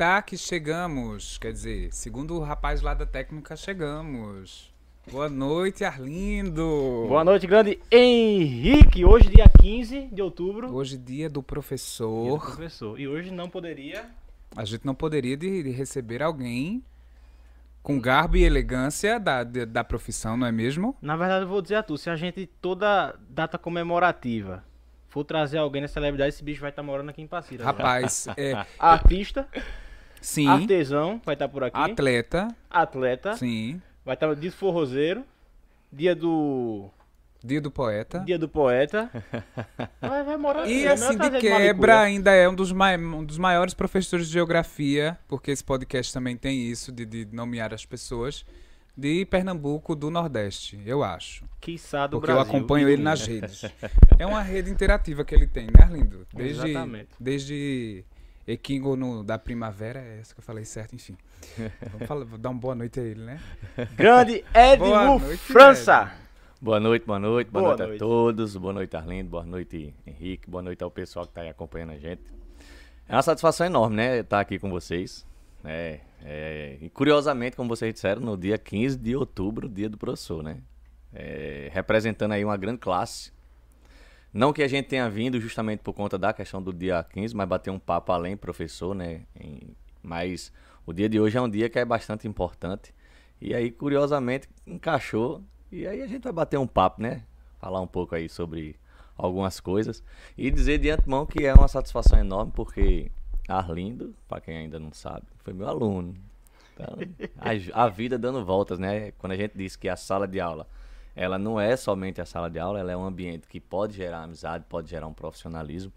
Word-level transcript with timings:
aproveitar 0.00 0.22
que 0.22 0.36
chegamos, 0.36 1.36
quer 1.36 1.52
dizer, 1.52 1.92
segundo 1.92 2.34
o 2.36 2.40
rapaz 2.42 2.80
lá 2.80 2.94
da 2.94 3.04
técnica, 3.04 3.54
chegamos. 3.54 4.72
Boa 5.12 5.28
noite, 5.28 5.84
Arlindo. 5.84 7.04
Boa 7.06 7.22
noite, 7.22 7.46
grande 7.46 7.78
Henrique. 7.90 9.04
Hoje, 9.04 9.28
dia 9.28 9.44
15 9.60 10.08
de 10.10 10.22
outubro. 10.22 10.72
Hoje, 10.74 10.96
dia 10.96 11.28
do 11.28 11.40
Dia 11.40 11.46
professor. 11.46 12.38
do 12.38 12.38
professor. 12.46 12.98
E 12.98 13.06
hoje 13.06 13.30
não 13.30 13.50
poderia. 13.50 14.06
A 14.56 14.64
gente 14.64 14.86
não 14.86 14.94
poderia 14.94 15.36
de, 15.36 15.62
de 15.64 15.70
receber 15.70 16.22
alguém 16.22 16.82
com 17.82 18.00
garbo 18.00 18.38
e 18.38 18.42
elegância 18.44 19.20
da, 19.20 19.44
de- 19.44 19.66
da 19.66 19.84
profissão, 19.84 20.34
não 20.36 20.46
é 20.46 20.52
mesmo? 20.52 20.96
Na 21.02 21.14
verdade, 21.16 21.44
eu 21.44 21.48
vou 21.48 21.60
dizer 21.60 21.74
a 21.76 21.82
tu: 21.82 21.98
se 21.98 22.08
a 22.08 22.16
gente, 22.16 22.46
toda 22.60 23.18
data 23.28 23.58
comemorativa, 23.58 24.64
for 25.08 25.24
trazer 25.24 25.58
alguém 25.58 25.82
na 25.82 25.88
celebridade, 25.88 26.30
esse 26.30 26.42
bicho 26.42 26.60
vai 26.62 26.70
estar 26.70 26.82
morando 26.82 27.10
aqui 27.10 27.20
em 27.20 27.26
Passira. 27.26 27.64
já. 27.64 27.70
Rapaz, 27.70 28.26
é, 28.38 28.64
Artista, 28.78 29.46
sim, 30.20 30.46
artesão, 30.46 31.20
vai 31.24 31.34
estar 31.34 31.48
por 31.48 31.64
aqui. 31.64 31.76
atleta, 31.78 32.48
Atleta, 32.68 33.36
sim, 33.36 33.80
vai 34.04 34.14
estar 34.14 34.34
dia 34.34 34.50
do 34.50 34.56
forrozeiro, 34.56 35.24
dia 35.92 36.14
do. 36.14 36.88
dia 37.42 37.60
do 37.60 37.70
poeta. 37.70 38.20
Dia 38.20 38.38
do 38.38 38.48
poeta. 38.48 39.10
Vai, 40.00 40.22
vai 40.24 40.36
morar 40.36 40.66
E 40.68 40.84
vai 40.84 40.92
assim, 40.92 41.10
de 41.12 41.16
trazer 41.18 41.40
quebra, 41.40 42.00
ainda 42.00 42.32
é 42.32 42.48
um 42.48 42.54
dos, 42.54 42.72
mai- 42.72 42.96
um 42.98 43.24
dos 43.24 43.38
maiores 43.38 43.74
professores 43.74 44.26
de 44.26 44.32
geografia, 44.32 45.18
porque 45.28 45.50
esse 45.50 45.62
podcast 45.64 46.12
também 46.12 46.36
tem 46.36 46.62
isso, 46.70 46.90
de, 46.92 47.04
de 47.06 47.26
nomear 47.32 47.72
as 47.74 47.84
pessoas, 47.86 48.44
de 48.96 49.24
Pernambuco, 49.26 49.94
do 49.94 50.10
Nordeste, 50.10 50.78
eu 50.84 51.02
acho. 51.04 51.44
Quiçá 51.60 52.06
do 52.06 52.18
Porque 52.18 52.30
eu 52.30 52.34
Brasil. 52.36 52.52
acompanho 52.56 52.82
e 52.82 52.86
do 52.86 52.92
ele 52.92 53.02
nas 53.02 53.24
redes. 53.26 53.64
É 54.18 54.26
uma 54.26 54.42
rede 54.42 54.70
interativa 54.70 55.24
que 55.24 55.34
ele 55.34 55.46
tem, 55.46 55.66
né, 55.66 55.82
Arlindo? 55.82 56.26
Desde, 56.34 56.68
Exatamente. 56.70 57.08
desde 57.18 58.04
Equingo 58.52 58.96
no, 58.96 59.22
da 59.22 59.38
Primavera, 59.38 60.00
é 60.00 60.18
essa 60.20 60.34
que 60.34 60.40
eu 60.40 60.44
falei 60.44 60.64
certo, 60.64 60.94
enfim. 60.94 61.16
Vamos 61.92 62.06
falar- 62.06 62.24
vou 62.24 62.38
dar 62.38 62.50
uma 62.50 62.58
boa 62.60 62.74
noite 62.74 62.98
a 63.00 63.02
ele, 63.02 63.22
né? 63.22 63.40
Grande 63.96 64.44
Edmo 64.54 65.20
França. 65.38 66.12
Boa 66.60 66.78
noite, 66.78 67.06
boa 67.06 67.18
noite, 67.18 67.50
boa, 67.50 67.62
Boa 67.62 67.76
noite, 67.76 67.88
noite. 67.88 67.96
a 68.02 68.06
todos, 68.06 68.56
boa 68.56 68.72
noite 68.74 68.94
Arlindo, 68.94 69.30
boa 69.30 69.44
noite 69.44 69.94
Henrique, 70.06 70.50
boa 70.50 70.62
noite 70.62 70.84
ao 70.84 70.90
pessoal 70.90 71.24
que 71.24 71.30
está 71.30 71.40
aí 71.40 71.48
acompanhando 71.48 71.92
a 71.92 71.98
gente. 71.98 72.20
É 73.08 73.14
uma 73.16 73.22
satisfação 73.22 73.66
enorme, 73.66 73.96
né, 73.96 74.18
estar 74.18 74.40
aqui 74.40 74.58
com 74.58 74.68
vocês. 74.68 75.26
É, 75.64 76.00
é, 76.22 76.76
e 76.80 76.90
curiosamente, 76.90 77.56
como 77.56 77.68
vocês 77.68 77.92
disseram, 77.94 78.20
no 78.20 78.36
dia 78.36 78.58
15 78.58 78.98
de 78.98 79.16
outubro, 79.16 79.68
dia 79.68 79.88
do 79.88 79.96
professor, 79.96 80.42
né? 80.42 80.58
É, 81.12 81.70
representando 81.72 82.32
aí 82.32 82.44
uma 82.44 82.56
grande 82.56 82.78
classe. 82.78 83.32
Não 84.32 84.52
que 84.52 84.62
a 84.62 84.68
gente 84.68 84.86
tenha 84.86 85.08
vindo 85.10 85.40
justamente 85.40 85.80
por 85.80 85.92
conta 85.92 86.16
da 86.16 86.32
questão 86.32 86.62
do 86.62 86.72
dia 86.72 87.04
15, 87.04 87.34
mas 87.34 87.48
bater 87.48 87.70
um 87.70 87.78
papo 87.78 88.12
além 88.12 88.36
professor, 88.36 88.94
né? 88.94 89.22
Em- 89.38 89.74
mas 90.02 90.52
o 90.86 90.92
dia 90.92 91.08
de 91.08 91.18
hoje 91.20 91.36
é 91.36 91.40
um 91.40 91.48
dia 91.48 91.68
que 91.68 91.78
é 91.78 91.84
bastante 91.84 92.26
importante. 92.28 92.94
E 93.40 93.54
aí, 93.54 93.70
curiosamente, 93.70 94.48
encaixou. 94.66 95.42
E 95.72 95.86
aí 95.86 96.02
a 96.02 96.06
gente 96.06 96.22
vai 96.22 96.32
bater 96.32 96.58
um 96.58 96.66
papo, 96.66 97.02
né? 97.02 97.22
Falar 97.58 97.80
um 97.80 97.86
pouco 97.86 98.14
aí 98.14 98.28
sobre 98.28 98.76
algumas 99.16 99.60
coisas. 99.60 100.02
E 100.36 100.50
dizer 100.50 100.78
de 100.78 100.90
antemão 100.90 101.26
que 101.26 101.44
é 101.44 101.52
uma 101.52 101.68
satisfação 101.68 102.18
enorme, 102.18 102.52
porque 102.54 103.10
Arlindo, 103.48 104.14
para 104.28 104.40
quem 104.40 104.56
ainda 104.56 104.78
não 104.78 104.92
sabe, 104.92 105.26
foi 105.38 105.52
meu 105.52 105.68
aluno. 105.68 106.14
Então, 106.74 106.96
a, 107.74 107.84
a 107.84 107.88
vida 107.88 108.18
dando 108.18 108.44
voltas, 108.44 108.78
né? 108.78 109.10
Quando 109.18 109.32
a 109.32 109.36
gente 109.36 109.56
diz 109.56 109.76
que 109.76 109.88
a 109.88 109.96
sala 109.96 110.26
de 110.26 110.40
aula, 110.40 110.66
ela 111.20 111.38
não 111.38 111.60
é 111.60 111.76
somente 111.76 112.18
a 112.18 112.24
sala 112.24 112.48
de 112.48 112.58
aula, 112.58 112.80
ela 112.80 112.92
é 112.92 112.96
um 112.96 113.04
ambiente 113.04 113.46
que 113.46 113.60
pode 113.60 113.94
gerar 113.94 114.22
amizade, 114.22 114.64
pode 114.66 114.88
gerar 114.88 115.06
um 115.06 115.12
profissionalismo. 115.12 115.92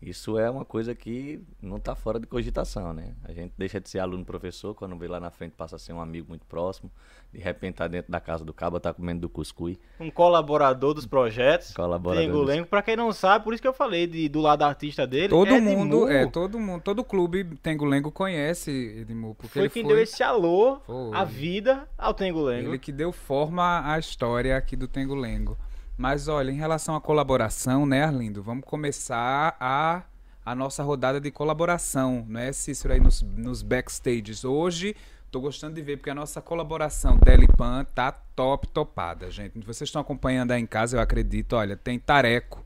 Isso 0.00 0.38
é 0.38 0.48
uma 0.48 0.64
coisa 0.64 0.94
que 0.94 1.40
não 1.60 1.76
está 1.76 1.92
fora 1.96 2.20
de 2.20 2.26
cogitação, 2.26 2.92
né? 2.92 3.14
A 3.24 3.32
gente 3.32 3.52
deixa 3.58 3.80
de 3.80 3.88
ser 3.90 3.98
aluno 3.98 4.24
professor, 4.24 4.72
quando 4.72 4.96
vê 4.96 5.08
lá 5.08 5.18
na 5.18 5.28
frente 5.28 5.54
passa 5.56 5.74
a 5.74 5.78
ser 5.78 5.92
um 5.92 6.00
amigo 6.00 6.28
muito 6.28 6.46
próximo. 6.46 6.88
De 7.32 7.40
repente 7.40 7.74
tá 7.74 7.88
dentro 7.88 8.10
da 8.10 8.20
casa 8.20 8.44
do 8.44 8.54
cabo, 8.54 8.78
tá 8.78 8.94
comendo 8.94 9.22
do 9.22 9.28
cuscuz. 9.28 9.76
Um 9.98 10.08
colaborador 10.08 10.94
dos 10.94 11.04
projetos. 11.04 11.74
Colaborador 11.74 12.22
Tengo 12.24 12.38
dos- 12.38 12.46
Lengo. 12.46 12.66
Pra 12.66 12.80
quem 12.80 12.94
não 12.94 13.12
sabe, 13.12 13.44
por 13.44 13.52
isso 13.52 13.60
que 13.60 13.66
eu 13.68 13.72
falei 13.72 14.06
de, 14.06 14.28
do 14.28 14.40
lado 14.40 14.62
artista 14.62 15.04
dele. 15.04 15.28
Todo 15.28 15.60
mundo, 15.60 16.08
é, 16.08 16.26
todo 16.28 16.60
mundo, 16.60 16.80
todo 16.80 17.02
clube 17.02 17.44
Tengo 17.60 17.84
Lengo 17.84 18.12
conhece 18.12 18.70
Edmu, 19.00 19.34
porque 19.34 19.48
Foi 19.54 19.62
ele 19.62 19.68
quem 19.70 19.82
foi 19.82 19.94
deu 19.94 20.02
esse 20.02 20.22
alô, 20.22 20.78
Foi. 20.86 21.10
a 21.12 21.24
vida 21.24 21.88
ao 21.98 22.14
Tengo 22.14 22.40
Lengo. 22.42 22.68
Ele 22.70 22.78
que 22.78 22.92
deu 22.92 23.10
forma 23.10 23.82
à 23.84 23.98
história 23.98 24.56
aqui 24.56 24.76
do 24.76 24.86
Tengo 24.86 25.16
Lengo. 25.16 25.58
Mas 25.98 26.28
olha, 26.28 26.52
em 26.52 26.54
relação 26.54 26.94
à 26.94 27.00
colaboração, 27.00 27.84
né, 27.84 28.04
Arlindo? 28.04 28.40
Vamos 28.40 28.64
começar 28.64 29.56
a, 29.58 30.04
a 30.46 30.54
nossa 30.54 30.80
rodada 30.84 31.20
de 31.20 31.28
colaboração, 31.28 32.24
não 32.28 32.38
é, 32.38 32.52
Cícero, 32.52 32.94
aí 32.94 33.00
nos, 33.00 33.20
nos 33.20 33.62
backstages. 33.62 34.44
Hoje, 34.44 34.94
tô 35.28 35.40
gostando 35.40 35.74
de 35.74 35.82
ver, 35.82 35.96
porque 35.96 36.08
a 36.08 36.14
nossa 36.14 36.40
colaboração 36.40 37.16
Delipan 37.16 37.84
tá 37.96 38.12
top, 38.12 38.68
topada, 38.68 39.28
gente. 39.28 39.58
Vocês 39.66 39.88
estão 39.88 40.00
acompanhando 40.00 40.52
aí 40.52 40.62
em 40.62 40.66
casa, 40.66 40.96
eu 40.96 41.00
acredito. 41.00 41.54
Olha, 41.54 41.76
tem 41.76 41.98
tareco, 41.98 42.64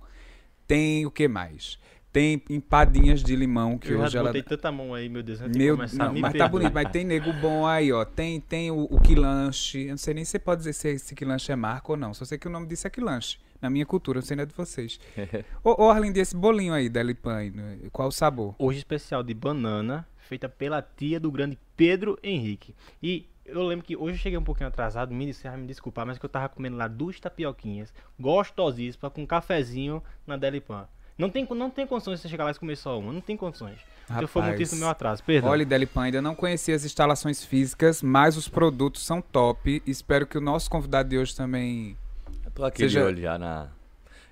tem 0.66 1.06
o 1.06 1.10
que 1.10 1.26
mais? 1.26 1.78
Tem 2.12 2.42
empadinhas 2.50 3.22
de 3.22 3.34
limão, 3.34 3.78
que 3.78 3.90
eu 3.90 4.00
hoje 4.00 4.12
já 4.12 4.18
ela... 4.18 4.28
botei 4.28 4.42
tanta 4.42 4.70
mão 4.70 4.92
aí, 4.92 5.08
meu 5.08 5.22
Deus, 5.22 5.40
antes 5.40 5.52
de 5.52 5.58
Meu, 5.58 5.76
começar, 5.76 5.96
não, 5.96 6.12
mas 6.12 6.22
tá 6.24 6.30
perdoe. 6.30 6.50
bonito, 6.50 6.74
mas 6.74 6.90
tem 6.90 7.04
nego 7.04 7.32
bom 7.32 7.66
aí, 7.66 7.90
ó. 7.90 8.04
Tem, 8.04 8.38
tem 8.38 8.70
o, 8.70 8.82
o 8.90 9.00
quilanche. 9.00 9.84
Eu 9.84 9.90
não 9.90 9.96
sei 9.96 10.12
nem 10.12 10.24
se 10.24 10.32
você 10.32 10.38
pode 10.38 10.58
dizer 10.58 10.74
se 10.74 10.88
esse 10.88 11.14
quilanche 11.14 11.50
é 11.50 11.56
marca 11.56 11.90
ou 11.90 11.96
não. 11.96 12.12
Só 12.12 12.26
sei 12.26 12.36
que 12.36 12.46
o 12.46 12.50
nome 12.50 12.66
disso 12.66 12.86
é 12.86 12.90
quilanche. 12.90 13.38
Na 13.62 13.70
minha 13.70 13.86
cultura, 13.86 14.18
não 14.18 14.26
sei 14.26 14.36
nem 14.36 14.42
é 14.42 14.46
de 14.46 14.54
vocês. 14.54 15.00
ô, 15.64 15.84
ô, 15.84 15.90
Arlindo, 15.90 16.18
esse 16.18 16.36
bolinho 16.36 16.74
aí 16.74 16.90
da 16.90 17.02
Lipan, 17.02 17.50
qual 17.90 18.08
o 18.08 18.12
sabor? 18.12 18.54
Hoje 18.58 18.78
especial 18.78 19.22
de 19.22 19.32
banana, 19.32 20.06
feita 20.18 20.50
pela 20.50 20.82
tia 20.82 21.18
do 21.18 21.30
grande 21.32 21.58
Pedro 21.76 22.18
Henrique. 22.22 22.74
E 23.02 23.26
eu 23.46 23.62
lembro 23.62 23.86
que 23.86 23.96
hoje 23.96 24.16
eu 24.16 24.20
cheguei 24.20 24.38
um 24.38 24.44
pouquinho 24.44 24.68
atrasado, 24.68 25.14
me, 25.14 25.32
você 25.32 25.48
vai 25.48 25.56
me 25.56 25.66
desculpar, 25.66 26.06
mas 26.06 26.18
que 26.18 26.24
eu 26.26 26.30
tava 26.30 26.48
comendo 26.50 26.76
lá 26.76 26.88
duas 26.88 27.18
tapioquinhas, 27.18 27.92
gostosíssimas, 28.18 29.12
com 29.12 29.22
um 29.22 29.26
cafezinho 29.26 30.02
na 30.26 30.36
Delipan. 30.36 30.86
Não 31.22 31.30
tem, 31.30 31.46
não 31.54 31.70
tem 31.70 31.86
condições 31.86 32.16
de 32.18 32.22
você 32.22 32.28
chegar 32.28 32.44
lá 32.44 32.50
e 32.50 32.54
comer 32.54 32.76
só 32.76 32.98
uma, 32.98 33.12
não 33.12 33.20
tem 33.20 33.36
condições. 33.36 33.78
Então 34.10 34.26
foi 34.26 34.42
Rapaz, 34.42 34.58
motivo 34.58 34.76
do 34.76 34.80
meu 34.80 34.88
atraso, 34.88 35.22
perdão. 35.24 35.50
Olha, 35.50 35.64
Delipan, 35.64 36.02
ainda 36.02 36.20
não 36.20 36.34
conhecia 36.34 36.74
as 36.74 36.84
instalações 36.84 37.44
físicas, 37.44 38.02
mas 38.02 38.36
os 38.36 38.48
produtos 38.48 39.06
são 39.06 39.22
top. 39.22 39.82
Espero 39.86 40.26
que 40.26 40.36
o 40.36 40.40
nosso 40.40 40.68
convidado 40.68 41.08
de 41.08 41.16
hoje 41.16 41.34
também. 41.36 41.96
Eu 42.44 42.50
tô 42.50 42.64
aqui 42.64 42.78
Seja- 42.82 43.00
de 43.00 43.06
olho 43.06 43.22
já 43.22 43.38
na. 43.38 43.68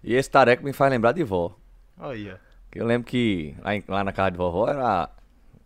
E 0.03 0.15
esse 0.15 0.29
tareco 0.31 0.65
me 0.65 0.73
faz 0.73 0.91
lembrar 0.91 1.13
de 1.13 1.23
vó. 1.23 1.57
Olha, 1.99 2.41
Que 2.71 2.81
eu 2.81 2.87
lembro 2.87 3.07
que 3.09 3.55
lá, 3.63 3.75
em- 3.77 3.85
lá 3.89 4.05
na 4.05 4.13
casa 4.13 4.31
de 4.33 4.37
vovó 4.37 4.69
era 4.69 5.09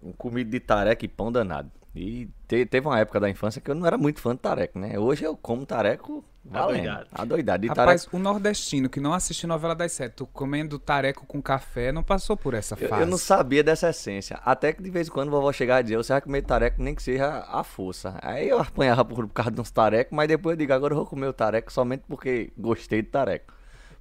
um 0.02 0.12
comido 0.12 0.50
de 0.50 0.58
tareco 0.60 1.04
e 1.04 1.08
pão 1.08 1.30
danado. 1.32 1.70
E 1.94 2.28
te- 2.48 2.66
teve 2.66 2.86
uma 2.86 2.98
época 2.98 3.20
da 3.20 3.30
infância 3.30 3.60
que 3.60 3.70
eu 3.70 3.74
não 3.74 3.86
era 3.86 3.96
muito 3.98 4.20
fã 4.20 4.34
de 4.34 4.40
tareco, 4.40 4.78
né? 4.78 4.98
Hoje 4.98 5.22
eu 5.24 5.36
como 5.36 5.64
tareco 5.66 6.24
valendo. 6.44 7.06
Adoidado. 7.12 7.62
De 7.62 7.68
Rapaz, 7.68 8.02
tareco, 8.02 8.16
o 8.16 8.20
nordestino 8.20 8.88
que 8.88 9.00
não 9.00 9.12
assiste 9.12 9.46
novela 9.46 9.74
das 9.74 9.92
sete, 9.92 10.12
tu 10.12 10.26
comendo 10.26 10.78
tareco 10.78 11.26
com 11.26 11.40
café, 11.40 11.90
não 11.90 12.02
passou 12.02 12.36
por 12.36 12.54
essa 12.54 12.76
eu, 12.78 12.88
fase. 12.88 13.02
eu 13.02 13.06
não 13.06 13.18
sabia 13.18 13.62
dessa 13.62 13.88
essência. 13.88 14.38
Até 14.44 14.72
que 14.72 14.82
de 14.82 14.90
vez 14.90 15.08
em 15.08 15.10
quando 15.10 15.30
vovó 15.30 15.52
chegava 15.52 15.80
e 15.80 15.84
dizia, 15.84 15.96
você 15.96 16.12
vai 16.12 16.20
comer 16.20 16.42
tareco 16.42 16.82
nem 16.82 16.94
que 16.94 17.02
seja 17.02 17.44
a 17.48 17.64
força. 17.64 18.16
Aí 18.22 18.48
eu 18.48 18.58
apanhava 18.58 19.04
por 19.04 19.28
causa 19.28 19.50
de 19.50 19.60
uns 19.60 19.70
tarecos, 19.70 20.14
mas 20.14 20.28
depois 20.28 20.54
eu 20.54 20.58
digo, 20.58 20.72
agora 20.72 20.92
eu 20.92 20.98
vou 20.98 21.06
comer 21.06 21.26
o 21.26 21.32
tareco 21.32 21.72
somente 21.72 22.04
porque 22.06 22.52
gostei 22.56 23.02
de 23.02 23.08
tareco. 23.08 23.54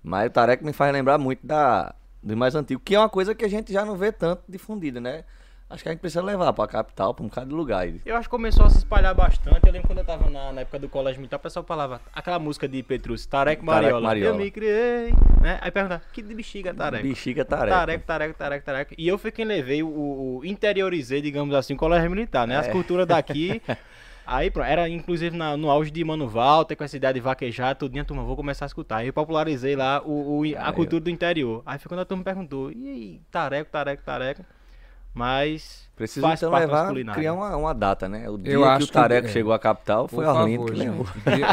Mas 0.04 0.28
o 0.28 0.32
tareco 0.32 0.66
me 0.66 0.74
faz 0.74 0.92
lembrar 0.92 1.18
muito 1.18 1.46
da, 1.46 1.96
do 2.22 2.36
mais 2.36 2.56
antigo, 2.56 2.82
que 2.84 2.96
é 2.96 3.00
uma 3.00 3.10
coisa 3.10 3.34
que 3.34 3.46
a 3.46 3.50
gente 3.50 3.72
já 3.72 3.86
não 3.86 3.96
vê 3.96 4.12
tanto 4.12 4.44
difundida, 4.50 5.00
né? 5.00 5.24
Acho 5.74 5.82
que 5.82 5.90
a 5.90 5.92
gente 5.92 6.02
precisa 6.02 6.22
levar 6.22 6.54
pra 6.54 6.68
capital, 6.68 7.16
pra 7.16 7.26
um 7.26 7.28
bocado 7.30 7.48
de 7.50 7.56
lugar. 7.56 7.88
eu 8.06 8.16
acho 8.16 8.28
que 8.28 8.32
começou 8.32 8.64
a 8.66 8.70
se 8.70 8.78
espalhar 8.78 9.16
bastante. 9.16 9.60
Eu 9.66 9.74
lembro 9.74 9.88
quando 9.88 9.98
eu 10.00 10.06
tava 10.06 10.30
na, 10.30 10.52
na 10.54 10.62
época 10.62 10.78
do 10.78 10.88
colégio 10.88 11.20
militar, 11.20 11.38
o 11.38 11.40
pessoal 11.40 11.66
falava 11.66 12.00
aquela 12.14 12.38
música 12.38 12.68
de 12.68 12.84
Petrus, 12.84 13.26
Tareco 13.26 13.66
Tareco 13.66 13.82
Mariola. 13.84 14.08
Mariola. 14.08 14.36
Eu 14.36 14.40
me 14.40 14.52
criei, 14.52 15.12
né? 15.42 15.58
Aí 15.62 15.72
perguntava, 15.72 16.04
que 16.14 16.22
de 16.22 16.36
bexiga 16.36 16.76
Tareco? 16.76 17.02
Bexiga 17.08 17.44
tareco. 17.44 17.76
Tareco, 17.76 18.06
tareco, 18.06 18.38
tareco, 18.38 18.66
tareco. 18.66 18.94
E 18.96 19.08
eu 19.08 19.18
fui 19.18 19.32
quem 19.32 19.46
levei 19.46 19.82
o, 19.82 19.88
o- 19.88 20.46
interiorizei, 20.46 21.22
digamos 21.24 21.56
assim, 21.56 21.74
o 21.74 21.78
colégio 21.78 22.08
militar, 22.12 22.46
né? 22.48 22.56
As 22.56 22.68
É. 22.68 22.72
culturas 22.72 23.08
daqui. 23.08 23.60
Aí, 24.28 24.52
pronto, 24.52 24.68
era 24.68 24.88
inclusive 24.88 25.36
na- 25.36 25.58
no 25.58 25.72
auge 25.72 25.90
de 25.90 26.04
Mano 26.04 26.28
Walter, 26.28 26.76
com 26.76 26.84
essa 26.84 26.96
ideia 26.96 27.14
de 27.16 27.20
vaquejar, 27.20 27.76
tudinho, 27.76 28.04
a 28.04 28.06
turma, 28.06 28.24
vou 28.24 28.36
começar 28.36 28.66
a 28.66 28.68
escutar. 28.68 28.98
Aí 28.98 29.08
eu 29.08 29.14
popularizei 29.14 29.76
lá 29.76 30.02
o, 30.06 30.40
o- 30.42 30.58
a 30.58 30.72
cultura 30.72 31.02
do 31.02 31.10
interior. 31.10 31.64
Aí 31.66 31.80
foi 31.80 31.90
quando 31.90 32.02
a 32.02 32.06
turma 32.06 32.24
perguntou, 32.24 32.72
e 32.72 32.88
aí, 32.88 33.22
tareco, 33.32 33.72
tareco, 33.72 34.04
tareco. 34.04 34.46
Mas 35.14 35.88
Precisa 35.96 36.26
faz 36.26 36.40
então 36.42 36.50
parte 36.52 36.66
levar, 36.96 37.14
criar 37.14 37.34
uma, 37.34 37.56
uma 37.56 37.74
data, 37.74 38.10
né? 38.10 38.28
O 38.30 38.38
dia 38.38 38.54
Eu 38.54 38.62
que 38.62 38.68
acho 38.68 38.84
o 38.86 38.88
que- 38.88 38.94
tareco 38.94 39.28
é. 39.28 39.32
chegou 39.32 39.54
à 39.54 39.60
capital 39.60 40.08
foi 40.08 40.26
Arlindo 40.26 40.66
que 40.66 40.72
levou. 40.72 41.06
Dia, 41.36 41.48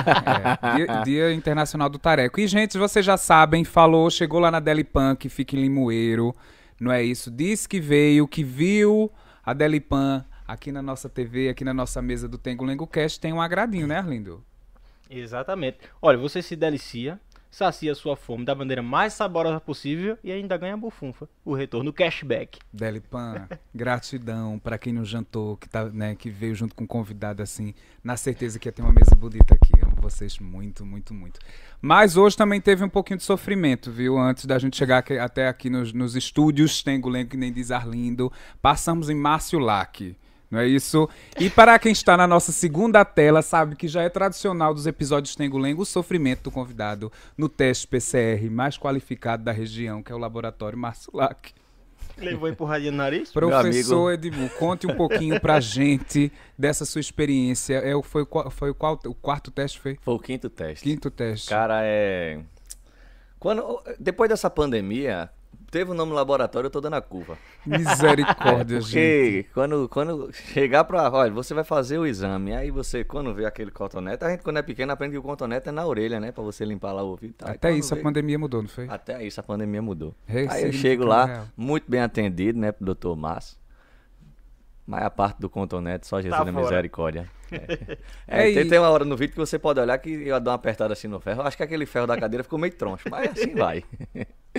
é, 0.63 0.77
dia- 0.77 1.03
Dia 1.05 1.33
Internacional 1.35 1.89
do 1.91 1.99
Tareco. 1.99 2.41
E, 2.41 2.47
gente, 2.47 2.79
vocês 2.79 3.05
já 3.05 3.17
sabem, 3.19 3.63
falou, 3.65 4.11
chegou 4.11 4.41
lá 4.41 4.51
na 4.51 4.61
Delipan, 4.61 5.15
que 5.15 5.29
fica 5.29 5.57
em 5.57 5.61
Limoeiro, 5.61 6.35
não 6.81 6.91
é 6.91 7.03
isso? 7.03 7.31
Disse 7.31 7.69
que 7.69 7.79
veio, 7.81 8.27
que 8.27 8.43
viu 8.43 9.13
a 9.45 9.53
Delipan 9.53 10.25
aqui 10.49 10.73
na 10.73 10.81
nossa 10.81 11.09
TV, 11.09 11.51
aqui 11.51 11.63
na 11.63 11.75
nossa 11.75 12.01
mesa 12.01 12.27
do 12.27 12.39
Tengo 12.39 12.65
Lengo 12.65 12.87
Cast, 12.87 13.21
tem 13.21 13.33
um 13.35 13.41
agradinho, 13.43 13.87
né, 13.87 13.99
Arlindo? 13.99 14.43
Exatamente. 15.09 15.79
Olha, 16.01 16.17
você 16.17 16.41
se 16.41 16.57
delicia, 16.57 17.21
sacia 17.51 17.95
sua 17.95 18.17
fome 18.17 18.45
da 18.45 18.55
maneira 18.55 18.83
mais 18.83 19.13
saborosa 19.13 19.61
possível 19.61 20.17
e 20.23 20.31
ainda 20.31 20.57
ganha 20.57 20.77
bufunfa, 20.77 21.29
o 21.45 21.55
retorno 21.55 21.93
cashback. 21.93 22.59
Delipan, 22.73 23.49
gratidão 23.75 24.59
para 24.59 24.79
quem 24.79 24.93
nos 24.93 25.09
jantou, 25.09 25.57
que, 25.57 25.69
tá, 25.69 25.87
né, 25.87 26.15
que 26.15 26.31
veio 26.31 26.55
junto 26.55 26.75
com 26.75 26.87
convidado, 26.87 27.43
assim, 27.43 27.75
na 28.03 28.17
certeza 28.17 28.59
que 28.59 28.69
ia 28.69 28.73
ter 28.73 28.83
uma 28.83 28.93
mesa 28.93 29.15
bonita 29.17 29.55
aqui. 29.55 29.73
Amo 29.83 29.97
vocês 30.01 30.39
muito, 30.39 30.85
muito, 30.85 31.13
muito. 31.13 31.41
Mas 31.83 32.17
hoje 32.17 32.37
também 32.37 32.61
teve 32.61 32.85
um 32.85 32.89
pouquinho 32.89 33.19
de 33.19 33.25
sofrimento, 33.25 33.91
viu? 33.91 34.19
Antes 34.19 34.47
da 34.47 34.59
gente 34.59 34.77
chegar 34.77 34.99
aqui, 34.99 35.19
até 35.19 35.49
aqui 35.49 35.69
nos, 35.69 35.93
nos 35.93 36.15
estúdios, 36.15 36.83
Tengo 36.83 37.09
Lengo, 37.09 37.31
que 37.31 37.37
nem 37.37 37.53
diz 37.53 37.71
Arlindo, 37.71 38.33
passamos 38.63 39.11
em 39.11 39.15
Márcio 39.15 39.59
Lac. 39.59 40.17
Não 40.51 40.59
é 40.59 40.67
isso? 40.67 41.09
E 41.39 41.49
para 41.49 41.79
quem 41.79 41.93
está 41.93 42.17
na 42.17 42.27
nossa 42.27 42.51
segunda 42.51 43.05
tela, 43.05 43.41
sabe 43.41 43.77
que 43.77 43.87
já 43.87 44.03
é 44.03 44.09
tradicional 44.09 44.75
dos 44.75 44.87
episódios 44.87 45.37
Tengo 45.37 45.57
Lengo 45.59 45.83
o 45.83 45.87
sofrimento 45.87 46.43
do 46.45 46.51
convidado 46.51 47.13
no 47.39 47.49
teste 47.49 47.87
PCR 47.87 48.51
mais 48.51 48.77
qualificado 48.77 49.45
da 49.45 49.53
região, 49.53 50.03
que 50.03 50.11
é 50.11 50.15
o 50.15 50.19
laboratório 50.19 50.77
Marsulac. 50.77 51.53
Levou 52.19 52.49
empurradinha 52.49 52.91
no 52.91 52.99
nariz? 52.99 53.31
Professor 53.33 54.13
Edmu, 54.13 54.51
conte 54.59 54.87
um 54.87 54.95
pouquinho 54.95 55.41
pra 55.41 55.59
gente 55.61 56.31
dessa 56.59 56.85
sua 56.85 57.01
experiência. 57.01 57.77
É, 57.77 57.95
o- 57.95 58.03
foi, 58.03 58.23
o 58.23 58.27
qual- 58.27 58.51
foi 58.51 58.71
o, 58.71 58.75
qual, 58.75 58.99
o 59.07 59.15
quarto 59.15 59.51
teste? 59.51 59.79
Foi? 59.79 59.97
Foi 60.03 60.15
o 60.15 60.19
quinto 60.19 60.51
teste. 60.51 60.83
Quinto 60.83 61.11
teste. 61.11 61.49
Cara, 61.49 61.81
é. 61.83 62.41
Quando, 63.39 63.83
depois 63.99 64.29
dessa 64.29 64.51
pandemia, 64.51 65.31
teve 65.71 65.91
o 65.91 65.95
nome 65.95 66.13
laboratório, 66.13 66.67
eu 66.67 66.71
tô 66.71 66.81
dando 66.81 66.95
a 66.95 67.01
curva. 67.01 67.39
Misericórdia, 67.65 68.81
gente. 68.83 69.43
Porque 69.45 69.47
quando, 69.55 69.89
quando 69.89 70.33
chegar 70.33 70.85
pra. 70.85 71.11
Olha, 71.11 71.31
você 71.33 71.55
vai 71.55 71.65
fazer 71.65 71.99
o 71.99 72.07
exame, 72.07 72.55
aí 72.55 72.71
você, 72.71 73.05
quando 73.05 73.33
vê 73.35 73.47
aquele 73.47 73.71
cotonete, 73.71 74.25
a 74.25 74.31
gente 74.31 74.43
quando 74.43 74.59
é 74.59 74.63
pequeno 74.63 74.93
aprende 74.93 75.13
que 75.13 75.19
o 75.19 75.23
cotonete 75.23 75.69
é 75.69 75.73
na 75.73 75.87
orelha, 75.87 76.19
né? 76.21 76.33
Pra 76.33 76.43
você 76.43 76.65
limpar 76.65 76.93
lá 76.93 77.03
o 77.03 77.09
ouvido. 77.09 77.35
e. 77.41 77.49
E 77.49 77.51
Até 77.51 77.73
isso 77.73 77.95
a 77.95 77.97
vê- 77.97 78.03
pandemia 78.03 78.39
mudou, 78.39 78.63
não 78.63 78.69
foi? 78.69 78.87
Até 78.89 79.25
isso 79.25 79.39
a 79.41 79.43
pandemia 79.43 79.81
mudou. 79.83 80.15
Hey, 80.29 80.47
aí 80.51 80.65
eu 80.65 80.73
chego 80.73 81.05
lá, 81.05 81.25
real. 81.27 81.45
muito 81.57 81.91
bem 81.91 82.01
atendido, 82.01 82.59
né, 82.59 82.73
pro 82.73 82.85
doutor 82.85 83.17
Márcio. 83.17 83.59
Mas 84.87 85.03
a 85.05 85.11
parte 85.11 85.39
do 85.41 85.49
contonete, 85.49 86.07
só 86.07 86.21
Jesus 86.21 86.37
Tá 86.37 86.45
na 86.45 86.53
fora. 86.53 86.65
misericórdia. 86.65 87.29
É, 87.53 87.99
É, 88.29 88.51
É, 88.51 88.55
tem, 88.55 88.63
e- 88.67 88.69
tem 88.69 88.79
uma 88.79 88.89
hora 88.91 89.05
no 89.05 89.17
vídeo 89.17 89.33
que 89.33 89.39
você 89.39 89.59
pode 89.59 89.81
olhar 89.81 89.97
que 89.99 90.11
eu 90.11 90.39
dou 90.41 90.51
uma 90.51 90.57
apertada 90.57 90.93
assim 90.93 91.09
no 91.09 91.21
ferro. 91.21 91.43
Acho 91.43 91.57
que 91.57 91.63
aquele 91.63 91.87
ferro 91.87 92.07
da 92.07 92.17
cadeira 92.17 92.43
ficou 92.45 92.59
meio 92.59 92.73
troncho, 92.73 93.05
mas 93.11 93.31
assim 93.33 93.55
vai. 93.55 93.85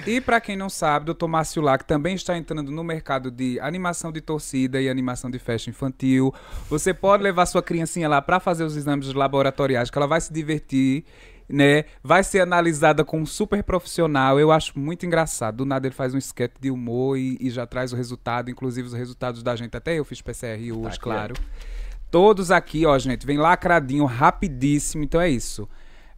E 0.06 0.22
pra 0.22 0.40
quem 0.40 0.56
não 0.56 0.70
sabe, 0.70 1.12
o 1.12 1.14
Dr. 1.14 1.28
Márcio 1.28 1.62
Lac 1.62 1.84
também 1.84 2.16
está 2.16 2.38
entrando 2.38 2.72
no 2.72 2.84
mercado 2.84 3.30
de 3.30 3.60
animação 3.60 4.12
de 4.12 4.22
torcida 4.22 4.82
e 4.82 4.88
animação 4.90 5.30
de 5.30 5.38
festa 5.38 5.70
infantil. 5.70 6.34
Você 6.70 6.94
pode 6.94 7.22
levar 7.24 7.46
sua 7.46 7.62
criancinha 7.62 8.08
lá 8.08 8.22
pra 8.22 8.40
fazer 8.40 8.64
os 8.64 8.76
exames 8.78 9.14
laboratoriais, 9.14 9.90
que 9.90 9.98
ela 9.98 10.08
vai 10.08 10.22
se 10.22 10.32
divertir, 10.32 11.04
né? 11.50 11.84
Vai 12.02 12.24
ser 12.24 12.40
analisada 12.40 13.04
com 13.04 13.20
um 13.20 13.26
super 13.26 13.62
profissional. 13.64 14.40
Eu 14.40 14.50
acho 14.54 14.80
muito 14.80 15.06
engraçado. 15.06 15.58
Do 15.58 15.66
nada 15.66 15.86
ele 15.88 15.94
faz 15.94 16.14
um 16.14 16.18
sketch 16.18 16.54
de 16.62 16.72
humor 16.72 17.18
e, 17.18 17.38
e 17.42 17.50
já 17.50 17.66
traz 17.68 17.92
o 17.92 17.96
resultado, 17.98 18.50
inclusive 18.50 18.88
os 18.88 18.94
resultados 18.94 19.44
da 19.44 19.54
gente. 19.58 19.76
Até 19.76 20.00
eu 20.00 20.06
fiz 20.06 20.22
PCR 20.22 20.72
hoje, 20.72 20.88
aqui, 20.88 21.00
claro. 21.00 21.34
Todos 22.12 22.52
aqui, 22.52 22.86
ó, 22.86 23.00
gente, 23.00 23.26
vem 23.26 23.38
lacradinho, 23.38 24.06
rapidíssimo. 24.06 25.04
Então 25.04 25.20
é 25.22 25.30
isso. 25.30 25.68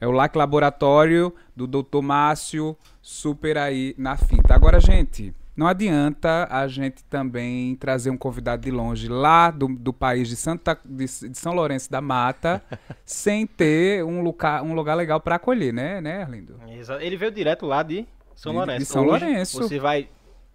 É 0.02 0.08
o 0.08 0.12
LAC 0.12 0.36
Laboratório 0.36 1.34
do 1.56 1.66
Dr. 1.68 2.02
Márcio, 2.02 2.76
super 3.02 3.58
aí 3.58 3.94
na 3.98 4.18
finta. 4.18 4.54
Agora, 4.56 4.80
gente, 4.80 5.34
não 5.56 5.68
adianta 5.68 6.48
a 6.50 6.68
gente 6.68 7.04
também 7.06 7.76
trazer 7.76 8.10
um 8.10 8.18
convidado 8.18 8.64
de 8.64 8.72
longe 8.72 9.08
lá 9.08 9.52
do, 9.52 9.68
do 9.68 9.94
país 9.94 10.28
de, 10.28 10.36
Santa, 10.36 10.78
de, 10.84 11.06
de 11.06 11.38
São 11.38 11.54
Lourenço 11.54 11.90
da 11.92 12.02
Mata, 12.02 12.62
sem 13.06 13.46
ter 13.46 14.04
um 14.04 14.22
lugar, 14.24 14.64
um 14.64 14.74
lugar 14.74 14.96
legal 14.96 15.22
para 15.22 15.36
acolher, 15.36 15.72
né, 15.72 16.02
né, 16.02 16.24
Arlindo? 16.24 16.60
Ele 17.00 17.16
veio 17.16 17.32
direto 17.32 17.66
lá 17.66 17.84
de 17.84 18.06
São 18.36 18.52
De- 18.52 18.58
Lourenço. 18.58 18.80
de 18.80 18.86
São 18.86 19.04
Hoje, 19.08 19.26
Lourenço. 19.26 19.58
Você 19.62 19.80
vai 19.80 20.10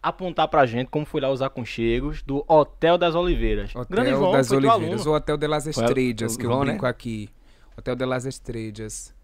apontar 0.08 0.48
pra 0.48 0.66
gente 0.66 0.88
como 0.88 1.04
foi 1.06 1.20
lá 1.20 1.30
os 1.30 1.42
aconchegos 1.42 2.22
do 2.22 2.44
Hotel 2.48 2.98
das 2.98 3.14
Oliveiras. 3.14 3.72
Grande 3.88 4.10
Hotel 4.10 4.18
João, 4.18 4.32
das 4.32 4.50
Oliveiras, 4.50 4.82
aluno. 4.82 5.10
ou 5.10 5.16
Hotel 5.16 5.36
de 5.36 5.46
las 5.46 5.66
Estrellas, 5.66 6.36
que 6.36 6.46
eu 6.46 6.50
João, 6.50 6.64
né? 6.64 6.72
brinco 6.72 6.86
aqui. 6.86 7.28
Hotel 7.76 7.96
de 7.96 8.04
las 8.06 8.24
Estrellas. 8.24 9.14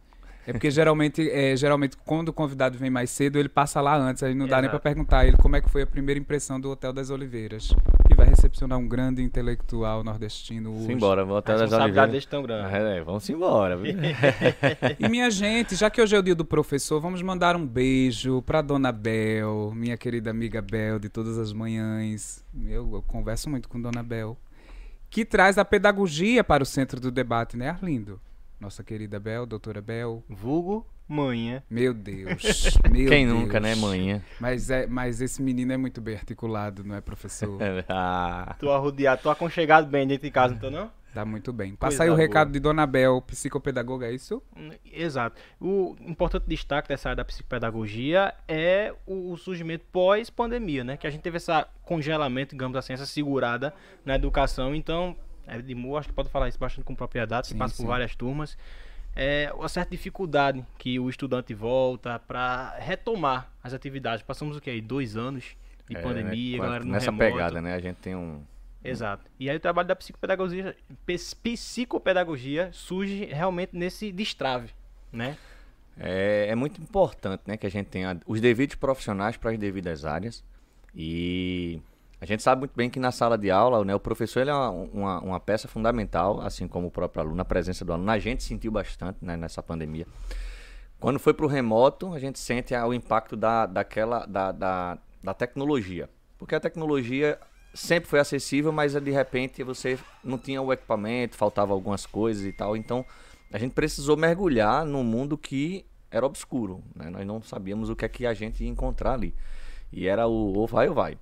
É 0.47 0.53
porque 0.53 0.71
geralmente, 0.71 1.29
é, 1.31 1.57
geralmente 1.57 1.97
quando 2.05 2.29
o 2.29 2.33
convidado 2.33 2.77
vem 2.77 2.91
mais 2.91 3.09
cedo, 3.11 3.39
ele 3.39 3.49
passa 3.49 3.81
lá 3.81 3.97
antes, 3.97 4.23
aí 4.23 4.35
não 4.35 4.47
dá 4.47 4.57
nem 4.61 4.69
pra 4.69 4.77
Exato. 4.77 4.83
perguntar 4.83 5.19
a 5.21 5.27
ele 5.27 5.37
como 5.39 5.57
é 5.57 5.61
que 5.61 5.71
foi 5.71 5.83
a 5.83 5.87
primeira 5.87 6.19
impressão 6.21 6.61
do 6.61 6.71
Hotel 6.71 6.93
das 6.93 7.09
Oliveiras, 7.11 7.73
que 8.07 8.15
vai 8.15 8.27
recepcionar 8.27 8.79
um 8.79 8.87
grande 8.87 9.23
intelectual 9.23 10.05
nordestino 10.05 10.75
hoje. 10.75 10.87
Simbora, 10.87 11.25
vou 11.25 11.37
A 11.37 11.39
até 11.39 11.57
das 11.57 11.73
oliveiras. 11.73 12.27
tão 12.27 12.43
grande. 12.43 12.75
É, 12.75 13.03
vamos 13.03 13.29
embora, 13.31 13.77
viu? 13.77 13.95
E 14.99 15.09
minha 15.09 15.31
gente, 15.31 15.75
já 15.77 15.89
que 15.91 16.01
hoje 16.01 16.15
é 16.15 16.19
o 16.19 16.23
dia 16.23 16.35
do 16.35 16.45
professor, 16.45 17.01
vamos 17.01 17.23
mandar 17.23 17.57
um 17.57 17.67
beijo 17.67 18.43
pra 18.43 18.61
Dona 18.61 18.93
Bel, 18.93 19.73
minha 19.75 19.97
querida 19.97 20.31
amiga 20.31 20.61
Bel, 20.61 20.99
de 20.99 21.09
todas 21.09 21.39
as 21.39 21.53
manhãs. 21.53 22.45
Eu, 22.67 22.89
eu 22.95 23.03
converso 23.03 23.49
muito 23.49 23.69
com 23.69 23.81
Dona 23.81 24.03
Bel. 24.03 24.37
Que 25.09 25.25
traz 25.25 25.59
a 25.59 25.65
pedagogia 25.65 26.43
para 26.45 26.63
o 26.63 26.67
centro 26.67 27.01
do 27.01 27.11
debate, 27.11 27.57
né, 27.57 27.69
Arlindo? 27.71 28.21
Nossa 28.61 28.83
querida 28.83 29.19
Bel, 29.21 29.47
doutora 29.47 29.81
Bel. 29.83 30.23
Vulgo 30.29 30.87
manhã. 31.07 31.63
Meu 31.69 31.93
Deus. 31.93 32.43
Meu 32.91 33.09
Quem 33.11 33.27
Deus. 33.27 33.39
nunca, 33.39 33.61
né, 33.61 33.75
manhã? 33.75 34.23
Mas, 34.41 34.71
é, 34.71 34.87
mas 34.87 35.21
esse 35.21 35.43
menino 35.43 35.73
é 35.73 35.77
muito 35.77 36.01
bem 36.01 36.15
articulado, 36.15 36.83
não 36.85 36.95
é, 36.95 37.01
professor? 37.01 37.59
Ah, 37.89 38.57
Tô 38.59 38.71
arrodeado, 38.73 39.23
tô 39.23 39.31
aconchegado 39.31 39.87
bem 39.87 40.07
dentro 40.07 40.25
de 40.25 40.31
casa, 40.31 40.55
então 40.55 40.71
não? 40.71 40.91
Dá 41.15 41.25
muito 41.25 41.53
bem. 41.53 41.77
Coisa 41.77 41.79
Passa 41.79 42.03
aí 42.03 42.09
o 42.09 42.15
boa. 42.15 42.21
recado 42.23 42.51
de 42.51 42.59
Dona 42.59 42.85
Bel, 42.87 43.23
psicopedagoga, 43.23 44.07
é 44.09 44.13
isso? 44.13 44.43
Exato. 44.93 45.41
O 45.61 45.95
importante 46.01 46.45
destaque 46.49 46.89
dessa 46.89 47.11
área 47.11 47.19
da 47.19 47.25
psicopedagogia 47.25 48.35
é 48.49 48.93
o, 49.07 49.31
o 49.31 49.37
surgimento 49.37 49.85
pós-pandemia, 49.93 50.83
né? 50.83 50.97
Que 50.97 51.07
a 51.07 51.11
gente 51.11 51.21
teve 51.21 51.37
esse 51.37 51.53
congelamento, 51.85 52.51
digamos 52.57 52.77
assim, 52.77 52.95
essa 52.95 53.07
segurada 53.07 53.73
na 54.05 54.17
educação. 54.17 54.75
Então, 54.75 55.15
é, 55.47 55.57
Edmu, 55.59 55.97
acho 55.97 56.09
que 56.09 56.15
pode 56.15 56.29
falar 56.29 56.49
isso 56.49 56.59
bastante 56.59 56.85
com 56.85 56.95
propriedade, 56.95 57.49
Sim, 57.49 57.57
passa 57.57 57.77
sim. 57.77 57.83
por 57.83 57.89
várias 57.89 58.15
turmas. 58.15 58.57
É 59.17 59.53
uma 59.55 59.69
certa 59.69 59.91
dificuldade 59.93 60.65
que 60.77 60.99
o 60.99 61.09
estudante 61.09 61.55
volta 61.55 62.19
para 62.19 62.77
retomar 62.79 63.51
as 63.63 63.73
atividades. 63.73 64.25
Passamos 64.25 64.57
o 64.57 64.61
que 64.61 64.69
aí? 64.69 64.81
Dois 64.81 65.17
anos 65.17 65.57
de 65.89 65.97
é, 65.97 66.01
pandemia, 66.01 66.59
né, 66.59 66.65
galera 66.65 66.85
no 66.85 66.91
Nessa 66.91 67.07
remoto. 67.07 67.31
pegada, 67.31 67.63
né? 67.63 67.75
A 67.75 67.79
gente 67.79 67.97
tem 67.97 68.17
um. 68.17 68.43
Exato. 68.83 69.25
E 69.39 69.49
aí 69.49 69.57
o 69.57 69.61
trabalho 69.61 69.87
da 69.89 69.97
psicopedagogia, 69.97 70.77
psicopedagogia 71.07 72.71
surge 72.73 73.25
realmente 73.27 73.71
nesse 73.73 74.11
destrave, 74.13 74.71
né? 75.13 75.39
É, 75.97 76.49
é 76.49 76.55
muito 76.55 76.81
importante, 76.83 77.43
né, 77.47 77.57
que 77.57 77.67
a 77.67 77.71
gente 77.71 77.87
tenha 77.87 78.21
os 78.27 78.41
devidos 78.41 78.75
profissionais 78.75 79.37
para 79.37 79.53
as 79.53 79.59
devidas 79.59 80.05
áreas. 80.05 80.43
E 80.95 81.81
a 82.21 82.27
gente 82.27 82.43
sabe 82.43 82.61
muito 82.61 82.75
bem 82.75 82.89
que 82.89 82.99
na 82.99 83.13
sala 83.13 83.37
de 83.37 83.51
aula, 83.51 83.85
né, 83.85 83.95
o 83.95 84.01
professor 84.01 84.41
ele 84.41 84.51
é 84.51 84.55
uma, 84.55 85.21
uma, 85.21 85.41
peça 85.41 85.69
fundamental, 85.69 86.41
assim 86.41 86.67
como 86.67 86.87
o 86.87 86.91
próprio 86.91 87.23
aluno, 87.23 87.41
a 87.41 87.45
presença 87.45 87.85
do 87.85 87.93
aluno. 87.93 88.11
A 88.11 88.19
gente 88.19 88.43
sentiu 88.43 88.71
bastante 88.71 89.19
né, 89.21 89.37
nessa 89.37 89.63
pandemia. 89.63 90.07
Quando 90.99 91.19
foi 91.19 91.35
para 91.35 91.45
o 91.45 91.49
remoto, 91.49 92.15
a 92.15 92.19
gente 92.19 92.39
sente 92.39 92.75
ah, 92.75 92.87
o 92.87 92.95
impacto 92.95 93.37
da, 93.37 93.67
daquela, 93.67 94.25
da, 94.27 94.53
da, 94.53 94.99
da 95.23 95.35
tecnologia. 95.35 96.09
Porque 96.39 96.55
a 96.55 96.61
tecnologia 96.61 97.39
sempre 97.75 98.09
foi 98.09 98.21
acessível, 98.21 98.73
mas 98.73 98.95
de 98.95 99.11
repente 99.11 99.63
você 99.63 99.99
não 100.23 100.39
tinha 100.39 100.63
o 100.63 100.73
equipamento, 100.73 101.37
faltava 101.37 101.73
algumas 101.73 102.07
coisas 102.07 102.45
e 102.45 102.53
tal. 102.53 102.77
Então 102.77 103.05
a 103.53 103.59
gente 103.59 103.73
precisou 103.73 104.17
mergulhar 104.17 104.87
num 104.87 105.05
mundo 105.05 105.37
que 105.37 105.85
era 106.11 106.25
obscuro. 106.25 106.83
Né? 106.95 107.11
Nós 107.11 107.27
não 107.27 107.43
sabíamos 107.43 107.91
o 107.91 107.97
que 107.97 108.05
é 108.05 108.09
que 108.09 108.25
a 108.25 108.33
gente 108.33 108.63
ia 108.63 108.71
encontrar 108.71 109.15
ali. 109.15 109.35
E 109.93 110.07
era 110.07 110.27
o 110.27 110.55
ou 110.55 110.67
vai 110.67 110.89
ou 110.89 110.95
vai. 110.95 111.19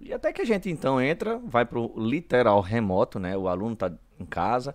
E 0.00 0.14
até 0.14 0.32
que 0.32 0.40
a 0.40 0.44
gente 0.44 0.70
então 0.70 1.00
entra, 1.00 1.38
vai 1.44 1.64
para 1.64 1.78
o 1.78 1.92
literal 1.96 2.60
remoto, 2.62 3.18
né? 3.18 3.36
O 3.36 3.48
aluno 3.48 3.74
está 3.74 3.92
em 4.18 4.24
casa. 4.24 4.74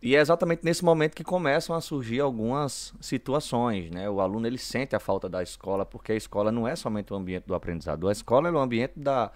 E 0.00 0.16
é 0.16 0.20
exatamente 0.20 0.64
nesse 0.64 0.84
momento 0.84 1.14
que 1.14 1.24
começam 1.24 1.74
a 1.74 1.80
surgir 1.80 2.20
algumas 2.20 2.94
situações, 3.00 3.90
né? 3.90 4.08
O 4.08 4.20
aluno 4.20 4.46
ele 4.46 4.58
sente 4.58 4.94
a 4.94 5.00
falta 5.00 5.28
da 5.28 5.42
escola, 5.42 5.84
porque 5.84 6.12
a 6.12 6.16
escola 6.16 6.52
não 6.52 6.66
é 6.66 6.76
somente 6.76 7.12
o 7.12 7.16
ambiente 7.16 7.44
do 7.44 7.54
aprendizado. 7.54 8.08
A 8.08 8.12
escola 8.12 8.48
é 8.48 8.52
o 8.52 8.58
ambiente 8.58 8.94
da, 8.96 9.32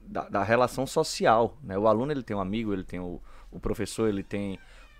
da, 0.00 0.28
da 0.28 0.42
relação 0.42 0.86
social, 0.86 1.56
né? 1.62 1.78
O 1.78 1.86
aluno 1.86 2.12
ele 2.12 2.22
tem 2.22 2.36
um 2.36 2.40
amigo, 2.40 2.72
ele 2.72 2.84
tem 2.84 3.00
o, 3.00 3.20
o 3.50 3.58
professor, 3.58 4.08
ele 4.08 4.22
tem 4.22 4.58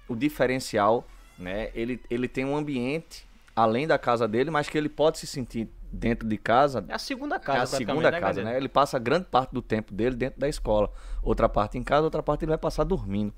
o 0.09 0.17
diferencial, 0.17 1.07
né? 1.39 1.71
Ele, 1.75 2.01
ele 2.11 2.29
tem 2.29 2.45
um 2.45 2.57
ambiente 2.57 3.27
além 3.55 3.87
da 3.87 3.99
casa 3.99 4.29
dele, 4.29 4.51
mas 4.51 4.69
que 4.69 4.79
ele 4.79 4.89
pode 4.89 5.19
se 5.19 5.27
sentir 5.27 5.69
dentro 5.91 6.29
de 6.29 6.37
casa 6.37 6.85
É 6.89 6.95
a 6.95 6.99
segunda 6.99 7.37
é 7.37 7.39
casa, 7.39 7.77
a 7.77 7.79
praticamente, 7.79 7.87
segunda 7.87 8.11
né, 8.11 8.21
casa, 8.21 8.43
né? 8.45 8.57
Ele 8.57 8.69
passa 8.69 8.99
grande 8.99 9.27
parte 9.27 9.53
do 9.53 9.63
tempo 9.63 9.93
dele 9.95 10.15
dentro 10.17 10.39
da 10.41 10.49
escola. 10.49 10.91
Outra 11.23 11.49
parte 11.49 11.79
em 11.79 11.83
casa, 11.83 12.03
outra 12.05 12.23
parte 12.23 12.45
ele 12.45 12.51
vai 12.51 12.59
passar 12.59 12.85
dormindo. 12.85 13.33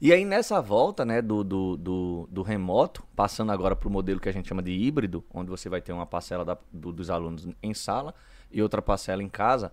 E 0.00 0.12
aí 0.14 0.24
nessa 0.24 0.62
volta, 0.62 1.04
né, 1.04 1.20
do, 1.20 1.44
do, 1.44 1.76
do, 1.76 2.28
do 2.30 2.42
remoto, 2.42 3.02
passando 3.14 3.52
agora 3.52 3.76
para 3.76 3.86
o 3.88 3.90
modelo 3.92 4.18
que 4.18 4.28
a 4.28 4.32
gente 4.32 4.48
chama 4.48 4.62
de 4.62 4.70
híbrido, 4.72 5.22
onde 5.32 5.50
você 5.50 5.68
vai 5.68 5.82
ter 5.82 5.92
uma 5.92 6.06
parcela 6.06 6.42
da- 6.44 6.56
do- 6.72 6.92
dos 6.92 7.10
alunos 7.10 7.46
em 7.62 7.74
sala 7.74 8.14
e 8.50 8.62
outra 8.62 8.80
parcela 8.80 9.22
em 9.22 9.28
casa, 9.28 9.70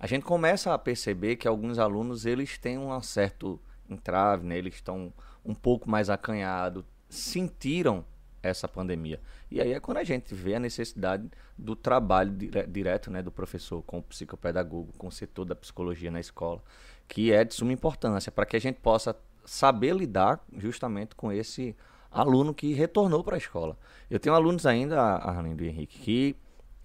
a 0.00 0.06
gente 0.06 0.24
começa 0.24 0.72
a 0.72 0.78
perceber 0.78 1.36
que 1.36 1.46
alguns 1.46 1.78
alunos 1.78 2.24
eles 2.24 2.56
têm 2.56 2.78
um 2.78 3.00
certo 3.02 3.60
entrave, 3.88 4.46
né? 4.46 4.56
Eles 4.56 4.74
estão 4.76 5.12
um 5.44 5.54
pouco 5.54 5.88
mais 5.90 6.08
acanhados, 6.08 6.82
sentiram 7.08 8.04
essa 8.42 8.68
pandemia. 8.68 9.20
E 9.50 9.60
aí 9.60 9.72
é 9.72 9.80
quando 9.80 9.98
a 9.98 10.04
gente 10.04 10.34
vê 10.34 10.54
a 10.54 10.60
necessidade 10.60 11.28
do 11.56 11.74
trabalho 11.74 12.30
dire 12.30 12.66
direto 12.66 13.10
né, 13.10 13.22
do 13.22 13.30
professor 13.30 13.82
com 13.82 13.98
o 13.98 14.02
psicopedagogo, 14.02 14.92
com 14.96 15.08
o 15.08 15.12
setor 15.12 15.44
da 15.44 15.54
psicologia 15.54 16.10
na 16.10 16.20
escola, 16.20 16.62
que 17.08 17.32
é 17.32 17.44
de 17.44 17.54
suma 17.54 17.72
importância 17.72 18.30
para 18.30 18.46
que 18.46 18.56
a 18.56 18.60
gente 18.60 18.80
possa 18.80 19.16
saber 19.44 19.94
lidar 19.94 20.44
justamente 20.58 21.14
com 21.14 21.32
esse 21.32 21.76
aluno 22.10 22.54
que 22.54 22.72
retornou 22.72 23.22
para 23.22 23.36
a 23.36 23.38
escola. 23.38 23.78
Eu 24.10 24.18
tenho 24.18 24.34
alunos 24.34 24.66
ainda, 24.66 25.00
Arlindo 25.00 25.64
e 25.64 25.68
Henrique, 25.68 25.98
que 25.98 26.36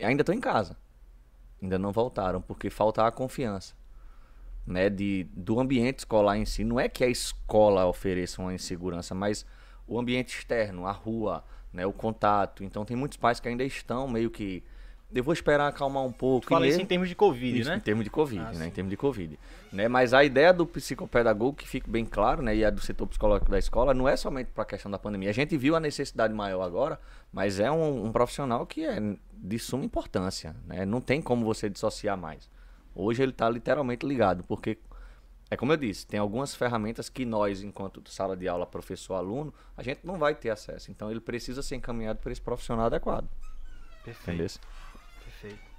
ainda 0.03 0.21
estão 0.21 0.35
em 0.35 0.39
casa. 0.39 0.77
Ainda 1.61 1.77
não 1.77 1.91
voltaram, 1.91 2.41
porque 2.41 2.69
falta 2.69 3.05
a 3.05 3.11
confiança. 3.11 3.79
Né, 4.63 4.91
de, 4.91 5.23
do 5.33 5.59
ambiente 5.59 5.99
escolar 5.99 6.37
em 6.37 6.45
si. 6.45 6.63
Não 6.63 6.79
é 6.79 6.87
que 6.87 7.03
a 7.03 7.07
escola 7.07 7.87
ofereça 7.87 8.39
uma 8.39 8.53
insegurança, 8.53 9.15
mas 9.15 9.43
o 9.91 9.99
ambiente 9.99 10.37
externo, 10.37 10.87
a 10.87 10.91
rua, 10.91 11.43
né, 11.73 11.85
o 11.85 11.91
contato. 11.91 12.63
Então 12.63 12.85
tem 12.85 12.95
muitos 12.95 13.17
pais 13.17 13.39
que 13.41 13.49
ainda 13.49 13.63
estão 13.63 14.07
meio 14.07 14.31
que 14.31 14.63
eu 15.13 15.21
vou 15.25 15.33
esperar 15.33 15.67
acalmar 15.67 16.05
um 16.05 16.11
pouco. 16.11 16.47
Fala 16.47 16.65
isso 16.65 16.79
em 16.79 16.85
termos 16.85 17.09
de 17.09 17.15
Covid, 17.15 17.59
isso, 17.59 17.69
né? 17.69 17.75
Em 17.75 17.81
termos 17.81 18.05
de 18.05 18.09
Covid, 18.09 18.41
ah, 18.41 18.53
né? 18.53 18.67
Em 18.67 18.71
termos 18.71 18.89
de 18.89 18.95
Covid. 18.95 19.37
Né? 19.73 19.89
Mas 19.89 20.13
a 20.13 20.23
ideia 20.23 20.53
do 20.53 20.65
psicopedagogo, 20.65 21.57
que 21.57 21.67
fique 21.67 21.89
bem 21.89 22.05
claro, 22.05 22.41
né? 22.41 22.55
E 22.55 22.63
a 22.63 22.69
do 22.69 22.79
setor 22.79 23.07
psicológico 23.07 23.51
da 23.51 23.59
escola, 23.59 23.93
não 23.93 24.07
é 24.07 24.15
somente 24.15 24.51
para 24.55 24.63
a 24.63 24.65
questão 24.65 24.89
da 24.89 24.97
pandemia. 24.97 25.29
A 25.29 25.33
gente 25.33 25.57
viu 25.57 25.75
a 25.75 25.81
necessidade 25.81 26.33
maior 26.33 26.61
agora, 26.61 26.97
mas 27.33 27.59
é 27.59 27.69
um, 27.69 28.05
um 28.05 28.11
profissional 28.13 28.65
que 28.65 28.85
é 28.85 28.97
de 29.33 29.59
suma 29.59 29.83
importância, 29.83 30.55
né? 30.65 30.85
Não 30.85 31.01
tem 31.01 31.21
como 31.21 31.43
você 31.43 31.69
dissociar 31.69 32.17
mais. 32.17 32.49
Hoje 32.95 33.21
ele 33.21 33.33
está 33.33 33.49
literalmente 33.49 34.05
ligado, 34.05 34.45
porque 34.45 34.77
é 35.51 35.57
como 35.57 35.73
eu 35.73 35.77
disse, 35.77 36.07
tem 36.07 36.17
algumas 36.17 36.55
ferramentas 36.55 37.09
que 37.09 37.25
nós, 37.25 37.61
enquanto 37.61 38.01
sala 38.09 38.37
de 38.37 38.47
aula, 38.47 38.65
professor, 38.65 39.15
aluno, 39.15 39.53
a 39.75 39.83
gente 39.83 39.99
não 40.05 40.17
vai 40.17 40.33
ter 40.33 40.49
acesso. 40.49 40.89
Então 40.89 41.11
ele 41.11 41.19
precisa 41.19 41.61
ser 41.61 41.75
encaminhado 41.75 42.19
por 42.19 42.31
esse 42.31 42.39
profissional 42.39 42.85
adequado. 42.85 43.27
Perfeito. 44.01 44.29
Entendeu? 44.29 44.47
Perfeito. 45.25 45.70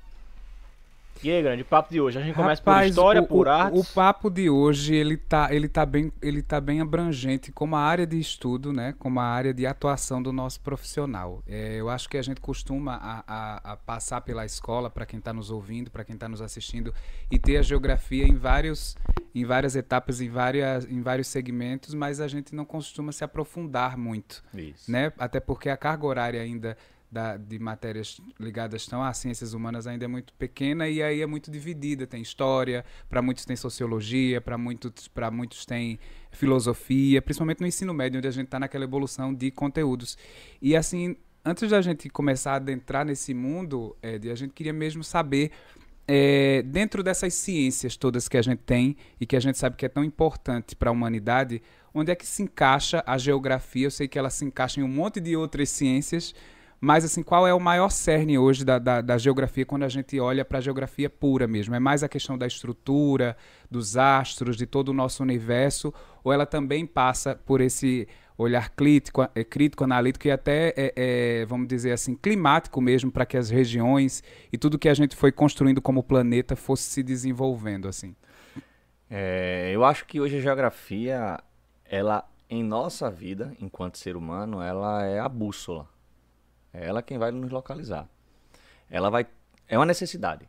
E 1.24 1.30
aí, 1.30 1.40
grande, 1.40 1.62
o 1.62 1.64
papo 1.64 1.92
de 1.92 2.00
hoje, 2.00 2.18
a 2.18 2.22
gente 2.22 2.34
começa 2.34 2.60
Rapaz, 2.60 2.86
por 2.86 2.90
história, 2.90 3.22
o, 3.22 3.26
por 3.26 3.48
arte. 3.48 3.78
O 3.78 3.84
papo 3.84 4.28
de 4.28 4.50
hoje, 4.50 4.94
ele 4.94 5.16
tá, 5.16 5.54
ele, 5.54 5.68
tá 5.68 5.86
bem, 5.86 6.12
ele 6.20 6.42
tá 6.42 6.60
bem 6.60 6.80
abrangente 6.80 7.52
como 7.52 7.76
a 7.76 7.80
área 7.80 8.04
de 8.04 8.18
estudo, 8.18 8.72
né? 8.72 8.92
Como 8.98 9.20
a 9.20 9.24
área 9.24 9.54
de 9.54 9.64
atuação 9.64 10.20
do 10.20 10.32
nosso 10.32 10.60
profissional. 10.60 11.40
É, 11.46 11.76
eu 11.76 11.88
acho 11.88 12.08
que 12.08 12.18
a 12.18 12.22
gente 12.22 12.40
costuma 12.40 12.96
a, 12.96 13.24
a, 13.26 13.72
a 13.72 13.76
passar 13.76 14.20
pela 14.22 14.44
escola, 14.44 14.90
para 14.90 15.06
quem 15.06 15.20
está 15.20 15.32
nos 15.32 15.48
ouvindo, 15.50 15.92
para 15.92 16.02
quem 16.02 16.14
está 16.14 16.28
nos 16.28 16.42
assistindo, 16.42 16.92
e 17.30 17.38
ter 17.38 17.56
a 17.56 17.62
geografia 17.62 18.26
em, 18.26 18.34
vários, 18.34 18.96
em 19.32 19.44
várias 19.44 19.76
etapas, 19.76 20.20
em, 20.20 20.28
várias, 20.28 20.90
em 20.90 21.02
vários 21.02 21.28
segmentos, 21.28 21.94
mas 21.94 22.20
a 22.20 22.26
gente 22.26 22.52
não 22.52 22.64
costuma 22.64 23.12
se 23.12 23.22
aprofundar 23.22 23.96
muito. 23.96 24.42
Isso. 24.52 24.90
Né? 24.90 25.12
Até 25.16 25.38
porque 25.38 25.68
a 25.68 25.76
carga 25.76 26.04
horária 26.04 26.40
ainda 26.40 26.76
da, 27.12 27.36
de 27.36 27.58
matérias 27.58 28.18
ligadas 28.40 28.86
tão 28.86 29.02
às 29.02 29.18
ciências 29.18 29.52
humanas 29.52 29.86
ainda 29.86 30.06
é 30.06 30.08
muito 30.08 30.32
pequena 30.32 30.88
e 30.88 31.02
aí 31.02 31.20
é 31.20 31.26
muito 31.26 31.50
dividida. 31.50 32.06
Tem 32.06 32.22
história, 32.22 32.82
para 33.06 33.20
muitos 33.20 33.44
tem 33.44 33.54
sociologia, 33.54 34.40
para 34.40 34.56
muitos, 34.56 35.10
muitos 35.30 35.66
tem 35.66 35.98
filosofia, 36.30 37.20
principalmente 37.20 37.60
no 37.60 37.66
ensino 37.66 37.92
médio, 37.92 38.16
onde 38.16 38.28
a 38.28 38.30
gente 38.30 38.46
está 38.46 38.58
naquela 38.58 38.84
evolução 38.84 39.34
de 39.34 39.50
conteúdos. 39.50 40.16
E 40.60 40.74
assim, 40.74 41.14
antes 41.44 41.68
da 41.68 41.82
gente 41.82 42.08
começar 42.08 42.52
a 42.52 42.56
adentrar 42.56 43.04
nesse 43.04 43.34
mundo, 43.34 43.94
Ed, 44.02 44.30
a 44.30 44.34
gente 44.34 44.54
queria 44.54 44.72
mesmo 44.72 45.04
saber 45.04 45.50
é, 46.08 46.62
dentro 46.62 47.02
dessas 47.02 47.34
ciências 47.34 47.94
todas 47.94 48.26
que 48.26 48.38
a 48.38 48.42
gente 48.42 48.60
tem 48.60 48.96
e 49.20 49.26
que 49.26 49.36
a 49.36 49.40
gente 49.40 49.58
sabe 49.58 49.76
que 49.76 49.84
é 49.84 49.88
tão 49.88 50.02
importante 50.02 50.74
para 50.74 50.88
a 50.88 50.92
humanidade, 50.92 51.62
onde 51.92 52.10
é 52.10 52.14
que 52.14 52.26
se 52.26 52.42
encaixa 52.42 53.04
a 53.06 53.18
geografia? 53.18 53.86
Eu 53.86 53.90
sei 53.90 54.08
que 54.08 54.18
ela 54.18 54.30
se 54.30 54.46
encaixa 54.46 54.80
em 54.80 54.82
um 54.82 54.88
monte 54.88 55.20
de 55.20 55.36
outras 55.36 55.68
ciências, 55.68 56.34
mas, 56.84 57.04
assim, 57.04 57.22
qual 57.22 57.46
é 57.46 57.54
o 57.54 57.60
maior 57.60 57.90
cerne 57.90 58.36
hoje 58.36 58.64
da, 58.64 58.76
da, 58.76 59.00
da 59.00 59.16
geografia 59.16 59.64
quando 59.64 59.84
a 59.84 59.88
gente 59.88 60.18
olha 60.18 60.44
para 60.44 60.58
a 60.58 60.60
geografia 60.60 61.08
pura 61.08 61.46
mesmo? 61.46 61.76
É 61.76 61.78
mais 61.78 62.02
a 62.02 62.08
questão 62.08 62.36
da 62.36 62.44
estrutura, 62.44 63.36
dos 63.70 63.96
astros, 63.96 64.56
de 64.56 64.66
todo 64.66 64.88
o 64.88 64.92
nosso 64.92 65.22
universo, 65.22 65.94
ou 66.24 66.32
ela 66.32 66.44
também 66.44 66.84
passa 66.84 67.36
por 67.36 67.60
esse 67.60 68.08
olhar 68.36 68.68
crítico, 68.70 69.22
é, 69.32 69.44
crítico 69.44 69.84
analítico 69.84 70.26
e 70.26 70.32
até, 70.32 70.74
é, 70.76 70.92
é, 70.96 71.46
vamos 71.46 71.68
dizer 71.68 71.92
assim, 71.92 72.16
climático 72.16 72.80
mesmo, 72.80 73.12
para 73.12 73.24
que 73.24 73.36
as 73.36 73.48
regiões 73.48 74.20
e 74.52 74.58
tudo 74.58 74.76
que 74.76 74.88
a 74.88 74.94
gente 74.94 75.14
foi 75.14 75.30
construindo 75.30 75.80
como 75.80 76.02
planeta 76.02 76.56
fosse 76.56 76.82
se 76.90 77.00
desenvolvendo, 77.00 77.86
assim? 77.86 78.16
É, 79.08 79.70
eu 79.72 79.84
acho 79.84 80.04
que 80.04 80.20
hoje 80.20 80.38
a 80.38 80.40
geografia, 80.40 81.38
ela, 81.84 82.28
em 82.50 82.64
nossa 82.64 83.08
vida, 83.08 83.54
enquanto 83.60 83.98
ser 83.98 84.16
humano, 84.16 84.60
ela 84.60 85.06
é 85.06 85.20
a 85.20 85.28
bússola 85.28 85.92
é 86.72 86.86
ela 86.86 87.02
quem 87.02 87.18
vai 87.18 87.30
nos 87.30 87.50
localizar. 87.50 88.08
Ela 88.90 89.10
vai. 89.10 89.26
É 89.68 89.78
uma 89.78 89.86
necessidade. 89.86 90.48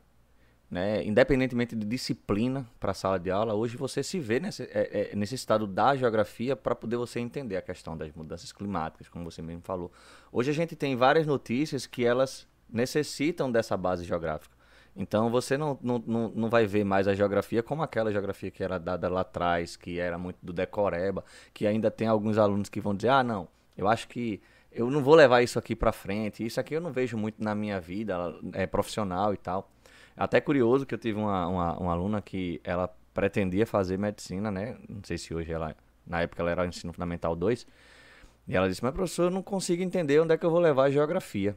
Né? 0.70 1.04
Independentemente 1.06 1.76
de 1.76 1.86
disciplina 1.86 2.68
para 2.80 2.92
a 2.92 2.94
sala 2.96 3.20
de 3.20 3.30
aula, 3.30 3.54
hoje 3.54 3.78
você 3.78 4.02
se 4.02 4.20
vê 4.20 4.40
nesse, 4.40 4.64
é, 4.64 5.12
é 5.12 5.16
necessitado 5.16 5.68
da 5.68 5.96
geografia 5.96 6.56
para 6.56 6.74
poder 6.74 6.98
você 6.98 7.20
entender 7.20 7.58
a 7.58 7.62
questão 7.62 7.96
das 7.96 8.12
mudanças 8.12 8.52
climáticas, 8.52 9.08
como 9.08 9.24
você 9.24 9.40
mesmo 9.42 9.62
falou. 9.62 9.92
Hoje 10.32 10.50
a 10.50 10.54
gente 10.54 10.76
tem 10.76 10.96
várias 10.96 11.28
notícias 11.28 11.86
que 11.86 12.04
elas 12.04 12.48
necessitam 12.68 13.52
dessa 13.52 13.78
base 13.78 14.04
geográfica. 14.04 14.56
Então 14.96 15.30
você 15.30 15.58
não, 15.58 15.78
não, 15.82 16.04
não, 16.06 16.30
não 16.30 16.50
vai 16.50 16.66
ver 16.66 16.84
mais 16.84 17.08
a 17.08 17.14
geografia 17.14 17.62
como 17.62 17.84
aquela 17.84 18.12
geografia 18.12 18.50
que 18.50 18.64
era 18.64 18.80
dada 18.80 19.08
lá 19.10 19.22
atrás, 19.22 19.76
que 19.76 20.00
era 20.00 20.18
muito 20.18 20.38
do 20.42 20.52
decoreba, 20.52 21.24
que 21.54 21.68
ainda 21.68 21.92
tem 21.92 22.08
alguns 22.08 22.40
alunos 22.40 22.68
que 22.68 22.82
vão 22.82 22.96
dizer, 22.96 23.10
ah, 23.10 23.24
não, 23.24 23.48
eu 23.78 23.88
acho 23.88 24.08
que 24.08 24.42
eu 24.74 24.90
não 24.90 25.04
vou 25.04 25.16
levar 25.16 25.42
isso 25.42 25.60
aqui 25.60 25.76
para 25.76 25.92
frente. 25.92 26.46
Isso 26.46 26.60
aqui 26.60 26.74
eu 26.74 26.82
não 26.82 26.92
vejo 26.92 27.18
muito 27.18 27.42
na 27.44 27.54
minha 27.54 27.80
vida 27.80 28.16
é, 28.54 28.66
profissional 28.66 29.34
e 29.34 29.38
tal. 29.38 29.72
Até 30.18 30.42
curioso 30.42 30.86
que 30.86 30.94
eu 30.94 30.98
tive 30.98 31.20
uma, 31.20 31.48
uma, 31.48 31.78
uma, 31.78 31.92
aluna 31.92 32.22
que 32.22 32.60
ela 32.64 32.88
pretendia 33.14 33.66
fazer 33.66 33.98
medicina, 33.98 34.52
né? 34.52 34.78
Não 34.88 35.04
sei 35.04 35.18
se 35.18 35.34
hoje 35.34 35.52
ela, 35.52 35.76
na 36.06 36.22
época 36.22 36.42
ela 36.42 36.52
era 36.52 36.66
ensino 36.66 36.94
fundamental 36.94 37.36
2. 37.36 37.66
E 38.48 38.56
ela 38.56 38.68
disse, 38.68 38.84
mas 38.84 38.94
professor, 38.94 39.24
eu 39.24 39.32
não 39.32 39.42
consigo 39.42 39.82
entender 39.82 40.20
onde 40.20 40.34
é 40.34 40.38
que 40.38 40.46
eu 40.46 40.52
vou 40.52 40.60
levar 40.60 40.86
a 40.86 40.92
geografia. 40.92 41.56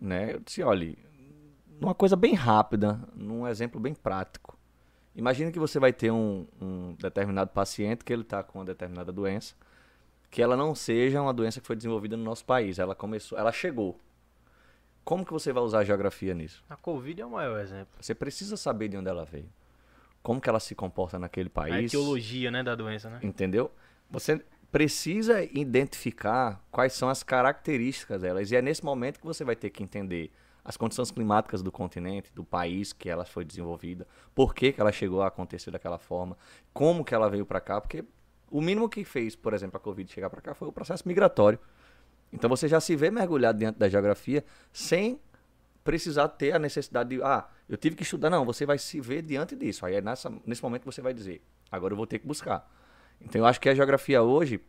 Né? 0.00 0.34
Eu 0.34 0.40
disse, 0.40 0.62
olha, 0.62 0.94
uma 1.80 1.94
coisa 1.94 2.16
bem 2.16 2.34
rápida, 2.34 3.00
num 3.14 3.46
exemplo 3.46 3.80
bem 3.80 3.94
prático. 3.94 4.56
Imagine 5.14 5.50
que 5.50 5.58
você 5.58 5.78
vai 5.78 5.92
ter 5.92 6.10
um, 6.10 6.46
um 6.60 6.94
determinado 6.94 7.50
paciente 7.50 8.04
que 8.04 8.12
ele 8.12 8.22
está 8.22 8.42
com 8.42 8.58
uma 8.58 8.64
determinada 8.64 9.10
doença 9.10 9.54
que 10.30 10.42
ela 10.42 10.56
não 10.56 10.74
seja 10.74 11.20
uma 11.20 11.32
doença 11.32 11.60
que 11.60 11.66
foi 11.66 11.76
desenvolvida 11.76 12.16
no 12.16 12.24
nosso 12.24 12.44
país. 12.44 12.78
Ela 12.78 12.94
começou, 12.94 13.38
ela 13.38 13.52
chegou. 13.52 13.98
Como 15.04 15.24
que 15.24 15.32
você 15.32 15.52
vai 15.52 15.62
usar 15.62 15.80
a 15.80 15.84
geografia 15.84 16.34
nisso? 16.34 16.64
A 16.68 16.76
Covid 16.76 17.22
é 17.22 17.26
o 17.26 17.30
maior 17.30 17.60
exemplo. 17.60 17.94
Você 18.00 18.14
precisa 18.14 18.56
saber 18.56 18.88
de 18.88 18.96
onde 18.96 19.08
ela 19.08 19.24
veio. 19.24 19.48
Como 20.22 20.40
que 20.40 20.48
ela 20.48 20.58
se 20.58 20.74
comporta 20.74 21.18
naquele 21.18 21.48
país. 21.48 21.74
A 21.74 21.82
etiologia, 21.82 22.50
né, 22.50 22.62
da 22.62 22.74
doença, 22.74 23.08
né? 23.08 23.20
Entendeu? 23.22 23.70
Você 24.10 24.44
precisa 24.72 25.42
identificar 25.44 26.60
quais 26.70 26.92
são 26.92 27.08
as 27.08 27.22
características 27.22 28.22
delas. 28.22 28.50
E 28.50 28.56
é 28.56 28.62
nesse 28.62 28.84
momento 28.84 29.20
que 29.20 29.26
você 29.26 29.44
vai 29.44 29.54
ter 29.54 29.70
que 29.70 29.82
entender 29.82 30.32
as 30.64 30.76
condições 30.76 31.12
climáticas 31.12 31.62
do 31.62 31.70
continente, 31.70 32.32
do 32.34 32.42
país 32.42 32.92
que 32.92 33.08
ela 33.08 33.24
foi 33.24 33.44
desenvolvida, 33.44 34.04
por 34.34 34.52
que, 34.52 34.72
que 34.72 34.80
ela 34.80 34.90
chegou 34.90 35.22
a 35.22 35.28
acontecer 35.28 35.70
daquela 35.70 35.96
forma, 35.96 36.36
como 36.74 37.04
que 37.04 37.14
ela 37.14 37.30
veio 37.30 37.46
para 37.46 37.60
cá, 37.60 37.80
porque 37.80 38.04
o 38.50 38.60
mínimo 38.60 38.88
que 38.88 39.04
fez, 39.04 39.34
por 39.34 39.54
exemplo, 39.54 39.76
a 39.76 39.80
Covid 39.80 40.10
chegar 40.10 40.30
para 40.30 40.40
cá 40.40 40.54
foi 40.54 40.68
o 40.68 40.72
processo 40.72 41.06
migratório. 41.06 41.58
Então 42.32 42.48
você 42.48 42.68
já 42.68 42.80
se 42.80 42.94
vê 42.96 43.10
mergulhado 43.10 43.58
dentro 43.58 43.78
da 43.78 43.88
geografia 43.88 44.44
sem 44.72 45.20
precisar 45.82 46.28
ter 46.28 46.52
a 46.52 46.58
necessidade 46.58 47.10
de, 47.10 47.22
ah, 47.22 47.48
eu 47.68 47.76
tive 47.76 47.96
que 47.96 48.02
estudar. 48.02 48.28
Não, 48.28 48.44
você 48.44 48.66
vai 48.66 48.78
se 48.78 49.00
ver 49.00 49.22
diante 49.22 49.54
disso. 49.54 49.86
Aí 49.86 49.94
é 49.94 50.00
nessa, 50.00 50.32
nesse 50.44 50.62
momento 50.62 50.84
você 50.84 51.00
vai 51.00 51.14
dizer, 51.14 51.42
agora 51.70 51.92
eu 51.92 51.96
vou 51.96 52.06
ter 52.06 52.18
que 52.18 52.26
buscar. 52.26 52.68
Então 53.20 53.40
eu 53.40 53.46
acho 53.46 53.60
que 53.60 53.68
a 53.68 53.74
geografia 53.74 54.22
hoje, 54.22 54.60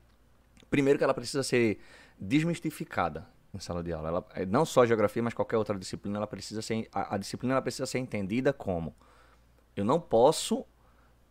primeiro 0.70 0.98
que 0.98 1.04
ela 1.04 1.14
precisa 1.14 1.44
ser 1.44 1.80
desmistificada 2.20 3.28
em 3.54 3.60
sala 3.60 3.84
de 3.84 3.92
aula. 3.92 4.10
Ela, 4.10 4.26
é, 4.36 4.46
não 4.46 4.66
só 4.66 4.84
a 4.84 4.86
geografia, 4.86 5.22
mas 5.22 5.34
qualquer 5.34 5.58
outra 5.58 5.78
disciplina, 5.78 6.18
ela 6.18 6.28
precisa 6.28 6.62
ser, 6.62 6.88
a, 6.94 7.16
a 7.16 7.18
disciplina 7.18 7.56
ela 7.56 7.62
precisa 7.62 7.86
ser 7.86 8.00
entendida 8.00 8.54
como 8.54 8.96
eu 9.76 9.86
não 9.86 10.00
posso 10.00 10.66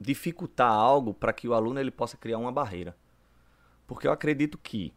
dificultar 0.00 0.71
algo 0.71 1.15
para 1.15 1.33
que 1.33 1.49
o 1.49 1.55
aluno 1.55 1.81
ele 1.81 1.91
possa 1.91 2.17
criar 2.17 2.38
uma 2.38 2.53
barreira. 2.53 2.97
Porque 3.87 4.07
eu 4.07 4.12
acredito 4.12 4.59
que 4.59 4.93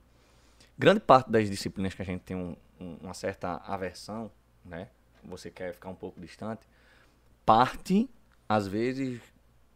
grande 0.77 0.99
parte 0.99 1.29
das 1.29 1.49
disciplinas 1.49 1.93
que 1.93 2.01
a 2.01 2.05
gente 2.05 2.21
tem 2.21 2.35
um, 2.35 2.55
um, 2.79 2.97
uma 3.01 3.13
certa 3.13 3.57
aversão, 3.65 4.31
né? 4.63 4.89
Você 5.23 5.51
quer 5.51 5.73
ficar 5.73 5.89
um 5.89 5.95
pouco 5.95 6.19
distante, 6.19 6.67
parte 7.45 8.09
às 8.47 8.67
vezes 8.67 9.21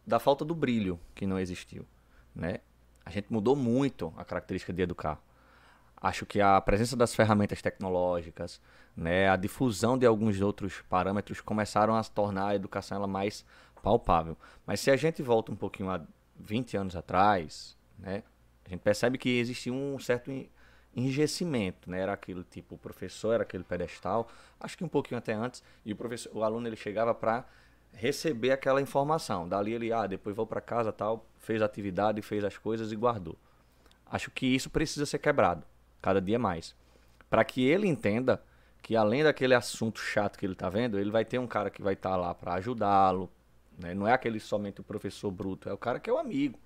da 0.06 0.18
falta 0.18 0.44
do 0.44 0.54
brilho 0.54 0.98
que 1.14 1.26
não 1.26 1.38
existiu, 1.38 1.86
né? 2.34 2.60
A 3.04 3.10
gente 3.10 3.32
mudou 3.32 3.54
muito 3.54 4.12
a 4.16 4.24
característica 4.24 4.72
de 4.72 4.82
educar. 4.82 5.20
Acho 5.96 6.26
que 6.26 6.40
a 6.40 6.60
presença 6.60 6.96
das 6.96 7.14
ferramentas 7.14 7.62
tecnológicas, 7.62 8.60
né, 8.96 9.28
a 9.28 9.36
difusão 9.36 9.98
de 9.98 10.06
alguns 10.06 10.40
outros 10.40 10.82
parâmetros 10.88 11.40
começaram 11.40 11.94
a 11.96 12.04
tornar 12.04 12.48
a 12.48 12.54
educação 12.54 12.96
ela 12.96 13.06
mais 13.06 13.44
palpável. 13.84 14.36
Mas 14.66 14.80
se 14.80 14.90
a 14.90 14.96
gente 14.96 15.22
volta 15.22 15.52
um 15.52 15.56
pouquinho 15.56 15.90
a 15.90 16.00
20 16.40 16.76
anos 16.76 16.96
atrás, 16.96 17.76
né, 17.98 18.22
a 18.64 18.70
gente 18.70 18.80
percebe 18.80 19.18
que 19.18 19.38
existia 19.38 19.72
um 19.72 19.98
certo 19.98 20.30
enrijecimento, 20.96 21.90
né? 21.90 22.00
Era 22.00 22.14
aquele 22.14 22.42
tipo, 22.44 22.76
o 22.76 22.78
professor 22.78 23.34
era 23.34 23.42
aquele 23.42 23.62
pedestal, 23.62 24.28
acho 24.58 24.78
que 24.78 24.84
um 24.84 24.88
pouquinho 24.88 25.18
até 25.18 25.34
antes, 25.34 25.62
e 25.84 25.92
o 25.92 25.96
professor, 25.96 26.34
o 26.34 26.42
aluno 26.42 26.66
ele 26.66 26.76
chegava 26.76 27.14
para 27.14 27.44
receber 27.92 28.52
aquela 28.52 28.80
informação. 28.80 29.46
Dali 29.46 29.72
ele, 29.72 29.92
ah, 29.92 30.06
depois 30.06 30.34
vou 30.34 30.46
para 30.46 30.60
casa, 30.60 30.92
tal, 30.92 31.26
fez 31.38 31.60
a 31.60 31.66
atividade, 31.66 32.22
fez 32.22 32.42
as 32.42 32.56
coisas 32.56 32.90
e 32.90 32.96
guardou. 32.96 33.36
Acho 34.06 34.30
que 34.30 34.46
isso 34.46 34.70
precisa 34.70 35.04
ser 35.04 35.18
quebrado, 35.18 35.64
cada 36.00 36.20
dia 36.20 36.38
mais, 36.38 36.74
para 37.28 37.44
que 37.44 37.66
ele 37.66 37.86
entenda 37.86 38.42
que 38.80 38.94
além 38.96 39.24
daquele 39.24 39.54
assunto 39.54 39.98
chato 39.98 40.38
que 40.38 40.44
ele 40.44 40.52
está 40.52 40.68
vendo, 40.68 40.98
ele 40.98 41.10
vai 41.10 41.24
ter 41.24 41.38
um 41.38 41.46
cara 41.46 41.70
que 41.70 41.82
vai 41.82 41.94
estar 41.94 42.10
tá 42.10 42.16
lá 42.16 42.34
para 42.34 42.54
ajudá-lo, 42.54 43.30
né? 43.78 43.94
Não 43.94 44.06
é 44.06 44.12
aquele 44.12 44.40
somente 44.40 44.80
o 44.80 44.84
professor 44.84 45.30
bruto, 45.30 45.68
é 45.68 45.72
o 45.72 45.78
cara 45.78 45.98
que 45.98 46.08
é 46.08 46.12
o 46.12 46.18
amigo 46.18 46.58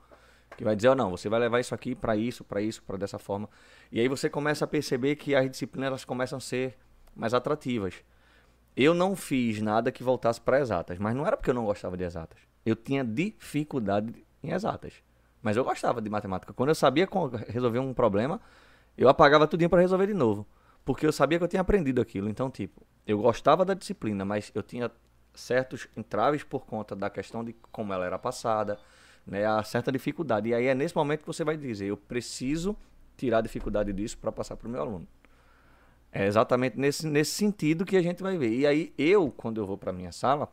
que 0.57 0.65
vai 0.65 0.75
dizer, 0.75 0.89
oh, 0.89 0.95
não, 0.95 1.11
você 1.11 1.29
vai 1.29 1.39
levar 1.41 1.61
isso 1.61 1.75
aqui 1.75 1.95
para 1.95 2.17
isso, 2.17 2.43
para 2.43 2.61
isso, 2.61 2.83
para 2.83 2.97
dessa 2.97 3.19
forma. 3.19 3.49
E 3.93 4.01
aí 4.01 4.09
você 4.09 4.29
começa 4.29 4.65
a 4.65 4.69
perceber 4.69 5.17
que 5.17 5.35
as 5.35 5.49
disciplinas 5.51 5.89
elas 5.89 6.05
começam 6.05 6.39
a 6.39 6.41
ser 6.41 6.77
mais 7.15 7.35
atrativas. 7.35 7.95
Eu 8.77 8.95
não 8.95 9.17
fiz 9.17 9.61
nada 9.61 9.91
que 9.91 10.03
voltasse 10.03 10.41
para 10.41 10.61
exatas, 10.61 10.99
mas 10.99 11.15
não 11.15 11.27
era 11.27 11.37
porque 11.37 11.51
eu 11.51 11.55
não 11.55 11.65
gostava 11.65 11.97
de 11.97 12.05
exatas. 12.05 12.39
Eu 12.65 12.77
tinha 12.77 13.05
dificuldade 13.05 14.25
em 14.43 14.51
exatas, 14.51 14.95
mas 15.43 15.57
eu 15.57 15.65
gostava 15.65 16.01
de 16.01 16.09
matemática. 16.09 16.53
Quando 16.53 16.71
eu 16.71 16.75
sabia 16.75 17.09
resolver 17.49 17.79
um 17.79 17.93
problema, 17.93 18.41
eu 18.97 19.09
apagava 19.09 19.47
tudinho 19.47 19.71
para 19.71 19.81
resolver 19.81 20.07
de 20.07 20.15
novo, 20.15 20.47
porque 20.85 21.07
eu 21.07 21.13
sabia 21.13 21.39
que 21.39 21.45
eu 21.45 21.49
tinha 21.49 21.63
aprendido 21.63 22.01
aquilo. 22.01 22.29
Então, 22.29 22.51
tipo, 22.51 22.87
eu 23.07 23.19
gostava 23.19 23.65
da 23.65 23.75
disciplina, 23.75 24.25
mas 24.25 24.51
eu 24.55 24.63
tinha 24.63 24.91
certos 25.39 25.89
entraves 25.97 26.43
por 26.43 26.67
conta 26.67 26.97
da 26.97 27.09
questão 27.09 27.45
de 27.45 27.55
como 27.73 27.93
ela 27.93 28.05
era 28.05 28.19
passada, 28.19 28.79
né, 29.27 29.47
a 29.47 29.63
certa 29.63 29.93
dificuldade. 29.93 30.49
E 30.49 30.55
aí 30.55 30.67
é 30.67 30.75
nesse 30.75 30.97
momento 30.97 31.21
que 31.21 31.27
você 31.27 31.45
vai 31.45 31.57
dizer, 31.57 31.87
eu 31.87 31.97
preciso 31.97 32.77
tirar 33.17 33.39
a 33.39 33.41
dificuldade 33.41 33.93
disso 33.93 34.19
para 34.19 34.33
passar 34.33 34.57
para 34.57 34.69
o 34.69 34.71
meu 34.71 34.81
aluno. 34.81 35.07
É 36.11 36.27
exatamente 36.27 36.79
nesse, 36.79 37.07
nesse 37.07 37.33
sentido 37.33 37.85
que 37.85 37.97
a 37.97 38.03
gente 38.03 38.23
vai 38.23 38.39
ver. 38.39 38.51
E 38.51 38.67
aí 38.67 38.95
eu, 38.97 39.31
quando 39.31 39.61
eu 39.61 39.67
vou 39.67 39.77
para 39.77 39.93
minha 39.93 40.13
sala, 40.13 40.49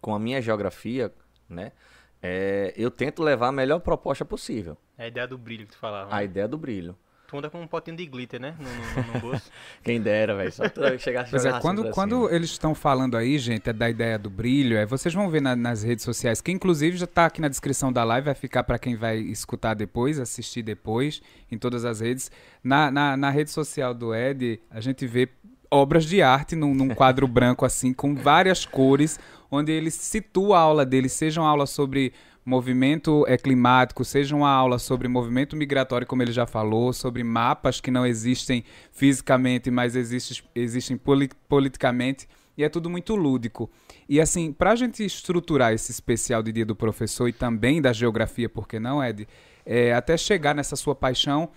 com 0.00 0.14
a 0.14 0.18
minha 0.18 0.40
geografia, 0.40 1.12
né, 1.48 1.72
é, 2.22 2.74
eu 2.76 2.90
tento 2.90 3.22
levar 3.22 3.48
a 3.48 3.52
melhor 3.52 3.80
proposta 3.80 4.24
possível. 4.24 4.76
É 4.98 5.04
a 5.04 5.08
ideia 5.08 5.26
do 5.26 5.38
brilho 5.38 5.66
que 5.66 5.72
tu 5.72 5.78
falava. 5.78 6.12
A 6.12 6.18
né? 6.18 6.24
ideia 6.24 6.46
do 6.46 6.58
brilho. 6.58 6.96
Tu 7.30 7.38
anda 7.38 7.48
com 7.48 7.62
um 7.62 7.66
potinho 7.66 7.96
de 7.96 8.04
glitter, 8.06 8.40
né? 8.40 8.56
No, 8.58 9.02
no, 9.02 9.12
no 9.12 9.20
bolso. 9.20 9.52
Quem 9.84 10.00
dera, 10.00 10.34
velho. 10.34 10.50
Só 10.50 10.68
tu 10.68 10.80
chegar 10.98 11.20
a 11.20 11.24
pois 11.24 11.44
é, 11.44 11.60
quando, 11.60 11.82
assim, 11.82 11.90
quando 11.92 12.28
eles 12.28 12.50
estão 12.50 12.74
falando 12.74 13.16
aí, 13.16 13.38
gente, 13.38 13.70
é 13.70 13.72
da 13.72 13.88
ideia 13.88 14.18
do 14.18 14.28
brilho, 14.28 14.76
é, 14.76 14.84
vocês 14.84 15.14
vão 15.14 15.30
ver 15.30 15.40
na, 15.40 15.54
nas 15.54 15.84
redes 15.84 16.04
sociais, 16.04 16.40
que 16.40 16.50
inclusive 16.50 16.96
já 16.96 17.04
está 17.04 17.26
aqui 17.26 17.40
na 17.40 17.46
descrição 17.46 17.92
da 17.92 18.02
live, 18.02 18.24
vai 18.24 18.34
ficar 18.34 18.64
para 18.64 18.80
quem 18.80 18.96
vai 18.96 19.18
escutar 19.18 19.74
depois, 19.74 20.18
assistir 20.18 20.62
depois, 20.62 21.22
em 21.52 21.56
todas 21.56 21.84
as 21.84 22.00
redes. 22.00 22.32
Na, 22.64 22.90
na, 22.90 23.16
na 23.16 23.30
rede 23.30 23.52
social 23.52 23.94
do 23.94 24.12
Ed, 24.12 24.60
a 24.68 24.80
gente 24.80 25.06
vê 25.06 25.28
obras 25.70 26.04
de 26.04 26.20
arte 26.20 26.56
num, 26.56 26.74
num 26.74 26.88
quadro 26.88 27.28
branco 27.28 27.64
assim, 27.64 27.92
com 27.92 28.12
várias 28.12 28.66
cores, 28.66 29.20
onde 29.48 29.70
ele 29.70 29.92
situa 29.92 30.58
a 30.58 30.62
aula 30.62 30.84
dele, 30.84 31.08
seja 31.08 31.40
uma 31.40 31.48
aula 31.48 31.66
sobre 31.66 32.12
movimento 32.50 33.24
é, 33.28 33.38
climático, 33.38 34.04
seja 34.04 34.34
uma 34.34 34.50
aula 34.50 34.78
sobre 34.78 35.06
movimento 35.06 35.56
migratório, 35.56 36.06
como 36.06 36.20
ele 36.20 36.32
já 36.32 36.46
falou, 36.46 36.92
sobre 36.92 37.22
mapas 37.22 37.80
que 37.80 37.92
não 37.92 38.04
existem 38.04 38.64
fisicamente, 38.90 39.70
mas 39.70 39.94
existem, 39.94 40.42
existem 40.52 41.00
politicamente, 41.48 42.28
e 42.58 42.64
é 42.64 42.68
tudo 42.68 42.90
muito 42.90 43.14
lúdico. 43.14 43.70
E 44.08 44.20
assim, 44.20 44.52
para 44.52 44.72
a 44.72 44.76
gente 44.76 45.04
estruturar 45.04 45.72
esse 45.72 45.92
especial 45.92 46.42
de 46.42 46.50
Dia 46.50 46.66
do 46.66 46.74
Professor 46.74 47.28
e 47.28 47.32
também 47.32 47.80
da 47.80 47.92
geografia, 47.92 48.48
por 48.48 48.66
que 48.66 48.80
não, 48.80 49.02
Ed? 49.02 49.28
É, 49.64 49.94
até 49.94 50.16
chegar 50.16 50.52
nessa 50.52 50.74
sua 50.74 50.94
paixão, 50.94 51.50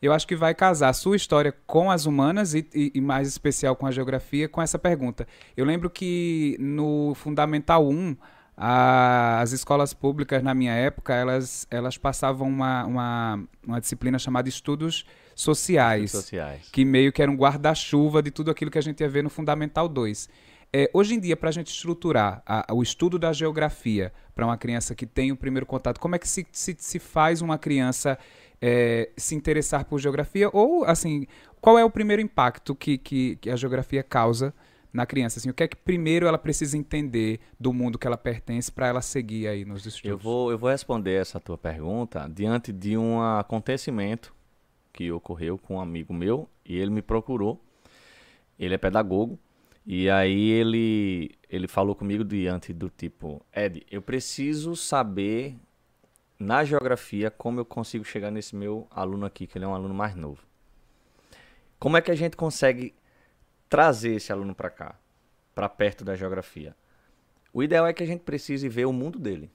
eu 0.00 0.12
acho 0.14 0.26
que 0.26 0.34
vai 0.34 0.54
casar 0.54 0.88
a 0.88 0.94
sua 0.94 1.16
história 1.16 1.52
com 1.66 1.90
as 1.90 2.06
humanas 2.06 2.54
e, 2.54 2.66
e, 2.74 2.92
e, 2.94 3.00
mais 3.00 3.28
especial 3.28 3.76
com 3.76 3.86
a 3.86 3.90
geografia 3.90 4.48
com 4.48 4.62
essa 4.62 4.78
pergunta. 4.78 5.28
Eu 5.54 5.66
lembro 5.66 5.90
que 5.90 6.56
no 6.58 7.14
Fundamental 7.14 7.86
1 7.86 8.12
a, 8.12 8.37
as 8.60 9.52
escolas 9.52 9.94
públicas, 9.94 10.42
na 10.42 10.52
minha 10.52 10.72
época, 10.72 11.14
elas, 11.14 11.66
elas 11.70 11.96
passavam 11.96 12.48
uma, 12.48 12.84
uma, 12.84 13.44
uma 13.64 13.80
disciplina 13.80 14.18
chamada 14.18 14.48
Estudos 14.48 15.06
Sociais, 15.36 16.10
sociais. 16.10 16.68
que 16.72 16.84
meio 16.84 17.12
que 17.12 17.22
era 17.22 17.30
um 17.30 17.36
guarda-chuva 17.36 18.20
de 18.20 18.32
tudo 18.32 18.50
aquilo 18.50 18.68
que 18.68 18.78
a 18.78 18.80
gente 18.82 19.00
ia 19.00 19.08
ver 19.08 19.22
no 19.22 19.30
Fundamental 19.30 19.88
2. 19.88 20.28
É, 20.72 20.90
hoje 20.92 21.14
em 21.14 21.20
dia, 21.20 21.36
para 21.36 21.50
a 21.50 21.52
gente 21.52 21.68
estruturar 21.68 22.42
a, 22.44 22.74
o 22.74 22.82
estudo 22.82 23.16
da 23.16 23.32
geografia 23.32 24.12
para 24.34 24.44
uma 24.44 24.58
criança 24.58 24.92
que 24.94 25.06
tem 25.06 25.30
o 25.30 25.36
primeiro 25.36 25.64
contato, 25.64 26.00
como 26.00 26.16
é 26.16 26.18
que 26.18 26.28
se, 26.28 26.44
se, 26.50 26.76
se 26.76 26.98
faz 26.98 27.40
uma 27.40 27.56
criança 27.56 28.18
é, 28.60 29.10
se 29.16 29.36
interessar 29.36 29.84
por 29.84 30.00
geografia? 30.00 30.50
Ou, 30.52 30.84
assim, 30.84 31.28
qual 31.60 31.78
é 31.78 31.84
o 31.84 31.90
primeiro 31.90 32.20
impacto 32.20 32.74
que, 32.74 32.98
que, 32.98 33.36
que 33.36 33.50
a 33.50 33.54
geografia 33.54 34.02
causa 34.02 34.52
na 34.92 35.06
criança? 35.06 35.38
Assim, 35.38 35.50
o 35.50 35.54
que 35.54 35.62
é 35.62 35.68
que 35.68 35.76
primeiro 35.76 36.26
ela 36.26 36.38
precisa 36.38 36.76
entender 36.76 37.40
do 37.58 37.72
mundo 37.72 37.98
que 37.98 38.06
ela 38.06 38.16
pertence 38.16 38.70
para 38.70 38.86
ela 38.86 39.02
seguir 39.02 39.48
aí 39.48 39.64
nos 39.64 39.86
estudos? 39.86 40.10
Eu 40.10 40.18
vou, 40.18 40.50
eu 40.50 40.58
vou 40.58 40.70
responder 40.70 41.20
essa 41.20 41.38
tua 41.38 41.58
pergunta 41.58 42.28
diante 42.28 42.72
de 42.72 42.96
um 42.96 43.20
acontecimento 43.20 44.34
que 44.92 45.10
ocorreu 45.12 45.58
com 45.58 45.76
um 45.76 45.80
amigo 45.80 46.12
meu 46.12 46.48
e 46.64 46.76
ele 46.76 46.90
me 46.90 47.02
procurou. 47.02 47.60
Ele 48.58 48.74
é 48.74 48.78
pedagogo 48.78 49.38
e 49.86 50.10
aí 50.10 50.50
ele 50.50 51.30
ele 51.48 51.66
falou 51.66 51.94
comigo 51.94 52.22
diante 52.24 52.72
do 52.72 52.90
tipo, 52.90 53.40
Ed, 53.54 53.86
eu 53.90 54.02
preciso 54.02 54.76
saber 54.76 55.56
na 56.38 56.62
geografia 56.62 57.30
como 57.30 57.60
eu 57.60 57.64
consigo 57.64 58.04
chegar 58.04 58.30
nesse 58.30 58.54
meu 58.54 58.86
aluno 58.90 59.24
aqui, 59.24 59.46
que 59.46 59.56
ele 59.56 59.64
é 59.64 59.68
um 59.68 59.74
aluno 59.74 59.94
mais 59.94 60.14
novo. 60.14 60.42
Como 61.78 61.96
é 61.96 62.02
que 62.02 62.10
a 62.10 62.14
gente 62.14 62.36
consegue 62.36 62.94
trazer 63.68 64.14
esse 64.14 64.32
aluno 64.32 64.54
para 64.54 64.70
cá, 64.70 64.94
para 65.54 65.68
perto 65.68 66.04
da 66.04 66.16
geografia. 66.16 66.74
O 67.52 67.62
ideal 67.62 67.86
é 67.86 67.92
que 67.92 68.02
a 68.02 68.06
gente 68.06 68.20
precise 68.20 68.68
ver 68.68 68.86
o 68.86 68.92
mundo 68.92 69.18
dele. 69.18 69.50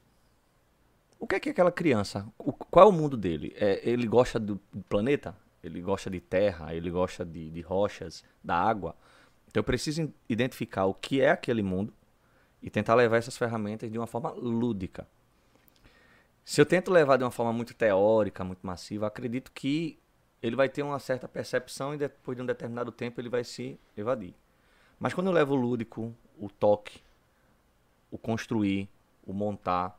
O 1.19 1.27
que 1.27 1.35
é 1.35 1.39
que 1.39 1.49
aquela 1.49 1.71
criança, 1.71 2.27
o, 2.37 2.51
qual 2.51 2.87
é 2.87 2.89
o 2.89 2.91
mundo 2.91 3.15
dele? 3.15 3.53
É, 3.55 3.79
ele 3.87 4.05
gosta 4.07 4.39
do 4.39 4.57
planeta? 4.89 5.35
Ele 5.63 5.81
gosta 5.81 6.09
de 6.09 6.19
terra? 6.19 6.75
Ele 6.75 6.91
gosta 6.91 7.23
de, 7.23 7.49
de 7.49 7.61
rochas, 7.61 8.23
da 8.43 8.57
água? 8.57 8.95
Então 9.47 9.61
eu 9.61 9.63
preciso 9.63 10.11
identificar 10.27 10.85
o 10.85 10.93
que 10.93 11.21
é 11.21 11.29
aquele 11.29 11.63
mundo 11.63 11.93
e 12.61 12.69
tentar 12.69 12.95
levar 12.95 13.17
essas 13.17 13.37
ferramentas 13.37 13.89
de 13.89 13.97
uma 13.97 14.07
forma 14.07 14.31
lúdica. 14.31 15.07
Se 16.43 16.59
eu 16.59 16.65
tento 16.65 16.91
levar 16.91 17.17
de 17.17 17.23
uma 17.23 17.31
forma 17.31 17.53
muito 17.53 17.73
teórica, 17.73 18.43
muito 18.43 18.65
massiva, 18.65 19.07
acredito 19.07 19.51
que 19.51 19.97
ele 20.43 20.57
vai 20.57 20.67
ter 20.67 20.83
uma 20.83 20.99
certa 20.99 21.25
percepção 21.25 21.93
e 21.93 21.97
depois 21.97 22.35
de 22.35 22.43
um 22.43 22.45
determinado 22.45 22.91
tempo 22.91 23.21
ele 23.21 23.29
vai 23.29 23.45
se 23.45 23.79
evadir. 23.95 24.35
Mas 24.99 25.13
quando 25.13 25.27
eu 25.27 25.33
levo 25.33 25.53
o 25.53 25.57
lúdico, 25.57 26.13
o 26.37 26.49
toque, 26.49 27.01
o 28.11 28.17
construir, 28.17 28.89
o 29.25 29.31
montar, 29.31 29.97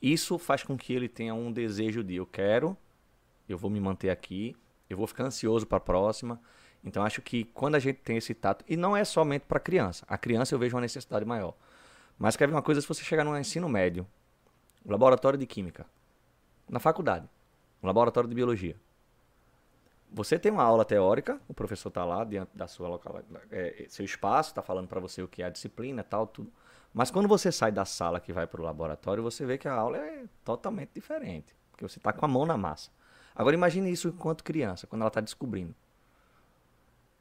isso 0.00 0.38
faz 0.38 0.62
com 0.62 0.78
que 0.78 0.92
ele 0.92 1.08
tenha 1.08 1.34
um 1.34 1.50
desejo 1.50 2.04
de 2.04 2.14
eu 2.14 2.24
quero, 2.24 2.76
eu 3.48 3.58
vou 3.58 3.68
me 3.68 3.80
manter 3.80 4.10
aqui, 4.10 4.56
eu 4.88 4.96
vou 4.96 5.08
ficar 5.08 5.24
ansioso 5.24 5.66
para 5.66 5.78
a 5.78 5.80
próxima. 5.80 6.40
Então 6.84 7.02
acho 7.02 7.20
que 7.20 7.44
quando 7.44 7.74
a 7.74 7.80
gente 7.80 7.96
tem 7.96 8.16
esse 8.16 8.34
tato, 8.34 8.64
e 8.68 8.76
não 8.76 8.96
é 8.96 9.04
somente 9.04 9.42
para 9.42 9.58
criança, 9.58 10.04
a 10.08 10.16
criança 10.16 10.54
eu 10.54 10.58
vejo 10.58 10.76
uma 10.76 10.82
necessidade 10.82 11.24
maior. 11.24 11.54
Mas 12.16 12.36
quer 12.36 12.46
ver 12.46 12.54
uma 12.54 12.62
coisa 12.62 12.80
se 12.80 12.86
você 12.86 13.02
chegar 13.02 13.24
no 13.24 13.36
ensino 13.36 13.68
médio, 13.68 14.06
laboratório 14.86 15.38
de 15.38 15.46
química, 15.46 15.84
na 16.68 16.78
faculdade, 16.78 17.28
laboratório 17.82 18.28
de 18.28 18.34
biologia, 18.36 18.76
você 20.12 20.38
tem 20.38 20.52
uma 20.52 20.62
aula 20.62 20.84
teórica, 20.84 21.40
o 21.48 21.54
professor 21.54 21.88
está 21.88 22.04
lá 22.04 22.22
diante 22.24 22.50
da 22.54 22.68
sua 22.68 22.88
local, 22.88 23.22
é, 23.50 23.86
seu 23.88 24.04
espaço, 24.04 24.50
está 24.50 24.62
falando 24.62 24.86
para 24.86 25.00
você 25.00 25.22
o 25.22 25.28
que 25.28 25.42
é 25.42 25.46
a 25.46 25.50
disciplina, 25.50 26.04
tal, 26.04 26.26
tudo. 26.26 26.52
Mas 26.92 27.10
quando 27.10 27.26
você 27.26 27.50
sai 27.50 27.72
da 27.72 27.86
sala 27.86 28.20
que 28.20 28.32
vai 28.32 28.46
para 28.46 28.60
o 28.60 28.64
laboratório, 28.64 29.22
você 29.22 29.46
vê 29.46 29.56
que 29.56 29.66
a 29.66 29.72
aula 29.72 29.96
é 29.96 30.24
totalmente 30.44 30.90
diferente, 30.94 31.56
porque 31.70 31.88
você 31.88 31.98
está 31.98 32.12
com 32.12 32.24
a 32.24 32.28
mão 32.28 32.44
na 32.44 32.56
massa. 32.56 32.90
Agora 33.34 33.54
imagine 33.54 33.90
isso 33.90 34.08
enquanto 34.08 34.44
criança, 34.44 34.86
quando 34.86 35.00
ela 35.00 35.08
está 35.08 35.20
descobrindo. 35.20 35.74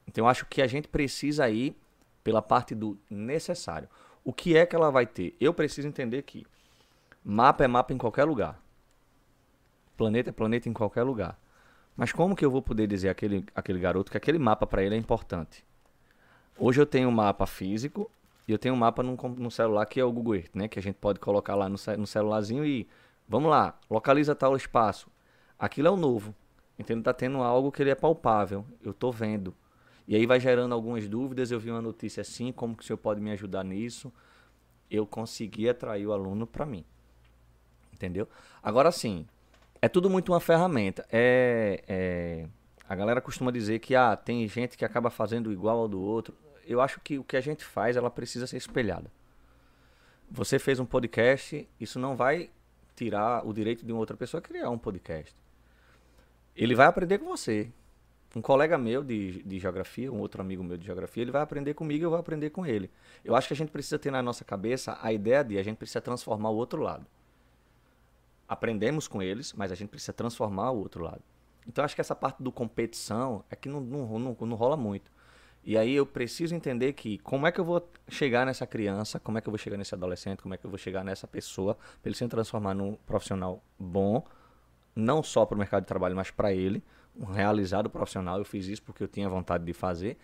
Então 0.06 0.25
eu 0.25 0.30
acho 0.30 0.45
que 0.45 0.62
a 0.62 0.67
gente 0.67 0.89
precisa 0.89 1.49
ir 1.49 1.73
pela 2.21 2.41
parte 2.41 2.75
do 2.75 2.99
necessário. 3.10 3.88
O 4.23 4.34
que 4.34 4.58
é 4.58 4.65
que 4.65 4.75
ela 4.75 4.91
vai 4.91 5.06
ter? 5.06 5.36
Eu 5.39 5.54
preciso 5.54 5.88
entender 5.88 6.23
que 6.23 6.45
mapa 7.23 7.63
é 7.63 7.67
mapa 7.67 7.93
em 7.93 7.97
qualquer 7.97 8.25
lugar. 8.25 8.62
Planeta 9.95 10.30
é 10.30 10.34
planeta 10.34 10.67
em 10.67 10.73
qualquer 10.73 11.04
lugar. 11.04 11.39
Mas 11.95 12.12
como 12.12 12.36
que 12.36 12.43
eu 12.43 12.51
vou 12.51 12.62
poder 12.62 12.88
dizer 12.88 13.10
àquele, 13.10 13.45
àquele 13.54 13.80
garoto 13.80 14.12
que 14.12 14.17
aquele 14.17 14.39
mapa 14.39 14.65
para 14.65 14.84
ele 14.84 14.95
é 14.95 14.97
importante? 14.97 15.65
Hoje 16.58 16.82
eu 16.82 16.86
tenho 16.86 17.10
um 17.10 17.12
mapa 17.12 17.45
físico 17.45 18.10
e 18.47 18.51
eu 18.51 18.58
tenho 18.58 18.73
um 18.73 18.77
mapa 18.77 19.04
no, 19.04 19.15
no 19.15 19.51
celular 19.51 19.86
que 19.86 19.99
é 19.99 20.06
o 20.06 20.12
Google 20.12 20.36
Earth, 20.36 20.56
né? 20.56 20.67
Que 20.67 20.80
a 20.80 20.82
gente 20.82 20.95
pode 20.95 21.19
colocar 21.19 21.56
lá 21.56 21.67
no, 21.67 21.77
no 21.97 22.08
celularzinho 22.08 22.65
e 22.65 22.88
vamos 23.27 23.49
lá, 23.49 23.77
localiza 23.89 24.36
tal 24.36 24.56
espaço. 24.56 25.10
Aquilo 25.58 25.88
é 25.88 25.91
o 25.91 25.97
novo. 25.97 26.34
Ele 26.77 26.99
está 26.99 27.13
tendo 27.13 27.38
algo 27.38 27.71
que 27.71 27.82
ele 27.84 27.91
é 27.91 27.95
palpável. 27.95 28.65
Eu 28.84 28.91
estou 28.91 29.12
vendo. 29.12 29.54
E 30.08 30.15
aí 30.15 30.25
vai 30.25 30.39
gerando 30.39 30.73
algumas 30.73 31.08
dúvidas. 31.08 31.51
Eu 31.51 31.60
vi 31.60 31.69
uma 31.69 31.82
notícia 31.82 32.21
assim, 32.21 32.51
como 32.51 32.75
que 32.75 32.84
o 32.84 32.86
senhor 32.86 32.97
pode 32.97 33.21
me 33.21 33.32
ajudar 33.32 33.63
nisso? 33.63 34.12
Eu 34.89 35.06
consegui 35.06 35.69
atrair 35.69 36.08
o 36.08 36.13
aluno 36.13 36.47
para 36.47 36.65
mim. 36.65 36.84
Entendeu? 37.93 38.27
Agora 38.63 38.91
sim, 38.91 39.27
é 39.81 39.89
tudo 39.89 40.09
muito 40.09 40.31
uma 40.31 40.39
ferramenta. 40.39 41.05
É, 41.11 41.83
é 41.87 42.47
A 42.87 42.95
galera 42.95 43.19
costuma 43.19 43.51
dizer 43.51 43.79
que 43.79 43.95
ah, 43.95 44.15
tem 44.15 44.47
gente 44.47 44.77
que 44.77 44.85
acaba 44.85 45.09
fazendo 45.09 45.51
igual 45.51 45.79
ao 45.79 45.87
do 45.87 45.99
outro. 45.99 46.35
Eu 46.65 46.79
acho 46.79 46.99
que 47.01 47.17
o 47.17 47.23
que 47.23 47.35
a 47.35 47.41
gente 47.41 47.65
faz, 47.65 47.97
ela 47.97 48.09
precisa 48.09 48.45
ser 48.45 48.57
espelhada. 48.57 49.11
Você 50.29 50.59
fez 50.59 50.79
um 50.79 50.85
podcast, 50.85 51.67
isso 51.79 51.99
não 51.99 52.15
vai 52.15 52.49
tirar 52.95 53.45
o 53.45 53.51
direito 53.51 53.85
de 53.85 53.91
uma 53.91 53.99
outra 53.99 54.15
pessoa 54.15 54.39
criar 54.39 54.69
um 54.69 54.77
podcast. 54.77 55.35
Ele 56.55 56.75
vai 56.75 56.85
aprender 56.85 57.17
com 57.17 57.25
você. 57.25 57.69
Um 58.33 58.41
colega 58.41 58.77
meu 58.77 59.03
de, 59.03 59.43
de 59.43 59.59
geografia, 59.59 60.11
um 60.11 60.19
outro 60.19 60.39
amigo 60.41 60.63
meu 60.63 60.77
de 60.77 60.85
geografia, 60.85 61.21
ele 61.21 61.31
vai 61.31 61.41
aprender 61.41 61.73
comigo 61.73 62.03
e 62.03 62.05
eu 62.05 62.09
vou 62.09 62.19
aprender 62.19 62.49
com 62.51 62.65
ele. 62.65 62.89
Eu 63.25 63.35
acho 63.35 63.47
que 63.47 63.53
a 63.53 63.57
gente 63.57 63.71
precisa 63.71 63.99
ter 63.99 64.11
na 64.11 64.21
nossa 64.21 64.45
cabeça 64.45 64.97
a 65.01 65.11
ideia 65.11 65.43
de 65.43 65.57
a 65.57 65.63
gente 65.63 65.75
precisa 65.77 65.99
transformar 65.99 66.49
o 66.49 66.55
outro 66.55 66.81
lado. 66.81 67.05
Aprendemos 68.51 69.07
com 69.07 69.23
eles, 69.23 69.53
mas 69.53 69.71
a 69.71 69.75
gente 69.75 69.87
precisa 69.87 70.11
transformar 70.11 70.71
o 70.71 70.79
outro 70.79 71.05
lado. 71.05 71.21
Então 71.65 71.85
acho 71.85 71.95
que 71.95 72.01
essa 72.01 72.13
parte 72.13 72.43
do 72.43 72.51
competição 72.51 73.45
é 73.49 73.55
que 73.55 73.69
não, 73.69 73.79
não, 73.79 74.19
não, 74.19 74.37
não 74.41 74.57
rola 74.57 74.75
muito. 74.75 75.09
E 75.63 75.77
aí 75.77 75.93
eu 75.93 76.05
preciso 76.05 76.53
entender 76.53 76.91
que 76.91 77.17
como 77.19 77.47
é 77.47 77.51
que 77.53 77.61
eu 77.61 77.63
vou 77.63 77.89
chegar 78.09 78.45
nessa 78.45 78.67
criança, 78.67 79.21
como 79.21 79.37
é 79.37 79.41
que 79.41 79.47
eu 79.47 79.51
vou 79.51 79.57
chegar 79.57 79.77
nesse 79.77 79.95
adolescente, 79.95 80.41
como 80.41 80.53
é 80.53 80.57
que 80.57 80.65
eu 80.65 80.69
vou 80.69 80.77
chegar 80.77 81.01
nessa 81.01 81.25
pessoa 81.25 81.75
para 81.75 82.09
ele 82.09 82.15
se 82.17 82.27
transformar 82.27 82.73
num 82.73 82.95
profissional 83.07 83.63
bom, 83.79 84.21
não 84.93 85.23
só 85.23 85.45
para 85.45 85.55
o 85.55 85.57
mercado 85.57 85.83
de 85.83 85.87
trabalho, 85.87 86.17
mas 86.17 86.29
para 86.29 86.51
ele, 86.51 86.83
um 87.15 87.23
realizado 87.23 87.89
profissional. 87.89 88.37
Eu 88.37 88.43
fiz 88.43 88.67
isso 88.67 88.83
porque 88.83 89.01
eu 89.01 89.07
tinha 89.07 89.29
vontade 89.29 89.63
de 89.63 89.71
fazer, 89.71 90.17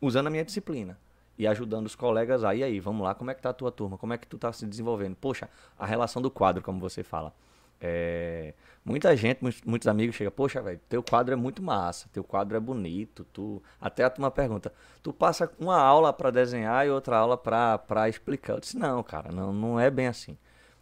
usando 0.00 0.28
a 0.28 0.30
minha 0.30 0.44
disciplina 0.44 0.96
e 1.38 1.46
ajudando 1.46 1.86
os 1.86 1.94
colegas 1.94 2.44
aí, 2.44 2.62
aí, 2.62 2.80
vamos 2.80 3.04
lá, 3.04 3.14
como 3.14 3.30
é 3.30 3.34
que 3.34 3.42
tá 3.42 3.50
a 3.50 3.52
tua 3.52 3.70
turma? 3.70 3.98
Como 3.98 4.12
é 4.12 4.18
que 4.18 4.26
tu 4.26 4.38
tá 4.38 4.52
se 4.52 4.66
desenvolvendo? 4.66 5.16
Poxa, 5.16 5.48
a 5.78 5.84
relação 5.84 6.22
do 6.22 6.30
quadro, 6.30 6.62
como 6.62 6.80
você 6.80 7.02
fala. 7.02 7.32
É, 7.78 8.54
muita 8.82 9.14
gente, 9.14 9.42
muitos, 9.42 9.60
muitos 9.62 9.86
amigos 9.86 10.16
chegam, 10.16 10.32
poxa, 10.32 10.62
velho, 10.62 10.80
teu 10.88 11.02
quadro 11.02 11.34
é 11.34 11.36
muito 11.36 11.62
massa, 11.62 12.08
teu 12.12 12.24
quadro 12.24 12.56
é 12.56 12.60
bonito, 12.60 13.24
tu. 13.32 13.62
Até 13.80 14.04
a 14.04 14.10
turma 14.10 14.30
pergunta, 14.30 14.72
tu 15.02 15.12
passa 15.12 15.50
uma 15.58 15.78
aula 15.78 16.12
para 16.12 16.30
desenhar 16.30 16.86
e 16.86 16.90
outra 16.90 17.18
aula 17.18 17.36
para 17.36 18.08
explicar. 18.08 18.54
Eu 18.54 18.60
disse, 18.60 18.78
não, 18.78 19.02
cara, 19.02 19.30
não, 19.30 19.52
não 19.52 19.78
é 19.78 19.90
bem 19.90 20.06
assim. 20.06 20.38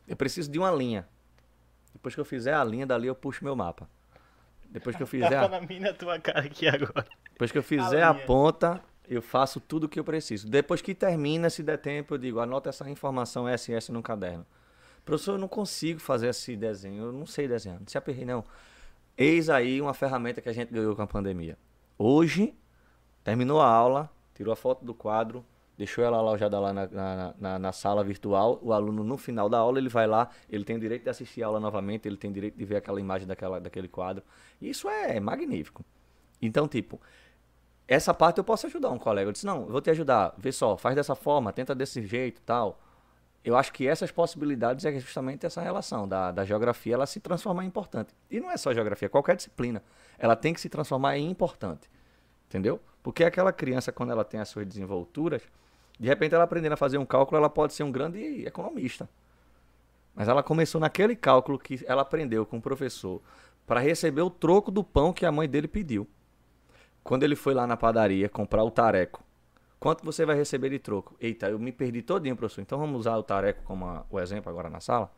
Eu 0.07 0.17
preciso 0.17 0.51
de 0.51 0.59
uma 0.59 0.71
linha. 0.71 1.09
Depois 1.93 2.15
que 2.15 2.21
eu 2.21 2.25
fizer 2.25 2.55
a 2.55 2.63
linha, 2.63 2.87
dali 2.87 3.07
eu 3.07 3.15
puxo 3.15 3.43
meu 3.43 3.57
mapa. 3.57 3.89
Depois 4.71 4.95
que 4.95 5.03
eu 5.03 5.07
fizer. 5.09 5.37
a... 5.37 5.49
na 5.49 5.61
minha 5.61 5.93
tua 5.95 6.19
cara 6.21 6.41
aqui 6.41 6.69
agora. 6.69 7.07
Depois 7.33 7.51
que 7.51 7.59
eu 7.59 7.63
fizer 7.63 8.03
a, 8.03 8.11
a 8.11 8.15
ponta, 8.15 8.81
eu 9.09 9.23
faço 9.23 9.61
tudo 9.61 9.85
o 9.85 9.89
que 9.89 9.99
eu 9.99 10.05
preciso. 10.05 10.49
Depois 10.49 10.81
que 10.81 10.95
termina, 10.95 11.51
se 11.51 11.63
der 11.63 11.79
tempo, 11.79 12.15
eu 12.15 12.19
digo, 12.19 12.41
anota 12.41 12.71
essa 12.71 12.89
informação 12.89 13.47
SS 13.47 13.93
no 13.93 14.03
caderno. 14.03 14.47
Professor, 15.05 15.33
eu 15.33 15.39
não 15.39 15.49
consigo 15.49 16.01
fazer 16.01 16.29
esse 16.29 16.57
desenho, 16.57 17.05
eu 17.05 17.13
não 17.13 17.27
sei 17.27 17.47
desenhar, 17.47 17.79
não 17.79 17.87
se 17.87 17.99
aperrei 17.99 18.25
não. 18.25 18.43
Eis 19.17 19.51
aí 19.51 19.81
uma 19.81 19.93
ferramenta 19.93 20.41
que 20.41 20.49
a 20.49 20.53
gente 20.53 20.73
ganhou 20.73 20.97
com 20.97 21.03
a 21.03 21.07
pandemia. 21.07 21.59
Hoje, 21.99 22.55
terminou 23.23 23.61
a 23.61 23.69
aula, 23.69 24.11
tirou 24.35 24.53
a 24.53 24.57
foto 24.57 24.85
do 24.85 24.95
quadro, 24.95 25.45
deixou 25.77 26.03
ela 26.03 26.19
alojada 26.19 26.59
lá 26.59 26.73
na, 26.73 26.87
na, 26.87 27.35
na, 27.39 27.59
na, 27.59 27.73
sala 27.73 28.03
virtual. 28.03 28.59
O 28.63 28.73
aluno, 28.73 29.05
no 29.05 29.19
final 29.19 29.49
da 29.49 29.59
aula, 29.59 29.79
ele 29.79 29.89
vai 29.89 30.07
lá, 30.07 30.31
ele 30.49 30.65
tem 30.65 30.79
direito 30.79 31.05
de 31.05 31.11
assistir 31.11 31.43
a 31.43 31.47
aula 31.47 31.61
novamente, 31.61 32.09
ele 32.09 32.17
tem 32.17 32.33
direito 32.33 32.57
de 32.57 32.65
ver 32.65 32.77
aquela 32.77 32.99
imagem 32.99 33.27
daquela, 33.29 33.61
daquele 33.61 33.89
quadro. 33.89 34.25
Isso 34.61 34.89
é 34.89 35.21
magnífico. 35.21 35.85
Então, 36.41 36.67
tipo, 36.67 37.01
essa 37.87 38.15
parte 38.15 38.39
eu 38.39 38.45
posso 38.45 38.67
ajudar 38.67 38.91
um 38.91 38.99
colega. 38.99 39.29
Eu 39.29 39.33
disse, 39.33 39.47
não, 39.47 39.63
eu 39.63 39.73
vou 39.73 39.81
te 39.81 39.91
ajudar. 39.91 40.35
Vê 40.39 40.53
só, 40.53 40.77
faz 40.77 40.95
dessa 40.95 41.15
forma, 41.15 41.53
tenta 41.53 41.75
desse 41.75 42.07
jeito 42.07 42.41
tal 42.43 42.79
eu 43.45 43.57
acho 43.57 43.73
que 43.73 43.87
essas 43.87 44.11
possibilidades 44.11 44.87
é 44.87 44.99
justamente 44.99 45.45
essa 45.45 45.61
relação 45.61 46.09
da, 46.09 46.33
da 46.33 46.47
geografia 46.47 46.95
ela 46.95 47.05
se 47.05 47.21
transformar 47.21 47.65
em 47.65 47.67
importante. 47.67 48.15
E 48.31 48.41
não 48.41 48.51
é 48.51 48.57
só 48.57 48.73
geografia, 48.73 49.07
qualquer 49.09 49.37
disciplina. 49.37 49.83
Ela 50.19 50.35
tem 50.35 50.55
que 50.55 50.61
se 50.61 50.71
transformar 50.71 51.19
em 51.19 51.29
importante. 51.29 51.91
Entendeu? 52.49 52.81
Porque 53.03 53.23
aquela 53.23 53.53
criança, 53.53 53.93
quando 53.93 54.11
ela 54.11 54.25
tem 54.25 54.41
as 54.41 54.49
suas 54.49 54.67
desenvolturas, 54.67 55.43
de 56.01 56.09
repente 56.09 56.35
ela 56.35 56.45
aprendendo 56.45 56.73
a 56.73 56.77
fazer 56.77 56.97
um 56.97 57.05
cálculo, 57.05 57.37
ela 57.37 57.51
pode 57.51 57.75
ser 57.75 57.83
um 57.83 57.93
grande 57.93 58.47
economista. 58.47 59.07
Mas 60.15 60.27
ela 60.27 60.43
começou 60.43 60.81
naquele 60.81 61.15
cálculo 61.15 61.59
que 61.59 61.85
ela 61.87 62.01
aprendeu 62.01 62.47
com 62.47 62.57
o 62.57 62.63
professor 62.63 63.21
para 63.67 63.79
receber 63.79 64.23
o 64.23 64.31
troco 64.31 64.71
do 64.71 64.83
pão 64.83 65.13
que 65.13 65.27
a 65.27 65.33
mãe 65.33 65.47
dele 65.47 65.69
pediu. 65.69 66.09
Quando 67.05 67.23
ele 67.23 67.37
foi 67.37 67.55
lá 67.55 67.67
na 67.67 67.77
padaria 67.77 68.29
comprar 68.29 68.65
o 68.65 68.71
tareco 68.71 69.23
Quanto 69.85 70.03
você 70.03 70.25
vai 70.25 70.35
receber 70.35 70.71
de 70.71 70.79
troco? 70.79 71.15
Eita, 71.21 71.51
eu 71.51 71.59
me 71.59 71.71
perdi 71.71 72.01
todinho, 72.01 72.35
professor. 72.35 72.63
Então 72.63 72.79
vamos 72.79 73.01
usar 73.01 73.19
o 73.19 73.23
tareco 73.23 73.63
como 73.65 73.85
a, 73.85 74.07
o 74.09 74.19
exemplo 74.19 74.51
agora 74.51 74.71
na 74.71 74.81
sala? 74.81 75.13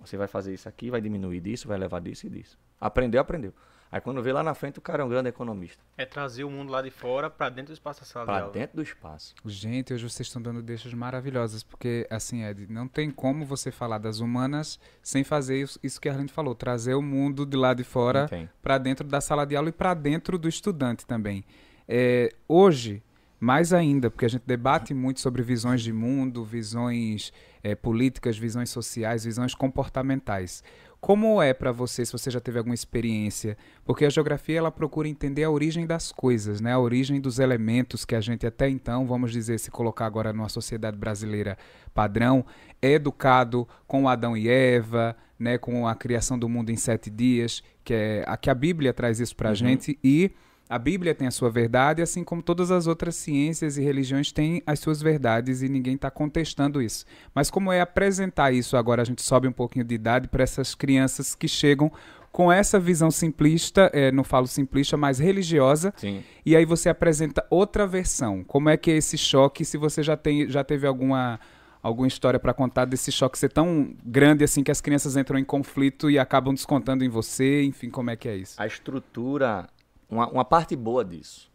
Você 0.00 0.18
vai 0.18 0.28
fazer 0.28 0.52
isso 0.52 0.68
aqui, 0.68 0.90
vai 0.90 1.00
diminuir 1.00 1.40
disso, 1.40 1.66
vai 1.66 1.78
levar 1.78 2.02
disso 2.02 2.26
e 2.26 2.28
disso. 2.28 2.58
Aprendeu, 2.78 3.22
aprendeu. 3.22 3.54
Aí 3.90 4.00
quando 4.00 4.22
vê 4.22 4.32
lá 4.32 4.42
na 4.42 4.54
frente, 4.54 4.78
o 4.78 4.82
cara 4.82 5.02
é 5.02 5.06
um 5.06 5.08
grande 5.08 5.28
economista. 5.28 5.82
É 5.96 6.04
trazer 6.04 6.44
o 6.44 6.50
mundo 6.50 6.70
lá 6.70 6.82
de 6.82 6.90
fora 6.90 7.30
para 7.30 7.48
dentro 7.48 7.72
do 7.72 7.74
espaço 7.74 8.00
da 8.00 8.06
sala 8.06 8.26
Para 8.26 8.48
dentro 8.48 8.76
do 8.76 8.82
espaço. 8.82 9.34
Gente, 9.44 9.94
hoje 9.94 10.08
vocês 10.08 10.26
estão 10.26 10.42
dando 10.42 10.62
deixas 10.62 10.92
maravilhosas, 10.92 11.62
porque 11.62 12.06
assim, 12.10 12.44
Ed, 12.44 12.66
não 12.68 12.88
tem 12.88 13.10
como 13.10 13.44
você 13.44 13.70
falar 13.70 13.98
das 13.98 14.20
humanas 14.20 14.78
sem 15.02 15.22
fazer 15.22 15.60
isso, 15.60 15.78
isso 15.82 16.00
que 16.00 16.08
a 16.08 16.14
gente 16.14 16.32
falou, 16.32 16.54
trazer 16.54 16.94
o 16.94 17.02
mundo 17.02 17.46
de 17.46 17.56
lá 17.56 17.74
de 17.74 17.84
fora 17.84 18.28
para 18.62 18.78
dentro 18.78 19.06
da 19.06 19.20
sala 19.20 19.46
de 19.46 19.56
aula 19.56 19.68
e 19.68 19.72
para 19.72 19.94
dentro 19.94 20.38
do 20.38 20.48
estudante 20.48 21.06
também. 21.06 21.44
É, 21.88 22.30
hoje, 22.48 23.02
mais 23.38 23.72
ainda, 23.72 24.10
porque 24.10 24.24
a 24.24 24.28
gente 24.28 24.44
debate 24.46 24.94
muito 24.94 25.20
sobre 25.20 25.42
visões 25.42 25.82
de 25.82 25.92
mundo, 25.92 26.44
visões 26.44 27.32
é, 27.62 27.74
políticas, 27.74 28.38
visões 28.38 28.70
sociais, 28.70 29.24
visões 29.24 29.54
comportamentais. 29.54 30.64
Como 31.00 31.40
é 31.40 31.52
para 31.54 31.70
você, 31.70 32.04
se 32.04 32.12
você 32.12 32.30
já 32.30 32.40
teve 32.40 32.58
alguma 32.58 32.74
experiência? 32.74 33.56
Porque 33.84 34.04
a 34.04 34.10
geografia 34.10 34.58
ela 34.58 34.72
procura 34.72 35.08
entender 35.08 35.44
a 35.44 35.50
origem 35.50 35.86
das 35.86 36.10
coisas, 36.10 36.60
né? 36.60 36.72
a 36.72 36.78
origem 36.78 37.20
dos 37.20 37.38
elementos 37.38 38.04
que 38.04 38.14
a 38.14 38.20
gente 38.20 38.46
até 38.46 38.68
então, 38.68 39.06
vamos 39.06 39.30
dizer, 39.30 39.58
se 39.58 39.70
colocar 39.70 40.06
agora 40.06 40.32
numa 40.32 40.48
sociedade 40.48 40.96
brasileira 40.96 41.56
padrão, 41.94 42.44
é 42.80 42.92
educado 42.92 43.68
com 43.86 44.08
Adão 44.08 44.36
e 44.36 44.48
Eva, 44.48 45.16
né? 45.38 45.58
com 45.58 45.86
a 45.86 45.94
criação 45.94 46.38
do 46.38 46.48
mundo 46.48 46.70
em 46.70 46.76
sete 46.76 47.10
dias, 47.10 47.62
que, 47.84 47.94
é, 47.94 48.24
a, 48.26 48.36
que 48.36 48.50
a 48.50 48.54
Bíblia 48.54 48.92
traz 48.92 49.20
isso 49.20 49.36
para 49.36 49.50
a 49.50 49.52
uhum. 49.52 49.56
gente, 49.56 49.98
e 50.02 50.32
a 50.68 50.78
Bíblia 50.78 51.14
tem 51.14 51.28
a 51.28 51.30
sua 51.30 51.48
verdade, 51.48 52.02
assim 52.02 52.24
como 52.24 52.42
todas 52.42 52.70
as 52.70 52.86
outras 52.86 53.14
ciências 53.14 53.76
e 53.78 53.82
religiões 53.82 54.32
têm 54.32 54.62
as 54.66 54.80
suas 54.80 55.00
verdades 55.00 55.62
e 55.62 55.68
ninguém 55.68 55.94
está 55.94 56.10
contestando 56.10 56.82
isso. 56.82 57.04
Mas 57.34 57.50
como 57.50 57.70
é 57.70 57.80
apresentar 57.80 58.52
isso 58.52 58.76
agora? 58.76 59.02
A 59.02 59.04
gente 59.04 59.22
sobe 59.22 59.46
um 59.46 59.52
pouquinho 59.52 59.84
de 59.84 59.94
idade 59.94 60.28
para 60.28 60.42
essas 60.42 60.74
crianças 60.74 61.34
que 61.34 61.46
chegam 61.46 61.90
com 62.32 62.52
essa 62.52 62.78
visão 62.78 63.10
simplista, 63.10 63.90
é, 63.94 64.12
não 64.12 64.22
falo 64.22 64.46
simplista, 64.46 64.96
mas 64.96 65.18
religiosa. 65.18 65.94
Sim. 65.96 66.22
E 66.44 66.54
aí 66.54 66.66
você 66.66 66.88
apresenta 66.88 67.46
outra 67.48 67.86
versão. 67.86 68.44
Como 68.44 68.68
é 68.68 68.76
que 68.76 68.90
é 68.90 68.96
esse 68.96 69.16
choque? 69.16 69.64
Se 69.64 69.78
você 69.78 70.02
já 70.02 70.16
tem, 70.16 70.48
já 70.50 70.62
teve 70.62 70.86
alguma 70.86 71.40
alguma 71.82 72.08
história 72.08 72.40
para 72.40 72.52
contar 72.52 72.84
desse 72.84 73.12
choque 73.12 73.38
ser 73.38 73.52
tão 73.52 73.94
grande 74.04 74.42
assim 74.42 74.64
que 74.64 74.72
as 74.72 74.80
crianças 74.80 75.16
entram 75.16 75.38
em 75.38 75.44
conflito 75.44 76.10
e 76.10 76.18
acabam 76.18 76.52
descontando 76.52 77.04
em 77.04 77.08
você, 77.08 77.62
enfim, 77.62 77.88
como 77.88 78.10
é 78.10 78.16
que 78.16 78.28
é 78.28 78.34
isso? 78.34 78.60
A 78.60 78.66
estrutura 78.66 79.68
uma, 80.08 80.28
uma 80.28 80.44
parte 80.44 80.76
boa 80.76 81.04
disso, 81.04 81.50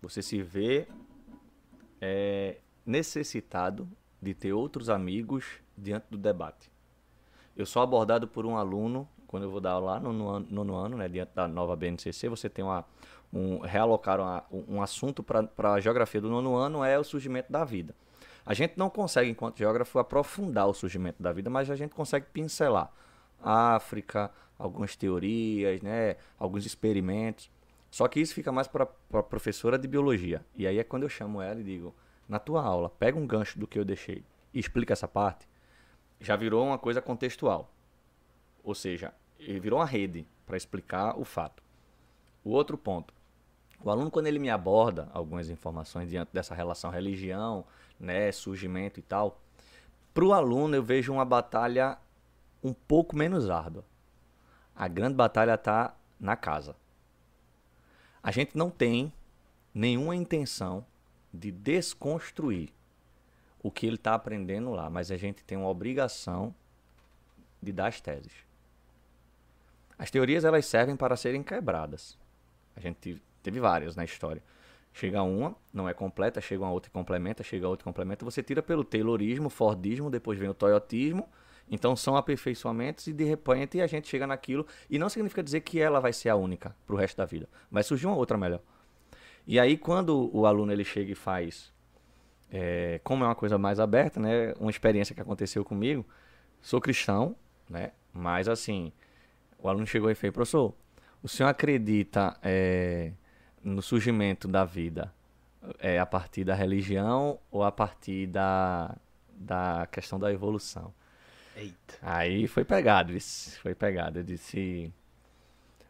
você 0.00 0.22
se 0.22 0.42
vê 0.42 0.86
é, 2.00 2.58
necessitado 2.84 3.88
de 4.20 4.34
ter 4.34 4.52
outros 4.52 4.88
amigos 4.88 5.44
diante 5.76 6.06
do 6.10 6.16
debate. 6.16 6.70
Eu 7.56 7.66
sou 7.66 7.82
abordado 7.82 8.28
por 8.28 8.44
um 8.44 8.56
aluno, 8.56 9.08
quando 9.26 9.44
eu 9.44 9.50
vou 9.50 9.60
dar 9.60 9.72
aula 9.72 9.94
lá 9.94 10.00
no 10.00 10.12
nono, 10.12 10.64
no 10.64 10.74
ano, 10.74 10.96
né, 10.96 11.08
diante 11.08 11.32
da 11.34 11.48
nova 11.48 11.74
BNCC, 11.74 12.28
você 12.28 12.48
tem 12.48 12.64
uma, 12.64 12.84
um, 13.32 13.60
realocar 13.60 14.20
uma, 14.20 14.44
um 14.50 14.80
assunto 14.82 15.22
para 15.22 15.72
a 15.72 15.80
geografia 15.80 16.20
do 16.20 16.28
nono 16.28 16.54
ano, 16.54 16.84
é 16.84 16.98
o 16.98 17.04
surgimento 17.04 17.50
da 17.50 17.64
vida. 17.64 17.94
A 18.44 18.54
gente 18.54 18.74
não 18.76 18.88
consegue, 18.88 19.28
enquanto 19.30 19.58
geógrafo, 19.58 19.98
aprofundar 19.98 20.68
o 20.68 20.72
surgimento 20.72 21.20
da 21.20 21.32
vida, 21.32 21.50
mas 21.50 21.68
a 21.70 21.74
gente 21.74 21.94
consegue 21.94 22.26
pincelar 22.32 22.92
África, 23.42 24.30
algumas 24.58 24.96
teorias, 24.96 25.82
né, 25.82 26.16
alguns 26.38 26.64
experimentos. 26.64 27.50
Só 27.96 28.06
que 28.08 28.20
isso 28.20 28.34
fica 28.34 28.52
mais 28.52 28.68
para 28.68 28.86
a 29.14 29.22
professora 29.22 29.78
de 29.78 29.88
biologia. 29.88 30.44
E 30.54 30.66
aí 30.66 30.78
é 30.78 30.84
quando 30.84 31.04
eu 31.04 31.08
chamo 31.08 31.40
ela 31.40 31.58
e 31.58 31.64
digo: 31.64 31.94
na 32.28 32.38
tua 32.38 32.62
aula, 32.62 32.90
pega 32.90 33.18
um 33.18 33.26
gancho 33.26 33.58
do 33.58 33.66
que 33.66 33.78
eu 33.78 33.86
deixei 33.86 34.22
e 34.52 34.60
explica 34.60 34.92
essa 34.92 35.08
parte. 35.08 35.48
Já 36.20 36.36
virou 36.36 36.66
uma 36.66 36.78
coisa 36.78 37.00
contextual. 37.00 37.72
Ou 38.62 38.74
seja, 38.74 39.14
virou 39.38 39.78
uma 39.78 39.86
rede 39.86 40.28
para 40.44 40.58
explicar 40.58 41.18
o 41.18 41.24
fato. 41.24 41.62
O 42.44 42.50
outro 42.50 42.76
ponto. 42.76 43.14
O 43.82 43.88
aluno, 43.88 44.10
quando 44.10 44.26
ele 44.26 44.38
me 44.38 44.50
aborda 44.50 45.08
algumas 45.14 45.48
informações 45.48 46.10
diante 46.10 46.28
dessa 46.34 46.54
relação 46.54 46.90
religião, 46.90 47.64
né, 47.98 48.30
surgimento 48.30 49.00
e 49.00 49.02
tal, 49.02 49.40
para 50.12 50.22
o 50.22 50.34
aluno 50.34 50.76
eu 50.76 50.82
vejo 50.82 51.14
uma 51.14 51.24
batalha 51.24 51.96
um 52.62 52.74
pouco 52.74 53.16
menos 53.16 53.48
árdua. 53.48 53.86
A 54.74 54.86
grande 54.86 55.14
batalha 55.14 55.54
está 55.54 55.96
na 56.20 56.36
casa. 56.36 56.76
A 58.26 58.32
gente 58.32 58.58
não 58.58 58.70
tem 58.70 59.12
nenhuma 59.72 60.16
intenção 60.16 60.84
de 61.32 61.52
desconstruir 61.52 62.70
o 63.62 63.70
que 63.70 63.86
ele 63.86 63.94
está 63.94 64.14
aprendendo 64.14 64.72
lá, 64.72 64.90
mas 64.90 65.12
a 65.12 65.16
gente 65.16 65.44
tem 65.44 65.56
uma 65.56 65.68
obrigação 65.68 66.52
de 67.62 67.72
dar 67.72 67.86
as 67.86 68.00
teses. 68.00 68.32
As 69.96 70.10
teorias 70.10 70.44
elas 70.44 70.66
servem 70.66 70.96
para 70.96 71.16
serem 71.16 71.40
quebradas. 71.40 72.18
A 72.74 72.80
gente 72.80 73.22
teve, 73.44 73.60
várias 73.60 73.94
na 73.94 74.02
história. 74.02 74.42
Chega 74.92 75.22
uma, 75.22 75.54
não 75.72 75.88
é 75.88 75.94
completa, 75.94 76.40
chega 76.40 76.64
uma 76.64 76.72
outra 76.72 76.88
e 76.88 76.92
complementa, 76.92 77.44
chega 77.44 77.68
outra 77.68 77.84
e 77.84 77.88
complementa. 77.88 78.24
Você 78.24 78.42
tira 78.42 78.60
pelo 78.60 78.82
Taylorismo, 78.82 79.48
Fordismo, 79.48 80.10
depois 80.10 80.36
vem 80.36 80.48
o 80.48 80.54
Toyotismo. 80.54 81.28
Então 81.70 81.96
são 81.96 82.16
aperfeiçoamentos 82.16 83.06
e 83.06 83.12
de 83.12 83.24
repente 83.24 83.80
a 83.80 83.86
gente 83.86 84.08
chega 84.08 84.26
naquilo. 84.26 84.66
E 84.88 84.98
não 84.98 85.08
significa 85.08 85.42
dizer 85.42 85.60
que 85.60 85.80
ela 85.80 86.00
vai 86.00 86.12
ser 86.12 86.28
a 86.28 86.36
única 86.36 86.74
pro 86.86 86.96
resto 86.96 87.16
da 87.16 87.24
vida. 87.24 87.48
Vai 87.70 87.82
surgir 87.82 88.06
uma 88.06 88.16
outra 88.16 88.38
melhor. 88.38 88.60
E 89.46 89.58
aí 89.58 89.76
quando 89.76 90.30
o 90.32 90.46
aluno 90.46 90.72
ele 90.72 90.84
chega 90.84 91.12
e 91.12 91.14
faz, 91.14 91.72
é, 92.50 93.00
como 93.02 93.24
é 93.24 93.26
uma 93.26 93.34
coisa 93.34 93.58
mais 93.58 93.80
aberta, 93.80 94.20
né? 94.20 94.54
Uma 94.60 94.70
experiência 94.70 95.14
que 95.14 95.20
aconteceu 95.20 95.64
comigo. 95.64 96.06
Sou 96.62 96.80
cristão, 96.80 97.34
né? 97.68 97.92
Mas 98.12 98.48
assim, 98.48 98.92
o 99.58 99.68
aluno 99.68 99.86
chegou 99.86 100.10
e 100.10 100.14
fez, 100.14 100.32
professor, 100.32 100.74
o 101.22 101.28
senhor 101.28 101.48
acredita 101.48 102.36
é, 102.42 103.12
no 103.62 103.82
surgimento 103.82 104.46
da 104.46 104.64
vida 104.64 105.12
é 105.78 105.98
a 105.98 106.06
partir 106.06 106.44
da 106.44 106.54
religião 106.54 107.38
ou 107.50 107.64
a 107.64 107.72
partir 107.72 108.26
da, 108.26 108.96
da 109.34 109.88
questão 109.90 110.18
da 110.18 110.32
evolução? 110.32 110.92
Eita. 111.56 111.98
Aí 112.02 112.46
foi 112.46 112.64
pegado, 112.64 113.16
isso. 113.16 113.58
Foi 113.60 113.74
pegado. 113.74 114.18
Eu 114.18 114.22
disse: 114.22 114.92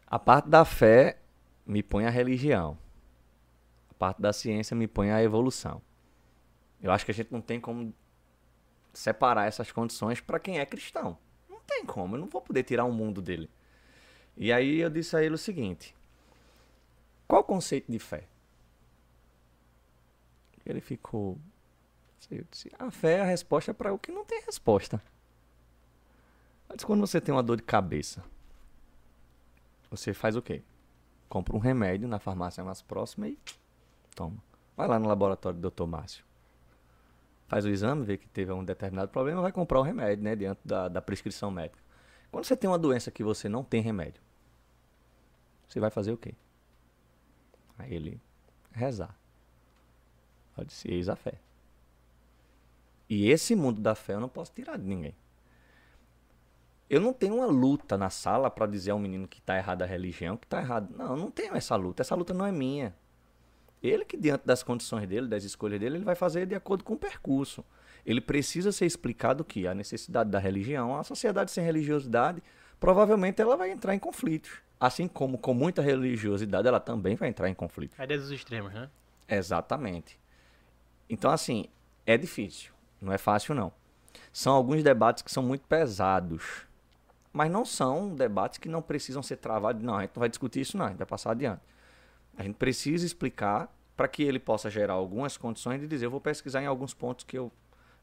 a 0.07 0.17
parte 0.17 0.47
da 0.47 0.63
fé 0.63 1.19
me 1.65 1.83
põe 1.83 2.05
a 2.05 2.09
religião, 2.09 2.77
a 3.89 3.93
parte 3.93 4.21
da 4.21 4.31
ciência 4.31 4.75
me 4.75 4.87
põe 4.87 5.11
a 5.11 5.21
evolução. 5.21 5.81
Eu 6.81 6.91
acho 6.91 7.03
que 7.03 7.11
a 7.11 7.13
gente 7.13 7.31
não 7.31 7.41
tem 7.41 7.59
como 7.59 7.93
separar 8.93 9.47
essas 9.47 9.71
condições 9.71 10.21
para 10.21 10.39
quem 10.39 10.59
é 10.59 10.65
cristão. 10.65 11.17
Não 11.49 11.59
tem 11.59 11.85
como, 11.85 12.15
eu 12.15 12.21
não 12.21 12.27
vou 12.27 12.41
poder 12.41 12.63
tirar 12.63 12.85
o 12.85 12.91
mundo 12.91 13.21
dele. 13.21 13.49
E 14.37 14.53
aí 14.53 14.79
eu 14.79 14.89
disse 14.89 15.17
a 15.17 15.23
ele 15.23 15.35
o 15.35 15.37
seguinte: 15.37 15.93
qual 17.27 17.41
o 17.41 17.43
conceito 17.45 17.91
de 17.91 17.99
fé? 17.99 18.23
Ele 20.65 20.79
ficou. 20.79 21.37
Eu 22.31 22.45
disse, 22.49 22.71
a 22.77 22.91
fé 22.91 23.13
é 23.13 23.21
a 23.21 23.25
resposta 23.25 23.73
para 23.73 23.93
o 23.93 23.99
que 23.99 24.11
não 24.11 24.25
tem 24.25 24.41
resposta. 24.41 25.01
Mas 26.69 26.83
quando 26.83 27.01
você 27.01 27.21
tem 27.21 27.33
uma 27.33 27.43
dor 27.43 27.57
de 27.57 27.63
cabeça, 27.63 28.23
você 29.89 30.13
faz 30.13 30.35
o 30.35 30.41
quê? 30.41 30.63
Compra 31.29 31.55
um 31.55 31.59
remédio 31.59 32.07
na 32.07 32.19
farmácia 32.19 32.63
mais 32.63 32.81
próxima 32.81 33.27
e 33.27 33.37
toma. 34.15 34.37
Vai 34.75 34.87
lá 34.87 34.99
no 34.99 35.07
laboratório 35.07 35.59
do 35.59 35.69
Dr. 35.69 35.85
Márcio. 35.85 36.25
Faz 37.47 37.65
o 37.65 37.69
exame, 37.69 38.03
vê 38.03 38.17
que 38.17 38.27
teve 38.27 38.51
um 38.51 38.63
determinado 38.63 39.09
problema, 39.09 39.41
vai 39.41 39.51
comprar 39.51 39.79
o 39.79 39.83
remédio, 39.83 40.23
né? 40.23 40.35
Diante 40.35 40.59
da, 40.63 40.87
da 40.87 41.01
prescrição 41.01 41.49
médica. 41.49 41.81
Quando 42.29 42.43
você 42.43 42.57
tem 42.57 42.69
uma 42.69 42.77
doença 42.77 43.09
que 43.09 43.23
você 43.23 43.47
não 43.47 43.63
tem 43.63 43.81
remédio, 43.81 44.21
você 45.67 45.79
vai 45.79 45.89
fazer 45.89 46.11
o 46.11 46.17
quê? 46.17 46.35
Aí 47.77 47.93
ele 47.93 48.21
rezar. 48.71 49.17
Eu 50.57 50.65
disse, 50.65 50.89
eis 50.89 51.07
a 51.07 51.15
fé. 51.15 51.39
E 53.09 53.29
esse 53.29 53.55
mundo 53.55 53.79
da 53.79 53.95
fé 53.95 54.13
eu 54.13 54.19
não 54.19 54.29
posso 54.29 54.51
tirar 54.51 54.77
de 54.77 54.85
ninguém. 54.85 55.15
Eu 56.89 57.01
não 57.01 57.11
tenho 57.11 57.35
uma 57.35 57.45
luta 57.45 57.97
na 57.97 58.09
sala 58.09 58.49
para 58.49 58.65
dizer 58.65 58.91
ao 58.91 58.99
menino 58.99 59.27
que 59.27 59.39
está 59.39 59.57
errado 59.57 59.81
a 59.81 59.85
religião, 59.85 60.37
que 60.37 60.45
está 60.45 60.59
errado. 60.61 60.93
Não, 60.95 61.11
eu 61.11 61.17
não 61.17 61.29
tenho 61.29 61.55
essa 61.55 61.75
luta. 61.75 62.01
Essa 62.01 62.15
luta 62.15 62.33
não 62.33 62.45
é 62.45 62.51
minha. 62.51 62.95
Ele 63.83 64.05
que 64.05 64.17
diante 64.17 64.45
das 64.45 64.63
condições 64.63 65.07
dele, 65.07 65.27
das 65.27 65.43
escolhas 65.43 65.79
dele, 65.79 65.97
ele 65.97 66.05
vai 66.05 66.15
fazer 66.15 66.45
de 66.45 66.55
acordo 66.55 66.83
com 66.83 66.93
o 66.93 66.97
percurso. 66.97 67.63
Ele 68.05 68.21
precisa 68.21 68.71
ser 68.71 68.85
explicado 68.85 69.43
que 69.43 69.67
a 69.67 69.73
necessidade 69.73 70.29
da 70.29 70.39
religião, 70.39 70.97
a 70.97 71.03
sociedade 71.03 71.51
sem 71.51 71.63
religiosidade, 71.63 72.41
provavelmente 72.79 73.41
ela 73.41 73.57
vai 73.57 73.69
entrar 73.69 73.93
em 73.93 73.99
conflitos. 73.99 74.51
Assim 74.79 75.07
como 75.07 75.37
com 75.37 75.53
muita 75.53 75.81
religiosidade, 75.81 76.67
ela 76.67 76.79
também 76.79 77.15
vai 77.15 77.29
entrar 77.29 77.49
em 77.49 77.53
conflito. 77.53 77.95
É 77.99 78.07
desses 78.07 78.29
extremos, 78.29 78.73
né? 78.73 78.89
Exatamente. 79.27 80.17
Então, 81.09 81.31
assim, 81.31 81.65
é 82.05 82.17
difícil. 82.17 82.71
Não 83.01 83.11
é 83.11 83.17
fácil, 83.17 83.53
não. 83.53 83.73
São 84.31 84.53
alguns 84.53 84.83
debates 84.83 85.23
que 85.23 85.31
são 85.31 85.43
muito 85.43 85.65
pesados. 85.67 86.66
Mas 87.31 87.51
não 87.51 87.65
são 87.65 88.15
debates 88.15 88.57
que 88.57 88.69
não 88.69 88.81
precisam 88.81 89.21
ser 89.21 89.37
travados. 89.37 89.83
Não, 89.83 89.95
a 89.95 90.01
gente 90.01 90.11
não 90.15 90.21
vai 90.21 90.29
discutir 90.29 90.61
isso, 90.61 90.77
não. 90.77 90.85
A 90.85 90.89
gente 90.89 90.97
vai 90.97 91.07
passar 91.07 91.31
adiante. 91.31 91.61
A 92.37 92.43
gente 92.43 92.55
precisa 92.55 93.05
explicar 93.05 93.71
para 93.95 94.07
que 94.07 94.23
ele 94.23 94.39
possa 94.39 94.69
gerar 94.69 94.93
algumas 94.93 95.37
condições 95.37 95.81
de 95.81 95.87
dizer: 95.87 96.05
eu 96.05 96.11
vou 96.11 96.21
pesquisar 96.21 96.61
em 96.61 96.67
alguns 96.67 96.93
pontos 96.93 97.25
que 97.25 97.37
eu 97.37 97.51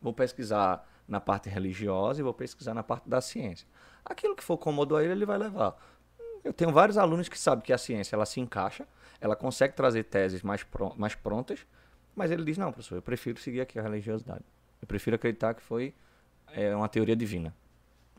vou 0.02 0.12
pesquisar 0.12 0.86
na 1.06 1.20
parte 1.20 1.48
religiosa 1.48 2.20
e 2.20 2.22
vou 2.22 2.34
pesquisar 2.34 2.74
na 2.74 2.82
parte 2.82 3.08
da 3.08 3.20
ciência. 3.20 3.66
Aquilo 4.04 4.34
que 4.34 4.42
for 4.42 4.58
cômodo 4.58 4.96
a 4.96 5.02
ele, 5.02 5.12
ele 5.12 5.26
vai 5.26 5.38
levar. 5.38 5.76
Eu 6.42 6.52
tenho 6.52 6.72
vários 6.72 6.98
alunos 6.98 7.28
que 7.28 7.38
sabem 7.38 7.64
que 7.64 7.72
a 7.72 7.78
ciência 7.78 8.16
ela 8.16 8.26
se 8.26 8.38
encaixa, 8.40 8.86
ela 9.20 9.34
consegue 9.34 9.74
trazer 9.74 10.04
teses 10.04 10.42
mais, 10.42 10.62
pro, 10.62 10.94
mais 10.98 11.14
prontas, 11.14 11.64
mas 12.14 12.30
ele 12.30 12.44
diz: 12.44 12.58
não, 12.58 12.72
professor, 12.72 12.96
eu 12.96 13.02
prefiro 13.02 13.38
seguir 13.38 13.60
aqui 13.60 13.78
a 13.78 13.82
religiosidade. 13.82 14.44
Eu 14.82 14.86
prefiro 14.86 15.16
acreditar 15.16 15.54
que 15.54 15.62
foi 15.62 15.94
é, 16.52 16.74
uma 16.74 16.88
teoria 16.88 17.16
divina. 17.16 17.54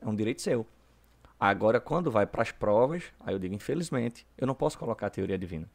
É 0.02 0.08
um 0.08 0.16
direito 0.16 0.42
seu. 0.42 0.66
Agora, 1.40 1.80
quando 1.80 2.10
vai 2.10 2.26
para 2.26 2.42
as 2.42 2.52
provas, 2.52 3.04
aí 3.20 3.34
eu 3.34 3.40
digo: 3.40 3.54
infelizmente, 3.54 4.26
eu 4.38 4.48
não 4.48 4.56
posso 4.56 4.78
colocar 4.78 5.08
a 5.08 5.10
teoria 5.10 5.38
divina. 5.38 5.70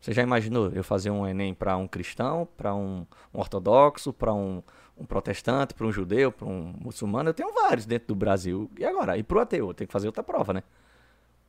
Você 0.00 0.12
já 0.12 0.22
imaginou 0.22 0.70
eu 0.72 0.82
fazer 0.82 1.10
um 1.10 1.26
Enem 1.26 1.54
para 1.54 1.76
um 1.76 1.86
cristão, 1.86 2.48
para 2.56 2.74
um, 2.74 3.06
um, 3.32 3.38
ortodoxo, 3.38 4.12
para 4.12 4.34
um, 4.34 4.60
um, 4.98 5.04
protestante, 5.06 5.74
para 5.74 5.86
um 5.86 5.92
judeu, 5.92 6.32
para 6.32 6.48
um 6.48 6.74
muçulmano? 6.80 7.30
Eu 7.30 7.34
tenho 7.34 7.52
vários 7.54 7.86
dentro 7.86 8.08
do 8.08 8.16
Brasil. 8.16 8.68
E 8.76 8.84
agora? 8.84 9.16
E 9.16 9.22
para 9.22 9.38
o 9.38 9.40
ateu? 9.40 9.68
Eu 9.68 9.74
tenho 9.74 9.86
que 9.86 9.92
fazer 9.92 10.08
outra 10.08 10.24
prova, 10.24 10.52
né? 10.52 10.64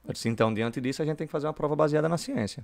Eu 0.06 0.14
disse, 0.14 0.30
então, 0.30 0.54
diante 0.54 0.80
disso, 0.80 1.02
a 1.02 1.06
gente 1.06 1.18
tem 1.18 1.26
que 1.26 1.32
fazer 1.32 1.48
uma 1.48 1.54
prova 1.54 1.76
baseada 1.76 2.08
na 2.08 2.18
ciência. 2.18 2.64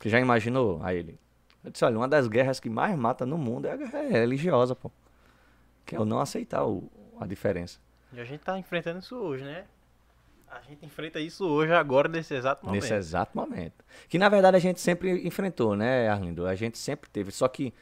Você 0.00 0.08
já 0.08 0.18
imaginou? 0.18 0.80
Aí 0.82 0.98
ele. 0.98 1.20
Eu 1.62 1.70
disse, 1.70 1.84
olha, 1.84 1.96
uma 1.96 2.08
das 2.08 2.26
guerras 2.26 2.58
que 2.58 2.68
mais 2.68 2.98
mata 2.98 3.24
no 3.24 3.38
mundo 3.38 3.66
é 3.66 3.72
a 3.72 3.76
guerra 3.76 4.00
religiosa, 4.08 4.74
pô. 4.74 4.90
Que 5.86 5.94
é 5.94 6.00
o 6.00 6.04
não 6.04 6.18
aceitar 6.18 6.66
o, 6.66 6.90
a 7.20 7.26
diferença. 7.28 7.78
E 8.12 8.20
a 8.20 8.24
gente 8.24 8.40
tá 8.40 8.58
enfrentando 8.58 8.98
isso 8.98 9.16
hoje, 9.16 9.44
né? 9.44 9.64
A 10.50 10.60
gente 10.62 10.84
enfrenta 10.84 11.20
isso 11.20 11.46
hoje, 11.46 11.72
agora, 11.72 12.08
nesse 12.08 12.34
exato 12.34 12.66
momento. 12.66 12.82
Nesse 12.82 12.94
exato 12.94 13.36
momento. 13.36 13.84
Que 14.08 14.18
na 14.18 14.28
verdade 14.28 14.56
a 14.56 14.60
gente 14.60 14.80
sempre 14.80 15.26
enfrentou, 15.26 15.76
né, 15.76 16.08
Arlindo? 16.08 16.44
A 16.46 16.56
gente 16.56 16.76
sempre 16.76 17.08
teve. 17.08 17.30
Só 17.30 17.46
que 17.46 17.72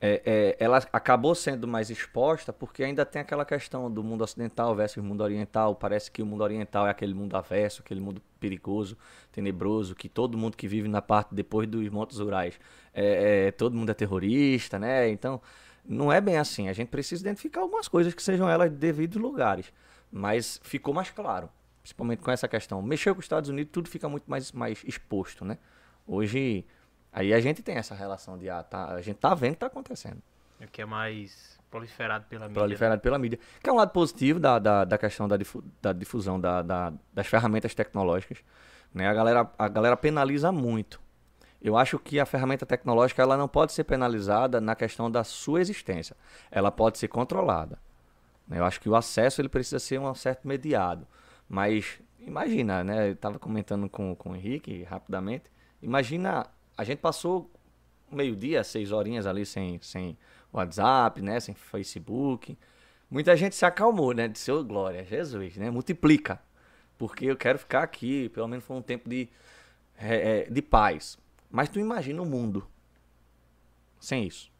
é, 0.00 0.22
é, 0.24 0.56
ela 0.64 0.78
acabou 0.92 1.34
sendo 1.34 1.68
mais 1.68 1.90
exposta 1.90 2.52
porque 2.54 2.82
ainda 2.82 3.04
tem 3.04 3.20
aquela 3.20 3.44
questão 3.44 3.90
do 3.90 4.02
mundo 4.02 4.22
ocidental 4.22 4.74
versus 4.74 5.02
mundo 5.02 5.22
oriental. 5.22 5.74
Parece 5.74 6.10
que 6.10 6.22
o 6.22 6.26
mundo 6.26 6.42
oriental 6.42 6.86
é 6.86 6.90
aquele 6.90 7.12
mundo 7.12 7.36
averso, 7.36 7.82
aquele 7.82 8.00
mundo 8.00 8.22
perigoso, 8.38 8.96
tenebroso, 9.30 9.94
que 9.94 10.08
todo 10.08 10.38
mundo 10.38 10.56
que 10.56 10.66
vive 10.66 10.88
na 10.88 11.02
parte 11.02 11.34
depois 11.34 11.68
dos 11.68 11.86
Montes 11.90 12.18
Rurais, 12.18 12.58
é, 12.94 13.48
é, 13.48 13.50
todo 13.50 13.76
mundo 13.76 13.90
é 13.90 13.94
terrorista, 13.94 14.78
né? 14.78 15.10
Então, 15.10 15.40
não 15.84 16.12
é 16.12 16.20
bem 16.20 16.36
assim. 16.38 16.68
A 16.68 16.72
gente 16.72 16.88
precisa 16.88 17.22
identificar 17.22 17.60
algumas 17.60 17.88
coisas 17.88 18.14
que 18.14 18.22
sejam 18.22 18.48
elas 18.48 18.70
de 18.70 18.76
devidos 18.76 19.20
lugares. 19.20 19.72
Mas 20.12 20.60
ficou 20.62 20.92
mais 20.92 21.10
claro, 21.10 21.48
principalmente 21.82 22.20
com 22.20 22.30
essa 22.30 22.48
questão. 22.48 22.82
Mexer 22.82 23.12
com 23.12 23.20
os 23.20 23.24
Estados 23.24 23.48
Unidos, 23.48 23.72
tudo 23.72 23.88
fica 23.88 24.08
muito 24.08 24.28
mais, 24.28 24.52
mais 24.52 24.82
exposto, 24.84 25.44
né? 25.44 25.58
Hoje 26.06 26.64
Aí 27.12 27.34
a 27.34 27.40
gente 27.40 27.62
tem 27.62 27.76
essa 27.76 27.94
relação 27.94 28.38
de, 28.38 28.48
ah, 28.48 28.62
tá, 28.62 28.92
a 28.94 29.02
gente 29.02 29.16
tá 29.16 29.34
vendo 29.34 29.52
o 29.52 29.54
que 29.54 29.60
tá 29.60 29.66
acontecendo. 29.66 30.22
É 30.60 30.66
que 30.66 30.80
é 30.80 30.86
mais 30.86 31.58
proliferado 31.70 32.24
pela 32.28 32.46
mídia. 32.46 32.60
Proliferado 32.60 32.96
né? 32.96 33.02
pela 33.02 33.18
mídia. 33.18 33.38
Que 33.60 33.68
é 33.68 33.72
um 33.72 33.76
lado 33.76 33.90
positivo 33.90 34.38
da, 34.38 34.58
da, 34.58 34.84
da 34.84 34.98
questão 34.98 35.26
da, 35.26 35.36
difu 35.36 35.64
da 35.82 35.92
difusão 35.92 36.38
da, 36.38 36.62
da, 36.62 36.92
das 37.12 37.26
ferramentas 37.26 37.74
tecnológicas. 37.74 38.38
Né? 38.94 39.08
A, 39.08 39.14
galera, 39.14 39.50
a 39.58 39.68
galera 39.68 39.96
penaliza 39.96 40.52
muito. 40.52 41.00
Eu 41.60 41.76
acho 41.76 41.98
que 41.98 42.18
a 42.18 42.26
ferramenta 42.26 42.64
tecnológica 42.64 43.22
ela 43.22 43.36
não 43.36 43.46
pode 43.46 43.72
ser 43.72 43.84
penalizada 43.84 44.60
na 44.60 44.74
questão 44.74 45.10
da 45.10 45.22
sua 45.22 45.60
existência. 45.60 46.16
Ela 46.50 46.70
pode 46.70 46.98
ser 46.98 47.08
controlada. 47.08 47.78
Né? 48.48 48.58
Eu 48.58 48.64
acho 48.64 48.80
que 48.80 48.88
o 48.88 48.96
acesso 48.96 49.40
ele 49.40 49.48
precisa 49.48 49.78
ser 49.78 50.00
um 50.00 50.14
certo 50.14 50.48
mediado. 50.48 51.06
Mas 51.48 52.00
imagina, 52.18 52.82
né? 52.82 53.08
Eu 53.08 53.12
estava 53.12 53.38
comentando 53.38 53.88
com, 53.88 54.14
com 54.14 54.30
o 54.30 54.36
Henrique 54.36 54.84
rapidamente. 54.84 55.44
Imagina 55.82 56.46
a 56.76 56.84
gente 56.84 56.98
passou 57.00 57.50
meio-dia, 58.10 58.64
seis 58.64 58.90
horinhas 58.90 59.26
ali 59.26 59.44
sem, 59.44 59.78
sem 59.82 60.16
WhatsApp, 60.52 61.20
né? 61.20 61.38
Sem 61.40 61.54
Facebook. 61.54 62.56
Muita 63.10 63.36
gente 63.36 63.54
se 63.54 63.64
acalmou, 63.66 64.14
né? 64.14 64.28
Disse, 64.28 64.50
ô 64.50 64.60
oh, 64.60 64.64
glória, 64.64 65.04
Jesus, 65.04 65.56
né? 65.56 65.70
Multiplica. 65.70 66.40
Porque 66.96 67.26
eu 67.26 67.36
quero 67.36 67.58
ficar 67.58 67.82
aqui, 67.82 68.28
pelo 68.30 68.48
menos 68.48 68.64
foi 68.64 68.76
um 68.76 68.82
tempo 68.82 69.08
de, 69.08 69.28
é, 69.98 70.48
de 70.50 70.62
paz. 70.62 71.18
Mas 71.50 71.68
tu 71.68 71.80
imagina 71.80 72.22
o 72.22 72.26
mundo 72.26 72.66
sem 73.98 74.26
isso. 74.26 74.50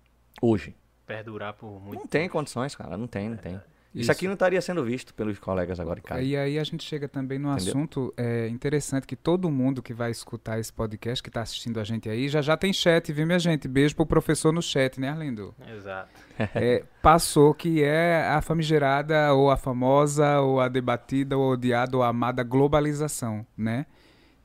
Hoje. 0.40 0.76
Perdurar 1.06 1.54
por 1.54 1.80
muito 1.80 2.00
Não 2.00 2.06
tem 2.06 2.28
condições, 2.28 2.74
cara. 2.74 2.96
Não 2.96 3.06
tem, 3.06 3.28
não 3.30 3.36
tem. 3.36 3.60
Isso. 3.92 4.02
Isso 4.02 4.12
aqui 4.12 4.26
não 4.26 4.34
estaria 4.34 4.60
sendo 4.60 4.84
visto 4.84 5.12
pelos 5.12 5.36
colegas 5.40 5.80
agora 5.80 5.98
em 5.98 6.02
casa. 6.02 6.22
E 6.22 6.36
aí 6.36 6.60
a 6.60 6.62
gente 6.62 6.84
chega 6.84 7.08
também 7.08 7.40
no 7.40 7.52
Entendeu? 7.52 7.72
assunto 7.72 8.14
é, 8.16 8.46
interessante 8.46 9.04
que 9.04 9.16
todo 9.16 9.50
mundo 9.50 9.82
que 9.82 9.92
vai 9.92 10.12
escutar 10.12 10.60
esse 10.60 10.72
podcast, 10.72 11.20
que 11.20 11.28
está 11.28 11.42
assistindo 11.42 11.80
a 11.80 11.82
gente 11.82 12.08
aí, 12.08 12.28
já 12.28 12.40
já 12.40 12.56
tem 12.56 12.72
chat, 12.72 13.12
viu, 13.12 13.26
minha 13.26 13.40
gente? 13.40 13.66
Beijo 13.66 13.96
pro 13.96 14.06
professor 14.06 14.52
no 14.52 14.62
chat, 14.62 15.00
né, 15.00 15.08
Arlindo? 15.08 15.52
Exato. 15.76 16.08
É, 16.54 16.84
passou 17.02 17.52
que 17.52 17.82
é 17.82 18.28
a 18.28 18.40
famigerada, 18.40 19.34
ou 19.34 19.50
a 19.50 19.56
famosa, 19.56 20.38
ou 20.38 20.60
a 20.60 20.68
debatida, 20.68 21.36
ou 21.36 21.52
odiada, 21.52 21.96
ou 21.96 22.04
amada 22.04 22.44
globalização, 22.44 23.44
né? 23.56 23.86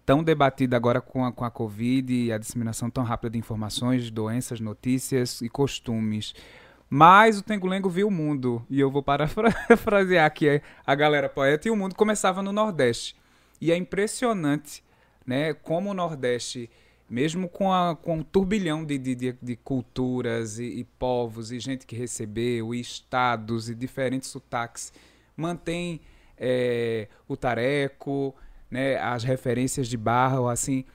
Tão 0.05 0.23
debatida 0.23 0.77
agora 0.77 1.01
com 1.01 1.25
a, 1.25 1.31
com 1.31 1.43
a 1.43 1.49
Covid 1.49 2.13
e 2.13 2.31
a 2.31 2.37
disseminação 2.37 2.89
tão 2.89 3.03
rápida 3.03 3.31
de 3.31 3.39
informações, 3.39 4.11
doenças, 4.11 4.59
notícias 4.59 5.41
e 5.41 5.49
costumes. 5.49 6.33
Mas 6.87 7.39
o 7.39 7.41
Tengulengo 7.41 7.89
viu 7.89 8.07
o 8.07 8.11
mundo, 8.11 8.63
e 8.69 8.79
eu 8.79 8.91
vou 8.91 9.01
parafrasear 9.01 10.25
aqui 10.25 10.61
a 10.85 10.95
galera 10.95 11.27
poeta, 11.27 11.67
e 11.67 11.71
o 11.71 11.75
mundo 11.75 11.95
começava 11.95 12.43
no 12.43 12.51
Nordeste. 12.51 13.15
E 13.59 13.71
é 13.71 13.75
impressionante 13.75 14.83
né, 15.25 15.53
como 15.53 15.89
o 15.89 15.93
Nordeste, 15.93 16.69
mesmo 17.09 17.49
com, 17.49 17.73
a, 17.73 17.95
com 17.95 18.17
um 18.17 18.23
turbilhão 18.23 18.85
de, 18.85 18.99
de, 18.99 19.35
de 19.41 19.55
culturas 19.55 20.59
e, 20.59 20.65
e, 20.65 20.83
povos, 20.83 21.51
e 21.51 21.59
gente 21.59 21.87
que 21.87 21.95
recebeu, 21.95 22.75
e 22.75 22.79
estados 22.79 23.69
e 23.69 23.73
diferentes 23.73 24.29
sotaques, 24.29 24.93
mantém 25.35 25.99
é, 26.37 27.07
o 27.27 27.35
tareco, 27.35 28.35
né, 28.69 28.97
as 28.97 29.23
referências 29.23 29.87
de 29.87 29.97
barro, 29.97 30.47
assim, 30.47 30.85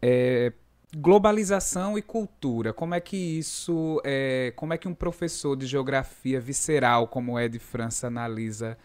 é, 0.00 0.52
globalização 0.96 1.98
e 1.98 2.02
cultura. 2.02 2.72
Como 2.72 2.94
é 2.94 3.00
que 3.00 3.16
isso, 3.16 4.00
é, 4.04 4.52
como 4.56 4.72
é 4.72 4.78
que 4.78 4.88
um 4.88 4.94
professor 4.94 5.56
de 5.56 5.66
geografia 5.66 6.40
visceral, 6.40 7.08
como 7.08 7.38
é 7.38 7.48
de 7.48 7.58
França, 7.58 8.06
analisa 8.06 8.76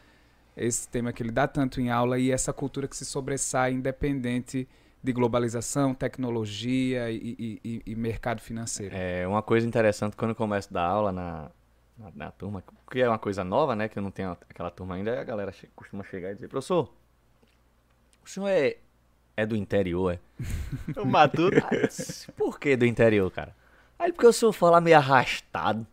esse 0.55 0.87
tema 0.87 1.13
que 1.13 1.23
ele 1.23 1.31
dá 1.31 1.47
tanto 1.47 1.79
em 1.79 1.89
aula 1.89 2.19
e 2.19 2.31
essa 2.31 2.51
cultura 2.51 2.87
que 2.87 2.95
se 2.95 3.05
sobressai 3.05 3.71
independente 3.73 4.67
de 5.03 5.13
globalização, 5.13 5.93
tecnologia 5.93 7.09
e, 7.09 7.59
e, 7.63 7.81
e, 7.87 7.95
mercado 7.95 8.39
financeiro. 8.39 8.95
É 8.95 9.27
uma 9.27 9.41
coisa 9.41 9.67
interessante 9.67 10.15
quando 10.15 10.31
eu 10.31 10.35
começo 10.35 10.69
a 10.69 10.73
dar 10.73 10.85
aula 10.85 11.11
na, 11.11 11.49
na, 11.97 12.11
na, 12.13 12.31
turma, 12.31 12.63
que 12.89 13.01
é 13.01 13.07
uma 13.07 13.17
coisa 13.17 13.43
nova, 13.43 13.75
né? 13.75 13.87
Que 13.87 13.97
eu 13.97 14.03
não 14.03 14.11
tenho 14.11 14.37
aquela 14.47 14.69
turma 14.69 14.95
ainda, 14.95 15.19
a 15.19 15.23
galera 15.23 15.51
costuma 15.75 16.03
chegar 16.03 16.31
e 16.31 16.35
dizer, 16.35 16.49
professor, 16.49 16.93
o 18.23 18.29
senhor 18.29 18.47
é, 18.47 18.77
é 19.35 19.45
do 19.45 19.55
interior, 19.55 20.13
é? 20.13 20.19
o 20.99 21.05
Matuto. 21.05 21.57
Por 22.35 22.59
que 22.59 22.75
do 22.75 22.85
interior, 22.85 23.29
cara? 23.31 23.55
Aí 23.97 24.11
porque 24.11 24.27
o 24.27 24.33
senhor 24.33 24.51
fala 24.51 24.81
meio 24.81 24.97
arrastado. 24.97 25.85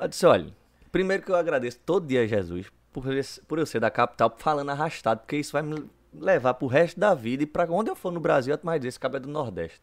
Eu 0.00 0.08
disse, 0.08 0.26
olha, 0.26 0.52
primeiro 0.90 1.22
que 1.22 1.30
eu 1.30 1.36
agradeço 1.36 1.78
todo 1.84 2.06
dia 2.06 2.22
a 2.22 2.26
Jesus 2.26 2.70
por, 2.92 3.04
por 3.46 3.58
eu 3.58 3.66
ser 3.66 3.80
da 3.80 3.90
capital 3.90 4.34
falando 4.38 4.70
arrastado, 4.70 5.20
porque 5.20 5.36
isso 5.36 5.52
vai 5.52 5.62
me 5.62 5.84
levar 6.12 6.54
pro 6.54 6.66
resto 6.66 6.98
da 6.98 7.14
vida 7.14 7.42
e 7.42 7.46
para 7.46 7.70
onde 7.70 7.90
eu 7.90 7.96
for 7.96 8.10
no 8.10 8.20
Brasil, 8.20 8.54
eu 8.54 8.60
mais 8.62 8.84
esse 8.84 8.98
cabelo 8.98 9.26
do 9.26 9.30
Nordeste. 9.30 9.80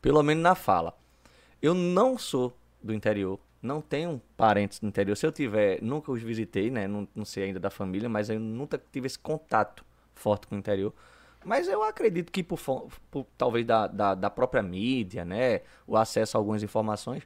Pelo 0.00 0.22
menos 0.22 0.42
na 0.42 0.54
fala. 0.54 0.94
Eu 1.60 1.74
não 1.74 2.18
sou 2.18 2.56
do 2.82 2.92
interior, 2.92 3.38
não 3.62 3.80
tenho 3.80 4.20
parentes 4.36 4.80
do 4.80 4.86
interior. 4.86 5.16
Se 5.16 5.24
eu 5.24 5.32
tiver, 5.32 5.80
nunca 5.80 6.10
os 6.10 6.20
visitei, 6.22 6.70
né? 6.70 6.86
Não, 6.86 7.08
não 7.14 7.24
sei 7.24 7.44
ainda 7.44 7.60
da 7.60 7.70
família, 7.70 8.08
mas 8.08 8.28
eu 8.28 8.38
nunca 8.38 8.80
tive 8.90 9.06
esse 9.06 9.18
contato 9.18 9.84
forte 10.14 10.46
com 10.46 10.56
o 10.56 10.58
interior. 10.58 10.92
Mas 11.44 11.68
eu 11.68 11.82
acredito 11.82 12.30
que 12.30 12.42
por, 12.42 12.60
por 13.10 13.26
talvez 13.36 13.66
da, 13.66 13.86
da, 13.86 14.14
da, 14.14 14.30
própria 14.30 14.62
mídia, 14.62 15.24
né? 15.24 15.60
O 15.86 15.96
acesso 15.96 16.36
a 16.36 16.40
algumas 16.40 16.62
informações, 16.62 17.22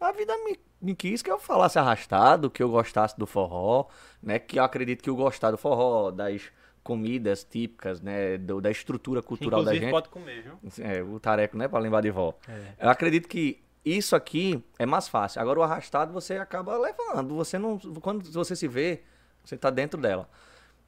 a 0.00 0.12
vida 0.12 0.36
me, 0.44 0.58
me 0.80 0.94
quis 0.94 1.22
que 1.22 1.30
eu 1.30 1.38
falasse 1.38 1.78
arrastado, 1.78 2.50
que 2.50 2.62
eu 2.62 2.70
gostasse 2.70 3.18
do 3.18 3.26
forró, 3.26 3.86
né? 4.22 4.38
Que 4.38 4.58
eu 4.58 4.64
acredito 4.64 5.02
que 5.02 5.10
eu 5.10 5.16
gostar 5.16 5.50
do 5.50 5.58
forró, 5.58 6.10
das 6.10 6.50
comidas 6.82 7.44
típicas, 7.44 8.00
né, 8.00 8.38
do, 8.38 8.60
da 8.60 8.70
estrutura 8.70 9.22
cultural 9.22 9.60
Inclusive, 9.60 9.80
da 9.80 9.86
gente. 9.86 9.92
pode 9.92 10.08
comer, 10.08 10.42
viu? 10.42 10.58
É, 10.84 11.02
o 11.02 11.20
tareco, 11.20 11.56
né, 11.56 11.68
para 11.68 11.78
lembrar 11.78 12.00
de 12.00 12.10
vó. 12.10 12.34
É. 12.48 12.84
Eu 12.84 12.88
acredito 12.88 13.28
que 13.28 13.62
isso 13.84 14.16
aqui 14.16 14.62
é 14.78 14.86
mais 14.86 15.08
fácil. 15.08 15.40
Agora 15.40 15.60
o 15.60 15.62
arrastado 15.62 16.12
você 16.12 16.34
acaba 16.36 16.76
levando, 16.76 17.34
você 17.34 17.58
não 17.58 17.78
quando 18.00 18.30
você 18.32 18.56
se 18.56 18.68
vê, 18.68 19.02
você 19.44 19.54
está 19.54 19.70
dentro 19.70 20.00
dela. 20.00 20.28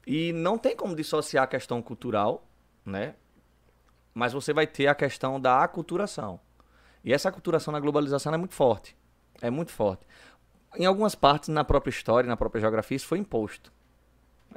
E 0.05 0.33
não 0.33 0.57
tem 0.57 0.75
como 0.75 0.95
dissociar 0.95 1.45
a 1.45 1.47
questão 1.47 1.81
cultural, 1.81 2.47
né? 2.85 3.15
Mas 4.13 4.33
você 4.33 4.53
vai 4.53 4.67
ter 4.67 4.87
a 4.87 4.95
questão 4.95 5.39
da 5.39 5.63
aculturação. 5.63 6.39
E 7.03 7.13
essa 7.13 7.29
aculturação 7.29 7.71
na 7.71 7.79
globalização 7.79 8.33
é 8.33 8.37
muito 8.37 8.53
forte. 8.53 8.95
É 9.41 9.49
muito 9.49 9.71
forte. 9.71 10.05
Em 10.75 10.85
algumas 10.85 11.15
partes, 11.15 11.49
na 11.49 11.63
própria 11.63 11.89
história, 11.89 12.27
na 12.27 12.37
própria 12.37 12.61
geografia, 12.61 12.95
isso 12.95 13.07
foi 13.07 13.17
imposto. 13.17 13.71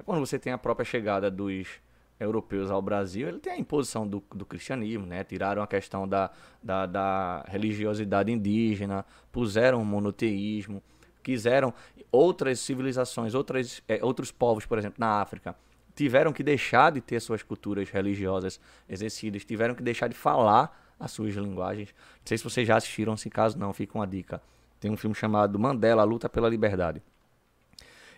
Quando 0.04 0.20
você 0.20 0.38
tem 0.38 0.52
a 0.52 0.58
própria 0.58 0.84
chegada 0.84 1.30
dos 1.30 1.80
europeus 2.18 2.70
ao 2.70 2.80
Brasil, 2.80 3.28
ele 3.28 3.38
tem 3.38 3.52
a 3.52 3.58
imposição 3.58 4.06
do, 4.06 4.22
do 4.34 4.46
cristianismo, 4.46 5.06
né? 5.06 5.22
Tiraram 5.24 5.62
a 5.62 5.66
questão 5.66 6.08
da, 6.08 6.30
da, 6.62 6.86
da 6.86 7.44
religiosidade 7.48 8.32
indígena, 8.32 9.04
puseram 9.30 9.80
o 9.80 9.84
monoteísmo, 9.84 10.82
quiseram 11.26 11.74
outras 12.10 12.60
civilizações, 12.60 13.34
outras, 13.34 13.82
é, 13.88 13.98
outros 14.02 14.30
povos, 14.30 14.64
por 14.64 14.78
exemplo, 14.78 14.96
na 14.98 15.20
África, 15.20 15.56
tiveram 15.94 16.32
que 16.32 16.42
deixar 16.42 16.92
de 16.92 17.00
ter 17.00 17.20
suas 17.20 17.42
culturas 17.42 17.90
religiosas 17.90 18.60
exercidas, 18.88 19.44
tiveram 19.44 19.74
que 19.74 19.82
deixar 19.82 20.08
de 20.08 20.14
falar 20.14 20.94
as 21.00 21.10
suas 21.10 21.34
linguagens. 21.34 21.88
Não 21.88 22.26
sei 22.26 22.38
se 22.38 22.44
vocês 22.44 22.66
já 22.66 22.76
assistiram, 22.76 23.16
se 23.16 23.28
caso 23.28 23.58
não, 23.58 23.72
fica 23.72 23.98
uma 23.98 24.06
dica. 24.06 24.40
Tem 24.78 24.90
um 24.90 24.96
filme 24.96 25.14
chamado 25.14 25.58
Mandela, 25.58 26.02
a 26.02 26.04
Luta 26.04 26.28
pela 26.28 26.48
Liberdade 26.48 27.02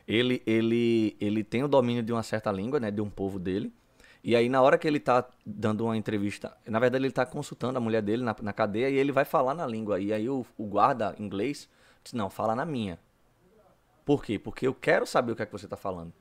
ele, 0.08 0.42
ele, 0.46 1.14
ele 1.20 1.44
tem 1.44 1.62
o 1.62 1.68
domínio 1.68 2.02
de 2.02 2.10
uma 2.10 2.22
certa 2.22 2.50
língua, 2.50 2.80
né, 2.80 2.90
de 2.90 3.02
um 3.02 3.10
povo 3.10 3.38
dele. 3.38 3.70
E 4.24 4.34
aí, 4.34 4.48
na 4.48 4.60
hora 4.62 4.78
que 4.78 4.88
ele 4.88 4.98
tá 4.98 5.28
dando 5.44 5.84
uma 5.84 5.96
entrevista, 5.96 6.56
na 6.66 6.78
verdade, 6.78 7.04
ele 7.04 7.12
tá 7.12 7.26
consultando 7.26 7.76
a 7.76 7.80
mulher 7.80 8.02
dele 8.02 8.24
na, 8.24 8.34
na 8.42 8.52
cadeia 8.52 8.88
e 8.88 8.96
ele 8.96 9.12
vai 9.12 9.26
falar 9.26 9.54
na 9.54 9.66
língua. 9.66 10.00
E 10.00 10.12
aí, 10.12 10.28
o, 10.28 10.44
o 10.56 10.64
guarda 10.64 11.14
inglês 11.18 11.68
diz: 12.02 12.12
Não, 12.12 12.30
fala 12.30 12.54
na 12.54 12.64
minha. 12.64 12.98
Por 14.04 14.24
quê? 14.24 14.38
Porque 14.38 14.66
eu 14.66 14.74
quero 14.74 15.06
saber 15.06 15.32
o 15.32 15.36
que 15.36 15.42
é 15.42 15.46
que 15.46 15.52
você 15.52 15.68
tá 15.68 15.76
falando. 15.76 16.12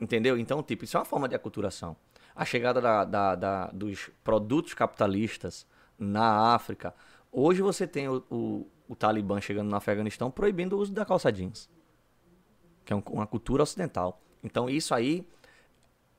Entendeu? 0.00 0.38
Então, 0.38 0.62
tipo, 0.62 0.84
isso 0.84 0.96
é 0.96 1.00
uma 1.00 1.06
forma 1.06 1.28
de 1.28 1.34
aculturação. 1.34 1.96
A 2.34 2.44
chegada 2.44 2.80
da, 2.80 3.04
da, 3.04 3.34
da 3.34 3.66
dos 3.68 4.10
produtos 4.22 4.74
capitalistas 4.74 5.66
na 5.98 6.54
África. 6.54 6.94
Hoje 7.32 7.62
você 7.62 7.86
tem 7.86 8.08
o, 8.08 8.24
o, 8.30 8.66
o 8.88 8.96
Talibã 8.96 9.40
chegando 9.40 9.68
no 9.68 9.76
Afeganistão 9.76 10.30
proibindo 10.30 10.76
o 10.76 10.80
uso 10.80 10.92
da 10.92 11.04
calça 11.04 11.32
jeans 11.32 11.68
que 12.88 12.94
é 12.94 12.96
uma 13.10 13.26
cultura 13.26 13.62
ocidental. 13.62 14.18
Então 14.42 14.70
isso 14.70 14.94
aí 14.94 15.28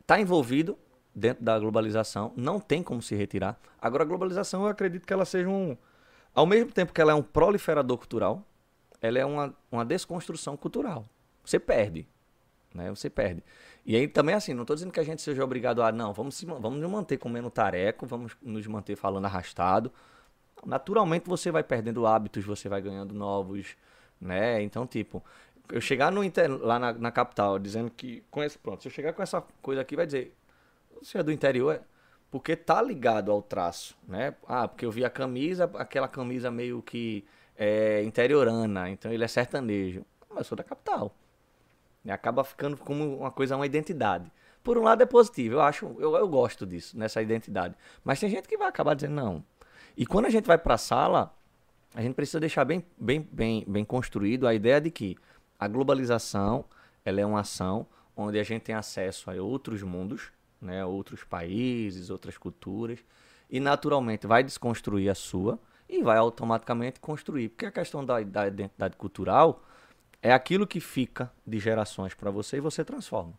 está 0.01 0.21
envolvido 0.21 0.77
dentro 1.15 1.43
da 1.43 1.57
globalização, 1.57 2.31
não 2.37 2.59
tem 2.59 2.83
como 2.83 3.01
se 3.01 3.15
retirar. 3.15 3.59
Agora 3.81 4.03
a 4.03 4.05
globalização 4.05 4.61
eu 4.61 4.67
acredito 4.67 5.07
que 5.07 5.11
ela 5.11 5.25
seja 5.25 5.49
um, 5.49 5.75
ao 6.33 6.45
mesmo 6.45 6.71
tempo 6.71 6.93
que 6.93 7.01
ela 7.01 7.11
é 7.11 7.15
um 7.15 7.21
proliferador 7.21 7.97
cultural, 7.97 8.43
ela 9.01 9.19
é 9.19 9.25
uma, 9.25 9.53
uma 9.71 9.85
desconstrução 9.85 10.55
cultural. 10.57 11.05
Você 11.43 11.59
perde, 11.59 12.07
né? 12.73 12.89
Você 12.89 13.09
perde. 13.09 13.43
E 13.85 13.95
aí 13.95 14.07
também 14.07 14.35
assim, 14.35 14.53
não 14.53 14.63
estou 14.63 14.75
dizendo 14.75 14.91
que 14.91 14.99
a 14.99 15.03
gente 15.03 15.21
seja 15.21 15.43
obrigado 15.43 15.81
a 15.81 15.91
não, 15.91 16.13
vamos 16.13 16.35
se, 16.35 16.45
vamos 16.45 16.79
nos 16.79 16.91
manter 16.91 17.17
comendo 17.17 17.49
tareco, 17.49 18.05
vamos 18.05 18.35
nos 18.41 18.67
manter 18.67 18.95
falando 18.95 19.25
arrastado. 19.25 19.91
Naturalmente 20.65 21.27
você 21.27 21.51
vai 21.51 21.63
perdendo 21.63 22.05
hábitos, 22.05 22.45
você 22.45 22.67
vai 22.67 22.81
ganhando 22.81 23.13
novos, 23.13 23.75
né? 24.19 24.61
Então 24.61 24.85
tipo, 24.85 25.23
eu 25.71 25.81
chegar 25.81 26.11
no 26.11 26.23
inter... 26.23 26.51
lá 26.51 26.77
na, 26.77 26.93
na, 26.93 27.11
capital 27.11 27.57
dizendo 27.57 27.89
que 27.89 28.23
conhece 28.29 28.57
pronto, 28.57 28.81
se 28.81 28.89
eu 28.89 28.91
chegar 28.91 29.13
com 29.13 29.23
essa 29.23 29.41
coisa 29.61 29.81
aqui 29.81 29.95
vai 29.95 30.05
dizer, 30.05 30.35
você 31.01 31.17
é 31.17 31.23
do 31.23 31.31
interior, 31.31 31.75
é? 31.75 31.81
Porque 32.31 32.55
tá 32.55 32.81
ligado 32.81 33.31
ao 33.31 33.41
traço, 33.41 33.97
né? 34.07 34.35
Ah, 34.47 34.67
porque 34.67 34.85
eu 34.85 34.91
vi 34.91 35.03
a 35.03 35.09
camisa, 35.09 35.69
aquela 35.75 36.07
camisa 36.07 36.51
meio 36.51 36.81
que 36.81 37.25
é, 37.57 38.03
interiorana, 38.03 38.89
então 38.89 39.11
ele 39.11 39.23
é 39.23 39.27
sertanejo. 39.27 40.05
Mas 40.29 40.39
eu 40.39 40.43
sou 40.43 40.55
da 40.55 40.63
capital. 40.63 41.13
E 42.05 42.11
acaba 42.11 42.43
ficando 42.43 42.77
como 42.77 43.17
uma 43.17 43.31
coisa, 43.31 43.55
uma 43.55 43.65
identidade. 43.65 44.31
Por 44.63 44.77
um 44.77 44.83
lado 44.83 45.01
é 45.01 45.05
positivo, 45.05 45.55
eu 45.55 45.61
acho, 45.61 45.95
eu, 45.99 46.15
eu 46.15 46.27
gosto 46.27 46.65
disso, 46.65 46.97
nessa 46.97 47.21
identidade. 47.21 47.75
Mas 48.03 48.19
tem 48.19 48.29
gente 48.29 48.47
que 48.47 48.57
vai 48.57 48.67
acabar 48.67 48.93
dizendo 48.93 49.15
não. 49.15 49.43
E 49.97 50.05
quando 50.05 50.25
a 50.25 50.29
gente 50.29 50.45
vai 50.45 50.57
para 50.57 50.75
a 50.75 50.77
sala, 50.77 51.33
a 51.95 52.01
gente 52.01 52.13
precisa 52.13 52.39
deixar 52.39 52.65
bem, 52.65 52.85
bem, 52.97 53.27
bem, 53.31 53.65
bem 53.67 53.83
construído 53.83 54.47
a 54.47 54.53
ideia 54.53 54.79
de 54.79 54.91
que 54.91 55.17
a 55.57 55.67
globalização 55.67 56.65
ela 57.03 57.19
é 57.19 57.25
uma 57.25 57.39
ação 57.39 57.87
onde 58.15 58.39
a 58.39 58.43
gente 58.43 58.63
tem 58.63 58.75
acesso 58.75 59.31
a 59.31 59.33
outros 59.35 59.81
mundos, 59.81 60.31
né, 60.61 60.85
outros 60.85 61.23
países, 61.23 62.09
outras 62.09 62.37
culturas, 62.37 62.99
e 63.49 63.59
naturalmente 63.59 64.27
vai 64.27 64.43
desconstruir 64.43 65.09
a 65.09 65.15
sua 65.15 65.59
e 65.87 66.03
vai 66.03 66.17
automaticamente 66.17 66.99
construir. 66.99 67.49
Porque 67.49 67.65
a 67.65 67.71
questão 67.71 68.05
da, 68.05 68.21
da 68.21 68.47
identidade 68.47 68.95
cultural 68.95 69.63
é 70.21 70.31
aquilo 70.31 70.67
que 70.67 70.79
fica 70.79 71.31
de 71.45 71.59
gerações 71.59 72.13
para 72.13 72.29
você 72.29 72.57
e 72.57 72.61
você 72.61 72.83
transforma. 72.85 73.33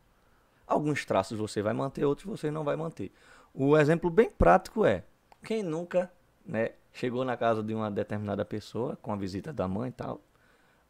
Alguns 0.66 1.04
traços 1.04 1.38
você 1.38 1.62
vai 1.62 1.72
manter, 1.72 2.04
outros 2.04 2.26
você 2.26 2.50
não 2.50 2.64
vai 2.64 2.76
manter. 2.76 3.12
O 3.52 3.76
exemplo 3.76 4.10
bem 4.10 4.30
prático 4.30 4.84
é: 4.84 5.04
quem 5.44 5.62
nunca 5.62 6.10
né, 6.44 6.72
chegou 6.92 7.24
na 7.24 7.36
casa 7.36 7.62
de 7.62 7.74
uma 7.74 7.90
determinada 7.90 8.44
pessoa 8.44 8.96
com 8.96 9.12
a 9.12 9.16
visita 9.16 9.52
da 9.52 9.66
mãe 9.66 9.90
e 9.90 9.92
tal, 9.92 10.20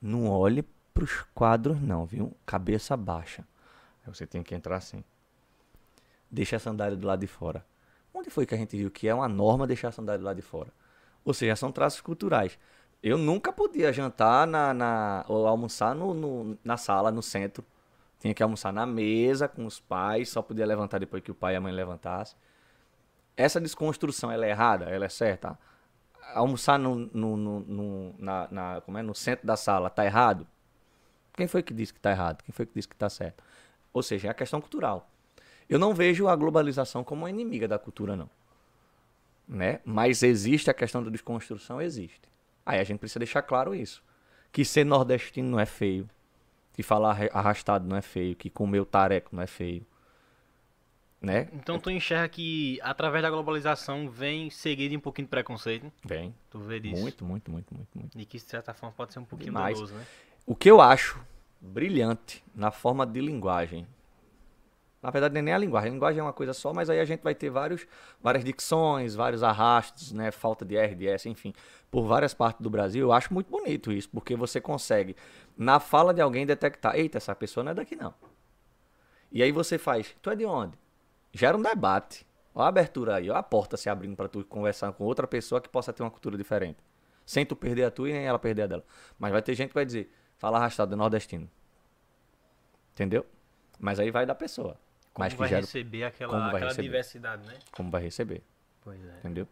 não 0.00 0.28
olhe 0.28 0.62
pros 0.94 1.22
quadros 1.34 1.80
não, 1.80 2.04
viu? 2.04 2.36
Cabeça 2.44 2.96
baixa. 2.96 3.46
Você 4.06 4.26
tem 4.26 4.42
que 4.42 4.54
entrar 4.54 4.76
assim. 4.76 5.04
Deixa 6.30 6.56
a 6.56 6.58
sandália 6.60 6.96
do 6.96 7.06
lado 7.06 7.20
de 7.20 7.26
fora. 7.26 7.64
Onde 8.14 8.30
foi 8.30 8.46
que 8.46 8.54
a 8.54 8.58
gente 8.58 8.76
viu 8.76 8.90
que 8.90 9.08
é 9.08 9.14
uma 9.14 9.28
norma 9.28 9.66
deixar 9.66 9.88
a 9.88 9.92
sandália 9.92 10.18
do 10.18 10.24
lado 10.24 10.36
de 10.36 10.42
fora? 10.42 10.72
Ou 11.24 11.34
seja, 11.34 11.56
são 11.56 11.72
traços 11.72 12.00
culturais. 12.00 12.58
Eu 13.02 13.18
nunca 13.18 13.52
podia 13.52 13.92
jantar 13.92 14.46
na, 14.46 14.74
na 14.74 15.24
ou 15.28 15.46
almoçar 15.46 15.94
no, 15.94 16.14
no, 16.14 16.58
na 16.64 16.76
sala, 16.76 17.10
no 17.10 17.22
centro. 17.22 17.64
Tinha 18.18 18.34
que 18.34 18.42
almoçar 18.42 18.72
na 18.72 18.86
mesa 18.86 19.48
com 19.48 19.64
os 19.66 19.80
pais, 19.80 20.28
só 20.28 20.42
podia 20.42 20.66
levantar 20.66 20.98
depois 20.98 21.22
que 21.22 21.30
o 21.30 21.34
pai 21.34 21.54
e 21.54 21.56
a 21.56 21.60
mãe 21.60 21.72
levantassem. 21.72 22.36
essa 23.36 23.60
desconstrução, 23.60 24.30
ela 24.30 24.46
é 24.46 24.50
errada? 24.50 24.86
Ela 24.86 25.06
é 25.06 25.08
certa? 25.08 25.58
Almoçar 26.34 26.78
no, 26.78 26.96
no, 26.96 27.36
no, 27.36 28.14
na, 28.18 28.48
na- 28.50 28.82
como 28.82 28.98
é? 28.98 29.02
no 29.02 29.14
centro 29.14 29.46
da 29.46 29.56
sala 29.56 29.90
tá 29.90 30.04
errado? 30.06 30.46
Quem 31.34 31.48
foi 31.48 31.62
que 31.64 31.74
disse 31.74 31.94
que 31.94 32.00
tá 32.00 32.12
errado? 32.12 32.42
Quem 32.44 32.52
foi 32.54 32.66
que 32.66 32.74
disse 32.74 32.88
que 32.88 32.96
tá 32.96 33.10
certo? 33.10 33.44
Ou 33.94 34.02
seja, 34.04 34.28
é 34.28 34.32
a 34.32 34.34
questão 34.34 34.60
cultural. 34.62 35.09
Eu 35.70 35.78
não 35.78 35.94
vejo 35.94 36.26
a 36.28 36.34
globalização 36.36 37.04
como 37.04 37.22
uma 37.22 37.30
inimiga 37.30 37.66
da 37.68 37.78
cultura, 37.78 38.16
não. 38.16 38.28
Né? 39.48 39.80
Mas 39.84 40.22
existe 40.22 40.68
a 40.70 40.74
questão 40.74 41.02
da 41.02 41.10
desconstrução, 41.10 41.80
existe. 41.80 42.20
Aí 42.66 42.78
a 42.78 42.84
gente 42.84 42.98
precisa 42.98 43.20
deixar 43.20 43.42
claro 43.42 43.74
isso. 43.74 44.02
Que 44.52 44.64
ser 44.64 44.84
nordestino 44.84 45.48
não 45.48 45.60
é 45.60 45.66
feio. 45.66 46.08
Que 46.74 46.82
falar 46.82 47.10
arra- 47.10 47.30
arrastado 47.32 47.86
não 47.88 47.96
é 47.96 48.02
feio. 48.02 48.34
Que 48.36 48.50
comer 48.50 48.80
o 48.80 48.84
tareco 48.86 49.30
não 49.34 49.42
é 49.42 49.46
feio. 49.46 49.86
Né? 51.20 51.48
Então 51.52 51.78
tu 51.78 51.90
enxerga 51.90 52.28
que 52.28 52.78
através 52.82 53.22
da 53.22 53.28
globalização 53.30 54.08
vem 54.08 54.48
seguido 54.48 54.96
um 54.96 55.00
pouquinho 55.00 55.26
de 55.26 55.30
preconceito. 55.30 55.92
Bem, 56.04 56.34
Tu 56.48 56.58
vê 56.58 56.80
disso. 56.80 57.00
muito, 57.00 57.24
muito, 57.24 57.50
muito, 57.50 57.74
muito, 57.74 57.98
muito. 57.98 58.18
E 58.18 58.24
que 58.24 58.38
de 58.38 58.44
certa 58.44 58.72
forma 58.72 58.94
pode 58.96 59.12
ser 59.12 59.18
um 59.18 59.24
pouquinho 59.24 59.50
Demais. 59.52 59.74
danoso, 59.76 59.94
né? 59.94 60.06
O 60.46 60.54
que 60.56 60.70
eu 60.70 60.80
acho 60.80 61.20
brilhante 61.60 62.42
na 62.54 62.70
forma 62.70 63.06
de 63.06 63.20
linguagem. 63.20 63.86
Na 65.02 65.10
verdade, 65.10 65.40
nem 65.40 65.52
é 65.52 65.56
a 65.56 65.58
linguagem. 65.58 65.90
A 65.90 65.92
linguagem 65.94 66.20
é 66.20 66.22
uma 66.22 66.32
coisa 66.32 66.52
só, 66.52 66.74
mas 66.74 66.90
aí 66.90 67.00
a 67.00 67.04
gente 67.04 67.22
vai 67.22 67.34
ter 67.34 67.48
vários, 67.48 67.86
várias 68.22 68.44
dicções, 68.44 69.14
vários 69.14 69.42
arrastos, 69.42 70.12
né? 70.12 70.30
Falta 70.30 70.64
de 70.64 70.76
R, 70.76 70.94
de 70.94 71.08
S, 71.08 71.28
enfim. 71.28 71.54
Por 71.90 72.06
várias 72.06 72.34
partes 72.34 72.60
do 72.60 72.68
Brasil. 72.68 73.06
Eu 73.06 73.12
acho 73.12 73.32
muito 73.32 73.50
bonito 73.50 73.90
isso, 73.90 74.10
porque 74.10 74.36
você 74.36 74.60
consegue, 74.60 75.16
na 75.56 75.80
fala 75.80 76.12
de 76.12 76.20
alguém, 76.20 76.44
detectar: 76.44 76.96
eita, 76.96 77.16
essa 77.16 77.34
pessoa 77.34 77.64
não 77.64 77.72
é 77.72 77.74
daqui, 77.74 77.96
não. 77.96 78.12
E 79.32 79.42
aí 79.42 79.50
você 79.52 79.78
faz: 79.78 80.14
tu 80.20 80.30
é 80.30 80.36
de 80.36 80.44
onde? 80.44 80.76
Gera 81.32 81.56
um 81.56 81.62
debate. 81.62 82.26
Olha 82.54 82.66
a 82.66 82.68
abertura 82.68 83.16
aí, 83.16 83.30
olha 83.30 83.38
a 83.38 83.42
porta 83.42 83.76
se 83.76 83.88
abrindo 83.88 84.16
para 84.16 84.28
tu 84.28 84.44
conversar 84.44 84.92
com 84.92 85.04
outra 85.04 85.26
pessoa 85.26 85.60
que 85.60 85.68
possa 85.68 85.92
ter 85.92 86.02
uma 86.02 86.10
cultura 86.10 86.36
diferente. 86.36 86.78
Sem 87.24 87.46
tu 87.46 87.54
perder 87.54 87.84
a 87.84 87.90
tua 87.90 88.10
e 88.10 88.12
nem 88.12 88.26
ela 88.26 88.38
perder 88.38 88.62
a 88.62 88.66
dela. 88.66 88.84
Mas 89.18 89.32
vai 89.32 89.40
ter 89.40 89.54
gente 89.54 89.68
que 89.68 89.74
vai 89.74 89.86
dizer: 89.86 90.12
fala 90.36 90.58
arrastado, 90.58 90.94
nordestino. 90.94 91.48
Entendeu? 92.92 93.24
Mas 93.78 93.98
aí 93.98 94.10
vai 94.10 94.26
da 94.26 94.34
pessoa. 94.34 94.76
Como 95.12 95.24
Mas 95.24 95.32
que 95.32 95.38
vai 95.38 95.48
gera 95.48 95.60
receber 95.62 96.04
aquela, 96.04 96.30
como 96.32 96.44
vai 96.44 96.54
aquela 96.54 96.70
receber. 96.70 96.88
diversidade, 96.88 97.46
né? 97.46 97.54
como 97.72 97.90
vai 97.90 98.02
receber. 98.02 98.42
Pois 98.82 98.98
é. 99.04 99.18
Entendeu? 99.18 99.48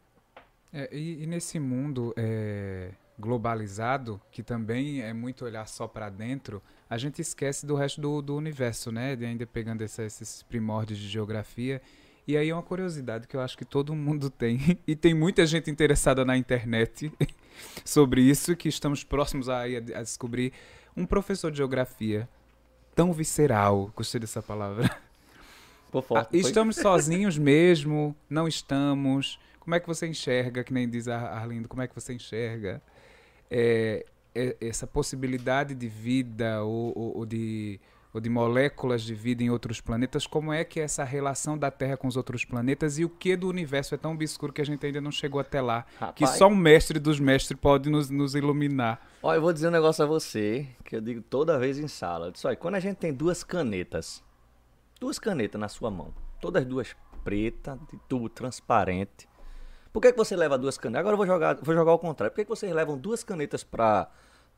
É, 0.73 0.89
e, 0.97 1.23
e 1.23 1.27
nesse 1.27 1.59
mundo 1.59 2.15
é, 2.17 2.91
globalizado, 3.19 4.21
que 4.31 4.43
também 4.43 5.01
é 5.03 5.13
muito 5.13 5.45
olhar 5.45 5.67
só 5.67 5.87
para 5.89 6.09
dentro, 6.11 6.63
a 6.89 6.97
gente 6.97 7.21
esquece 7.21 7.67
do 7.67 7.75
resto 7.75 8.01
do, 8.01 8.23
do 8.23 8.37
universo, 8.37 8.91
né? 8.93 9.15
De 9.17 9.25
ainda 9.25 9.47
pegando 9.47 9.83
essa- 9.83 10.03
esses 10.05 10.43
primórdios 10.43 10.99
de 10.99 11.09
geografia. 11.09 11.83
E 12.27 12.37
aí 12.37 12.51
é 12.51 12.55
uma 12.55 12.63
curiosidade 12.63 13.27
que 13.27 13.35
eu 13.37 13.41
acho 13.41 13.57
que 13.57 13.65
todo 13.65 13.95
mundo 13.95 14.29
tem. 14.31 14.79
E 14.87 14.95
tem 14.95 15.13
muita 15.15 15.45
gente 15.47 15.71
interessada 15.71 16.25
na 16.25 16.37
internet 16.37 17.11
sobre 17.85 18.21
isso, 18.21 18.55
que 18.57 18.69
estamos 18.69 19.03
próximos 19.05 19.49
a, 19.49 19.63
a 19.63 20.03
descobrir. 20.03 20.53
Um 20.97 21.07
professor 21.07 21.51
de 21.51 21.57
geografia 21.59 22.29
tão 22.95 23.13
visceral, 23.13 23.91
gostei 23.95 24.21
dessa 24.21 24.43
palavra. 24.43 24.91
Ah, 26.19 26.29
estamos 26.49 26.77
sozinhos 26.77 27.39
mesmo? 27.39 28.15
Não 28.29 28.47
estamos? 28.49 29.39
Como 29.61 29.75
é 29.75 29.81
que 29.81 29.87
você 29.87 30.07
enxerga, 30.07 30.63
que 30.65 30.73
nem 30.73 30.89
diz 30.89 31.09
a 31.09 31.19
Arlindo, 31.19 31.69
como 31.69 31.83
é 31.83 31.87
que 31.89 31.95
você 31.95 32.15
enxerga 32.15 32.81
é, 33.51 34.05
é, 34.35 34.57
essa 34.61 34.87
possibilidade 34.87 35.75
de 35.75 35.89
vida 35.89 36.63
ou, 36.63 36.93
ou- 36.97 37.17
ou 37.19 37.27
de, 37.27 37.79
ou 38.13 38.21
de 38.21 38.29
moléculas 38.31 39.03
de 39.03 39.15
vida 39.15 39.43
em 39.43 39.51
outros 39.51 39.81
planetas? 39.81 40.27
Como 40.27 40.53
é 40.53 40.65
que 40.65 40.81
é 40.81 40.85
essa 40.85 41.05
relação 41.05 41.57
da 41.59 41.71
Terra 41.71 41.97
com 41.97 42.07
os 42.09 42.17
outros 42.17 42.45
planetas 42.45 42.99
e 42.99 43.05
o 43.05 43.09
que 43.09 43.37
do 43.37 43.49
universo 43.49 43.95
é 43.95 43.99
tão 43.99 44.13
obscuro 44.13 44.53
que 44.53 44.61
a 44.61 44.65
gente 44.65 44.85
ainda 44.87 45.01
não 45.01 45.11
chegou 45.13 45.41
até 45.41 45.61
lá? 45.61 45.83
Que 45.83 46.25
Rapaz, 46.25 46.31
só 46.39 46.49
um 46.49 46.57
mestre 46.57 46.99
dos 46.99 47.21
mestres 47.21 47.59
pode 47.61 47.91
nos, 47.91 48.09
nos 48.11 48.35
iluminar. 48.35 49.07
Ó, 49.23 49.35
eu 49.35 49.41
vou 49.41 49.53
dizer 49.53 49.69
um 49.69 49.73
negócio 49.73 50.03
a 50.05 50.07
você, 50.07 50.67
que 50.85 50.97
eu 50.97 51.01
digo 51.01 51.21
toda 51.21 51.59
vez 51.59 51.79
em 51.79 51.89
sala. 51.89 52.33
Olha, 52.45 52.57
quando 52.57 52.77
a 52.77 52.81
gente 52.81 52.97
tem 52.97 53.13
duas 53.13 53.43
canetas, 53.45 54.23
duas 55.01 55.19
canetas 55.19 55.61
na 55.61 55.69
sua 55.69 55.91
mão, 55.91 56.13
todas 56.41 56.65
duas 56.65 56.95
pretas, 57.25 57.79
de 57.91 57.99
tubo 58.09 58.29
transparente, 58.29 59.29
por 59.93 60.01
que, 60.03 60.13
que 60.13 60.19
você 60.19 60.37
leva 60.37 60.57
duas 60.59 60.77
canetas? 60.79 61.01
Agora 61.01 61.15
eu 61.15 61.17
vou 61.17 61.27
jogar, 61.27 61.57
vou 61.57 61.75
jogar 61.75 61.91
ao 61.91 61.99
contrário. 61.99 62.31
Por 62.31 62.37
que, 62.37 62.45
que 62.45 62.51
vocês 62.51 62.73
levam 62.73 62.97
duas 62.97 63.25
canetas 63.25 63.65
para 63.65 64.09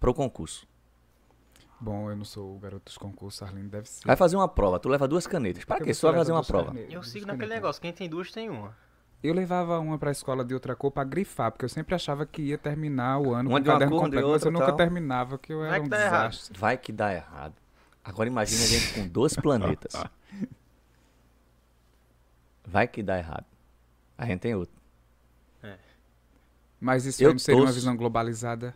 o 0.05 0.13
concurso? 0.13 0.67
Bom, 1.81 2.11
eu 2.11 2.17
não 2.17 2.25
sou 2.27 2.57
o 2.57 2.59
garoto 2.59 2.85
dos 2.87 2.99
concursos, 2.99 3.41
Arlindo 3.43 3.71
deve 3.71 3.89
ser. 3.89 4.05
Vai 4.07 4.17
fazer 4.17 4.37
uma 4.37 4.49
prova, 4.49 4.79
tu 4.79 4.89
leva 4.89 5.09
duas 5.09 5.27
canetas. 5.27 5.65
Para 5.65 5.83
quê? 5.83 5.95
Só 5.95 6.13
fazer 6.13 6.33
uma 6.33 6.45
prova. 6.45 6.75
Eu 6.79 7.03
sigo 7.03 7.25
naquele 7.27 7.47
canetas? 7.47 7.49
negócio, 7.49 7.81
quem 7.83 7.93
tem 7.93 8.09
duas 8.09 8.31
tem 8.31 8.51
uma. 8.51 8.77
Eu 9.23 9.33
levava 9.35 9.79
uma 9.79 9.99
pra 9.99 10.11
escola 10.11 10.45
de 10.45 10.53
outra 10.53 10.75
cor 10.75 10.91
pra 10.91 11.05
grifar, 11.05 11.53
porque 11.53 11.65
eu 11.65 11.69
sempre 11.69 11.95
achava 11.95 12.27
que 12.27 12.43
ia 12.43 12.59
terminar 12.59 13.19
o 13.19 13.33
ano 13.35 13.51
Uma 13.51 13.59
com 13.59 13.65
de 13.65 13.69
o 13.69 13.73
uma 13.73 13.79
caderno 13.79 13.97
cor, 13.97 14.05
completo, 14.05 14.27
mas 14.27 14.33
outra 14.35 14.49
eu 14.49 14.53
nunca 14.53 14.67
tal. 14.67 14.77
terminava, 14.77 15.39
que 15.39 15.53
eu 15.53 15.59
Vai 15.61 15.69
era 15.69 15.81
que 15.81 15.87
um 15.87 15.89
dá 15.89 16.01
errado. 16.05 16.31
desastre. 16.31 16.59
Vai 16.59 16.77
que 16.79 16.93
dá 16.93 17.15
errado. 17.15 17.55
Agora 18.05 18.29
imagina 18.29 18.63
a 18.63 18.67
gente 18.67 18.95
com 18.95 19.07
dois 19.09 19.35
planetas. 19.37 19.93
Vai 22.67 22.87
que 22.87 23.03
dá 23.03 23.19
errado. 23.19 23.45
A 24.17 24.27
gente 24.27 24.41
tem 24.41 24.55
outro. 24.55 24.75
Mas 26.81 27.05
isso 27.05 27.23
Eu 27.23 27.33
não 27.33 27.39
seria 27.39 27.61
uma 27.63 27.73
visão 27.73 27.95
globalizada? 27.95 28.75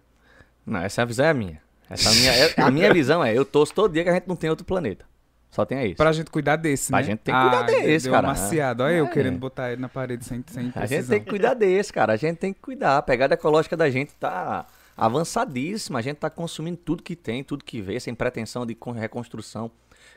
Não, 0.66 0.80
essa 0.80 1.06
visão 1.06 1.24
é 1.26 1.30
a 1.30 1.34
minha. 1.34 1.60
Essa 1.88 2.08
é 2.08 2.12
a 2.12 2.14
minha, 2.14 2.32
é- 2.32 2.60
a 2.62 2.70
minha 2.70 2.92
visão 2.92 3.24
é, 3.24 3.32
eu 3.36 3.44
torço 3.46 3.72
todo 3.72 3.92
dia 3.92 4.02
que 4.04 4.10
a 4.10 4.14
gente 4.14 4.26
não 4.28 4.36
tem 4.36 4.50
outro 4.50 4.64
planeta. 4.64 5.06
Só 5.50 5.64
tem 5.64 5.86
isso. 5.86 5.96
Pra 5.96 6.12
gente 6.12 6.30
cuidar 6.30 6.56
desse, 6.56 6.90
né? 6.92 7.02
gente 7.02 7.20
tem 7.20 7.34
que 7.34 7.40
cuidar 7.40 7.60
Ah, 7.60 7.62
desse, 7.62 8.04
deu 8.04 8.12
cara. 8.12 8.26
uma 8.26 8.32
maciada. 8.34 8.84
Olha 8.84 8.94
eu 8.94 9.06
É. 9.06 9.10
querendo 9.10 9.38
botar 9.38 9.70
ele 9.72 9.80
na 9.80 9.88
parede 9.88 10.24
sem, 10.24 10.44
sem 10.48 10.68
A 10.68 10.72
precisão. 10.72 10.86
gente 10.98 11.08
tem 11.08 11.22
que 11.22 11.30
cuidar 11.30 11.54
desse, 11.54 11.92
cara. 11.92 12.12
A 12.12 12.16
gente 12.16 12.36
tem 12.38 12.52
que 12.52 12.60
cuidar. 12.60 12.98
A 12.98 13.02
pegada 13.02 13.34
ecológica 13.34 13.76
da 13.76 13.88
gente 13.88 14.12
tá 14.14 14.66
avançadíssima. 14.96 15.98
A 16.00 16.02
gente 16.02 16.16
tá 16.16 16.28
consumindo 16.28 16.76
tudo 16.76 17.02
que 17.02 17.14
tem, 17.16 17.42
tudo 17.44 17.64
que 17.64 17.80
vê, 17.80 17.98
sem 18.00 18.14
pretensão 18.14 18.66
de 18.66 18.74
con- 18.74 18.90
reconstrução. 18.92 19.70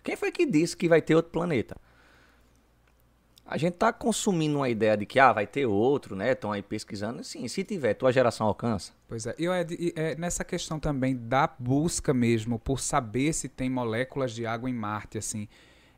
Quem 0.07 0.15
foi 0.15 0.31
que 0.31 0.45
disse 0.45 0.77
que 0.77 0.87
vai 0.87 1.01
ter 1.01 1.15
outro 1.15 1.33
planeta? 1.33 1.75
A 3.45 3.57
gente 3.57 3.73
tá 3.73 3.91
consumindo 3.91 4.55
uma 4.55 4.69
ideia 4.69 4.95
de 4.95 5.05
que 5.05 5.19
ah, 5.19 5.33
vai 5.33 5.45
ter 5.45 5.65
outro, 5.65 6.15
né? 6.15 6.31
Estão 6.31 6.53
aí 6.53 6.61
pesquisando. 6.61 7.21
Sim, 7.25 7.45
se 7.49 7.61
tiver, 7.65 7.93
tua 7.93 8.09
geração 8.09 8.47
alcança. 8.47 8.93
Pois 9.05 9.25
é. 9.25 9.35
E 9.37 9.45
Ed, 9.47 9.75
e, 9.77 9.93
é, 9.97 10.15
nessa 10.15 10.45
questão 10.45 10.79
também 10.79 11.13
da 11.13 11.45
busca 11.59 12.13
mesmo 12.13 12.57
por 12.57 12.79
saber 12.79 13.33
se 13.33 13.49
tem 13.49 13.69
moléculas 13.69 14.31
de 14.31 14.45
água 14.45 14.69
em 14.69 14.73
Marte, 14.73 15.17
assim. 15.17 15.45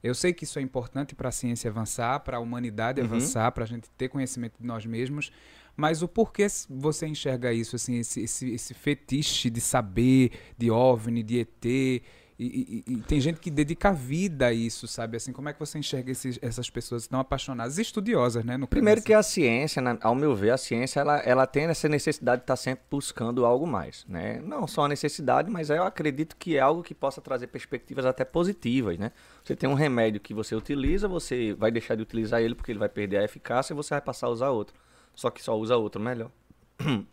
Eu 0.01 0.15
sei 0.15 0.33
que 0.33 0.43
isso 0.43 0.57
é 0.57 0.61
importante 0.63 1.13
para 1.13 1.29
a 1.29 1.31
ciência 1.31 1.69
avançar, 1.69 2.19
para 2.21 2.37
a 2.37 2.39
humanidade 2.39 2.99
Uhum. 3.01 3.05
avançar, 3.05 3.51
para 3.51 3.63
a 3.63 3.67
gente 3.67 3.91
ter 3.91 4.09
conhecimento 4.09 4.55
de 4.59 4.65
nós 4.65 4.87
mesmos. 4.87 5.31
Mas 5.77 6.01
o 6.01 6.07
porquê 6.07 6.47
você 6.67 7.05
enxerga 7.05 7.53
isso, 7.53 7.75
assim, 7.75 7.99
esse, 7.99 8.21
esse, 8.21 8.49
esse 8.53 8.73
fetiche 8.73 9.51
de 9.51 9.61
saber, 9.61 10.31
de 10.57 10.71
OVNI, 10.71 11.21
de 11.21 11.41
ET? 11.41 12.03
E, 12.41 12.83
e- 12.87 12.93
e 12.93 13.01
tem 13.01 13.19
gente 13.19 13.37
que 13.37 13.51
dedica 13.51 13.89
a 13.89 13.91
vida 13.91 14.47
a 14.47 14.53
isso, 14.53 14.87
sabe? 14.87 15.17
Assim, 15.17 15.33
como 15.33 15.49
é 15.49 15.53
que 15.53 15.59
você 15.59 15.77
enxerga 15.77 16.09
esses- 16.09 16.39
essas 16.41 16.69
pessoas 16.69 17.05
tão 17.05 17.19
apaixonadas, 17.19 17.77
estudiosas, 17.77 18.45
né? 18.45 18.55
No 18.55 18.65
Primeiro 18.65 19.01
que 19.01 19.13
a 19.13 19.21
ciência, 19.21 19.81
na- 19.81 19.97
ao 20.01 20.15
meu 20.15 20.33
ver, 20.33 20.51
a 20.51 20.57
ciência 20.57 21.01
ela, 21.01 21.17
ela 21.19 21.45
tem 21.45 21.65
essa 21.65 21.89
necessidade 21.89 22.39
de 22.39 22.43
estar 22.43 22.55
sempre 22.55 22.85
buscando 22.89 23.45
algo 23.45 23.67
mais, 23.67 24.05
né? 24.07 24.39
Não 24.41 24.65
só 24.67 24.85
a 24.85 24.87
necessidade, 24.87 25.51
mas 25.51 25.69
eu 25.69 25.83
acredito 25.83 26.37
que 26.37 26.55
é 26.55 26.61
algo 26.61 26.81
que 26.81 26.95
possa 26.95 27.19
trazer 27.19 27.47
perspectivas 27.47 28.05
até 28.05 28.23
positivas, 28.23 28.97
né? 28.97 29.11
Você 29.43 29.53
tem 29.53 29.69
um 29.69 29.73
remédio 29.73 30.21
que 30.21 30.33
você 30.33 30.55
utiliza, 30.55 31.09
você 31.09 31.53
vai 31.55 31.71
deixar 31.71 31.95
de 31.95 32.03
utilizar 32.03 32.41
ele 32.41 32.55
porque 32.55 32.71
ele 32.71 32.79
vai 32.79 32.87
perder 32.89 33.17
a 33.17 33.23
eficácia 33.25 33.73
e 33.73 33.75
você 33.75 33.95
vai 33.95 34.01
passar 34.01 34.27
a 34.27 34.29
usar 34.29 34.49
outro. 34.49 34.73
Só 35.13 35.29
que 35.29 35.43
só 35.43 35.57
usa 35.59 35.75
outro 35.75 36.01
melhor. 36.01 36.31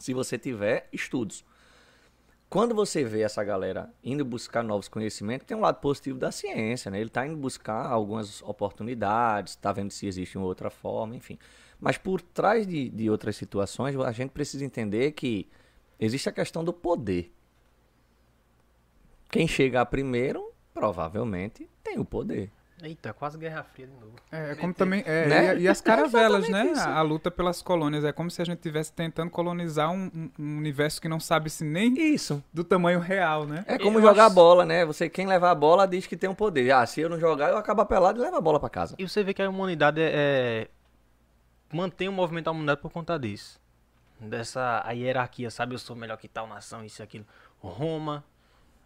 Se 0.00 0.12
você 0.12 0.36
tiver 0.36 0.88
estudos. 0.92 1.44
Quando 2.52 2.74
você 2.74 3.02
vê 3.02 3.22
essa 3.22 3.42
galera 3.42 3.90
indo 4.04 4.26
buscar 4.26 4.62
novos 4.62 4.86
conhecimentos, 4.86 5.46
tem 5.46 5.56
um 5.56 5.62
lado 5.62 5.80
positivo 5.80 6.18
da 6.18 6.30
ciência, 6.30 6.90
né? 6.90 6.98
Ele 6.98 7.08
está 7.08 7.26
indo 7.26 7.34
buscar 7.34 7.86
algumas 7.86 8.42
oportunidades, 8.42 9.54
está 9.54 9.72
vendo 9.72 9.90
se 9.90 10.06
existe 10.06 10.36
uma 10.36 10.46
outra 10.46 10.68
forma, 10.68 11.16
enfim. 11.16 11.38
Mas 11.80 11.96
por 11.96 12.20
trás 12.20 12.66
de, 12.66 12.90
de 12.90 13.08
outras 13.08 13.36
situações, 13.36 13.96
a 13.96 14.12
gente 14.12 14.32
precisa 14.32 14.66
entender 14.66 15.12
que 15.12 15.48
existe 15.98 16.28
a 16.28 16.32
questão 16.32 16.62
do 16.62 16.74
poder. 16.74 17.32
Quem 19.30 19.48
chegar 19.48 19.86
primeiro, 19.86 20.52
provavelmente, 20.74 21.66
tem 21.82 21.98
o 21.98 22.04
poder. 22.04 22.52
Eita, 22.82 23.12
quase 23.12 23.38
Guerra 23.38 23.62
Fria 23.62 23.86
de 23.86 23.92
novo. 23.94 24.16
É, 24.32 24.56
como 24.56 24.74
também. 24.74 25.04
É, 25.06 25.26
Né? 25.28 25.56
e, 25.56 25.60
e 25.62 25.68
as 25.68 25.80
caravelas, 25.82 26.48
né? 26.48 26.66
isso. 26.66 26.82
A, 26.88 27.00
luta 27.00 27.30
pelas 27.30 27.62
colônias. 27.62 28.04
É 28.04 28.10
como 28.12 28.28
se 28.28 28.42
a 28.42 28.44
gente 28.44 28.56
estivesse 28.56 28.92
tentando 28.92 29.30
colonizar 29.30 29.90
um, 29.92 30.10
um- 30.36 30.58
universo 30.58 31.00
que 31.00 31.08
não 31.08 31.20
sabe 31.20 31.48
se 31.48 31.64
nem 31.64 31.94
Isso. 32.12 32.42
do 32.52 32.64
tamanho 32.64 32.98
real, 32.98 33.46
né? 33.46 33.64
É 33.68 33.78
como 33.78 33.98
Eu 33.98 34.02
jogar 34.02 34.26
acho- 34.26 34.34
bola, 34.34 34.66
né? 34.66 34.84
Você, 34.84 35.08
quem 35.08 35.26
levar 35.28 35.52
a 35.52 35.54
bola 35.54 35.86
diz 35.86 36.08
que 36.08 36.16
tem 36.16 36.28
um 36.28 36.34
poder. 36.34 36.72
Ah, 36.72 36.84
se 36.84 37.00
eu 37.00 37.08
não 37.08 37.20
jogar, 37.20 37.50
eu 37.50 37.56
acabo 37.56 37.86
pelado 37.86 38.18
e 38.18 38.22
levo 38.22 38.36
a 38.36 38.40
bola 38.40 38.58
pra 38.58 38.68
casa. 38.68 38.96
E 38.98 39.08
você 39.08 39.22
vê 39.22 39.32
que 39.32 39.40
a 39.42 39.48
humanidade 39.48 40.00
é, 40.00 40.10
é- 40.12 40.68
mantém 41.72 42.08
o 42.08 42.12
movimento 42.12 42.46
da 42.46 42.50
humanidade 42.50 42.80
por 42.80 42.90
conta 42.90 43.16
disso. 43.16 43.60
Dessa 44.20 44.82
a 44.84 44.90
hierarquia, 44.92 45.50
sabe? 45.50 45.74
Eu 45.74 45.78
sou 45.78 45.94
melhor 45.96 46.16
que 46.16 46.26
tal 46.28 46.46
nação, 46.48 46.84
isso 46.84 47.00
e 47.00 47.04
aquilo. 47.04 47.24
Roma, 47.60 48.24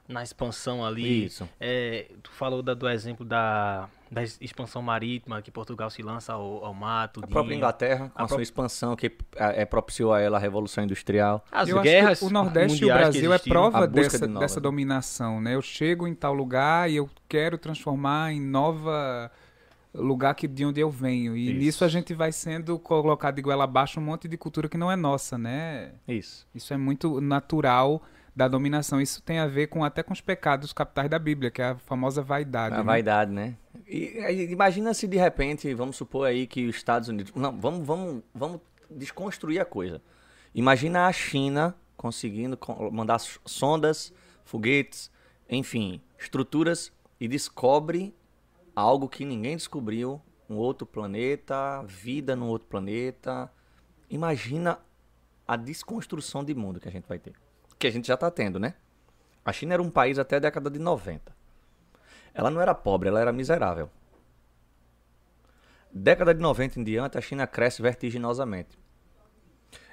na 0.09 0.23
expansão 0.23 0.85
ali. 0.85 1.27
Isso. 1.27 1.49
É, 1.61 2.07
tu 2.23 2.31
falou 2.31 2.63
da- 2.63 2.75
do 2.75 2.89
exemplo 2.89 3.25
da, 3.25 3.89
da 4.11 4.23
expansão 4.23 4.81
marítima, 4.83 5.43
que 5.43 5.51
Portugal 5.51 5.91
se 5.91 6.03
lança 6.03 6.33
ao, 6.33 6.65
ao 6.65 6.75
mato. 6.75 7.21
A 7.23 7.27
própria 7.27 7.55
Inglaterra, 7.55 8.11
com 8.15 8.23
a, 8.23 8.29
sua 8.29 8.43
expansão 8.43 8.95
que 8.95 9.11
é, 9.37 9.65
propiciou 9.65 10.13
a 10.13 10.21
ela 10.21 10.37
a 10.37 10.41
Revolução 10.41 10.85
Industrial. 10.85 11.45
As 11.51 11.69
eu 11.69 11.81
guerras 11.81 12.13
acho 12.13 12.21
que 12.21 12.27
o 12.27 12.31
Nordeste 12.31 12.83
e 12.83 12.85
o 12.85 12.95
Brasil 12.95 13.33
é 13.33 13.39
prova 13.39 13.85
a 13.85 13.87
dessa, 13.87 14.27
de 14.29 14.39
dessa 14.39 14.61
né? 14.61 14.63
dominação, 14.63 15.41
né? 15.41 15.55
Eu 15.55 15.63
chego 15.63 16.07
em 16.07 16.15
tal 16.15 16.35
lugar 16.35 16.91
e 16.91 16.97
eu 16.97 17.11
quero 17.29 17.59
transformar 17.59 18.33
em 18.33 18.41
nova 18.41 19.31
lugar 19.93 20.35
que, 20.35 20.47
de 20.47 20.65
onde 20.65 20.81
eu 20.81 20.91
venho. 20.91 21.37
E 21.37 21.51
Isso. 21.51 21.59
nisso 21.59 21.85
a 21.85 21.89
gente 21.89 22.13
vai 22.15 22.31
sendo 22.31 22.79
colocado 22.79 23.37
de 23.37 23.43
goela 23.43 23.65
abaixo 23.65 23.99
um 23.99 24.03
monte 24.03 24.29
de 24.29 24.37
cultura 24.37 24.69
que 24.69 24.77
não 24.77 24.93
é 24.93 24.97
nossa, 24.97 25.39
né? 25.39 25.93
Isso. 26.07 26.47
Isso 26.55 26.73
é 26.73 26.77
muito 26.77 27.21
natural 27.21 28.03
da 28.37 28.47
dominação. 28.47 29.01
Isso 29.01 29.23
tem 29.23 29.39
a 29.39 29.47
ver 29.47 29.69
com 29.69 29.83
até 29.83 30.03
com 30.03 30.13
os 30.13 30.21
pecados 30.21 30.71
capitais 30.71 31.09
da 31.09 31.19
Bíblia, 31.19 31.51
que 31.51 31.63
é 31.63 31.71
a 31.71 31.77
famosa 31.79 32.23
vaidade. 32.23 32.75
A 32.75 32.79
né? 32.79 32.85
vaidade, 32.85 33.33
né? 33.33 33.57
E, 33.89 34.49
imagina 34.51 34.93
se 34.93 35.09
de 35.09 35.17
repente, 35.17 35.73
vamos 35.73 35.97
supor 35.97 36.27
aí 36.27 36.47
que 36.47 36.67
os 36.67 36.77
Estados 36.77 37.09
Unidos. 37.09 37.33
Não, 37.35 37.59
vamos, 37.59 37.87
vamos, 37.87 38.23
vamos 38.35 38.61
desconstruir 38.91 39.59
a 39.59 39.65
coisa. 39.65 40.03
Imagina 40.55 41.07
a 41.07 41.13
China 41.13 41.75
conseguindo 41.97 42.59
co- 42.59 42.91
mandar 42.91 43.19
sondas, 43.19 44.13
foguetes, 44.45 45.11
enfim, 45.49 46.03
estruturas 46.19 46.93
e 47.19 47.27
descobre 47.27 48.15
algo 48.75 49.09
que 49.09 49.25
ninguém 49.25 49.57
descobriu, 49.57 50.21
um 50.49 50.57
outro 50.57 50.87
planeta, 50.87 51.83
vida 51.85 52.37
num 52.37 52.49
outro 52.49 52.69
planeta. 52.69 53.51
Imagina 54.11 54.79
a 55.49 55.57
desconstrução 55.57 56.45
de 56.45 56.55
mundo 56.55 56.79
que 56.79 56.89
a 56.89 56.93
gente 56.93 57.09
vai 57.09 57.19
ter. 57.19 57.33
Que 57.79 57.87
a 57.87 57.91
gente 57.91 58.07
já 58.09 58.15
está 58.15 58.31
tendo, 58.31 58.59
né? 58.59 58.75
A 59.45 59.53
China 59.53 59.75
era 59.75 59.83
um 59.83 59.91
país 59.91 60.19
até 60.19 60.37
a 60.37 60.41
década 60.41 60.69
de 60.69 60.79
90. 60.79 61.35
Ela 62.35 62.51
não 62.51 62.61
era 62.61 62.75
pobre, 62.75 63.09
ela 63.09 63.21
era 63.21 63.33
miserável. 63.33 63.89
Década 65.91 66.35
de 66.35 66.41
90 66.41 66.81
em 66.81 66.85
diante, 66.85 67.17
a 67.17 67.21
China 67.21 67.47
cresce 67.47 67.81
vertiginosamente. 67.81 68.79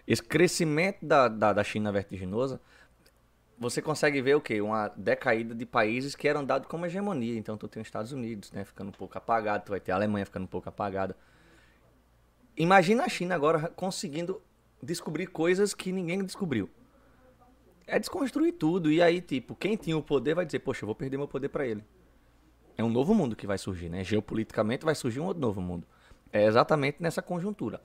Esse 0.05 0.21
crescimento 0.21 1.05
da, 1.05 1.27
da, 1.29 1.53
da 1.53 1.63
China 1.63 1.91
vertiginosa, 1.91 2.59
você 3.57 3.81
consegue 3.81 4.21
ver 4.21 4.35
o 4.35 4.41
quê? 4.41 4.59
Uma 4.59 4.89
decaída 4.89 5.55
de 5.55 5.65
países 5.65 6.15
que 6.15 6.27
eram 6.27 6.43
dados 6.43 6.67
como 6.67 6.85
hegemonia. 6.85 7.37
Então, 7.37 7.55
tu 7.57 7.67
tem 7.67 7.81
os 7.81 7.87
Estados 7.87 8.11
Unidos, 8.11 8.51
né, 8.51 8.65
ficando 8.65 8.89
um 8.89 8.91
pouco 8.93 9.17
apagado, 9.17 9.65
tu 9.65 9.69
vai 9.69 9.79
ter 9.79 9.93
a 9.93 9.95
Alemanha 9.95 10.25
ficando 10.25 10.43
um 10.43 10.47
pouco 10.47 10.67
apagada. 10.67 11.15
Imagina 12.57 13.05
a 13.05 13.09
China 13.09 13.35
agora 13.35 13.69
conseguindo 13.69 14.41
descobrir 14.81 15.27
coisas 15.27 15.73
que 15.73 15.91
ninguém 15.91 16.23
descobriu. 16.23 16.69
É 17.85 17.99
desconstruir 17.99 18.53
tudo. 18.53 18.91
E 18.91 19.01
aí, 19.01 19.21
tipo, 19.21 19.55
quem 19.55 19.75
tinha 19.75 19.97
o 19.97 20.01
poder 20.01 20.35
vai 20.35 20.45
dizer, 20.45 20.59
poxa, 20.59 20.83
eu 20.83 20.87
vou 20.87 20.95
perder 20.95 21.17
meu 21.17 21.27
poder 21.27 21.49
pra 21.49 21.65
ele. 21.65 21.83
É 22.77 22.83
um 22.83 22.89
novo 22.89 23.13
mundo 23.13 23.35
que 23.35 23.45
vai 23.45 23.57
surgir, 23.57 23.89
né? 23.89 24.03
Geopoliticamente 24.03 24.85
vai 24.85 24.95
surgir 24.95 25.19
um 25.19 25.25
outro 25.25 25.41
novo 25.41 25.61
mundo. 25.61 25.85
É 26.31 26.45
exatamente 26.45 26.97
nessa 27.01 27.21
conjuntura. 27.21 27.81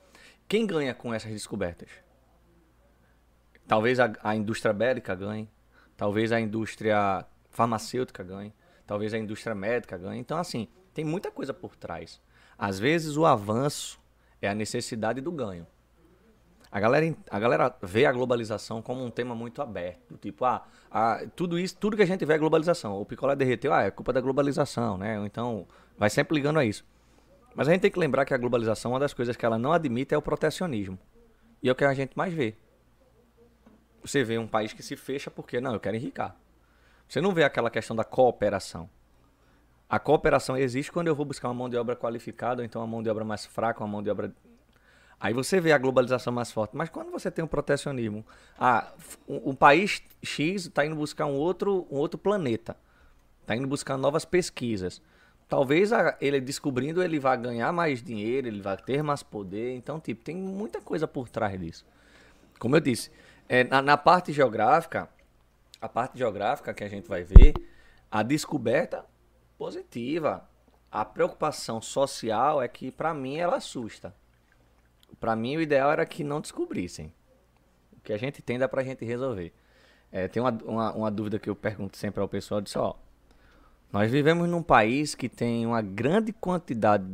Quem 0.47 0.65
ganha 0.65 0.93
com 0.93 1.13
essas 1.13 1.31
descobertas? 1.31 1.89
Talvez 3.67 3.99
a, 3.99 4.11
a 4.23 4.35
indústria 4.35 4.73
bélica 4.73 5.13
ganhe, 5.13 5.47
talvez 5.95 6.31
a 6.31 6.39
indústria 6.39 7.23
farmacêutica 7.51 8.23
ganhe, 8.23 8.51
talvez 8.87 9.13
a 9.13 9.17
indústria 9.19 9.53
médica 9.53 9.95
ganhe. 9.95 10.19
Então, 10.19 10.39
assim, 10.39 10.67
tem 10.91 11.05
muita 11.05 11.29
coisa 11.29 11.53
por 11.53 11.75
trás. 11.75 12.19
Às 12.57 12.79
vezes 12.79 13.15
o 13.15 13.25
avanço 13.27 13.99
é 14.41 14.49
a 14.49 14.55
necessidade 14.55 15.21
do 15.21 15.31
ganho. 15.31 15.67
A 16.71 16.79
galera, 16.79 17.15
a 17.31 17.39
galera 17.39 17.75
vê 17.81 18.05
a 18.05 18.11
globalização 18.11 18.81
como 18.81 19.03
um 19.03 19.09
tema 19.09 19.33
muito 19.33 19.61
aberto. 19.61 20.17
Tipo, 20.17 20.45
ah, 20.45 20.67
ah, 20.91 21.21
tudo 21.35 21.57
isso, 21.57 21.75
tudo 21.75 21.97
que 21.97 22.03
a 22.03 22.05
gente 22.05 22.23
vê 22.25 22.33
é 22.33 22.37
globalização. 22.37 23.01
O 23.01 23.05
picolé 23.05 23.35
derreteu, 23.35 23.73
ah, 23.73 23.83
é 23.83 23.91
culpa 23.91 24.13
da 24.13 24.21
globalização, 24.21 24.97
né? 24.97 25.19
Então, 25.25 25.67
vai 25.97 26.09
sempre 26.09 26.35
ligando 26.35 26.59
a 26.59 26.65
isso. 26.65 26.85
Mas 27.55 27.67
a 27.67 27.71
gente 27.71 27.81
tem 27.81 27.91
que 27.91 27.99
lembrar 27.99 28.23
que 28.23 28.33
a 28.33 28.37
globalização, 28.37 28.91
uma 28.91 28.99
das 28.99 29.13
coisas 29.13 29.35
que 29.35 29.43
ela 29.43 29.57
não 29.57 29.73
admite 29.73 30.13
é 30.13 30.17
o 30.17 30.21
protecionismo. 30.21 30.99
E 31.61 31.69
é 31.69 31.71
o 31.71 31.75
que 31.75 31.83
a 31.83 31.93
gente 31.93 32.15
mais 32.15 32.31
vê. 32.31 32.55
Você 34.03 34.23
vê 34.23 34.37
um 34.37 34.47
país 34.47 34.71
que 34.71 34.83
se 34.83 34.95
fecha 34.95 35.31
porque, 35.31 35.59
não, 35.59 35.73
eu 35.73 35.79
quero 35.79 35.97
enricar. 35.97 36.35
Você 37.07 37.19
não 37.19 37.33
vê 37.33 37.43
aquela 37.43 37.71
questão 37.71 37.95
da 37.95 38.03
cooperação. 38.03 38.87
A 39.89 39.97
cooperação 39.97 40.55
existe 40.55 40.91
quando 40.91 41.07
eu 41.07 41.15
vou 41.15 41.25
buscar 41.25 41.47
uma 41.47 41.55
mão 41.55 41.67
de 41.67 41.75
obra 41.75 41.95
qualificada, 41.95 42.61
ou 42.61 42.65
então 42.65 42.79
uma 42.79 42.87
mão 42.87 43.01
de 43.01 43.09
obra 43.09 43.25
mais 43.25 43.47
fraca, 43.47 43.81
uma 43.83 43.87
mão 43.87 44.03
de 44.03 44.09
obra 44.11 44.31
Aí 45.19 45.33
você 45.33 45.59
vê 45.59 45.73
a 45.73 45.77
globalização 45.77 46.31
mais 46.31 46.51
forte. 46.51 46.75
Mas 46.77 46.89
quando 46.89 47.11
você 47.11 47.29
tem 47.29 47.43
um 47.43 47.47
protecionismo, 47.47 48.25
ah, 48.57 48.91
um, 49.27 49.49
um 49.49 49.55
país 49.55 50.01
X 50.23 50.65
está 50.65 50.85
indo 50.85 50.95
buscar 50.95 51.25
um 51.25 51.35
outro, 51.35 51.85
um 51.91 51.97
outro 51.97 52.17
planeta, 52.17 52.77
está 53.41 53.55
indo 53.55 53.67
buscar 53.67 53.97
novas 53.97 54.23
pesquisas. 54.23 55.01
Talvez 55.49 55.91
a- 55.91 56.15
ele 56.21 56.39
descobrindo 56.39 57.03
ele 57.03 57.19
vai 57.19 57.35
ganhar 57.37 57.71
mais 57.73 58.01
dinheiro, 58.01 58.47
ele 58.47 58.61
vai 58.61 58.77
ter 58.77 59.03
mais 59.03 59.21
poder. 59.23 59.75
Então, 59.75 59.99
tipo, 59.99 60.23
tem 60.23 60.35
muita 60.35 60.79
coisa 60.79 61.07
por 61.07 61.27
trás 61.27 61.59
disso. 61.59 61.85
Como 62.57 62.75
eu 62.75 62.79
disse, 62.79 63.11
é, 63.47 63.63
na, 63.63 63.81
na 63.81 63.97
parte 63.97 64.31
geográfica, 64.31 65.09
a 65.81 65.89
parte 65.89 66.17
geográfica 66.17 66.73
que 66.73 66.83
a 66.83 66.89
gente 66.89 67.07
vai 67.09 67.23
ver, 67.23 67.53
a 68.11 68.23
descoberta 68.23 69.05
positiva. 69.57 70.47
A 70.91 71.03
preocupação 71.05 71.81
social 71.81 72.61
é 72.61 72.67
que, 72.67 72.89
para 72.89 73.13
mim, 73.13 73.37
ela 73.37 73.57
assusta. 73.57 74.13
Pra 75.19 75.35
mim, 75.35 75.57
o 75.57 75.61
ideal 75.61 75.91
era 75.91 76.05
que 76.05 76.23
não 76.23 76.41
descobrissem. 76.41 77.13
O 77.97 78.01
que 78.01 78.13
a 78.13 78.17
gente 78.17 78.41
tem 78.41 78.57
dá 78.57 78.67
pra 78.67 78.83
gente 78.83 79.05
resolver. 79.05 79.53
É, 80.11 80.27
tem 80.27 80.41
uma, 80.41 80.51
uma, 80.63 80.93
uma 80.93 81.11
dúvida 81.11 81.37
que 81.37 81.49
eu 81.49 81.55
pergunto 81.55 81.97
sempre 81.97 82.21
ao 82.21 82.27
pessoal, 82.27 82.61
disse, 82.61 82.77
ó, 82.77 82.95
nós 83.91 84.11
vivemos 84.11 84.47
num 84.49 84.63
país 84.63 85.13
que 85.15 85.29
tem 85.29 85.65
uma 85.65 85.81
grande 85.81 86.31
quantidade 86.31 87.05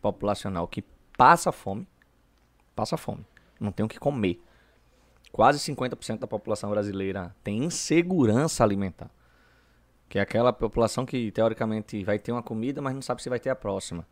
populacional 0.00 0.66
que 0.66 0.82
passa 1.16 1.52
fome, 1.52 1.86
passa 2.74 2.96
fome, 2.96 3.24
não 3.60 3.72
tem 3.72 3.84
o 3.84 3.88
que 3.88 3.98
comer. 3.98 4.42
Quase 5.30 5.58
50% 5.58 6.18
da 6.18 6.26
população 6.26 6.70
brasileira 6.70 7.34
tem 7.42 7.64
insegurança 7.64 8.62
alimentar. 8.62 9.10
Que 10.08 10.18
é 10.18 10.22
aquela 10.22 10.52
população 10.52 11.06
que, 11.06 11.30
teoricamente, 11.30 12.04
vai 12.04 12.18
ter 12.18 12.32
uma 12.32 12.42
comida, 12.42 12.82
mas 12.82 12.94
não 12.94 13.00
sabe 13.00 13.22
se 13.22 13.30
vai 13.30 13.40
ter 13.40 13.48
a 13.48 13.56
próxima. 13.56 14.06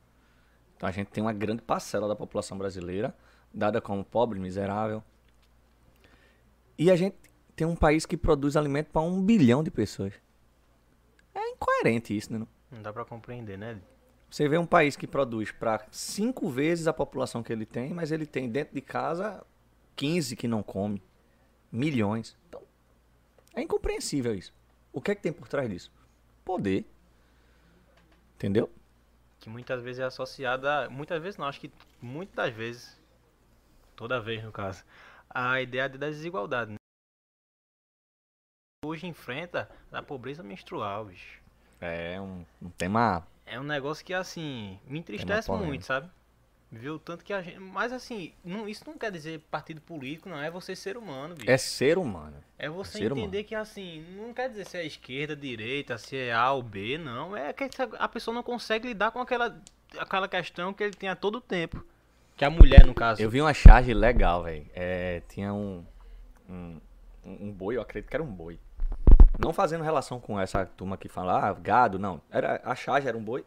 Então 0.80 0.88
a 0.88 0.92
gente 0.92 1.08
tem 1.08 1.22
uma 1.22 1.34
grande 1.34 1.60
parcela 1.60 2.08
da 2.08 2.16
população 2.16 2.56
brasileira, 2.56 3.14
dada 3.52 3.82
como 3.82 4.02
pobre, 4.02 4.40
miserável. 4.40 5.04
E 6.78 6.90
a 6.90 6.96
gente 6.96 7.16
tem 7.54 7.66
um 7.66 7.76
país 7.76 8.06
que 8.06 8.16
produz 8.16 8.56
alimento 8.56 8.86
para 8.86 9.02
um 9.02 9.22
bilhão 9.22 9.62
de 9.62 9.70
pessoas. 9.70 10.14
É 11.34 11.50
incoerente 11.50 12.16
isso, 12.16 12.32
né? 12.32 12.38
não? 12.70 12.80
Dá 12.80 12.94
pra 12.94 13.04
compreender, 13.04 13.58
né? 13.58 13.78
Você 14.30 14.48
vê 14.48 14.56
um 14.56 14.64
país 14.64 14.96
que 14.96 15.06
produz 15.06 15.52
para 15.52 15.86
cinco 15.90 16.48
vezes 16.48 16.86
a 16.86 16.94
população 16.94 17.42
que 17.42 17.52
ele 17.52 17.66
tem, 17.66 17.92
mas 17.92 18.10
ele 18.10 18.24
tem 18.24 18.48
dentro 18.48 18.74
de 18.74 18.80
casa 18.80 19.44
15 19.96 20.34
que 20.34 20.48
não 20.48 20.62
come. 20.62 21.02
Milhões. 21.70 22.38
Então, 22.48 22.62
é 23.54 23.60
incompreensível 23.60 24.34
isso. 24.34 24.54
O 24.94 25.02
que 25.02 25.10
é 25.10 25.14
que 25.14 25.20
tem 25.20 25.30
por 25.30 25.46
trás 25.46 25.68
disso? 25.68 25.92
Poder. 26.42 26.86
Entendeu? 28.36 28.70
Que 29.40 29.48
muitas 29.48 29.82
vezes 29.82 30.00
é 30.00 30.04
associada. 30.04 30.88
Muitas 30.90 31.20
vezes 31.22 31.38
não, 31.38 31.46
acho 31.46 31.60
que 31.60 31.72
muitas 32.00 32.52
vezes. 32.52 33.00
Toda 33.96 34.20
vez, 34.20 34.44
no 34.44 34.52
caso. 34.52 34.84
A 35.28 35.60
ideia 35.60 35.88
da 35.88 36.08
desigualdade. 36.08 36.72
Né? 36.72 36.76
Hoje 38.84 39.06
enfrenta 39.06 39.70
a 39.90 40.02
pobreza 40.02 40.42
menstrual, 40.42 41.06
bicho. 41.06 41.40
É 41.80 42.20
um, 42.20 42.44
um 42.60 42.70
tema. 42.70 43.26
É 43.46 43.58
um 43.58 43.64
negócio 43.64 44.04
que, 44.04 44.14
assim, 44.14 44.78
me 44.86 44.98
entristece 44.98 45.50
muito, 45.50 45.84
sabe? 45.84 46.10
Viu 46.72 47.00
tanto 47.00 47.24
que 47.24 47.32
a 47.32 47.42
gente. 47.42 47.58
Mas, 47.58 47.92
assim, 47.92 48.32
não, 48.44 48.68
isso 48.68 48.84
não 48.86 48.96
quer 48.96 49.10
dizer 49.10 49.40
partido 49.50 49.80
político, 49.80 50.28
não. 50.28 50.40
É 50.40 50.48
você 50.50 50.76
ser 50.76 50.96
humano, 50.96 51.34
bicho. 51.34 51.50
É 51.50 51.56
ser 51.56 51.98
humano. 51.98 52.36
É 52.56 52.68
você 52.68 52.98
ser 52.98 53.04
entender 53.06 53.22
humano. 53.22 53.44
que, 53.44 53.54
assim, 53.56 54.04
não 54.16 54.32
quer 54.32 54.48
dizer 54.48 54.66
se 54.66 54.76
é 54.76 54.86
esquerda, 54.86 55.34
direita, 55.34 55.98
se 55.98 56.16
é 56.16 56.32
A 56.32 56.52
ou 56.52 56.62
B, 56.62 56.96
não. 56.96 57.36
É 57.36 57.52
que 57.52 57.68
a 57.98 58.08
pessoa 58.08 58.32
não 58.32 58.44
consegue 58.44 58.86
lidar 58.86 59.10
com 59.10 59.18
aquela, 59.18 59.60
aquela 59.98 60.28
questão 60.28 60.72
que 60.72 60.84
ele 60.84 60.94
tem 60.94 61.08
a 61.08 61.16
todo 61.16 61.40
tempo. 61.40 61.84
Que 62.36 62.44
a 62.44 62.50
mulher, 62.50 62.86
no 62.86 62.94
caso. 62.94 63.20
Eu 63.20 63.28
vi 63.28 63.40
uma 63.40 63.52
charge 63.52 63.92
legal, 63.92 64.44
velho. 64.44 64.64
É, 64.72 65.22
tinha 65.28 65.52
um, 65.52 65.84
um. 66.48 66.80
um 67.24 67.50
boi, 67.50 67.76
eu 67.76 67.82
acredito 67.82 68.08
que 68.08 68.16
era 68.16 68.22
um 68.22 68.32
boi. 68.32 68.60
Não 69.38 69.52
fazendo 69.52 69.82
relação 69.82 70.20
com 70.20 70.38
essa 70.38 70.64
turma 70.64 70.96
que 70.96 71.08
fala, 71.08 71.48
ah, 71.48 71.52
gado, 71.52 71.98
não. 71.98 72.20
Era, 72.30 72.60
a 72.64 72.76
charge 72.76 73.08
era 73.08 73.18
um 73.18 73.22
boi. 73.22 73.44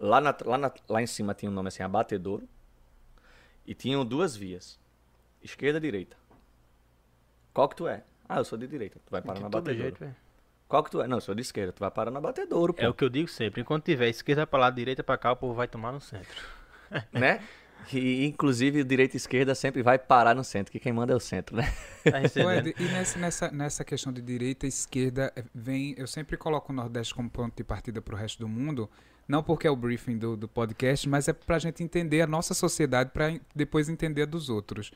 Lá, 0.00 0.20
na- 0.20 0.34
lá, 0.44 0.56
na- 0.58 0.72
lá 0.88 1.02
em 1.02 1.06
cima 1.06 1.34
tinha 1.34 1.50
um 1.50 1.54
nome 1.54 1.68
assim, 1.68 1.82
abatedouro. 1.82 2.48
E 3.66 3.74
tinham 3.74 4.04
duas 4.04 4.34
vias. 4.34 4.80
Esquerda 5.42 5.78
e 5.78 5.80
direita. 5.82 6.16
Qual 7.52 7.68
que 7.68 7.76
tu 7.76 7.86
é? 7.86 8.02
Ah, 8.28 8.38
eu 8.38 8.44
sou 8.44 8.56
de 8.58 8.66
direita. 8.66 8.98
Tu 9.04 9.10
vai 9.10 9.20
parar 9.20 9.40
todo 9.40 9.46
abatedouro. 9.46 9.82
jeito, 9.82 9.98
velho. 9.98 10.16
Qual 10.68 10.84
que 10.84 10.90
tu 10.90 11.02
é? 11.02 11.06
Não, 11.06 11.16
eu 11.16 11.20
sou 11.20 11.34
de 11.34 11.42
esquerda. 11.42 11.72
Tu 11.72 11.80
vai 11.80 11.90
parar 11.90 12.10
no 12.10 12.18
abatedouro, 12.18 12.72
pô. 12.72 12.80
É 12.80 12.88
o 12.88 12.94
que 12.94 13.04
eu 13.04 13.08
digo 13.08 13.28
sempre. 13.28 13.60
Enquanto 13.60 13.84
tiver 13.84 14.08
esquerda 14.08 14.46
pra 14.46 14.58
lá, 14.58 14.70
direita 14.70 15.02
pra 15.02 15.18
cá, 15.18 15.32
o 15.32 15.36
povo 15.36 15.52
vai 15.52 15.66
tomar 15.68 15.92
no 15.92 16.00
centro. 16.00 16.42
né? 17.12 17.42
E, 17.92 18.24
inclusive, 18.26 18.82
o 18.82 18.84
direita 18.84 19.16
e 19.16 19.18
esquerda 19.18 19.54
sempre 19.54 19.82
vai 19.82 19.98
parar 19.98 20.34
no 20.34 20.44
centro, 20.44 20.70
que 20.70 20.78
quem 20.78 20.92
manda 20.92 21.12
é 21.12 21.16
o 21.16 21.20
centro, 21.20 21.56
né? 21.56 21.64
Tá. 22.04 22.20
Ed, 22.56 22.74
e 22.78 22.82
nessa, 22.84 23.18
nessa, 23.18 23.50
nessa 23.50 23.84
questão 23.84 24.12
de 24.12 24.20
direita 24.22 24.66
e 24.66 24.68
esquerda, 24.68 25.32
eh, 25.34 25.44
vem. 25.54 25.94
Eu 25.98 26.06
sempre 26.06 26.36
coloco 26.36 26.72
o 26.72 26.76
Nordeste 26.76 27.14
como 27.14 27.28
ponto 27.28 27.56
de 27.56 27.64
partida 27.64 28.00
para 28.00 28.14
o 28.14 28.18
resto 28.18 28.38
do 28.38 28.48
mundo. 28.48 28.88
Não 29.30 29.42
porque 29.44 29.66
é 29.66 29.70
o 29.70 29.76
briefing 29.76 30.18
do, 30.18 30.36
do 30.36 30.48
podcast, 30.48 31.08
mas 31.08 31.28
é 31.28 31.32
para 31.32 31.54
a 31.56 31.58
gente 31.58 31.82
entender 31.84 32.20
a 32.20 32.26
nossa 32.26 32.52
sociedade, 32.52 33.10
para 33.12 33.38
depois 33.54 33.88
entender 33.88 34.22
a 34.22 34.26
dos 34.26 34.48
outros. 34.50 34.90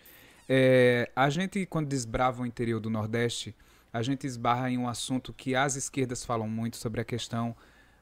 É, 0.49 1.09
a 1.15 1.31
gente, 1.31 1.65
quando 1.67 1.87
desbrava 1.89 2.43
o 2.43 2.47
interior 2.47 2.81
do 2.81 2.91
Nordeste, 2.91 3.55
a 3.93 4.03
gente 4.03 4.27
esbarra 4.27 4.69
em 4.71 4.77
um 4.77 4.89
assunto 4.89 5.33
que 5.33 5.55
as 5.55 5.77
esquerdas 5.77 6.25
falam 6.25 6.49
muito 6.49 6.77
sobre 6.77 7.01
a 7.01 7.05
questão 7.05 7.55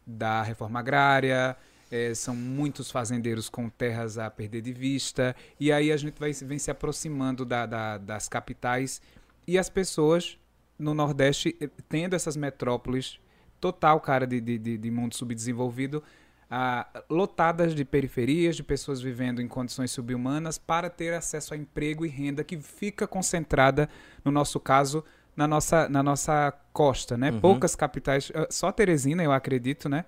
da 0.07 0.43
reforma 0.43 0.81
agrária. 0.81 1.55
é, 1.95 2.15
são 2.15 2.35
muitos 2.35 2.91
fazendeiros 2.91 3.51
com 3.51 3.69
terras 3.69 4.17
a 4.17 4.31
perder 4.31 4.63
de 4.63 4.73
vista. 4.73 5.37
E 5.61 5.71
aí 5.71 5.93
a 5.93 5.97
gente 5.99 6.19
vai, 6.19 6.33
vem 6.33 6.59
se 6.59 6.71
aproximando 6.71 7.45
da- 7.45 7.67
da- 7.67 7.99
das 7.99 8.31
capitais 8.31 9.03
e 9.47 9.59
as 9.59 9.69
pessoas 9.69 10.39
no 10.79 10.95
Nordeste 10.95 11.55
eh, 11.61 11.69
tendo 11.91 12.17
essas 12.17 12.35
metrópoles 12.35 13.21
total, 13.61 14.01
cara, 14.01 14.27
de, 14.27 14.41
de, 14.41 14.59
de- 14.59 14.79
de 14.79 14.91
mundo 14.91 15.15
subdesenvolvido, 15.15 16.03
ah, 16.55 16.87
lotadas 17.09 17.75
de 17.75 17.83
periferias, 17.83 18.55
de 18.55 18.63
pessoas 18.63 19.01
vivendo 19.01 19.41
em 19.41 19.49
condições 19.49 19.91
subhumanas 19.91 20.59
para 20.59 20.91
ter 20.91 21.15
acesso 21.15 21.55
a 21.55 21.57
emprego 21.57 22.05
e 22.05 22.11
renda 22.11 22.45
que 22.45 22.59
fica 22.59 23.07
concentrada, 23.07 23.89
no 24.23 24.31
nosso 24.31 24.61
caso, 24.61 25.03
na 25.35 25.49
nossa, 25.49 25.89
na 25.89 26.03
nossa 26.03 26.53
costa, 26.71 27.17
né? 27.17 27.31
Uhum. 27.31 27.41
Poucas 27.41 27.75
capitais, 27.75 28.31
ah, 28.35 28.47
só 28.51 28.71
Teresina, 28.71 29.23
eu 29.23 29.33
acredito, 29.33 29.89
né? 29.89 30.05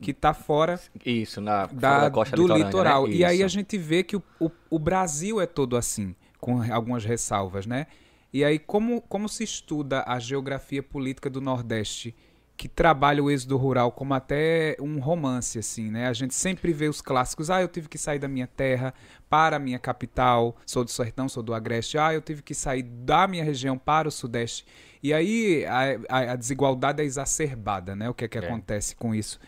Que 0.00 0.12
está 0.12 0.32
fora 0.32 0.78
Isso, 1.04 1.40
na 1.40 1.66
da, 1.66 2.02
da 2.02 2.10
costa 2.12 2.36
do 2.36 2.42
litorânea, 2.42 2.66
litoral. 2.66 3.08
né? 3.08 3.14
E 3.14 3.24
aí 3.24 3.42
a 3.42 3.48
gente 3.48 3.76
vê 3.76 4.04
que 4.04 4.14
o, 4.14 4.22
o, 4.38 4.48
o 4.70 4.78
Brasil 4.78 5.40
é 5.40 5.46
todo 5.46 5.76
assim, 5.76 6.14
com 6.38 6.62
algumas 6.72 7.04
ressalvas, 7.04 7.66
né? 7.66 7.88
E 8.32 8.44
aí, 8.44 8.60
como, 8.60 9.00
como 9.00 9.28
se 9.28 9.42
estuda 9.42 10.04
a 10.06 10.20
geografia 10.20 10.80
política 10.80 11.28
do 11.28 11.40
Nordeste, 11.40 12.14
que 12.58 12.68
trabalha 12.68 13.22
o 13.22 13.30
êxodo 13.30 13.56
rural 13.56 13.92
como 13.92 14.12
até 14.14 14.76
um 14.80 14.98
romance, 14.98 15.60
assim, 15.60 15.90
né? 15.92 16.08
A 16.08 16.12
gente 16.12 16.34
sempre 16.34 16.72
vê 16.72 16.88
os 16.88 17.00
clássicos, 17.00 17.50
ah, 17.50 17.62
eu 17.62 17.68
tive 17.68 17.88
que 17.88 17.96
sair 17.96 18.18
da 18.18 18.26
minha 18.26 18.48
terra 18.48 18.92
para 19.30 19.56
a 19.56 19.58
minha 19.60 19.78
capital, 19.78 20.56
sou 20.66 20.82
do 20.84 20.90
Sertão, 20.90 21.28
sou 21.28 21.40
do 21.42 21.54
Agreste, 21.54 21.96
ah, 21.98 22.12
eu 22.12 22.20
tive 22.20 22.42
que 22.42 22.54
sair 22.54 22.82
da 22.82 23.28
minha 23.28 23.44
região 23.44 23.78
para 23.78 24.08
o 24.08 24.10
Sudeste. 24.10 24.66
E 25.00 25.14
aí 25.14 25.64
a, 25.66 26.16
a- 26.18 26.32
a 26.32 26.36
desigualdade 26.36 27.00
é 27.00 27.04
exacerbada, 27.04 27.94
né? 27.94 28.10
O 28.10 28.14
que 28.14 28.24
é 28.24 28.28
que 28.28 28.36
É. 28.38 28.40
acontece 28.44 28.96
com 28.96 29.14
isso? 29.14 29.38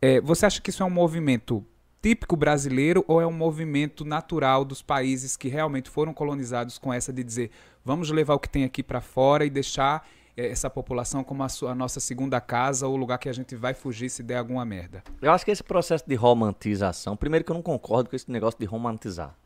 É, 0.00 0.20
você 0.20 0.46
acha 0.46 0.60
que 0.60 0.70
isso 0.70 0.84
é 0.84 0.86
um 0.86 0.90
movimento 0.90 1.66
típico 2.00 2.36
brasileiro 2.36 3.04
ou 3.08 3.20
é 3.20 3.26
um 3.26 3.32
movimento 3.32 4.04
natural 4.04 4.64
dos 4.64 4.80
países 4.82 5.36
que 5.36 5.48
realmente 5.48 5.90
foram 5.90 6.14
colonizados 6.14 6.78
com 6.78 6.92
essa 6.92 7.12
de 7.12 7.22
dizer 7.24 7.50
vamos 7.84 8.10
levar 8.10 8.34
o 8.34 8.38
que 8.40 8.48
tem 8.48 8.64
aqui 8.64 8.82
para 8.82 9.00
fora 9.00 9.44
e 9.44 9.50
deixar 9.50 10.04
essa 10.36 10.70
população 10.70 11.22
como 11.22 11.42
a, 11.42 11.48
sua- 11.48 11.72
a 11.72 11.74
nossa 11.74 12.00
segunda 12.00 12.40
casa 12.40 12.86
ou 12.86 12.94
o 12.94 12.96
lugar 12.96 13.18
que 13.18 13.28
a 13.28 13.32
gente 13.32 13.54
vai 13.54 13.74
fugir 13.74 14.08
se 14.08 14.22
der 14.22 14.36
alguma 14.38 14.64
merda? 14.64 15.02
Eu 15.20 15.30
acho 15.32 15.44
que 15.44 15.50
esse 15.50 15.62
processo 15.62 16.04
de 16.06 16.14
romantização, 16.14 17.16
primeiro 17.16 17.44
que 17.44 17.50
eu 17.50 17.54
não 17.54 17.62
concordo 17.62 18.08
com 18.10 18.16
esse 18.16 18.30
negócio 18.30 18.58
de 18.58 18.66
romantizar. 18.66 19.36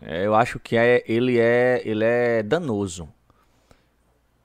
É, 0.00 0.26
eu 0.26 0.34
acho 0.34 0.58
que 0.58 0.76
é, 0.76 1.04
ele 1.06 1.38
é, 1.38 1.80
ele 1.84 2.04
é 2.04 2.42
danoso. 2.42 3.08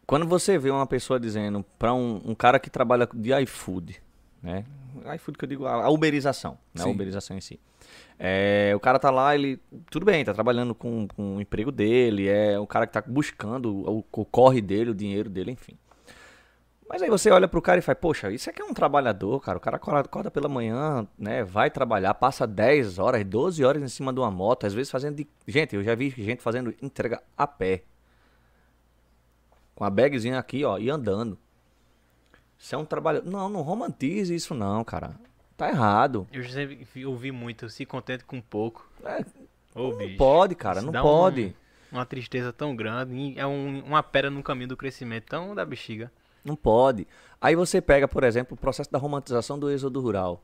Quando 0.06 0.28
você 0.28 0.58
vê 0.58 0.70
uma 0.72 0.86
pessoa 0.88 1.20
dizendo 1.20 1.64
para 1.78 1.93
um, 1.93 2.22
um 2.26 2.36
cara 2.36 2.60
que 2.60 2.70
trabalha 2.70 3.08
de 3.14 3.32
iFood, 3.43 4.02
né? 4.41 4.66
iFood 5.16 5.38
que 5.38 5.46
eu 5.46 5.50
digo, 5.50 5.66
a 5.66 5.90
uberização, 5.90 6.58
né? 6.74 6.84
A 6.84 6.88
uberização 6.88 7.38
em 7.38 7.42
si. 7.42 7.60
É, 8.18 8.74
o 8.76 8.80
cara 8.80 9.00
tá 9.00 9.10
lá, 9.10 9.34
ele. 9.34 9.60
Tudo 9.90 10.06
bem, 10.06 10.26
tá 10.26 10.34
trabalhando 10.34 10.76
com, 10.76 11.08
com 11.08 11.38
o 11.38 11.42
emprego 11.42 11.72
dele, 11.72 12.28
é 12.28 12.60
o 12.60 12.68
cara 12.68 12.86
que 12.86 12.94
tá 12.94 13.02
buscando 13.06 13.74
o, 13.74 14.06
o 14.12 14.26
corre 14.26 14.62
dele, 14.62 14.92
o 14.92 14.96
dinheiro 14.96 15.30
dele, 15.30 15.52
enfim. 15.52 15.78
Mas 16.90 17.04
aí 17.04 17.10
você 17.10 17.30
olha 17.30 17.48
pro 17.48 17.62
cara 17.62 17.78
e 17.78 17.84
fala, 17.84 17.96
poxa, 17.96 18.32
isso 18.32 18.50
aqui 18.50 18.64
é 18.64 18.66
um 18.66 18.74
trabalhador, 18.74 19.40
cara. 19.40 19.60
O 19.60 19.62
cara 19.62 19.76
acorda, 19.78 20.00
acorda 20.02 20.32
pela 20.32 20.50
manhã, 20.50 21.08
né? 21.18 21.44
Vai 21.44 21.70
trabalhar, 21.70 22.16
passa 22.16 22.48
10 22.48 22.98
horas, 22.98 23.24
12 23.24 23.64
horas 23.64 23.84
em 23.84 23.88
cima 23.88 24.12
de 24.12 24.20
uma 24.20 24.32
moto, 24.32 24.66
às 24.66 24.74
vezes 24.74 24.90
fazendo 24.90 25.18
de. 25.18 25.28
Gente, 25.48 25.76
eu 25.76 25.84
já 25.84 25.94
vi 25.94 26.10
gente 26.10 26.42
fazendo 26.42 26.74
entrega 26.82 27.22
a 27.38 27.46
pé. 27.46 27.84
Com 29.76 29.84
a 29.86 29.90
bagzinha 29.90 30.40
aqui, 30.40 30.66
ó, 30.66 30.80
e 30.80 30.90
andando. 30.90 31.38
Isso 32.60 32.76
é 32.76 32.78
um 32.78 32.86
trabalho. 32.86 33.24
Não, 33.26 33.47
não 33.49 33.62
romantize 33.62 34.36
isso, 34.36 34.53
não, 34.53 34.84
cara. 34.84 35.16
Tá 35.57 35.70
errado. 35.70 36.28
Eu 36.32 36.43
vi- 36.93 37.05
ouvi 37.05 37.32
muito, 37.32 37.70
se 37.70 37.86
contente 37.86 38.24
com 38.26 38.39
pouco. 38.41 38.88
É, 39.03 39.24
Ô, 39.74 39.89
não 39.91 39.97
bicho. 39.97 40.18
pode, 40.18 40.55
cara, 40.55 40.82
não 40.82 40.91
pode. 40.91 41.55
um- 41.91 41.95
uma 41.97 42.05
tristeza 42.05 42.51
tão 42.53 42.76
grande. 42.76 43.34
É 43.38 43.45
um- 43.47 43.84
uma 43.86 44.03
pedra 44.03 44.30
no 44.30 44.43
caminho 44.43 44.68
do 44.70 44.78
crescimento 44.78 45.26
tão 45.26 45.55
da 45.55 45.66
bexiga. 45.66 46.12
Não 46.45 46.55
pode. 46.55 47.07
Aí 47.41 47.55
você 47.55 47.82
pega, 47.82 48.07
por 48.07 48.24
exemplo, 48.24 48.53
o 48.55 48.60
processo 48.60 48.91
da 48.91 48.99
romantização 48.99 49.57
do 49.57 49.70
êxodo 49.70 49.99
rural. 50.01 50.43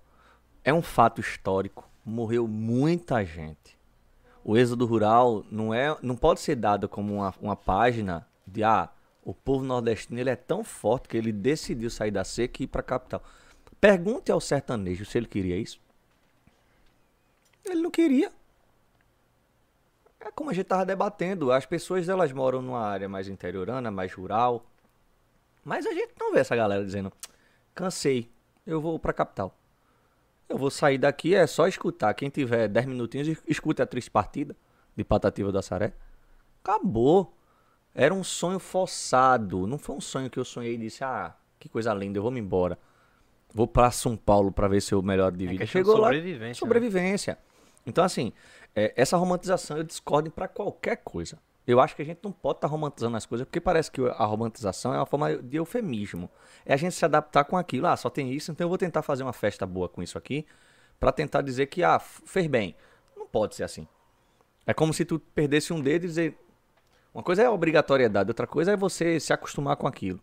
É 0.63 0.74
um 0.74 0.82
fato 0.82 1.22
histórico. 1.22 1.88
Morreu 2.03 2.47
muita 2.47 3.24
gente. 3.24 3.78
O 4.43 4.57
êxodo 4.57 4.86
rural 4.86 5.43
não, 5.49 5.74
é, 5.74 5.95
não 6.01 6.16
pode 6.16 6.39
ser 6.39 6.55
dado 6.55 6.88
como 6.88 7.16
uma, 7.16 7.34
uma 7.41 7.55
página 7.55 8.28
de 8.45 8.63
ah, 8.63 8.89
o 9.26 9.34
povo 9.34 9.65
nordestino 9.65 10.19
ele 10.19 10.30
é 10.30 10.36
tão 10.38 10.63
forte 10.63 11.09
que 11.09 11.17
ele 11.17 11.34
decidiu 11.34 11.89
sair 11.89 12.11
da 12.11 12.23
seca 12.23 12.61
e 12.61 12.65
ir 12.65 12.67
para 12.67 12.80
a 12.82 12.84
capital. 12.84 13.21
Pergunte 13.82 14.32
ao 14.32 14.39
sertanejo 14.39 15.03
se 15.03 15.17
ele 15.17 15.26
queria 15.28 15.57
isso. 15.57 15.82
Ele 17.65 17.82
não 17.82 17.91
queria. 17.91 18.32
É 20.19 20.32
como 20.32 20.49
a 20.49 20.53
gente 20.53 20.63
estava 20.65 20.86
debatendo. 20.86 21.51
As 21.51 21.65
pessoas 21.65 22.07
elas 22.07 22.32
moram 22.32 22.61
numa 22.61 22.82
área 22.82 23.09
mais 23.09 23.28
interiorana, 23.28 23.91
mais 23.91 24.13
rural. 24.13 24.65
Mas 25.63 25.86
a 25.86 25.91
gente 25.93 26.13
não 26.19 26.32
vê 26.32 26.39
essa 26.39 26.55
galera 26.55 26.84
dizendo: 26.86 27.11
cansei, 27.73 28.30
eu 28.65 28.80
vou 28.80 28.97
pra 28.99 29.13
capital. 29.13 29.55
Eu 30.47 30.57
vou 30.57 30.69
sair 30.69 30.99
daqui, 30.99 31.34
é 31.34 31.47
só 31.47 31.67
escutar. 31.67 32.13
Quem 32.13 32.30
tiver 32.30 32.67
10 32.67 32.86
minutinhos, 32.86 33.28
es- 33.28 33.43
escute 33.47 33.82
a 33.82 33.86
triste 33.88 34.11
partida 34.11 34.55
de 34.95 35.03
Patativa 35.03 35.51
do 35.51 35.57
Assaré. 35.57 35.93
Acabou. 36.63 37.35
Era 37.96 38.14
um 38.14 38.24
sonho 38.24 38.60
forçado. 38.60 39.66
Não 39.66 39.78
foi 39.78 39.96
um 39.96 40.02
sonho 40.02 40.30
que 40.30 40.38
eu 40.38 40.43
sonhei 40.46 40.76
e 40.76 40.78
disse: 40.78 41.04
ah, 41.04 41.34
que 41.58 41.70
coisa 41.70 41.93
linda, 41.93 42.20
eu 42.20 42.22
vou 42.22 42.32
me 42.32 42.39
embora. 42.41 42.78
Vou 43.54 43.66
pra 43.68 43.89
São 43.89 44.18
Paulo 44.18 44.52
pra 44.52 44.68
ver 44.68 44.82
se 44.82 44.93
eu 44.93 45.02
melhoro 45.02 45.38
de 45.38 45.46
É 45.46 45.50
vida. 45.50 45.66
de 45.66 45.72
Chegou 45.72 45.96
lá, 45.98 46.08
sobrevivência, 46.08 46.48
né? 46.48 46.54
sobrevivência. 46.54 47.38
Então, 47.86 48.04
assim, 48.04 48.34
é, 48.76 48.93
essa 48.98 49.16
romantização 49.16 49.78
eu 49.78 49.84
discordo 49.84 50.30
pra 50.30 50.48
qualquer 50.48 50.98
coisa. 50.98 51.39
Eu 51.66 51.80
acho 51.80 51.96
que 51.96 52.02
a 52.02 52.06
gente 52.06 52.20
não 52.22 52.32
pode 52.32 52.58
estar 52.58 52.68
romantizando 52.68 53.16
as 53.18 53.26
coisas, 53.26 53.46
porque 53.46 53.62
parece 53.62 53.89
que 53.89 54.02
a 54.02 54.26
romantização 54.26 54.93
é 54.93 54.98
uma 54.98 55.06
forma 55.06 55.38
de 55.38 55.58
eufemismo. 55.58 56.30
É 56.66 56.74
a 56.74 56.78
gente 56.78 56.93
se 56.93 57.04
adaptar 57.06 57.46
com 57.46 57.58
aquilo. 57.58 57.88
Ah, 57.88 57.96
só 57.96 58.10
tem 58.10 58.32
isso, 58.32 58.52
então 58.52 58.66
eu 58.66 58.70
vou 58.70 58.78
tentar 58.78 59.02
fazer 59.02 59.24
uma 59.24 59.34
festa 59.34 59.66
boa 59.66 59.88
com 59.89 60.04
isso 60.04 60.18
aqui, 60.18 60.46
pra 61.00 61.12
tentar 61.12 61.41
dizer 61.41 61.68
que, 61.68 61.82
ah, 61.84 61.98
fez 61.98 62.46
bem. 62.48 62.76
Não 63.16 63.26
pode 63.26 63.56
ser 63.56 63.64
assim. 63.64 63.88
É 64.68 64.74
como 64.74 64.93
se 64.93 65.06
tu 65.06 65.18
perdesse 65.20 65.72
um 65.72 65.80
dedo 65.80 66.04
e 66.04 66.08
dizer. 66.08 66.38
Uma 67.16 67.24
coisa 67.24 67.43
é 67.43 67.45
a 67.45 67.51
obrigatoriedade, 67.51 68.30
outra 68.30 68.45
coisa 68.45 68.74
é 68.74 68.76
você 68.76 69.22
se 69.22 69.32
acostumar 69.32 69.78
com 69.78 69.88
aquilo. 69.88 70.20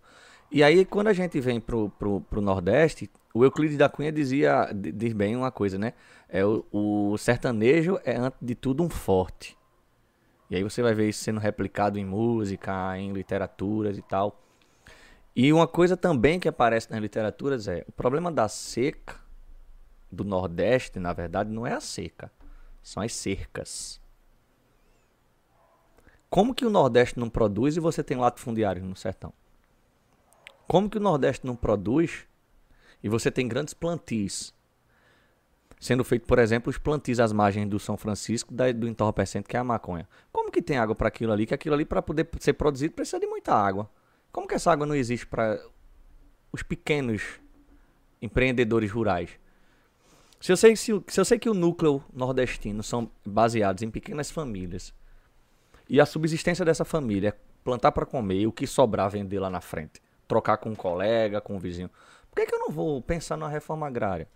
E 0.50 0.62
aí, 0.62 0.84
quando 0.84 1.06
a 1.06 1.14
gente 1.14 1.40
vem 1.40 1.58
pro, 1.58 1.88
pro, 1.98 2.20
pro 2.20 2.42
Nordeste, 2.42 3.10
o 3.32 3.42
Euclides 3.42 3.78
da 3.78 3.88
Cunha 3.88 4.12
dizia, 4.12 4.70
di- 4.74 4.92
diz 4.92 5.14
bem 5.14 5.34
uma 5.34 5.50
coisa, 5.50 5.78
né? 5.78 5.94
É 6.28 6.44
o, 6.44 6.66
o 6.70 7.16
sertanejo 7.16 7.98
é, 8.04 8.16
antes 8.16 8.38
de 8.42 8.54
tudo, 8.54 8.82
um 8.82 8.90
forte. 8.90 9.56
E 10.50 10.56
aí 10.56 10.62
você 10.62 10.82
vai 10.82 10.92
ver 10.92 11.08
isso 11.08 11.24
sendo 11.24 11.40
replicado 11.40 11.98
em 11.98 12.04
música, 12.04 12.98
em 12.98 13.10
literaturas 13.14 13.96
e 13.96 14.02
tal. 14.02 14.38
E 15.34 15.50
uma 15.50 15.66
coisa 15.66 15.96
também 15.96 16.38
que 16.38 16.46
aparece 16.46 16.90
nas 16.90 17.00
literaturas 17.00 17.68
é 17.68 17.86
o 17.88 17.92
problema 17.92 18.30
da 18.30 18.48
seca 18.48 19.16
do 20.10 20.24
Nordeste, 20.24 20.98
na 20.98 21.14
verdade, 21.14 21.50
não 21.50 21.66
é 21.66 21.72
a 21.72 21.80
seca, 21.80 22.30
são 22.82 23.02
as 23.02 23.14
cercas. 23.14 23.98
Como 26.32 26.54
que 26.54 26.64
o 26.64 26.70
Nordeste 26.70 27.20
não 27.20 27.28
produz 27.28 27.76
e 27.76 27.80
você 27.80 28.02
tem 28.02 28.16
latifundiários 28.16 28.82
no 28.82 28.96
sertão? 28.96 29.34
Como 30.66 30.88
que 30.88 30.96
o 30.96 31.00
Nordeste 31.00 31.46
não 31.46 31.54
produz 31.54 32.26
e 33.02 33.08
você 33.10 33.30
tem 33.30 33.46
grandes 33.46 33.74
plantis? 33.74 34.54
Sendo 35.78 36.02
feito, 36.02 36.26
por 36.26 36.38
exemplo, 36.38 36.70
os 36.70 36.78
plantis 36.78 37.20
às 37.20 37.34
margens 37.34 37.68
do 37.68 37.78
São 37.78 37.98
Francisco, 37.98 38.54
da- 38.54 38.72
do 38.72 38.88
entorpecente 38.88 39.46
que 39.46 39.58
é 39.58 39.60
a 39.60 39.64
maconha. 39.64 40.08
Como 40.32 40.50
que 40.50 40.62
tem 40.62 40.78
água 40.78 40.94
para 40.94 41.08
aquilo 41.08 41.34
ali? 41.34 41.44
Que 41.44 41.52
aquilo 41.52 41.74
ali, 41.74 41.84
para 41.84 42.00
poder 42.00 42.26
ser 42.40 42.54
produzido, 42.54 42.94
precisa 42.94 43.20
de 43.20 43.26
muita 43.26 43.52
água. 43.52 43.90
Como 44.32 44.48
que 44.48 44.54
essa 44.54 44.72
água 44.72 44.86
não 44.86 44.94
existe 44.94 45.26
para 45.26 45.62
os 46.50 46.62
pequenos 46.62 47.20
empreendedores 48.22 48.90
rurais? 48.90 49.38
Se 50.40 50.50
eu, 50.50 50.56
sei, 50.56 50.76
se, 50.76 50.92
se 51.08 51.20
eu 51.20 51.26
sei 51.26 51.38
que 51.38 51.50
o 51.50 51.52
núcleo 51.52 52.02
nordestino 52.10 52.82
são 52.82 53.10
baseados 53.22 53.82
em 53.82 53.90
pequenas 53.90 54.30
famílias 54.30 54.94
e 55.92 56.00
a 56.00 56.06
subsistência 56.06 56.64
dessa 56.64 56.86
família 56.86 57.28
é 57.28 57.34
plantar 57.62 57.92
para 57.92 58.06
comer 58.06 58.40
e 58.40 58.46
o 58.46 58.52
que 58.52 58.66
sobrar 58.66 59.10
vender 59.10 59.38
lá 59.38 59.50
na 59.50 59.60
frente, 59.60 60.00
trocar 60.26 60.56
com 60.56 60.70
um 60.70 60.74
colega, 60.74 61.38
com 61.38 61.56
um 61.56 61.58
vizinho, 61.58 61.90
por 62.30 62.36
que, 62.36 62.46
que 62.46 62.54
eu 62.54 62.60
não 62.60 62.70
vou 62.70 63.02
pensar 63.02 63.36
numa 63.36 63.50
reforma 63.50 63.86
agrária? 63.86 64.26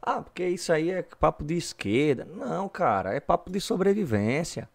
Ah, 0.00 0.22
porque 0.22 0.48
isso 0.48 0.72
aí 0.72 0.90
é 0.90 1.02
papo 1.02 1.44
de 1.44 1.54
esquerda. 1.54 2.24
Não, 2.24 2.66
cara, 2.66 3.12
é 3.12 3.20
papo 3.20 3.50
de 3.50 3.60
sobrevivência. 3.60 4.70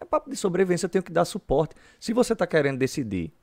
É 0.00 0.02
papo 0.02 0.30
de 0.30 0.36
sobrevivência, 0.36 0.86
eu 0.86 0.90
tenho 0.90 1.04
que 1.04 1.12
dar 1.12 1.26
suporte. 1.26 1.74
Se 2.00 2.14
você 2.14 2.32
está 2.32 2.46
querendo 2.46 2.78
decidir 2.78 3.34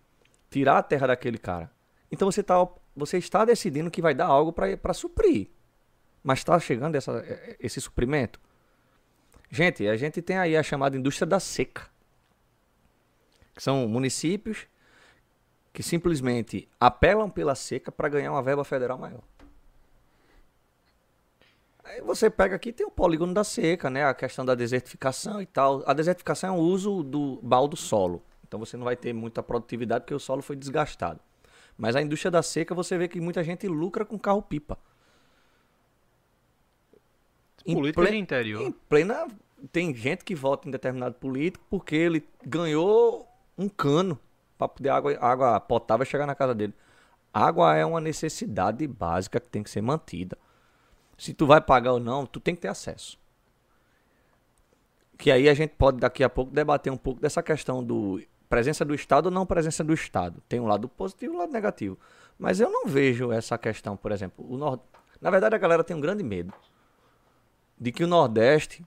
tirar 0.49 0.79
a 0.79 0.83
terra 0.83 1.05
daquele 1.05 1.37
cara, 1.37 1.69
então 2.11 2.31
você, 2.31 2.41
tá, 2.41 2.67
você 2.95 3.19
está 3.19 3.45
decidindo 3.45 3.91
que 3.91 4.01
vai 4.01 4.15
dar 4.15 4.25
algo 4.25 4.51
para 4.51 4.93
suprir. 4.95 5.51
Mas 6.23 6.39
está 6.39 6.59
chegando 6.59 6.95
essa, 6.95 7.23
esse 7.59 7.79
suprimento? 7.79 8.41
Gente, 9.49 9.87
a 9.87 9.97
gente 9.97 10.21
tem 10.21 10.37
aí 10.37 10.55
a 10.55 10.63
chamada 10.63 10.95
indústria 10.95 11.25
da 11.25 11.39
seca. 11.39 11.87
Que 13.55 13.63
são 13.63 13.87
municípios 13.87 14.67
que 15.73 15.83
simplesmente 15.83 16.67
apelam 16.79 17.29
pela 17.29 17.55
seca 17.55 17.91
para 17.91 18.09
ganhar 18.09 18.31
uma 18.31 18.41
verba 18.41 18.63
federal 18.63 18.97
maior. 18.97 19.21
Aí 21.83 22.01
você 22.01 22.29
pega 22.29 22.55
aqui, 22.55 22.71
tem 22.71 22.85
o 22.85 22.91
polígono 22.91 23.33
da 23.33 23.43
seca, 23.43 23.89
né? 23.89 24.05
A 24.05 24.13
questão 24.13 24.45
da 24.45 24.53
desertificação 24.53 25.41
e 25.41 25.45
tal. 25.45 25.83
A 25.87 25.93
desertificação 25.93 26.55
é 26.55 26.57
o 26.57 26.61
uso 26.61 27.01
do 27.01 27.39
baldo 27.41 27.75
solo. 27.75 28.23
Então 28.47 28.59
você 28.59 28.77
não 28.77 28.83
vai 28.83 28.95
ter 28.95 29.11
muita 29.13 29.41
produtividade 29.41 30.03
porque 30.03 30.13
o 30.13 30.19
solo 30.19 30.41
foi 30.43 30.55
desgastado. 30.55 31.19
Mas 31.77 31.95
a 31.95 32.01
indústria 32.01 32.29
da 32.29 32.43
seca, 32.43 32.75
você 32.75 32.97
vê 32.97 33.07
que 33.07 33.19
muita 33.19 33.43
gente 33.43 33.67
lucra 33.67 34.05
com 34.05 34.19
carro-pipa. 34.19 34.77
Política 37.75 38.11
de 38.11 38.17
interior. 38.17 38.61
Em 38.61 38.71
plena. 38.71 39.27
Tem 39.71 39.93
gente 39.93 40.23
que 40.23 40.33
vota 40.33 40.67
em 40.67 40.71
determinado 40.71 41.15
político 41.15 41.65
porque 41.69 41.95
ele 41.95 42.25
ganhou 42.45 43.27
um 43.57 43.67
cano 43.67 44.17
para 44.57 44.69
poder 44.69 44.89
água, 44.89 45.17
água 45.19 45.59
potável 45.59 46.05
chegar 46.05 46.25
na 46.25 46.33
casa 46.33 46.55
dele. 46.55 46.73
Água 47.33 47.75
é 47.75 47.85
uma 47.85 47.99
necessidade 47.99 48.87
básica 48.87 49.39
que 49.39 49.49
tem 49.49 49.61
que 49.61 49.69
ser 49.69 49.81
mantida. 49.81 50.37
Se 51.17 51.33
tu 51.33 51.45
vai 51.45 51.59
pagar 51.59 51.93
ou 51.93 51.99
não, 51.99 52.25
tu 52.25 52.39
tem 52.39 52.55
que 52.55 52.61
ter 52.61 52.69
acesso. 52.69 53.19
Que 55.17 55.29
aí 55.29 55.49
a 55.49 55.53
gente 55.53 55.71
pode 55.71 55.97
daqui 55.97 56.23
a 56.23 56.29
pouco 56.29 56.51
debater 56.51 56.91
um 56.91 56.97
pouco 56.97 57.19
dessa 57.19 57.43
questão 57.43 57.83
do 57.83 58.21
presença 58.49 58.83
do 58.83 58.95
Estado 58.95 59.25
ou 59.25 59.31
não 59.31 59.45
presença 59.45 59.83
do 59.83 59.93
Estado. 59.93 60.41
Tem 60.47 60.59
um 60.59 60.65
lado 60.65 60.87
positivo 60.87 61.33
e 61.33 61.35
um 61.35 61.39
lado 61.39 61.51
negativo. 61.51 61.99
Mas 62.37 62.61
eu 62.61 62.71
não 62.71 62.85
vejo 62.85 63.31
essa 63.31 63.57
questão, 63.57 63.97
por 63.97 64.13
exemplo, 64.13 64.45
o 64.49 64.57
Nord... 64.57 64.81
na 65.19 65.29
verdade 65.29 65.53
a 65.55 65.57
galera 65.57 65.83
tem 65.83 65.95
um 65.95 66.01
grande 66.01 66.23
medo 66.23 66.53
de 67.79 67.91
que 67.91 68.03
o 68.03 68.07
Nordeste 68.07 68.83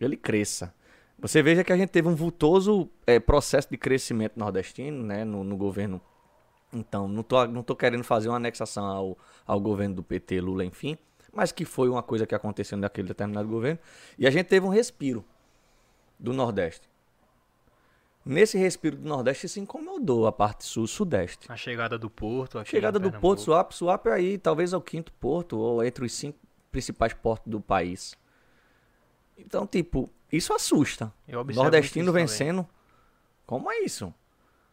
ele 0.00 0.16
cresça. 0.16 0.74
Você 1.18 1.42
veja 1.42 1.62
que 1.62 1.72
a 1.72 1.76
gente 1.76 1.90
teve 1.90 2.08
um 2.08 2.14
vultoso 2.14 2.88
é, 3.06 3.20
processo 3.20 3.68
de 3.70 3.76
crescimento 3.76 4.38
nordestino, 4.38 5.04
né, 5.04 5.24
no, 5.24 5.44
no 5.44 5.56
governo. 5.56 6.00
Então, 6.72 7.06
não 7.06 7.22
tô, 7.22 7.46
não 7.46 7.62
tô 7.62 7.76
querendo 7.76 8.04
fazer 8.04 8.28
uma 8.28 8.36
anexação 8.36 8.86
ao, 8.86 9.18
ao 9.46 9.60
governo 9.60 9.96
do 9.96 10.02
PT, 10.02 10.40
Lula, 10.40 10.64
enfim 10.64 10.96
mas 11.32 11.52
que 11.52 11.64
foi 11.64 11.88
uma 11.88 12.02
coisa 12.02 12.26
que 12.26 12.34
aconteceu 12.34 12.76
naquele 12.76 13.08
determinado 13.08 13.48
governo. 13.48 13.78
E 14.18 14.26
a 14.26 14.30
gente 14.30 14.46
teve 14.46 14.66
um 14.66 14.70
respiro 14.70 15.24
do 16.18 16.32
Nordeste. 16.32 16.88
Nesse 18.24 18.58
respiro 18.58 18.96
do 18.96 19.08
Nordeste 19.08 19.48
se 19.48 19.60
incomodou 19.60 20.26
a 20.26 20.32
parte 20.32 20.64
sul-sudeste. 20.64 21.50
A 21.50 21.56
chegada 21.56 21.98
do 21.98 22.10
Porto. 22.10 22.58
A 22.58 22.64
chegada 22.64 22.98
do 22.98 23.10
Porto, 23.10 23.40
Suape. 23.40 23.74
Suape 23.74 24.10
é 24.10 24.12
aí 24.12 24.38
talvez 24.38 24.72
é 24.72 24.76
o 24.76 24.80
quinto 24.80 25.12
porto, 25.14 25.58
ou 25.58 25.82
entre 25.82 26.04
os 26.04 26.12
cinco 26.12 26.38
principais 26.70 27.14
portos 27.14 27.50
do 27.50 27.60
país. 27.60 28.14
Então, 29.44 29.66
tipo, 29.66 30.10
isso 30.32 30.52
assusta. 30.52 31.12
Nordestino 31.54 32.12
vencendo. 32.12 32.66
Como 33.46 33.70
é 33.70 33.80
isso? 33.80 34.14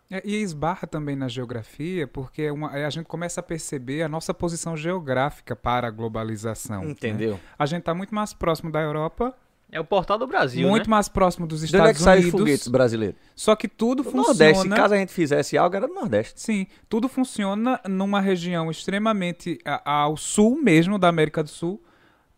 É, 0.09 0.21
e 0.23 0.41
esbarra 0.41 0.87
também 0.87 1.15
na 1.15 1.27
geografia, 1.27 2.07
porque 2.07 2.43
é 2.43 2.51
uma, 2.51 2.77
é, 2.77 2.85
a 2.85 2.89
gente 2.89 3.05
começa 3.05 3.41
a 3.41 3.43
perceber 3.43 4.03
a 4.03 4.07
nossa 4.07 4.33
posição 4.33 4.77
geográfica 4.77 5.55
para 5.55 5.87
a 5.87 5.91
globalização. 5.91 6.83
Né? 6.85 6.91
Entendeu? 6.91 7.33
Né? 7.33 7.39
A 7.59 7.65
gente 7.65 7.79
está 7.79 7.93
muito 7.93 8.15
mais 8.15 8.33
próximo 8.33 8.71
da 8.71 8.81
Europa. 8.81 9.35
É 9.69 9.81
o 9.81 9.83
portal 9.83 10.17
do 10.17 10.25
Brasil, 10.25 10.65
Muito 10.65 10.85
né? 10.85 10.91
mais 10.91 11.09
próximo 11.09 11.45
dos 11.45 11.61
Estados 11.61 11.87
Unidos. 11.87 12.01
onde 12.01 12.09
é 12.09 12.13
que 12.13 12.19
Unidos. 12.21 12.31
sai 12.31 12.39
os 12.39 12.39
foguetes 12.39 12.67
brasileiros? 12.69 13.19
Só 13.35 13.53
que 13.53 13.67
tudo 13.67 14.01
do 14.01 14.09
funciona... 14.09 14.27
Nordeste, 14.27 14.69
caso 14.69 14.93
a 14.93 14.97
gente 14.97 15.11
fizesse 15.11 15.57
algo, 15.57 15.75
era 15.75 15.87
do 15.89 15.93
Nordeste. 15.93 16.39
Sim, 16.39 16.67
tudo 16.87 17.09
funciona 17.09 17.77
numa 17.85 18.21
região 18.21 18.71
extremamente 18.71 19.59
ao 19.83 20.15
sul 20.15 20.57
mesmo 20.61 20.97
da 20.97 21.09
América 21.09 21.43
do 21.43 21.49
Sul, 21.49 21.83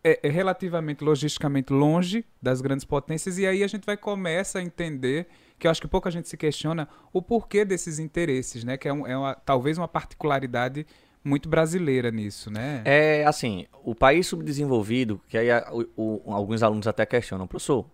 é, 0.02 0.20
é, 0.22 0.28
relativamente 0.28 1.04
logisticamente 1.04 1.72
longe 1.72 2.24
das 2.40 2.60
grandes 2.60 2.84
potências, 2.84 3.38
e 3.38 3.46
aí 3.46 3.62
a 3.62 3.66
gente 3.66 3.84
vai 3.84 3.96
começar 3.96 4.60
a 4.60 4.62
entender 4.62 5.26
que 5.58 5.66
eu 5.66 5.70
acho 5.70 5.80
que 5.80 5.88
pouca 5.88 6.10
gente 6.10 6.28
se 6.28 6.36
questiona 6.36 6.88
o 7.12 7.20
porquê 7.20 7.64
desses 7.64 7.98
interesses, 7.98 8.64
né? 8.64 8.76
Que 8.76 8.88
é, 8.88 8.92
um, 8.92 9.06
é 9.06 9.16
uma, 9.16 9.34
talvez 9.34 9.76
uma 9.76 9.88
particularidade 9.88 10.86
muito 11.22 11.48
brasileira 11.48 12.10
nisso, 12.10 12.50
né? 12.50 12.82
É 12.84 13.24
assim, 13.26 13.66
o 13.84 13.94
país 13.94 14.26
subdesenvolvido, 14.26 15.20
que 15.28 15.36
aí 15.36 15.50
a, 15.50 15.70
o, 15.70 16.22
o, 16.24 16.32
alguns 16.32 16.62
alunos 16.62 16.86
até 16.86 17.04
questionam, 17.04 17.46
professor, 17.46 17.86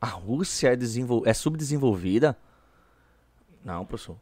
a 0.00 0.06
Rússia 0.06 0.68
é, 0.68 1.28
é 1.28 1.34
subdesenvolvida? 1.34 2.38
Não, 3.64 3.84
professor. 3.84 4.16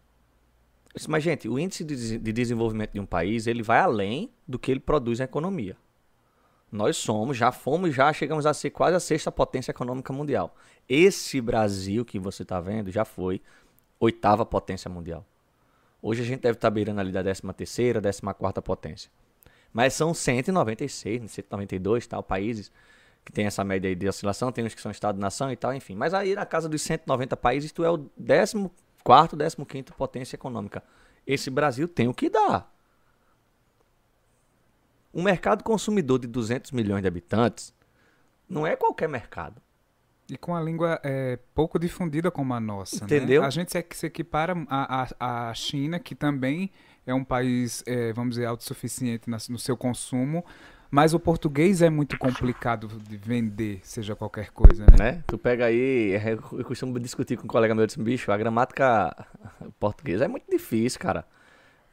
Mas, 1.06 1.22
gente, 1.22 1.46
o 1.46 1.58
índice 1.58 1.84
de, 1.84 2.18
de 2.18 2.32
desenvolvimento 2.32 2.92
de 2.92 3.00
um 3.00 3.04
país, 3.04 3.46
ele 3.46 3.62
vai 3.62 3.80
além 3.80 4.30
do 4.48 4.58
que 4.58 4.70
ele 4.70 4.80
produz 4.80 5.18
na 5.18 5.26
economia. 5.26 5.76
Nós 6.76 6.96
somos, 6.96 7.36
já 7.36 7.50
fomos, 7.50 7.94
já 7.94 8.12
chegamos 8.12 8.44
a 8.44 8.52
ser 8.52 8.70
quase 8.70 8.94
a 8.96 9.00
sexta 9.00 9.32
potência 9.32 9.70
econômica 9.70 10.12
mundial. 10.12 10.54
Esse 10.88 11.40
Brasil 11.40 12.04
que 12.04 12.18
você 12.18 12.42
está 12.42 12.60
vendo 12.60 12.90
já 12.90 13.04
foi 13.04 13.40
oitava 13.98 14.44
potência 14.44 14.90
mundial. 14.90 15.24
Hoje 16.02 16.22
a 16.22 16.24
gente 16.24 16.42
deve 16.42 16.56
estar 16.56 16.68
tá 16.68 16.70
beirando 16.70 17.00
ali 17.00 17.10
da 17.10 17.22
décima 17.22 17.54
terceira, 17.54 18.00
décima 18.00 18.34
quarta 18.34 18.60
potência. 18.60 19.10
Mas 19.72 19.94
são 19.94 20.12
196, 20.12 21.30
192 21.30 22.06
tal, 22.06 22.22
países 22.22 22.70
que 23.24 23.32
tem 23.32 23.46
essa 23.46 23.64
média 23.64 23.88
aí 23.88 23.94
de 23.96 24.08
oscilação, 24.08 24.52
tem 24.52 24.64
uns 24.64 24.72
que 24.72 24.80
são 24.80 24.92
Estado-nação 24.92 25.50
e 25.50 25.56
tal, 25.56 25.74
enfim. 25.74 25.96
Mas 25.96 26.14
aí 26.14 26.34
na 26.34 26.46
casa 26.46 26.68
dos 26.68 26.80
190 26.82 27.36
países, 27.36 27.72
tu 27.72 27.82
é 27.82 27.90
o 27.90 27.98
14 28.24 28.70
quarto, 29.02 29.36
15 29.36 29.84
potência 29.96 30.36
econômica. 30.36 30.82
Esse 31.26 31.50
Brasil 31.50 31.88
tem 31.88 32.06
o 32.06 32.14
que 32.14 32.30
dar. 32.30 32.72
Um 35.16 35.22
mercado 35.22 35.64
consumidor 35.64 36.18
de 36.18 36.26
200 36.26 36.72
milhões 36.72 37.00
de 37.00 37.08
habitantes 37.08 37.72
não 38.46 38.66
é 38.66 38.76
qualquer 38.76 39.08
mercado. 39.08 39.62
E 40.30 40.36
com 40.36 40.54
a 40.54 40.60
língua 40.60 41.00
é, 41.02 41.38
pouco 41.54 41.78
difundida 41.78 42.30
como 42.30 42.52
a 42.52 42.60
nossa. 42.60 42.96
Né? 42.96 43.02
Entendeu? 43.04 43.40
Né? 43.40 43.46
A 43.46 43.50
gente 43.50 43.72
se 43.72 44.06
equipara 44.06 44.54
à, 44.68 45.48
à 45.48 45.54
China, 45.54 45.98
que 45.98 46.14
também 46.14 46.70
é 47.06 47.14
um 47.14 47.24
país, 47.24 47.82
é, 47.86 48.12
vamos 48.12 48.34
dizer, 48.34 48.44
autossuficiente 48.44 49.30
no 49.30 49.58
seu 49.58 49.74
consumo. 49.74 50.44
Mas 50.90 51.14
o 51.14 51.18
português 51.18 51.80
é 51.80 51.88
muito 51.88 52.18
complicado 52.18 52.86
de 52.86 53.16
vender, 53.16 53.80
seja 53.82 54.14
qualquer 54.14 54.50
coisa, 54.50 54.84
né? 54.84 54.96
né? 54.98 55.24
Tu 55.26 55.38
pega 55.38 55.64
aí, 55.64 56.12
é, 56.12 56.34
eu 56.34 56.64
costumo 56.64 57.00
discutir 57.00 57.38
com 57.38 57.44
um 57.44 57.48
colega 57.48 57.74
meu, 57.74 57.86
disse, 57.86 57.98
bicho, 57.98 58.30
a 58.30 58.36
gramática 58.36 59.26
portuguesa 59.80 60.26
é 60.26 60.28
muito 60.28 60.44
difícil, 60.50 61.00
cara. 61.00 61.24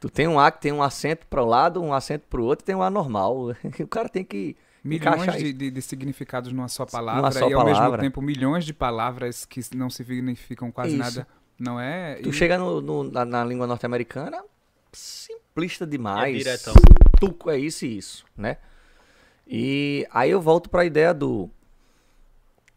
Tu 0.04 0.10
tem 0.10 0.28
um 0.28 0.38
A 0.38 0.52
que 0.52 0.60
tem 0.60 0.70
um 0.70 0.82
acento 0.82 1.26
para 1.28 1.42
o 1.42 1.46
lado, 1.46 1.82
um 1.82 1.94
acento 1.94 2.26
para 2.28 2.38
o 2.38 2.44
outro, 2.44 2.62
tem 2.62 2.74
um 2.74 2.82
A 2.82 2.90
normal. 2.90 3.56
O 3.80 3.88
cara 3.88 4.06
tem 4.06 4.22
que 4.22 4.54
milhões 4.84 5.34
de, 5.38 5.50
de, 5.50 5.70
de, 5.70 5.80
significados 5.80 6.52
numa 6.52 6.68
só 6.68 6.84
palavra 6.84 7.22
numa 7.22 7.32
só 7.32 7.48
e 7.48 7.54
ao 7.54 7.64
mesmo 7.64 7.96
tempo 7.96 8.20
milhões 8.20 8.66
de 8.66 8.74
palavras 8.74 9.46
que 9.46 9.62
não 9.74 9.88
significam 9.88 10.70
quase 10.70 10.90
Isso. 10.90 10.98
nada. 10.98 11.26
Não 11.58 11.80
é? 11.80 12.16
Tu 12.16 12.28
e... 12.28 12.32
chega 12.34 12.58
no, 12.58 12.82
no, 12.82 13.04
na, 13.04 13.24
na, 13.24 13.42
língua 13.46 13.66
norte-americana, 13.66 14.44
simplista 14.92 15.86
demais. 15.86 16.34
É 16.34 16.38
diretão. 16.38 16.74
Tuco, 17.18 17.48
é 17.48 17.56
isso 17.58 17.86
e 17.86 17.96
isso, 17.96 18.26
né? 18.36 18.58
E 19.46 20.06
aí 20.10 20.30
eu 20.30 20.40
volto 20.42 20.68
para 20.68 20.82
a 20.82 20.84
ideia 20.84 21.14
do 21.14 21.48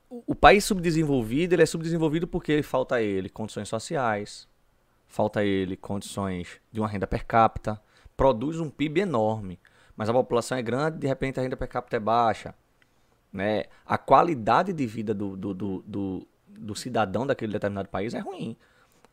o 0.10 0.34
país 0.34 0.64
subdesenvolvido, 0.64 1.56
ele 1.56 1.64
é 1.64 1.66
subdesenvolvido 1.66 2.26
porque 2.26 2.64
falta 2.64 2.96
a 2.96 3.02
ele 3.02 3.28
condições 3.28 3.68
sociais, 3.68 4.48
falta 5.08 5.44
ele 5.44 5.76
condições 5.76 6.60
de 6.72 6.80
uma 6.80 6.88
renda 6.88 7.08
per 7.08 7.26
capita, 7.26 7.82
produz 8.16 8.60
um 8.60 8.70
PIB 8.70 9.02
enorme, 9.02 9.60
mas 9.96 10.10
a 10.10 10.14
população 10.14 10.58
é 10.58 10.62
grande, 10.62 11.00
de 11.00 11.08
repente 11.08 11.40
a 11.40 11.44
renda 11.44 11.58
per 11.58 11.68
capita 11.68 11.98
é 11.98 12.00
baixa. 12.00 12.54
Né? 13.32 13.66
A 13.86 13.98
qualidade 13.98 14.74
de 14.74 14.86
vida 14.86 15.14
do, 15.14 15.36
do, 15.36 15.54
do, 15.54 15.84
do, 15.86 16.28
do 16.48 16.76
cidadão 16.76 17.26
daquele 17.26 17.54
determinado 17.54 17.90
país 17.90 18.14
é 18.14 18.20
ruim. 18.20 18.56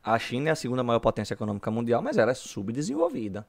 A 0.02 0.18
China 0.18 0.50
é 0.50 0.52
a 0.52 0.56
segunda 0.56 0.82
maior 0.82 1.00
potência 1.00 1.34
econômica 1.34 1.70
mundial, 1.70 2.02
mas 2.02 2.18
ela 2.18 2.30
é 2.30 2.34
subdesenvolvida. 2.34 3.46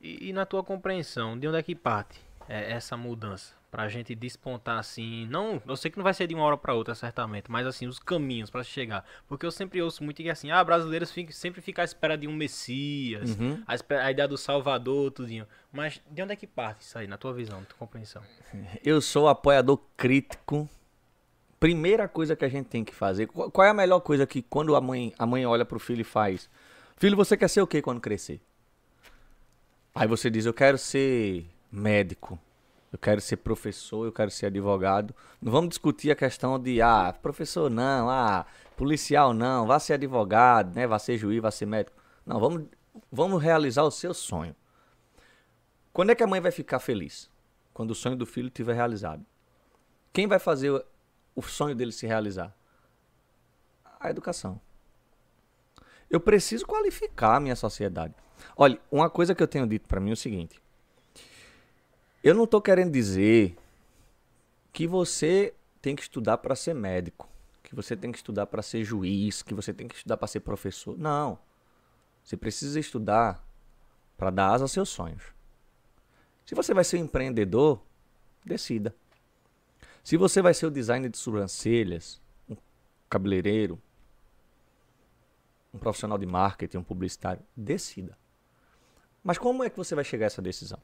E, 0.00 0.28
e 0.28 0.32
na 0.32 0.44
tua 0.44 0.62
compreensão, 0.62 1.38
de 1.38 1.48
onde 1.48 1.56
é 1.56 1.62
que 1.62 1.74
parte 1.74 2.27
é, 2.48 2.72
essa 2.72 2.96
mudança? 2.96 3.58
pra 3.70 3.88
gente 3.88 4.14
despontar 4.14 4.78
assim, 4.78 5.26
não, 5.26 5.60
eu 5.66 5.76
sei 5.76 5.90
que 5.90 5.98
não 5.98 6.04
vai 6.04 6.14
ser 6.14 6.26
de 6.26 6.34
uma 6.34 6.44
hora 6.44 6.56
para 6.56 6.74
outra 6.74 6.94
certamente, 6.94 7.50
mas 7.50 7.66
assim, 7.66 7.86
os 7.86 7.98
caminhos 7.98 8.50
para 8.50 8.62
chegar, 8.62 9.04
porque 9.26 9.44
eu 9.44 9.50
sempre 9.50 9.80
ouço 9.82 10.02
muito 10.02 10.22
que 10.22 10.30
assim, 10.30 10.50
ah, 10.50 10.62
brasileiros 10.64 11.10
fica, 11.10 11.32
sempre 11.32 11.60
ficam 11.60 11.82
à 11.82 11.84
espera 11.84 12.16
de 12.16 12.26
um 12.26 12.34
messias, 12.34 13.38
uhum. 13.38 13.62
a, 13.66 13.74
espera, 13.74 14.04
a, 14.04 14.10
ideia 14.10 14.26
do 14.26 14.38
salvador, 14.38 15.10
tudinho. 15.10 15.46
Mas 15.70 16.00
de 16.10 16.22
onde 16.22 16.32
é 16.32 16.36
que 16.36 16.46
parte 16.46 16.82
isso 16.82 16.98
aí, 16.98 17.06
na 17.06 17.18
tua 17.18 17.32
visão, 17.34 17.60
na 17.60 17.66
tua 17.66 17.78
compreensão? 17.78 18.22
Eu 18.84 19.00
sou 19.00 19.28
apoiador 19.28 19.78
crítico. 19.96 20.68
Primeira 21.60 22.06
coisa 22.06 22.36
que 22.36 22.44
a 22.44 22.48
gente 22.48 22.66
tem 22.66 22.84
que 22.84 22.94
fazer, 22.94 23.26
qual 23.26 23.66
é 23.66 23.70
a 23.70 23.74
melhor 23.74 23.98
coisa 23.98 24.24
que 24.24 24.40
quando 24.40 24.76
a 24.76 24.80
mãe, 24.80 25.12
a 25.18 25.26
mãe 25.26 25.44
olha 25.44 25.64
pro 25.64 25.80
filho 25.80 26.02
e 26.02 26.04
faz? 26.04 26.48
Filho, 26.96 27.16
você 27.16 27.36
quer 27.36 27.48
ser 27.48 27.60
o 27.60 27.66
que 27.66 27.82
quando 27.82 28.00
crescer? 28.00 28.40
Aí 29.92 30.06
você 30.06 30.30
diz, 30.30 30.46
eu 30.46 30.54
quero 30.54 30.78
ser 30.78 31.44
médico. 31.70 32.38
Eu 32.92 32.98
quero 32.98 33.20
ser 33.20 33.36
professor, 33.38 34.06
eu 34.06 34.12
quero 34.12 34.30
ser 34.30 34.46
advogado. 34.46 35.14
Não 35.42 35.52
vamos 35.52 35.68
discutir 35.70 36.10
a 36.10 36.16
questão 36.16 36.58
de, 36.58 36.80
ah, 36.80 37.14
professor 37.22 37.68
não, 37.70 38.08
ah, 38.08 38.46
policial 38.76 39.34
não, 39.34 39.66
vá 39.66 39.78
ser 39.78 39.94
advogado, 39.94 40.74
né? 40.74 40.86
Vá 40.86 40.98
ser 40.98 41.18
juiz, 41.18 41.42
vá 41.42 41.50
ser 41.50 41.66
médico. 41.66 41.96
Não, 42.24 42.40
vamos, 42.40 42.64
vamos 43.12 43.42
realizar 43.42 43.82
o 43.82 43.90
seu 43.90 44.14
sonho. 44.14 44.56
Quando 45.92 46.10
é 46.10 46.14
que 46.14 46.22
a 46.22 46.26
mãe 46.26 46.40
vai 46.40 46.50
ficar 46.50 46.78
feliz? 46.78 47.30
Quando 47.74 47.90
o 47.90 47.94
sonho 47.94 48.16
do 48.16 48.24
filho 48.24 48.48
estiver 48.48 48.74
realizado. 48.74 49.24
Quem 50.12 50.26
vai 50.26 50.38
fazer 50.38 50.70
o- 51.36 51.42
sonho 51.42 51.74
dele 51.74 51.92
se 51.92 52.06
realizar? 52.06 52.54
A 54.00 54.08
educação. 54.10 54.60
Eu 56.08 56.20
preciso 56.20 56.64
qualificar 56.66 57.36
a 57.36 57.40
minha 57.40 57.54
sociedade. 57.56 58.14
Olha, 58.56 58.80
uma 58.90 59.10
coisa 59.10 59.34
que 59.34 59.42
eu 59.42 59.48
tenho 59.48 59.66
dito 59.66 59.86
pra 59.86 60.00
mim 60.00 60.10
é 60.10 60.14
o 60.14 60.16
seguinte. 60.16 60.60
Eu 62.22 62.34
não 62.34 62.46
tô 62.46 62.60
querendo 62.60 62.90
dizer 62.90 63.56
que 64.72 64.86
você 64.86 65.54
tem 65.80 65.94
que 65.94 66.02
estudar 66.02 66.38
para 66.38 66.56
ser 66.56 66.74
médico, 66.74 67.28
que 67.62 67.74
você 67.74 67.96
tem 67.96 68.10
que 68.10 68.18
estudar 68.18 68.46
para 68.46 68.62
ser 68.62 68.82
juiz, 68.82 69.42
que 69.42 69.54
você 69.54 69.72
tem 69.72 69.86
que 69.86 69.94
estudar 69.94 70.16
para 70.16 70.26
ser 70.26 70.40
professor. 70.40 70.98
Não. 70.98 71.38
Você 72.24 72.36
precisa 72.36 72.80
estudar 72.80 73.44
para 74.16 74.30
dar 74.30 74.48
asa 74.48 74.64
aos 74.64 74.72
seus 74.72 74.88
sonhos. 74.88 75.22
Se 76.44 76.54
você 76.54 76.74
vai 76.74 76.82
ser 76.82 76.96
um 76.96 77.04
empreendedor, 77.04 77.80
decida. 78.44 78.94
Se 80.02 80.16
você 80.16 80.42
vai 80.42 80.54
ser 80.54 80.66
o 80.66 80.70
designer 80.70 81.10
de 81.10 81.18
sobrancelhas, 81.18 82.20
um 82.48 82.56
cabeleireiro, 83.08 83.80
um 85.72 85.78
profissional 85.78 86.18
de 86.18 86.26
marketing, 86.26 86.78
um 86.78 86.82
publicitário, 86.82 87.42
decida. 87.56 88.18
Mas 89.22 89.38
como 89.38 89.62
é 89.62 89.70
que 89.70 89.76
você 89.76 89.94
vai 89.94 90.04
chegar 90.04 90.26
a 90.26 90.28
essa 90.28 90.42
decisão? 90.42 90.80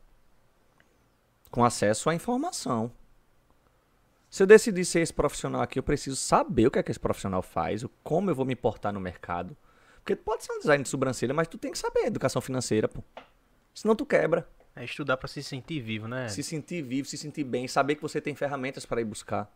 Com 1.54 1.64
acesso 1.64 2.10
à 2.10 2.14
informação. 2.16 2.90
Se 4.28 4.42
eu 4.42 4.46
decidir 4.48 4.84
ser 4.84 5.02
esse 5.02 5.14
profissional 5.14 5.62
aqui, 5.62 5.78
eu 5.78 5.84
preciso 5.84 6.16
saber 6.16 6.66
o 6.66 6.70
que 6.72 6.80
é 6.80 6.82
que 6.82 6.90
esse 6.90 6.98
profissional 6.98 7.42
faz, 7.42 7.84
o- 7.84 7.88
como 8.02 8.28
eu 8.28 8.34
vou 8.34 8.44
me 8.44 8.56
portar 8.56 8.92
no 8.92 8.98
mercado. 8.98 9.56
Porque 9.98 10.16
tu 10.16 10.24
pode 10.24 10.42
ser 10.42 10.52
um 10.52 10.58
design 10.58 10.82
de 10.82 10.88
sobrancelha, 10.88 11.32
mas 11.32 11.46
tu 11.46 11.56
tem 11.56 11.70
que 11.70 11.78
saber 11.78 12.06
educação 12.06 12.42
financeira, 12.42 12.88
pô. 12.88 13.04
Senão 13.72 13.94
tu 13.94 14.04
quebra. 14.04 14.48
É 14.74 14.84
estudar 14.84 15.16
pra 15.16 15.28
se 15.28 15.44
sentir 15.44 15.80
vivo, 15.80 16.08
né? 16.08 16.26
Se 16.28 16.42
sentir 16.42 16.82
vivo, 16.82 17.06
se 17.06 17.16
sentir 17.16 17.44
bem, 17.44 17.68
saber 17.68 17.94
que 17.94 18.02
você 18.02 18.20
tem 18.20 18.34
ferramentas 18.34 18.84
para 18.84 19.00
ir 19.00 19.04
buscar. 19.04 19.48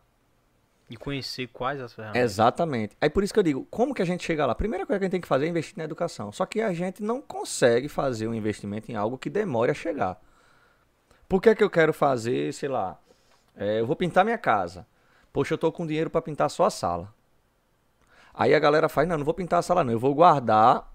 E 0.88 0.96
conhecer 0.96 1.48
quais 1.48 1.80
as 1.80 1.92
ferramentas. 1.92 2.22
Exatamente. 2.30 2.96
Aí 3.00 3.10
por 3.10 3.24
isso 3.24 3.34
que 3.34 3.40
eu 3.40 3.42
digo, 3.42 3.66
como 3.68 3.92
que 3.92 4.02
a 4.02 4.06
gente 4.06 4.24
chega 4.24 4.46
lá? 4.46 4.54
Primeira 4.54 4.86
coisa 4.86 5.00
que 5.00 5.04
a 5.04 5.06
gente 5.06 5.10
tem 5.10 5.20
que 5.20 5.26
fazer 5.26 5.46
é 5.46 5.48
investir 5.48 5.76
na 5.76 5.82
educação. 5.82 6.30
Só 6.30 6.46
que 6.46 6.60
a 6.60 6.72
gente 6.72 7.02
não 7.02 7.20
consegue 7.20 7.88
fazer 7.88 8.28
um 8.28 8.34
investimento 8.34 8.88
em 8.92 8.94
algo 8.94 9.18
que 9.18 9.28
demore 9.28 9.72
a 9.72 9.74
chegar. 9.74 10.22
Por 11.28 11.42
que, 11.42 11.54
que 11.54 11.62
eu 11.62 11.68
quero 11.68 11.92
fazer, 11.92 12.52
sei 12.54 12.68
lá, 12.68 12.98
é, 13.54 13.80
eu 13.80 13.86
vou 13.86 13.94
pintar 13.94 14.24
minha 14.24 14.38
casa. 14.38 14.86
Poxa, 15.32 15.54
eu 15.54 15.58
tô 15.58 15.70
com 15.70 15.86
dinheiro 15.86 16.08
para 16.08 16.22
pintar 16.22 16.48
só 16.48 16.64
a 16.64 16.70
sala. 16.70 17.12
Aí 18.32 18.54
a 18.54 18.58
galera 18.58 18.88
faz, 18.88 19.06
não, 19.06 19.18
não 19.18 19.24
vou 19.24 19.34
pintar 19.34 19.58
a 19.58 19.62
sala 19.62 19.84
não, 19.84 19.92
eu 19.92 19.98
vou 19.98 20.14
guardar 20.14 20.90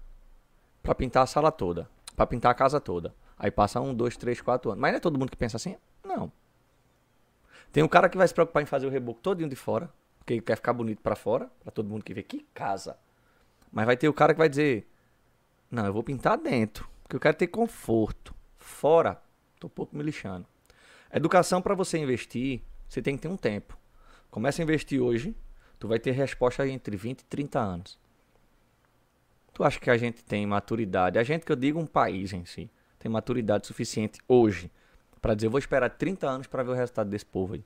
para 0.82 0.94
pintar 0.94 1.22
a 1.22 1.26
sala 1.26 1.52
toda, 1.52 1.88
para 2.16 2.26
pintar 2.26 2.50
a 2.50 2.54
casa 2.54 2.80
toda. 2.80 3.14
Aí 3.38 3.50
passa 3.50 3.80
um, 3.80 3.94
dois, 3.94 4.16
três, 4.16 4.40
quatro 4.40 4.70
anos. 4.70 4.80
Mas 4.80 4.92
não 4.92 4.96
é 4.96 5.00
todo 5.00 5.18
mundo 5.18 5.30
que 5.30 5.36
pensa 5.36 5.56
assim? 5.56 5.76
Não. 6.02 6.32
Tem 7.70 7.82
um 7.82 7.88
cara 7.88 8.08
que 8.08 8.16
vai 8.16 8.26
se 8.26 8.34
preocupar 8.34 8.62
em 8.62 8.66
fazer 8.66 8.86
o 8.86 8.90
reboco 8.90 9.20
todinho 9.20 9.48
de 9.48 9.56
fora, 9.56 9.90
porque 10.18 10.32
ele 10.32 10.40
quer 10.40 10.56
ficar 10.56 10.72
bonito 10.72 11.00
pra 11.02 11.14
fora, 11.14 11.50
pra 11.62 11.70
todo 11.70 11.88
mundo 11.88 12.04
que 12.04 12.14
vê 12.14 12.22
que 12.22 12.46
casa. 12.54 12.96
Mas 13.70 13.86
vai 13.86 13.96
ter 13.96 14.08
o 14.08 14.12
cara 14.14 14.32
que 14.32 14.38
vai 14.38 14.48
dizer: 14.48 14.88
"Não, 15.70 15.84
eu 15.84 15.92
vou 15.92 16.02
pintar 16.02 16.38
dentro, 16.38 16.88
porque 17.02 17.16
eu 17.16 17.20
quero 17.20 17.36
ter 17.36 17.48
conforto. 17.48 18.34
Fora, 18.56 19.20
tô 19.58 19.66
um 19.66 19.70
pouco 19.70 19.96
me 19.96 20.02
lixando". 20.02 20.46
Educação 21.12 21.62
pra 21.62 21.74
você 21.74 21.98
investir, 21.98 22.60
você 22.88 23.00
tem 23.00 23.16
que 23.16 23.22
ter 23.22 23.28
um 23.28 23.36
tempo. 23.36 23.76
Começa 24.30 24.60
a 24.60 24.64
investir 24.64 25.00
hoje, 25.00 25.34
tu 25.78 25.86
vai 25.86 25.98
ter 25.98 26.10
resposta 26.12 26.66
entre 26.66 26.96
20 26.96 27.20
e 27.20 27.24
30 27.24 27.60
anos. 27.60 27.98
Tu 29.52 29.62
acha 29.62 29.78
que 29.78 29.88
a 29.90 29.96
gente 29.96 30.24
tem 30.24 30.44
maturidade? 30.46 31.18
A 31.18 31.22
gente 31.22 31.44
que 31.46 31.52
eu 31.52 31.56
digo 31.56 31.78
um 31.78 31.86
país 31.86 32.32
em 32.32 32.44
si, 32.44 32.68
tem 32.98 33.10
maturidade 33.10 33.66
suficiente 33.66 34.18
hoje 34.26 34.70
pra 35.20 35.34
dizer, 35.34 35.46
eu 35.46 35.50
vou 35.50 35.58
esperar 35.58 35.88
30 35.90 36.28
anos 36.28 36.46
pra 36.46 36.62
ver 36.62 36.70
o 36.70 36.74
resultado 36.74 37.08
desse 37.08 37.24
povo 37.24 37.54
aí. 37.54 37.64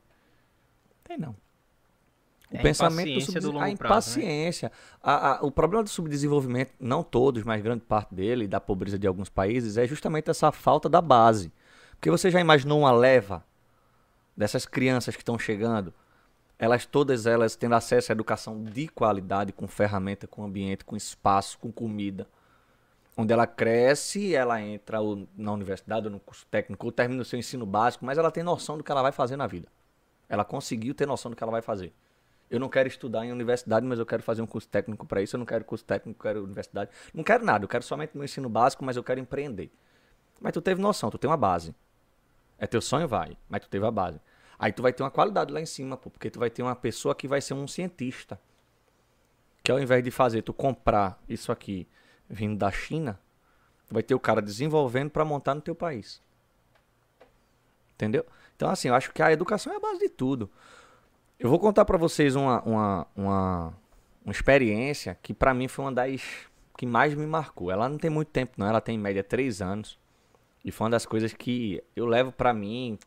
Tem 1.03 1.17
não. 1.19 1.35
O 2.51 2.57
É 2.57 2.63
pensamento 2.63 3.09
impaciência 3.09 3.41
do 3.41 3.51
longo 3.51 3.59
a 3.59 3.77
prazo, 3.77 4.19
né? 4.19 4.25
impaciência. 4.25 4.73
A- 5.03 5.33
a- 5.39 5.43
o 5.43 5.51
problema 5.51 5.83
do 5.83 5.89
subdesenvolvimento, 5.91 6.73
não 6.79 7.03
todos, 7.03 7.43
mas 7.43 7.63
grande 7.63 7.85
parte 7.85 8.15
dele, 8.15 8.47
da 8.47 8.61
pobreza 8.61 8.99
de 8.99 9.07
alguns 9.07 9.29
países, 9.29 9.77
é 9.77 9.87
justamente 9.87 10.31
essa 10.31 10.53
falta 10.53 10.89
da 10.89 11.01
base. 11.01 11.53
Porque 11.99 12.11
você 12.11 12.31
já 12.31 12.41
imaginou 12.41 12.81
uma 12.81 12.93
leva 12.93 13.45
dessas 14.37 14.65
crianças 14.65 15.17
que 15.17 15.23
estão 15.23 15.37
chegando, 15.37 15.93
elas 16.57 16.87
todas 16.87 17.27
elas 17.27 17.57
tendo 17.57 17.75
acesso 17.75 18.13
à 18.13 18.15
educação 18.15 18.63
de 18.63 18.87
qualidade, 18.87 19.53
com 19.53 19.67
ferramenta, 19.67 20.27
com 20.27 20.45
ambiente, 20.45 20.85
com 20.85 20.97
espaço, 20.97 21.59
com 21.59 21.73
comida. 21.73 22.25
Onde 23.17 23.33
ela 23.33 23.49
cresce, 23.49 24.33
ela 24.33 24.61
entra 24.61 24.99
na 25.37 25.53
universidade 25.53 26.07
ou 26.07 26.13
no 26.13 26.21
curso 26.21 26.47
técnico, 26.47 26.87
ou 26.87 26.93
termina 26.93 27.21
o 27.21 27.25
seu 27.25 27.37
ensino 27.37 27.67
básico, 27.67 28.07
mas 28.07 28.17
ela 28.17 28.31
tem 28.31 28.45
noção 28.45 28.79
do 28.79 28.85
que 28.85 28.93
ela 28.93 29.03
vai 29.03 29.11
fazer 29.11 29.37
na 29.37 29.49
vida. 29.49 29.67
Ela 30.29 30.45
conseguiu 30.45 30.95
ter 30.95 31.05
noção 31.05 31.33
do 31.33 31.37
que 31.37 31.43
ela 31.43 31.51
vai 31.51 31.63
fazer. 31.63 31.93
Eu 32.49 32.61
não 32.61 32.69
quero 32.69 32.87
estudar 32.89 33.27
em 33.27 33.33
universidade, 33.33 33.85
mas 33.85 33.99
eu 33.99 34.07
quero 34.07 34.23
fazer 34.23 34.41
um 34.41 34.47
curso 34.47 34.69
técnico 34.69 35.05
para 35.05 35.21
isso. 35.21 35.35
Eu 35.35 35.39
não 35.39 35.47
quero 35.47 35.65
curso 35.65 35.85
técnico, 35.85 36.17
eu 36.21 36.23
quero 36.23 36.45
universidade. 36.45 36.91
Não 37.13 37.25
quero 37.25 37.45
nada, 37.45 37.65
eu 37.65 37.69
quero 37.69 37.83
somente 37.83 38.13
meu 38.15 38.25
ensino 38.25 38.49
básico, 38.49 38.85
mas 38.85 38.97
eu 38.97 39.03
quero 39.03 39.19
empreender. 39.19 39.69
Mas 40.41 40.53
tu 40.53 40.63
teve 40.63 40.81
noção, 40.81 41.11
tu 41.11 41.19
tem 41.19 41.29
uma 41.29 41.37
base. 41.37 41.75
É 42.59 42.67
teu 42.67 42.81
sonho, 42.81 43.07
vai, 43.07 43.37
mas 43.49 43.61
tu 43.61 43.69
teve 43.69 43.87
a 43.87 43.91
base. 43.91 44.21
Aí 44.59 44.73
tu 44.73 44.83
vai 44.83 44.93
ter 44.93 45.03
uma 45.03 45.11
qualidade 45.11 45.53
lá 45.53 45.61
em 45.61 45.67
cima, 45.67 45.97
pô, 45.97 46.11
porque 46.11 46.29
tu 46.29 46.41
vai 46.41 46.51
ter 46.51 46.63
uma 46.63 46.75
pessoa 46.75 47.15
que 47.15 47.29
vai 47.29 47.41
ser 47.41 47.55
um 47.55 47.69
cientista. 47.69 48.41
Que 49.63 49.71
ao 49.71 49.79
invés 49.79 50.03
de 50.03 50.11
fazer 50.11 50.43
tu 50.43 50.53
comprar 50.53 51.23
isso 51.29 51.53
aqui 51.53 51.87
vindo 52.29 52.57
da 52.57 52.71
China, 52.71 53.21
tu 53.87 53.95
vai 53.95 54.03
ter 54.03 54.15
o 54.15 54.21
cara 54.21 54.43
desenvolvendo 54.43 55.11
para 55.11 55.25
montar 55.25 55.55
no 55.55 55.61
teu 55.61 55.75
país. 55.75 56.21
Entendeu? 57.95 58.27
Então, 58.57 58.69
assim, 58.69 58.89
eu 58.89 58.95
acho 58.95 59.13
que 59.13 59.23
a 59.23 59.33
educação 59.33 59.73
é 59.73 59.77
a 59.77 59.81
base 59.81 60.01
de 60.01 60.09
tudo. 60.09 60.51
Eu 61.39 61.49
vou 61.49 61.61
contar 61.61 61.85
pra 61.85 61.97
vocês 61.97 62.35
uma, 62.35 62.61
uma, 62.63 63.07
uma, 63.17 63.75
uma 64.25 64.33
experiência 64.33 65.17
que 65.23 65.33
pra 65.33 65.55
mim 65.55 65.69
foi 65.69 65.85
uma 65.85 65.93
das 65.93 66.21
que 66.77 66.85
mais 66.85 67.15
me 67.15 67.27
marcou. 67.27 67.71
Ela 67.71 67.89
não 67.89 67.99
tem 67.99 68.11
muito 68.11 68.29
tempo, 68.29 68.55
não. 68.57 68.67
Ela 68.67 68.81
tem 68.81 68.97
em 68.97 68.99
média 68.99 69.23
três 69.23 69.63
anos. 69.63 69.99
E 70.69 70.71
foi 70.71 70.85
uma 70.85 70.91
das 70.91 71.07
coisas 71.07 71.33
que 71.33 71.83
eu 71.97 72.05
levo 72.05 72.31
pra 72.31 72.53
mim 72.53 72.99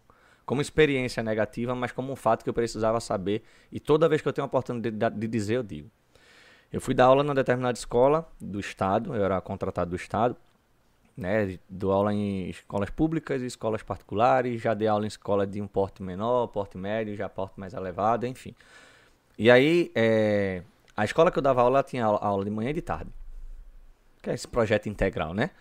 como 0.48 0.64
experiência 0.64 1.22
negativa, 1.22 1.76
mas 1.76 1.92
como 1.92 2.12
um 2.12 2.16
fato 2.16 2.44
que 2.44 2.50
eu 2.50 2.54
precisava 2.56 3.00
saber. 3.00 3.44
E 3.72 3.80
toda 3.80 4.10
vez 4.10 4.20
que 4.20 4.28
eu 4.28 4.34
tenho 4.34 4.46
a 4.46 4.48
oportunidade 4.48 5.16
de, 5.16 5.28
dizer, 5.28 5.58
eu 5.58 5.64
digo. 5.64 5.88
Eu 6.74 6.82
fui 6.82 6.96
dar 6.96 7.06
aula 7.06 7.22
numa 7.22 7.36
determinada 7.36 7.78
escola 7.78 8.28
do 8.40 8.60
estado, 8.60 9.14
eu 9.14 9.24
era 9.24 9.40
contratado 9.42 9.92
do 9.92 9.96
estado, 9.96 10.36
né? 11.16 11.60
Dou 11.70 11.92
aula 11.92 12.12
em 12.12 12.50
escolas 12.50 12.90
públicas 12.90 13.44
e 13.44 13.46
escolas 13.46 13.84
particulares, 13.84 14.60
já 14.60 14.74
dei 14.74 14.88
aula 14.88 15.06
em 15.06 15.08
escola 15.08 15.46
de 15.46 15.62
um 15.62 15.68
porte 15.68 16.02
menor, 16.02 16.48
porte 16.48 16.80
médio, 16.80 17.16
já 17.16 17.30
porte 17.30 17.60
mais 17.60 17.76
elevado, 17.76 18.26
enfim. 18.26 18.56
E 19.38 19.52
aí, 19.52 19.92
é, 19.94 20.64
a 20.98 21.06
escola 21.06 21.30
que 21.30 21.38
eu 21.38 21.44
dava 21.44 21.62
aula 21.62 21.84
tinha 21.84 22.06
aula, 22.06 22.18
aula 22.18 22.44
de 22.44 22.50
manhã 22.50 22.72
e 22.72 22.74
de 22.74 22.82
tarde. 22.82 23.12
Que 24.20 24.32
é 24.32 24.34
esse 24.34 24.48
projeto 24.48 24.90
integral, 24.90 25.36
né? 25.36 25.52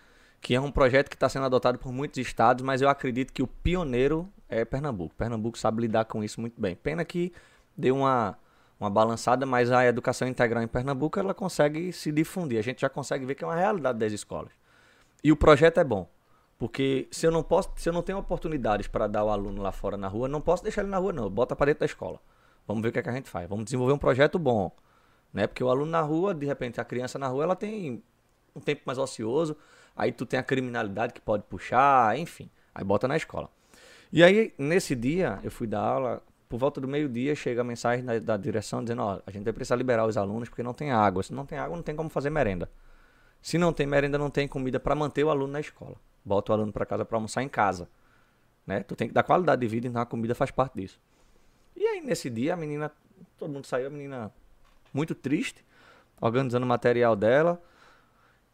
Que 0.41 0.55
é 0.55 0.59
um 0.59 0.71
projeto 0.71 1.07
que 1.07 1.15
está 1.15 1.29
sendo 1.29 1.45
adotado 1.45 1.77
por 1.77 1.93
muitos 1.93 2.17
estados, 2.17 2.63
mas 2.63 2.81
eu 2.81 2.89
acredito 2.89 3.31
que 3.31 3.43
o 3.43 3.47
pioneiro 3.47 4.27
é 4.49 4.65
Pernambuco. 4.65 5.15
Pernambuco 5.15 5.57
sabe 5.57 5.81
lidar 5.81 6.05
com 6.05 6.23
isso 6.23 6.41
muito 6.41 6.59
bem. 6.59 6.75
Pena 6.75 7.05
que 7.05 7.31
deu 7.77 7.95
uma, 7.95 8.37
uma 8.79 8.89
balançada, 8.89 9.45
mas 9.45 9.71
a 9.71 9.85
educação 9.85 10.27
integral 10.27 10.63
em 10.63 10.67
Pernambuco 10.67 11.19
ela 11.19 11.33
consegue 11.33 11.93
se 11.93 12.11
difundir. 12.11 12.59
A 12.59 12.63
gente 12.63 12.81
já 12.81 12.89
consegue 12.89 13.25
ver 13.25 13.35
que 13.35 13.43
é 13.43 13.47
uma 13.47 13.55
realidade 13.55 13.99
das 13.99 14.11
escolas. 14.11 14.51
E 15.23 15.31
o 15.31 15.37
projeto 15.37 15.79
é 15.79 15.83
bom. 15.83 16.09
Porque 16.57 17.07
se 17.09 17.25
eu 17.25 17.31
não 17.31 17.41
posso, 17.41 17.71
se 17.75 17.89
eu 17.89 17.93
não 17.93 18.03
tenho 18.03 18.19
oportunidades 18.19 18.87
para 18.87 19.07
dar 19.07 19.23
o 19.23 19.29
aluno 19.29 19.63
lá 19.63 19.71
fora 19.71 19.97
na 19.97 20.07
rua, 20.07 20.27
não 20.27 20.39
posso 20.39 20.61
deixar 20.61 20.81
ele 20.81 20.91
na 20.91 20.97
rua 20.97 21.11
não, 21.11 21.27
bota 21.27 21.55
para 21.55 21.67
dentro 21.67 21.79
da 21.79 21.85
escola. 21.87 22.19
Vamos 22.67 22.83
ver 22.83 22.89
o 22.89 22.91
que, 22.91 22.99
é 22.99 23.01
que 23.01 23.09
a 23.09 23.13
gente 23.13 23.29
faz. 23.29 23.49
Vamos 23.49 23.65
desenvolver 23.65 23.93
um 23.93 23.97
projeto 23.97 24.37
bom, 24.37 24.71
né? 25.33 25.47
Porque 25.47 25.63
o 25.63 25.69
aluno 25.69 25.89
na 25.89 26.01
rua, 26.01 26.35
de 26.35 26.45
repente 26.45 26.79
a 26.79 26.85
criança 26.85 27.17
na 27.17 27.27
rua, 27.27 27.45
ela 27.45 27.55
tem 27.55 28.03
um 28.55 28.59
tempo 28.59 28.83
mais 28.85 28.99
ocioso, 28.99 29.57
aí 29.95 30.11
tu 30.11 30.25
tem 30.25 30.39
a 30.39 30.43
criminalidade 30.43 31.13
que 31.13 31.21
pode 31.21 31.43
puxar, 31.43 32.17
enfim. 32.17 32.49
Aí 32.73 32.83
bota 32.83 33.07
na 33.07 33.17
escola. 33.17 33.49
E 34.11 34.23
aí 34.23 34.53
nesse 34.57 34.95
dia 34.95 35.39
eu 35.43 35.51
fui 35.51 35.67
dar 35.67 35.81
aula, 35.81 36.23
por 36.49 36.57
volta 36.57 36.81
do 36.81 36.87
meio-dia 36.87 37.33
chega 37.33 37.61
a 37.61 37.63
mensagem 37.63 38.03
da, 38.03 38.19
da 38.19 38.37
direção 38.37 38.83
dizendo, 38.83 39.01
ó, 39.01 39.21
a 39.25 39.31
gente 39.31 39.43
vai 39.43 39.53
precisar 39.53 39.75
liberar 39.75 40.05
os 40.05 40.17
alunos 40.17 40.49
porque 40.49 40.61
não 40.61 40.73
tem 40.73 40.91
água. 40.91 41.23
Se 41.23 41.33
não 41.33 41.45
tem 41.45 41.57
água, 41.57 41.75
não 41.75 41.83
tem 41.83 41.95
como 41.95 42.09
fazer 42.09 42.29
merenda. 42.29 42.69
Se 43.41 43.57
não 43.57 43.73
tem 43.73 43.87
merenda, 43.87 44.17
não 44.17 44.29
tem 44.29 44.47
comida 44.47 44.79
para 44.79 44.93
manter 44.93 45.23
o 45.23 45.29
aluno 45.29 45.53
na 45.53 45.59
escola. 45.59 45.95
Bota 46.23 46.51
o 46.51 46.55
aluno 46.55 46.71
para 46.71 46.85
casa 46.85 47.05
para 47.05 47.17
almoçar 47.17 47.41
em 47.41 47.49
casa. 47.49 47.89
Né? 48.67 48.83
Tu 48.83 48.95
tem 48.95 49.07
que 49.07 49.13
dar 49.13 49.23
qualidade 49.23 49.61
de 49.61 49.67
vida, 49.67 49.87
então 49.87 50.01
a 50.01 50.05
comida 50.05 50.35
faz 50.35 50.51
parte 50.51 50.75
disso. 50.75 50.99
E 51.75 51.87
aí, 51.87 52.01
nesse 52.01 52.29
dia, 52.29 52.53
a 52.53 52.57
menina, 52.57 52.91
todo 53.37 53.51
mundo 53.51 53.65
saiu, 53.65 53.87
a 53.87 53.89
menina 53.89 54.31
muito 54.93 55.15
triste, 55.15 55.65
organizando 56.19 56.65
o 56.65 56.69
material 56.69 57.15
dela. 57.15 57.61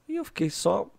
E 0.07 0.15
eu 0.15 0.23
fiquei 0.23 0.49
só 0.49 0.89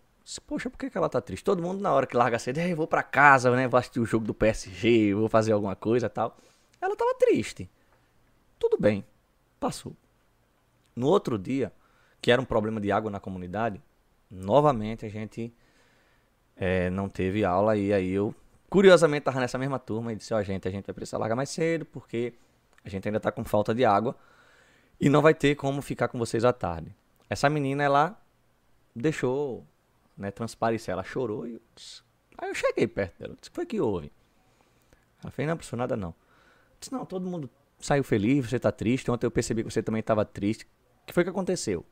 Poxa, 0.45 0.69
por 0.69 0.77
que, 0.77 0.89
que 0.89 0.97
ela 0.97 1.09
tá 1.09 1.21
triste? 1.21 1.43
Todo 1.43 1.61
mundo 1.61 1.81
na 1.81 1.91
hora 1.91 2.05
que 2.05 2.15
larga 2.15 2.37
cedo, 2.37 2.59
"É, 2.59 2.71
eu 2.71 2.75
vou 2.75 2.87
pra 2.87 3.01
casa, 3.01 3.55
né? 3.55 3.67
Vou 3.67 3.77
assistir 3.77 3.99
o 3.99 4.05
jogo 4.05 4.25
do 4.25 4.33
PSG, 4.33 5.13
vou 5.13 5.29
fazer 5.29 5.53
alguma 5.53 5.75
coisa 5.75 6.09
tal. 6.09 6.37
Ela 6.81 6.95
tava 6.95 7.13
triste. 7.15 7.69
Tudo 8.59 8.77
bem. 8.77 9.05
Passou. 9.59 9.95
No 10.95 11.07
outro 11.07 11.37
dia, 11.37 11.71
que 12.21 12.31
era 12.31 12.41
um 12.41 12.45
problema 12.45 12.79
de 12.79 12.91
água 12.91 13.09
na 13.09 13.19
comunidade, 13.19 13.81
novamente 14.29 15.05
a 15.05 15.09
gente 15.09 15.53
eh, 16.55 16.89
não 16.89 17.07
teve 17.09 17.43
aula 17.45 17.75
e 17.77 17.93
aí 17.93 18.11
eu, 18.11 18.35
curiosamente, 18.69 19.23
tava 19.23 19.39
nessa 19.39 19.57
mesma 19.57 19.79
turma 19.79 20.11
e 20.11 20.15
disse, 20.15 20.33
ó, 20.33 20.41
gente, 20.43 20.67
a 20.67 20.71
gente 20.71 20.85
vai 20.85 20.93
precisar 20.93 21.17
largar 21.17 21.35
mais 21.35 21.49
cedo 21.49 21.85
porque 21.85 22.33
a 22.83 22.89
gente 22.89 23.07
ainda 23.07 23.19
tá 23.19 23.31
com 23.31 23.43
falta 23.43 23.73
de 23.73 23.85
água 23.85 24.15
e 24.99 25.09
não 25.09 25.21
vai 25.21 25.33
ter 25.33 25.55
como 25.55 25.81
ficar 25.81 26.07
com 26.09 26.19
vocês 26.19 26.43
à 26.43 26.51
tarde. 26.51 26.93
Essa 27.29 27.49
menina, 27.49 27.83
ela 27.83 28.21
deixou, 28.95 29.65
né, 30.19 30.29
transparecer, 30.31 30.91
ela 30.91 31.03
chorou 31.03 31.47
e 31.47 31.53
eu 31.53 31.61
disse- 31.73 32.03
aí 32.37 32.49
eu 32.49 32.55
cheguei 32.55 32.85
perto 32.85 33.17
dela, 33.17 33.35
disse, 33.39 33.49
o 33.49 33.51
que 33.51 33.55
foi 33.55 33.65
que 33.65 33.79
houve? 33.79 34.11
Ela 35.23 35.31
fez, 35.31 35.47
não, 35.47 35.55
professor, 35.55 35.77
nada 35.77 35.95
não. 35.95 36.13
Disse, 36.79 36.93
não, 36.93 37.05
todo 37.05 37.25
mundo 37.25 37.49
saiu 37.79 38.03
feliz, 38.03 38.49
você 38.49 38.59
tá 38.59 38.71
triste, 38.71 39.09
ontem 39.09 39.25
eu 39.25 39.31
percebi 39.31 39.63
que 39.63 39.71
você 39.71 39.81
também 39.81 40.01
estava 40.01 40.23
triste. 40.25 40.65
O 41.03 41.05
que 41.07 41.13
foi 41.13 41.23
que 41.23 41.29
aconteceu? 41.29 41.85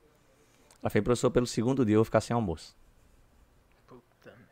Ela 0.82 0.90
fez, 0.90 1.04
professor, 1.04 1.32
pelo 1.32 1.48
segundo 1.48 1.86
dia 1.86 1.96
eu 1.96 2.00
vou 2.00 2.06
ficar 2.06 2.22
sem 2.22 2.34
almoço. 2.34 2.76
Puta 3.88 4.04
merda. 4.26 4.44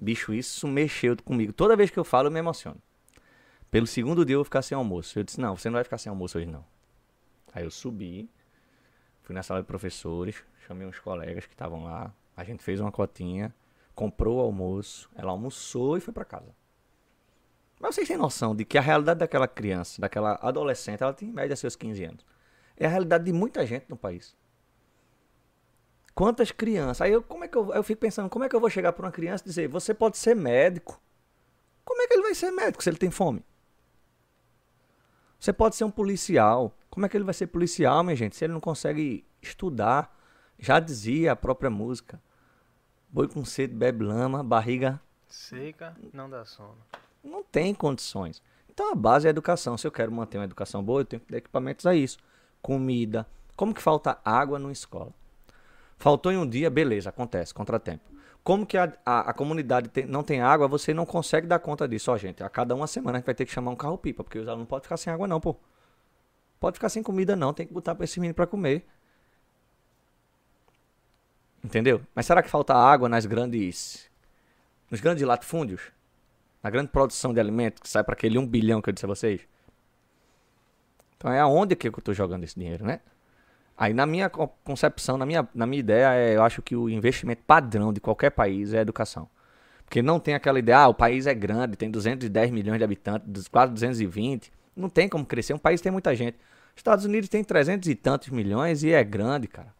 Bicho, 0.00 0.32
isso 0.32 0.66
mexeu 0.66 1.16
comigo. 1.22 1.52
Toda 1.52 1.76
vez 1.76 1.90
que 1.90 1.98
eu 1.98 2.04
falo, 2.04 2.28
eu 2.28 2.32
me 2.32 2.38
emociono. 2.38 2.80
Pelo 3.70 3.86
segundo 3.86 4.24
dia 4.24 4.34
eu 4.34 4.38
vou 4.38 4.44
ficar 4.44 4.62
sem 4.62 4.76
almoço. 4.76 5.18
Eu 5.18 5.24
disse, 5.24 5.40
não, 5.40 5.56
você 5.56 5.68
não 5.68 5.74
vai 5.74 5.84
ficar 5.84 5.98
sem 5.98 6.08
almoço 6.08 6.38
hoje 6.38 6.46
não. 6.46 6.64
Aí 7.52 7.64
eu 7.64 7.70
subi, 7.70 8.30
fui 9.22 9.34
na 9.34 9.42
sala 9.42 9.60
de 9.60 9.66
professores, 9.66 10.42
chamei 10.66 10.86
uns 10.86 10.98
colegas 10.98 11.46
que 11.46 11.54
estavam 11.54 11.84
lá. 11.84 12.12
A 12.36 12.44
gente 12.44 12.62
fez 12.62 12.80
uma 12.80 12.92
cotinha, 12.92 13.54
comprou 13.94 14.38
o 14.38 14.40
almoço, 14.40 15.08
ela 15.14 15.30
almoçou 15.30 15.96
e 15.96 16.00
foi 16.00 16.12
pra 16.12 16.24
casa. 16.24 16.54
Mas 17.78 17.94
vocês 17.94 18.08
têm 18.08 18.16
noção 18.16 18.54
de 18.54 18.64
que 18.64 18.78
a 18.78 18.80
realidade 18.80 19.20
daquela 19.20 19.46
criança, 19.46 20.00
daquela 20.00 20.38
adolescente, 20.42 21.02
ela 21.02 21.12
tem 21.12 21.28
em 21.28 21.32
média 21.32 21.54
seus 21.54 21.76
15 21.76 22.04
anos. 22.04 22.26
É 22.76 22.86
a 22.86 22.88
realidade 22.88 23.24
de 23.24 23.32
muita 23.32 23.64
gente 23.66 23.86
no 23.88 23.96
país. 23.96 24.36
Quantas 26.14 26.50
crianças? 26.50 27.02
Aí 27.02 27.12
eu, 27.12 27.22
como 27.22 27.44
é 27.44 27.48
que 27.48 27.56
eu, 27.56 27.72
eu 27.72 27.82
fico 27.82 28.00
pensando, 28.00 28.28
como 28.30 28.44
é 28.44 28.48
que 28.48 28.56
eu 28.56 28.60
vou 28.60 28.70
chegar 28.70 28.92
para 28.92 29.04
uma 29.04 29.12
criança 29.12 29.44
e 29.44 29.48
dizer, 29.48 29.68
você 29.68 29.92
pode 29.92 30.16
ser 30.16 30.34
médico? 30.34 31.00
Como 31.84 32.00
é 32.02 32.06
que 32.06 32.14
ele 32.14 32.22
vai 32.22 32.34
ser 32.34 32.50
médico 32.50 32.82
se 32.82 32.88
ele 32.88 32.96
tem 32.96 33.10
fome? 33.10 33.44
Você 35.38 35.52
pode 35.52 35.76
ser 35.76 35.84
um 35.84 35.90
policial. 35.90 36.74
Como 36.88 37.04
é 37.04 37.08
que 37.08 37.16
ele 37.16 37.24
vai 37.24 37.34
ser 37.34 37.46
policial, 37.48 38.02
minha 38.02 38.16
gente, 38.16 38.34
se 38.34 38.44
ele 38.44 38.54
não 38.54 38.60
consegue 38.60 39.26
estudar? 39.42 40.15
Já 40.58 40.80
dizia 40.80 41.32
a 41.32 41.36
própria 41.36 41.70
música. 41.70 42.20
Boi 43.08 43.28
com 43.28 43.44
sede 43.44 43.74
bebe 43.74 44.04
lama, 44.04 44.42
barriga 44.42 45.00
Seca, 45.28 45.96
não 46.12 46.28
dá 46.30 46.44
sono. 46.44 46.76
não 47.22 47.42
tem 47.42 47.74
condições. 47.74 48.42
Então 48.70 48.92
a 48.92 48.94
base 48.94 49.26
é 49.26 49.28
a 49.28 49.30
educação. 49.30 49.76
Se 49.76 49.86
eu 49.86 49.90
quero 49.92 50.12
manter 50.12 50.38
uma 50.38 50.44
educação 50.44 50.82
boa, 50.82 51.00
eu 51.00 51.04
tenho 51.04 51.20
que 51.20 51.26
ter 51.26 51.36
equipamentos 51.38 51.86
a 51.86 51.94
isso. 51.94 52.18
Comida. 52.62 53.26
Como 53.56 53.72
que 53.74 53.80
falta 53.82 54.18
água 54.24 54.58
numa 54.58 54.72
escola? 54.72 55.12
Faltou 55.98 56.30
em 56.30 56.36
um 56.36 56.46
dia, 56.46 56.68
beleza, 56.68 57.08
acontece, 57.08 57.54
contratempo. 57.54 58.04
Como 58.44 58.66
que 58.66 58.76
a, 58.76 58.92
a, 59.04 59.30
a 59.30 59.32
comunidade 59.32 59.88
tem- 59.88 60.04
não 60.04 60.22
tem 60.22 60.40
água, 60.42 60.68
você 60.68 60.92
não 60.94 61.06
consegue 61.06 61.46
dar 61.46 61.58
conta 61.58 61.88
disso. 61.88 62.12
Ó, 62.12 62.16
gente, 62.18 62.42
a 62.44 62.48
cada 62.50 62.74
uma 62.74 62.86
semana 62.86 63.16
a 63.16 63.20
gente 63.20 63.26
vai 63.26 63.34
ter 63.34 63.46
que 63.46 63.52
chamar 63.52 63.70
um 63.72 63.76
carro-pipa, 63.76 64.22
porque 64.22 64.38
os 64.38 64.46
alunos 64.46 64.60
não 64.64 64.66
podem 64.66 64.82
ficar 64.84 64.96
sem 64.98 65.12
água 65.12 65.26
não, 65.26 65.40
pô. 65.40 65.56
Pode 66.60 66.74
ficar 66.74 66.88
sem 66.88 67.02
comida 67.02 67.34
não, 67.34 67.52
tem 67.52 67.66
que 67.66 67.72
botar 67.72 67.94
pra 67.94 68.04
esse 68.04 68.20
menino 68.20 68.34
pra 68.34 68.46
comer. 68.46 68.86
Entendeu? 71.64 72.00
Mas 72.14 72.26
será 72.26 72.42
que 72.42 72.50
falta 72.50 72.74
água 72.74 73.08
nas 73.08 73.26
grandes 73.26 74.08
nos 74.90 75.00
grandes 75.00 75.24
latifúndios? 75.24 75.80
Na 76.62 76.70
grande 76.70 76.90
produção 76.90 77.32
de 77.34 77.40
alimentos 77.40 77.80
que 77.82 77.88
sai 77.88 78.02
para 78.04 78.14
aquele 78.14 78.38
1 78.38 78.46
bilhão 78.46 78.80
que 78.80 78.88
eu 78.88 78.92
disse 78.92 79.04
a 79.04 79.08
vocês? 79.08 79.40
Então 81.16 81.32
é 81.32 81.40
aonde 81.40 81.74
que 81.74 81.88
eu 81.88 81.92
estou 81.96 82.14
jogando 82.14 82.44
esse 82.44 82.58
dinheiro, 82.58 82.84
né? 82.84 83.00
Aí 83.76 83.92
na 83.92 84.06
minha 84.06 84.30
co- 84.30 84.48
concepção, 84.64 85.16
na 85.18 85.26
minha, 85.26 85.46
na 85.54 85.66
minha 85.66 85.80
ideia, 85.80 86.14
é, 86.14 86.36
eu 86.36 86.42
acho 86.42 86.62
que 86.62 86.74
o 86.74 86.88
investimento 86.88 87.42
padrão 87.46 87.92
de 87.92 88.00
qualquer 88.00 88.30
país 88.30 88.72
é 88.72 88.78
a 88.78 88.82
educação. 88.82 89.28
Porque 89.84 90.02
não 90.02 90.18
tem 90.18 90.34
aquela 90.34 90.58
ideia, 90.58 90.78
ah, 90.78 90.88
o 90.88 90.94
país 90.94 91.26
é 91.26 91.34
grande, 91.34 91.76
tem 91.76 91.90
210 91.90 92.50
milhões 92.50 92.78
de 92.78 92.84
habitantes, 92.84 93.48
quase 93.48 93.72
220. 93.72 94.52
Não 94.74 94.88
tem 94.88 95.08
como 95.08 95.24
crescer, 95.24 95.52
um 95.54 95.58
país 95.58 95.80
tem 95.80 95.92
muita 95.92 96.14
gente. 96.14 96.36
Estados 96.74 97.04
Unidos 97.04 97.28
tem 97.28 97.44
300 97.44 97.88
e 97.88 97.94
tantos 97.94 98.28
milhões 98.30 98.82
e 98.82 98.92
é 98.92 99.02
grande, 99.04 99.46
cara. 99.46 99.74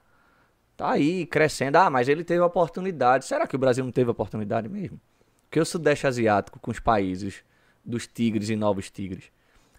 Tá 0.76 0.90
aí 0.90 1.24
crescendo. 1.26 1.76
Ah, 1.76 1.88
mas 1.88 2.08
ele 2.08 2.22
teve 2.22 2.40
oportunidade. 2.40 3.24
Será 3.24 3.46
que 3.46 3.56
o 3.56 3.58
Brasil 3.58 3.84
não 3.84 3.92
teve 3.92 4.10
oportunidade 4.10 4.68
mesmo? 4.68 5.00
Porque 5.44 5.60
o 5.60 5.64
Sudeste 5.64 6.06
Asiático, 6.06 6.58
com 6.58 6.70
os 6.70 6.80
países 6.80 7.44
dos 7.84 8.06
tigres 8.06 8.50
e 8.50 8.56
novos 8.56 8.90
tigres, 8.90 9.30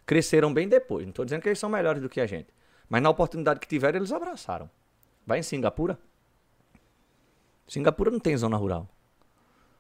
cresceram 0.06 0.54
bem 0.54 0.68
depois. 0.68 1.06
Não 1.06 1.12
estou 1.12 1.26
dizendo 1.26 1.42
que 1.42 1.50
eles 1.50 1.60
são 1.60 1.70
melhores 1.70 2.02
do 2.02 2.10
que 2.10 2.20
a 2.20 2.26
gente. 2.26 2.48
Mas 2.90 3.02
na 3.02 3.10
oportunidade 3.10 3.60
que 3.60 3.68
tiveram, 3.68 4.00
eles 4.00 4.12
abraçaram. 4.12 4.70
Vai 5.26 5.40
em 5.40 5.44
Singapura. 5.44 6.00
Singapura 7.68 8.10
não 8.10 8.20
tem 8.20 8.36
zona 8.38 8.56
rural. 8.56 8.90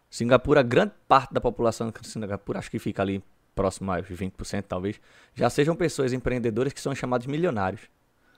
Singapura, 0.09 0.61
grande 0.61 0.93
parte 1.07 1.33
da 1.33 1.41
população 1.41 1.89
de 1.89 2.07
Singapura, 2.07 2.59
acho 2.59 2.69
que 2.69 2.79
fica 2.79 3.01
ali 3.01 3.23
próximo 3.55 3.91
aos 3.91 4.05
20% 4.05 4.65
talvez, 4.67 5.01
já 5.33 5.49
sejam 5.49 5.75
pessoas 5.75 6.13
empreendedoras 6.13 6.71
que 6.71 6.79
são 6.79 6.93
chamados 6.93 7.25
milionários. 7.25 7.81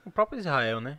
O 0.06 0.10
próprio 0.10 0.40
Israel, 0.40 0.80
né? 0.80 0.98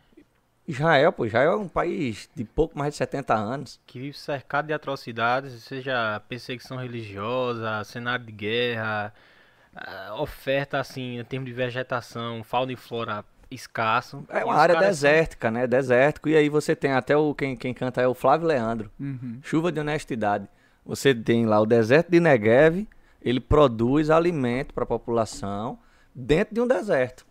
Israel, 0.71 1.13
pô, 1.13 1.27
Israel 1.27 1.53
é 1.53 1.57
um 1.57 1.69
país 1.69 2.29
de 2.35 2.45
pouco 2.45 2.79
mais 2.79 2.93
de 2.95 2.99
70 2.99 3.35
anos. 3.35 3.81
Que 3.87 3.99
vive 3.99 4.17
cercado 4.17 4.67
de 4.67 4.73
atrocidades, 4.73 5.63
seja 5.65 6.21
perseguição 6.29 6.77
religiosa, 6.77 7.83
cenário 7.85 8.25
de 8.25 8.33
guerra, 8.33 9.13
oferta 10.19 10.79
assim, 10.79 11.19
em 11.19 11.25
termos 11.25 11.49
de 11.49 11.53
vegetação, 11.55 12.43
fauna 12.43 12.73
e 12.73 12.77
flora 12.77 13.25
escasso. 13.51 14.25
É 14.29 14.45
uma 14.45 14.55
área 14.55 14.75
são- 14.77 14.83
desértica, 14.83 15.51
né? 15.51 15.67
Desértico. 15.67 16.29
E 16.29 16.37
aí 16.37 16.49
você 16.49 16.75
tem 16.77 16.93
até 16.93 17.17
o. 17.17 17.35
Quem, 17.35 17.57
quem 17.57 17.75
canta 17.75 18.01
é 18.01 18.07
o 18.07 18.15
Flávio 18.15 18.47
Leandro. 18.47 18.91
Uhum. 18.99 19.41
Chuva 19.43 19.73
de 19.73 19.81
honestidade. 19.81 20.47
Você 20.85 21.15
tem 21.15 21.47
lá 21.47 21.61
o 21.61 21.67
deserto 21.67 22.11
de 22.11 22.21
Negev, 22.21 22.87
ele 23.23 23.41
produz 23.41 24.09
alimento 24.11 24.73
para 24.73 24.85
a 24.85 24.87
população 24.87 25.79
dentro 26.15 26.55
de 26.55 26.61
um 26.61 26.67
deserto. 26.67 27.27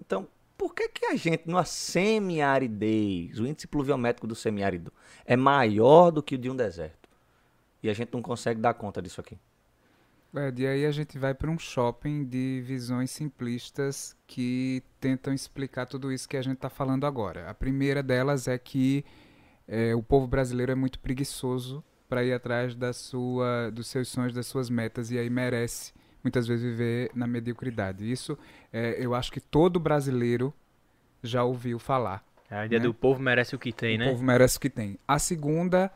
Então, 0.00 0.26
por 0.60 0.74
que, 0.74 0.90
que 0.90 1.06
a 1.06 1.16
gente, 1.16 1.44
numa 1.46 1.64
semiaridez, 1.64 3.40
o 3.40 3.46
índice 3.46 3.66
pluviométrico 3.66 4.26
do 4.26 4.34
semiárido 4.34 4.92
é 5.24 5.34
maior 5.34 6.10
do 6.10 6.22
que 6.22 6.34
o 6.34 6.38
de 6.38 6.50
um 6.50 6.54
deserto? 6.54 7.08
E 7.82 7.88
a 7.88 7.94
gente 7.94 8.12
não 8.12 8.20
consegue 8.20 8.60
dar 8.60 8.74
conta 8.74 9.00
disso 9.00 9.22
aqui. 9.22 9.38
É, 10.36 10.52
e 10.54 10.66
aí 10.66 10.84
a 10.84 10.90
gente 10.90 11.18
vai 11.18 11.32
para 11.32 11.50
um 11.50 11.58
shopping 11.58 12.26
de 12.26 12.62
visões 12.62 13.10
simplistas 13.10 14.14
que 14.26 14.82
tentam 15.00 15.32
explicar 15.32 15.86
tudo 15.86 16.12
isso 16.12 16.28
que 16.28 16.36
a 16.36 16.42
gente 16.42 16.56
está 16.56 16.68
falando 16.68 17.06
agora. 17.06 17.48
A 17.48 17.54
primeira 17.54 18.02
delas 18.02 18.46
é 18.46 18.58
que 18.58 19.02
é, 19.66 19.94
o 19.94 20.02
povo 20.02 20.26
brasileiro 20.26 20.72
é 20.72 20.74
muito 20.74 21.00
preguiçoso 21.00 21.82
para 22.06 22.22
ir 22.22 22.34
atrás 22.34 22.74
da 22.74 22.92
sua, 22.92 23.70
dos 23.70 23.86
seus 23.86 24.08
sonhos, 24.08 24.34
das 24.34 24.46
suas 24.46 24.68
metas, 24.68 25.10
e 25.10 25.18
aí 25.18 25.30
merece 25.30 25.94
muitas 26.22 26.46
vezes 26.46 26.64
viver 26.64 27.10
na 27.14 27.26
mediocridade. 27.26 28.10
Isso 28.10 28.38
é, 28.72 28.96
eu 28.98 29.14
acho 29.14 29.32
que 29.32 29.40
todo 29.40 29.80
brasileiro 29.80 30.52
já 31.22 31.44
ouviu 31.44 31.78
falar. 31.78 32.24
A 32.50 32.66
ideia 32.66 32.80
né? 32.80 32.86
do 32.86 32.94
povo 32.94 33.20
merece 33.20 33.54
o 33.54 33.58
que 33.58 33.72
tem, 33.72 33.96
o 33.96 33.98
né? 34.00 34.10
povo 34.10 34.24
merece 34.24 34.56
o 34.56 34.60
que 34.60 34.68
tem. 34.68 34.98
A 35.06 35.18
segunda, 35.18 35.90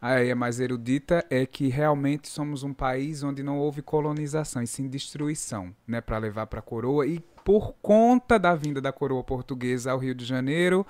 aí 0.00 0.30
é 0.30 0.34
mais 0.34 0.58
erudita, 0.58 1.24
é 1.30 1.46
que 1.46 1.68
realmente 1.68 2.28
somos 2.28 2.62
um 2.62 2.74
país 2.74 3.22
onde 3.22 3.42
não 3.42 3.58
houve 3.58 3.80
colonização, 3.80 4.62
e 4.62 4.66
sim 4.66 4.88
destruição, 4.88 5.74
né, 5.86 6.00
para 6.00 6.18
levar 6.18 6.46
para 6.46 6.58
a 6.58 6.62
coroa. 6.62 7.06
E 7.06 7.20
por 7.44 7.74
conta 7.80 8.38
da 8.38 8.54
vinda 8.54 8.80
da 8.80 8.92
coroa 8.92 9.22
portuguesa 9.22 9.92
ao 9.92 9.98
Rio 9.98 10.14
de 10.14 10.24
Janeiro, 10.24 10.84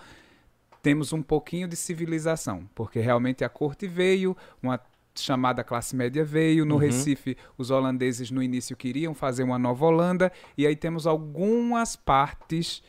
temos 0.83 1.13
um 1.13 1.23
pouquinho 1.23 1.69
de 1.69 1.77
civilização, 1.77 2.69
porque 2.75 3.01
realmente 3.01 3.45
a 3.45 3.49
corte 3.49 3.87
veio, 3.87 4.35
uma 4.63 4.81
chamada 5.23 5.65
classe 5.65 5.95
média 5.95 6.25
veio, 6.25 6.65
no 6.65 6.75
Uhum. 6.75 6.81
Recife 6.81 7.37
os 7.57 7.71
holandeses 7.71 8.31
no 8.31 8.43
início 8.43 8.77
queriam 8.77 9.15
fazer 9.15 9.43
uma 9.43 9.59
nova 9.59 9.87
Holanda, 9.87 10.33
e 10.57 10.67
aí 10.67 10.77
temos 10.77 11.07
algumas 11.07 11.97
partes 11.97 12.83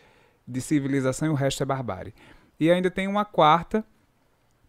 de 0.48 0.62
civilização 0.62 1.28
e 1.28 1.32
o 1.32 1.36
resto 1.36 1.64
é 1.64 1.66
barbárie. 1.66 2.14
E 2.60 2.70
ainda 2.70 2.92
tem 2.92 3.08
uma 3.08 3.26
quarta, 3.26 3.84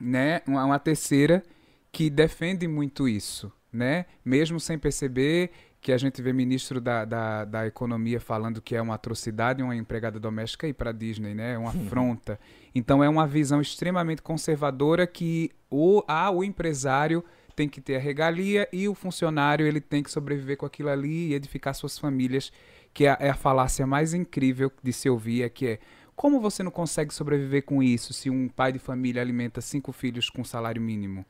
né, 0.01 0.41
uma, 0.47 0.65
uma 0.65 0.79
terceira 0.79 1.43
que 1.91 2.09
defende 2.09 2.67
muito 2.67 3.07
isso, 3.07 3.53
né? 3.73 4.07
Mesmo 4.25 4.59
sem 4.59 4.79
perceber 4.79 5.51
que 5.83 5.93
a 5.93 5.99
gente 5.99 6.23
vê 6.23 6.33
ministro 6.33 6.81
da, 6.81 7.05
da, 7.05 7.45
da 7.45 7.67
economia 7.67 8.21
falando 8.21 8.63
que 8.63 8.77
é 8.77 8.81
uma 8.81 8.95
atrocidade 8.95 9.63
uma 9.65 9.75
empregada 9.75 10.19
doméstica 10.19 10.69
ir 10.69 10.73
para 10.73 10.93
Disney, 10.93 11.35
né? 11.35 11.55
É 11.55 11.59
uma 11.59 11.71
afronta. 11.71 12.39
Então 12.73 13.03
é 13.03 13.09
uma 13.09 13.27
visão 13.27 13.61
extremamente 13.61 14.23
conservadora 14.23 15.07
que 15.07 15.51
o, 15.69 16.03
ah, 16.07 16.31
o 16.31 16.45
empresário 16.45 17.25
tem 17.55 17.69
que 17.69 17.81
ter 17.81 17.97
a 17.97 18.01
regalia 18.01 18.69
e 18.73 18.89
o 18.89 18.95
funcionário 18.95 19.67
ele 19.67 19.81
tem 19.81 20.03
que 20.03 20.11
sobreviver 20.11 20.57
com 20.57 20.67
aquilo 20.67 20.89
ali 20.89 21.29
e 21.29 21.35
edificar 21.35 21.75
suas 21.75 21.99
famílias, 21.99 22.53
que 22.93 23.05
é, 23.07 23.11
a- 23.11 23.19
é 23.21 23.31
a 23.31 23.35
falácia 23.35 23.87
mais 23.87 24.15
incrível 24.15 24.71
de 24.83 24.93
se 24.93 25.09
ouvir, 25.09 25.43
é 25.43 25.49
que 25.49 25.67
é 25.67 25.79
Como 26.15 26.41
você 26.41 26.63
não 26.63 26.71
consegue 26.71 27.13
sobreviver 27.13 27.65
com 27.65 27.83
isso 27.83 28.13
se 28.13 28.29
um 28.29 28.47
pai 28.49 28.71
de 28.73 28.79
família 28.79 29.23
alimenta 29.23 29.61
cinco 29.61 29.93
filhos 29.93 30.29
com 30.29 30.45
salário 30.45 30.81
mínimo? 30.81 31.25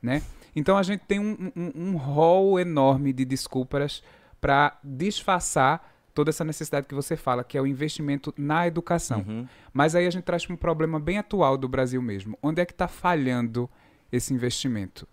Né? 0.00 0.22
Então 0.54 0.78
a 0.78 0.82
gente 0.82 1.00
tem 1.06 1.18
um, 1.18 1.50
um, 1.54 1.72
um 1.74 1.96
rol 1.96 2.58
enorme 2.58 3.12
de 3.12 3.24
desculpas 3.24 4.02
para 4.40 4.78
disfarçar 4.82 5.92
toda 6.14 6.30
essa 6.30 6.44
necessidade 6.44 6.86
que 6.86 6.94
você 6.94 7.16
fala, 7.16 7.44
que 7.44 7.58
é 7.58 7.60
o 7.60 7.66
investimento 7.66 8.32
na 8.36 8.66
educação. 8.66 9.24
Uhum. 9.28 9.46
Mas 9.72 9.94
aí 9.94 10.06
a 10.06 10.10
gente 10.10 10.24
traz 10.24 10.46
para 10.46 10.54
um 10.54 10.56
problema 10.56 10.98
bem 10.98 11.18
atual 11.18 11.58
do 11.58 11.68
Brasil 11.68 12.00
mesmo. 12.00 12.38
Onde 12.42 12.60
é 12.62 12.64
que 12.64 12.72
está 12.72 12.88
falhando 12.88 13.68
esse 14.10 14.32
investimento? 14.32 15.06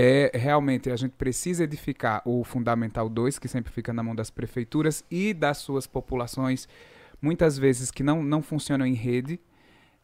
É 0.00 0.30
realmente 0.32 0.88
a 0.90 0.94
gente 0.96 1.10
precisa 1.12 1.64
edificar 1.64 2.22
o 2.24 2.44
Fundamental 2.44 3.08
2, 3.08 3.36
que 3.36 3.48
sempre 3.48 3.72
fica 3.72 3.92
na 3.92 4.00
mão 4.00 4.14
das 4.14 4.30
prefeituras 4.30 5.04
e 5.10 5.34
das 5.34 5.58
suas 5.58 5.88
populações, 5.88 6.68
muitas 7.20 7.58
vezes 7.58 7.90
que 7.90 8.04
não, 8.04 8.22
não 8.22 8.40
funcionam 8.40 8.86
em 8.86 8.94
rede. 8.94 9.40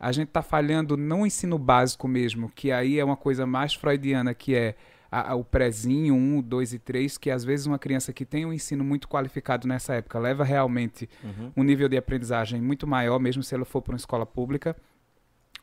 A 0.00 0.10
gente 0.10 0.28
está 0.28 0.42
falhando 0.42 0.96
no 0.96 1.24
ensino 1.24 1.56
básico 1.56 2.08
mesmo, 2.08 2.50
que 2.52 2.72
aí 2.72 2.98
é 2.98 3.04
uma 3.04 3.16
coisa 3.16 3.46
mais 3.46 3.72
freudiana, 3.74 4.34
que 4.34 4.56
é 4.56 4.74
a, 5.12 5.30
a, 5.30 5.34
o 5.36 5.44
prezinho 5.44 6.12
1, 6.12 6.42
2 6.42 6.72
e 6.72 6.78
3, 6.80 7.16
que 7.16 7.30
às 7.30 7.44
vezes 7.44 7.66
uma 7.66 7.78
criança 7.78 8.12
que 8.12 8.24
tem 8.24 8.44
um 8.44 8.52
ensino 8.52 8.82
muito 8.82 9.06
qualificado 9.06 9.68
nessa 9.68 9.94
época 9.94 10.18
leva 10.18 10.42
realmente 10.42 11.08
Uhum. 11.22 11.52
um 11.56 11.62
nível 11.62 11.88
de 11.88 11.96
aprendizagem 11.96 12.60
muito 12.60 12.84
maior, 12.84 13.20
mesmo 13.20 13.44
se 13.44 13.54
ela 13.54 13.64
for 13.64 13.80
para 13.80 13.92
uma 13.92 13.96
escola 13.96 14.26
pública. 14.26 14.76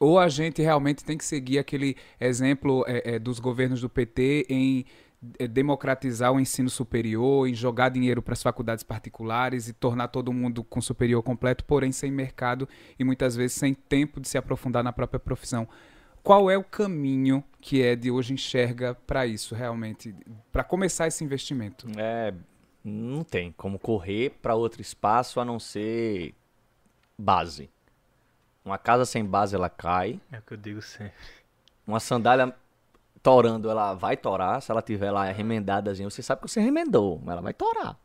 Ou 0.02 0.18
a 0.18 0.28
gente 0.28 0.64
realmente 0.64 1.06
tem 1.06 1.16
que 1.16 1.24
seguir 1.24 1.60
aquele 1.60 1.95
exemplo 2.20 2.84
é, 2.88 3.18
é, 3.18 3.20
dos 3.20 3.38
governos 3.38 3.82
do 3.82 3.88
PT 3.88 4.47
em 4.49 4.84
é, 5.38 5.47
democratizar 5.47 6.34
o 6.34 6.39
ensino 6.39 6.72
superior, 6.72 7.47
em 7.47 7.54
jogar 7.54 7.89
dinheiro 7.89 8.20
para 8.20 8.34
as 8.34 8.41
faculdades 8.41 8.84
particulares 8.84 9.68
e 9.68 9.74
tornar 9.74 10.08
todo 10.08 10.34
mundo 10.34 10.64
com 10.64 10.82
superior 10.82 11.22
completo, 11.22 11.64
porém 11.66 11.91
sem 11.91 12.10
mercado 12.10 12.68
e 12.97 13.04
muitas 13.04 13.36
vezes 13.36 13.58
sem 13.58 13.76
tempo 13.76 14.20
de 14.20 14.28
se 14.28 14.39
aprofundar 14.39 14.84
na 14.84 14.91
própria 14.91 15.20
profissão. 15.20 15.68
Qual 16.24 16.49
é 16.49 16.58
o 16.58 16.64
caminho 16.64 17.43
que 17.60 17.82
Ed 17.82 18.10
hoje 18.10 18.34
enxerga 18.34 18.95
para 19.06 19.28
isso, 19.28 19.54
realmente, 19.54 20.16
para 20.52 20.64
começar 20.64 21.06
esse 21.06 21.24
investimento? 21.24 21.86
É, 21.95 22.34
não 22.84 23.24
tem 23.24 23.52
como 23.52 23.78
correr 23.78 24.32
para 24.41 24.56
outro 24.56 24.82
espaço 24.82 25.39
a 25.39 25.45
não 25.45 25.60
ser 25.60 26.34
base. 27.16 27.70
Uma 28.64 28.78
casa 28.78 29.05
sem 29.05 29.26
base 29.26 29.55
ela 29.55 29.70
cai. 29.70 30.20
É 30.32 30.39
o 30.39 30.41
que 30.41 30.53
eu 30.53 30.57
digo 30.57 30.82
sempre. 30.82 31.14
Uma 31.86 31.99
sandália 31.99 32.53
torando, 33.24 33.70
ela 33.70 33.93
vai 33.93 34.16
torar. 34.16 34.62
Se 34.62 34.72
ela 34.72 34.82
tiver 34.82 35.12
lá 35.12 35.26
remendadazinha, 35.26 36.09
você 36.09 36.22
sabe 36.22 36.41
que 36.41 36.47
você 36.47 36.59
remendou, 36.59 37.20
mas 37.24 37.34
ela 37.34 37.41
vai 37.41 37.53
torar. 37.53 37.97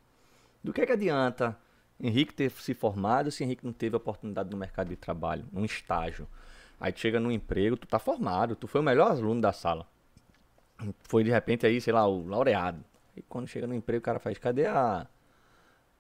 Do 0.63 0.73
que, 0.73 0.85
que 0.85 0.93
adianta 0.93 1.57
Henrique 2.01 2.35
ter 2.35 2.51
se 2.51 2.75
formado 2.75 3.31
se 3.31 3.45
Henrique 3.45 3.65
não 3.65 3.73
teve 3.73 3.97
oportunidade 3.97 4.51
no 4.51 4.57
mercado 4.57 4.89
de 4.89 4.97
trabalho, 4.97 5.45
num 5.53 5.65
estágio? 5.65 6.27
Aí 6.81 6.93
tu 6.93 7.01
chega 7.01 7.19
no 7.19 7.33
emprego, 7.33 7.77
tu 7.77 7.87
tá 7.87 7.99
formado, 7.99 8.55
tu 8.55 8.67
foi 8.67 8.81
o 8.81 8.85
melhor 8.85 9.11
aluno 9.11 9.41
da 9.41 9.53
sala. 9.53 9.87
Foi 11.05 11.25
de 11.25 11.31
repente 11.31 11.67
aí, 11.67 11.81
sei 11.81 11.93
lá, 11.93 12.07
o 12.07 12.27
laureado. 12.27 12.85
E 13.17 13.23
quando 13.23 13.49
chega 13.49 13.67
no 13.67 13.75
emprego, 13.75 14.01
o 14.01 14.03
cara 14.03 14.19
faz, 14.19 14.37
cadê 14.37 14.67
a, 14.67 15.07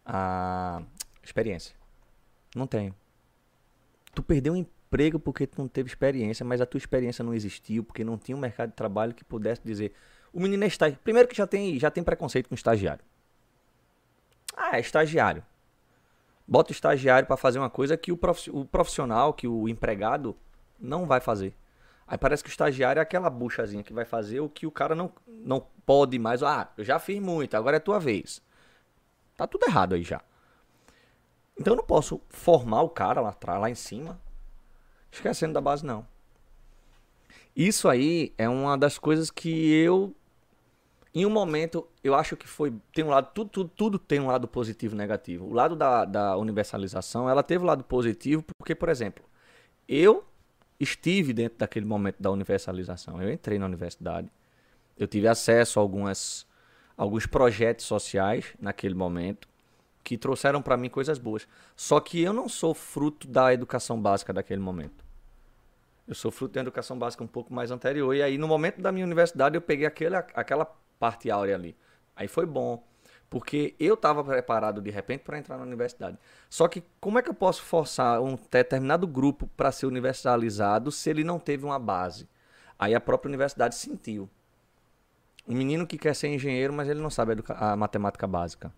a 0.04 0.82
experiência? 1.22 1.74
Não 2.54 2.66
tenho. 2.66 2.94
Tu 4.16 4.22
perdeu 4.22 4.54
um 4.54 4.56
emprego 4.56 5.20
porque 5.20 5.46
tu 5.46 5.58
não 5.58 5.68
teve 5.68 5.90
experiência, 5.90 6.42
mas 6.42 6.62
a 6.62 6.64
tua 6.64 6.78
experiência 6.78 7.22
não 7.22 7.34
existiu, 7.34 7.84
porque 7.84 8.02
não 8.02 8.16
tinha 8.16 8.34
um 8.34 8.40
mercado 8.40 8.70
de 8.70 8.74
trabalho 8.74 9.14
que 9.14 9.22
pudesse 9.22 9.60
dizer. 9.62 9.92
O 10.32 10.40
menino 10.40 10.64
é 10.64 10.66
estágio. 10.66 10.98
Primeiro 11.04 11.28
que 11.28 11.36
já 11.36 11.46
tem, 11.46 11.78
já 11.78 11.90
tem 11.90 12.02
preconceito 12.02 12.48
com 12.48 12.54
estagiário. 12.54 13.04
Ah, 14.56 14.78
é 14.78 14.80
estagiário. 14.80 15.44
Bota 16.48 16.70
o 16.70 16.72
estagiário 16.72 17.26
para 17.26 17.36
fazer 17.36 17.58
uma 17.58 17.68
coisa 17.68 17.94
que 17.94 18.10
o 18.10 18.16
profissional, 18.64 19.34
que 19.34 19.46
o 19.46 19.68
empregado 19.68 20.34
não 20.80 21.04
vai 21.04 21.20
fazer. 21.20 21.54
Aí 22.06 22.16
parece 22.16 22.42
que 22.42 22.48
o 22.48 22.50
estagiário 22.50 23.00
é 23.00 23.02
aquela 23.02 23.28
buchazinha 23.28 23.82
que 23.82 23.92
vai 23.92 24.06
fazer 24.06 24.40
o 24.40 24.48
que 24.48 24.66
o 24.66 24.70
cara 24.70 24.94
não, 24.94 25.12
não 25.26 25.66
pode 25.84 26.18
mais. 26.18 26.42
Ah, 26.42 26.72
eu 26.78 26.84
já 26.84 26.98
fiz 26.98 27.20
muito, 27.20 27.54
agora 27.54 27.76
é 27.76 27.80
tua 27.80 27.98
vez. 27.98 28.40
Tá 29.36 29.46
tudo 29.46 29.66
errado 29.66 29.94
aí 29.94 30.02
já. 30.02 30.22
Então 31.58 31.72
eu 31.72 31.76
não 31.76 31.84
posso 31.84 32.20
formar 32.28 32.82
o 32.82 32.88
cara 32.88 33.20
lá 33.20 33.30
atrás, 33.30 33.60
lá 33.60 33.70
em 33.70 33.74
cima, 33.74 34.20
esquecendo 35.10 35.54
da 35.54 35.60
base, 35.60 35.84
não. 35.84 36.06
Isso 37.54 37.88
aí 37.88 38.34
é 38.36 38.46
uma 38.48 38.76
das 38.76 38.98
coisas 38.98 39.30
que 39.30 39.72
eu, 39.72 40.14
em 41.14 41.24
um 41.24 41.30
momento, 41.30 41.88
eu 42.04 42.14
acho 42.14 42.36
que 42.36 42.46
foi. 42.46 42.74
Tem 42.92 43.02
um 43.02 43.08
lado, 43.08 43.30
tudo, 43.32 43.48
tudo, 43.48 43.70
tudo 43.74 43.98
tem 43.98 44.20
um 44.20 44.26
lado 44.26 44.46
positivo 44.46 44.94
e 44.94 44.98
negativo. 44.98 45.46
O 45.46 45.54
lado 45.54 45.74
da, 45.74 46.04
da 46.04 46.36
universalização, 46.36 47.30
ela 47.30 47.42
teve 47.42 47.64
um 47.64 47.66
lado 47.66 47.82
positivo, 47.84 48.44
porque, 48.58 48.74
por 48.74 48.90
exemplo, 48.90 49.24
eu 49.88 50.22
estive 50.78 51.32
dentro 51.32 51.56
daquele 51.58 51.86
momento 51.86 52.22
da 52.22 52.30
universalização. 52.30 53.22
Eu 53.22 53.32
entrei 53.32 53.58
na 53.58 53.64
universidade, 53.64 54.30
eu 54.98 55.06
tive 55.06 55.26
acesso 55.26 55.78
a 55.78 55.82
algumas, 55.82 56.46
alguns 56.94 57.24
projetos 57.26 57.86
sociais 57.86 58.54
naquele 58.60 58.94
momento 58.94 59.48
que 60.06 60.16
trouxeram 60.16 60.62
para 60.62 60.76
mim 60.76 60.88
coisas 60.88 61.18
boas. 61.18 61.48
Só 61.74 61.98
que 61.98 62.22
eu 62.22 62.32
não 62.32 62.48
sou 62.48 62.72
fruto 62.72 63.26
da 63.26 63.52
educação 63.52 64.00
básica 64.00 64.32
daquele 64.32 64.60
momento. 64.60 65.04
Eu 66.06 66.14
sou 66.14 66.30
fruto 66.30 66.54
da 66.54 66.60
educação 66.60 66.96
básica 66.96 67.24
um 67.24 67.26
pouco 67.26 67.52
mais 67.52 67.72
anterior. 67.72 68.14
E 68.14 68.22
aí, 68.22 68.38
no 68.38 68.46
momento 68.46 68.80
da 68.80 68.92
minha 68.92 69.04
universidade, 69.04 69.56
eu 69.56 69.60
peguei 69.60 69.84
aquele, 69.84 70.14
aquela 70.14 70.64
parte 71.00 71.28
áurea 71.28 71.56
ali. 71.56 71.76
Aí 72.14 72.28
foi 72.28 72.46
bom. 72.46 72.86
Porque 73.28 73.74
eu 73.80 73.94
estava 73.94 74.22
preparado 74.22 74.80
de 74.80 74.90
repente 74.90 75.24
para 75.24 75.38
entrar 75.38 75.56
na 75.56 75.64
universidade. 75.64 76.16
Só 76.48 76.68
que 76.68 76.84
como 77.00 77.18
é 77.18 77.22
que 77.22 77.28
eu 77.28 77.34
posso 77.34 77.64
forçar 77.64 78.22
um 78.22 78.38
determinado 78.48 79.08
grupo 79.08 79.50
para 79.56 79.72
ser 79.72 79.86
universalizado 79.86 80.92
se 80.92 81.10
ele 81.10 81.24
não 81.24 81.40
teve 81.40 81.64
uma 81.64 81.80
base? 81.80 82.28
Aí 82.78 82.94
a 82.94 83.00
própria 83.00 83.28
universidade 83.28 83.74
sentiu. 83.74 84.30
Um 85.48 85.56
menino 85.56 85.84
que 85.84 85.98
quer 85.98 86.14
ser 86.14 86.28
engenheiro, 86.28 86.72
mas 86.72 86.88
ele 86.88 87.00
não 87.00 87.10
sabe 87.10 87.42
a, 87.48 87.72
a 87.72 87.76
matemática 87.76 88.28
básica. 88.28 88.72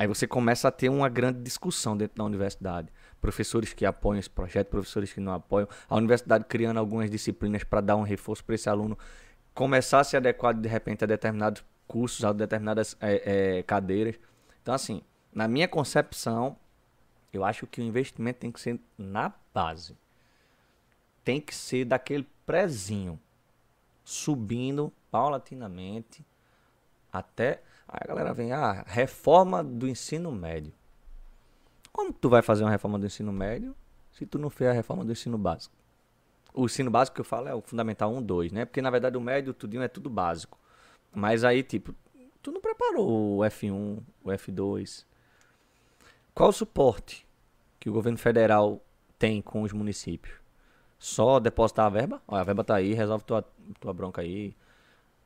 Aí 0.00 0.06
você 0.06 0.26
começa 0.26 0.66
a 0.66 0.70
ter 0.70 0.88
uma 0.88 1.10
grande 1.10 1.42
discussão 1.42 1.94
dentro 1.94 2.16
da 2.16 2.24
universidade. 2.24 2.88
Professores 3.20 3.74
que 3.74 3.84
apoiam 3.84 4.18
esse 4.18 4.30
projeto, 4.30 4.68
professores 4.68 5.12
que 5.12 5.20
não 5.20 5.34
apoiam. 5.34 5.68
A 5.90 5.94
universidade 5.94 6.46
criando 6.46 6.78
algumas 6.78 7.10
disciplinas 7.10 7.64
para 7.64 7.82
dar 7.82 7.96
um 7.96 8.02
reforço 8.02 8.42
para 8.42 8.54
esse 8.54 8.66
aluno 8.66 8.98
começar 9.52 10.00
a 10.00 10.04
se 10.04 10.16
adequar 10.16 10.54
de 10.54 10.66
repente 10.66 11.04
a 11.04 11.06
determinados 11.06 11.62
cursos, 11.86 12.24
a 12.24 12.32
determinadas 12.32 12.96
eh, 12.98 13.58
eh, 13.58 13.62
cadeiras. 13.64 14.18
Então, 14.62 14.72
assim, 14.72 15.02
na 15.34 15.46
minha 15.46 15.68
concepção, 15.68 16.56
eu 17.30 17.44
acho 17.44 17.66
que 17.66 17.82
o 17.82 17.84
investimento 17.84 18.38
tem 18.38 18.50
que 18.50 18.58
ser 18.58 18.80
na 18.96 19.30
base. 19.52 19.94
Tem 21.22 21.42
que 21.42 21.54
ser 21.54 21.84
daquele 21.84 22.26
prezinho, 22.46 23.20
subindo 24.02 24.90
paulatinamente 25.10 26.24
até. 27.12 27.60
Aí 27.92 27.98
a 28.04 28.06
galera 28.06 28.32
vem, 28.32 28.52
ah, 28.52 28.84
reforma 28.86 29.64
do 29.64 29.88
ensino 29.88 30.30
médio. 30.30 30.72
Como 31.92 32.12
tu 32.12 32.28
vai 32.28 32.40
fazer 32.40 32.62
uma 32.62 32.70
reforma 32.70 33.00
do 33.00 33.06
ensino 33.06 33.32
médio 33.32 33.74
se 34.12 34.24
tu 34.24 34.38
não 34.38 34.48
fez 34.48 34.70
a 34.70 34.72
reforma 34.72 35.04
do 35.04 35.10
ensino 35.10 35.36
básico? 35.36 35.74
O 36.54 36.66
ensino 36.66 36.88
básico 36.88 37.16
que 37.16 37.20
eu 37.20 37.24
falo 37.24 37.48
é 37.48 37.54
o 37.54 37.60
fundamental 37.60 38.14
1, 38.14 38.22
2, 38.22 38.52
né? 38.52 38.64
Porque 38.64 38.80
na 38.80 38.90
verdade 38.90 39.16
o 39.16 39.20
médio, 39.20 39.52
tudinho 39.52 39.82
é 39.82 39.88
tudo 39.88 40.08
básico. 40.08 40.56
Mas 41.12 41.42
aí, 41.42 41.64
tipo, 41.64 41.92
tu 42.40 42.52
não 42.52 42.60
preparou 42.60 43.38
o 43.38 43.40
F1, 43.40 43.98
o 44.22 44.30
F2. 44.30 45.04
Qual 46.32 46.50
o 46.50 46.52
suporte 46.52 47.26
que 47.80 47.90
o 47.90 47.92
governo 47.92 48.18
federal 48.18 48.80
tem 49.18 49.42
com 49.42 49.62
os 49.62 49.72
municípios? 49.72 50.36
Só 50.96 51.40
depositar 51.40 51.86
a 51.86 51.90
verba? 51.90 52.22
Olha, 52.28 52.42
a 52.42 52.44
verba 52.44 52.62
tá 52.62 52.76
aí, 52.76 52.94
resolve 52.94 53.24
tua, 53.24 53.44
tua 53.80 53.92
bronca 53.92 54.22
aí. 54.22 54.54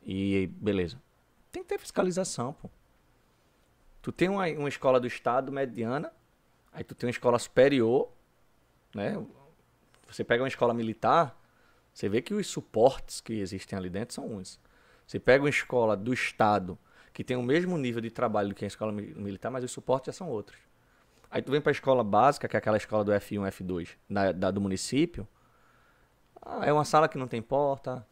E 0.03 0.47
beleza. 0.57 1.04
Tem 1.55 1.63
que 1.63 1.69
ter 1.69 1.79
fiscalização, 1.79 2.53
pô. 2.53 2.69
Tu 4.03 4.11
tem 4.11 4.29
uma, 4.29 4.45
uma 4.49 4.69
escola 4.69 4.99
do 4.99 5.07
estado 5.07 5.53
mediana, 5.53 6.13
aí 6.73 6.83
tu 6.83 6.97
tem 6.97 7.07
uma 7.07 7.13
escola 7.13 7.39
superior, 7.39 8.11
né? 8.93 9.25
Você 10.09 10.25
pega 10.25 10.43
uma 10.43 10.49
escola 10.49 10.75
militar, 10.75 11.41
você 11.93 12.09
vê 12.09 12.21
que 12.21 12.35
os 12.35 12.49
suportes 12.49 13.21
que 13.21 13.35
existem 13.35 13.79
ali 13.79 13.89
dentro 13.89 14.17
são 14.17 14.27
uns. 14.27 14.59
Você 15.07 15.21
pega 15.21 15.45
uma 15.45 15.49
escola 15.49 15.97
do 15.97 16.13
estado 16.13 16.77
que 17.13 17.23
tem 17.23 17.37
o 17.37 17.43
mesmo 17.43 17.79
nível 17.79 18.01
de 18.01 18.11
trabalho 18.11 18.53
que 18.53 18.65
a 18.65 18.69
escola 18.69 18.91
mi- 18.91 19.15
militar, 19.15 19.49
mas 19.49 19.63
os 19.63 19.71
suportes 19.71 20.13
já 20.13 20.19
são 20.19 20.29
outros. 20.29 20.59
Aí 21.31 21.41
tu 21.41 21.53
vem 21.53 21.61
para 21.61 21.71
a 21.71 21.73
escola 21.79 22.03
básica, 22.03 22.49
que 22.49 22.57
é 22.57 22.59
aquela 22.59 22.79
escola 22.79 23.05
do 23.05 23.13
F1, 23.13 23.47
F2, 23.47 23.91
da, 24.11 24.33
da- 24.33 24.51
do 24.51 24.61
município. 24.61 25.27
Ah, 26.43 26.67
é 26.67 26.73
uma 26.73 26.85
sala 26.85 27.09
que 27.09 27.17
não 27.17 27.29
tem 27.29 27.41
porta, 27.41 28.05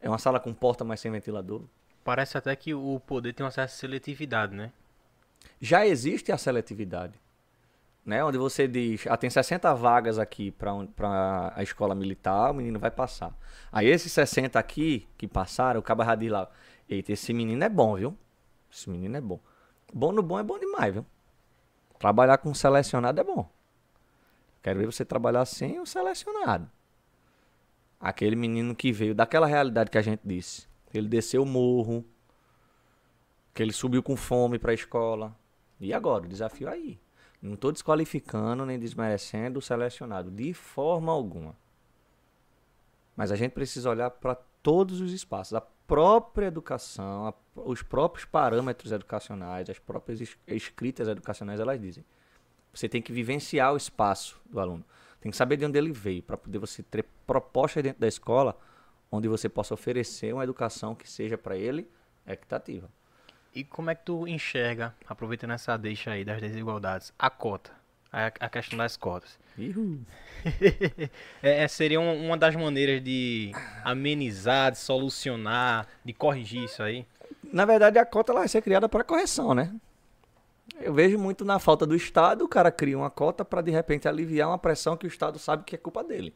é 0.00 0.08
uma 0.08 0.18
sala 0.18 0.40
com 0.40 0.54
porta, 0.54 0.84
mas 0.84 1.00
sem 1.00 1.12
ventilador. 1.12 1.62
Parece 2.08 2.38
até 2.38 2.56
que 2.56 2.72
o 2.72 2.98
poder 3.06 3.34
tem 3.34 3.44
uma 3.44 3.50
certa 3.50 3.74
seletividade, 3.74 4.56
né? 4.56 4.72
já 5.60 5.86
existe 5.86 6.32
a 6.32 6.38
seletividade. 6.38 7.12
Né? 8.02 8.24
Onde 8.24 8.38
você 8.38 8.66
diz, 8.66 9.06
ah, 9.06 9.16
tem 9.18 9.28
60 9.28 9.74
vagas 9.74 10.18
aqui 10.18 10.50
para 10.50 11.52
a 11.54 11.62
escola 11.62 11.94
militar, 11.94 12.50
o 12.50 12.54
menino 12.54 12.78
vai 12.78 12.90
passar. 12.90 13.36
Aí 13.70 13.86
esses 13.88 14.10
60 14.10 14.58
aqui 14.58 15.06
que 15.18 15.28
passaram, 15.28 15.80
o 15.80 15.82
cabo 15.82 16.02
já 16.02 16.14
diz 16.14 16.30
lá, 16.30 16.50
eita, 16.88 17.12
esse 17.12 17.34
menino 17.34 17.62
é 17.62 17.68
bom, 17.68 17.94
viu? 17.96 18.16
Esse 18.72 18.88
menino 18.88 19.14
é 19.14 19.20
bom. 19.20 19.38
Bom 19.92 20.10
no 20.10 20.22
bom 20.22 20.38
é 20.38 20.42
bom 20.42 20.58
demais, 20.58 20.94
viu? 20.94 21.04
Trabalhar 21.98 22.38
com 22.38 22.54
selecionado 22.54 23.20
é 23.20 23.24
bom. 23.24 23.46
Quero 24.62 24.78
ver 24.78 24.86
você 24.86 25.04
trabalhar 25.04 25.44
sem 25.44 25.78
o 25.78 25.84
selecionado. 25.84 26.70
Aquele 28.00 28.34
menino 28.34 28.74
que 28.74 28.92
veio 28.92 29.14
daquela 29.14 29.46
realidade 29.46 29.90
que 29.90 29.98
a 29.98 30.02
gente 30.02 30.22
disse. 30.24 30.66
Ele 30.92 31.08
desceu 31.08 31.42
o 31.42 31.46
morro, 31.46 32.04
que 33.54 33.62
ele 33.62 33.72
subiu 33.72 34.02
com 34.02 34.16
fome 34.16 34.58
para 34.58 34.70
a 34.70 34.74
escola. 34.74 35.36
E 35.80 35.92
agora? 35.92 36.24
O 36.24 36.28
desafio 36.28 36.68
aí. 36.68 36.98
Não 37.40 37.54
estou 37.54 37.70
desqualificando 37.70 38.66
nem 38.66 38.78
desmerecendo 38.78 39.58
o 39.58 39.62
selecionado, 39.62 40.30
de 40.30 40.52
forma 40.52 41.12
alguma. 41.12 41.56
Mas 43.16 43.30
a 43.30 43.36
gente 43.36 43.52
precisa 43.52 43.90
olhar 43.90 44.10
para 44.10 44.34
todos 44.62 45.00
os 45.00 45.12
espaços. 45.12 45.54
A 45.54 45.60
própria 45.60 46.46
educação, 46.46 47.26
a, 47.26 47.34
os 47.62 47.82
próprios 47.82 48.24
parâmetros 48.24 48.92
educacionais, 48.92 49.70
as 49.70 49.78
próprias 49.78 50.20
es, 50.20 50.38
escritas 50.46 51.08
educacionais, 51.08 51.60
elas 51.60 51.80
dizem. 51.80 52.04
Você 52.72 52.88
tem 52.88 53.00
que 53.00 53.12
vivenciar 53.12 53.72
o 53.72 53.76
espaço 53.76 54.40
do 54.48 54.60
aluno. 54.60 54.84
Tem 55.20 55.30
que 55.30 55.36
saber 55.36 55.56
de 55.56 55.64
onde 55.64 55.78
ele 55.78 55.90
veio, 55.90 56.22
para 56.22 56.36
poder 56.36 56.58
você 56.58 56.82
ter 56.82 57.04
propostas 57.26 57.82
dentro 57.82 58.00
da 58.00 58.06
escola 58.06 58.56
onde 59.10 59.28
você 59.28 59.48
possa 59.48 59.74
oferecer 59.74 60.32
uma 60.32 60.44
educação 60.44 60.94
que 60.94 61.08
seja 61.08 61.36
para 61.38 61.56
ele 61.56 61.88
equitativa. 62.26 62.88
E 63.54 63.64
como 63.64 63.90
é 63.90 63.94
que 63.94 64.04
tu 64.04 64.26
enxerga, 64.28 64.94
aproveitando 65.06 65.52
essa 65.52 65.76
deixa 65.76 66.12
aí 66.12 66.24
das 66.24 66.40
desigualdades, 66.40 67.12
a 67.18 67.30
cota? 67.30 67.72
A, 68.12 68.26
a 68.26 68.48
questão 68.48 68.78
das 68.78 68.96
cotas. 68.96 69.38
é, 71.42 71.64
é, 71.64 71.68
seria 71.68 72.00
uma 72.00 72.36
das 72.36 72.54
maneiras 72.54 73.02
de 73.02 73.52
amenizar, 73.84 74.72
de 74.72 74.78
solucionar, 74.78 75.86
de 76.04 76.12
corrigir 76.12 76.64
isso 76.64 76.82
aí? 76.82 77.06
Na 77.52 77.64
verdade, 77.64 77.98
a 77.98 78.06
cota 78.06 78.32
ela 78.32 78.40
vai 78.40 78.48
ser 78.48 78.62
criada 78.62 78.88
para 78.88 79.04
correção, 79.04 79.54
né? 79.54 79.74
Eu 80.80 80.94
vejo 80.94 81.18
muito 81.18 81.44
na 81.44 81.58
falta 81.58 81.86
do 81.86 81.96
Estado, 81.96 82.44
o 82.44 82.48
cara 82.48 82.70
cria 82.70 82.96
uma 82.96 83.10
cota 83.10 83.44
para 83.44 83.60
de 83.60 83.70
repente 83.70 84.06
aliviar 84.06 84.48
uma 84.48 84.58
pressão 84.58 84.96
que 84.96 85.06
o 85.06 85.08
Estado 85.08 85.38
sabe 85.38 85.64
que 85.64 85.74
é 85.74 85.78
culpa 85.78 86.04
dele. 86.04 86.34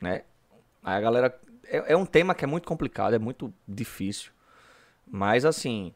Né? 0.00 0.24
Aí 0.82 0.96
a 0.96 1.00
galera. 1.00 1.40
É, 1.64 1.92
é 1.92 1.96
um 1.96 2.06
tema 2.06 2.34
que 2.34 2.44
é 2.44 2.48
muito 2.48 2.66
complicado, 2.66 3.14
é 3.14 3.18
muito 3.18 3.52
difícil. 3.66 4.32
Mas 5.06 5.44
assim. 5.44 5.94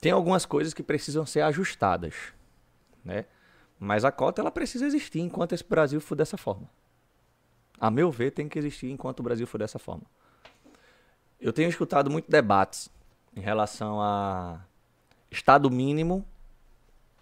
Tem 0.00 0.12
algumas 0.12 0.44
coisas 0.44 0.74
que 0.74 0.82
precisam 0.82 1.24
ser 1.24 1.40
ajustadas. 1.40 2.14
Né? 3.04 3.24
Mas 3.78 4.04
a 4.04 4.12
cota 4.12 4.40
ela 4.42 4.50
precisa 4.50 4.86
existir 4.86 5.20
enquanto 5.20 5.54
esse 5.54 5.64
Brasil 5.64 6.00
for 6.00 6.14
dessa 6.14 6.36
forma. 6.36 6.68
A 7.78 7.90
meu 7.90 8.10
ver, 8.10 8.30
tem 8.30 8.48
que 8.48 8.58
existir 8.58 8.90
enquanto 8.90 9.20
o 9.20 9.22
Brasil 9.22 9.46
for 9.46 9.58
dessa 9.58 9.78
forma. 9.78 10.04
Eu 11.40 11.52
tenho 11.52 11.68
escutado 11.68 12.10
muito 12.10 12.30
debates 12.30 12.90
em 13.34 13.40
relação 13.40 14.00
a 14.00 14.60
Estado 15.30 15.70
mínimo 15.70 16.24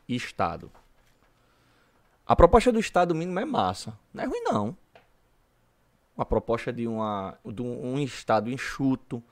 e 0.08 0.14
Estado. 0.14 0.70
A 2.26 2.36
proposta 2.36 2.70
do 2.70 2.78
Estado 2.78 3.14
mínimo 3.14 3.38
é 3.40 3.44
massa. 3.44 3.98
Não 4.12 4.22
é 4.22 4.26
ruim, 4.26 4.40
não. 4.42 4.76
Uma 6.16 6.24
proposta 6.24 6.72
de, 6.72 6.86
uma, 6.86 7.36
de 7.44 7.62
um, 7.62 7.98
Estado 7.98 8.50
enxuto, 8.50 9.22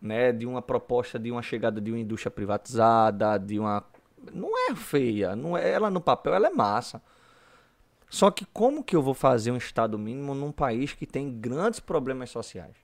né? 0.00 0.32
de 0.32 0.46
uma 0.46 0.60
proposta 0.60 1.18
de 1.18 1.30
uma 1.30 1.42
chegada 1.42 1.80
de 1.80 1.90
uma 1.90 1.98
indústria 1.98 2.30
privatizada, 2.30 3.38
de 3.38 3.58
uma. 3.58 3.84
Não 4.32 4.50
é 4.68 4.74
feia. 4.74 5.36
Não 5.36 5.56
é, 5.56 5.70
ela 5.70 5.90
no 5.90 6.00
papel 6.00 6.34
ela 6.34 6.48
é 6.48 6.50
massa. 6.50 7.00
Só 8.10 8.30
que 8.30 8.44
como 8.46 8.82
que 8.82 8.96
eu 8.96 9.02
vou 9.02 9.14
fazer 9.14 9.52
um 9.52 9.56
Estado 9.56 9.98
mínimo 9.98 10.34
num 10.34 10.50
país 10.50 10.92
que 10.92 11.06
tem 11.06 11.30
grandes 11.30 11.78
problemas 11.78 12.30
sociais? 12.30 12.74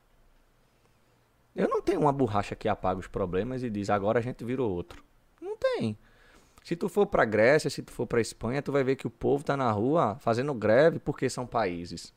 Eu 1.56 1.68
não 1.68 1.80
tenho 1.80 2.00
uma 2.00 2.12
borracha 2.12 2.54
que 2.54 2.68
apaga 2.68 3.00
os 3.00 3.06
problemas 3.06 3.62
e 3.62 3.70
diz 3.70 3.88
agora 3.88 4.18
a 4.18 4.22
gente 4.22 4.44
virou 4.44 4.70
outro. 4.70 5.02
Não 5.40 5.56
tem. 5.56 5.96
Se 6.62 6.74
tu 6.74 6.88
for 6.88 7.06
para 7.06 7.24
Grécia, 7.24 7.70
se 7.70 7.82
tu 7.82 7.92
for 7.92 8.06
para 8.06 8.20
Espanha, 8.20 8.62
tu 8.62 8.72
vai 8.72 8.82
ver 8.82 8.96
que 8.96 9.06
o 9.06 9.10
povo 9.10 9.44
tá 9.44 9.56
na 9.56 9.70
rua 9.70 10.16
fazendo 10.20 10.52
greve 10.54 10.98
porque 10.98 11.28
são 11.28 11.46
países 11.46 12.12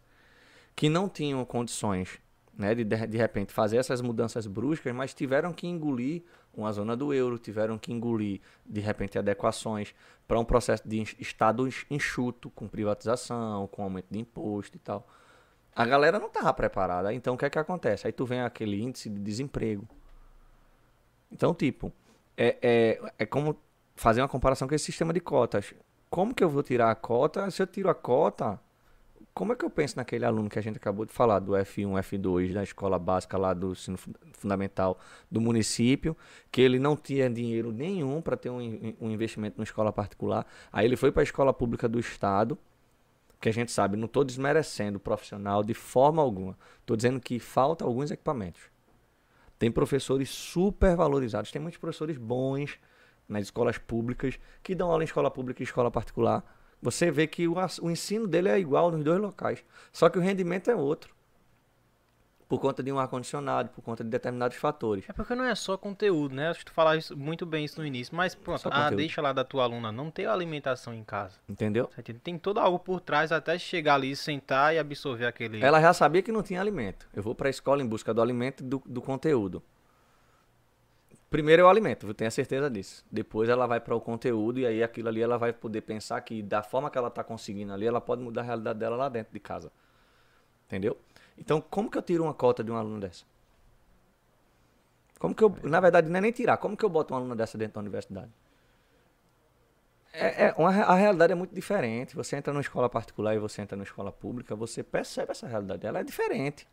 que 0.78 0.90
não 0.90 1.10
tinham 1.10 1.44
condições, 1.44 2.20
né, 2.56 2.76
de 2.76 2.84
de 2.84 3.18
repente 3.18 3.52
fazer 3.52 3.78
essas 3.78 4.00
mudanças 4.00 4.46
bruscas, 4.46 4.94
mas 4.94 5.12
tiveram 5.12 5.52
que 5.52 5.66
engolir 5.66 6.22
uma 6.54 6.72
zona 6.72 6.96
do 6.96 7.12
euro, 7.12 7.40
tiveram 7.40 7.80
que 7.80 7.92
engolir 7.92 8.40
de 8.64 8.80
repente 8.80 9.18
adequações 9.18 9.96
para 10.28 10.40
um 10.40 10.46
processo 10.46 10.88
de 10.88 11.02
estado 11.20 11.68
enxuto 11.90 12.52
com 12.52 12.68
privatização, 12.68 13.66
com 13.68 13.82
aumento 13.82 14.06
de 14.12 14.20
imposto 14.20 14.78
e 14.78 14.80
tal. 14.80 15.08
A 15.76 15.84
galera 15.84 16.20
não 16.20 16.28
estava 16.28 16.54
preparada. 16.54 17.12
Então 17.12 17.34
o 17.34 17.38
que 17.38 17.46
é 17.46 17.50
que 17.50 17.58
acontece? 17.58 18.06
Aí 18.06 18.14
tu 18.14 18.26
vem 18.26 18.42
aquele 18.42 18.80
índice 18.80 19.10
de 19.10 19.20
desemprego. 19.20 19.88
Então, 21.32 21.56
tipo, 21.56 21.92
é, 22.38 22.56
é, 22.62 23.12
é 23.18 23.26
como 23.26 23.58
fazer 23.96 24.22
uma 24.22 24.28
comparação 24.28 24.68
com 24.68 24.76
esse 24.76 24.86
sistema 24.86 25.12
de 25.12 25.20
cotas. 25.20 25.74
Como 26.08 26.36
que 26.36 26.44
eu 26.44 26.50
vou 26.50 26.62
tirar 26.62 26.92
a 26.92 26.96
cota? 26.96 27.50
Se 27.50 27.62
eu 27.62 27.68
tiro 27.68 27.90
a 27.90 27.96
cota, 27.96 28.60
como 29.38 29.54
é 29.54 29.56
que 29.56 29.64
eu 29.64 29.70
penso 29.70 29.98
naquele 29.98 30.26
aluno 30.26 30.50
que 30.50 30.58
a 30.58 30.62
gente 30.64 30.78
acabou 30.78 31.06
de 31.06 31.14
falar, 31.14 31.38
do 31.38 31.52
F1, 31.52 31.92
F2, 32.02 32.54
da 32.54 32.64
escola 32.64 32.98
básica 32.98 33.38
lá 33.38 33.54
do 33.54 33.74
ensino 33.74 33.96
fundamental 34.34 35.00
do 35.30 35.40
município, 35.40 36.18
que 36.52 36.60
ele 36.60 36.80
não 36.80 36.98
tinha 36.98 37.30
dinheiro 37.30 37.72
nenhum 37.72 38.20
para 38.20 38.36
ter 38.36 38.50
um, 38.50 38.96
um 39.00 39.12
investimento 39.12 39.56
numa 39.56 39.64
escola 39.64 39.94
particular. 39.94 40.44
Aí 40.74 40.88
ele 40.88 40.96
foi 40.96 41.12
para 41.12 41.22
a 41.22 41.24
escola 41.24 41.54
pública 41.54 41.88
do 41.88 42.00
Estado, 42.00 42.58
que 43.40 43.48
a 43.48 43.54
gente 43.54 43.72
sabe, 43.72 43.96
não 43.96 44.08
estou 44.08 44.24
desmerecendo 44.24 44.98
o 44.98 45.00
profissional 45.00 45.64
de 45.64 45.76
forma 45.76 46.20
alguma. 46.20 46.58
Estou 46.80 46.98
dizendo 46.98 47.20
que 47.20 47.38
falta 47.38 47.86
alguns 47.86 48.10
equipamentos. 48.10 48.64
Tem 49.60 49.72
professores 49.72 50.32
super 50.32 50.96
valorizados, 50.96 51.52
tem 51.52 51.62
muitos 51.62 51.80
professores 51.80 52.18
bons 52.18 52.80
nas 53.30 53.44
escolas 53.44 53.78
públicas 53.78 54.40
que 54.64 54.74
dão 54.74 54.90
aula 54.90 55.04
em 55.04 55.06
escola 55.06 55.30
pública 55.30 55.62
e 55.62 55.64
escola 55.64 55.92
particular. 55.92 56.44
Você 56.82 57.12
vê 57.12 57.28
que 57.28 57.48
o, 57.48 57.56
o 57.82 57.92
ensino 57.92 58.28
dele 58.28 58.50
é 58.50 58.60
igual 58.60 58.92
nos 58.92 59.04
dois 59.04 59.20
locais, 59.20 59.64
só 59.92 60.10
que 60.10 60.18
o 60.18 60.22
rendimento 60.22 60.70
é 60.70 60.76
outro 60.76 61.18
por 62.48 62.60
conta 62.60 62.82
de 62.82 62.92
um 62.92 63.00
ar-condicionado, 63.00 63.70
por 63.70 63.82
conta 63.82 64.04
de 64.04 64.10
determinados 64.10 64.58
fatores. 64.58 65.04
É 65.08 65.14
porque 65.14 65.36
não 65.36 65.44
é 65.44 65.54
só 65.54 65.78
conteúdo, 65.78 66.34
né? 66.34 66.50
Acho 66.50 66.60
que 66.60 66.66
tu 66.66 66.72
falaste 66.72 67.14
muito 67.14 67.46
bem 67.46 67.66
isso 67.66 67.80
no 67.80 67.86
início, 67.86 68.16
mas 68.16 68.34
pronto, 68.34 68.70
a 68.72 68.90
deixa 68.90 69.22
lá 69.22 69.34
da 69.34 69.44
tua 69.44 69.64
aluna 69.64 69.92
não 69.92 70.10
ter 70.10 70.28
alimentação 70.28 70.94
em 70.94 71.04
casa. 71.04 71.36
Entendeu? 71.48 71.90
Tem 72.24 72.38
todo 72.38 72.60
algo 72.60 72.80
por 72.80 73.02
trás 73.02 73.32
até 73.32 73.58
chegar 73.60 73.96
ali, 73.96 74.16
sentar 74.16 74.74
e 74.74 74.80
absorver 74.80 75.26
aquele... 75.26 75.62
Ela 75.62 75.82
já 75.82 75.94
sabia 75.94 76.22
que 76.22 76.32
não 76.32 76.42
tinha 76.42 76.62
alimento. 76.62 77.08
Eu 77.14 77.22
vou 77.22 77.36
para 77.36 77.50
a 77.50 77.50
escola 77.50 77.82
em 77.82 77.88
busca 77.88 78.14
do 78.14 78.22
alimento 78.22 78.64
e 78.64 78.68
do, 78.68 78.82
do 78.86 79.02
conteúdo. 79.02 79.62
Primeiro 81.30 81.62
é 81.62 81.66
o 81.66 81.70
alimento, 81.70 82.08
eu 82.08 82.14
tenho 82.14 82.30
a 82.30 82.32
certeza 82.32 82.70
disso. 82.70 83.06
Depois 83.12 83.50
ela 83.50 83.68
vai 83.68 83.82
para 83.82 83.94
o 83.94 84.00
conteúdo 84.00 84.60
e 84.60 84.66
aí 84.66 84.82
aquilo 84.82 85.10
ali 85.10 85.22
ela 85.22 85.38
vai 85.38 85.52
poder 85.52 85.82
pensar 85.82 86.22
que 86.22 86.42
da 86.42 86.64
forma 86.64 86.90
que 86.90 86.98
ela 86.98 87.10
está 87.10 87.24
conseguindo 87.24 87.74
ali, 87.74 87.86
ela 87.86 88.00
pode 88.00 88.22
mudar 88.22 88.42
a 88.42 88.46
realidade 88.46 88.80
dela 88.80 88.96
lá 88.96 89.10
dentro 89.10 89.34
de 89.34 89.40
casa. 89.40 89.72
Entendeu? 90.66 90.98
Então, 91.38 91.60
como 91.60 91.92
que 91.92 91.98
eu 91.98 92.02
tiro 92.02 92.24
uma 92.24 92.34
cota 92.34 92.64
de 92.64 92.72
um 92.72 92.78
aluno 92.78 93.00
dessa? 93.00 93.26
Como 95.20 95.36
que 95.36 95.44
eu, 95.44 95.54
na 95.64 95.80
verdade, 95.80 96.10
não 96.10 96.18
é 96.18 96.22
nem 96.22 96.32
tirar, 96.32 96.58
como 96.58 96.78
que 96.78 96.86
eu 96.86 96.90
boto 96.90 97.14
uma 97.14 97.20
aluna 97.20 97.36
dessa 97.36 97.58
dentro 97.58 97.76
da 97.76 97.82
universidade? 97.82 98.32
É, 100.14 100.46
é 100.46 100.56
uma, 100.58 100.70
a 100.70 100.96
realidade 100.96 101.34
é 101.34 101.36
muito 101.36 101.54
diferente. 101.54 102.16
Você 102.16 102.36
entra 102.36 102.54
numa 102.54 102.62
escola 102.62 102.90
particular 102.90 103.36
e 103.36 103.40
você 103.40 103.62
entra 103.62 103.76
numa 103.76 103.84
escola 103.84 104.12
pública, 104.12 104.56
você 104.56 104.82
percebe 104.82 105.32
essa 105.32 105.48
realidade. 105.48 105.86
Ela 105.86 106.00
é 106.00 106.04
diferente. 106.04 106.68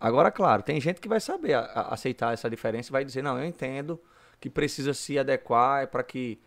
Agora, 0.00 0.30
claro, 0.30 0.62
tem 0.62 0.80
gente 0.80 1.00
que 1.00 1.08
vai 1.08 1.20
saber 1.20 1.52
a, 1.52 1.60
a, 1.60 1.94
aceitar 1.94 2.32
essa 2.32 2.48
diferença 2.48 2.88
e 2.88 2.92
vai 2.92 3.04
dizer, 3.04 3.22
não, 3.22 3.38
eu 3.38 3.44
entendo 3.44 4.00
que 4.40 4.48
precisa 4.48 4.94
se 4.94 5.18
adequar 5.18 5.88
para 5.88 6.02
que... 6.02 6.38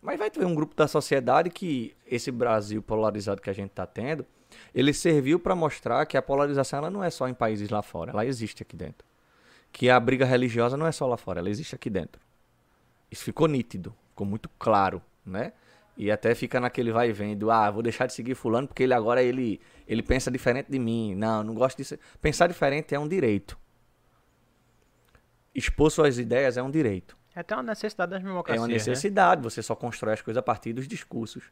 Mas 0.00 0.18
vai 0.18 0.30
ter 0.30 0.44
um 0.44 0.54
grupo 0.54 0.74
da 0.74 0.88
sociedade 0.88 1.50
que 1.50 1.94
esse 2.06 2.30
Brasil 2.30 2.82
polarizado 2.82 3.42
que 3.42 3.50
a 3.50 3.52
gente 3.52 3.70
está 3.70 3.86
tendo, 3.86 4.24
ele 4.74 4.94
serviu 4.94 5.38
para 5.38 5.54
mostrar 5.54 6.06
que 6.06 6.16
a 6.16 6.22
polarização 6.22 6.78
ela 6.78 6.90
não 6.90 7.04
é 7.04 7.10
só 7.10 7.28
em 7.28 7.34
países 7.34 7.68
lá 7.68 7.82
fora, 7.82 8.10
ela 8.10 8.24
existe 8.24 8.62
aqui 8.62 8.76
dentro. 8.76 9.06
Que 9.70 9.90
a 9.90 10.00
briga 10.00 10.24
religiosa 10.24 10.76
não 10.76 10.86
é 10.86 10.92
só 10.92 11.06
lá 11.06 11.16
fora, 11.16 11.40
ela 11.40 11.50
existe 11.50 11.74
aqui 11.74 11.90
dentro. 11.90 12.20
Isso 13.10 13.24
ficou 13.24 13.46
nítido, 13.46 13.94
ficou 14.10 14.26
muito 14.26 14.48
claro, 14.58 15.02
né? 15.24 15.52
E 15.96 16.10
até 16.10 16.34
fica 16.34 16.58
naquele 16.60 16.90
vai 16.90 17.10
e 17.10 17.12
vem 17.12 17.36
do, 17.36 17.50
ah, 17.50 17.70
vou 17.70 17.82
deixar 17.82 18.06
de 18.06 18.12
seguir 18.12 18.34
fulano 18.34 18.66
porque 18.66 18.82
ele 18.82 18.94
agora 18.94 19.22
ele, 19.22 19.60
ele 19.86 20.02
pensa 20.02 20.30
diferente 20.30 20.70
de 20.70 20.78
mim. 20.78 21.14
Não, 21.14 21.42
não 21.42 21.54
gosto 21.54 21.76
disso. 21.76 21.96
Pensar 22.20 22.48
diferente 22.48 22.94
é 22.94 22.98
um 22.98 23.06
direito. 23.06 23.56
Expor 25.54 25.90
suas 25.90 26.18
ideias 26.18 26.56
é 26.56 26.62
um 26.62 26.70
direito. 26.70 27.16
É 27.34 27.40
até 27.40 27.54
uma 27.54 27.62
necessidade 27.62 28.10
das 28.10 28.22
democracias. 28.22 28.58
É 28.58 28.60
uma 28.60 28.68
né? 28.68 28.74
necessidade, 28.74 29.40
né? 29.40 29.48
você 29.48 29.62
só 29.62 29.74
constrói 29.76 30.14
as 30.14 30.22
coisas 30.22 30.38
a 30.38 30.42
partir 30.42 30.72
dos 30.72 30.88
discursos. 30.88 31.44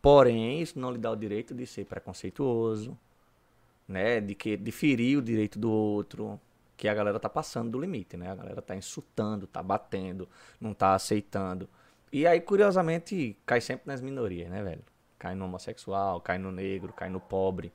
Porém, 0.00 0.62
isso 0.62 0.78
não 0.78 0.92
lhe 0.92 0.98
dá 0.98 1.10
o 1.10 1.16
direito 1.16 1.54
de 1.54 1.66
ser 1.66 1.84
preconceituoso, 1.84 2.96
né? 3.86 4.20
De 4.20 4.34
que 4.34 4.56
de 4.56 4.72
ferir 4.72 5.18
o 5.18 5.22
direito 5.22 5.58
do 5.58 5.70
outro, 5.70 6.40
que 6.76 6.88
a 6.88 6.94
galera 6.94 7.20
tá 7.20 7.28
passando 7.28 7.70
do 7.70 7.78
limite, 7.78 8.16
né? 8.16 8.30
A 8.30 8.34
galera 8.34 8.62
tá 8.62 8.74
insultando, 8.74 9.46
tá 9.46 9.62
batendo, 9.62 10.28
não 10.60 10.72
tá 10.72 10.94
aceitando. 10.94 11.68
E 12.12 12.26
aí, 12.26 12.40
curiosamente, 12.40 13.36
cai 13.46 13.60
sempre 13.60 13.84
nas 13.86 14.00
minorias, 14.00 14.50
né, 14.50 14.62
velho? 14.62 14.82
Cai 15.18 15.34
no 15.34 15.44
homossexual, 15.44 16.20
cai 16.20 16.38
no 16.38 16.50
negro, 16.50 16.92
cai 16.92 17.08
no 17.08 17.20
pobre. 17.20 17.72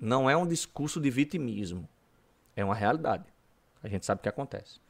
Não 0.00 0.28
é 0.28 0.36
um 0.36 0.46
discurso 0.46 1.00
de 1.00 1.10
vitimismo. 1.10 1.88
É 2.56 2.64
uma 2.64 2.74
realidade. 2.74 3.24
A 3.82 3.88
gente 3.88 4.04
sabe 4.04 4.18
o 4.18 4.22
que 4.22 4.28
acontece. 4.28 4.80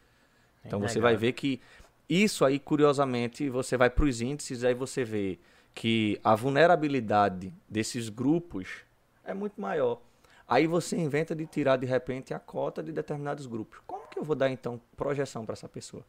Então 0.64 0.82
é 0.82 0.88
você 0.88 1.00
vai 1.00 1.16
ver 1.16 1.32
que 1.32 1.60
isso 2.08 2.44
aí, 2.44 2.58
curiosamente, 2.58 3.50
você 3.50 3.76
vai 3.76 3.90
para 3.90 4.04
os 4.04 4.20
índices, 4.20 4.64
aí 4.64 4.74
você 4.74 5.04
vê 5.04 5.38
que 5.74 6.18
a 6.24 6.34
vulnerabilidade 6.34 7.52
desses 7.68 8.08
grupos 8.08 8.84
é 9.24 9.34
muito 9.34 9.60
maior. 9.60 10.00
Aí 10.48 10.66
você 10.66 10.96
inventa 10.96 11.34
de 11.34 11.44
tirar 11.46 11.76
de 11.76 11.86
repente 11.86 12.32
a 12.32 12.38
cota 12.38 12.82
de 12.82 12.92
determinados 12.92 13.46
grupos. 13.46 13.80
Como 13.86 14.06
que 14.08 14.18
eu 14.18 14.24
vou 14.24 14.36
dar 14.36 14.48
então 14.48 14.80
projeção 14.96 15.44
para 15.44 15.54
essa 15.54 15.68
pessoa? 15.68 16.04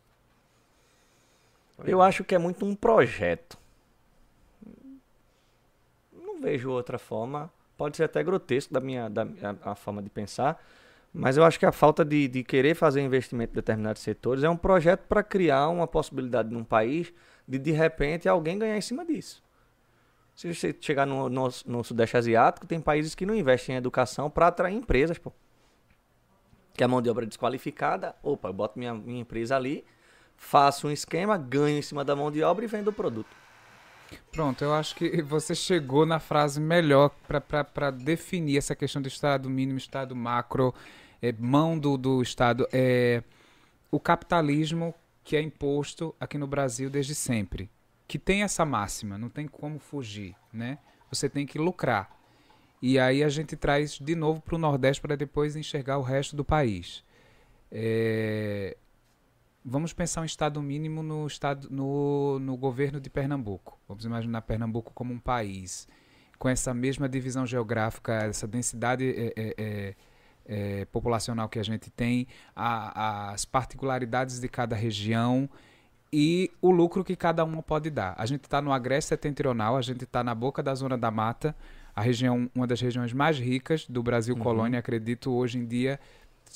Eu 1.86 2.02
acho 2.02 2.24
que 2.24 2.34
é 2.34 2.38
muito 2.38 2.66
um 2.66 2.76
projeto. 2.76 3.58
Não 6.12 6.40
vejo 6.40 6.70
outra 6.72 6.98
forma. 6.98 7.52
Pode 7.78 7.98
ser 7.98 8.06
até 8.06 8.24
grotesco 8.24 8.74
da 8.74 8.80
minha 8.80 9.10
da, 9.10 9.24
a, 9.64 9.72
a 9.72 9.76
forma 9.76 10.02
de 10.02 10.10
pensar, 10.10 10.60
mas 11.14 11.38
eu 11.38 11.44
acho 11.44 11.60
que 11.60 11.66
a 11.66 11.72
falta 11.72 12.04
de, 12.04 12.28
de 12.28 12.44
querer 12.44 12.76
fazer 12.76 13.02
investimento 13.02 13.54
em 13.54 13.56
determinados 13.56 14.02
setores 14.02 14.44
é 14.44 14.50
um 14.50 14.58
projeto 14.58 15.02
para 15.08 15.22
criar 15.22 15.68
uma 15.70 15.88
possibilidade 15.88 16.50
num 16.50 16.64
país 16.64 17.14
de 17.48 17.60
de 17.60 17.72
repente 17.72 18.28
alguém 18.28 18.58
ganhar 18.58 18.78
em 18.78 18.82
cima 18.82 19.06
disso. 19.06 19.44
Se 20.36 20.54
você 20.54 20.76
chegar 20.80 21.06
no, 21.06 21.30
no, 21.30 21.50
no 21.66 21.84
Sudeste 21.84 22.18
Asiático, 22.18 22.68
tem 22.68 22.80
países 22.80 23.16
que 23.16 23.26
não 23.26 23.36
investem 23.36 23.76
em 23.76 23.78
educação 23.78 24.30
para 24.30 24.48
atrair 24.48 24.76
empresas, 24.76 25.18
pô. 25.18 25.32
Que 26.74 26.84
a 26.84 26.88
mão 26.88 27.02
de 27.02 27.10
obra 27.10 27.26
é 27.26 27.28
desqualificada, 27.28 28.16
opa, 28.22 28.50
eu 28.50 28.54
boto 28.54 28.78
minha, 28.78 28.94
minha 28.94 29.22
empresa 29.22 29.56
ali, 29.56 29.84
faço 30.38 30.88
um 30.88 30.92
esquema, 30.92 31.38
ganho 31.38 31.80
em 31.80 31.82
cima 31.82 32.06
da 32.06 32.16
mão 32.16 32.32
de 32.32 32.42
obra 32.42 32.64
e 32.64 32.68
vendo 32.68 32.90
o 32.90 32.94
produto. 32.94 33.36
Pronto, 34.32 34.64
eu 34.64 34.74
acho 34.74 34.96
que 34.96 35.22
você 35.24 35.54
chegou 35.54 36.06
na 36.06 36.20
frase 36.20 36.62
melhor 36.62 37.12
para 37.28 37.92
definir 37.92 38.58
essa 38.58 38.76
questão 38.76 39.02
do 39.02 39.08
Estado 39.08 39.50
mínimo, 39.50 39.78
Estado 39.78 40.16
macro, 40.16 40.74
é, 41.22 41.34
mão 41.38 41.78
do, 41.78 41.98
do 41.98 42.22
Estado. 42.22 42.68
É, 42.72 43.24
o 43.92 44.00
capitalismo 44.00 44.94
que 45.24 45.36
é 45.36 45.42
imposto 45.42 46.16
aqui 46.20 46.38
no 46.38 46.48
Brasil 46.48 46.90
desde 46.90 47.14
sempre, 47.14 47.70
que 48.08 48.18
tem 48.18 48.44
essa 48.44 48.64
máxima, 48.64 49.18
não 49.18 49.28
tem 49.28 49.46
como 49.46 49.78
fugir, 49.80 50.34
né? 50.54 50.78
Você 51.12 51.28
tem 51.28 51.46
que 51.46 51.58
lucrar. 51.58 52.16
E 52.82 52.98
aí 52.98 53.24
a 53.24 53.30
gente 53.30 53.56
traz 53.56 53.98
de 54.00 54.16
novo 54.16 54.40
para 54.40 54.56
o 54.56 54.58
Nordeste 54.58 55.02
para 55.02 55.16
depois 55.16 55.56
enxergar 55.56 55.98
o 55.98 56.02
resto 56.02 56.36
do 56.36 56.46
país. 56.46 57.04
É, 57.70 58.78
vamos 59.68 59.92
pensar 59.92 60.22
um 60.22 60.26
estado 60.26 60.62
mínimo 60.62 61.04
no, 61.04 61.28
estado, 61.28 61.68
no, 61.70 62.40
no 62.40 62.56
governo 62.56 63.02
de 63.02 63.10
Pernambuco. 63.10 63.78
Vamos 63.86 64.06
imaginar 64.06 64.42
Pernambuco 64.44 64.94
como 64.94 65.14
um 65.14 65.20
país, 65.20 65.88
com 66.40 66.48
essa 66.48 66.74
mesma 66.74 67.10
divisão 67.10 67.46
geográfica, 67.46 68.14
essa 68.14 68.48
densidade 68.48 69.04
é, 69.06 69.34
é, 69.36 69.96
é, 70.46 70.86
populacional 70.86 71.50
que 71.50 71.60
a 71.60 71.64
gente 71.64 71.90
tem, 71.90 72.28
a, 72.56 73.32
as 73.32 73.44
particularidades 73.44 74.40
de 74.40 74.48
cada 74.48 74.74
região 74.74 75.50
e 76.14 76.50
o 76.62 76.72
lucro 76.72 77.04
que 77.04 77.18
cada 77.18 77.44
uma 77.44 77.62
pode 77.62 77.90
dar. 77.90 78.16
A 78.18 78.26
gente 78.26 78.46
está 78.46 78.62
no 78.62 78.72
Agreste 78.72 79.10
Setentrional, 79.10 79.76
a 79.76 79.82
gente 79.82 80.06
está 80.06 80.24
na 80.24 80.34
boca 80.34 80.64
da 80.64 80.74
Zona 80.74 80.98
da 80.98 81.12
Mata, 81.12 81.54
a 81.94 82.02
região, 82.02 82.50
uma 82.56 82.66
das 82.66 82.80
regiões 82.80 83.12
mais 83.12 83.38
ricas 83.38 83.86
do 83.86 84.02
Brasil 84.02 84.34
uhum. 84.36 84.42
colônia, 84.42 84.80
acredito, 84.80 85.30
hoje 85.32 85.58
em 85.58 85.66
dia 85.66 86.00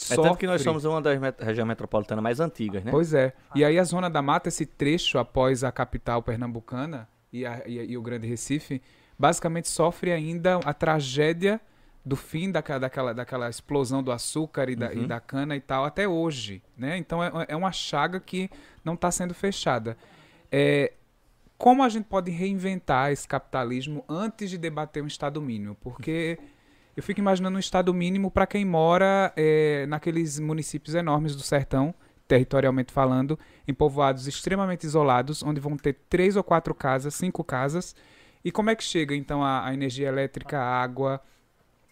é 0.10 0.16
tanto 0.16 0.38
que 0.38 0.48
nós 0.48 0.62
somos 0.62 0.86
uma 0.86 1.02
das 1.02 1.20
met 1.20 1.44
regiões 1.44 1.68
metropolitanas 1.68 2.24
mais 2.24 2.40
antigas, 2.40 2.84
né? 2.84 2.92
Pois 2.92 3.14
é. 3.14 3.34
E 3.56 3.64
aí 3.64 3.78
a 3.78 3.84
Zona 3.84 4.10
da 4.10 4.22
Mata, 4.22 4.50
esse 4.50 4.66
trecho 4.66 5.18
após 5.18 5.64
a 5.64 5.72
capital 5.72 6.22
pernambucana 6.22 7.08
e, 7.32 7.46
a, 7.46 7.62
e, 7.66 7.92
e 7.92 7.98
o 7.98 8.02
Grande 8.02 8.28
Recife, 8.28 8.82
basicamente 9.18 9.68
sofre 9.68 10.12
ainda 10.12 10.60
a 10.66 10.74
tragédia 10.74 11.62
do 12.04 12.16
fim 12.16 12.52
daquela, 12.52 12.80
daquela, 12.80 13.14
daquela 13.14 13.50
explosão 13.50 14.02
do 14.02 14.12
açúcar 14.12 14.70
e 14.70 14.76
da, 14.76 14.88
uhum. 14.88 15.04
e 15.04 15.08
da 15.08 15.20
cana 15.20 15.56
e 15.56 15.62
tal, 15.62 15.86
até 15.86 16.08
hoje. 16.08 16.64
Né? 16.76 16.98
Então 16.98 17.24
é, 17.24 17.32
é 17.50 17.56
uma 17.56 17.72
chaga 17.72 18.20
que 18.20 18.50
não 18.84 18.96
está 18.96 19.12
sendo 19.12 19.34
fechada. 19.34 19.96
É, 20.52 20.94
como 21.58 21.84
a 21.84 21.90
gente 21.90 22.06
pode 22.06 22.32
reinventar 22.32 23.12
esse 23.12 23.28
capitalismo 23.28 24.04
antes 24.10 24.50
de 24.50 24.58
debater 24.58 25.04
um 25.04 25.08
Estado 25.08 25.40
mínimo? 25.40 25.76
Porque 25.76 26.40
eu 26.96 27.04
fico 27.04 27.20
imaginando 27.20 27.56
um 27.56 27.60
estado 27.60 27.94
mínimo 27.94 28.30
para 28.30 28.46
quem 28.46 28.66
mora 28.66 29.32
é, 29.36 29.86
naqueles 29.88 30.40
municípios 30.40 30.96
enormes 30.96 31.36
do 31.36 31.42
sertão, 31.42 31.94
territorialmente 32.28 32.92
falando, 32.92 33.38
em 33.68 33.74
povoados 33.74 34.28
extremamente 34.28 34.86
isolados, 34.86 35.44
onde 35.44 35.60
vão 35.60 35.78
ter 35.78 35.98
três 36.10 36.36
ou 36.36 36.44
quatro 36.44 36.74
casas, 36.74 37.14
cinco 37.16 37.44
casas. 37.44 37.96
E 38.44 38.52
como 38.52 38.70
é 38.70 38.76
que 38.76 38.84
chega 38.84 39.16
então 39.16 39.44
a, 39.44 39.68
a 39.68 39.74
energia 39.74 40.08
elétrica, 40.08 40.60
a 40.60 40.82
água, 40.82 41.22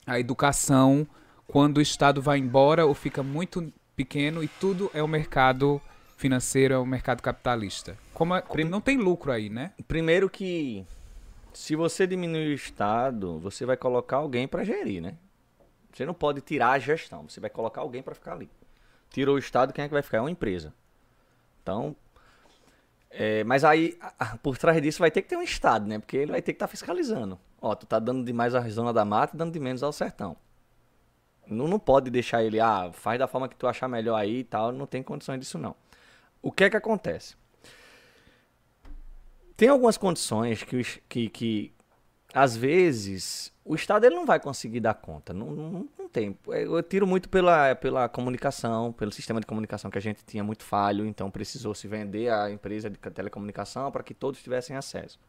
a 0.06 0.20
educação, 0.20 1.08
quando 1.48 1.78
o 1.78 1.82
Estado 1.82 2.22
vai 2.22 2.38
embora 2.38 2.86
ou 2.86 2.94
fica 2.94 3.24
muito 3.24 3.72
pequeno 3.96 4.44
e 4.44 4.48
tudo 4.48 4.90
é 4.94 5.04
o 5.04 5.08
mercado 5.08 5.82
financeiro, 6.18 6.74
é 6.74 6.78
o 6.78 6.86
mercado 6.86 7.22
capitalista? 7.22 7.98
Como, 8.14 8.36
é, 8.36 8.42
como 8.42 8.66
não 8.66 8.82
tem 8.82 8.98
lucro 8.98 9.32
aí, 9.32 9.50
né? 9.50 9.72
Primeiro 9.88 10.30
que 10.30 10.86
se 11.54 11.76
você 11.76 12.06
diminuir 12.06 12.50
o 12.50 12.54
Estado, 12.54 13.40
você 13.40 13.66
vai 13.66 13.78
colocar 13.78 14.18
alguém 14.18 14.48
para 14.48 14.64
gerir, 14.64 15.02
né? 15.02 15.18
Você 15.94 16.06
não 16.06 16.14
pode 16.14 16.42
tirar 16.42 16.72
a 16.72 16.80
gestão, 16.80 17.28
você 17.28 17.40
vai 17.40 17.50
colocar 17.50 17.82
alguém 17.82 18.02
para 18.02 18.14
ficar 18.14 18.34
ali. 18.34 18.50
Tirou 19.10 19.36
o 19.36 19.40
Estado, 19.40 19.74
quem 19.74 19.84
é 19.84 19.88
que 19.88 19.94
vai 19.94 20.04
ficar? 20.04 20.18
É 20.18 20.22
uma 20.22 20.32
empresa. 20.32 20.74
Então, 21.62 21.96
é, 23.10 23.44
mas 23.44 23.64
aí, 23.64 23.98
por 24.44 24.58
trás 24.58 24.82
disso, 24.82 25.00
vai 25.00 25.10
ter 25.10 25.22
que 25.22 25.30
ter 25.30 25.36
um 25.36 25.42
Estado, 25.42 25.88
né? 25.88 26.00
Porque 26.00 26.18
ele 26.18 26.32
vai 26.32 26.42
ter 26.42 26.54
que 26.54 26.58
estar 26.58 26.68
tá 26.68 26.72
fiscalizando. 26.72 27.40
Ó, 27.62 27.74
tu 27.76 27.86
tá 27.86 28.00
dando 28.00 28.24
demais 28.24 28.54
à 28.54 28.62
zona 28.70 28.94
da 28.94 29.04
mata 29.04 29.36
e 29.36 29.38
dando 29.38 29.52
de 29.52 29.60
menos 29.60 29.84
ao 29.84 29.92
sertão. 29.92 30.38
Não, 31.48 31.68
não 31.68 31.80
pode 31.80 32.12
deixar 32.12 32.44
ele, 32.44 32.60
ah, 32.60 32.92
faz 32.94 33.18
da 33.18 33.28
forma 33.28 33.50
que 33.50 33.56
tu 33.56 33.68
achar 33.68 33.88
melhor 33.88 34.16
aí 34.16 34.40
e 34.40 34.44
tal. 34.44 34.72
Não 34.72 34.86
tem 34.86 35.02
condições 35.02 35.40
disso, 35.40 35.58
não. 35.58 35.76
O 36.42 36.52
que 36.52 36.64
é 36.64 36.70
que 36.70 36.78
acontece? 36.78 37.36
Tem 39.60 39.68
algumas 39.68 39.98
condições 39.98 40.64
que, 40.64 40.82
que, 41.10 41.30
que 41.30 41.74
às 42.34 42.56
vezes, 42.56 43.54
o 43.66 43.76
Estado 43.76 44.06
ele 44.06 44.16
não 44.16 44.26
vai 44.26 44.40
conseguir 44.40 44.80
dar 44.80 44.94
conta. 44.94 45.34
Não, 45.34 45.52
não, 45.52 45.90
não, 46.00 46.08
tem. 46.08 46.40
Eu 46.48 46.82
tiro 46.82 47.06
muito 47.06 47.28
pela, 47.28 47.76
pela 47.76 48.08
comunicação, 48.08 48.94
pelo 48.94 49.12
sistema 49.12 49.42
de 49.42 49.46
comunicação 49.46 49.92
que 49.92 49.98
a 49.98 50.02
gente 50.02 50.24
tinha 50.24 50.46
muito 50.46 50.64
falho, 50.64 51.06
então 51.06 51.30
precisou 51.30 51.76
se 51.76 51.90
vender 51.90 52.32
a 52.32 52.50
empresa 52.50 52.90
de 52.90 52.98
telecomunicação 52.98 53.92
para 53.92 54.02
que 54.02 54.14
todos 54.14 54.42
tivessem 54.42 54.78
acesso. 54.78 55.20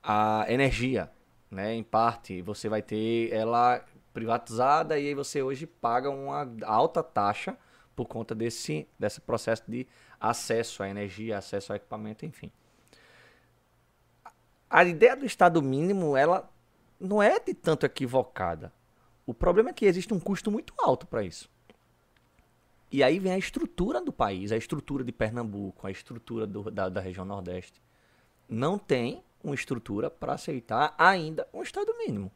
A 0.00 0.46
energia, 0.48 1.10
né, 1.50 1.74
em 1.74 1.82
parte, 1.82 2.40
você 2.40 2.68
vai 2.68 2.82
ter 2.82 3.32
ela 3.32 3.84
privatizada 4.14 4.96
e 4.96 5.08
aí 5.08 5.14
você 5.14 5.42
hoje 5.42 5.66
paga 5.66 6.08
uma 6.08 6.48
alta 6.62 7.02
taxa 7.02 7.58
por 7.96 8.06
conta 8.06 8.32
desse, 8.32 8.86
desse 8.96 9.20
processo 9.20 9.64
de 9.66 9.88
acesso 10.20 10.84
à 10.84 10.88
energia, 10.88 11.36
acesso 11.36 11.72
ao 11.72 11.76
equipamento, 11.76 12.24
enfim 12.24 12.52
a 14.70 14.84
ideia 14.84 15.16
do 15.16 15.24
Estado 15.24 15.62
mínimo, 15.62 16.16
ela 16.16 16.50
não 17.00 17.22
é 17.22 17.38
de 17.38 17.54
tanto 17.54 17.86
equivocada. 17.86 18.72
O 19.26 19.34
problema 19.34 19.70
é 19.70 19.72
que 19.72 19.86
existe 19.86 20.12
um 20.12 20.20
custo 20.20 20.50
muito 20.50 20.72
alto 20.78 21.06
para 21.06 21.22
isso. 21.22 21.50
E 22.90 23.02
aí 23.02 23.18
vem 23.18 23.32
a 23.32 23.38
estrutura 23.38 24.00
do 24.00 24.12
país, 24.12 24.50
a 24.50 24.56
estrutura 24.56 25.04
de 25.04 25.12
Pernambuco, 25.12 25.86
a 25.86 25.90
estrutura 25.90 26.46
do, 26.46 26.70
da, 26.70 26.88
da 26.88 27.00
região 27.00 27.24
Nordeste. 27.24 27.82
Não 28.48 28.78
tem 28.78 29.22
uma 29.44 29.54
estrutura 29.54 30.08
para 30.10 30.32
aceitar 30.32 30.94
ainda 30.96 31.46
um 31.52 31.62
Estado 31.62 31.94
mínimo. 31.98 32.32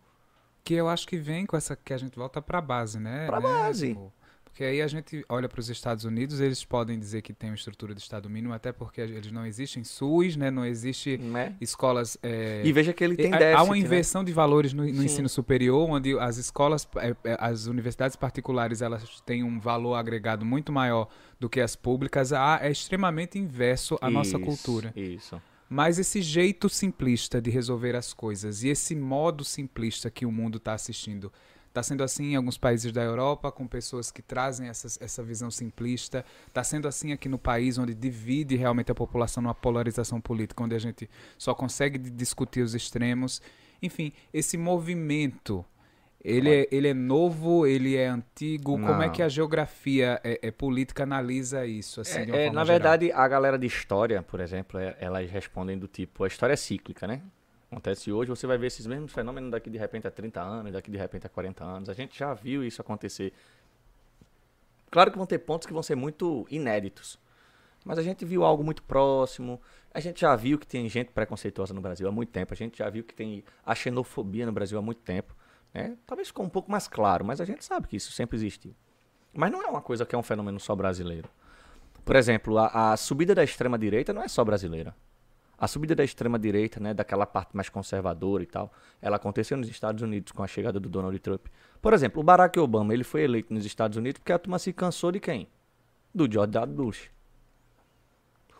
Que 0.62 0.74
eu 0.74 0.88
acho 0.88 1.08
que 1.08 1.16
vem 1.16 1.46
com 1.46 1.56
essa 1.56 1.74
que 1.74 1.92
a 1.92 1.98
gente 1.98 2.16
volta 2.16 2.40
para 2.40 2.58
a 2.58 2.62
base, 2.62 3.00
né? 3.00 3.26
Para 3.26 3.38
a 3.38 3.40
base. 3.40 3.88
Tipo, 3.88 4.12
porque 4.52 4.64
aí 4.64 4.82
a 4.82 4.86
gente 4.86 5.24
olha 5.30 5.48
para 5.48 5.58
os 5.58 5.70
Estados 5.70 6.04
Unidos, 6.04 6.38
eles 6.38 6.62
podem 6.62 6.98
dizer 6.98 7.22
que 7.22 7.32
tem 7.32 7.48
uma 7.48 7.56
estrutura 7.56 7.94
de 7.94 8.02
Estado 8.02 8.28
mínimo, 8.28 8.52
até 8.52 8.70
porque 8.70 9.00
eles 9.00 9.32
não 9.32 9.46
existem 9.46 9.82
SUS, 9.82 10.36
né? 10.36 10.50
não 10.50 10.62
existe 10.62 11.18
é? 11.34 11.54
escolas. 11.58 12.18
É... 12.22 12.60
E 12.62 12.70
veja 12.70 12.92
que 12.92 13.02
ele 13.02 13.16
tem 13.16 13.30
déficit. 13.30 13.54
Há 13.54 13.62
uma 13.62 13.72
né? 13.72 13.80
inversão 13.80 14.20
né? 14.20 14.26
de 14.26 14.32
valores 14.34 14.74
no, 14.74 14.84
no 14.84 15.02
ensino 15.02 15.26
superior, 15.26 15.88
onde 15.88 16.18
as 16.18 16.36
escolas, 16.36 16.86
é, 16.96 17.16
é, 17.24 17.36
as 17.40 17.64
universidades 17.64 18.14
particulares, 18.14 18.82
elas 18.82 19.22
têm 19.22 19.42
um 19.42 19.58
valor 19.58 19.94
agregado 19.94 20.44
muito 20.44 20.70
maior 20.70 21.08
do 21.40 21.48
que 21.48 21.58
as 21.58 21.74
públicas. 21.74 22.30
Ah, 22.30 22.58
é 22.60 22.70
extremamente 22.70 23.38
inverso 23.38 23.96
à 24.02 24.08
isso, 24.08 24.12
nossa 24.12 24.38
cultura. 24.38 24.92
Isso. 24.94 25.40
Mas 25.66 25.98
esse 25.98 26.20
jeito 26.20 26.68
simplista 26.68 27.40
de 27.40 27.48
resolver 27.48 27.96
as 27.96 28.12
coisas 28.12 28.62
e 28.62 28.68
esse 28.68 28.94
modo 28.94 29.42
simplista 29.42 30.10
que 30.10 30.26
o 30.26 30.30
mundo 30.30 30.58
está 30.58 30.74
assistindo 30.74 31.32
Está 31.72 31.82
sendo 31.82 32.04
assim 32.04 32.32
em 32.32 32.36
alguns 32.36 32.58
países 32.58 32.92
da 32.92 33.02
Europa, 33.02 33.50
com 33.50 33.66
pessoas 33.66 34.10
que 34.10 34.20
trazem 34.20 34.68
essa, 34.68 35.02
essa 35.02 35.22
visão 35.22 35.50
simplista. 35.50 36.22
Está 36.46 36.62
sendo 36.62 36.86
assim 36.86 37.12
aqui 37.12 37.30
no 37.30 37.38
país, 37.38 37.78
onde 37.78 37.94
divide 37.94 38.56
realmente 38.56 38.92
a 38.92 38.94
população 38.94 39.42
numa 39.42 39.54
polarização 39.54 40.20
política, 40.20 40.62
onde 40.62 40.74
a 40.74 40.78
gente 40.78 41.08
só 41.38 41.54
consegue 41.54 41.96
discutir 41.96 42.60
os 42.60 42.74
extremos. 42.74 43.40
Enfim, 43.80 44.12
esse 44.34 44.58
movimento, 44.58 45.64
ele 46.22 46.50
é, 46.50 46.68
ele 46.70 46.88
é 46.88 46.94
novo, 46.94 47.66
ele 47.66 47.96
é 47.96 48.06
antigo? 48.06 48.76
Não. 48.76 48.88
Como 48.88 49.02
é 49.02 49.08
que 49.08 49.22
a 49.22 49.28
geografia 49.30 50.20
é, 50.22 50.40
é 50.42 50.50
política 50.50 51.04
analisa 51.04 51.64
isso? 51.64 52.02
Assim, 52.02 52.30
é, 52.32 52.48
é 52.48 52.50
na 52.50 52.64
verdade, 52.64 53.10
a 53.10 53.26
galera 53.26 53.58
de 53.58 53.66
história, 53.66 54.22
por 54.22 54.40
exemplo, 54.40 54.78
é, 54.78 54.94
elas 55.00 55.30
respondem 55.30 55.78
do 55.78 55.88
tipo, 55.88 56.24
a 56.24 56.26
história 56.26 56.52
é 56.52 56.56
cíclica, 56.56 57.06
né? 57.06 57.22
Acontece 57.72 58.12
hoje, 58.12 58.28
você 58.28 58.46
vai 58.46 58.58
ver 58.58 58.66
esses 58.66 58.86
mesmos 58.86 59.12
fenômenos 59.12 59.50
daqui 59.50 59.70
de 59.70 59.78
repente 59.78 60.06
a 60.06 60.10
30 60.10 60.40
anos, 60.40 60.72
daqui 60.72 60.90
de 60.90 60.98
repente 60.98 61.26
a 61.26 61.30
40 61.30 61.64
anos. 61.64 61.88
A 61.88 61.94
gente 61.94 62.18
já 62.18 62.34
viu 62.34 62.62
isso 62.62 62.80
acontecer. 62.80 63.32
Claro 64.90 65.10
que 65.10 65.16
vão 65.16 65.26
ter 65.26 65.38
pontos 65.38 65.66
que 65.66 65.72
vão 65.72 65.82
ser 65.82 65.94
muito 65.94 66.46
inéditos. 66.50 67.18
Mas 67.84 67.98
a 67.98 68.02
gente 68.02 68.24
viu 68.24 68.44
algo 68.44 68.62
muito 68.62 68.82
próximo. 68.82 69.60
A 69.92 69.98
gente 69.98 70.20
já 70.20 70.36
viu 70.36 70.58
que 70.58 70.66
tem 70.66 70.88
gente 70.88 71.10
preconceituosa 71.10 71.74
no 71.74 71.80
Brasil 71.80 72.06
há 72.06 72.12
muito 72.12 72.30
tempo. 72.30 72.52
A 72.52 72.56
gente 72.56 72.78
já 72.78 72.88
viu 72.88 73.02
que 73.02 73.14
tem 73.14 73.42
a 73.64 73.74
xenofobia 73.74 74.46
no 74.46 74.52
Brasil 74.52 74.78
há 74.78 74.82
muito 74.82 75.00
tempo. 75.00 75.34
Né? 75.72 75.96
Talvez 76.06 76.28
ficou 76.28 76.44
um 76.44 76.50
pouco 76.50 76.70
mais 76.70 76.86
claro, 76.86 77.24
mas 77.24 77.40
a 77.40 77.44
gente 77.44 77.64
sabe 77.64 77.88
que 77.88 77.96
isso 77.96 78.12
sempre 78.12 78.36
existiu. 78.36 78.74
Mas 79.32 79.50
não 79.50 79.62
é 79.62 79.66
uma 79.66 79.80
coisa 79.80 80.04
que 80.04 80.14
é 80.14 80.18
um 80.18 80.22
fenômeno 80.22 80.60
só 80.60 80.76
brasileiro. 80.76 81.28
Por 82.04 82.14
exemplo, 82.16 82.58
a, 82.58 82.92
a 82.92 82.96
subida 82.96 83.34
da 83.34 83.42
extrema-direita 83.42 84.12
não 84.12 84.22
é 84.22 84.28
só 84.28 84.44
brasileira. 84.44 84.94
A 85.62 85.68
subida 85.68 85.94
da 85.94 86.02
extrema-direita, 86.02 86.80
né, 86.80 86.92
daquela 86.92 87.24
parte 87.24 87.54
mais 87.54 87.68
conservadora 87.68 88.42
e 88.42 88.46
tal, 88.46 88.72
ela 89.00 89.14
aconteceu 89.14 89.56
nos 89.56 89.68
Estados 89.68 90.02
Unidos 90.02 90.32
com 90.32 90.42
a 90.42 90.46
chegada 90.48 90.80
do 90.80 90.88
Donald 90.88 91.16
Trump. 91.20 91.46
Por 91.80 91.92
exemplo, 91.92 92.20
o 92.20 92.24
Barack 92.24 92.58
Obama, 92.58 92.92
ele 92.92 93.04
foi 93.04 93.22
eleito 93.22 93.54
nos 93.54 93.64
Estados 93.64 93.96
Unidos 93.96 94.18
porque 94.18 94.32
a 94.32 94.40
turma 94.40 94.58
se 94.58 94.72
cansou 94.72 95.12
de 95.12 95.20
quem? 95.20 95.46
Do 96.12 96.28
George 96.28 96.50
W. 96.50 96.74
Bush. 96.74 97.08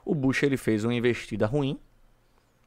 O 0.05 0.15
Bush 0.15 0.45
ele 0.45 0.57
fez 0.57 0.85
uma 0.85 0.95
investida 0.95 1.45
ruim, 1.45 1.77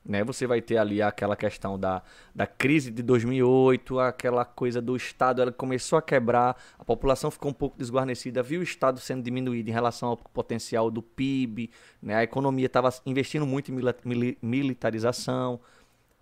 né? 0.06 0.24
Você 0.24 0.46
vai 0.46 0.62
ter 0.62 0.78
ali 0.78 1.02
aquela 1.02 1.36
questão 1.36 1.80
da, 1.80 2.04
da 2.34 2.46
crise 2.46 2.92
de 2.92 3.02
2008, 3.02 4.00
aquela 4.00 4.46
coisa 4.46 4.80
do 4.80 4.96
Estado, 4.96 5.42
ela 5.42 5.52
começou 5.52 5.98
a 5.98 6.02
quebrar, 6.02 6.62
a 6.78 6.86
população 6.86 7.32
ficou 7.32 7.50
um 7.50 7.54
pouco 7.54 7.78
desguarnecida, 7.78 8.44
viu 8.44 8.60
o 8.60 8.64
Estado 8.64 9.00
sendo 9.00 9.24
diminuído 9.24 9.70
em 9.70 9.74
relação 9.74 10.10
ao 10.10 10.18
potencial 10.18 10.92
do 10.92 11.02
PIB, 11.02 11.72
né? 12.02 12.16
a 12.16 12.24
economia 12.24 12.68
estava 12.68 12.94
investindo 13.06 13.46
muito 13.46 13.72
em 13.72 13.76
mili 14.06 14.38
militarização. 14.42 15.60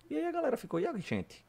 E 0.08 0.16
aí 0.16 0.24
a 0.24 0.32
galera 0.32 0.56
ficou, 0.56 0.80
e 0.80 0.86
a 0.86 0.96
gente? 0.96 1.44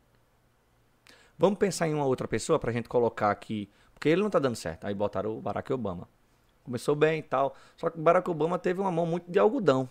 Vamos 1.37 1.57
pensar 1.57 1.87
em 1.87 1.93
uma 1.93 2.05
outra 2.05 2.27
pessoa 2.27 2.59
para 2.59 2.69
a 2.69 2.73
gente 2.73 2.89
colocar 2.89 3.31
aqui, 3.31 3.69
porque 3.93 4.09
ele 4.09 4.21
não 4.21 4.27
está 4.27 4.39
dando 4.39 4.55
certo. 4.55 4.85
Aí 4.85 4.93
botaram 4.93 5.37
o 5.37 5.41
Barack 5.41 5.71
Obama. 5.71 6.07
Começou 6.63 6.95
bem 6.95 7.19
e 7.19 7.23
tal, 7.23 7.55
só 7.77 7.89
que 7.89 7.99
o 7.99 8.01
Barack 8.01 8.29
Obama 8.29 8.57
teve 8.57 8.81
uma 8.81 8.91
mão 8.91 9.05
muito 9.05 9.29
de 9.29 9.37
algodão 9.37 9.87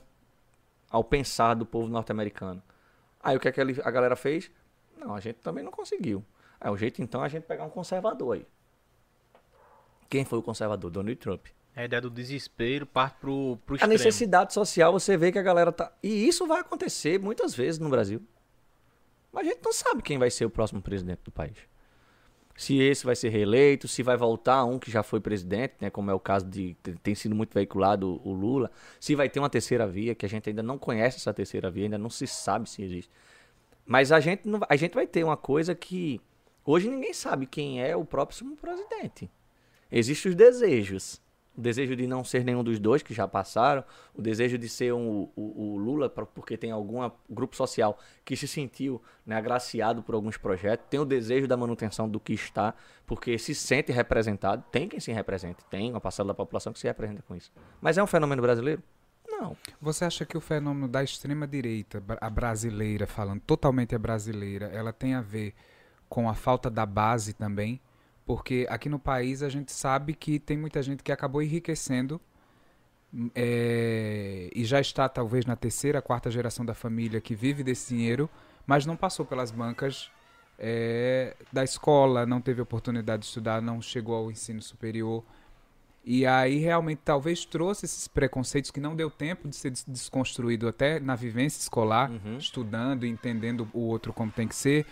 ao 0.90 1.02
pensar 1.02 1.54
do 1.54 1.66
povo 1.66 1.88
norte-americano. 1.88 2.62
Aí 3.22 3.36
o 3.36 3.40
que, 3.40 3.48
é 3.48 3.52
que 3.52 3.60
a 3.60 3.90
galera 3.90 4.16
fez? 4.16 4.50
Não, 4.96 5.14
a 5.14 5.20
gente 5.20 5.36
também 5.36 5.64
não 5.64 5.72
conseguiu. 5.72 6.24
É 6.60 6.70
o 6.70 6.76
jeito 6.76 7.02
então 7.02 7.22
é 7.22 7.26
a 7.26 7.28
gente 7.28 7.44
pegar 7.44 7.64
um 7.64 7.70
conservador 7.70 8.36
aí. 8.36 8.46
Quem 10.08 10.24
foi 10.24 10.38
o 10.38 10.42
conservador? 10.42 10.90
Donald 10.90 11.16
Trump. 11.16 11.46
A 11.74 11.84
ideia 11.84 12.00
do 12.00 12.10
desespero 12.10 12.86
parte 12.86 13.16
pro, 13.18 13.58
pro 13.66 13.74
extremo. 13.74 13.92
A 13.92 13.96
necessidade 13.96 14.52
social, 14.52 14.92
você 14.92 15.16
vê 15.16 15.32
que 15.32 15.38
a 15.38 15.42
galera 15.42 15.72
tá. 15.72 15.92
E 16.02 16.28
isso 16.28 16.46
vai 16.46 16.60
acontecer 16.60 17.18
muitas 17.18 17.54
vezes 17.54 17.80
no 17.80 17.88
Brasil. 17.88 18.22
Mas 19.32 19.46
a 19.46 19.50
gente 19.50 19.64
não 19.64 19.72
sabe 19.72 20.02
quem 20.02 20.16
vai 20.16 20.30
ser 20.30 20.44
o 20.44 20.50
próximo 20.50 20.80
presidente 20.80 21.20
do 21.24 21.32
país 21.32 21.56
se 22.56 22.80
esse 22.80 23.04
vai 23.04 23.16
ser 23.16 23.30
reeleito, 23.30 23.88
se 23.88 24.02
vai 24.02 24.16
voltar 24.16 24.64
um 24.64 24.78
que 24.78 24.90
já 24.90 25.02
foi 25.02 25.20
presidente, 25.20 25.74
né, 25.80 25.90
como 25.90 26.10
é 26.10 26.14
o 26.14 26.20
caso 26.20 26.46
de 26.46 26.76
tem 27.02 27.14
sido 27.14 27.34
muito 27.34 27.52
veiculado 27.52 28.20
o 28.24 28.32
Lula, 28.32 28.70
se 29.00 29.14
vai 29.14 29.28
ter 29.28 29.40
uma 29.40 29.50
terceira 29.50 29.86
via 29.86 30.14
que 30.14 30.24
a 30.24 30.28
gente 30.28 30.48
ainda 30.48 30.62
não 30.62 30.78
conhece 30.78 31.16
essa 31.16 31.34
terceira 31.34 31.70
via, 31.70 31.84
ainda 31.84 31.98
não 31.98 32.10
se 32.10 32.26
sabe 32.26 32.68
se 32.70 32.82
existe. 32.82 33.10
Mas 33.84 34.12
a 34.12 34.20
gente 34.20 34.48
não, 34.48 34.60
a 34.68 34.76
gente 34.76 34.94
vai 34.94 35.06
ter 35.06 35.24
uma 35.24 35.36
coisa 35.36 35.74
que 35.74 36.20
hoje 36.64 36.88
ninguém 36.88 37.12
sabe 37.12 37.44
quem 37.46 37.82
é 37.82 37.96
o 37.96 38.04
próximo 38.04 38.56
presidente. 38.56 39.30
Existem 39.90 40.30
os 40.30 40.36
desejos 40.36 41.20
o 41.56 41.60
desejo 41.60 41.94
de 41.94 42.06
não 42.06 42.24
ser 42.24 42.44
nenhum 42.44 42.64
dos 42.64 42.78
dois 42.78 43.02
que 43.02 43.14
já 43.14 43.28
passaram, 43.28 43.84
o 44.14 44.20
desejo 44.20 44.58
de 44.58 44.68
ser 44.68 44.92
um, 44.92 45.28
o, 45.36 45.74
o 45.74 45.76
Lula 45.76 46.08
porque 46.08 46.56
tem 46.56 46.70
algum 46.70 47.08
grupo 47.30 47.56
social 47.56 47.98
que 48.24 48.36
se 48.36 48.48
sentiu 48.48 49.00
né, 49.24 49.36
agraciado 49.36 50.02
por 50.02 50.14
alguns 50.14 50.36
projetos, 50.36 50.86
tem 50.90 50.98
o 50.98 51.04
desejo 51.04 51.46
da 51.46 51.56
manutenção 51.56 52.08
do 52.08 52.18
que 52.18 52.32
está, 52.32 52.74
porque 53.06 53.38
se 53.38 53.54
sente 53.54 53.92
representado, 53.92 54.64
tem 54.70 54.88
quem 54.88 55.00
se 55.00 55.12
represente, 55.12 55.64
tem 55.70 55.90
uma 55.90 56.00
parcela 56.00 56.28
da 56.28 56.34
população 56.34 56.72
que 56.72 56.78
se 56.78 56.86
representa 56.86 57.22
com 57.22 57.36
isso. 57.36 57.52
Mas 57.80 57.98
é 57.98 58.02
um 58.02 58.06
fenômeno 58.06 58.42
brasileiro? 58.42 58.82
Não. 59.28 59.56
Você 59.80 60.04
acha 60.04 60.24
que 60.24 60.36
o 60.36 60.40
fenômeno 60.40 60.88
da 60.88 61.02
extrema 61.02 61.46
direita, 61.46 62.02
a 62.20 62.30
brasileira, 62.30 63.06
falando 63.06 63.40
totalmente 63.40 63.94
a 63.94 63.98
brasileira, 63.98 64.66
ela 64.66 64.92
tem 64.92 65.14
a 65.14 65.20
ver 65.20 65.54
com 66.08 66.28
a 66.28 66.34
falta 66.34 66.70
da 66.70 66.86
base 66.86 67.32
também? 67.32 67.80
Porque 68.26 68.66
aqui 68.70 68.88
no 68.88 68.98
país 68.98 69.42
a 69.42 69.48
gente 69.48 69.72
sabe 69.72 70.14
que 70.14 70.38
tem 70.38 70.56
muita 70.56 70.82
gente 70.82 71.02
que 71.02 71.12
acabou 71.12 71.42
enriquecendo 71.42 72.20
é, 73.34 74.50
e 74.54 74.64
já 74.64 74.80
está 74.80 75.08
talvez 75.08 75.44
na 75.46 75.54
terceira, 75.54 76.02
quarta 76.02 76.30
geração 76.30 76.64
da 76.64 76.74
família 76.74 77.20
que 77.20 77.34
vive 77.34 77.62
desse 77.62 77.94
dinheiro, 77.94 78.28
mas 78.66 78.86
não 78.86 78.96
passou 78.96 79.24
pelas 79.24 79.50
bancas 79.50 80.10
é, 80.58 81.36
da 81.52 81.62
escola, 81.62 82.26
não 82.26 82.40
teve 82.40 82.60
oportunidade 82.60 83.20
de 83.20 83.26
estudar, 83.26 83.62
não 83.62 83.80
chegou 83.80 84.16
ao 84.16 84.30
ensino 84.30 84.60
superior. 84.60 85.22
E 86.04 86.26
aí 86.26 86.58
realmente 86.58 87.00
talvez 87.04 87.44
trouxe 87.44 87.86
esses 87.86 88.08
preconceitos 88.08 88.70
que 88.70 88.80
não 88.80 88.96
deu 88.96 89.10
tempo 89.10 89.48
de 89.48 89.56
ser 89.56 89.70
desconstruído 89.86 90.66
até 90.66 90.98
na 90.98 91.14
vivência 91.14 91.60
escolar, 91.60 92.10
uhum. 92.10 92.36
estudando, 92.36 93.06
entendendo 93.06 93.68
o 93.72 93.80
outro 93.80 94.12
como 94.12 94.30
tem 94.30 94.48
que 94.48 94.56
ser, 94.56 94.86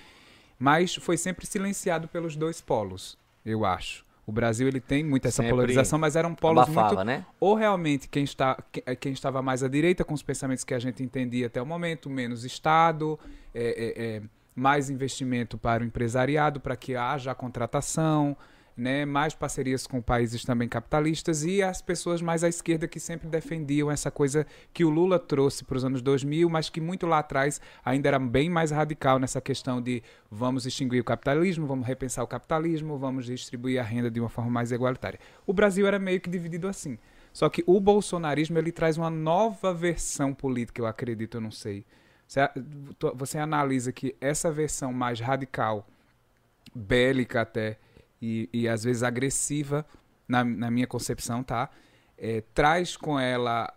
mas 0.58 0.94
foi 0.94 1.16
sempre 1.16 1.44
silenciado 1.44 2.08
pelos 2.08 2.36
dois 2.36 2.60
polos 2.60 3.18
eu 3.44 3.64
acho. 3.64 4.04
O 4.24 4.30
Brasil 4.30 4.68
ele 4.68 4.80
tem 4.80 5.02
muita 5.02 5.28
essa 5.28 5.42
Sempre 5.42 5.50
polarização, 5.50 5.98
mas 5.98 6.14
eram 6.14 6.34
polos 6.34 6.62
abafava, 6.62 6.94
muito 6.94 7.04
né? 7.04 7.26
ou 7.40 7.54
realmente 7.54 8.08
quem 8.08 8.22
está 8.22 8.56
eh, 8.86 8.94
quem 8.94 9.12
estava 9.12 9.42
mais 9.42 9.64
à 9.64 9.68
direita 9.68 10.04
com 10.04 10.14
os 10.14 10.22
pensamentos 10.22 10.62
que 10.62 10.72
a 10.72 10.78
gente 10.78 11.02
entendia 11.02 11.48
até 11.48 11.60
o 11.60 11.66
momento, 11.66 12.08
menos 12.08 12.44
Estado, 12.44 13.18
é, 13.52 13.62
é, 13.62 14.04
é, 14.04 14.22
mais 14.54 14.88
investimento 14.88 15.58
para 15.58 15.82
o 15.82 15.86
empresariado 15.86 16.60
para 16.60 16.76
que 16.76 16.94
haja 16.94 17.32
a 17.32 17.34
contratação, 17.34 18.36
né, 18.76 19.04
mais 19.04 19.34
parcerias 19.34 19.86
com 19.86 20.00
países 20.00 20.44
também 20.44 20.68
capitalistas 20.68 21.44
e 21.44 21.62
as 21.62 21.82
pessoas 21.82 22.22
mais 22.22 22.42
à 22.42 22.48
esquerda 22.48 22.88
que 22.88 22.98
sempre 22.98 23.28
defendiam 23.28 23.90
essa 23.90 24.10
coisa 24.10 24.46
que 24.72 24.84
o 24.84 24.90
Lula 24.90 25.18
trouxe 25.18 25.64
para 25.64 25.76
os 25.76 25.84
anos 25.84 26.00
2000, 26.00 26.48
mas 26.48 26.70
que 26.70 26.80
muito 26.80 27.06
lá 27.06 27.18
atrás 27.18 27.60
ainda 27.84 28.08
era 28.08 28.18
bem 28.18 28.48
mais 28.48 28.70
radical 28.70 29.18
nessa 29.18 29.40
questão 29.40 29.80
de 29.80 30.02
vamos 30.30 30.66
extinguir 30.66 31.00
o 31.00 31.04
capitalismo, 31.04 31.66
vamos 31.66 31.86
repensar 31.86 32.24
o 32.24 32.26
capitalismo, 32.26 32.98
vamos 32.98 33.26
distribuir 33.26 33.80
a 33.80 33.84
renda 33.84 34.10
de 34.10 34.20
uma 34.20 34.28
forma 34.28 34.50
mais 34.50 34.72
igualitária. 34.72 35.18
O 35.46 35.52
Brasil 35.52 35.86
era 35.86 35.98
meio 35.98 36.20
que 36.20 36.30
dividido 36.30 36.68
assim. 36.68 36.98
Só 37.32 37.48
que 37.48 37.64
o 37.66 37.80
bolsonarismo 37.80 38.58
ele 38.58 38.70
traz 38.70 38.98
uma 38.98 39.08
nova 39.08 39.72
versão 39.72 40.34
política, 40.34 40.82
eu 40.82 40.86
acredito, 40.86 41.38
eu 41.38 41.40
não 41.40 41.50
sei. 41.50 41.84
Você, 43.14 43.38
analisa 43.38 43.92
que 43.92 44.14
essa 44.20 44.50
versão 44.50 44.92
mais 44.92 45.20
radical, 45.20 45.86
bélica 46.74 47.42
até, 47.42 47.78
e, 48.22 48.48
e 48.52 48.68
às 48.68 48.84
vezes 48.84 49.02
agressiva, 49.02 49.84
na, 50.28 50.44
na 50.44 50.70
minha 50.70 50.86
concepção, 50.86 51.42
tá? 51.42 51.68
É, 52.16 52.42
traz 52.54 52.96
com 52.96 53.18
ela 53.18 53.72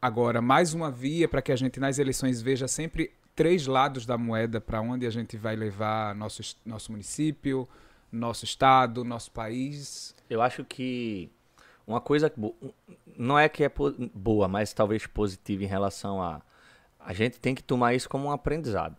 agora 0.00 0.40
mais 0.40 0.72
uma 0.72 0.90
via 0.90 1.28
para 1.28 1.42
que 1.42 1.52
a 1.52 1.56
gente 1.56 1.78
nas 1.78 1.98
eleições 1.98 2.40
veja 2.40 2.66
sempre 2.66 3.12
três 3.36 3.66
lados 3.66 4.06
da 4.06 4.16
moeda 4.16 4.60
para 4.60 4.80
onde 4.80 5.06
a 5.06 5.10
gente 5.10 5.36
vai 5.36 5.54
levar 5.54 6.14
nosso, 6.14 6.42
nosso 6.64 6.90
município, 6.90 7.68
nosso 8.10 8.44
estado, 8.44 9.04
nosso 9.04 9.30
país. 9.30 10.14
Eu 10.28 10.40
acho 10.40 10.64
que 10.64 11.30
uma 11.86 12.00
coisa 12.00 12.32
não 13.16 13.38
é 13.38 13.48
que 13.48 13.62
é 13.62 13.70
boa, 14.14 14.48
mas 14.48 14.72
talvez 14.72 15.06
positiva 15.06 15.62
em 15.62 15.68
relação 15.68 16.22
a 16.22 16.40
a 17.04 17.12
gente 17.12 17.40
tem 17.40 17.54
que 17.54 17.62
tomar 17.62 17.94
isso 17.94 18.08
como 18.08 18.28
um 18.28 18.30
aprendizado. 18.30 18.96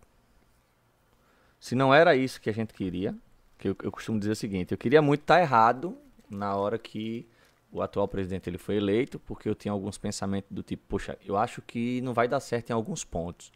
Se 1.59 1.73
não 1.73 1.93
era 1.93 2.15
isso 2.15 2.41
que 2.41 2.49
a 2.49 2.53
gente 2.53 2.73
queria, 2.73 3.15
que 3.63 3.69
eu, 3.69 3.77
eu 3.81 3.91
costumo 3.91 4.19
dizer 4.19 4.31
o 4.31 4.35
seguinte: 4.35 4.73
eu 4.73 4.77
queria 4.77 5.01
muito 5.01 5.21
estar 5.21 5.39
errado 5.39 5.97
na 6.29 6.53
hora 6.55 6.77
que 6.77 7.25
o 7.71 7.81
atual 7.81 8.07
presidente 8.07 8.49
ele 8.49 8.57
foi 8.57 8.75
eleito, 8.75 9.17
porque 9.19 9.47
eu 9.47 9.55
tinha 9.55 9.71
alguns 9.71 9.97
pensamentos 9.97 10.51
do 10.51 10.61
tipo, 10.61 10.83
poxa, 10.87 11.17
eu 11.25 11.37
acho 11.37 11.61
que 11.61 12.01
não 12.01 12.13
vai 12.13 12.27
dar 12.27 12.41
certo 12.41 12.69
em 12.69 12.73
alguns 12.73 13.05
pontos, 13.05 13.51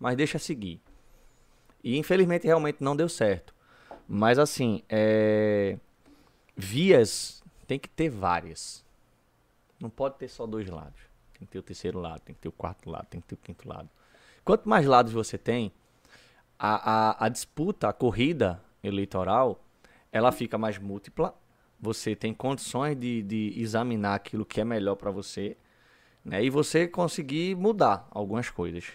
mas 0.00 0.16
deixa 0.16 0.38
seguir. 0.38 0.80
E 1.82 1.96
infelizmente 1.96 2.44
realmente 2.44 2.78
não 2.80 2.96
deu 2.96 3.08
certo. 3.08 3.54
Mas 4.08 4.38
assim, 4.38 4.82
é... 4.88 5.78
vias 6.56 7.42
tem 7.66 7.78
que 7.78 7.88
ter 7.88 8.10
várias. 8.10 8.84
Não 9.80 9.88
pode 9.88 10.16
ter 10.16 10.28
só 10.28 10.44
dois 10.44 10.68
lados. 10.68 11.00
Tem 11.38 11.46
que 11.46 11.52
ter 11.52 11.58
o 11.58 11.62
terceiro 11.62 12.00
lado, 12.00 12.20
tem 12.20 12.34
que 12.34 12.40
ter 12.40 12.48
o 12.48 12.52
quarto 12.52 12.90
lado, 12.90 13.06
tem 13.06 13.20
que 13.20 13.28
ter 13.28 13.34
o 13.36 13.38
quinto 13.38 13.68
lado. 13.68 13.88
Quanto 14.44 14.68
mais 14.68 14.84
lados 14.84 15.12
você 15.12 15.38
tem, 15.38 15.72
a, 16.58 17.10
a, 17.10 17.26
a 17.26 17.28
disputa, 17.28 17.88
a 17.88 17.92
corrida 17.92 18.60
eleitoral, 18.82 19.64
ela 20.10 20.32
fica 20.32 20.58
mais 20.58 20.78
múltipla. 20.78 21.34
Você 21.80 22.14
tem 22.14 22.32
condições 22.32 22.96
de, 22.96 23.22
de 23.22 23.54
examinar 23.56 24.14
aquilo 24.14 24.44
que 24.44 24.60
é 24.60 24.64
melhor 24.64 24.94
para 24.94 25.10
você, 25.10 25.56
né? 26.24 26.44
E 26.44 26.50
você 26.50 26.86
conseguir 26.86 27.56
mudar 27.56 28.06
algumas 28.10 28.50
coisas. 28.50 28.92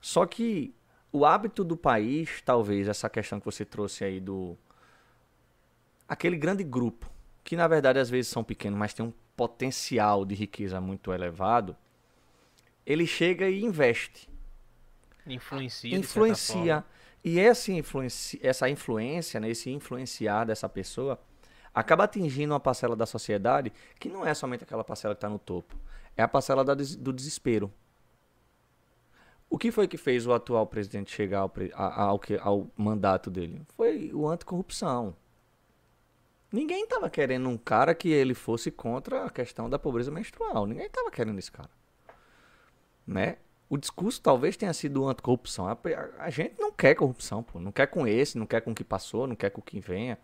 Só 0.00 0.24
que 0.26 0.74
o 1.12 1.24
hábito 1.24 1.62
do 1.62 1.76
país, 1.76 2.42
talvez 2.44 2.88
essa 2.88 3.08
questão 3.08 3.38
que 3.38 3.46
você 3.46 3.64
trouxe 3.64 4.04
aí 4.04 4.20
do 4.20 4.56
aquele 6.08 6.36
grande 6.36 6.64
grupo, 6.64 7.10
que 7.42 7.56
na 7.56 7.66
verdade 7.68 7.98
às 7.98 8.10
vezes 8.10 8.30
são 8.30 8.44
pequenos, 8.44 8.78
mas 8.78 8.94
tem 8.94 9.04
um 9.04 9.12
potencial 9.36 10.24
de 10.24 10.34
riqueza 10.34 10.80
muito 10.80 11.12
elevado, 11.12 11.76
ele 12.86 13.06
chega 13.06 13.48
e 13.48 13.62
investe. 13.62 14.28
Influencia. 15.26 15.96
Influencia. 15.96 16.84
E 17.24 17.40
essa 17.40 17.72
influência, 17.72 18.38
essa 18.42 18.68
influência 18.68 19.40
né, 19.40 19.48
esse 19.48 19.70
influenciar 19.70 20.44
dessa 20.44 20.68
pessoa 20.68 21.18
acaba 21.72 22.04
atingindo 22.04 22.52
uma 22.52 22.60
parcela 22.60 22.94
da 22.94 23.06
sociedade 23.06 23.72
que 23.98 24.10
não 24.10 24.26
é 24.26 24.34
somente 24.34 24.62
aquela 24.62 24.84
parcela 24.84 25.14
que 25.14 25.18
está 25.18 25.28
no 25.28 25.38
topo. 25.38 25.74
É 26.16 26.22
a 26.22 26.28
parcela 26.28 26.62
da 26.62 26.74
do 26.74 27.12
desespero. 27.12 27.72
O 29.48 29.56
que 29.56 29.70
foi 29.70 29.88
que 29.88 29.96
fez 29.96 30.26
o 30.26 30.32
atual 30.32 30.66
presidente 30.66 31.12
chegar 31.12 31.40
ao, 31.40 31.52
ao, 31.74 32.20
ao 32.40 32.70
mandato 32.76 33.30
dele? 33.30 33.62
Foi 33.76 34.10
o 34.12 34.28
anticorrupção. 34.28 35.16
Ninguém 36.52 36.84
estava 36.84 37.08
querendo 37.08 37.48
um 37.48 37.56
cara 37.56 37.94
que 37.94 38.08
ele 38.08 38.34
fosse 38.34 38.70
contra 38.70 39.24
a 39.24 39.30
questão 39.30 39.68
da 39.68 39.78
pobreza 39.78 40.10
menstrual. 40.10 40.66
Ninguém 40.66 40.86
estava 40.86 41.10
querendo 41.10 41.38
esse 41.38 41.50
cara. 41.50 41.70
Né? 43.06 43.38
O 43.74 43.76
discurso 43.76 44.20
talvez 44.22 44.56
tenha 44.56 44.72
sido 44.72 45.08
anticorrupção. 45.08 45.66
A, 45.66 45.72
a- 45.72 46.24
a 46.26 46.30
gente 46.30 46.54
não 46.60 46.70
quer 46.70 46.94
corrupção, 46.94 47.42
pô. 47.42 47.58
Não 47.58 47.72
quer 47.72 47.88
com 47.88 48.06
esse, 48.06 48.38
não 48.38 48.46
quer 48.46 48.60
com 48.60 48.70
o 48.70 48.74
que 48.74 48.84
passou, 48.84 49.26
não 49.26 49.34
quer 49.34 49.50
com 49.50 49.60
o 49.60 49.64
que 49.64 49.80
venha. 49.80 50.16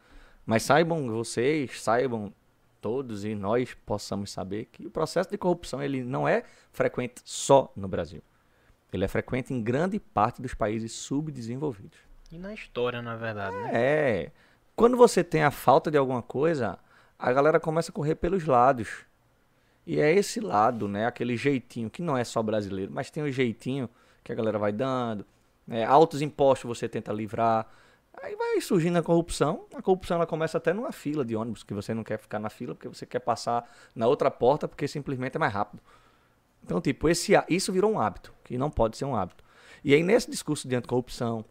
Mas 0.47 0.63
saibam 0.63 1.09
vocês, 1.09 1.83
saibam 1.83 2.33
todos 2.81 3.25
e 3.25 3.35
nós 3.35 3.75
possamos 3.85 4.31
saber 4.31 4.67
que 4.67 4.87
o 4.87 4.91
processo 4.91 5.29
de 5.31 5.37
corrupção 5.37 5.83
ele 5.83 6.05
não 6.05 6.29
é 6.29 6.45
frequente 6.71 7.23
só 7.25 7.73
no 7.75 7.89
Brasil. 7.89 8.23
Ele 8.93 9.05
é 9.05 9.09
frequente 9.09 9.53
em 9.53 9.61
grande 9.61 9.99
parte 9.99 10.41
dos 10.41 10.55
países 10.55 10.93
subdesenvolvidos. 10.93 11.99
E 12.31 12.39
na 12.39 12.55
história, 12.55 13.03
na 13.03 13.17
verdade, 13.17 13.57
né? 13.57 13.71
É. 13.73 14.33
Quando 14.77 14.97
você 14.97 15.25
tem 15.25 15.43
a 15.43 15.51
falta 15.51 15.91
de 15.91 15.99
alguma 15.99 16.23
coisa, 16.23 16.79
a 17.19 17.33
galera 17.33 17.59
começa 17.59 17.91
a 17.91 17.95
correr 17.95 18.15
pelos 18.15 18.45
lados. 18.47 19.05
E 19.91 19.99
é 19.99 20.15
esse 20.15 20.39
lado, 20.39 20.87
né? 20.87 21.05
Aquele 21.05 21.37
jeitinho, 21.37 21.91
que 21.91 22.01
não 22.01 22.17
é 22.17 22.23
só 22.23 22.41
brasileiro, 22.41 22.93
mas 22.95 23.11
tem 23.11 23.25
o 23.25 23.33
jeitinho 23.33 23.91
que 24.23 24.31
a 24.31 24.35
galera 24.37 24.57
vai 24.57 24.71
dando. 24.71 25.27
Né? 25.67 25.85
Altos 25.85 26.23
impostos 26.23 26.69
você 26.69 26.89
tenta 26.89 27.13
livrar. 27.13 27.67
Aí 28.23 28.37
vai 28.37 28.61
surgindo 28.61 29.01
a 29.01 29.03
corrupção. 29.03 29.67
A 29.75 29.83
corrupção 29.83 30.19
ela 30.19 30.29
começa 30.29 30.59
até 30.59 30.73
numa 30.73 30.93
fila 30.93 31.25
de 31.25 31.35
ônibus, 31.35 31.65
que 31.65 31.75
você 31.75 31.93
não 31.93 32.05
quer 32.05 32.21
ficar 32.21 32.39
na 32.39 32.49
fila 32.49 32.73
porque 32.73 32.87
você 32.87 33.05
quer 33.05 33.19
passar 33.19 33.69
na 33.93 34.07
outra 34.07 34.31
porta 34.31 34.69
porque 34.69 34.87
simplesmente 34.87 35.35
é 35.35 35.41
mais 35.41 35.53
rápido. 35.53 35.83
Então, 36.63 36.81
tipo, 36.81 37.09
esse, 37.09 37.33
isso 37.49 37.73
virou 37.73 37.91
um 37.91 37.99
hábito, 37.99 38.33
que 38.45 38.57
não 38.57 38.71
pode 38.71 38.97
ser 38.97 39.07
um 39.07 39.17
hábito. 39.17 39.43
E 39.83 39.93
aí, 39.93 40.05
nesse 40.05 40.31
discurso 40.31 40.69
de 40.69 40.77
anticorrupção, 40.77 41.45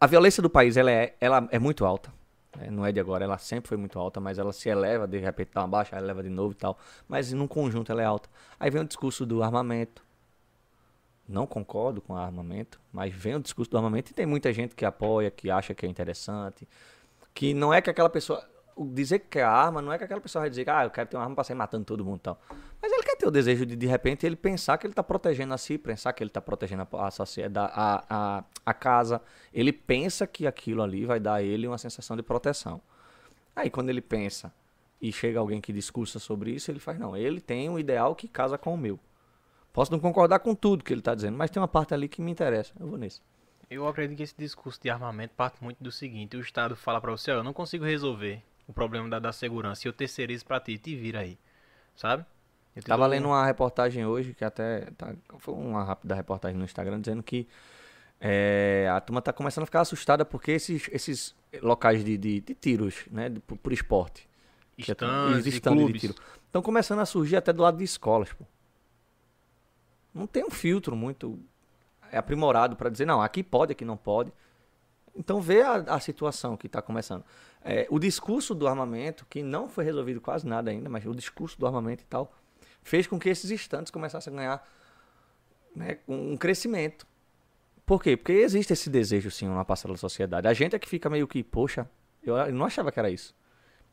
a 0.00 0.06
violência 0.06 0.42
do 0.42 0.48
país 0.48 0.78
ela 0.78 0.90
é, 0.90 1.14
ela 1.20 1.46
é 1.50 1.58
muito 1.58 1.84
alta. 1.84 2.10
Né? 2.56 2.70
Não 2.70 2.84
é 2.84 2.92
de 2.92 3.00
agora, 3.00 3.24
ela 3.24 3.38
sempre 3.38 3.68
foi 3.68 3.76
muito 3.76 3.98
alta, 3.98 4.20
mas 4.20 4.38
ela 4.38 4.52
se 4.52 4.68
eleva, 4.68 5.06
de 5.06 5.18
repente 5.18 5.50
uma 5.54 5.66
baixa, 5.66 5.96
ela 5.96 6.06
eleva 6.06 6.22
de 6.22 6.30
novo 6.30 6.52
e 6.52 6.56
tal. 6.56 6.78
Mas 7.08 7.32
num 7.32 7.46
conjunto 7.46 7.90
ela 7.90 8.02
é 8.02 8.04
alta. 8.04 8.28
Aí 8.58 8.70
vem 8.70 8.82
o 8.82 8.84
discurso 8.84 9.24
do 9.26 9.42
armamento. 9.42 10.04
Não 11.26 11.46
concordo 11.46 12.02
com 12.02 12.12
o 12.12 12.16
armamento, 12.16 12.78
mas 12.92 13.12
vem 13.14 13.34
o 13.34 13.40
discurso 13.40 13.70
do 13.70 13.76
armamento 13.78 14.10
e 14.10 14.14
tem 14.14 14.26
muita 14.26 14.52
gente 14.52 14.74
que 14.74 14.84
apoia, 14.84 15.30
que 15.30 15.50
acha 15.50 15.74
que 15.74 15.86
é 15.86 15.88
interessante. 15.88 16.68
Que 17.32 17.54
não 17.54 17.72
é 17.72 17.80
que 17.80 17.90
aquela 17.90 18.10
pessoa. 18.10 18.46
Dizer 18.76 19.20
que 19.20 19.26
quer 19.28 19.44
arma 19.44 19.80
não 19.80 19.92
é 19.92 19.98
que 19.98 20.04
aquela 20.04 20.20
pessoa 20.20 20.42
vai 20.42 20.50
dizer, 20.50 20.68
ah, 20.68 20.84
eu 20.84 20.90
quero 20.90 21.08
ter 21.08 21.16
uma 21.16 21.22
arma 21.22 21.34
pra 21.34 21.44
sair 21.44 21.54
matando 21.54 21.84
todo 21.84 22.04
mundo 22.04 22.16
e 22.18 22.22
tal. 22.22 22.40
Mas 22.82 22.92
ele 22.92 23.02
quer 23.02 23.16
ter 23.16 23.26
o 23.26 23.30
desejo 23.30 23.64
de, 23.64 23.76
de 23.76 23.86
repente, 23.86 24.26
ele 24.26 24.36
pensar 24.36 24.76
que 24.78 24.86
ele 24.86 24.94
tá 24.94 25.02
protegendo 25.02 25.54
a 25.54 25.58
si, 25.58 25.78
pensar 25.78 26.12
que 26.12 26.22
ele 26.22 26.30
tá 26.30 26.40
protegendo 26.40 26.86
a, 26.92 27.06
a 27.06 27.10
sociedade, 27.10 27.72
a, 27.74 28.04
a, 28.10 28.44
a 28.66 28.74
casa. 28.74 29.22
Ele 29.52 29.72
pensa 29.72 30.26
que 30.26 30.46
aquilo 30.46 30.82
ali 30.82 31.04
vai 31.04 31.20
dar 31.20 31.34
a 31.34 31.42
ele 31.42 31.68
uma 31.68 31.78
sensação 31.78 32.16
de 32.16 32.22
proteção. 32.22 32.80
Aí 33.54 33.70
quando 33.70 33.90
ele 33.90 34.00
pensa 34.00 34.52
e 35.00 35.12
chega 35.12 35.38
alguém 35.38 35.60
que 35.60 35.72
discursa 35.72 36.18
sobre 36.18 36.50
isso, 36.50 36.70
ele 36.70 36.80
faz, 36.80 36.98
não, 36.98 37.16
ele 37.16 37.40
tem 37.40 37.70
um 37.70 37.78
ideal 37.78 38.14
que 38.14 38.26
casa 38.26 38.58
com 38.58 38.74
o 38.74 38.78
meu. 38.78 38.98
Posso 39.72 39.92
não 39.92 40.00
concordar 40.00 40.40
com 40.40 40.54
tudo 40.54 40.82
que 40.82 40.92
ele 40.92 41.00
está 41.00 41.14
dizendo, 41.14 41.36
mas 41.36 41.50
tem 41.50 41.60
uma 41.60 41.68
parte 41.68 41.94
ali 41.94 42.08
que 42.08 42.20
me 42.22 42.30
interessa. 42.30 42.72
Eu 42.78 42.86
vou 42.86 42.98
nesse. 42.98 43.20
Eu 43.70 43.88
acredito 43.88 44.16
que 44.16 44.22
esse 44.22 44.34
discurso 44.36 44.80
de 44.80 44.90
armamento 44.90 45.34
parte 45.34 45.62
muito 45.62 45.82
do 45.82 45.90
seguinte: 45.90 46.36
o 46.36 46.40
Estado 46.40 46.76
fala 46.76 47.00
pra 47.00 47.10
você, 47.10 47.30
ó, 47.30 47.36
eu 47.36 47.44
não 47.44 47.52
consigo 47.52 47.84
resolver 47.84 48.42
o 48.66 48.72
problema 48.72 49.08
da, 49.08 49.18
da 49.18 49.32
segurança 49.32 49.86
e 49.86 49.88
eu 49.88 49.92
terceirizo 49.92 50.44
pra 50.44 50.60
ti, 50.60 50.78
te 50.78 50.94
vira 50.96 51.20
aí. 51.20 51.38
Sabe? 51.96 52.24
Eu 52.74 52.82
Tava 52.82 53.02
dou 53.04 53.10
lendo 53.10 53.26
um- 53.26 53.30
uma 53.30 53.44
reportagem 53.46 54.04
hoje, 54.04 54.34
que 54.34 54.44
até. 54.44 54.90
Tá, 54.96 55.14
foi 55.38 55.54
uma 55.54 55.84
rápida 55.84 56.14
reportagem 56.14 56.58
no 56.58 56.64
Instagram, 56.64 57.00
dizendo 57.00 57.22
que 57.22 57.46
é, 58.20 58.88
a 58.92 59.00
turma 59.00 59.20
tá 59.22 59.32
começando 59.32 59.62
a 59.62 59.66
ficar 59.66 59.80
assustada 59.82 60.24
porque 60.24 60.50
esses, 60.52 60.88
esses 60.90 61.34
locais 61.62 62.04
de, 62.04 62.16
de, 62.18 62.40
de 62.40 62.54
tiros, 62.54 63.04
né? 63.10 63.30
por, 63.46 63.56
por 63.58 63.72
esporte. 63.72 64.28
é- 64.78 64.82
e 65.46 65.50
stands 65.50 65.78
clubes. 65.82 66.00
de 66.02 66.08
tiro. 66.08 66.14
Estão 66.46 66.62
começando 66.62 66.98
a 67.00 67.06
surgir 67.06 67.36
até 67.36 67.52
do 67.52 67.62
lado 67.62 67.76
de 67.78 67.84
escolas, 67.84 68.32
pô. 68.32 68.44
Não 70.12 70.26
tem 70.26 70.44
um 70.44 70.50
filtro 70.50 70.94
muito 70.96 71.38
aprimorado 72.12 72.76
para 72.76 72.88
dizer, 72.90 73.04
não, 73.06 73.20
aqui 73.20 73.42
pode, 73.42 73.72
aqui 73.72 73.84
não 73.84 73.96
pode. 73.96 74.32
Então 75.16 75.40
vê 75.40 75.62
a, 75.62 75.74
a 75.74 76.00
situação 76.00 76.56
que 76.56 76.66
está 76.66 76.80
começando. 76.82 77.24
É, 77.64 77.86
o 77.88 77.98
discurso 77.98 78.54
do 78.54 78.68
armamento, 78.68 79.24
que 79.24 79.42
não 79.42 79.68
foi 79.68 79.84
resolvido 79.84 80.20
quase 80.20 80.46
nada 80.46 80.70
ainda, 80.70 80.90
mas 80.90 81.06
o 81.06 81.14
discurso 81.14 81.58
do 81.58 81.66
armamento 81.66 82.02
e 82.02 82.06
tal, 82.06 82.30
fez 82.82 83.06
com 83.06 83.18
que 83.18 83.30
esses 83.30 83.50
estantes 83.50 83.90
começassem 83.90 84.32
a 84.34 84.36
ganhar 84.36 84.68
né, 85.74 85.98
um 86.06 86.36
crescimento. 86.36 87.06
Por 87.86 88.02
quê? 88.02 88.16
Porque 88.16 88.32
existe 88.32 88.72
esse 88.72 88.90
desejo, 88.90 89.30
sim, 89.30 89.46
numa 89.46 89.64
parcela 89.64 89.94
da 89.94 89.98
sociedade. 89.98 90.46
A 90.46 90.52
gente 90.52 90.76
é 90.76 90.78
que 90.78 90.88
fica 90.88 91.08
meio 91.08 91.26
que, 91.26 91.42
poxa, 91.42 91.88
eu, 92.22 92.52
não 92.52 92.66
achava 92.66 92.92
que 92.92 92.98
era 92.98 93.10
isso. 93.10 93.34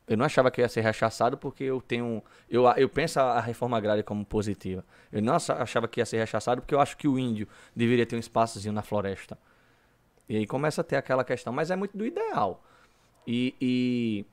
Eu 0.07 0.18
não 0.18 0.26
achava 0.26 0.52
que 0.52 0.60
ia 0.60 0.68
ser 0.68 0.81
rechaçado 0.81 1.38
porque 1.38 1.64
eu 1.64 1.81
tenho. 1.81 2.22
Eu, 2.49 2.65
eu 2.76 2.89
penso 2.89 3.19
a 3.19 3.39
reforma 3.39 3.77
agrária 3.77 4.03
como 4.03 4.26
positiva. 4.26 4.84
Eu 5.11 5.22
não 5.22 5.35
acha- 5.35 5.53
achava 5.56 5.88
que 5.88 6.02
ia 6.02 6.06
ser 6.06 6.18
rechaçado 6.18 6.61
porque 6.61 6.73
eu 6.76 6.80
acho 6.81 6.98
que 6.98 7.07
o 7.07 7.18
índio 7.18 7.48
deveria 7.76 8.06
ter 8.06 8.15
um 8.15 8.19
espaçozinho 8.19 8.73
na 8.73 8.81
floresta. 8.81 9.38
E 10.27 10.38
aí 10.38 10.48
começa 10.48 10.81
a 10.81 10.84
ter 10.84 10.95
aquela 10.95 11.23
questão, 11.23 11.53
mas 11.53 11.72
é 11.72 11.76
muito 11.76 11.98
do 11.98 12.06
ideal. 12.06 12.64
E, 13.26 13.56
e 13.61 14.26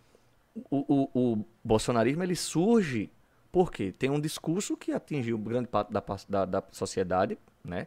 o, 0.70 1.10
o, 1.14 1.32
o 1.32 1.44
bolsonarismo 1.62 2.22
ele 2.22 2.36
surge 2.36 3.10
porque 3.50 3.92
tem 3.92 4.10
um 4.10 4.20
discurso 4.20 4.76
que 4.76 4.92
atingiu 4.92 5.38
grande 5.38 5.68
parte 5.68 5.92
da, 5.92 6.02
da, 6.28 6.44
da 6.44 6.62
sociedade, 6.70 7.38
né? 7.64 7.86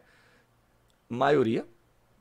Maioria, 1.08 1.66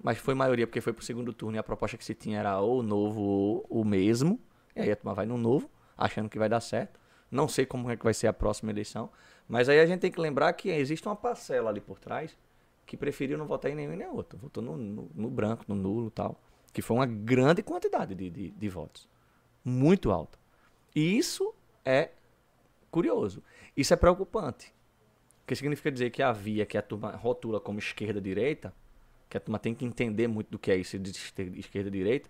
mas 0.04 0.18
foi 0.18 0.34
maioria 0.34 0.68
porque 0.68 0.82
foi 0.82 0.94
pro 0.94 1.04
segundo 1.04 1.34
turno 1.34 1.56
e 1.56 1.60
a 1.60 1.64
proposta 1.64 1.98
que 1.98 2.06
se 2.06 2.14
tinha 2.14 2.40
era 2.40 2.60
ou 2.60 2.80
o 2.80 2.84
novo 2.84 3.22
ou 3.22 3.66
o 3.70 3.86
mesmo. 3.86 4.40
E 4.76 4.82
aí 4.82 4.92
a 4.92 4.96
turma 4.96 5.14
vai 5.14 5.26
no 5.26 5.38
novo, 5.38 5.70
achando 5.98 6.30
que 6.30 6.38
vai 6.38 6.50
dar 6.50 6.60
certo. 6.60 7.00
Não 7.30 7.48
sei 7.48 7.66
como 7.66 7.90
é 7.90 7.96
que 7.96 8.04
vai 8.04 8.14
ser 8.14 8.28
a 8.28 8.34
próxima 8.34 8.72
eleição, 8.72 9.10
mas 9.48 9.70
aí 9.70 9.80
a 9.80 9.86
gente 9.86 10.02
tem 10.02 10.12
que 10.12 10.20
lembrar 10.20 10.52
que 10.54 10.70
existe 10.70 11.08
uma 11.08 11.16
parcela 11.16 11.70
ali 11.70 11.80
por 11.80 12.00
trás 12.00 12.38
que 12.86 12.98
preferiu 12.98 13.38
não 13.38 13.46
votar 13.46 13.72
em 13.72 13.76
nenhum 13.76 13.96
nem 13.96 14.08
outro. 14.08 14.38
Votou 14.38 14.62
no, 14.62 14.76
no, 14.76 15.10
no 15.14 15.30
branco, 15.30 15.64
no 15.68 15.76
nulo 15.76 16.12
tal. 16.12 16.38
Que 16.74 16.82
foi 16.82 16.98
uma 16.98 17.06
grande 17.06 17.62
quantidade 17.62 18.16
de, 18.16 18.30
de, 18.30 18.50
de 18.52 18.70
votos. 18.70 19.10
Muito 19.64 20.12
alta. 20.12 20.40
E 20.96 21.18
isso 21.18 21.54
é 21.84 22.12
curioso. 22.90 23.44
Isso 23.76 23.94
é 23.94 23.98
preocupante. 23.98 24.74
Porque 25.42 25.56
significa 25.56 25.92
dizer 25.92 26.10
que 26.12 26.22
a 26.22 26.32
via 26.32 26.66
que 26.66 26.78
a 26.78 26.82
turma 26.82 27.12
rotula 27.12 27.60
como 27.60 27.80
esquerda-direita, 27.80 28.74
que 29.30 29.38
a 29.38 29.40
turma 29.40 29.60
tem 29.60 29.74
que 29.74 29.86
entender 29.86 30.28
muito 30.28 30.50
do 30.50 30.60
que 30.60 30.72
é 30.72 30.76
isso 30.76 30.98
de 30.98 31.12
esquer- 31.12 31.58
esquerda-direita, 31.58 32.30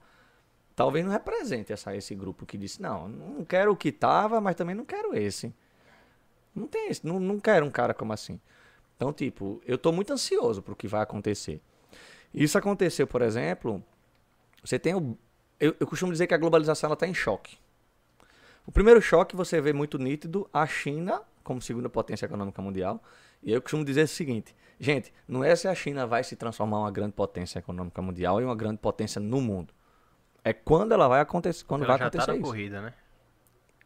talvez 0.76 1.06
não 1.06 1.12
represente 1.12 1.72
essa, 1.72 1.96
esse 1.96 2.16
grupo 2.16 2.46
que 2.46 2.58
disse, 2.58 2.82
não, 2.82 3.08
não 3.08 3.46
quero 3.46 3.72
o 3.72 3.76
que 3.76 3.92
tava, 3.92 4.42
mas 4.42 4.56
também 4.56 4.76
não 4.76 4.86
quero 4.86 5.16
esse. 5.16 5.54
Não 6.56 6.68
tem 6.68 6.90
esse, 6.90 7.06
não, 7.06 7.20
não 7.20 7.40
quero 7.40 7.66
um 7.66 7.72
cara 7.72 7.94
como 7.94 8.14
assim. 8.14 8.40
Então, 8.96 9.12
tipo, 9.12 9.62
eu 9.66 9.78
tô 9.78 9.92
muito 9.92 10.14
ansioso 10.14 10.62
pro 10.62 10.76
que 10.76 10.88
vai 10.88 11.02
acontecer. 11.02 11.62
Isso 12.34 12.58
aconteceu, 12.58 13.08
por 13.08 13.22
exemplo, 13.22 13.84
você 14.64 14.78
tem 14.80 14.94
o... 14.96 15.18
Eu, 15.60 15.76
eu 15.80 15.88
costumo 15.88 16.12
dizer 16.12 16.28
que 16.28 16.34
a 16.34 16.38
globalização 16.38 16.88
ela 16.88 16.96
tá 16.96 17.08
em 17.08 17.14
choque. 17.14 17.58
O 18.66 18.72
primeiro 18.72 19.02
choque 19.02 19.36
você 19.36 19.60
vê 19.62 19.74
muito 19.74 19.98
nítido 19.98 20.50
a 20.54 20.66
China 20.66 21.22
como 21.44 21.62
segunda 21.62 21.90
potência 21.90 22.26
econômica 22.26 22.62
mundial. 22.62 23.02
E 23.44 23.52
eu 23.52 23.62
costumo 23.62 23.84
dizer 23.84 24.04
o 24.04 24.08
seguinte, 24.08 24.56
gente, 24.80 25.12
não 25.28 25.44
é 25.44 25.56
se 25.56 25.68
a 25.68 25.74
China 25.76 26.06
vai 26.06 26.24
se 26.24 26.36
transformar 26.36 26.78
em 26.78 26.82
uma 26.82 26.92
grande 26.92 27.14
potência 27.14 27.60
econômica 27.60 28.02
mundial 28.02 28.40
e 28.40 28.46
uma 28.46 28.56
grande 28.56 28.78
potência 28.78 29.20
no 29.20 29.42
mundo. 29.42 29.74
É 30.44 30.54
quando 30.54 30.92
ela 30.92 31.08
vai 31.08 31.22
acontecer, 31.22 31.64
quando 31.66 31.84
Ela 31.84 31.98
vai 31.98 32.00
já 32.00 32.10
tá 32.10 32.18
acontecer 32.18 32.32
na 32.32 32.38
isso. 32.38 32.46
corrida, 32.46 32.82
né? 32.82 32.94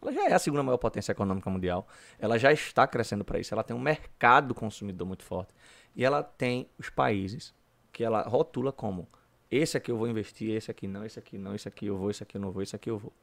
Ela 0.02 0.12
já 0.12 0.30
é 0.30 0.34
a 0.34 0.40
segunda 0.40 0.64
maior 0.64 0.78
potência 0.78 1.12
econômica 1.12 1.50
mundial. 1.50 1.88
Ela 2.20 2.38
já 2.38 2.52
está 2.52 2.86
crescendo 2.86 3.26
para 3.26 3.40
isso. 3.40 3.54
Ela 3.54 3.64
tem 3.64 3.76
um 3.76 3.80
mercado 3.80 4.54
consumidor 4.54 5.08
muito 5.08 5.24
forte. 5.24 5.54
E 5.96 6.06
ela 6.06 6.22
tem 6.22 6.70
os 6.78 6.90
países 6.90 7.54
que 7.92 8.04
ela 8.04 8.22
rotula 8.24 8.72
como 8.72 9.08
esse 9.50 9.78
aqui 9.78 9.92
eu 9.92 9.98
vou 9.98 10.08
investir, 10.08 10.52
esse 10.52 10.72
aqui 10.72 10.88
não, 10.88 11.06
esse 11.06 11.20
aqui 11.20 11.38
não, 11.38 11.54
esse 11.56 11.68
aqui 11.68 11.86
eu 11.86 11.98
vou, 11.98 12.10
esse 12.10 12.24
aqui 12.24 12.38
eu 12.38 12.42
não 12.42 12.52
vou, 12.52 12.64
esse 12.64 12.76
aqui 12.76 12.90
eu 12.90 12.98
vou. 12.98 13.14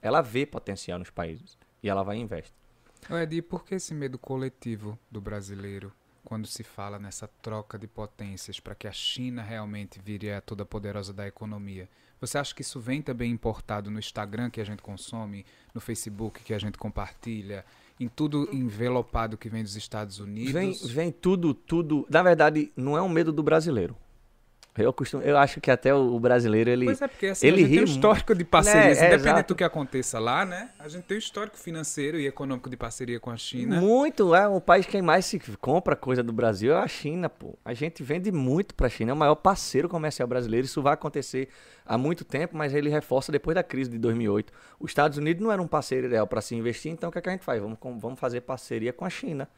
Ela 0.00 0.20
vê 0.20 0.46
potencial 0.46 0.98
nos 0.98 1.10
países 1.10 1.58
e 1.82 1.88
ela 1.88 2.02
vai 2.02 2.16
e 2.16 2.20
investe. 2.20 2.54
Ed, 3.10 3.36
e 3.36 3.42
por 3.42 3.64
que 3.64 3.74
esse 3.74 3.94
medo 3.94 4.18
coletivo 4.18 4.98
do 5.10 5.20
brasileiro 5.20 5.92
quando 6.24 6.46
se 6.46 6.64
fala 6.64 6.98
nessa 6.98 7.28
troca 7.40 7.78
de 7.78 7.86
potências 7.86 8.58
para 8.58 8.74
que 8.74 8.88
a 8.88 8.92
China 8.92 9.42
realmente 9.42 10.00
vire 10.04 10.32
a 10.32 10.40
toda 10.40 10.64
poderosa 10.64 11.12
da 11.12 11.26
economia? 11.26 11.88
Você 12.20 12.38
acha 12.38 12.54
que 12.54 12.62
isso 12.62 12.80
vem 12.80 13.02
também 13.02 13.30
importado 13.30 13.90
no 13.90 13.98
Instagram 13.98 14.50
que 14.50 14.60
a 14.60 14.64
gente 14.64 14.82
consome, 14.82 15.44
no 15.74 15.80
Facebook 15.80 16.42
que 16.42 16.54
a 16.54 16.58
gente 16.58 16.78
compartilha, 16.78 17.64
em 18.00 18.08
tudo 18.08 18.48
envelopado 18.52 19.36
que 19.36 19.48
vem 19.48 19.62
dos 19.62 19.76
Estados 19.76 20.18
Unidos? 20.18 20.52
Vem, 20.52 20.72
vem 20.72 21.12
tudo, 21.12 21.52
tudo. 21.54 22.06
Na 22.10 22.22
verdade, 22.22 22.72
não 22.74 22.96
é 22.96 23.02
um 23.02 23.08
medo 23.08 23.32
do 23.32 23.42
brasileiro. 23.42 23.96
Eu, 24.78 24.92
costumo, 24.92 25.22
eu 25.22 25.38
acho 25.38 25.60
que 25.60 25.70
até 25.70 25.94
o 25.94 26.18
brasileiro, 26.20 26.70
ele. 26.70 26.84
Pois 26.86 27.00
é, 27.00 27.08
porque 27.08 27.26
assim, 27.26 27.46
ele 27.46 27.56
a 27.56 27.58
gente 27.60 27.70
tem 27.70 27.78
um 27.80 27.84
ri 27.84 27.90
histórico 27.90 28.34
de 28.34 28.44
parcerias, 28.44 28.98
É, 28.98 29.04
é, 29.04 29.06
independente 29.06 29.34
exato. 29.34 29.54
do 29.54 29.56
que 29.56 29.64
aconteça 29.64 30.18
lá, 30.18 30.44
né? 30.44 30.70
A 30.78 30.88
gente 30.88 31.04
tem 31.04 31.16
um 31.16 31.18
histórico 31.18 31.56
financeiro 31.56 32.18
e 32.18 32.26
econômico 32.26 32.68
de 32.68 32.76
parceria 32.76 33.18
com 33.18 33.30
a 33.30 33.36
China. 33.36 33.80
Muito, 33.80 34.34
é 34.34 34.46
o 34.46 34.60
país 34.60 34.86
que 34.86 35.00
mais 35.00 35.24
se 35.26 35.40
compra 35.60 35.96
coisa 35.96 36.22
do 36.22 36.32
Brasil 36.32 36.72
é 36.72 36.78
a 36.78 36.88
China, 36.88 37.28
pô. 37.28 37.58
A 37.64 37.72
gente 37.74 38.02
vende 38.02 38.30
muito 38.30 38.74
pra 38.74 38.88
China, 38.88 39.12
é 39.12 39.14
o 39.14 39.16
maior 39.16 39.36
parceiro 39.36 39.88
comercial 39.88 40.28
brasileiro. 40.28 40.66
Isso 40.66 40.82
vai 40.82 40.94
acontecer 40.94 41.48
há 41.84 41.96
muito 41.96 42.24
tempo, 42.24 42.56
mas 42.56 42.74
ele 42.74 42.90
reforça 42.90 43.30
depois 43.32 43.54
da 43.54 43.62
crise 43.62 43.90
de 43.90 43.98
2008. 43.98 44.52
Os 44.78 44.90
Estados 44.90 45.18
Unidos 45.18 45.42
não 45.42 45.52
era 45.52 45.62
um 45.62 45.66
parceiro 45.68 46.06
ideal 46.06 46.26
para 46.26 46.40
se 46.40 46.54
investir, 46.54 46.92
então 46.92 47.08
o 47.08 47.12
que, 47.12 47.18
é 47.18 47.22
que 47.22 47.28
a 47.28 47.32
gente 47.32 47.44
faz? 47.44 47.60
Vamos, 47.60 47.78
vamos 47.80 48.18
fazer 48.18 48.40
parceria 48.42 48.92
com 48.92 49.04
a 49.04 49.10
China. 49.10 49.48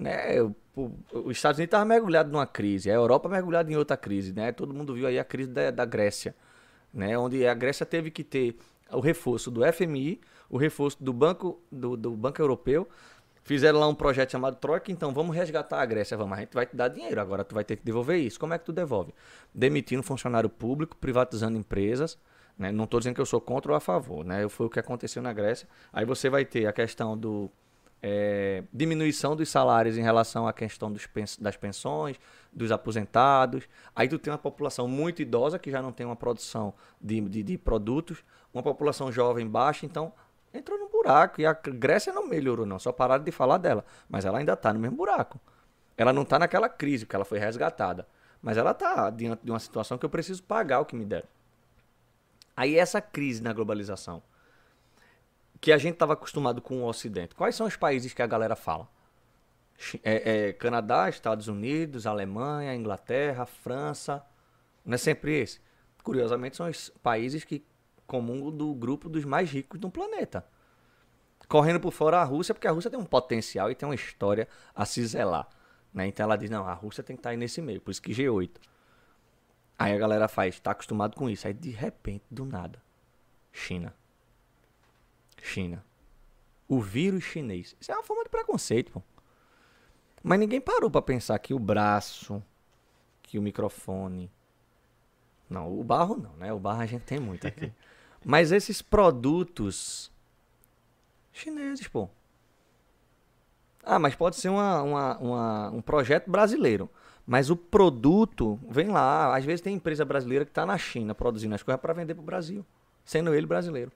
Né? 0.00 0.40
Os 1.12 1.36
Estados 1.36 1.58
Unidos 1.58 1.68
estavam 1.68 1.86
mergulhados 1.86 2.32
numa 2.32 2.46
crise, 2.46 2.90
a 2.90 2.94
Europa 2.94 3.28
mergulhada 3.28 3.70
em 3.70 3.76
outra 3.76 3.96
crise, 3.96 4.32
né? 4.32 4.50
Todo 4.50 4.72
mundo 4.72 4.94
viu 4.94 5.06
aí 5.06 5.18
a 5.18 5.24
crise 5.24 5.50
da, 5.50 5.70
da 5.70 5.84
Grécia, 5.84 6.34
né? 6.92 7.18
Onde 7.18 7.46
a 7.46 7.52
Grécia 7.52 7.84
teve 7.84 8.10
que 8.10 8.24
ter 8.24 8.56
o 8.90 9.00
reforço 9.00 9.50
do 9.50 9.60
FMI, 9.72 10.20
o 10.48 10.56
reforço 10.56 11.02
do 11.02 11.12
Banco, 11.12 11.60
do, 11.70 11.96
do 11.96 12.12
Banco 12.12 12.40
Europeu, 12.40 12.88
Fizeram 13.42 13.80
lá 13.80 13.88
um 13.88 13.94
projeto 13.94 14.30
chamado 14.30 14.56
Troika, 14.56 14.92
então 14.92 15.12
vamos 15.12 15.34
resgatar 15.34 15.80
a 15.80 15.86
Grécia, 15.86 16.16
vamos, 16.16 16.36
a 16.36 16.40
gente 16.40 16.52
vai 16.52 16.66
te 16.66 16.76
dar 16.76 16.88
dinheiro, 16.88 17.20
agora 17.20 17.42
tu 17.42 17.54
vai 17.54 17.64
ter 17.64 17.76
que 17.76 17.84
devolver 17.84 18.18
isso. 18.18 18.38
Como 18.38 18.52
é 18.52 18.58
que 18.58 18.64
tu 18.64 18.72
devolve? 18.72 19.14
Demitindo 19.54 20.02
funcionário 20.02 20.48
público, 20.48 20.96
privatizando 20.96 21.58
empresas, 21.58 22.18
né? 22.56 22.70
Não 22.70 22.84
estou 22.84 23.00
dizendo 23.00 23.14
que 23.14 23.20
eu 23.20 23.26
sou 23.26 23.40
contra 23.40 23.72
ou 23.72 23.76
a 23.76 23.80
favor, 23.80 24.24
né? 24.24 24.46
Foi 24.48 24.66
o 24.66 24.70
que 24.70 24.78
aconteceu 24.78 25.22
na 25.22 25.32
Grécia. 25.32 25.66
Aí 25.92 26.04
você 26.04 26.28
vai 26.28 26.44
ter 26.44 26.66
a 26.66 26.72
questão 26.72 27.16
do 27.16 27.50
é, 28.02 28.64
diminuição 28.72 29.36
dos 29.36 29.48
salários 29.48 29.96
em 29.96 30.02
relação 30.02 30.46
à 30.46 30.52
questão 30.52 30.90
dos 30.90 31.08
das 31.38 31.56
pensões, 31.56 32.18
dos 32.52 32.72
aposentados. 32.72 33.68
Aí 33.94 34.08
tu 34.08 34.18
tem 34.18 34.32
uma 34.32 34.38
população 34.38 34.88
muito 34.88 35.22
idosa 35.22 35.58
que 35.58 35.70
já 35.70 35.82
não 35.82 35.92
tem 35.92 36.06
uma 36.06 36.16
produção 36.16 36.72
de, 37.00 37.20
de, 37.20 37.42
de 37.42 37.58
produtos, 37.58 38.24
uma 38.52 38.62
população 38.62 39.12
jovem 39.12 39.46
baixa, 39.46 39.84
então 39.86 40.12
entrou 40.52 40.78
num 40.78 40.88
buraco. 40.88 41.40
E 41.40 41.46
a 41.46 41.52
Grécia 41.52 42.12
não 42.12 42.26
melhorou, 42.26 42.66
não, 42.66 42.78
só 42.78 42.92
pararam 42.92 43.24
de 43.24 43.30
falar 43.30 43.58
dela. 43.58 43.84
Mas 44.08 44.24
ela 44.24 44.38
ainda 44.38 44.54
está 44.54 44.72
no 44.72 44.80
mesmo 44.80 44.96
buraco. 44.96 45.38
Ela 45.96 46.12
não 46.12 46.22
está 46.22 46.38
naquela 46.38 46.68
crise, 46.68 47.04
porque 47.04 47.16
ela 47.16 47.24
foi 47.24 47.38
resgatada. 47.38 48.06
Mas 48.40 48.56
ela 48.56 48.70
está 48.70 49.10
diante 49.10 49.44
de 49.44 49.50
uma 49.50 49.58
situação 49.58 49.98
que 49.98 50.06
eu 50.06 50.10
preciso 50.10 50.42
pagar 50.42 50.80
o 50.80 50.86
que 50.86 50.96
me 50.96 51.04
deram. 51.04 51.28
Aí 52.56 52.76
essa 52.76 53.00
crise 53.00 53.42
na 53.42 53.52
globalização, 53.52 54.22
que 55.60 55.72
a 55.72 55.78
gente 55.78 55.94
estava 55.94 56.14
acostumado 56.14 56.62
com 56.62 56.82
o 56.82 56.86
Ocidente. 56.86 57.34
Quais 57.34 57.54
são 57.54 57.66
os 57.66 57.76
países 57.76 58.14
que 58.14 58.22
a 58.22 58.26
galera 58.26 58.56
fala? 58.56 58.88
É, 60.02 60.48
é 60.48 60.52
Canadá, 60.52 61.08
Estados 61.08 61.48
Unidos, 61.48 62.06
Alemanha, 62.06 62.74
Inglaterra, 62.74 63.44
França. 63.46 64.24
Não 64.84 64.94
é 64.94 64.98
sempre 64.98 65.38
esse. 65.38 65.60
Curiosamente, 66.02 66.56
são 66.56 66.68
os 66.68 66.90
países 67.02 67.44
que 67.44 67.64
comungam 68.06 68.50
do 68.50 68.74
grupo 68.74 69.08
dos 69.08 69.24
mais 69.24 69.50
ricos 69.50 69.78
do 69.78 69.90
planeta. 69.90 70.46
Correndo 71.48 71.80
por 71.80 71.92
fora 71.92 72.18
a 72.18 72.24
Rússia, 72.24 72.54
porque 72.54 72.68
a 72.68 72.72
Rússia 72.72 72.90
tem 72.90 72.98
um 72.98 73.04
potencial 73.04 73.70
e 73.70 73.74
tem 73.74 73.88
uma 73.88 73.94
história 73.94 74.48
a 74.74 74.86
se 74.86 75.04
zelar. 75.04 75.48
Né? 75.92 76.06
Então 76.06 76.24
ela 76.24 76.36
diz, 76.36 76.48
não, 76.48 76.66
a 76.66 76.72
Rússia 76.72 77.02
tem 77.02 77.16
que 77.16 77.20
estar 77.20 77.30
aí 77.30 77.36
nesse 77.36 77.60
meio, 77.60 77.80
por 77.80 77.90
isso 77.90 78.00
que 78.00 78.12
G8. 78.12 78.50
Aí 79.78 79.94
a 79.94 79.98
galera 79.98 80.28
faz, 80.28 80.58
tá 80.60 80.70
acostumado 80.70 81.16
com 81.16 81.28
isso. 81.28 81.46
Aí 81.46 81.54
de 81.54 81.70
repente, 81.70 82.24
do 82.30 82.44
nada, 82.44 82.82
China. 83.52 83.94
China. 85.46 85.84
O 86.68 86.80
vírus 86.80 87.24
chinês. 87.24 87.74
Isso 87.80 87.90
é 87.90 87.94
uma 87.94 88.02
forma 88.04 88.22
de 88.24 88.28
preconceito, 88.30 88.92
pô. 88.92 89.02
Mas 90.22 90.38
ninguém 90.38 90.60
parou 90.60 90.90
pra 90.90 91.02
pensar 91.02 91.38
que 91.38 91.54
o 91.54 91.58
braço, 91.58 92.42
que 93.22 93.38
o 93.38 93.42
microfone. 93.42 94.30
Não, 95.48 95.78
o 95.80 95.82
barro 95.82 96.16
não, 96.16 96.32
né? 96.36 96.52
O 96.52 96.58
barro 96.60 96.80
a 96.82 96.86
gente 96.86 97.02
tem 97.02 97.18
muito 97.18 97.46
aqui. 97.46 97.72
Mas 98.24 98.52
esses 98.52 98.82
produtos 98.82 100.12
chineses, 101.32 101.88
pô. 101.88 102.08
Ah, 103.82 103.98
mas 103.98 104.14
pode 104.14 104.36
ser 104.36 104.50
uma, 104.50 104.82
uma- 104.82 105.18
uma- 105.18 105.70
um 105.70 105.80
projeto 105.80 106.30
brasileiro. 106.30 106.88
Mas 107.26 107.48
o 107.48 107.56
produto 107.56 108.60
vem 108.68 108.88
lá. 108.88 109.34
Às 109.34 109.44
vezes 109.44 109.62
tem 109.62 109.74
empresa 109.74 110.04
brasileira 110.04 110.44
que 110.44 110.50
está 110.50 110.66
na 110.66 110.76
China 110.76 111.14
produzindo 111.14 111.54
as 111.54 111.62
coisas 111.62 111.80
para 111.80 111.94
vender 111.94 112.14
para 112.14 112.20
o 112.22 112.24
Brasil, 112.26 112.64
sendo 113.06 113.32
ele 113.34 113.46
brasileiro. 113.46 113.90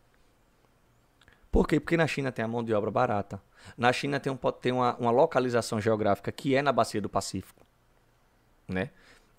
Por 1.54 1.68
quê? 1.68 1.78
Porque 1.78 1.96
na 1.96 2.08
China 2.08 2.32
tem 2.32 2.44
a 2.44 2.48
mão 2.48 2.64
de 2.64 2.74
obra 2.74 2.90
barata. 2.90 3.40
Na 3.78 3.92
China 3.92 4.18
tem, 4.18 4.32
um, 4.32 4.36
tem 4.60 4.72
uma, 4.72 4.96
uma 4.96 5.12
localização 5.12 5.80
geográfica 5.80 6.32
que 6.32 6.52
é 6.56 6.60
na 6.60 6.72
bacia 6.72 7.00
do 7.00 7.08
Pacífico. 7.08 7.64
Né? 8.66 8.90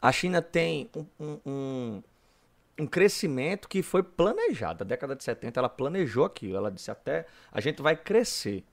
A 0.01 0.13
China 0.13 0.41
tem 0.41 0.89
um, 0.95 1.05
um- 1.19 1.39
um- 1.45 2.03
um 2.79 2.87
crescimento 2.87 3.67
que 3.67 3.83
foi 3.83 4.01
planejado. 4.01 4.85
A 4.85 4.87
década 4.87 5.13
de 5.13 5.25
70 5.25 5.59
ela 5.59 5.67
planejou 5.67 6.23
aquilo. 6.23 6.55
Ela 6.55 6.71
disse 6.71 6.89
até 6.89 7.25
a 7.51 7.59
gente 7.59 7.81
vai 7.81 7.97
crescer 7.97 8.63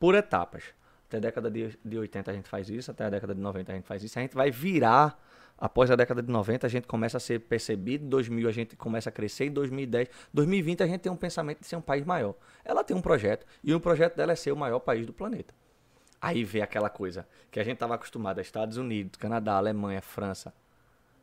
por 0.00 0.14
etapas. 0.14 0.64
Até 1.08 1.18
a 1.18 1.20
década 1.20 1.50
de, 1.50 1.78
de 1.84 1.98
80 1.98 2.30
a 2.30 2.34
gente 2.34 2.48
faz 2.48 2.70
isso, 2.70 2.90
até 2.90 3.04
a 3.04 3.10
década 3.10 3.34
de 3.34 3.40
90 3.42 3.70
a 3.70 3.74
gente 3.74 3.86
faz 3.86 4.02
isso. 4.02 4.18
A 4.18 4.22
gente 4.22 4.34
vai 4.34 4.50
virar. 4.50 5.22
Após 5.62 5.92
a 5.92 5.94
década 5.94 6.20
de 6.20 6.28
90 6.28 6.66
a 6.66 6.68
gente 6.68 6.88
começa 6.88 7.18
a 7.18 7.20
ser 7.20 7.38
percebido, 7.38 8.04
em 8.04 8.08
2000 8.08 8.48
a 8.48 8.50
gente 8.50 8.74
começa 8.74 9.10
a 9.10 9.12
crescer, 9.12 9.44
em 9.44 9.52
2010, 9.52 10.08
2020 10.34 10.82
a 10.82 10.86
gente 10.88 11.02
tem 11.02 11.12
um 11.12 11.16
pensamento 11.16 11.60
de 11.60 11.66
ser 11.68 11.76
um 11.76 11.80
país 11.80 12.04
maior. 12.04 12.34
Ela 12.64 12.82
tem 12.82 12.96
um 12.96 13.00
projeto 13.00 13.46
e 13.62 13.72
o 13.72 13.78
projeto 13.78 14.16
dela 14.16 14.32
é 14.32 14.34
ser 14.34 14.50
o 14.50 14.56
maior 14.56 14.80
país 14.80 15.06
do 15.06 15.12
planeta. 15.12 15.54
Aí 16.20 16.42
vê 16.42 16.62
aquela 16.62 16.90
coisa 16.90 17.28
que 17.48 17.60
a 17.60 17.62
gente 17.62 17.74
estava 17.74 17.94
acostumado 17.94 18.40
a 18.40 18.42
Estados 18.42 18.76
Unidos, 18.76 19.16
Canadá, 19.20 19.52
Alemanha, 19.52 20.02
França, 20.02 20.52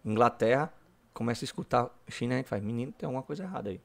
Inglaterra, 0.06 0.72
começa 1.14 1.44
a 1.44 1.46
escutar 1.46 1.90
China, 2.08 2.36
a 2.36 2.38
gente 2.38 2.48
faz, 2.48 2.64
menino, 2.64 2.94
tem 2.94 3.08
alguma 3.08 3.24
coisa 3.24 3.44
errada 3.44 3.72
aí. 3.72 3.82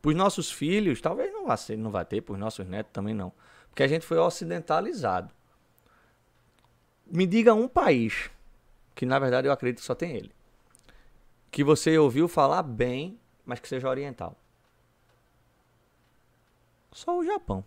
Para 0.00 0.08
os 0.08 0.16
nossos 0.16 0.50
filhos, 0.50 1.02
talvez 1.02 1.30
não 1.30 1.44
vá, 1.44 1.58
ser, 1.58 1.76
não 1.76 1.90
vá 1.90 2.06
ter, 2.06 2.22
para 2.22 2.32
os 2.32 2.38
nossos 2.38 2.66
netos 2.66 2.90
também 2.90 3.12
não. 3.12 3.34
Porque 3.68 3.82
a 3.82 3.86
gente 3.86 4.06
foi 4.06 4.16
ocidentalizado. 4.16 5.30
Me 7.06 7.26
diga 7.26 7.52
um 7.52 7.68
país, 7.68 8.30
que 8.98 9.06
na 9.06 9.16
verdade 9.16 9.46
eu 9.46 9.52
acredito 9.52 9.78
que 9.78 9.86
só 9.86 9.94
tem 9.94 10.16
ele, 10.16 10.32
que 11.52 11.62
você 11.62 11.96
ouviu 11.96 12.26
falar 12.26 12.64
bem, 12.64 13.16
mas 13.46 13.60
que 13.60 13.68
seja 13.68 13.88
oriental. 13.88 14.36
Só 16.90 17.16
o 17.16 17.24
Japão. 17.24 17.64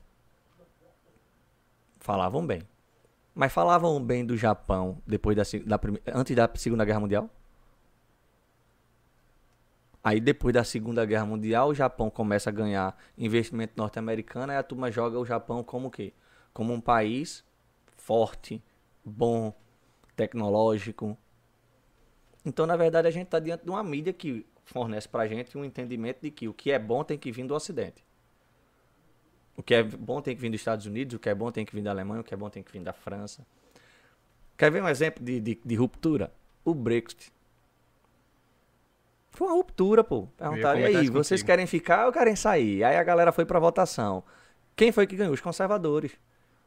Falavam 2.02 2.46
bem. 2.46 2.64
Mas 3.34 3.54
falavam 3.54 4.04
bem 4.04 4.26
do 4.26 4.36
Japão 4.36 5.02
depois 5.08 5.38
da, 5.38 5.44
da 5.66 5.80
antes 6.14 6.36
da 6.36 6.50
Segunda 6.54 6.84
Guerra 6.84 7.00
Mundial? 7.00 7.30
Aí 10.04 10.20
depois 10.20 10.54
da 10.54 10.66
Segunda 10.66 11.06
Guerra 11.06 11.26
Mundial, 11.26 11.70
o 11.70 11.74
Japão 11.74 12.10
começa 12.10 12.50
a 12.50 12.54
ganhar 12.54 12.98
investimento 13.18 13.72
norte-americano 13.78 14.52
e 14.52 14.58
a 14.58 14.64
turma 14.64 14.92
joga 14.92 15.18
o 15.18 15.26
Japão 15.26 15.64
como 15.64 15.88
o 15.88 15.92
quê? 15.92 16.12
Como 16.54 16.74
um 16.74 16.82
país 16.82 17.42
forte, 17.96 18.62
bom, 19.06 19.56
tecnológico. 20.22 21.18
Então, 22.46 22.68
na 22.68 22.76
verdade, 22.76 23.08
a 23.08 23.12
gente 23.12 23.26
está 23.26 23.40
diante 23.40 23.64
de 23.64 23.70
uma 23.70 23.84
mídia 23.84 24.14
que 24.14 24.46
fornece 24.66 25.08
pra 25.08 25.28
gente 25.28 25.58
um 25.58 25.66
entendimento 25.66 26.22
de 26.22 26.30
que 26.30 26.48
o 26.48 26.54
que 26.54 26.72
é 26.72 26.78
bom 26.78 27.04
tem 27.04 27.18
que 27.18 27.32
vir 27.32 27.46
do 27.46 27.56
Ocidente. 27.56 28.04
O 29.58 29.64
que 29.64 29.74
é 29.74 29.84
bom 29.84 30.22
tem 30.22 30.36
que 30.36 30.42
vir 30.42 30.50
dos 30.50 30.62
Estados 30.62 30.86
Unidos, 30.86 31.16
o 31.16 31.20
que 31.20 31.28
é 31.28 31.36
bom 31.36 31.52
tem 31.52 31.66
que 31.66 31.74
vir 31.74 31.82
da 31.82 31.92
Alemanha, 31.92 32.22
o 32.22 32.24
que 32.24 32.34
é 32.34 32.38
bom 32.38 32.50
tem 32.50 32.64
que 32.64 32.72
vir 32.72 32.82
da 32.82 32.94
França. 32.94 33.46
Quer 34.58 34.72
ver 34.72 34.84
um 34.84 34.88
exemplo 34.88 35.24
de, 35.24 35.40
de, 35.40 35.60
de 35.64 35.76
ruptura? 35.76 36.32
O 36.64 36.74
Brexit. 36.74 37.34
Foi 39.32 39.48
uma 39.48 39.56
ruptura, 39.56 40.04
pô. 40.04 40.28
Perguntaram, 40.38 40.80
e 40.80 40.86
aí, 40.86 41.04
isso 41.04 41.12
vocês 41.12 41.42
contigo." 41.42 41.48
querem 41.48 41.66
ficar 41.66 42.06
ou 42.06 42.12
querem 42.12 42.36
sair? 42.36 42.84
Aí 42.84 42.96
a 42.96 43.04
galera 43.04 43.32
foi 43.32 43.46
pra 43.46 43.60
votação. 43.60 44.24
Quem 44.76 44.92
foi 44.92 45.08
que 45.08 45.16
ganhou? 45.16 45.34
Os 45.34 45.42
conservadores. 45.42 46.12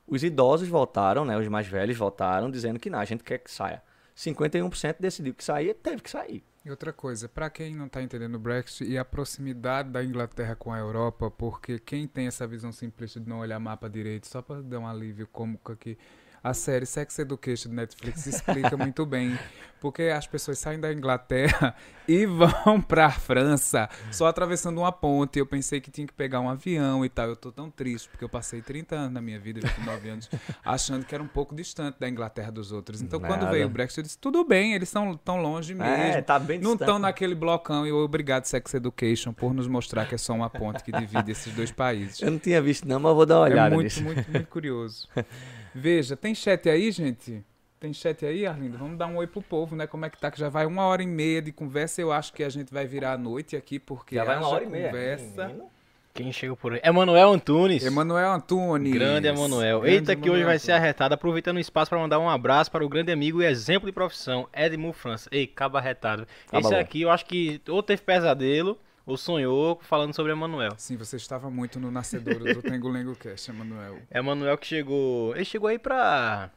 Os 0.06 0.22
idosos 0.22 0.68
votaram, 0.68 1.24
né? 1.24 1.36
Os 1.39 1.48
mais 1.48 1.66
velhos 1.66 1.97
votaram, 1.97 2.51
dizendo 2.51 2.78
que 2.78 2.90
não, 2.90 2.98
a 2.98 3.05
gente 3.05 3.24
quer 3.24 3.39
que 3.39 3.51
saia. 3.51 3.82
51% 4.16 4.97
decidiu 5.01 5.35
que 5.35 5.43
saía, 5.43 5.74
teve 5.74 6.02
que 6.02 6.10
sair. 6.10 6.44
E 6.64 6.70
outra 6.70 6.93
coisa, 6.93 7.28
para 7.28 7.51
quem 7.51 7.74
não 7.74 7.86
está 7.86 8.02
entendendo 8.02 8.36
o 8.36 8.39
Brexit 8.39 8.90
e 8.90 8.97
a 8.97 9.05
proximidade 9.05 9.90
da 9.90 10.02
Inglaterra 10.02 10.56
com 10.56 10.72
a 10.72 10.78
Europa, 10.78 11.31
porque 11.31 11.78
quem 11.78 12.06
tem 12.06 12.26
essa 12.26 12.47
visão 12.47 12.72
simplista 12.72 13.20
de 13.20 13.28
não 13.28 13.40
olhar 13.40 13.59
mapa 13.59 13.89
direito, 13.89 14.26
só 14.26 14.40
para 14.40 14.62
dar 14.62 14.78
um 14.78 14.86
alívio 14.86 15.26
cômico 15.26 15.72
aqui, 15.72 15.98
a 16.44 16.52
série 16.52 16.84
Sex 16.84 17.18
Education 17.18 17.70
do 17.70 17.74
Netflix 17.76 18.26
explica 18.26 18.76
muito 18.76 19.06
bem, 19.06 19.36
porque 19.80 20.02
as 20.04 20.26
pessoas 20.26 20.58
saem 20.58 20.78
da 20.78 20.92
Inglaterra 20.92 21.74
e 22.06 22.26
vão 22.26 22.82
para 22.82 23.06
a 23.06 23.10
França 23.10 23.88
só 24.12 24.26
atravessando 24.26 24.76
uma 24.78 24.92
ponte. 24.92 25.38
Eu 25.38 25.46
pensei 25.46 25.80
que 25.80 25.90
tinha 25.90 26.06
que 26.06 26.12
pegar 26.12 26.40
um 26.40 26.48
avião 26.50 27.02
e 27.02 27.08
tal. 27.08 27.28
Eu 27.28 27.36
tô 27.36 27.50
tão 27.50 27.70
triste 27.70 28.10
porque 28.10 28.22
eu 28.22 28.28
passei 28.28 28.60
30 28.60 28.94
anos 28.94 29.12
na 29.12 29.22
minha 29.22 29.40
vida, 29.40 29.58
29 29.62 30.08
anos, 30.10 30.30
achando 30.62 31.06
que 31.06 31.14
era 31.14 31.24
um 31.24 31.26
pouco 31.26 31.54
distante 31.54 31.96
da 31.98 32.06
Inglaterra 32.06 32.52
dos 32.52 32.72
outros. 32.72 33.00
Então, 33.00 33.18
quando 33.18 33.40
Nada. 33.42 33.50
veio 33.50 33.66
o 33.66 33.70
Brexit, 33.70 33.98
eu 34.00 34.04
disse: 34.04 34.18
tudo 34.18 34.44
bem, 34.44 34.74
eles 34.74 34.90
estão 34.90 35.16
tão 35.16 35.40
longe 35.40 35.74
mesmo. 35.74 35.94
É, 35.94 36.20
tá 36.20 36.38
bem 36.38 36.58
Não 36.58 36.74
estão 36.74 36.98
naquele 36.98 37.34
blocão 37.34 37.86
e 37.86 37.92
obrigado 37.92 38.44
Sex 38.44 38.74
Education 38.74 39.32
por 39.32 39.54
nos 39.54 39.66
mostrar 39.66 40.04
que 40.06 40.14
é 40.14 40.18
só 40.18 40.34
uma 40.34 40.50
ponte 40.50 40.84
que 40.84 40.92
divide 40.92 41.32
esses 41.32 41.54
dois 41.54 41.72
países. 41.72 42.20
Eu 42.20 42.30
não 42.30 42.38
tinha 42.38 42.60
visto 42.60 42.86
não, 42.86 43.00
mas 43.00 43.14
vou 43.14 43.24
dar 43.24 43.36
uma 43.36 43.44
olhada 43.44 43.74
É 43.74 43.74
muito, 43.74 43.84
nisso. 43.84 44.02
muito, 44.02 44.30
muito 44.30 44.48
curioso. 44.48 45.08
Veja, 45.74 46.16
tem 46.16 46.34
chat 46.34 46.68
aí, 46.68 46.90
gente? 46.92 47.44
Tem 47.80 47.92
chat 47.92 48.24
aí, 48.24 48.46
Arlindo? 48.46 48.78
Vamos 48.78 48.96
dar 48.96 49.06
um 49.06 49.16
oi 49.16 49.26
pro 49.26 49.42
povo, 49.42 49.74
né? 49.76 49.86
Como 49.86 50.05
é 50.06 50.10
que 50.10 50.18
tá? 50.18 50.30
Que 50.30 50.38
já 50.38 50.48
vai 50.48 50.64
uma 50.64 50.84
hora 50.86 51.02
e 51.02 51.06
meia 51.06 51.42
de 51.42 51.52
conversa. 51.52 52.01
Eu 52.01 52.12
acho 52.12 52.32
que 52.32 52.42
a 52.42 52.48
gente 52.48 52.72
vai 52.72 52.86
virar 52.86 53.12
a 53.12 53.18
noite 53.18 53.56
aqui, 53.56 53.78
porque 53.78 54.14
Já 54.14 54.24
vai 54.24 54.38
uma 54.38 54.48
hora 54.48 54.64
e 54.64 54.68
meia. 54.68 54.86
conversa. 54.86 55.46
Menino. 55.48 55.70
Quem 56.14 56.30
chegou 56.32 56.56
por 56.56 56.72
aí? 56.74 56.80
Emanuel 56.84 57.32
Antunes. 57.32 57.84
Emanuel 57.84 58.30
Antunes. 58.32 58.94
Grande 58.94 59.26
Emanuel. 59.26 59.80
Grande 59.80 59.96
Eita, 59.96 60.14
que 60.14 60.20
hoje 60.30 60.42
Emanuel 60.42 60.46
vai 60.46 60.59
ser 60.60 60.70
arretado. 60.70 61.12
Aproveitando 61.12 61.56
o 61.56 61.60
espaço 61.60 61.90
para 61.90 61.98
mandar 61.98 62.20
um 62.20 62.30
abraço 62.30 62.70
para 62.70 62.84
o 62.86 62.88
grande 62.88 63.10
amigo 63.10 63.42
e 63.42 63.46
exemplo 63.46 63.86
de 63.86 63.92
profissão, 63.92 64.48
Edmund 64.55 64.96
França. 64.96 65.28
Ei, 65.32 65.44
caba 65.48 65.80
arretado. 65.80 66.24
Caba 66.46 66.60
Esse 66.60 66.70
bom. 66.70 66.80
aqui 66.80 67.02
eu 67.02 67.10
acho 67.10 67.26
que 67.26 67.60
ou 67.68 67.82
teve 67.82 68.01
pesadelo 68.02 68.78
ou 69.06 69.16
sonhou 69.16 69.78
falando 69.82 70.14
sobre 70.14 70.32
Emanuel. 70.32 70.72
Sim, 70.76 70.97
você 70.97 71.16
estava 71.16 71.51
muito 71.51 71.78
no 71.78 71.90
nascedouro 71.90 72.44
do 72.55 72.62
Tengo 72.62 72.89
Lengo 72.89 73.14
Cast, 73.16 73.51
Emanuel. 73.51 73.98
Emanuel 74.10 74.56
que 74.59 74.66
chegou. 74.66 75.35
Ele 75.35 75.44
chegou 75.44 75.68
aí 75.68 75.78
pra. 75.78 76.51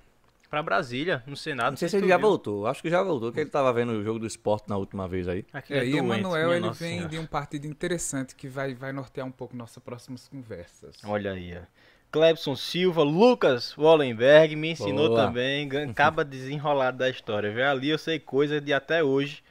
pra 0.50 0.64
Brasília, 0.64 1.24
no 1.28 1.36
Senado. 1.36 1.72
Não 1.72 1.78
sei 1.78 1.90
se 1.90 1.98
tu 1.98 2.02
ele 2.02 2.08
já 2.08 2.18
viu. 2.18 2.28
voltou. 2.28 2.68
Acho 2.68 2.82
que 2.82 2.90
já 2.90 3.04
voltou, 3.04 3.32
que 3.32 3.40
ele 3.42 3.50
tava 3.50 3.72
vendo 3.74 3.92
o 3.92 4.04
jogo 4.04 4.20
do 4.20 4.28
esporte 4.28 4.70
na 4.70 4.78
última 4.78 5.08
vez 5.08 5.28
aí. 5.28 5.46
Aquele 5.52 5.80
É, 5.80 5.86
e 5.86 5.92
doente, 5.92 6.06
Emanuel, 6.20 6.54
ele 6.54 6.70
vem 6.72 6.74
Senhora. 6.74 7.10
de 7.10 7.20
um 7.20 7.26
partido 7.26 7.66
interessante 7.68 8.36
que 8.36 8.48
vai, 8.48 8.74
vai 8.74 8.92
nortear 8.94 9.28
um 9.28 9.32
pouco 9.32 9.56
nossas 9.56 9.84
próximas 9.84 10.28
conversas. 10.28 10.96
Olha 11.06 11.32
aí, 11.34 11.54
ó. 11.58 11.62
Clebson 12.10 12.56
Silva, 12.56 13.04
Lucas 13.04 13.78
Wallenberg 13.78 14.56
me 14.56 14.72
ensinou 14.72 15.10
Boa. 15.10 15.26
também, 15.26 15.68
acaba 15.92 16.24
desenrolado 16.24 16.98
da 17.00 17.10
história. 17.10 17.52
viu? 17.54 17.66
Ali 17.68 17.90
eu 17.90 17.98
sei 17.98 18.18
coisa 18.18 18.62
de 18.62 18.72
até 18.72 19.04
hoje, 19.04 19.44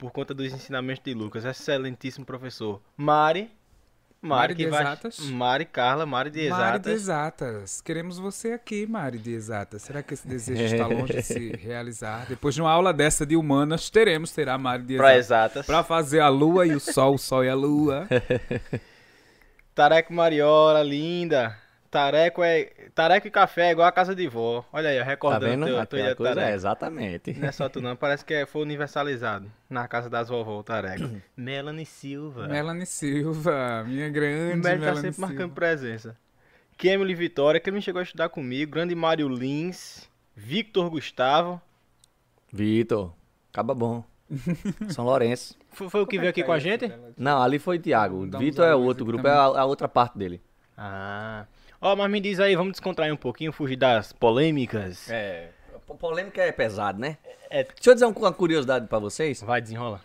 por 0.00 0.10
conta 0.10 0.32
dos 0.32 0.50
ensinamentos 0.50 1.02
de 1.04 1.12
Lucas. 1.12 1.44
Excelentíssimo 1.44 2.24
professor. 2.24 2.80
Mari. 2.96 3.50
Mari, 4.22 4.52
Mari 4.52 4.54
de 4.54 4.66
vai... 4.66 4.82
Exatas. 4.82 5.18
Mari 5.30 5.64
Carla, 5.66 6.06
Mari 6.06 6.30
de 6.30 6.40
Exatas. 6.40 6.64
Mari 6.66 6.82
de 6.82 6.90
Exatas. 6.90 7.80
Queremos 7.80 8.18
você 8.18 8.52
aqui, 8.52 8.86
Mari 8.86 9.18
de 9.18 9.32
Exatas. 9.32 9.82
Será 9.82 10.02
que 10.02 10.14
esse 10.14 10.26
desejo 10.26 10.62
está 10.74 10.86
longe 10.86 11.14
de 11.14 11.22
se 11.22 11.50
realizar? 11.56 12.26
Depois 12.28 12.54
de 12.54 12.62
uma 12.62 12.70
aula 12.70 12.92
dessa 12.92 13.24
de 13.26 13.36
humanas, 13.36 13.88
teremos, 13.90 14.32
terá 14.32 14.58
Mari 14.58 14.84
de 14.84 14.94
Exatas. 14.94 15.16
Exatas. 15.16 15.66
Pra 15.66 15.82
fazer 15.82 16.20
a 16.20 16.28
lua 16.28 16.66
e 16.66 16.74
o 16.74 16.80
sol, 16.80 17.14
o 17.14 17.18
sol 17.18 17.44
e 17.44 17.48
a 17.48 17.54
lua. 17.54 18.08
Tareco 19.74 20.12
Mariola, 20.12 20.82
linda. 20.82 21.56
Tareco 21.90 22.42
é. 22.42 22.70
Tareco 22.94 23.26
e 23.26 23.30
café 23.30 23.68
é 23.68 23.70
igual 23.72 23.86
a 23.88 23.92
casa 23.92 24.14
de 24.14 24.28
vó. 24.28 24.64
Olha 24.72 24.90
aí, 24.90 24.98
ó, 24.98 25.02
Tá 25.02 25.08
recordando 25.10 25.66
vendo? 25.66 25.86
teu, 25.86 26.16
coisa, 26.16 26.40
é, 26.42 26.54
exatamente. 26.54 27.32
Não 27.32 27.48
é 27.48 27.52
só 27.52 27.68
tu 27.68 27.80
não, 27.80 27.96
parece 27.96 28.24
que 28.24 28.32
é- 28.32 28.46
foi 28.46 28.62
universalizado 28.62 29.50
na 29.68 29.88
casa 29.88 30.08
das 30.08 30.28
vovó, 30.28 30.58
o 30.58 30.62
Tareco. 30.62 31.10
Melanie 31.36 31.84
Silva. 31.84 32.46
Melanie 32.46 32.86
Silva, 32.86 33.84
minha 33.88 34.08
grande 34.08 34.62
tá 34.62 34.68
Melanie 34.68 34.94
sempre 34.96 35.12
Silva. 35.14 35.26
marcando 35.26 35.52
presença. 35.52 36.16
Kemily 36.76 37.14
Vitória, 37.14 37.60
que 37.60 37.68
ele 37.68 37.80
chegou 37.82 37.98
a 38.00 38.02
estudar 38.04 38.28
comigo. 38.28 38.72
Grande 38.72 38.94
Mário 38.94 39.28
Lins. 39.28 40.08
Victor 40.34 40.88
Gustavo. 40.88 41.60
Vitor, 42.52 43.12
acaba 43.52 43.74
bom. 43.74 44.02
São 44.90 45.04
Lourenço. 45.04 45.58
Foi, 45.72 45.90
foi 45.90 46.00
o 46.00 46.06
que 46.06 46.16
Como 46.16 46.20
veio 46.22 46.28
é 46.28 46.30
aqui 46.30 46.40
tá 46.40 46.46
com 46.46 46.52
a 46.52 46.58
gente? 46.58 46.90
Não, 47.16 47.42
ali 47.42 47.58
foi 47.58 47.78
uns 48.38 48.44
Vitor 48.44 48.64
é 48.64 48.74
outro 48.74 49.04
aqui 49.04 49.12
grupo, 49.12 49.26
é 49.26 49.30
a, 49.32 49.42
a 49.42 49.64
outra 49.64 49.88
parte 49.88 50.16
dele. 50.16 50.40
Ah. 50.76 51.44
Ó, 51.80 51.96
mas 51.96 52.10
me 52.10 52.20
diz 52.20 52.38
aí, 52.38 52.54
vamos 52.54 52.72
descontrair 52.72 53.12
um 53.12 53.16
pouquinho, 53.16 53.52
fugir 53.52 53.76
das 53.76 54.12
polêmicas. 54.12 55.10
É. 55.10 55.48
Polêmica 55.98 56.42
é 56.42 56.52
pesado, 56.52 57.00
né? 57.00 57.16
É. 57.48 57.64
Deixa 57.64 57.90
eu 57.90 57.94
dizer 57.94 58.06
uma 58.06 58.32
curiosidade 58.32 58.86
pra 58.86 58.98
vocês. 58.98 59.42
Vai, 59.42 59.60
desenrola. 59.60 60.00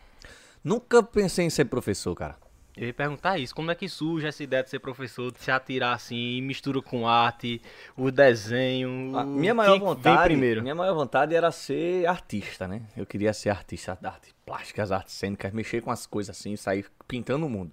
Nunca 0.63 1.03
pensei 1.03 1.45
em 1.45 1.49
ser 1.49 1.65
professor, 1.65 2.15
cara. 2.15 2.37
Eu 2.77 2.87
ia 2.87 2.93
perguntar 2.93 3.37
isso, 3.37 3.55
como 3.55 3.71
é 3.71 3.75
que 3.75 3.87
surge 3.87 4.27
essa 4.27 4.43
ideia 4.43 4.61
de 4.61 4.69
ser 4.69 4.79
professor, 4.79 5.31
de 5.31 5.39
se 5.39 5.49
atirar 5.49 5.93
assim, 5.93 6.41
mistura 6.41 6.81
com 6.81 7.07
arte, 7.07 7.61
o 7.95 8.11
desenho. 8.11 9.17
A 9.17 9.23
minha 9.23 9.53
maior 9.53 9.79
vontade, 9.79 10.23
primeiro. 10.23 10.61
minha 10.61 10.75
maior 10.75 10.93
vontade 10.93 11.33
era 11.33 11.51
ser 11.51 12.05
artista, 12.05 12.67
né? 12.67 12.81
Eu 12.97 13.05
queria 13.05 13.31
ser 13.31 13.49
artista 13.49 13.97
de 14.01 14.07
artes 14.07 14.33
plásticas, 14.45 14.91
artes 14.91 15.13
cênicas, 15.13 15.53
mexer 15.53 15.81
com 15.81 15.91
as 15.91 16.05
coisas 16.05 16.37
assim, 16.37 16.57
sair 16.57 16.85
pintando 17.07 17.45
o 17.45 17.49
mundo. 17.49 17.71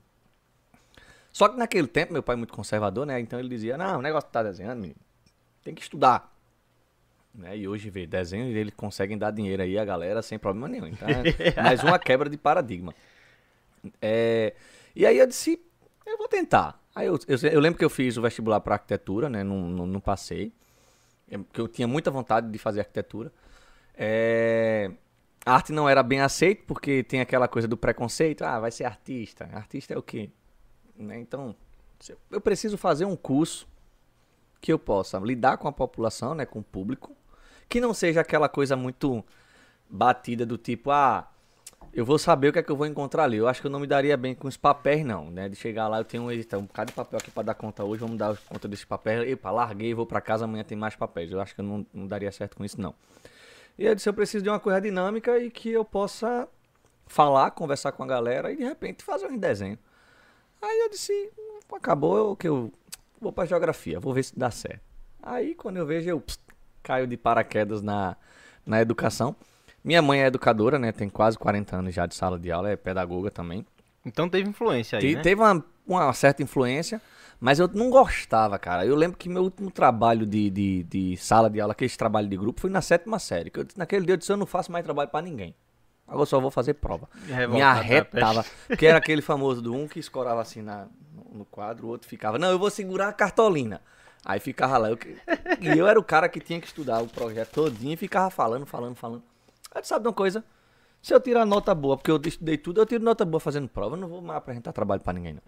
Só 1.33 1.49
que 1.49 1.57
naquele 1.57 1.89
tempo, 1.89 2.13
meu 2.13 2.23
pai 2.23 2.35
é 2.35 2.37
muito 2.37 2.53
conservador, 2.53 3.07
né? 3.07 3.19
Então 3.19 3.39
ele 3.39 3.49
dizia, 3.49 3.79
não, 3.79 3.99
o 3.99 4.03
negócio 4.03 4.27
que 4.27 4.33
tá 4.33 4.43
desenhando, 4.43 4.81
menino, 4.81 5.01
tem 5.65 5.75
que 5.75 5.81
estudar. 5.81 6.31
Né? 7.35 7.57
E 7.57 7.67
hoje, 7.67 7.89
vê, 7.89 8.07
desenho, 8.07 8.55
eles 8.55 8.75
conseguem 8.77 9.17
dar 9.17 9.31
dinheiro 9.31 9.63
aí 9.63 9.79
a 9.79 9.85
galera 9.85 10.21
sem 10.21 10.39
problema 10.39 10.69
nenhum. 10.69 10.87
Então, 10.87 11.09
é 11.09 11.55
mais 11.63 11.83
uma 11.83 11.99
quebra 11.99 12.29
de 12.29 12.37
paradigma. 12.37 12.95
É, 14.01 14.55
e 14.95 15.07
aí 15.07 15.19
eu 15.19 15.27
disse, 15.27 15.59
eu 16.07 16.19
vou 16.19 16.29
tentar. 16.29 16.79
Aí 16.95 17.07
eu, 17.07 17.19
eu, 17.27 17.39
eu 17.51 17.61
lembro 17.61 17.79
que 17.79 17.85
eu 17.85 17.91
fiz 17.91 18.19
o 18.19 18.23
vestibular 18.23 18.61
para 18.61 18.75
arquitetura, 18.75 19.31
né? 19.31 19.43
Não, 19.43 19.63
não, 19.63 19.87
não 19.87 20.01
passei. 20.01 20.53
É, 21.31 21.39
Porque 21.39 21.61
eu 21.61 21.67
tinha 21.67 21.89
muita 21.89 22.11
vontade 22.11 22.51
de 22.51 22.59
fazer 22.59 22.81
arquitetura. 22.81 23.33
É, 23.95 24.91
a 25.45 25.55
arte 25.55 25.73
não 25.73 25.89
era 25.89 26.03
bem 26.03 26.21
aceita, 26.21 26.63
porque 26.67 27.03
tem 27.03 27.21
aquela 27.23 27.49
coisa 27.49 27.67
do 27.67 27.77
preconceito. 27.77 28.43
Ah, 28.43 28.61
vai 28.61 28.71
ser 28.71 28.85
artista. 28.85 29.49
Artista 29.55 29.95
é 29.95 29.99
o 29.99 30.03
quê? 30.03 30.31
Né? 30.97 31.19
Então, 31.19 31.55
eu- 32.31 32.41
preciso 32.41 32.77
fazer 32.77 33.05
um 33.05 33.17
curso 33.17 33.67
que 34.61 34.73
eu 34.73 34.79
possa 34.79 35.19
lidar 35.19 35.57
com 35.57 35.69
a 35.69 35.73
população, 35.73 36.35
né? 36.35 36.47
Com 36.47 36.61
o 36.61 36.63
público. 36.63 37.17
Que 37.69 37.81
não 37.81 37.93
seja 37.95 38.21
aquela 38.21 38.49
coisa 38.49 38.77
muito 38.77 39.25
batida 39.89 40.47
do 40.47 40.57
tipo, 40.57 40.91
ah, 40.91 41.29
eu 41.93 42.05
vou 42.05 42.19
saber 42.19 42.49
o 42.49 42.53
que 42.53 42.59
é 42.59 42.63
que 42.63 42.71
eu 42.71 42.77
vou 42.77 42.87
encontrar 42.87 43.25
ali. 43.25 43.37
Eu 43.37 43.49
acho 43.49 43.61
que 43.61 43.67
eu 43.67 43.71
não 43.71 43.81
me 43.81 43.87
daria 43.87 44.17
bem 44.17 44.35
com 44.35 44.47
os 44.49 44.57
papéis, 44.57 45.05
não, 45.05 45.31
né? 45.31 45.49
De 45.49 45.57
chegar 45.57 45.89
lá, 45.89 45.99
eu 45.99 46.05
tenho 46.05 46.25
um, 46.25 46.31
eita, 46.31 46.57
um 46.59 46.63
bocado 46.65 46.91
de 46.91 46.95
papel 46.95 47.19
aqui 47.19 47.31
pra 47.31 47.43
dar 47.43 47.55
conta 47.55 47.83
hoje, 47.85 48.01
vamos 48.01 48.17
dar 48.17 48.37
conta 48.49 48.69
desse 48.69 48.87
papel. 48.87 49.25
Epa, 49.29 49.51
larguei, 49.51 49.93
vou 49.95 50.07
pra 50.07 50.21
casa, 50.21 50.45
amanhã 50.45 50.65
tem 50.65 50.77
mais 50.79 50.95
papéis. 50.95 51.31
Eu 51.33 51.41
acho 51.41 51.55
que 51.55 51.61
eu 51.61 51.65
não, 51.65 51.87
não 51.93 52.07
daria 52.07 52.31
certo 52.31 52.57
com 52.57 52.65
isso, 52.65 52.81
não. 52.81 52.95
E 53.79 53.85
eu 53.87 53.95
disse, 53.95 54.09
eu 54.09 54.15
preciso 54.15 54.45
de 54.45 54.51
uma 54.51 54.61
coisa 54.61 54.81
dinâmica 54.81 55.39
e 55.39 55.51
que 55.51 55.71
eu 55.71 55.85
possa 55.85 56.47
falar, 57.07 57.51
conversar 57.51 57.93
com 57.93 58.03
a 58.03 58.07
galera 58.07 58.53
e 58.53 58.57
de 58.57 58.65
repente 58.65 59.03
fazer 59.03 59.27
um 59.27 59.37
desenho. 59.37 59.79
Aí 60.63 60.79
eu 60.81 60.89
disse, 60.89 61.31
acabou 61.75 62.17
eu, 62.17 62.37
que 62.37 62.47
eu 62.49 62.73
vou 63.21 63.33
pra 63.33 63.45
geografia, 63.45 63.99
vou 63.99 64.15
ver 64.15 64.23
se 64.23 64.39
dá 64.39 64.51
certo. 64.51 64.81
Aí 65.23 65.55
quando 65.55 65.77
eu 65.79 65.87
vejo, 65.87 66.09
eu 66.09 66.21
pss, 66.21 66.39
caio 66.83 67.07
de 67.07 67.17
paraquedas 67.17 67.83
na, 67.83 68.17
na 68.65 68.81
educação. 68.81 69.35
Minha 69.85 70.01
mãe 70.01 70.23
é 70.23 70.27
educadora, 70.27 70.79
né? 70.79 70.93
Tem 70.93 71.09
quase 71.09 71.37
40 71.37 71.77
anos 71.77 71.95
já 71.95 72.07
de 72.07 72.15
sala 72.15 72.39
de 72.39 72.51
aula, 72.53 72.71
é 72.71 72.77
pedagoga 72.77 73.31
também. 73.31 73.67
Então 74.07 74.29
teve 74.29 74.49
influência 74.49 74.99
aí, 74.99 75.05
Te- 75.11 75.17
né? 75.17 75.23
Teve 75.23 75.41
uma, 75.41 75.65
uma 75.87 76.13
certa 76.13 76.43
influência, 76.43 77.01
mas 77.41 77.59
eu 77.59 77.69
não 77.69 77.91
gostava, 77.91 78.59
cara. 78.59 78.87
Eu 78.87 78.95
lembro 78.95 79.19
que 79.19 79.29
meu 79.29 79.43
último 79.43 79.71
trabalho 79.71 80.25
de, 80.25 80.51
de, 80.51 80.83
de 80.85 81.17
sala 81.17 81.51
de 81.51 81.61
aula, 81.61 81.73
aquele 81.73 81.91
trabalho 81.91 82.29
de 82.29 82.37
grupo, 82.37 82.61
foi 82.61 82.71
na 82.71 82.81
sétima 82.81 83.19
série. 83.19 83.51
Que 83.51 83.61
eu, 83.61 83.67
naquele 83.77 84.05
dia 84.07 84.13
eu 84.15 84.17
disse, 84.17 84.31
eu 84.31 84.37
não 84.37 84.47
faço 84.47 84.71
mais 84.71 84.85
trabalho 84.85 85.11
pra 85.11 85.21
ninguém. 85.23 85.55
Agora 86.07 86.23
eu 86.23 86.27
só 86.27 86.41
vou 86.41 86.51
fazer 86.51 86.75
prova. 86.75 87.09
Me 87.49 87.59
da 87.59 87.71
arretava. 87.71 88.45
Que 88.79 88.87
era 88.87 88.99
aquele 88.99 89.23
famoso 89.23 89.63
do 89.63 89.75
um 89.75 89.89
que 89.89 89.99
escorava 89.99 90.41
assim 90.41 90.61
na, 90.61 90.87
no, 91.33 91.45
quadro, 91.45 91.87
o 91.87 91.91
outro 91.91 92.09
ficava, 92.09 92.39
não, 92.39 92.51
eu 92.51 92.59
vou 92.59 92.71
segurar 92.71 93.09
a 93.09 93.13
cartolina. 93.13 93.81
Aí 94.25 94.39
ficava 94.39 94.79
lá. 94.79 94.91
eu 94.91 94.99
e 95.61 95.79
eu 95.79 95.87
era 95.87 95.99
o 95.99 96.05
cara 96.05 96.29
que 96.29 96.41
tinha 96.41 96.61
que 96.61 96.67
estudar 96.67 97.03
o 97.03 97.09
projeto 97.09 97.53
todinho 97.53 97.95
e 97.95 97.97
ficava 97.97 98.31
falando, 98.31 98.67
falando, 98.67 98.95
falando. 98.95 99.23
Aí 99.75 99.83
tu 99.83 99.89
sabe 99.89 100.03
de 100.03 100.09
uma 100.09 100.15
coisa? 100.15 100.45
Se 101.01 101.13
eu 101.13 101.21
tirar 101.21 101.45
nota 101.45 101.75
boa, 101.75 101.97
porque 101.97 102.11
eu 102.11 102.21
estudei 102.25 102.57
tudo, 102.57 102.81
eu 102.81 102.87
tiro 102.87 103.03
nota 103.03 103.25
boa 103.25 103.41
fazendo 103.41 103.69
prova, 103.69 103.97
eu 103.97 104.01
não 104.01 104.09
vou 104.09 104.23
mais 104.23 104.39
apresentar 104.39 104.73
trabalho 104.73 105.01
pra 105.01 105.13
ninguém, 105.13 105.33
não. 105.33 105.43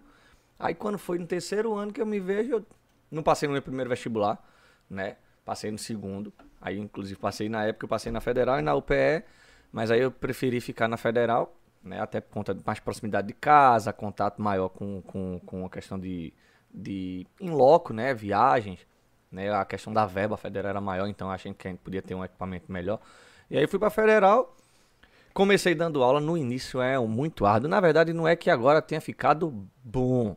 Aí 0.58 0.74
quando 0.74 0.98
foi 0.98 1.18
no 1.18 1.26
terceiro 1.26 1.74
ano 1.74 1.92
que 1.92 2.00
eu 2.00 2.06
me 2.06 2.18
vejo, 2.18 2.52
eu 2.52 2.66
não 3.10 3.22
passei 3.22 3.46
no 3.46 3.52
meu 3.52 3.62
primeiro 3.62 3.88
vestibular, 3.88 4.42
né? 4.90 5.16
Passei 5.44 5.70
no 5.70 5.78
segundo. 5.78 6.32
Aí, 6.60 6.78
inclusive, 6.78 7.20
passei 7.20 7.48
na 7.48 7.64
época, 7.64 7.84
eu 7.84 7.88
passei 7.88 8.10
na 8.10 8.20
Federal 8.20 8.58
e 8.58 8.62
na 8.62 8.74
UPE, 8.74 9.22
mas 9.74 9.90
aí 9.90 10.02
eu 10.02 10.10
preferi 10.12 10.60
ficar 10.60 10.86
na 10.86 10.96
Federal, 10.96 11.52
né? 11.82 12.00
Até 12.00 12.20
por 12.20 12.32
conta 12.32 12.54
de 12.54 12.62
mais 12.64 12.78
proximidade 12.78 13.26
de 13.26 13.32
casa, 13.34 13.92
contato 13.92 14.40
maior 14.40 14.68
com, 14.68 15.02
com, 15.02 15.40
com 15.44 15.66
a 15.66 15.68
questão 15.68 15.98
de, 15.98 16.32
de 16.72 17.26
em 17.40 17.50
loco, 17.50 17.92
né? 17.92 18.14
Viagens, 18.14 18.78
né? 19.32 19.52
A 19.52 19.64
questão 19.64 19.92
da 19.92 20.06
verba, 20.06 20.36
Federal 20.36 20.70
era 20.70 20.80
maior, 20.80 21.08
então 21.08 21.28
achei 21.28 21.52
que 21.52 21.66
a 21.66 21.72
gente 21.72 21.80
podia 21.80 22.00
ter 22.00 22.14
um 22.14 22.24
equipamento 22.24 22.70
melhor. 22.70 23.00
E 23.50 23.58
aí 23.58 23.66
fui 23.66 23.80
pra 23.80 23.90
Federal, 23.90 24.56
comecei 25.34 25.74
dando 25.74 26.04
aula, 26.04 26.20
no 26.20 26.36
início 26.36 26.80
é 26.80 26.96
muito 27.00 27.44
árduo. 27.44 27.68
Na 27.68 27.80
verdade, 27.80 28.12
não 28.12 28.28
é 28.28 28.36
que 28.36 28.50
agora 28.50 28.80
tenha 28.80 29.00
ficado 29.00 29.68
bom, 29.82 30.36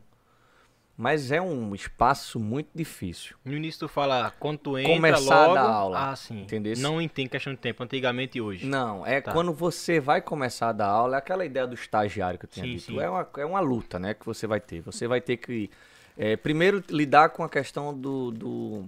mas 0.98 1.32
é 1.32 1.40
um 1.40 1.76
espaço 1.76 2.40
muito 2.40 2.70
difícil. 2.74 3.36
No 3.46 3.54
início 3.56 3.82
tu 3.82 3.88
fala 3.88 4.34
quando 4.40 4.58
tu 4.58 4.78
entra 4.80 4.94
Começar 4.96 5.36
a 5.36 5.42
logo... 5.44 5.54
dar 5.54 5.62
aula, 5.70 6.10
Ah, 6.12 6.16
sim. 6.16 6.42
entendesse? 6.42 6.82
Não 6.82 7.08
tem 7.08 7.28
questão 7.28 7.54
de 7.54 7.60
tempo, 7.60 7.84
antigamente 7.84 8.40
e 8.40 8.42
hoje. 8.42 8.66
Não, 8.66 9.06
é 9.06 9.22
Tá. 9.22 9.32
quando 9.32 9.54
você 9.54 10.00
vai 10.00 10.22
começar 10.22 10.70
a 10.70 10.72
dar 10.74 10.88
aula, 10.88 11.16
é 11.16 11.20
aquela 11.20 11.46
ideia 11.46 11.68
do 11.68 11.76
estagiário 11.76 12.40
que 12.40 12.46
eu 12.46 12.50
tinha 12.50 12.66
Sim, 12.66 12.72
dito. 12.78 12.86
sim. 12.86 13.00
É, 13.00 13.08
uma, 13.08 13.30
é 13.38 13.46
uma 13.46 13.60
luta, 13.60 14.00
né, 14.00 14.16
que 14.16 14.26
você 14.26 14.48
vai 14.48 14.60
ter. 14.60 14.82
Você 14.82 15.08
vai 15.08 15.22
ter 15.22 15.38
que, 15.38 15.70
é, 16.18 16.36
primeiro, 16.36 16.84
lidar 16.90 17.30
com 17.30 17.44
a 17.44 17.50
questão 17.50 17.94
do, 17.96 18.32
do 18.32 18.86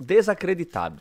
desacreditado. 0.00 1.00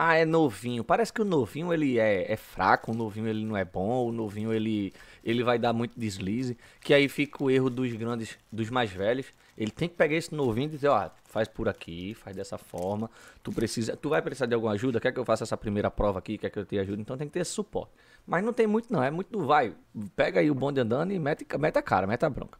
Ah, 0.00 0.14
é 0.14 0.24
novinho. 0.24 0.84
Parece 0.84 1.12
que 1.12 1.20
o 1.20 1.24
novinho 1.24 1.72
ele 1.72 1.98
é, 1.98 2.30
é 2.32 2.36
fraco, 2.36 2.92
o 2.92 2.94
novinho 2.94 3.26
ele 3.26 3.44
não 3.44 3.56
é 3.56 3.64
bom, 3.64 4.06
o 4.06 4.12
novinho 4.12 4.52
ele, 4.52 4.92
ele 5.24 5.42
vai 5.42 5.58
dar 5.58 5.72
muito 5.72 5.98
deslize. 5.98 6.56
Que 6.80 6.94
aí 6.94 7.08
fica 7.08 7.42
o 7.42 7.50
erro 7.50 7.68
dos 7.68 7.92
grandes, 7.94 8.38
dos 8.52 8.70
mais 8.70 8.92
velhos. 8.92 9.26
Ele 9.56 9.72
tem 9.72 9.88
que 9.88 9.96
pegar 9.96 10.14
esse 10.14 10.32
novinho 10.32 10.68
e 10.68 10.70
dizer, 10.70 10.86
ó, 10.86 11.10
faz 11.24 11.48
por 11.48 11.68
aqui, 11.68 12.14
faz 12.14 12.36
dessa 12.36 12.56
forma. 12.56 13.10
Tu 13.42 13.50
precisa, 13.50 13.96
tu 13.96 14.08
vai 14.10 14.22
precisar 14.22 14.46
de 14.46 14.54
alguma 14.54 14.72
ajuda? 14.74 15.00
Quer 15.00 15.10
que 15.10 15.18
eu 15.18 15.24
faça 15.24 15.42
essa 15.42 15.56
primeira 15.56 15.90
prova 15.90 16.20
aqui? 16.20 16.38
Quer 16.38 16.50
que 16.50 16.60
eu 16.60 16.64
te 16.64 16.78
ajude? 16.78 17.02
Então 17.02 17.18
tem 17.18 17.26
que 17.26 17.32
ter 17.32 17.40
esse 17.40 17.50
suporte. 17.50 17.90
Mas 18.24 18.44
não 18.44 18.52
tem 18.52 18.68
muito 18.68 18.92
não, 18.92 19.02
é 19.02 19.10
muito 19.10 19.32
do 19.32 19.44
vai. 19.46 19.74
Pega 20.14 20.38
aí 20.38 20.48
o 20.48 20.54
bonde 20.54 20.78
andando 20.78 21.12
e 21.12 21.18
mete, 21.18 21.44
mete 21.58 21.76
a 21.76 21.82
cara, 21.82 22.06
mete 22.06 22.24
a 22.24 22.30
bronca. 22.30 22.56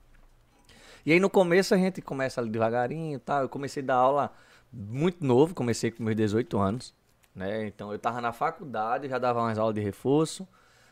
E 1.06 1.12
aí 1.12 1.20
no 1.20 1.30
começo 1.30 1.72
a 1.72 1.78
gente 1.78 2.02
começa 2.02 2.40
ali 2.40 2.50
devagarinho 2.50 3.14
e 3.14 3.20
tal. 3.20 3.42
Eu 3.42 3.48
comecei 3.48 3.80
a 3.80 3.86
dar 3.86 3.94
aula 3.94 4.32
muito 4.72 5.24
novo, 5.24 5.54
comecei 5.54 5.92
com 5.92 6.02
meus 6.02 6.16
18 6.16 6.58
anos. 6.58 6.97
Né? 7.38 7.68
Então 7.68 7.92
eu 7.92 7.98
tava 8.00 8.20
na 8.20 8.32
faculdade, 8.32 9.08
já 9.08 9.16
dava 9.16 9.40
umas 9.40 9.56
aulas 9.56 9.72
de 9.76 9.80
reforço. 9.80 10.46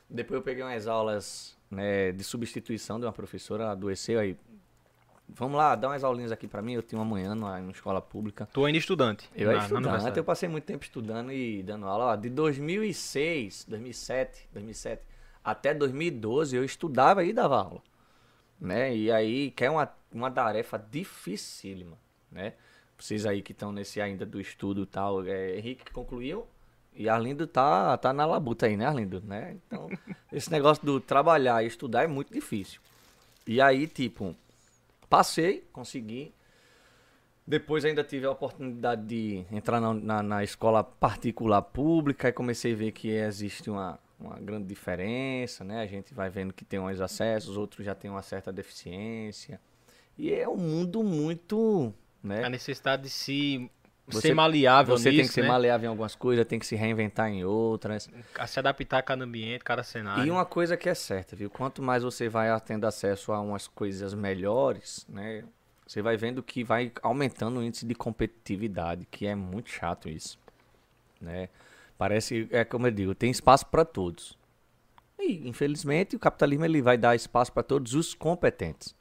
Depois 0.08 0.38
eu 0.38 0.42
peguei 0.42 0.62
umas 0.62 0.86
aulas 0.86 1.58
né, 1.68 2.12
de 2.12 2.22
substituição 2.22 3.00
de 3.00 3.04
uma 3.04 3.12
professora, 3.12 3.72
adoeceu 3.72 4.20
aí. 4.20 4.36
Vamos 5.28 5.58
lá, 5.58 5.74
dá 5.74 5.88
umas 5.88 6.04
aulinhas 6.04 6.30
aqui 6.30 6.46
pra 6.46 6.62
mim. 6.62 6.74
Eu 6.74 6.82
tinha 6.82 7.00
uma 7.00 7.04
manhã 7.04 7.34
numa, 7.34 7.58
numa 7.58 7.72
escola 7.72 8.00
pública. 8.00 8.48
Tu 8.52 8.64
ainda 8.64 8.78
estudante? 8.78 9.28
Eu 9.34 9.50
era 9.50 9.58
na 9.58 9.64
estudante, 9.64 10.16
eu 10.16 10.22
passei 10.22 10.48
muito 10.48 10.62
tempo 10.62 10.84
estudando 10.84 11.32
e 11.32 11.64
dando 11.64 11.84
aula. 11.84 12.12
Ó, 12.12 12.16
de 12.16 12.30
2006, 12.30 13.64
2007, 13.68 14.48
2007 14.52 15.02
até 15.42 15.74
2012 15.74 16.56
eu 16.56 16.64
estudava 16.64 17.24
e 17.24 17.32
dava 17.32 17.56
aula. 17.56 17.82
Né? 18.60 18.96
E 18.96 19.10
aí, 19.10 19.50
que 19.50 19.64
é 19.64 19.70
uma, 19.70 19.92
uma 20.12 20.30
tarefa 20.30 20.78
dificílima, 20.78 21.98
né? 22.30 22.54
Vocês 22.98 23.26
aí 23.26 23.42
que 23.42 23.52
estão 23.52 23.72
nesse 23.72 24.00
ainda 24.00 24.24
do 24.24 24.40
estudo 24.40 24.82
e 24.82 24.86
tal, 24.86 25.24
é, 25.24 25.56
Henrique 25.58 25.84
que 25.84 25.92
concluiu 25.92 26.46
e 26.96 27.10
Arlindo 27.10 27.46
tá, 27.46 27.96
tá 27.98 28.12
na 28.12 28.24
labuta 28.24 28.66
aí, 28.66 28.76
né, 28.76 28.86
Arlindo? 28.86 29.22
Né? 29.22 29.56
Então, 29.66 29.88
esse 30.32 30.50
negócio 30.50 30.84
do 30.84 30.98
trabalhar 30.98 31.62
e 31.62 31.66
estudar 31.66 32.04
é 32.04 32.06
muito 32.06 32.32
difícil. 32.32 32.80
E 33.46 33.60
aí, 33.60 33.86
tipo, 33.86 34.34
passei, 35.08 35.68
consegui. 35.72 36.32
Depois 37.46 37.84
ainda 37.84 38.02
tive 38.02 38.26
a 38.26 38.30
oportunidade 38.30 39.04
de 39.04 39.44
entrar 39.52 39.80
na, 39.80 39.94
na, 39.94 40.22
na 40.22 40.42
escola 40.42 40.82
particular 40.82 41.62
pública 41.62 42.28
e 42.28 42.32
comecei 42.32 42.72
a 42.72 42.76
ver 42.76 42.90
que 42.90 43.08
existe 43.08 43.70
uma, 43.70 44.00
uma 44.18 44.36
grande 44.40 44.66
diferença, 44.66 45.62
né? 45.62 45.82
A 45.82 45.86
gente 45.86 46.12
vai 46.12 46.28
vendo 46.28 46.52
que 46.52 46.64
tem 46.64 46.80
uns 46.80 47.00
acessos, 47.00 47.56
outros 47.56 47.84
já 47.84 47.94
têm 47.94 48.10
uma 48.10 48.22
certa 48.22 48.52
deficiência. 48.52 49.60
E 50.18 50.32
é 50.32 50.48
um 50.48 50.56
mundo 50.56 51.04
muito, 51.04 51.94
né? 52.26 52.44
A 52.44 52.50
necessidade 52.50 53.04
de 53.04 53.10
se 53.10 53.70
Você- 54.08 54.28
ser 54.28 54.34
maleável 54.34 54.96
Você 54.96 55.10
nisso, 55.10 55.20
tem 55.22 55.26
que 55.28 55.34
ser 55.34 55.42
né? 55.42 55.48
maleável 55.48 55.86
em 55.86 55.88
algumas 55.90 56.14
coisas, 56.14 56.46
tem 56.46 56.58
que 56.58 56.66
se 56.66 56.76
reinventar 56.76 57.28
em 57.28 57.44
outras. 57.44 58.08
A 58.38 58.46
se 58.46 58.58
adaptar 58.58 58.98
a 58.98 59.02
cada 59.02 59.24
ambiente, 59.24 59.64
cada 59.64 59.82
cenário. 59.82 60.24
E 60.26 60.30
uma 60.30 60.44
coisa 60.44 60.76
que 60.76 60.88
é 60.88 60.94
certa, 60.94 61.34
viu? 61.34 61.50
Quanto 61.50 61.82
mais 61.82 62.02
você 62.02 62.28
vai 62.28 62.48
tendo 62.60 62.86
acesso 62.86 63.32
a 63.32 63.40
umas 63.40 63.66
coisas 63.66 64.14
melhores, 64.14 65.04
né? 65.08 65.44
Você 65.86 66.02
vai 66.02 66.16
vendo 66.16 66.42
que 66.42 66.64
vai 66.64 66.90
aumentando 67.02 67.60
o 67.60 67.62
índice 67.62 67.86
de 67.86 67.94
competitividade, 67.94 69.06
que 69.10 69.24
é 69.26 69.34
muito 69.36 69.70
chato 69.70 70.08
isso, 70.08 70.38
né? 71.20 71.48
Parece, 71.96 72.48
é 72.50 72.64
como 72.64 72.86
eu 72.88 72.90
digo, 72.90 73.14
tem 73.14 73.30
espaço 73.30 73.66
para 73.66 73.84
todos. 73.84 74.36
E, 75.18 75.48
infelizmente, 75.48 76.16
o 76.16 76.18
capitalismo 76.18 76.64
ele 76.64 76.82
vai 76.82 76.98
dar 76.98 77.14
espaço 77.14 77.52
para 77.52 77.62
todos 77.62 77.94
os 77.94 78.14
competentes. 78.14 78.94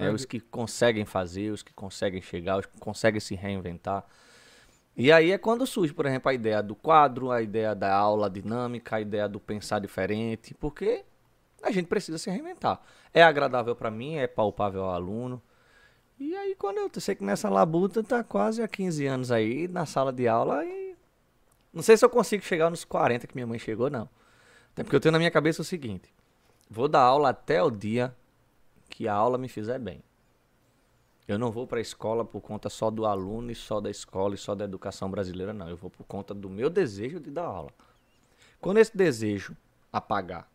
Né? 0.00 0.08
É, 0.08 0.10
Os 0.10 0.24
que 0.24 0.40
conseguem 0.40 1.04
fazer, 1.04 1.50
os 1.50 1.62
que 1.62 1.72
conseguem 1.72 2.22
chegar, 2.22 2.58
os 2.58 2.66
que 2.66 2.78
conseguem 2.78 3.20
se 3.20 3.34
reinventar. 3.34 4.04
E 4.96 5.12
aí 5.12 5.30
é 5.30 5.38
quando 5.38 5.66
surge, 5.66 5.92
por 5.94 6.06
exemplo, 6.06 6.30
a 6.30 6.34
ideia 6.34 6.62
do 6.62 6.74
quadro, 6.74 7.30
a 7.30 7.40
ideia 7.40 7.74
da 7.74 7.94
aula 7.94 8.28
dinâmica, 8.28 8.96
a 8.96 9.00
ideia 9.00 9.28
do 9.28 9.38
pensar 9.38 9.78
diferente, 9.78 10.52
porque 10.54 11.04
a 11.62 11.70
gente 11.70 11.86
precisa 11.86 12.18
se 12.18 12.30
reinventar. 12.30 12.80
É 13.12 13.22
agradável 13.22 13.74
para 13.74 13.90
mim, 13.90 14.16
é 14.16 14.26
palpável 14.26 14.84
ao 14.84 14.94
aluno. 14.94 15.40
E 16.18 16.36
aí 16.36 16.54
quando 16.54 16.78
eu 16.78 16.90
sei 17.00 17.14
que 17.14 17.24
nessa 17.24 17.48
labuta 17.48 18.02
tá 18.02 18.22
quase 18.22 18.62
há 18.62 18.68
15 18.68 19.06
anos 19.06 19.32
aí 19.32 19.66
na 19.68 19.86
sala 19.86 20.12
de 20.12 20.28
aula 20.28 20.64
e 20.64 20.94
não 21.72 21.82
sei 21.82 21.96
se 21.96 22.04
eu 22.04 22.10
consigo 22.10 22.44
chegar 22.44 22.68
nos 22.68 22.84
40 22.84 23.26
que 23.26 23.34
minha 23.34 23.46
mãe 23.46 23.58
chegou 23.58 23.88
não. 23.88 24.08
Até 24.72 24.82
porque 24.82 24.96
eu 24.96 25.00
tenho 25.00 25.12
na 25.12 25.18
minha 25.18 25.30
cabeça 25.30 25.62
o 25.62 25.64
seguinte: 25.64 26.12
vou 26.68 26.88
dar 26.88 27.00
aula 27.00 27.30
até 27.30 27.62
o 27.62 27.70
dia 27.70 28.14
que 29.00 29.08
a 29.08 29.14
aula 29.14 29.38
me 29.38 29.48
fizer 29.48 29.78
bem. 29.78 30.02
Eu 31.26 31.38
não 31.38 31.50
vou 31.50 31.66
para 31.66 31.78
a 31.78 31.80
escola 31.80 32.22
por 32.22 32.42
conta 32.42 32.68
só 32.68 32.90
do 32.90 33.06
aluno 33.06 33.50
e 33.50 33.54
só 33.54 33.80
da 33.80 33.88
escola 33.88 34.34
e 34.34 34.36
só 34.36 34.54
da 34.54 34.66
educação 34.66 35.10
brasileira, 35.10 35.54
não. 35.54 35.70
Eu 35.70 35.76
vou 35.78 35.88
por 35.88 36.04
conta 36.04 36.34
do 36.34 36.50
meu 36.50 36.68
desejo 36.68 37.18
de 37.18 37.30
dar 37.30 37.46
aula. 37.46 37.70
Quando 38.60 38.76
esse 38.76 38.94
desejo 38.94 39.56
apagar, 39.90 40.46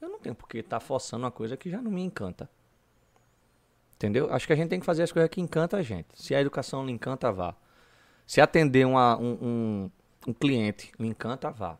eu 0.00 0.08
não 0.08 0.18
tenho 0.18 0.34
por 0.34 0.48
que 0.48 0.58
estar 0.58 0.80
forçando 0.80 1.22
uma 1.22 1.30
coisa 1.30 1.56
que 1.56 1.70
já 1.70 1.80
não 1.80 1.88
me 1.88 2.02
encanta. 2.02 2.50
Entendeu? 3.94 4.28
Acho 4.34 4.48
que 4.48 4.52
a 4.52 4.56
gente 4.56 4.70
tem 4.70 4.80
que 4.80 4.86
fazer 4.86 5.04
as 5.04 5.12
coisas 5.12 5.30
que 5.30 5.40
encantam 5.40 5.78
a 5.78 5.82
gente. 5.84 6.08
Se 6.14 6.34
a 6.34 6.40
educação 6.40 6.84
lhe 6.84 6.90
encanta, 6.90 7.30
vá. 7.30 7.54
Se 8.26 8.40
atender 8.40 8.84
uma- 8.84 9.16
um, 9.16 9.38
um, 9.40 9.90
um 10.26 10.32
cliente 10.32 10.92
lhe 10.98 11.06
encanta, 11.06 11.48
vá. 11.52 11.78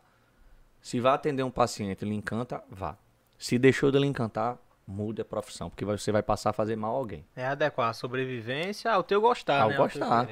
Se 0.81 0.97
vai 1.01 1.11
atender 1.13 1.43
um 1.43 1.51
paciente 1.51 2.05
lhe 2.05 2.15
encanta, 2.15 2.63
vá. 2.69 2.97
Se 3.37 3.59
deixou 3.59 3.91
de 3.91 3.99
lhe 3.99 4.07
encantar, 4.07 4.57
mude 4.87 5.21
a 5.21 5.25
profissão, 5.25 5.69
porque 5.69 5.83
você 5.85 6.11
vai 6.11 6.21
passar 6.23 6.51
a 6.51 6.53
fazer 6.53 6.75
mal 6.75 6.93
a 6.95 6.97
alguém. 6.97 7.25
É 7.35 7.45
adequar 7.47 7.89
a 7.89 7.93
sobrevivência 7.93 8.91
ao 8.91 9.03
teu 9.03 9.19
gostar, 9.21 9.61
Ao 9.63 9.69
né? 9.69 9.77
gostar. 9.77 10.27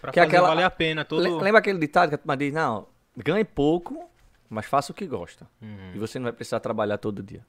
Pra 0.00 0.12
Que 0.12 0.20
é 0.20 0.22
fazer 0.24 0.36
aquela- 0.36 0.48
valer 0.48 0.64
a 0.64 0.70
pena 0.70 1.04
todo... 1.04 1.22
Le- 1.22 1.42
Lembra 1.42 1.58
aquele 1.60 1.78
ditado 1.78 2.10
que 2.10 2.14
a 2.14 2.18
turma 2.18 2.36
diz, 2.36 2.52
não, 2.52 2.86
ganhe 3.16 3.44
pouco, 3.44 4.08
mas 4.50 4.66
faça 4.66 4.92
o 4.92 4.94
que 4.94 5.06
gosta. 5.06 5.48
Uhum. 5.62 5.92
E 5.94 5.98
você 5.98 6.18
não 6.18 6.24
vai 6.24 6.32
precisar 6.32 6.60
trabalhar 6.60 6.98
todo 6.98 7.22
dia. 7.22 7.44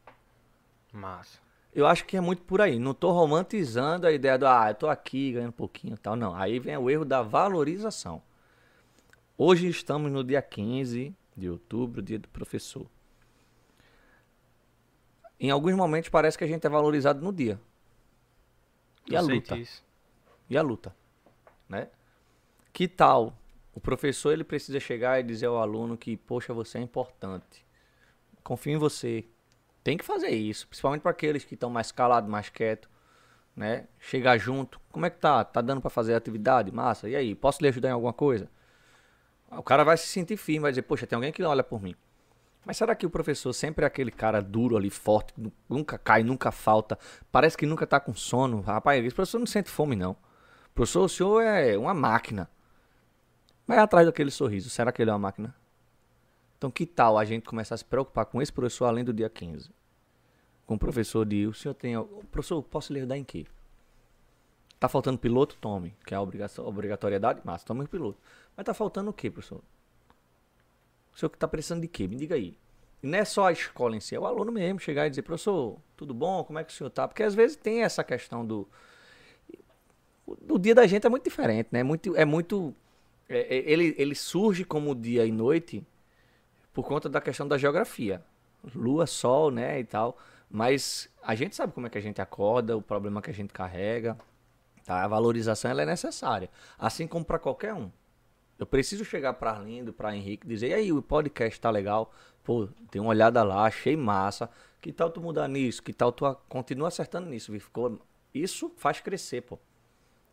Massa. 0.94 1.40
Eu 1.74 1.86
acho 1.86 2.06
que 2.06 2.16
é 2.16 2.22
muito 2.22 2.42
por 2.44 2.62
aí. 2.62 2.80
Não 2.80 2.94
tô 2.94 3.12
romantizando 3.12 4.08
a 4.08 4.12
ideia 4.14 4.38
do, 4.38 4.48
ah, 4.48 4.70
eu 4.70 4.76
tô 4.76 4.88
aqui 4.88 5.34
ganhando 5.34 5.52
pouquinho 5.52 5.96
e 5.96 5.98
tal. 5.98 6.16
Não. 6.16 6.34
Aí 6.34 6.58
vem 6.58 6.78
o 6.78 6.90
erro 6.90 7.04
da 7.04 7.22
valorização. 7.22 8.22
Hoje 9.38 9.68
estamos 9.68 10.10
no 10.10 10.24
dia 10.24 10.42
15 10.42 11.14
de 11.36 11.50
outubro, 11.50 12.02
dia 12.02 12.18
do 12.18 12.30
professor. 12.30 12.86
Em 15.40 15.50
alguns 15.50 15.76
momentos 15.76 16.10
parece 16.10 16.38
que 16.38 16.44
a 16.44 16.48
gente 16.48 16.66
é 16.66 16.70
valorizado 16.70 17.22
no 17.24 17.32
dia. 17.32 17.60
E 19.10 19.14
Eu 19.14 19.20
a 19.20 19.22
luta? 19.22 19.58
isso. 19.58 19.84
E 20.50 20.58
a 20.58 20.62
luta, 20.62 20.96
né? 21.68 21.90
Que 22.72 22.88
tal 22.88 23.36
o 23.76 23.80
professor 23.82 24.32
ele 24.32 24.46
precisa 24.46 24.80
chegar 24.80 25.20
e 25.20 25.24
dizer 25.24 25.48
ao 25.48 25.58
aluno 25.58 25.98
que, 25.98 26.16
poxa, 26.16 26.54
você 26.54 26.78
é 26.78 26.82
importante. 26.82 27.66
Confio 28.42 28.74
em 28.74 28.78
você. 28.78 29.26
Tem 29.84 29.98
que 29.98 30.06
fazer 30.06 30.30
isso, 30.30 30.66
principalmente 30.68 31.02
para 31.02 31.12
aqueles 31.12 31.44
que 31.44 31.56
estão 31.56 31.70
mais 31.70 31.92
calados, 31.92 32.30
mais 32.30 32.48
quietos, 32.48 32.90
né? 33.54 33.88
Chegar 34.00 34.38
junto. 34.38 34.80
Como 34.92 35.06
é 35.06 35.10
que 35.10 35.20
tá? 35.20 35.44
Tá 35.44 35.62
dando 35.62 35.82
para 35.82 35.90
fazer 35.90 36.14
a 36.14 36.18
atividade? 36.18 36.72
Massa. 36.72 37.10
E 37.10 37.16
aí, 37.18 37.36
posso 37.36 37.62
lhe 37.62 37.68
ajudar 37.68 37.90
em 37.90 37.92
alguma 37.92 38.14
coisa? 38.14 38.50
O 39.52 39.62
cara 39.62 39.84
vai 39.84 39.98
se 39.98 40.08
sentir 40.08 40.38
firme, 40.38 40.62
vai 40.62 40.72
dizer, 40.72 40.84
poxa, 40.84 41.06
tem 41.06 41.18
alguém 41.18 41.34
que 41.34 41.44
olha 41.44 41.64
por 41.64 41.82
mim. 41.82 41.96
Mas 42.66 42.78
será 42.78 42.96
que 42.96 43.06
o 43.06 43.10
professor 43.10 43.54
sempre 43.54 43.86
é 43.86 43.88
aquele 43.88 44.12
cara 44.12 44.42
duro 44.42 44.76
ali, 44.76 44.90
forte, 44.90 45.34
nunca 45.70 45.98
cai, 46.00 46.24
nunca 46.24 46.52
falta, 46.52 46.98
parece 47.32 47.56
que 47.56 47.66
nunca 47.66 47.86
tá 47.86 48.00
com 48.00 48.14
sono? 48.14 48.62
Rapaz, 48.62 49.06
esse 49.06 49.14
professor 49.14 49.38
não 49.38 49.46
sente 49.46 49.70
fome, 49.70 49.96
não. 49.96 50.18
Professor, 50.74 51.04
o 51.04 51.10
senhor 51.10 51.42
é 51.42 51.78
uma 51.78 51.94
máquina. 51.94 52.50
Vai 53.68 53.78
atrás 53.78 54.06
daquele 54.06 54.32
sorriso. 54.32 54.70
Será 54.70 54.92
que 54.92 55.02
ele 55.02 55.10
é 55.10 55.14
uma 55.14 55.20
máquina? 55.20 55.56
Então, 56.58 56.72
que 56.72 56.86
tal 56.86 57.18
a 57.18 57.26
gente 57.26 57.44
começar 57.44 57.76
a 57.76 57.78
se 57.78 57.86
preocupar 57.86 58.26
com 58.26 58.42
esse 58.42 58.52
professor 58.52 58.86
além 58.86 59.04
do 59.04 59.14
dia 59.14 59.30
15? 59.30 59.70
Com 60.66 60.76
o 60.76 60.80
professor 60.80 61.26
de, 61.26 61.46
o 61.46 61.54
senhor 61.54 61.76
tem... 61.76 61.96
Professor, 62.32 62.62
posso 62.64 62.92
lhe 62.92 63.00
ajudar 63.00 63.18
em 63.18 63.24
quê? 63.24 63.46
Tá 64.80 64.90
faltando 64.90 65.18
piloto? 65.18 65.56
Tome. 65.62 65.96
Que 66.06 66.14
é 66.14 66.18
a 66.18 66.22
obrigatoriedade? 66.22 67.42
Massa, 67.44 67.66
tome 67.66 67.84
o 67.84 67.88
piloto. 67.88 68.20
Mas 68.58 68.66
tá 68.66 68.74
faltando 68.74 69.12
o 69.12 69.14
quê, 69.14 69.30
professor? 69.30 69.62
O 71.16 71.18
senhor 71.18 71.30
que 71.30 71.38
tá 71.38 71.48
precisando 71.48 71.82
de 71.82 71.88
quê? 71.88 72.08
Me 72.08 72.16
diga 72.18 72.36
aí. 72.36 72.58
E 73.02 73.08
não 73.08 73.18
é 73.18 73.24
só 73.24 73.48
a 73.48 73.52
escola 73.52 73.96
em 73.96 74.02
si, 74.02 74.16
é 74.16 74.20
o 74.20 74.26
aluno 74.26 74.52
mesmo 74.52 74.80
chegar 74.80 75.08
e 75.08 75.10
dizer, 75.10 75.22
professor, 75.22 75.78
tudo 75.96 76.14
bom? 76.14 76.44
Como 76.44 76.60
é 76.60 76.64
que 76.64 76.74
o 76.74 76.76
senhor 76.76 76.90
tá? 76.90 77.08
Porque 77.08 77.24
às 77.24 77.34
vezes 77.34 77.56
tem 77.56 77.84
essa 77.84 78.04
questão 78.04 78.46
do... 78.46 78.68
O, 80.28 80.56
o 80.56 80.60
dia 80.60 80.76
da 80.76 80.86
gente 80.86 81.08
é 81.08 81.10
muito 81.10 81.24
diferente, 81.24 81.70
né? 81.72 81.80
É 81.80 81.84
muito... 81.84 82.16
É 82.18 82.26
muito 82.26 82.76
é- 83.30 83.58
é- 83.58 83.72
ele, 83.72 83.96
ele 83.98 84.14
surge 84.14 84.66
como 84.66 84.94
dia 84.94 85.26
e 85.26 85.32
noite 85.32 85.82
por 86.74 86.84
conta 86.84 87.08
da 87.08 87.22
questão 87.22 87.48
da 87.48 87.58
geografia. 87.58 88.22
Lua, 88.76 89.08
sol, 89.08 89.52
né, 89.52 89.80
e 89.80 89.86
tal. 89.86 90.18
Mas 90.50 91.10
a 91.24 91.34
gente 91.34 91.56
sabe 91.56 91.72
como 91.72 91.88
é 91.88 91.90
que 91.90 91.98
a 91.98 92.02
gente 92.02 92.22
acorda, 92.22 92.76
o 92.76 92.82
problema 92.82 93.22
que 93.22 93.30
a 93.30 93.34
gente 93.34 93.54
carrega. 93.54 94.18
Tá? 94.84 95.04
A 95.04 95.08
valorização 95.08 95.72
ela 95.72 95.82
é 95.84 95.86
necessária, 95.86 96.50
assim 96.78 97.08
como 97.08 97.24
para 97.24 97.40
qualquer 97.40 97.74
um. 97.74 97.90
Eu 98.58 98.66
preciso 98.66 99.04
chegar 99.04 99.34
para 99.34 99.52
Arlindo, 99.52 99.92
para 99.94 100.16
Henrique, 100.16 100.48
dizer: 100.48 100.70
"E 100.70 100.74
aí, 100.74 100.92
o 100.94 101.02
podcast 101.02 101.60
tá 101.60 101.70
legal? 101.70 102.14
Pô, 102.44 102.70
dei 102.92 103.02
uma 103.02 103.10
olhada 103.10 103.44
lá, 103.44 103.66
achei 103.66 103.96
massa. 103.98 104.50
Que 104.82 104.94
tal 104.94 105.10
tu 105.10 105.20
mudar 105.20 105.48
nisso? 105.48 105.82
Que 105.84 105.92
tal 105.92 106.12
tu 106.12 106.26
a- 106.26 106.36
continua 106.36 106.88
acertando 106.90 107.28
nisso? 107.30 107.52
Ficou 107.60 108.00
isso 108.34 108.72
faz 108.78 109.00
crescer, 109.02 109.42
pô. 109.42 109.58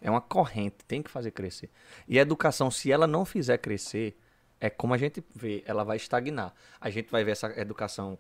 É 0.01 0.11
uma 0.11 0.21
corrente, 0.21 0.77
tem 0.87 1.03
que 1.03 1.11
fazer 1.11 1.31
crescer. 1.31 1.71
E 2.09 2.19
a 2.19 2.23
educação, 2.23 2.71
se 2.71 2.91
ela 2.93 3.07
não 3.07 3.25
fizer 3.25 3.57
crescer, 3.59 4.19
é 4.61 4.69
como 4.69 4.95
a 4.95 4.99
gente 4.99 5.25
vê, 5.35 5.63
ela 5.67 5.85
vai 5.85 5.97
estagnar. 5.97 6.53
A 6.81 6.91
gente 6.91 7.11
vai 7.11 7.25
ver 7.25 7.33
essa 7.33 7.49
educação 7.61 8.19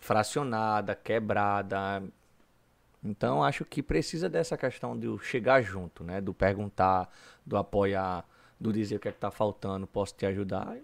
fracionada, 0.00 0.94
quebrada. 0.94 2.02
Então, 3.04 3.42
acho 3.44 3.64
que 3.64 3.82
precisa 3.82 4.28
dessa 4.28 4.56
questão 4.56 4.98
de 4.98 5.06
chegar 5.20 5.62
junto, 5.62 6.02
né? 6.02 6.20
Do 6.20 6.34
perguntar, 6.34 7.08
do 7.46 7.56
apoiar, 7.56 8.24
do 8.60 8.72
dizer 8.72 8.96
o 8.96 9.00
que 9.00 9.08
é 9.08 9.12
que 9.12 9.18
tá 9.18 9.30
faltando, 9.30 9.86
posso 9.86 10.14
te 10.14 10.26
ajudar. 10.26 10.76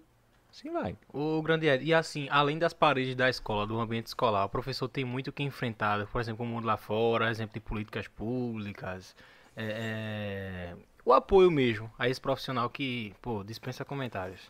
Assim 0.51 0.71
vai. 0.71 0.97
O 1.13 1.43
grande 1.43 1.67
Ed, 1.67 1.85
e 1.85 1.93
assim, 1.93 2.29
além 2.31 2.59
das 2.59 2.73
paredes 2.73 3.17
da 3.17 3.29
escola, 3.29 3.67
do 3.67 3.79
ambiente 3.81 4.07
escolar, 4.07 4.45
o 4.45 4.49
professor 4.49 4.89
tem 4.89 5.05
muito 5.05 5.33
que 5.33 5.43
enfrentar, 5.43 6.07
por 6.07 6.21
exemplo, 6.21 6.45
o 6.45 6.49
mundo 6.49 6.65
lá 6.65 6.77
fora, 6.77 7.29
exemplo 7.31 7.55
de 7.55 7.61
políticas 7.61 8.07
públicas, 8.07 9.17
é, 9.57 10.75
é, 10.75 10.77
o 11.05 11.13
apoio 11.13 11.51
mesmo 11.51 11.91
a 11.99 12.09
esse 12.09 12.21
profissional 12.21 12.71
que, 12.71 13.13
pô, 13.21 13.43
dispensa 13.43 13.85
comentários. 13.85 14.49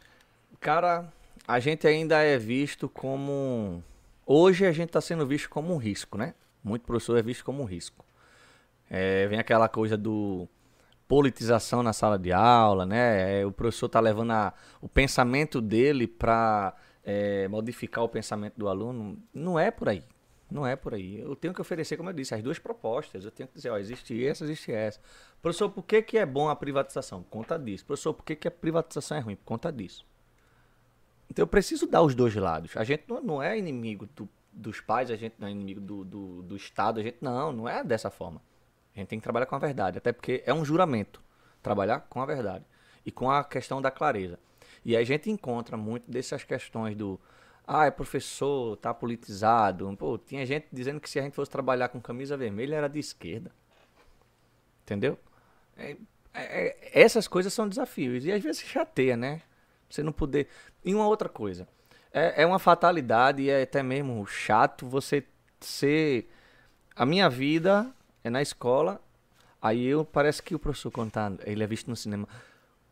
Cara, 0.61 1.11
a 1.49 1.59
gente 1.59 1.87
ainda 1.87 2.23
é 2.23 2.39
visto 2.39 2.89
como. 2.89 3.83
Hoje 4.27 4.67
a 4.67 4.73
gente 4.73 4.89
está 4.89 5.01
sendo 5.01 5.27
visto 5.27 5.49
como 5.49 5.75
um 5.75 5.77
risco, 5.79 6.17
né? 6.17 6.35
Muito 6.63 6.83
professor 6.83 7.19
é 7.19 7.23
visto 7.23 7.45
como 7.45 7.63
um 7.63 7.67
risco. 7.67 8.05
É, 8.91 9.27
vem 9.27 9.39
aquela 9.39 9.69
coisa 9.69 9.97
do 9.97 10.47
politização 11.07 11.83
na 11.83 11.93
sala 11.93 12.19
de 12.19 12.33
aula, 12.33 12.87
né? 12.87 13.41
É, 13.41 13.47
o 13.47 13.53
professor 13.53 13.87
está 13.87 14.01
levando 14.01 14.33
a, 14.33 14.53
o 14.81 14.89
pensamento 14.89 15.61
dele 15.61 16.07
para 16.07 16.75
é, 17.05 17.47
modificar 17.49 18.05
o 18.05 18.09
pensamento 18.09 18.55
do 18.57 18.69
aluno. 18.69 19.19
Não 19.33 19.59
é 19.59 19.71
por 19.71 19.89
aí. 19.89 20.03
Não 20.51 20.67
é 20.67 20.77
por 20.77 20.95
aí. 20.95 21.19
Eu 21.19 21.35
tenho 21.35 21.53
que 21.53 21.61
oferecer, 21.61 21.97
como 21.97 22.11
eu 22.11 22.15
disse, 22.15 22.35
as 22.35 22.43
duas 22.43 22.59
propostas. 22.59 23.25
Eu 23.25 23.31
tenho 23.31 23.49
que 23.49 23.55
dizer, 23.55 23.71
ó, 23.71 23.79
existe 23.79 24.25
essa, 24.25 24.45
existe 24.45 24.73
essa. 24.73 25.01
Professor, 25.43 25.69
por 25.71 25.83
que, 25.83 26.01
que 26.03 26.19
é 26.19 26.25
bom 26.25 26.49
a 26.49 26.57
privatização? 26.57 27.23
Por 27.23 27.31
conta 27.31 27.59
disso. 27.59 27.85
Professor, 27.85 28.15
por 28.15 28.25
que, 28.25 28.37
que 28.37 28.49
a 28.49 28.51
privatização 28.51 29.17
é 29.17 29.21
ruim? 29.21 29.37
Por 29.37 29.45
conta 29.45 29.73
disso. 29.73 30.07
Então 31.29 31.43
eu 31.43 31.47
preciso 31.47 31.87
dar 31.87 32.03
os 32.03 32.15
dois 32.15 32.35
lados. 32.35 32.77
A 32.77 32.85
gente 32.85 33.05
não, 33.09 33.21
não 33.21 33.43
é 33.43 33.59
inimigo 33.59 34.09
do, 34.15 34.29
dos 34.53 34.81
pais, 34.81 35.11
a 35.11 35.17
gente 35.17 35.35
não 35.39 35.49
é 35.49 35.51
inimigo 35.51 35.81
do, 35.81 36.05
do, 36.05 36.43
do 36.43 36.57
Estado, 36.57 37.01
a 37.01 37.03
gente 37.03 37.19
não, 37.21 37.53
não 37.53 37.69
é 37.69 37.83
dessa 37.83 38.11
forma. 38.11 38.41
A 38.95 39.01
gente 39.01 39.09
tem 39.09 39.19
que 39.19 39.25
trabalhar 39.25 39.47
com 39.47 39.57
a 39.57 39.59
verdade, 39.59 39.99
até 39.99 40.13
porque 40.13 40.43
é 40.47 40.55
um 40.55 40.65
juramento. 40.65 41.21
Trabalhar 41.63 42.01
com 42.01 42.21
a 42.21 42.27
verdade. 42.27 42.65
E 43.05 43.11
com 43.11 43.31
a 43.31 43.43
questão 43.43 43.83
da 43.83 43.91
clareza. 43.91 44.39
E 44.85 44.97
a 44.97 45.03
gente 45.03 45.31
encontra 45.31 45.77
muito 45.77 46.11
dessas 46.11 46.45
questões 46.45 46.95
do. 46.95 47.19
Ah, 47.67 47.87
é 47.87 47.91
professor, 47.91 48.77
tá 48.77 48.93
politizado. 48.93 49.95
Pô, 49.99 50.19
tinha 50.19 50.45
gente 50.45 50.67
dizendo 50.71 51.01
que 51.01 51.09
se 51.09 51.19
a 51.19 51.23
gente 51.23 51.35
fosse 51.35 51.51
trabalhar 51.51 51.89
com 51.89 52.01
camisa 52.01 52.37
vermelha 52.37 52.77
era 52.77 52.89
de 52.89 52.99
esquerda. 52.99 53.51
Entendeu? 54.83 55.19
É, 55.77 55.97
é, 56.35 56.67
é 56.93 57.03
essas 57.03 57.27
coisas 57.27 57.53
são 57.53 57.69
desafios. 57.69 58.25
E 58.25 58.33
às 58.33 58.43
vezes 58.43 58.63
chateia, 58.63 59.17
né? 59.17 59.43
Você 59.89 60.03
não 60.03 60.13
poder. 60.13 60.49
E 60.85 60.95
uma 60.95 61.07
outra 61.07 61.29
coisa. 61.29 61.67
É, 62.13 62.43
é 62.43 62.47
uma 62.47 62.59
fatalidade 62.59 63.43
e 63.43 63.51
é 63.51 63.63
até 63.63 63.83
mesmo 63.83 64.25
chato 64.27 64.87
você 64.87 65.25
ser. 65.61 66.31
A 66.95 67.05
minha 67.05 67.29
vida 67.29 67.93
é 68.25 68.31
na 68.31 68.43
escola. 68.43 69.01
Aí 69.63 69.85
eu 69.85 70.05
parece 70.05 70.43
que 70.43 70.55
o 70.55 70.59
professor 70.59 70.91
contando, 70.91 71.41
ele 71.47 71.63
é 71.63 71.67
visto 71.67 71.89
no 71.89 71.97
cinema. 71.97 72.27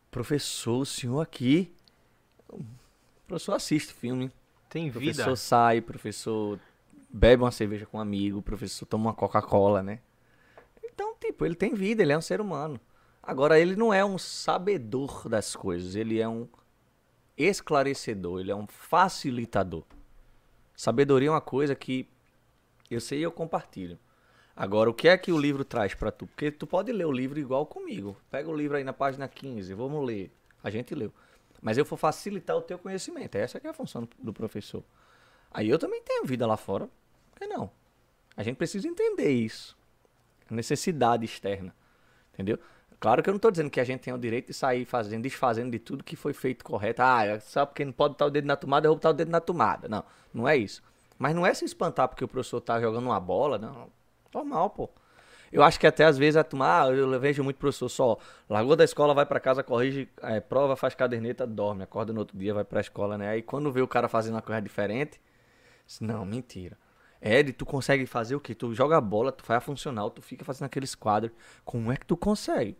Professor, 0.09 0.79
o 0.79 0.85
senhor 0.85 1.19
aqui. 1.19 1.73
O 2.47 2.63
professor 3.27 3.53
assiste 3.53 3.93
filme. 3.93 4.31
Tem 4.69 4.85
vida. 4.85 4.99
Professor 4.99 5.23
vida. 5.25 5.35
sai, 5.35 5.81
professor 5.81 6.59
bebe 7.09 7.43
uma 7.43 7.51
cerveja 7.51 7.85
com 7.85 7.97
um 7.97 8.01
amigo, 8.01 8.41
professor 8.41 8.87
toma 8.87 9.09
uma 9.09 9.13
Coca-Cola, 9.13 9.83
né? 9.83 9.99
Então, 10.83 11.15
tipo, 11.19 11.45
ele 11.45 11.53
tem 11.53 11.75
vida, 11.75 12.01
ele 12.01 12.11
é 12.11 12.17
um 12.17 12.21
ser 12.21 12.41
humano. 12.41 12.79
Agora, 13.21 13.59
ele 13.59 13.75
não 13.75 13.93
é 13.93 14.03
um 14.03 14.17
sabedor 14.17 15.29
das 15.29 15.55
coisas, 15.55 15.95
ele 15.95 16.19
é 16.19 16.27
um 16.27 16.47
esclarecedor, 17.37 18.39
ele 18.39 18.51
é 18.51 18.55
um 18.55 18.65
facilitador. 18.67 19.83
Sabedoria 20.75 21.29
é 21.29 21.31
uma 21.31 21.41
coisa 21.41 21.75
que 21.75 22.09
eu 22.89 22.99
sei 22.99 23.19
e 23.19 23.23
eu 23.23 23.31
compartilho. 23.31 23.97
Agora, 24.55 24.89
o 24.89 24.93
que 24.93 25.07
é 25.07 25.17
que 25.17 25.31
o 25.31 25.39
livro 25.39 25.65
traz 25.65 25.95
para 25.95 26.11
tu? 26.11 26.27
Porque 26.27 26.51
tu 26.51 26.67
pode 26.67 26.91
ler 26.91 27.05
o 27.05 27.11
livro 27.11 27.39
igual 27.39 27.65
comigo. 27.65 28.15
Pega 28.29 28.49
o 28.49 28.55
livro 28.55 28.77
aí 28.77 28.83
na 28.83 28.93
página 28.93 29.27
15, 29.27 29.73
vamos 29.73 30.05
ler. 30.05 30.31
A 30.63 30.69
gente 30.69 30.93
leu. 30.93 31.11
Mas 31.61 31.77
eu 31.77 31.85
vou 31.85 31.97
facilitar 31.97 32.55
o 32.55 32.61
teu 32.61 32.77
conhecimento. 32.77 33.35
Essa 33.35 33.59
é 33.63 33.67
a 33.67 33.73
função 33.73 34.07
do 34.19 34.31
professor. 34.31 34.83
Aí 35.51 35.69
eu 35.69 35.79
também 35.79 36.01
tenho 36.03 36.25
vida 36.25 36.45
lá 36.45 36.57
fora. 36.57 36.87
Por 37.31 37.39
que 37.39 37.47
não? 37.47 37.71
A 38.37 38.43
gente 38.43 38.57
precisa 38.57 38.87
entender 38.87 39.29
isso. 39.29 39.75
Necessidade 40.49 41.25
externa. 41.25 41.73
Entendeu? 42.33 42.59
Claro 42.99 43.21
que 43.23 43.29
eu 43.29 43.33
não 43.33 43.37
estou 43.37 43.51
dizendo 43.51 43.69
que 43.69 43.79
a 43.79 43.83
gente 43.83 44.01
tem 44.01 44.13
o 44.13 44.17
direito 44.17 44.47
de 44.47 44.53
sair 44.53 44.85
fazendo, 44.85 45.23
desfazendo 45.23 45.71
de 45.71 45.79
tudo 45.79 46.03
que 46.03 46.15
foi 46.15 46.33
feito 46.33 46.63
correto. 46.63 47.01
Ah, 47.01 47.25
é 47.25 47.39
só 47.39 47.65
porque 47.65 47.83
não 47.83 47.91
pode 47.91 48.13
botar 48.13 48.27
o 48.27 48.29
dedo 48.29 48.45
na 48.45 48.55
tomada, 48.55 48.87
eu 48.87 48.91
vou 48.91 48.97
botar 48.97 49.09
o 49.09 49.13
dedo 49.13 49.29
na 49.29 49.41
tomada. 49.41 49.87
Não, 49.89 50.03
não 50.33 50.47
é 50.47 50.55
isso. 50.55 50.81
Mas 51.17 51.35
não 51.35 51.45
é 51.45 51.53
se 51.53 51.65
espantar 51.65 52.07
porque 52.07 52.23
o 52.23 52.27
professor 52.27 52.59
está 52.59 52.79
jogando 52.79 53.05
uma 53.05 53.19
bola, 53.19 53.57
não. 53.57 53.89
Normal, 54.33 54.69
pô. 54.69 54.89
Eu 55.51 55.61
acho 55.61 55.79
que 55.79 55.85
até 55.85 56.03
às 56.03 56.17
vezes 56.17 56.35
a 56.35 56.43
turma, 56.43 56.81
ah, 56.81 56.89
eu 56.89 57.19
vejo 57.19 57.43
muito 57.43 57.57
professor 57.57 57.87
só, 57.87 58.17
largou 58.49 58.75
da 58.75 58.83
escola, 58.83 59.13
vai 59.13 59.25
para 59.25 59.39
casa, 59.39 59.61
corrige, 59.61 60.09
é, 60.23 60.39
prova, 60.39 60.75
faz 60.75 60.95
caderneta, 60.95 61.45
dorme, 61.45 61.83
acorda 61.83 62.11
no 62.11 62.19
outro 62.19 62.35
dia, 62.35 62.55
vai 62.55 62.63
pra 62.63 62.81
escola, 62.81 63.19
né? 63.19 63.29
Aí 63.29 63.43
quando 63.43 63.71
vê 63.71 63.79
o 63.79 63.87
cara 63.87 64.07
fazendo 64.07 64.33
uma 64.33 64.41
coisa 64.41 64.59
diferente, 64.59 65.21
diz, 65.85 65.99
não, 65.99 66.25
mentira. 66.25 66.75
Ed, 67.21 67.53
tu 67.53 67.65
consegue 67.65 68.05
fazer 68.07 68.35
o 68.35 68.39
quê? 68.39 68.55
Tu 68.55 68.73
joga 68.73 68.97
a 68.97 69.01
bola, 69.01 69.31
tu 69.31 69.43
faz 69.43 69.59
a 69.59 69.61
funcional, 69.61 70.09
tu 70.09 70.21
fica 70.21 70.43
fazendo 70.43 70.65
aqueles 70.65 70.95
quadros. 70.95 71.31
Como 71.63 71.91
é 71.91 71.95
que 71.95 72.05
tu 72.05 72.17
consegue? 72.17 72.75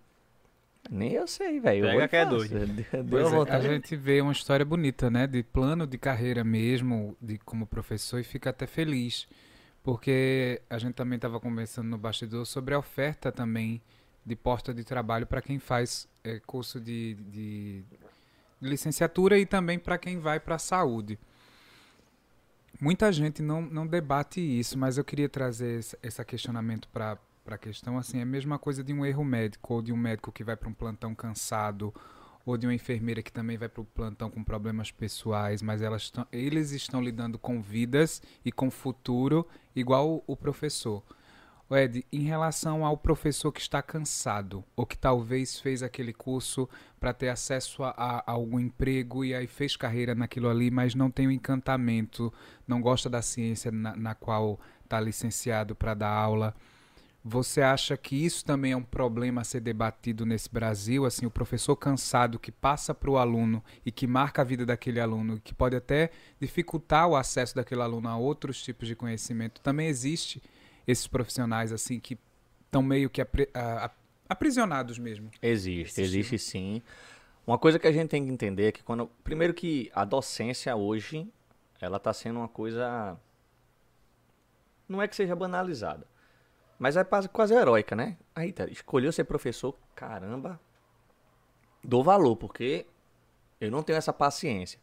Nem 0.89 1.13
eu 1.13 1.27
sei, 1.27 1.61
velho. 1.61 1.85
Pega 1.85 2.07
que 2.09 2.15
é 2.15 2.25
doido. 2.25 2.55
É, 3.49 3.55
a 3.55 3.59
gente 3.61 3.95
vê 3.95 4.19
uma 4.19 4.33
história 4.33 4.65
bonita, 4.65 5.09
né? 5.09 5.27
De 5.27 5.43
plano 5.43 5.87
de 5.87 5.97
carreira 5.97 6.43
mesmo, 6.43 7.15
de 7.21 7.37
como 7.37 7.65
professor, 7.65 8.19
e 8.19 8.23
fica 8.23 8.49
até 8.49 8.67
feliz. 8.67 9.27
Porque 9.83 10.61
a 10.69 10.77
gente 10.77 10.93
também 10.93 11.17
estava 11.17 11.39
conversando 11.39 11.89
no 11.89 11.97
bastidor 11.97 12.45
sobre 12.45 12.73
a 12.73 12.79
oferta 12.79 13.31
também 13.31 13.81
de 14.25 14.35
porta 14.35 14.73
de 14.73 14.83
trabalho 14.83 15.27
para 15.27 15.41
quem 15.41 15.59
faz 15.59 16.07
é, 16.23 16.39
curso 16.39 16.79
de, 16.79 17.15
de, 17.15 17.83
licenciatura 18.61 19.37
e 19.37 19.45
também 19.45 19.77
para 19.77 19.97
quem 19.97 20.17
vai 20.17 20.39
para 20.39 20.55
a 20.55 20.59
saúde. 20.59 21.19
Muita 22.79 23.11
gente 23.11 23.41
não, 23.41 23.61
não 23.61 23.85
debate 23.85 24.39
isso, 24.39 24.77
mas 24.77 24.97
eu 24.97 25.03
queria 25.03 25.27
trazer 25.27 25.79
esse, 25.79 25.97
esse 26.01 26.23
questionamento 26.23 26.87
para 26.87 27.17
a 27.45 27.57
questão. 27.57 27.97
Assim, 27.97 28.19
é 28.19 28.21
a 28.21 28.25
mesma 28.25 28.57
coisa 28.57 28.81
de 28.83 28.93
um 28.93 29.05
erro 29.05 29.25
médico 29.25 29.73
ou 29.73 29.81
de 29.81 29.91
um 29.91 29.97
médico 29.97 30.31
que 30.31 30.45
vai 30.45 30.55
para 30.55 30.69
um 30.69 30.73
plantão 30.73 31.13
cansado 31.13 31.93
ou 32.45 32.57
de 32.57 32.67
uma 32.67 32.73
enfermeira 32.73 33.21
que 33.23 33.31
também 33.31 33.57
vai 33.57 33.69
para 33.69 33.81
o 33.81 33.85
plantão 33.85 34.29
com 34.29 34.43
problemas 34.43 34.91
pessoais, 34.91 35.61
mas 35.61 35.81
elas 35.81 36.09
tão, 36.09 36.27
eles 36.31 36.71
estão 36.71 37.01
lidando 37.01 37.39
com 37.39 37.61
vidas 37.61 38.21
e 38.43 38.51
com 38.51 38.69
futuro, 38.69 39.47
igual 39.75 40.23
o, 40.27 40.35
professor. 40.35 41.03
Ed, 41.71 42.05
em 42.11 42.21
relação 42.21 42.85
ao 42.85 42.95
professor 42.95 43.51
que 43.51 43.61
está 43.61 43.81
cansado, 43.81 44.63
ou 44.75 44.85
que 44.85 44.97
talvez 44.97 45.59
fez 45.59 45.81
aquele 45.81 46.13
curso 46.13 46.69
para 46.99 47.13
ter 47.13 47.29
acesso 47.29 47.83
a, 47.83 47.89
a, 47.91 48.31
algum 48.31 48.59
emprego 48.59 49.25
e 49.25 49.33
aí 49.33 49.47
fez 49.47 49.75
carreira 49.75 50.13
naquilo 50.13 50.49
ali, 50.49 50.69
mas 50.69 50.93
não 50.93 51.09
tem 51.09 51.25
o 51.25 51.29
um 51.29 51.33
encantamento, 51.33 52.31
não 52.67 52.79
gosta 52.79 53.09
da 53.09 53.21
ciência 53.21 53.71
na, 53.71 53.95
na 53.95 54.13
qual 54.13 54.59
está 54.83 54.99
licenciado 54.99 55.73
para 55.73 55.93
dar 55.93 56.09
aula. 56.09 56.53
Você 57.25 57.61
acha 57.61 57.95
que 57.95 58.17
isso 58.17 58.43
também 58.43 58.73
é 58.73 58.75
um 58.75 58.83
problema 58.83 59.41
a 59.41 59.43
ser 59.45 59.61
debatido 59.61 60.25
nesse 60.25 60.51
Brasil? 60.51 61.05
Assim, 61.05 61.25
o 61.25 61.31
professor 61.31 61.73
cansado 61.77 62.37
que 62.37 62.51
passa 62.51 62.93
para 62.93 63.09
o 63.09 63.17
aluno 63.17 63.63
e 63.85 63.93
que 63.93 64.05
marca 64.05 64.41
a 64.41 64.45
vida 64.45 64.65
daquele 64.65 64.99
aluno, 64.99 65.39
que 65.39 65.53
pode 65.53 65.73
até 65.73 66.09
dificultar 66.37 67.07
o 67.07 67.15
acesso 67.15 67.55
daquele 67.55 67.81
aluno 67.81 68.09
a 68.09 68.17
outros 68.17 68.61
tipos 68.61 68.89
de 68.89 68.95
conhecimento. 68.95 69.61
Também 69.61 69.87
existe 69.87 70.43
esses 70.85 71.07
profissionais 71.07 71.71
assim 71.71 71.97
que 71.97 72.19
estão 72.65 72.83
meio 72.83 73.09
que 73.09 73.21
apri 73.21 73.47
aprisionados 74.27 74.99
mesmo. 74.99 75.31
Existe, 75.41 76.01
existe 76.01 76.37
sim. 76.37 76.81
Uma 77.47 77.57
coisa 77.57 77.79
que 77.79 77.87
a 77.87 77.91
gente 77.91 78.09
tem 78.09 78.25
que 78.25 78.31
entender 78.31 78.67
é 78.67 78.71
que 78.73 78.83
quando, 78.83 79.07
primeiro 79.23 79.53
que 79.53 79.89
a 79.95 80.03
docência 80.03 80.75
hoje, 80.75 81.25
ela 81.79 81.97
está 81.97 82.11
sendo 82.11 82.39
uma 82.39 82.49
coisa, 82.49 83.17
não 84.89 85.01
é 85.01 85.07
que 85.07 85.15
seja 85.15 85.35
banalizada 85.37 86.12
mas 86.79 86.97
é 86.97 87.03
quase 87.03 87.53
heróica, 87.53 87.95
né? 87.95 88.17
Aí, 88.35 88.53
escolheu 88.69 89.11
ser 89.11 89.23
professor, 89.23 89.75
caramba, 89.95 90.59
dou 91.83 92.03
valor, 92.03 92.35
porque 92.35 92.85
eu 93.59 93.71
não 93.71 93.83
tenho 93.83 93.97
essa 93.97 94.13
paciência. 94.13 94.79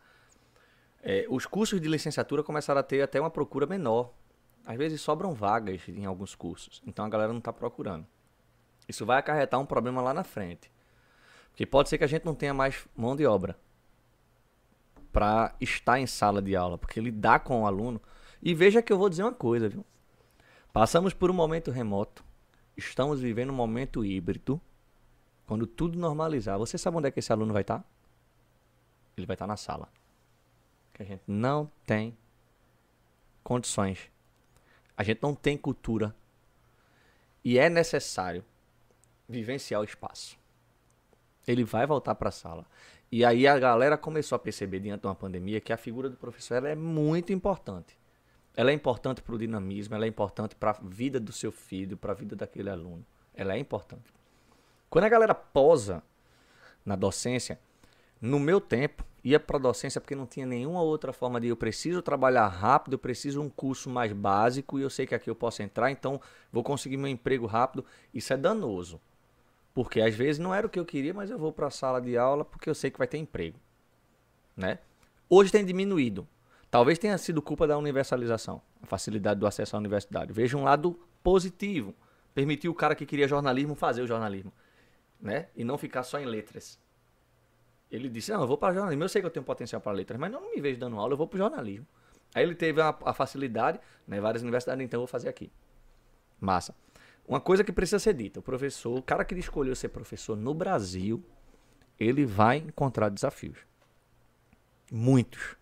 É, 1.02 1.26
os 1.28 1.46
cursos 1.46 1.80
de 1.80 1.88
licenciatura 1.88 2.42
começaram 2.42 2.80
a 2.80 2.82
ter 2.82 3.02
até 3.02 3.20
uma 3.20 3.30
procura 3.30 3.66
menor. 3.66 4.12
Às 4.66 4.76
vezes 4.76 5.00
sobram 5.00 5.34
vagas 5.34 5.88
em 5.88 6.04
alguns 6.04 6.34
cursos, 6.34 6.82
então 6.86 7.04
a 7.04 7.08
galera 7.08 7.32
não 7.32 7.38
está 7.38 7.52
procurando. 7.52 8.06
Isso 8.88 9.06
vai 9.06 9.18
acarretar 9.18 9.58
um 9.58 9.66
problema 9.66 10.02
lá 10.02 10.12
na 10.12 10.24
frente. 10.24 10.70
Porque 11.50 11.64
pode 11.64 11.88
ser 11.88 11.98
que 11.98 12.04
a 12.04 12.06
gente 12.06 12.24
não 12.24 12.34
tenha 12.34 12.52
mais 12.52 12.86
mão 12.94 13.16
de 13.16 13.26
obra 13.26 13.58
para 15.12 15.54
estar 15.60 15.98
em 15.98 16.06
sala 16.06 16.40
de 16.40 16.54
aula, 16.54 16.78
porque 16.78 17.00
lidar 17.00 17.40
com 17.40 17.62
o 17.62 17.66
aluno. 17.66 18.00
E 18.42 18.54
veja 18.54 18.82
que 18.82 18.92
eu 18.92 18.98
vou 18.98 19.08
dizer 19.08 19.22
uma 19.22 19.32
coisa, 19.32 19.68
viu? 19.68 19.84
Passamos 20.72 21.12
por 21.12 21.30
um 21.30 21.34
momento 21.34 21.70
remoto. 21.70 22.24
Estamos 22.76 23.20
vivendo 23.20 23.50
um 23.50 23.54
momento 23.54 24.04
híbrido. 24.04 24.60
Quando 25.46 25.66
tudo 25.66 25.98
normalizar, 25.98 26.58
você 26.58 26.78
sabe 26.78 26.96
onde 26.96 27.08
é 27.08 27.10
que 27.10 27.18
esse 27.18 27.32
aluno 27.32 27.52
vai 27.52 27.62
estar? 27.62 27.84
ele 29.20 29.26
vai 29.26 29.34
estar 29.34 29.46
na 29.46 29.56
sala. 29.56 29.88
Que 30.92 31.02
a 31.02 31.06
gente 31.06 31.22
não 31.26 31.70
tem 31.86 32.16
condições. 33.42 34.10
A 34.96 35.02
gente 35.02 35.22
não 35.22 35.34
tem 35.34 35.56
cultura. 35.56 36.14
E 37.44 37.58
é 37.58 37.68
necessário 37.68 38.44
vivenciar 39.28 39.80
o 39.80 39.84
espaço. 39.84 40.38
Ele 41.46 41.64
vai 41.64 41.86
voltar 41.86 42.14
para 42.14 42.28
a 42.28 42.32
sala. 42.32 42.66
E 43.10 43.24
aí 43.24 43.46
a 43.46 43.58
galera 43.58 43.96
começou 43.96 44.36
a 44.36 44.38
perceber, 44.38 44.80
diante 44.80 45.00
de 45.00 45.06
uma 45.06 45.14
pandemia, 45.14 45.60
que 45.60 45.72
a 45.72 45.76
figura 45.76 46.08
do 46.08 46.16
professor 46.16 46.64
é 46.64 46.74
muito 46.74 47.32
importante. 47.32 47.98
Ela 48.60 48.72
é 48.72 48.74
importante 48.74 49.22
para 49.22 49.34
o 49.34 49.38
dinamismo, 49.38 49.94
ela 49.94 50.04
é 50.04 50.08
importante 50.08 50.54
para 50.54 50.72
a 50.72 50.76
vida 50.82 51.18
do 51.18 51.32
seu 51.32 51.50
filho, 51.50 51.96
para 51.96 52.12
a 52.12 52.14
vida 52.14 52.36
daquele 52.36 52.68
aluno. 52.68 53.02
Ela 53.32 53.54
é 53.54 53.58
importante. 53.58 54.12
Quando 54.90 55.04
a 55.04 55.08
galera 55.08 55.34
posa 55.34 56.02
na 56.84 56.94
docência, 56.94 57.58
no 58.20 58.38
meu 58.38 58.60
tempo, 58.60 59.02
ia 59.24 59.40
para 59.40 59.56
a 59.56 59.60
docência 59.60 59.98
porque 59.98 60.14
não 60.14 60.26
tinha 60.26 60.44
nenhuma 60.44 60.82
outra 60.82 61.10
forma 61.10 61.40
de 61.40 61.48
eu 61.48 61.56
preciso 61.56 62.02
trabalhar 62.02 62.48
rápido, 62.48 62.92
eu 62.92 62.98
preciso 62.98 63.40
um 63.40 63.48
curso 63.48 63.88
mais 63.88 64.12
básico 64.12 64.78
e 64.78 64.82
eu 64.82 64.90
sei 64.90 65.06
que 65.06 65.14
aqui 65.14 65.30
eu 65.30 65.34
posso 65.34 65.62
entrar, 65.62 65.90
então 65.90 66.20
vou 66.52 66.62
conseguir 66.62 66.98
meu 66.98 67.08
emprego 67.08 67.46
rápido. 67.46 67.82
Isso 68.12 68.30
é 68.34 68.36
danoso. 68.36 69.00
Porque 69.72 70.02
às 70.02 70.14
vezes 70.14 70.38
não 70.38 70.54
era 70.54 70.66
o 70.66 70.70
que 70.70 70.78
eu 70.78 70.84
queria, 70.84 71.14
mas 71.14 71.30
eu 71.30 71.38
vou 71.38 71.50
para 71.50 71.68
a 71.68 71.70
sala 71.70 71.98
de 71.98 72.14
aula 72.14 72.44
porque 72.44 72.68
eu 72.68 72.74
sei 72.74 72.90
que 72.90 72.98
vai 72.98 73.08
ter 73.08 73.16
emprego, 73.16 73.58
né? 74.54 74.80
Hoje 75.30 75.50
tem 75.50 75.64
diminuído. 75.64 76.28
Talvez 76.70 76.98
tenha 76.98 77.18
sido 77.18 77.42
culpa 77.42 77.66
da 77.66 77.76
universalização, 77.76 78.62
a 78.80 78.86
facilidade 78.86 79.40
do 79.40 79.46
acesso 79.46 79.74
à 79.74 79.78
universidade. 79.78 80.32
Veja 80.32 80.56
um 80.56 80.62
lado 80.62 80.98
positivo. 81.22 81.94
Permitiu 82.32 82.70
o 82.70 82.74
cara 82.74 82.94
que 82.94 83.04
queria 83.04 83.26
jornalismo 83.26 83.74
fazer 83.74 84.02
o 84.02 84.06
jornalismo, 84.06 84.52
né? 85.20 85.48
E 85.56 85.64
não 85.64 85.76
ficar 85.76 86.04
só 86.04 86.20
em 86.20 86.24
letras. 86.24 86.78
Ele 87.90 88.08
disse: 88.08 88.30
Não, 88.30 88.42
eu 88.42 88.46
vou 88.46 88.56
para 88.56 88.72
jornalismo. 88.72 89.02
Eu 89.02 89.08
sei 89.08 89.20
que 89.20 89.26
eu 89.26 89.30
tenho 89.30 89.44
potencial 89.44 89.80
para 89.80 89.90
letras, 89.90 90.18
mas 90.18 90.30
não 90.30 90.54
me 90.54 90.60
vejo 90.60 90.78
dando 90.78 90.96
aula, 90.96 91.14
eu 91.14 91.16
vou 91.16 91.26
para 91.26 91.38
jornalismo. 91.38 91.86
Aí 92.32 92.44
ele 92.44 92.54
teve 92.54 92.80
a, 92.80 92.96
a 93.04 93.12
facilidade, 93.12 93.80
né? 94.06 94.20
Várias 94.20 94.42
universidades, 94.42 94.84
então 94.84 94.98
eu 94.98 95.02
vou 95.02 95.08
fazer 95.08 95.28
aqui. 95.28 95.50
Massa. 96.38 96.72
Uma 97.26 97.40
coisa 97.40 97.64
que 97.64 97.72
precisa 97.72 97.98
ser 97.98 98.14
dita: 98.14 98.38
o 98.38 98.42
professor, 98.42 98.96
o 98.96 99.02
cara 99.02 99.24
que 99.24 99.34
escolheu 99.34 99.74
ser 99.74 99.88
professor 99.88 100.36
no 100.36 100.54
Brasil, 100.54 101.24
ele 101.98 102.24
vai 102.24 102.58
encontrar 102.58 103.08
desafios. 103.08 103.58
Muitos. 104.90 105.59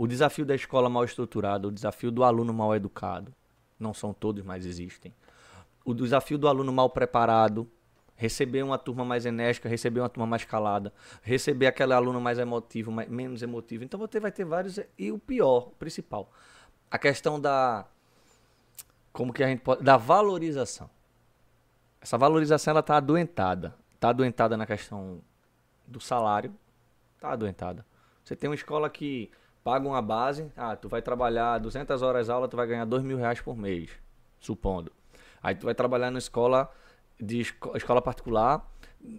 O 0.00 0.06
desafio 0.06 0.46
da 0.46 0.54
escola 0.54 0.88
mal 0.88 1.04
estruturada, 1.04 1.68
o 1.68 1.70
desafio 1.70 2.10
do 2.10 2.24
aluno 2.24 2.54
mal 2.54 2.74
educado, 2.74 3.34
não 3.78 3.92
são 3.92 4.14
todos, 4.14 4.42
mas 4.42 4.64
existem. 4.64 5.14
O 5.84 5.92
desafio 5.92 6.38
do 6.38 6.48
aluno 6.48 6.72
mal 6.72 6.88
preparado, 6.88 7.70
receber 8.16 8.62
uma 8.62 8.78
turma 8.78 9.04
mais 9.04 9.26
enérgica, 9.26 9.68
receber 9.68 10.00
uma 10.00 10.08
turma 10.08 10.26
mais 10.26 10.42
calada, 10.42 10.90
receber 11.20 11.66
aquele 11.66 11.92
aluno 11.92 12.18
mais 12.18 12.38
emotivo, 12.38 12.90
mais, 12.90 13.10
menos 13.10 13.42
emotivo. 13.42 13.84
Então 13.84 14.00
você 14.00 14.18
vai 14.18 14.32
ter 14.32 14.42
vários. 14.42 14.80
E 14.98 15.12
o 15.12 15.18
pior, 15.18 15.68
o 15.68 15.72
principal, 15.72 16.32
a 16.90 16.98
questão 16.98 17.38
da. 17.38 17.86
Como 19.12 19.34
que 19.34 19.44
a 19.44 19.48
gente 19.48 19.60
pode. 19.60 19.84
Da 19.84 19.98
valorização. 19.98 20.88
Essa 22.00 22.16
valorização 22.16 22.70
ela 22.70 22.80
está 22.80 22.96
adoentada. 22.96 23.74
Está 23.96 24.08
adoentada 24.08 24.56
na 24.56 24.64
questão 24.64 25.20
do 25.86 26.00
salário. 26.00 26.54
Está 27.16 27.32
adoentada. 27.32 27.84
Você 28.24 28.34
tem 28.34 28.48
uma 28.48 28.56
escola 28.56 28.88
que 28.88 29.30
paga 29.70 29.86
uma 29.86 30.02
base. 30.02 30.50
Ah, 30.56 30.74
tu 30.74 30.88
vai 30.88 31.00
trabalhar 31.00 31.58
200 31.58 32.02
horas 32.02 32.28
aula, 32.28 32.48
tu 32.48 32.56
vai 32.56 32.66
ganhar 32.66 32.84
2 32.84 33.04
mil 33.04 33.16
reais 33.16 33.40
por 33.40 33.56
mês. 33.56 33.88
Supondo. 34.40 34.90
Aí 35.40 35.54
tu 35.54 35.64
vai 35.64 35.74
trabalhar 35.76 36.10
na 36.10 36.18
escola 36.18 36.68
de 37.20 37.40
esco 37.40 37.76
escola 37.76 38.02
particular 38.02 38.68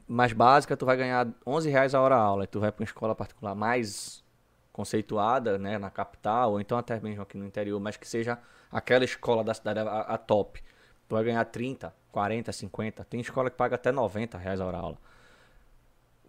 mais 0.05 0.33
básica, 0.33 0.75
tu 0.75 0.85
vai 0.85 0.97
ganhar 0.97 1.25
11 1.47 1.69
reais 1.69 1.95
a 1.95 2.01
hora 2.01 2.15
aula. 2.15 2.43
E 2.43 2.47
tu 2.47 2.59
vai 2.59 2.69
para 2.69 2.81
uma 2.81 2.85
escola 2.85 3.15
particular 3.15 3.55
mais 3.55 4.25
conceituada, 4.73 5.57
né, 5.57 5.77
na 5.77 5.89
capital, 5.89 6.51
ou 6.51 6.59
então 6.59 6.77
até 6.77 6.99
mesmo 6.99 7.21
aqui 7.21 7.37
no 7.37 7.45
interior, 7.45 7.79
mas 7.79 7.95
que 7.95 8.07
seja 8.07 8.37
aquela 8.69 9.05
escola 9.05 9.45
da 9.45 9.53
cidade, 9.53 9.79
a, 9.79 10.01
a 10.01 10.17
top. 10.17 10.61
Tu 11.07 11.15
vai 11.15 11.23
ganhar 11.23 11.45
30, 11.45 11.93
40, 12.11 12.51
50. 12.51 13.05
Tem 13.05 13.21
escola 13.21 13.49
que 13.49 13.55
paga 13.55 13.75
até 13.75 13.89
90 13.89 14.37
reais 14.37 14.59
a 14.59 14.65
hora 14.65 14.77
aula. 14.77 14.97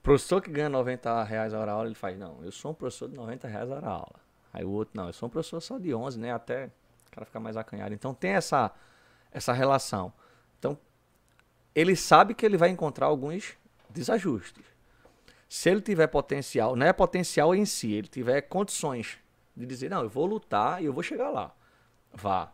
Professor 0.03 0.43
que 0.43 0.51
ganha 0.51 0.69
90 0.69 1.23
reais 1.23 1.55
a 1.55 1.61
hora 1.61 1.73
aula, 1.73 1.87
ele 1.87 1.95
faz, 1.95 2.19
não, 2.19 2.43
eu 2.43 2.51
sou 2.51 2.73
um 2.73 2.75
professor 2.75 3.09
de 3.09 3.15
90 3.15 3.47
reais 3.47 3.71
a 3.71 3.77
hora 3.77 3.89
aula. 3.89 4.21
Aí 4.53 4.65
o 4.65 4.71
outro, 4.71 4.93
não, 4.97 5.07
eu 5.07 5.13
sou 5.13 5.29
um 5.29 5.31
professor 5.31 5.61
só 5.61 5.79
de 5.79 5.95
11, 5.95 6.19
né, 6.19 6.33
até 6.33 6.67
o 7.07 7.11
cara 7.13 7.25
ficar 7.25 7.41
mais 7.41 7.57
acanhado. 7.57 7.95
Então 7.95 8.13
tem 8.13 8.33
essa, 8.33 8.73
essa 9.31 9.53
relação. 9.53 10.13
Então, 10.59 10.77
ele 11.75 11.95
sabe 11.95 12.35
que 12.35 12.45
ele 12.45 12.57
vai 12.57 12.69
encontrar 12.69 13.07
alguns 13.07 13.57
desajustes. 13.89 14.65
Se 15.49 15.71
ele 15.71 15.81
tiver 15.81 16.07
potencial, 16.09 16.75
não 16.75 16.87
é 16.87 16.93
potencial 16.93 17.55
em 17.55 17.65
si, 17.65 17.93
ele 17.93 18.09
tiver 18.09 18.41
condições 18.43 19.19
de 19.57 19.67
dizer, 19.67 19.91
não, 19.91 20.03
eu 20.03 20.09
vou 20.09 20.27
lutar 20.27 20.83
e 20.83 20.87
eu 20.87 20.93
vou 20.93 21.03
chegar 21.03 21.31
lá. 21.31 21.55
Vá. 22.13 22.53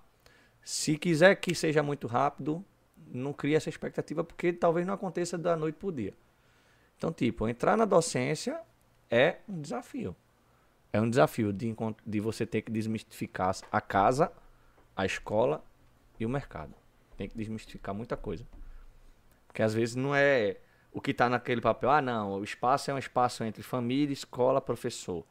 Se 0.62 0.98
quiser 0.98 1.36
que 1.36 1.54
seja 1.54 1.82
muito 1.82 2.06
rápido, 2.06 2.62
não 3.06 3.32
cria 3.32 3.56
essa 3.56 3.68
expectativa, 3.68 4.22
porque 4.22 4.52
talvez 4.52 4.86
não 4.86 4.94
aconteça 4.94 5.38
da 5.38 5.56
noite 5.56 5.76
para 5.76 5.88
o 5.88 5.92
dia. 5.92 6.14
Então, 6.98 7.12
tipo, 7.12 7.48
entrar 7.48 7.76
na 7.76 7.84
docência 7.84 8.60
é 9.08 9.36
um 9.48 9.60
desafio. 9.60 10.14
É 10.92 11.00
um 11.00 11.08
desafio 11.08 11.52
de, 11.52 11.74
de 12.04 12.20
você 12.20 12.44
ter 12.44 12.62
que 12.62 12.72
desmistificar 12.72 13.56
a 13.70 13.80
casa, 13.80 14.32
a 14.96 15.06
escola 15.06 15.64
e 16.18 16.26
o 16.26 16.28
mercado. 16.28 16.74
Tem 17.16 17.28
que 17.28 17.36
desmistificar 17.36 17.94
muita 17.94 18.16
coisa. 18.16 18.44
Porque 19.46 19.62
às 19.62 19.72
vezes 19.72 19.94
não 19.94 20.12
é 20.14 20.56
o 20.92 21.00
que 21.00 21.12
está 21.12 21.28
naquele 21.28 21.60
papel. 21.60 21.88
Ah, 21.88 22.02
não, 22.02 22.32
o 22.32 22.44
espaço 22.44 22.90
é 22.90 22.94
um 22.94 22.98
espaço 22.98 23.44
entre 23.44 23.62
família, 23.62 24.12
escola, 24.12 24.60
professor. 24.60 25.24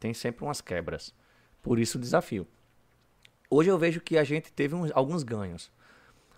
Tem 0.00 0.14
sempre 0.14 0.42
umas 0.42 0.62
quebras. 0.62 1.14
Por 1.60 1.78
isso 1.78 1.98
o 1.98 2.00
desafio. 2.00 2.46
Hoje 3.50 3.70
eu 3.70 3.78
vejo 3.78 4.00
que 4.00 4.16
a 4.16 4.24
gente 4.24 4.50
teve 4.50 4.74
uns, 4.74 4.90
alguns 4.94 5.22
ganhos. 5.22 5.70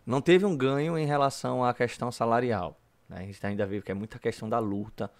Não 0.04 0.20
teve 0.20 0.44
um 0.44 0.56
ganho 0.56 0.98
em 0.98 1.06
relação 1.06 1.64
à 1.64 1.72
questão 1.72 2.10
salarial. 2.10 2.80
Né? 3.08 3.18
A 3.18 3.22
gente 3.22 3.46
ainda 3.46 3.66
vê 3.66 3.80
que 3.80 3.90
é 3.90 3.94
muita 3.94 4.18
questão 4.18 4.48
da 4.48 4.58
luta 4.58 5.10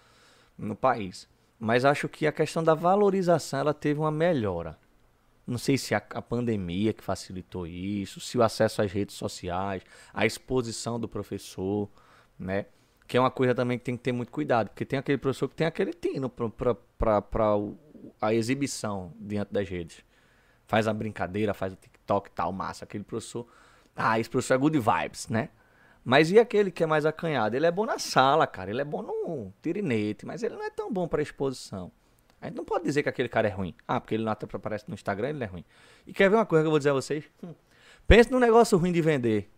no 0.57 0.75
país. 0.75 1.27
Mas 1.59 1.85
acho 1.85 2.09
que 2.09 2.27
a 2.27 2.31
questão 2.31 2.63
da 2.63 2.73
valorização 2.73 3.59
ela 3.59 3.73
teve 3.73 3.99
uma 3.99 4.11
melhora. 4.11 4.77
Não 5.47 5.57
sei 5.57 5.77
se 5.77 5.93
a, 5.93 5.97
a, 5.97 6.21
pandemia 6.21 6.91
que 6.91 7.03
facilitou 7.03 7.67
isso, 7.67 8.19
se 8.19 8.37
o 8.37 8.41
acesso 8.41 8.81
às 8.81 8.91
redes 8.91 9.15
sociais, 9.15 9.83
a 10.13 10.25
exposição 10.25 10.99
do 10.99 11.07
professor, 11.07 11.89
né? 12.37 12.65
Que 13.07 13.17
é 13.17 13.19
uma 13.19 13.29
coisa 13.29 13.53
também 13.53 13.77
que 13.77 13.83
tem 13.83 13.95
que 13.95 14.01
ter 14.01 14.11
muito 14.11 14.31
cuidado, 14.31 14.69
porque 14.69 14.83
tem 14.83 14.97
aquele 14.97 15.19
professor 15.19 15.47
que 15.47 15.55
tem 15.55 15.67
aquele 15.67 15.93
tino 15.93 16.27
para 16.29 16.75
a 18.19 18.33
exibição 18.33 19.13
diante 19.19 19.53
das 19.53 19.69
redes. 19.69 20.03
Faz 20.65 20.87
a 20.87 20.93
brincadeira, 20.93 21.53
faz 21.53 21.73
o 21.73 21.75
TikTok 21.75 22.29
e 22.29 22.31
tal, 22.31 22.51
massa. 22.51 22.85
Aquele 22.85 23.03
professor. 23.03 23.47
Ah, 23.95 24.19
esse 24.19 24.29
professor 24.29 24.55
é 24.55 24.57
good 24.57 24.79
vibes, 24.79 25.27
né? 25.29 25.49
Mas 26.05 26.29
e 26.29 26.37
aquele 26.37 26.69
que 26.69 26.83
é 26.83 26.85
mais 26.85 27.03
acanhado? 27.03 27.55
Ele 27.55 27.65
é 27.65 27.71
bom 27.71 27.83
na 27.83 27.97
sala, 27.97 28.45
cara. 28.45 28.69
Ele 28.69 28.79
é 28.79 28.85
bom 28.85 29.01
no 29.01 29.51
tirinete, 29.59 30.23
mas 30.23 30.43
ele 30.43 30.53
não 30.53 30.63
é 30.63 30.69
tão 30.69 30.93
bom 30.93 31.07
para 31.07 31.19
exposição. 31.19 31.91
A 32.39 32.45
gente 32.45 32.55
não 32.55 32.63
pode 32.63 32.83
dizer 32.83 33.01
que 33.01 33.09
aquele 33.09 33.27
cara 33.27 33.47
é 33.47 33.51
ruim. 33.51 33.73
Ah, 33.87 33.99
porque 33.99 34.13
ele 34.13 34.23
não 34.23 34.31
aparece 34.31 34.85
no 34.87 34.93
Instagram, 34.93 35.29
ele 35.29 35.43
é 35.43 35.47
ruim. 35.47 35.65
E 36.05 36.13
quer 36.13 36.29
ver 36.29 36.35
uma 36.35 36.45
coisa 36.45 36.61
que 36.61 36.67
eu 36.67 36.71
vou 36.71 36.77
dizer 36.77 36.91
a 36.91 36.93
vocês? 36.93 37.25
Hum. 37.43 37.55
Pense 38.07 38.31
num 38.31 38.37
negócio 38.37 38.77
ruim 38.77 38.91
de 38.91 39.01
vender. 39.01 39.49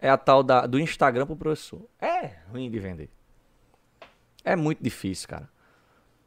É 0.00 0.10
a 0.10 0.16
tal 0.16 0.42
da, 0.42 0.66
do 0.66 0.80
Instagram 0.80 1.24
pro 1.24 1.36
professor. 1.36 1.80
É 2.00 2.32
ruim 2.50 2.68
de 2.68 2.80
vender. 2.80 3.08
É 4.44 4.56
muito 4.56 4.82
difícil, 4.82 5.28
cara. 5.28 5.48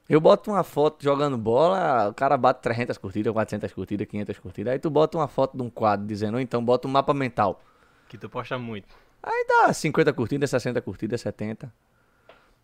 Eu 0.08 0.22
boto 0.22 0.52
uma 0.52 0.64
foto 0.64 1.04
jogando 1.04 1.38
bola, 1.38 2.08
o 2.08 2.14
cara 2.14 2.38
bate 2.38 2.62
300 2.62 2.98
curtidas, 2.98 3.34
400 3.34 3.74
curtidas, 3.74 4.08
500 4.08 4.40
curtidas. 4.40 4.72
Aí 4.72 4.80
tu 4.80 4.90
bota 4.90 5.18
uma 5.18 5.28
foto 5.28 5.58
de 5.58 5.64
um 5.64 5.70
quadro 5.70 6.08
dizendo, 6.08 6.36
ou 6.36 6.40
então 6.40 6.64
bota 6.64 6.88
um 6.88 6.92
mapa 6.92 7.14
mental. 7.14 7.60
Que 8.08 8.18
tu 8.18 8.30
posta 8.30 8.58
muito. 8.58 9.05
Aí 9.26 9.44
dá 9.48 9.74
50 9.74 10.14
curtidas, 10.14 10.52
60 10.52 10.80
curtidas, 10.84 11.20
70. 11.20 11.74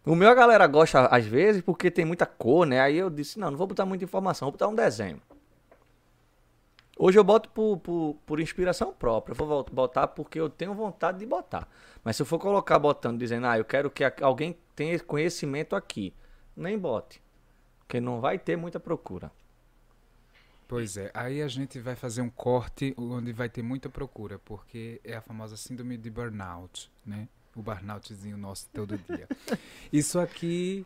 O 0.06 0.14
meu 0.14 0.30
a 0.30 0.36
galera 0.36 0.68
gosta 0.68 1.08
às 1.08 1.26
vezes 1.26 1.64
porque 1.64 1.90
tem 1.90 2.06
muita 2.06 2.28
cor, 2.28 2.68
né? 2.68 2.80
Aí 2.80 2.98
eu 2.98 3.10
disse, 3.10 3.40
não, 3.40 3.50
não 3.50 3.58
vou 3.58 3.66
botar 3.66 3.84
muita 3.84 4.04
informação, 4.04 4.46
vou 4.46 4.52
botar 4.52 4.68
um 4.68 4.76
desenho. 4.76 5.20
Hoje 7.00 7.18
eu 7.18 7.24
boto 7.24 7.50
por, 7.50 7.78
por, 7.78 8.16
por 8.28 8.40
inspiração 8.40 8.94
própria. 8.94 9.34
Eu 9.34 9.38
vou 9.38 9.66
botar 9.72 10.08
porque 10.08 10.40
eu 10.40 10.52
tenho 10.52 10.76
vontade 10.76 11.18
de 11.18 11.26
botar. 11.26 11.68
Mas 12.04 12.16
se 12.16 12.22
eu 12.22 12.28
for 12.28 12.38
colocar 12.38 12.78
botando, 12.78 13.18
dizendo, 13.18 13.48
ah, 13.48 13.58
eu 13.58 13.66
quero 13.66 13.90
que 13.90 14.04
alguém 14.22 14.56
tenha 14.76 15.00
conhecimento 15.00 15.76
aqui, 15.76 16.14
nem 16.56 16.78
bote. 16.78 17.20
Porque 17.80 18.00
não 18.00 18.22
vai 18.22 18.38
ter 18.38 18.56
muita 18.56 18.80
procura. 18.80 19.32
Pois 20.72 20.96
é, 20.96 21.12
aí 21.14 21.42
a 21.42 21.50
gente 21.50 21.82
vai 21.82 21.98
fazer 21.98 22.22
um 22.22 22.30
corte 22.30 22.96
onde 22.98 23.34
vai 23.34 23.50
ter 23.50 23.62
muita 23.62 23.90
procura, 23.90 24.40
porque 24.40 25.02
é 25.04 25.18
a 25.18 25.22
famosa 25.22 25.58
síndrome 25.58 25.98
de 25.98 26.10
burnout, 26.10 26.90
né? 27.06 27.28
o 27.54 27.62
burnoutzinho 27.62 28.38
nosso 28.38 28.70
todo 28.74 28.98
dia. 28.98 29.28
Isso 29.92 30.18
aqui 30.18 30.86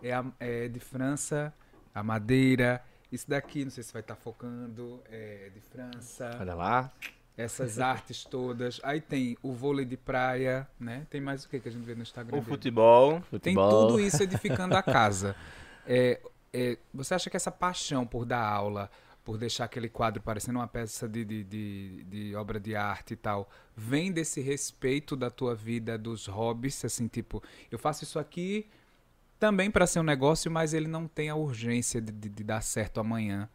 é, 0.00 0.12
a, 0.12 0.24
é, 0.38 0.68
de 0.68 0.78
França, 0.78 1.52
a 1.92 2.00
madeira. 2.00 2.80
Isso 3.10 3.28
daqui, 3.28 3.64
não 3.64 3.72
sei 3.72 3.82
se 3.82 3.92
vai 3.92 4.02
estar 4.02 4.14
tá 4.14 4.20
focando, 4.20 5.02
é 5.10 5.50
de 5.52 5.60
França. 5.62 6.36
Olha 6.40 6.54
lá. 6.54 6.92
Essas 7.36 7.80
artes 7.80 8.22
todas. 8.22 8.80
Aí 8.84 9.00
tem 9.00 9.36
o 9.42 9.52
vôlei 9.52 9.84
de 9.84 9.96
praia, 9.96 10.68
né? 10.78 11.08
Tem 11.10 11.20
mais 11.20 11.44
o 11.44 11.48
que 11.48 11.58
que 11.58 11.68
a 11.68 11.72
gente 11.72 11.84
vê 11.84 11.96
no 11.96 12.02
Instagram? 12.02 12.38
O 12.38 12.42
futebol. 12.42 13.20
Tem 13.42 13.56
tudo 13.56 13.98
isso 13.98 14.22
edificando 14.22 14.76
a 14.76 14.82
casa. 14.84 15.34
É, 15.84 16.20
é, 16.52 16.78
você 16.94 17.14
acha 17.14 17.28
que 17.28 17.36
essa 17.36 17.50
paixão 17.50 18.06
por 18.06 18.24
dar 18.24 18.40
aula, 18.40 18.88
por 19.24 19.38
deixar 19.38 19.64
aquele 19.64 19.88
quadro 19.88 20.22
parecendo 20.22 20.58
uma 20.58 20.68
peça 20.68 21.08
de, 21.08 21.24
de, 21.24 21.42
de, 21.44 22.04
de 22.04 22.36
obra 22.36 22.60
de 22.60 22.76
arte 22.76 23.14
e 23.14 23.16
tal, 23.16 23.48
vem 23.74 24.12
desse 24.12 24.40
respeito 24.40 25.16
da 25.16 25.30
tua 25.30 25.54
vida, 25.54 25.96
dos 25.96 26.26
hobbies, 26.26 26.84
assim, 26.84 27.08
tipo, 27.08 27.42
eu 27.70 27.78
faço 27.78 28.04
isso 28.04 28.18
aqui 28.18 28.66
também 29.40 29.70
para 29.70 29.86
ser 29.86 30.00
um 30.00 30.04
negócio, 30.04 30.50
mas 30.50 30.74
ele 30.74 30.86
não 30.86 31.08
tem 31.08 31.30
a 31.30 31.34
urgência 31.34 32.00
de, 32.00 32.12
de, 32.12 32.28
de 32.28 32.44
dar 32.44 32.60
certo 32.60 33.00
amanhã. 33.00 33.48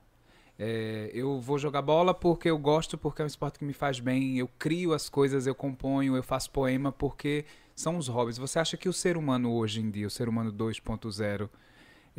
É, 0.58 1.10
eu 1.14 1.40
vou 1.40 1.58
jogar 1.58 1.82
bola 1.82 2.14
porque 2.14 2.50
eu 2.50 2.58
gosto, 2.58 2.98
porque 2.98 3.22
é 3.22 3.26
um 3.26 3.28
esporte 3.28 3.60
que 3.60 3.66
me 3.66 3.72
faz 3.72 4.00
bem. 4.00 4.38
Eu 4.38 4.50
crio 4.60 4.94
as 4.94 5.08
coisas, 5.08 5.48
eu 5.48 5.56
componho, 5.56 6.18
eu 6.18 6.24
faço 6.24 6.52
poema 6.52 6.92
porque 6.92 7.46
são 7.74 7.98
os 7.98 8.08
hobbies. 8.10 8.38
Você 8.38 8.60
acha 8.60 8.76
que 8.76 8.90
o 8.90 8.94
ser 8.94 9.16
humano 9.16 9.54
hoje 9.54 9.80
em 9.80 9.90
dia, 9.90 10.06
o 10.06 10.10
ser 10.10 10.28
humano 10.28 10.52
2.0, 10.52 11.50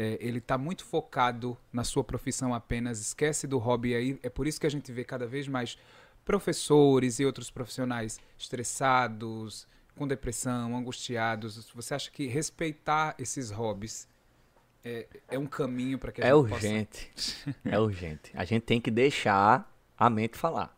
é, 0.00 0.16
ele 0.18 0.38
está 0.38 0.56
muito 0.56 0.82
focado 0.82 1.58
na 1.70 1.84
sua 1.84 2.02
profissão 2.02 2.54
apenas, 2.54 2.98
esquece 2.98 3.46
do 3.46 3.58
hobby 3.58 3.94
aí? 3.94 4.18
É 4.22 4.30
por 4.30 4.46
isso 4.46 4.58
que 4.58 4.66
a 4.66 4.70
gente 4.70 4.90
vê 4.90 5.04
cada 5.04 5.26
vez 5.26 5.46
mais 5.46 5.76
professores 6.24 7.20
e 7.20 7.26
outros 7.26 7.50
profissionais 7.50 8.18
estressados, 8.38 9.68
com 9.94 10.08
depressão, 10.08 10.74
angustiados. 10.74 11.70
Você 11.74 11.92
acha 11.92 12.10
que 12.10 12.26
respeitar 12.26 13.14
esses 13.18 13.50
hobbies 13.50 14.08
é, 14.82 15.06
é 15.28 15.38
um 15.38 15.46
caminho 15.46 15.98
para 15.98 16.12
que 16.12 16.22
a 16.22 16.24
É 16.24 16.28
gente 16.28 16.34
urgente. 16.34 17.12
É 17.62 17.78
urgente. 17.78 18.32
A 18.32 18.46
gente 18.46 18.62
tem 18.62 18.80
que 18.80 18.90
deixar 18.90 19.70
a 19.98 20.08
mente 20.08 20.38
falar. 20.38 20.74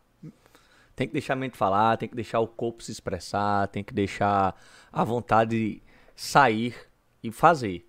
Tem 0.97 1.07
que 1.07 1.13
deixar 1.13 1.31
a 1.31 1.37
mente 1.37 1.55
falar, 1.55 1.95
tem 1.95 2.09
que 2.09 2.15
deixar 2.15 2.41
o 2.41 2.47
corpo 2.47 2.83
se 2.83 2.91
expressar, 2.91 3.69
tem 3.69 3.85
que 3.85 3.93
deixar 3.93 4.53
a 4.91 5.03
vontade 5.05 5.81
sair 6.13 6.75
e 7.23 7.31
fazer. 7.31 7.87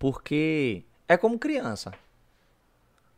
Porque 0.00 0.82
é 1.06 1.14
como 1.18 1.38
criança. 1.38 1.92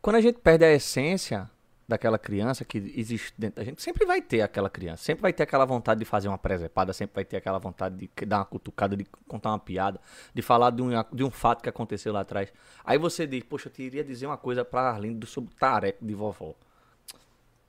Quando 0.01 0.17
a 0.17 0.21
gente 0.21 0.37
perde 0.39 0.65
a 0.65 0.71
essência 0.73 1.49
daquela 1.87 2.19
criança 2.19 2.65
que 2.65 2.77
existe 2.93 3.33
dentro 3.37 3.55
da 3.55 3.63
gente, 3.63 3.81
sempre 3.81 4.05
vai 4.05 4.21
ter 4.21 4.41
aquela 4.41 4.69
criança, 4.69 5.01
sempre 5.01 5.21
vai 5.21 5.31
ter 5.31 5.43
aquela 5.43 5.63
vontade 5.63 6.01
de 6.01 6.05
fazer 6.05 6.27
uma 6.27 6.37
presepada, 6.37 6.91
sempre 6.91 7.15
vai 7.15 7.23
ter 7.23 7.37
aquela 7.37 7.57
vontade 7.57 7.95
de 7.95 8.25
dar 8.25 8.39
uma 8.39 8.45
cutucada, 8.45 8.97
de 8.97 9.05
contar 9.29 9.51
uma 9.51 9.59
piada, 9.59 10.01
de 10.33 10.41
falar 10.41 10.71
de 10.71 10.81
um, 10.81 10.89
de 11.13 11.23
um 11.23 11.31
fato 11.31 11.63
que 11.63 11.69
aconteceu 11.69 12.11
lá 12.11 12.19
atrás. 12.19 12.51
Aí 12.83 12.97
você 12.97 13.25
diz, 13.25 13.43
poxa, 13.43 13.69
eu 13.69 13.71
queria 13.71 14.03
dizer 14.03 14.25
uma 14.25 14.37
coisa 14.37 14.65
pra 14.65 14.81
Arlindo 14.81 15.25
sobre 15.25 15.55
tareco 15.55 16.05
de 16.05 16.13
vovó. 16.13 16.53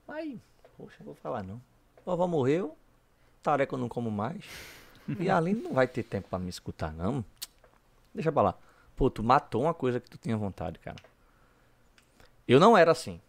Aí, 0.09 0.37
poxa, 0.77 0.97
não 0.99 1.05
vou 1.05 1.15
falar 1.15 1.41
não. 1.41 1.61
Vovó 2.05 2.27
morreu, 2.27 2.75
tareco 3.41 3.75
eu 3.75 3.79
não 3.79 3.87
como 3.87 4.11
mais. 4.11 4.43
E 5.17 5.29
a 5.29 5.37
Arlindo 5.37 5.63
não 5.63 5.71
vai 5.73 5.87
ter 5.87 6.03
tempo 6.03 6.27
pra 6.27 6.37
me 6.37 6.49
escutar, 6.49 6.91
não. 6.91 7.23
Deixa 8.13 8.29
pra 8.29 8.41
lá. 8.41 8.64
Pô, 8.95 9.09
tu 9.09 9.21
matou 9.23 9.63
uma 9.63 9.73
coisa 9.73 9.99
que 9.99 10.09
tu 10.09 10.17
tinha 10.17 10.37
vontade, 10.37 10.79
cara. 10.79 10.97
Eu 12.47 12.59
não 12.59 12.77
era 12.77 12.91
assim. 12.91 13.19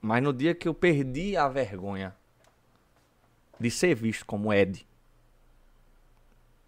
Mas 0.00 0.22
no 0.22 0.32
dia 0.32 0.54
que 0.54 0.68
eu 0.68 0.74
perdi 0.74 1.36
a 1.36 1.48
vergonha 1.48 2.14
de 3.58 3.70
ser 3.70 3.94
visto 3.94 4.24
como 4.24 4.52
Ed, 4.52 4.86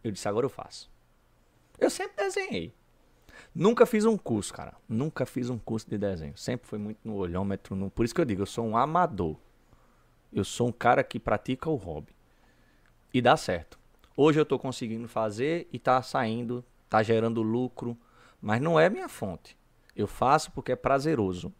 eu 0.02 0.10
disse, 0.10 0.28
agora 0.28 0.46
eu 0.46 0.50
faço. 0.50 0.90
Eu 1.78 1.90
sempre 1.90 2.16
desenhei. 2.16 2.74
Nunca 3.54 3.86
fiz 3.86 4.04
um 4.04 4.16
curso, 4.16 4.52
cara. 4.52 4.74
Nunca 4.88 5.26
fiz 5.26 5.50
um 5.50 5.58
curso 5.58 5.88
de 5.88 5.98
desenho. 5.98 6.36
Sempre 6.36 6.66
foi 6.66 6.78
muito 6.78 6.98
no 7.04 7.16
olhômetro. 7.16 7.74
No... 7.74 7.90
Por 7.90 8.04
isso 8.04 8.14
que 8.14 8.20
eu 8.20 8.24
digo, 8.24 8.42
eu 8.42 8.46
sou 8.46 8.66
um 8.66 8.76
amador. 8.76 9.36
Eu 10.32 10.44
sou 10.44 10.68
um 10.68 10.72
cara 10.72 11.02
que 11.02 11.18
pratica 11.18 11.68
o 11.68 11.74
hobby. 11.74 12.14
E 13.12 13.20
dá 13.20 13.36
certo. 13.36 13.78
Hoje 14.16 14.38
eu 14.38 14.46
tô 14.46 14.58
conseguindo 14.58 15.08
fazer 15.08 15.68
e 15.72 15.78
tá 15.78 16.00
saindo, 16.02 16.64
tá 16.90 17.02
gerando 17.02 17.40
lucro. 17.40 17.96
Mas 18.42 18.60
não 18.60 18.78
é 18.78 18.90
minha 18.90 19.08
fonte. 19.08 19.56
Eu 19.96 20.06
faço 20.06 20.50
porque 20.52 20.72
é 20.72 20.76
prazeroso. 20.76 21.52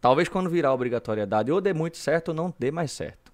Talvez 0.00 0.28
quando 0.28 0.50
virar 0.50 0.74
obrigatoriedade 0.74 1.50
ou 1.50 1.60
dê 1.60 1.72
muito 1.72 1.96
certo 1.96 2.28
ou 2.28 2.34
não 2.34 2.52
dê 2.58 2.70
mais 2.70 2.92
certo. 2.92 3.32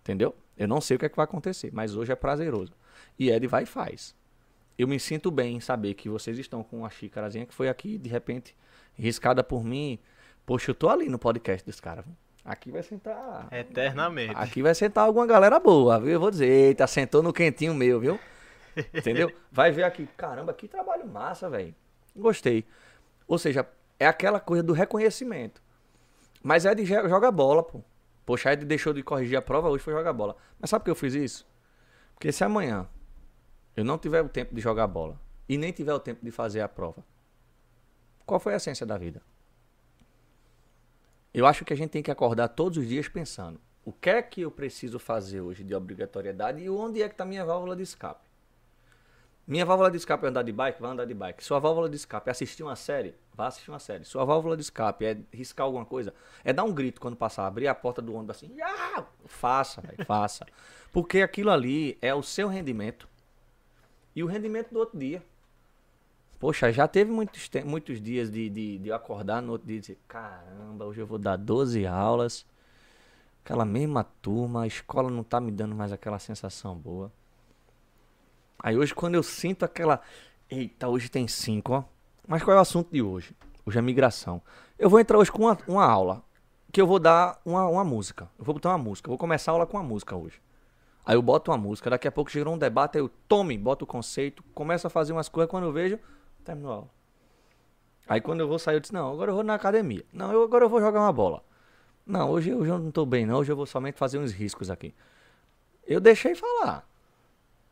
Entendeu? 0.00 0.34
Eu 0.56 0.68
não 0.68 0.80
sei 0.80 0.96
o 0.96 0.98
que, 0.98 1.06
é 1.06 1.08
que 1.08 1.16
vai 1.16 1.24
acontecer, 1.24 1.70
mas 1.72 1.96
hoje 1.96 2.12
é 2.12 2.16
prazeroso. 2.16 2.72
E 3.18 3.30
Ed 3.30 3.46
vai 3.46 3.64
e 3.64 3.66
faz. 3.66 4.14
Eu 4.78 4.86
me 4.86 4.98
sinto 4.98 5.30
bem 5.30 5.56
em 5.56 5.60
saber 5.60 5.94
que 5.94 6.08
vocês 6.08 6.38
estão 6.38 6.62
com 6.62 6.78
uma 6.78 6.90
xícarazinha 6.90 7.46
que 7.46 7.54
foi 7.54 7.68
aqui, 7.68 7.98
de 7.98 8.08
repente, 8.08 8.56
riscada 8.94 9.42
por 9.42 9.64
mim. 9.64 9.98
Poxa, 10.46 10.70
eu 10.70 10.74
tô 10.74 10.88
ali 10.88 11.08
no 11.08 11.18
podcast 11.18 11.66
desse 11.66 11.82
cara. 11.82 12.02
viu? 12.02 12.14
Aqui 12.44 12.70
vai 12.70 12.82
sentar. 12.82 13.48
Eternamente. 13.52 14.34
Aqui 14.36 14.62
vai 14.62 14.74
sentar 14.74 15.04
alguma 15.04 15.26
galera 15.26 15.58
boa, 15.58 16.00
viu? 16.00 16.12
Eu 16.12 16.20
vou 16.20 16.30
dizer, 16.30 16.48
eita, 16.48 16.86
sentou 16.86 17.22
no 17.22 17.32
quentinho 17.32 17.74
meu, 17.74 18.00
viu? 18.00 18.18
Entendeu? 18.94 19.32
Vai 19.50 19.70
ver 19.70 19.82
aqui, 19.84 20.06
caramba, 20.16 20.52
que 20.54 20.68
trabalho 20.68 21.06
massa, 21.06 21.48
velho. 21.50 21.74
Gostei. 22.14 22.64
Ou 23.26 23.38
seja, 23.38 23.66
é 23.98 24.06
aquela 24.06 24.40
coisa 24.40 24.62
do 24.62 24.72
reconhecimento. 24.72 25.62
Mas 26.42 26.64
Ed 26.64 26.84
je- 26.84 27.08
joga 27.08 27.30
bola, 27.30 27.62
pô. 27.62 27.82
Poxa, 28.24 28.52
Ed 28.52 28.64
deixou 28.64 28.92
de 28.92 29.02
corrigir 29.02 29.36
a 29.38 29.42
prova, 29.42 29.68
hoje 29.68 29.82
foi 29.82 29.92
jogar 29.92 30.12
bola. 30.12 30.36
Mas 30.60 30.70
sabe 30.70 30.80
por 30.82 30.86
que 30.86 30.90
eu 30.90 30.94
fiz 30.94 31.14
isso? 31.14 31.46
Porque 32.14 32.30
se 32.32 32.44
amanhã 32.44 32.86
eu 33.76 33.84
não 33.84 33.98
tiver 33.98 34.22
o 34.22 34.28
tempo 34.28 34.54
de 34.54 34.60
jogar 34.60 34.86
bola 34.86 35.18
e 35.48 35.56
nem 35.56 35.72
tiver 35.72 35.94
o 35.94 36.00
tempo 36.00 36.24
de 36.24 36.30
fazer 36.30 36.60
a 36.60 36.68
prova, 36.68 37.04
qual 38.26 38.38
foi 38.40 38.52
a 38.54 38.56
essência 38.56 38.84
da 38.84 38.98
vida? 38.98 39.22
Eu 41.32 41.46
acho 41.46 41.64
que 41.64 41.72
a 41.72 41.76
gente 41.76 41.90
tem 41.90 42.02
que 42.02 42.10
acordar 42.10 42.48
todos 42.48 42.78
os 42.78 42.86
dias 42.88 43.08
pensando: 43.08 43.60
o 43.84 43.92
que 43.92 44.10
é 44.10 44.22
que 44.22 44.40
eu 44.42 44.50
preciso 44.50 44.98
fazer 44.98 45.40
hoje 45.40 45.62
de 45.62 45.74
obrigatoriedade 45.74 46.62
e 46.62 46.68
onde 46.70 47.02
é 47.02 47.08
que 47.08 47.14
está 47.14 47.24
minha 47.24 47.44
válvula 47.44 47.76
de 47.76 47.82
escape? 47.82 48.27
Minha 49.48 49.64
válvula 49.64 49.90
de 49.90 49.96
escape 49.96 50.26
é 50.26 50.28
andar 50.28 50.42
de 50.42 50.52
bike? 50.52 50.78
Vai 50.78 50.90
andar 50.90 51.06
de 51.06 51.14
bike. 51.14 51.42
Sua 51.42 51.58
válvula 51.58 51.88
de 51.88 51.96
escape 51.96 52.28
é 52.28 52.32
assistir 52.32 52.62
uma 52.62 52.76
série? 52.76 53.14
Vá 53.34 53.46
assistir 53.46 53.70
uma 53.70 53.78
série. 53.78 54.04
Sua 54.04 54.22
válvula 54.22 54.54
de 54.54 54.62
escape 54.62 55.06
é 55.06 55.16
riscar 55.32 55.64
alguma 55.64 55.86
coisa? 55.86 56.12
É 56.44 56.52
dar 56.52 56.64
um 56.64 56.72
grito 56.74 57.00
quando 57.00 57.16
passar, 57.16 57.46
abrir 57.46 57.66
a 57.66 57.74
porta 57.74 58.02
do 58.02 58.12
ônibus 58.12 58.36
assim. 58.36 58.54
"Ah!" 58.60 59.06
Faça, 59.24 59.80
velho, 59.80 60.04
faça. 60.04 60.44
Porque 60.92 61.22
aquilo 61.22 61.50
ali 61.50 61.96
é 62.02 62.14
o 62.14 62.22
seu 62.22 62.46
rendimento 62.46 63.08
e 64.14 64.22
o 64.22 64.26
rendimento 64.26 64.70
do 64.70 64.80
outro 64.80 64.98
dia. 64.98 65.22
Poxa, 66.38 66.70
já 66.70 66.86
teve 66.86 67.10
muitos, 67.10 67.48
muitos 67.64 68.02
dias 68.02 68.30
de, 68.30 68.50
de, 68.50 68.76
de 68.76 68.92
acordar 68.92 69.40
no 69.40 69.52
outro 69.52 69.66
dia 69.66 69.78
e 69.78 69.80
dizer: 69.80 69.98
caramba, 70.06 70.84
hoje 70.84 71.00
eu 71.00 71.06
vou 71.06 71.18
dar 71.18 71.36
12 71.36 71.86
aulas. 71.86 72.44
Aquela 73.42 73.64
mesma 73.64 74.04
turma, 74.04 74.64
a 74.64 74.66
escola 74.66 75.08
não 75.10 75.24
tá 75.24 75.40
me 75.40 75.50
dando 75.50 75.74
mais 75.74 75.90
aquela 75.90 76.18
sensação 76.18 76.76
boa. 76.76 77.10
Aí 78.60 78.76
hoje, 78.76 78.94
quando 78.94 79.14
eu 79.14 79.22
sinto 79.22 79.64
aquela. 79.64 80.00
Eita, 80.50 80.88
hoje 80.88 81.08
tem 81.08 81.28
cinco, 81.28 81.72
ó. 81.72 81.84
Mas 82.26 82.42
qual 82.42 82.56
é 82.56 82.58
o 82.58 82.62
assunto 82.62 82.90
de 82.90 83.00
hoje? 83.00 83.34
Hoje 83.64 83.78
é 83.78 83.82
migração. 83.82 84.42
Eu 84.78 84.90
vou 84.90 84.98
entrar 84.98 85.18
hoje 85.18 85.30
com 85.30 85.42
uma, 85.44 85.58
uma 85.66 85.84
aula. 85.84 86.22
Que 86.70 86.80
eu 86.80 86.86
vou 86.86 86.98
dar 86.98 87.40
uma, 87.44 87.66
uma 87.68 87.84
música. 87.84 88.28
Eu 88.38 88.44
vou 88.44 88.54
botar 88.54 88.70
uma 88.70 88.78
música. 88.78 89.08
Eu 89.08 89.12
vou 89.12 89.18
começar 89.18 89.52
a 89.52 89.54
aula 89.54 89.66
com 89.66 89.76
uma 89.76 89.82
música 89.82 90.14
hoje. 90.16 90.40
Aí 91.06 91.16
eu 91.16 91.22
boto 91.22 91.50
uma 91.50 91.56
música. 91.56 91.88
Daqui 91.88 92.06
a 92.06 92.12
pouco 92.12 92.30
gerou 92.30 92.54
um 92.54 92.58
debate. 92.58 92.98
Aí 92.98 93.02
eu 93.02 93.10
tome, 93.28 93.56
boto 93.56 93.84
o 93.84 93.88
conceito. 93.88 94.42
Começo 94.54 94.86
a 94.86 94.90
fazer 94.90 95.12
umas 95.12 95.28
coisas. 95.28 95.50
Quando 95.50 95.64
eu 95.64 95.72
vejo, 95.72 95.98
terminou 96.44 96.72
a 96.72 96.74
aula. 96.76 96.90
Aí 98.08 98.20
quando 98.20 98.40
eu 98.40 98.48
vou 98.48 98.58
sair, 98.58 98.76
eu 98.76 98.80
disse: 98.80 98.92
Não, 98.92 99.12
agora 99.12 99.30
eu 99.30 99.34
vou 99.34 99.44
na 99.44 99.54
academia. 99.54 100.04
Não, 100.12 100.32
eu, 100.32 100.42
agora 100.42 100.64
eu 100.64 100.68
vou 100.68 100.80
jogar 100.80 101.00
uma 101.00 101.12
bola. 101.12 101.42
Não, 102.06 102.30
hoje, 102.30 102.54
hoje 102.54 102.70
eu 102.70 102.78
não 102.78 102.90
tô 102.90 103.04
bem, 103.04 103.26
não. 103.26 103.36
Hoje 103.36 103.52
eu 103.52 103.56
vou 103.56 103.66
somente 103.66 103.98
fazer 103.98 104.18
uns 104.18 104.32
riscos 104.32 104.70
aqui. 104.70 104.94
Eu 105.86 106.00
deixei 106.00 106.34
falar. 106.34 106.87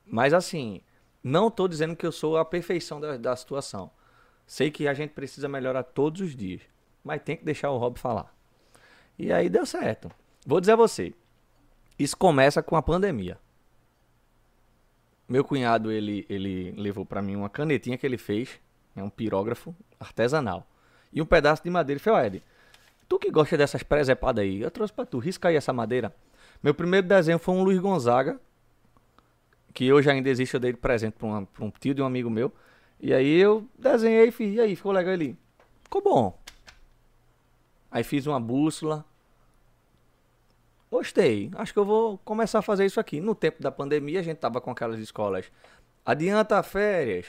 Mas 0.07 0.33
assim, 0.33 0.81
não 1.23 1.51
tô 1.51 1.67
dizendo 1.67 1.97
que 1.97 2.07
eu 2.07 2.13
sou 2.13 2.37
a 2.39 2.45
perfeição 2.45 3.01
da, 3.01 3.17
da 3.17 3.35
situação. 3.35 3.91
Sei 4.47 4.71
que 4.71 4.87
a 4.87 4.95
gente 4.95 5.11
precisa 5.11 5.49
melhorar 5.49 5.83
todos 5.83 6.21
os 6.21 6.37
dias. 6.37 6.63
Mas 7.03 7.23
tem 7.23 7.37
que 7.37 7.45
deixar 7.45 7.71
o 7.71 7.79
Rob 7.79 7.99
falar. 7.99 8.33
E 9.19 9.33
aí 9.33 9.49
deu 9.49 9.67
certo. 9.67 10.11
Vou 10.47 10.61
dizer 10.61 10.73
a 10.73 10.77
você. 10.77 11.13
Isso 11.99 12.17
começa 12.17 12.63
com 12.63 12.77
a 12.77 12.83
pandemia. 12.83 13.39
Meu 15.29 15.43
cunhado, 15.43 15.91
ele, 15.91 16.25
ele 16.29 16.71
levou 16.73 17.05
pra 17.05 17.21
mim 17.21 17.35
uma 17.35 17.49
canetinha 17.49 17.99
que 17.99 18.07
ele 18.07 18.19
fez. 18.19 18.61
É 18.95 19.03
um 19.03 19.11
pirógrafo 19.11 19.75
artesanal. 19.99 20.67
E 21.13 21.21
um 21.21 21.27
pedaço 21.27 21.65
de 21.65 21.71
madeira. 21.71 21.99
Ele 21.99 22.05
falou, 22.05 22.21
Ed, 22.21 22.43
tu 23.09 23.19
que 23.19 23.31
gosta 23.31 23.57
dessas 23.57 23.83
presepadas 23.83 24.45
aí, 24.45 24.61
eu 24.61 24.71
trouxe 24.71 24.93
pra 24.93 25.05
tu. 25.05 25.19
Risca 25.19 25.49
aí 25.49 25.57
essa 25.57 25.73
madeira. 25.73 26.15
Meu 26.63 26.75
primeiro 26.75 27.09
desenho 27.09 27.39
foi 27.39 27.55
um 27.55 27.65
Luiz 27.65 27.81
Gonzaga. 27.81 28.41
Que 29.77 29.93
hoje 29.93 30.09
ainda 30.11 30.31
existe, 30.31 30.55
eu 30.55 30.61
dei 30.61 30.73
de 30.73 30.79
presente 30.79 31.13
pra, 31.19 31.27
uma- 31.27 31.45
pra 31.45 31.63
um 31.63 31.71
tio 31.71 31.93
de 31.95 32.01
um 32.01 32.07
amigo 32.07 32.31
meu. 32.31 32.51
E 32.99 33.13
aí 33.13 33.37
eu 33.39 33.69
desenhei 33.79 34.29
e 34.29 34.31
fiz. 34.31 34.55
E 34.55 34.59
aí, 34.61 34.75
ficou 34.75 34.91
legal 34.91 35.13
ali? 35.13 35.37
Ficou 35.83 36.01
bom. 36.03 36.39
Aí 37.91 38.03
fiz 38.03 38.27
uma 38.27 38.41
bússola. 38.41 39.05
Gostei. 40.91 41.51
Acho 41.57 41.75
que 41.75 41.79
eu 41.79 41.85
vou 41.85 42.17
começar 42.19 42.61
a 42.61 42.63
fazer 42.63 42.87
isso 42.87 42.99
aqui. 42.99 43.21
No 43.21 43.35
tempo 43.35 43.63
da 43.63 43.71
pandemia, 43.71 44.21
a 44.21 44.23
gente 44.23 44.39
tava 44.39 44.63
com 44.63 44.71
aquelas 44.71 44.99
escolas. 44.99 45.51
Adianta 46.07 46.63
férias. 46.63 47.27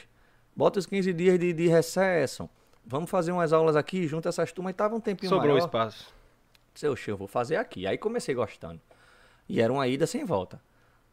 Bota 0.56 0.80
os 0.80 0.86
15 0.86 1.12
dias 1.14 1.38
de, 1.38 1.52
de 1.52 1.68
recesso. 1.68 2.50
Vamos 2.86 3.10
fazer 3.10 3.34
umas 3.34 3.52
aulas 3.52 3.76
aqui, 3.76 4.08
junta 4.08 4.30
essas 4.30 4.54
turmas. 4.54 4.72
E 4.72 4.74
tava 4.74 4.96
um 4.96 5.02
tempinho 5.02 5.30
Sobrou 5.30 5.54
maior. 5.54 5.66
espaço. 5.66 6.14
Disse, 6.74 6.88
oxe, 6.88 7.12
eu 7.12 7.18
vou 7.18 7.28
fazer 7.28 7.58
aqui. 7.58 7.86
Aí 7.86 7.98
comecei 7.98 8.34
gostando. 8.34 8.80
E 9.50 9.60
era 9.60 9.74
uma 9.74 9.86
ida 9.88 10.08
sem 10.08 10.24
volta. 10.24 10.62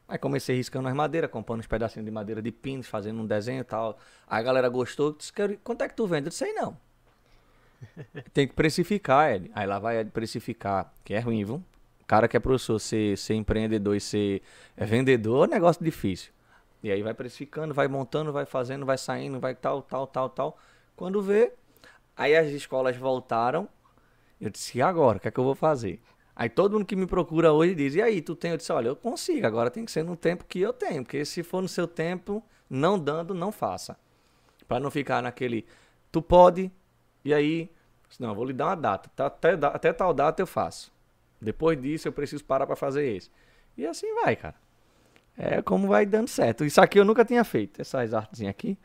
Aí 0.07 0.19
comecei 0.19 0.57
riscando 0.57 0.89
as 0.89 0.95
madeiras, 0.95 1.31
comprando 1.31 1.61
uns 1.61 1.67
pedacinhos 1.67 2.05
de 2.05 2.11
madeira 2.11 2.43
de 2.43 2.53
pinos, 2.53 2.87
fazendo 2.87 3.21
um 3.23 3.27
desenho 3.27 3.61
e 3.61 3.65
tal. 3.65 3.99
Aí 4.27 4.41
a 4.41 4.43
galera 4.43 4.69
gostou, 4.69 5.13
disse, 5.13 5.33
"Quero- 5.33 5.57
quanto 5.65 5.83
é 5.83 5.89
que 5.89 5.95
tu 5.97 6.07
vende? 6.07 6.27
Eu 6.27 6.31
disse, 6.31 6.45
sei 6.45 6.53
não. 6.53 6.77
Tem 8.33 8.47
que 8.47 8.55
precificar, 8.55 9.33
Ed. 9.33 9.51
Aí 9.55 9.67
lá 9.67 9.79
vai 9.79 9.99
Ed 10.01 10.11
precificar, 10.11 10.93
que 11.05 11.15
é 11.15 11.21
ruim, 11.21 11.45
viu? 11.45 11.63
Cara 12.07 12.29
que 12.29 12.37
é 12.37 12.41
professor, 12.41 12.79
ser, 12.79 13.17
ser 13.17 13.35
empreendedor 13.35 13.97
e 13.97 14.01
ser 14.01 14.43
é, 14.77 14.85
vendedor 14.85 15.45
é 15.45 15.49
um 15.49 15.51
negócio 15.51 15.83
difícil. 15.83 16.33
E 16.83 16.91
aí 16.93 17.03
vai 17.03 17.15
precificando, 17.15 17.73
vai 17.73 17.89
montando, 17.89 18.31
vai 18.33 18.45
fazendo, 18.45 18.85
vai 18.85 18.99
saindo, 18.99 19.41
vai 19.41 19.55
tal, 19.55 19.81
tal, 19.83 20.07
tal, 20.07 20.29
tal. 20.29 20.59
Quando 20.95 21.23
vê, 21.23 21.53
aí 22.17 22.37
as 22.37 22.49
escolas 22.49 22.97
voltaram. 22.97 23.69
Eu 24.41 24.51
disse, 24.51 24.79
e 24.79 24.83
agora? 24.83 25.17
O 25.17 25.21
que 25.21 25.29
é 25.29 25.31
que 25.31 25.41
eu 25.41 25.45
vou 25.45 25.55
fazer? 25.55 26.01
Aí 26.37 26.49
todo 26.49 26.73
mundo 26.73 26.85
que 26.85 26.97
me 26.97 27.07
procura 27.07 27.53
hoje 27.53 27.75
diz, 27.75 27.95
e 27.95 28.03
aí, 28.03 28.21
tu 28.21 28.35
tem? 28.35 28.51
Eu 28.51 28.57
disse, 28.57 28.73
olha, 28.73 28.89
eu 28.89 28.97
consigo, 28.97 29.47
agora 29.47 29.71
tem 29.71 29.85
que 29.85 29.93
ser 29.93 30.03
no 30.03 30.17
tempo 30.17 30.45
que 30.45 30.61
eu 30.61 30.73
tenho. 30.73 31.05
Porque 31.05 31.25
se 31.25 31.43
for 31.43 31.63
no 31.63 31.69
seu 31.69 31.87
tempo, 31.87 32.43
não 32.69 32.99
dando, 32.99 33.33
não 33.35 33.53
faça. 33.53 33.97
Pra 34.67 34.81
não 34.81 34.91
ficar 34.91 35.23
naquele, 35.23 35.65
tu 36.11 36.21
pode, 36.21 36.73
e 37.25 37.33
aí, 37.33 37.71
não, 38.19 38.35
vou 38.35 38.45
lhe 38.45 38.53
dar 38.53 38.67
uma 38.67 38.77
data. 38.77 39.11
Tá, 39.15 39.27
Até, 39.27 39.53
até 39.53 39.93
tal 39.93 40.13
data 40.13 40.43
eu 40.43 40.47
faço. 40.47 40.93
Depois 41.41 41.81
disso 41.81 42.09
eu 42.09 42.13
preciso 42.13 42.45
parar 42.45 42.67
pra 42.67 42.75
fazer 42.75 43.07
esse. 43.07 43.31
E 43.77 43.87
assim 43.87 44.13
vai, 44.15 44.35
cara. 44.35 44.55
É 45.37 45.61
como 45.63 45.89
vai 45.89 46.07
dando 46.07 46.29
certo. 46.29 46.65
Isso 46.65 46.81
aqui 46.81 46.99
eu 46.99 47.05
nunca 47.05 47.25
tinha 47.25 47.45
feito, 47.45 47.81
essas 47.81 48.15
artezinhas 48.15 48.51
aqui. 48.51 48.79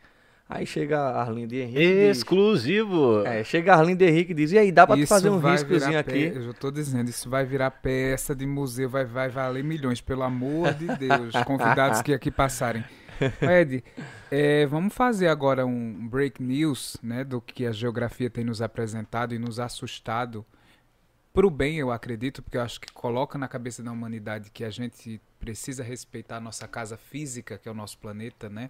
Aí 0.52 0.66
chega 0.66 0.98
a 0.98 1.20
Arlindo 1.22 1.54
e 1.54 1.60
Henrique. 1.62 1.78
e 1.80 2.08
diz- 2.08 2.16
Exclusivo. 2.18 3.24
é, 3.24 3.44
chega 3.44 3.72
a 3.72 3.78
Arlindo 3.78 4.02
e 4.02 4.08
Henrique 4.08 4.32
e 4.32 4.34
diz: 4.34 4.50
E 4.50 4.58
aí, 4.58 4.72
dá 4.72 4.84
pra 4.84 4.96
Isso 4.96 5.06
fazer 5.06 5.30
um 5.30 5.38
riscozinho 5.38 5.96
aqui? 5.96 6.32
Eu 6.34 6.42
já 6.42 6.52
tô 6.52 6.72
dizendo, 6.72 7.08
isso 7.08 7.30
vai 7.30 7.44
virar 7.46 7.70
peça 7.70 8.34
de 8.34 8.44
museu, 8.46 8.88
vai, 8.90 9.04
vai 9.04 9.28
valer 9.28 9.62
milhões, 9.62 10.00
pelo 10.00 10.24
amor 10.24 10.74
de 10.74 10.86
Deus. 10.96 11.32
Convidados 11.46 12.02
que 12.02 12.12
aqui 12.12 12.32
passarem. 12.32 12.84
Ed, 13.40 13.84
é, 14.30 14.66
vamos 14.66 14.92
fazer 14.94 15.28
agora 15.28 15.64
um 15.64 16.08
break 16.08 16.42
news, 16.42 16.96
né, 17.02 17.22
do 17.22 17.40
que 17.40 17.66
a 17.66 17.70
geografia 17.72 18.28
tem 18.30 18.42
nos 18.44 18.60
apresentado 18.60 19.34
e 19.34 19.38
nos 19.38 19.60
assustado. 19.60 20.44
Pro 21.32 21.48
bem, 21.48 21.76
eu 21.76 21.92
acredito, 21.92 22.42
porque 22.42 22.56
eu 22.56 22.62
acho 22.62 22.80
que 22.80 22.92
coloca 22.92 23.38
na 23.38 23.46
cabeça 23.46 23.82
da 23.84 23.92
humanidade 23.92 24.50
que 24.50 24.64
a 24.64 24.70
gente 24.70 25.20
precisa 25.38 25.84
respeitar 25.84 26.38
a 26.38 26.40
nossa 26.40 26.66
casa 26.66 26.96
física, 26.96 27.56
que 27.56 27.68
é 27.68 27.72
o 27.72 27.74
nosso 27.74 27.98
planeta, 27.98 28.48
né? 28.48 28.68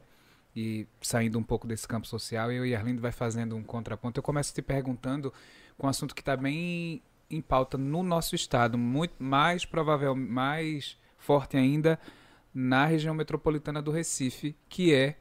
E 0.55 0.87
saindo 1.01 1.39
um 1.39 1.43
pouco 1.43 1.67
desse 1.67 1.87
campo 1.87 2.07
social, 2.07 2.51
eu 2.51 2.67
e 2.67 2.75
Arlindo 2.75 3.01
vai 3.01 3.13
fazendo 3.13 3.55
um 3.57 3.63
contraponto. 3.63 4.19
Eu 4.19 4.23
começo 4.23 4.53
te 4.53 4.61
perguntando 4.61 5.33
com 5.79 5.87
um 5.87 5.91
assunto 5.91 6.15
que 6.15 6.21
está 6.23 6.37
bem 6.37 7.01
em 7.31 7.41
pauta 7.41 7.79
no 7.79 8.03
nosso 8.03 8.35
estado, 8.35 8.77
muito 8.77 9.15
mais 9.23 9.65
provável, 9.65 10.17
mais 10.17 10.97
forte 11.19 11.57
ainda 11.57 11.99
na 12.53 12.85
região 12.85 13.15
metropolitana 13.15 13.81
do 13.81 13.93
Recife, 13.93 14.57
que 14.69 14.93
é, 14.93 15.17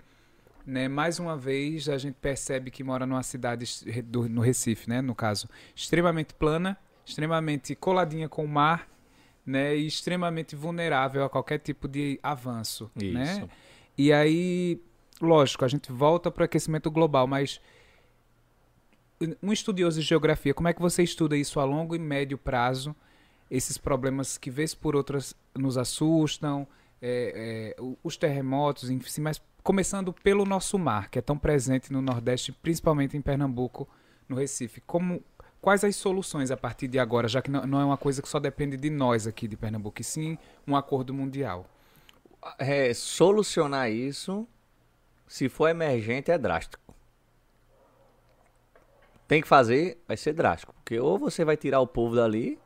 né, 0.65 0.87
mais 0.87 1.19
uma 1.19 1.37
vez 1.37 1.87
a 1.87 1.97
gente 1.99 2.15
percebe 2.15 2.71
que 2.71 2.83
mora 2.83 3.05
numa 3.05 3.21
cidade 3.21 3.65
do- 4.05 4.27
no 4.27 4.41
Recife, 4.41 4.89
né, 4.89 4.99
no 5.01 5.13
caso, 5.13 5.47
extremamente 5.75 6.33
plana, 6.33 6.75
extremamente 7.05 7.75
coladinha 7.75 8.27
com 8.27 8.43
o 8.43 8.47
mar, 8.47 8.87
né, 9.45 9.75
e 9.77 9.85
extremamente 9.85 10.55
vulnerável 10.55 11.23
a 11.23 11.29
qualquer 11.29 11.59
tipo 11.59 11.87
de 11.87 12.19
avanço, 12.23 12.89
né? 12.95 13.33
Isso. 13.37 13.49
E 13.97 14.11
aí, 14.11 14.81
lógico, 15.21 15.65
a 15.65 15.67
gente 15.67 15.91
volta 15.91 16.31
para 16.31 16.41
o 16.41 16.45
aquecimento 16.45 16.89
global, 16.89 17.27
mas 17.27 17.59
um 19.41 19.51
estudioso 19.51 19.99
de 19.99 20.05
geografia, 20.05 20.53
como 20.53 20.67
é 20.67 20.73
que 20.73 20.81
você 20.81 21.03
estuda 21.03 21.35
isso 21.35 21.59
a 21.59 21.65
longo 21.65 21.95
e 21.95 21.99
médio 21.99 22.37
prazo? 22.37 22.95
Esses 23.51 23.77
problemas 23.77 24.37
que, 24.37 24.49
vez 24.49 24.73
por 24.73 24.95
outras, 24.95 25.35
nos 25.55 25.77
assustam, 25.77 26.67
é, 27.01 27.75
é, 27.77 27.83
os 28.03 28.15
terremotos, 28.15 28.89
enfim, 28.89 29.21
mas 29.21 29.41
começando 29.63 30.13
pelo 30.13 30.45
nosso 30.45 30.77
mar, 30.77 31.09
que 31.09 31.19
é 31.19 31.21
tão 31.21 31.37
presente 31.37 31.91
no 31.91 32.01
Nordeste, 32.01 32.51
principalmente 32.51 33.17
em 33.17 33.21
Pernambuco, 33.21 33.87
no 34.27 34.35
Recife. 34.35 34.81
Como, 34.81 35.21
quais 35.61 35.83
as 35.83 35.95
soluções 35.95 36.51
a 36.51 36.57
partir 36.57 36.87
de 36.87 36.99
agora, 36.99 37.27
já 37.27 37.41
que 37.41 37.51
não, 37.51 37.65
não 37.65 37.81
é 37.81 37.85
uma 37.85 37.97
coisa 37.97 38.21
que 38.21 38.29
só 38.29 38.39
depende 38.39 38.77
de 38.77 38.89
nós 38.89 39.27
aqui 39.27 39.47
de 39.47 39.57
Pernambuco, 39.57 39.99
e 40.01 40.03
sim 40.03 40.37
um 40.67 40.75
acordo 40.75 41.13
mundial? 41.13 41.65
É, 42.57 42.93
solucionar 42.93 43.91
isso, 43.91 44.47
se 45.29 45.49
for 45.49 45.69
emergente, 45.69 46.31
é 46.31 46.37
drástico. 46.37 46.93
Tem 49.27 49.41
que 49.41 49.47
fazer, 49.47 50.01
vai 50.07 50.17
ser 50.17 50.33
drástico. 50.33 50.73
Porque 50.73 50.99
ou 50.99 51.17
você 51.17 51.45
vai 51.45 51.55
tirar 51.55 51.79
o 51.81 51.87
povo 51.87 52.15
dali, 52.15 52.57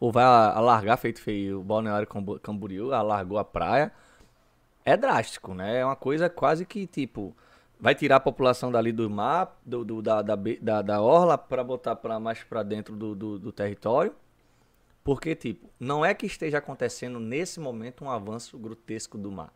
ou 0.00 0.12
vai 0.12 0.24
alargar, 0.24 0.98
feito 0.98 1.22
feio 1.22 1.60
o 1.60 1.64
Balneário 1.64 2.08
Camboriú, 2.42 2.92
alargou 2.94 3.38
a 3.38 3.44
praia. 3.44 3.92
É 4.84 4.96
drástico, 4.96 5.54
né? 5.54 5.78
É 5.80 5.84
uma 5.84 5.96
coisa 5.96 6.30
quase 6.30 6.66
que, 6.66 6.86
tipo, 6.86 7.36
vai 7.80 7.94
tirar 7.94 8.16
a 8.16 8.20
população 8.20 8.72
dali 8.72 8.92
do 8.92 9.10
mar, 9.10 9.58
do, 9.66 9.84
do- 9.84 10.02
da, 10.02 10.22
da, 10.22 10.36
da, 10.62 10.82
da 10.82 11.02
orla, 11.02 11.38
pra 11.38 11.64
botar 11.64 11.96
pra, 11.96 12.20
mais 12.20 12.42
pra 12.44 12.62
dentro 12.62 12.96
do, 12.96 13.14
do, 13.14 13.38
do 13.38 13.52
território. 13.52 14.14
Porque, 15.04 15.34
tipo, 15.34 15.70
não 15.80 16.04
é 16.04 16.14
que 16.14 16.26
esteja 16.26 16.58
acontecendo 16.58 17.20
nesse 17.20 17.60
momento 17.60 18.04
um 18.04 18.10
avanço 18.10 18.58
grotesco 18.58 19.18
do 19.18 19.32
mar. 19.32 19.52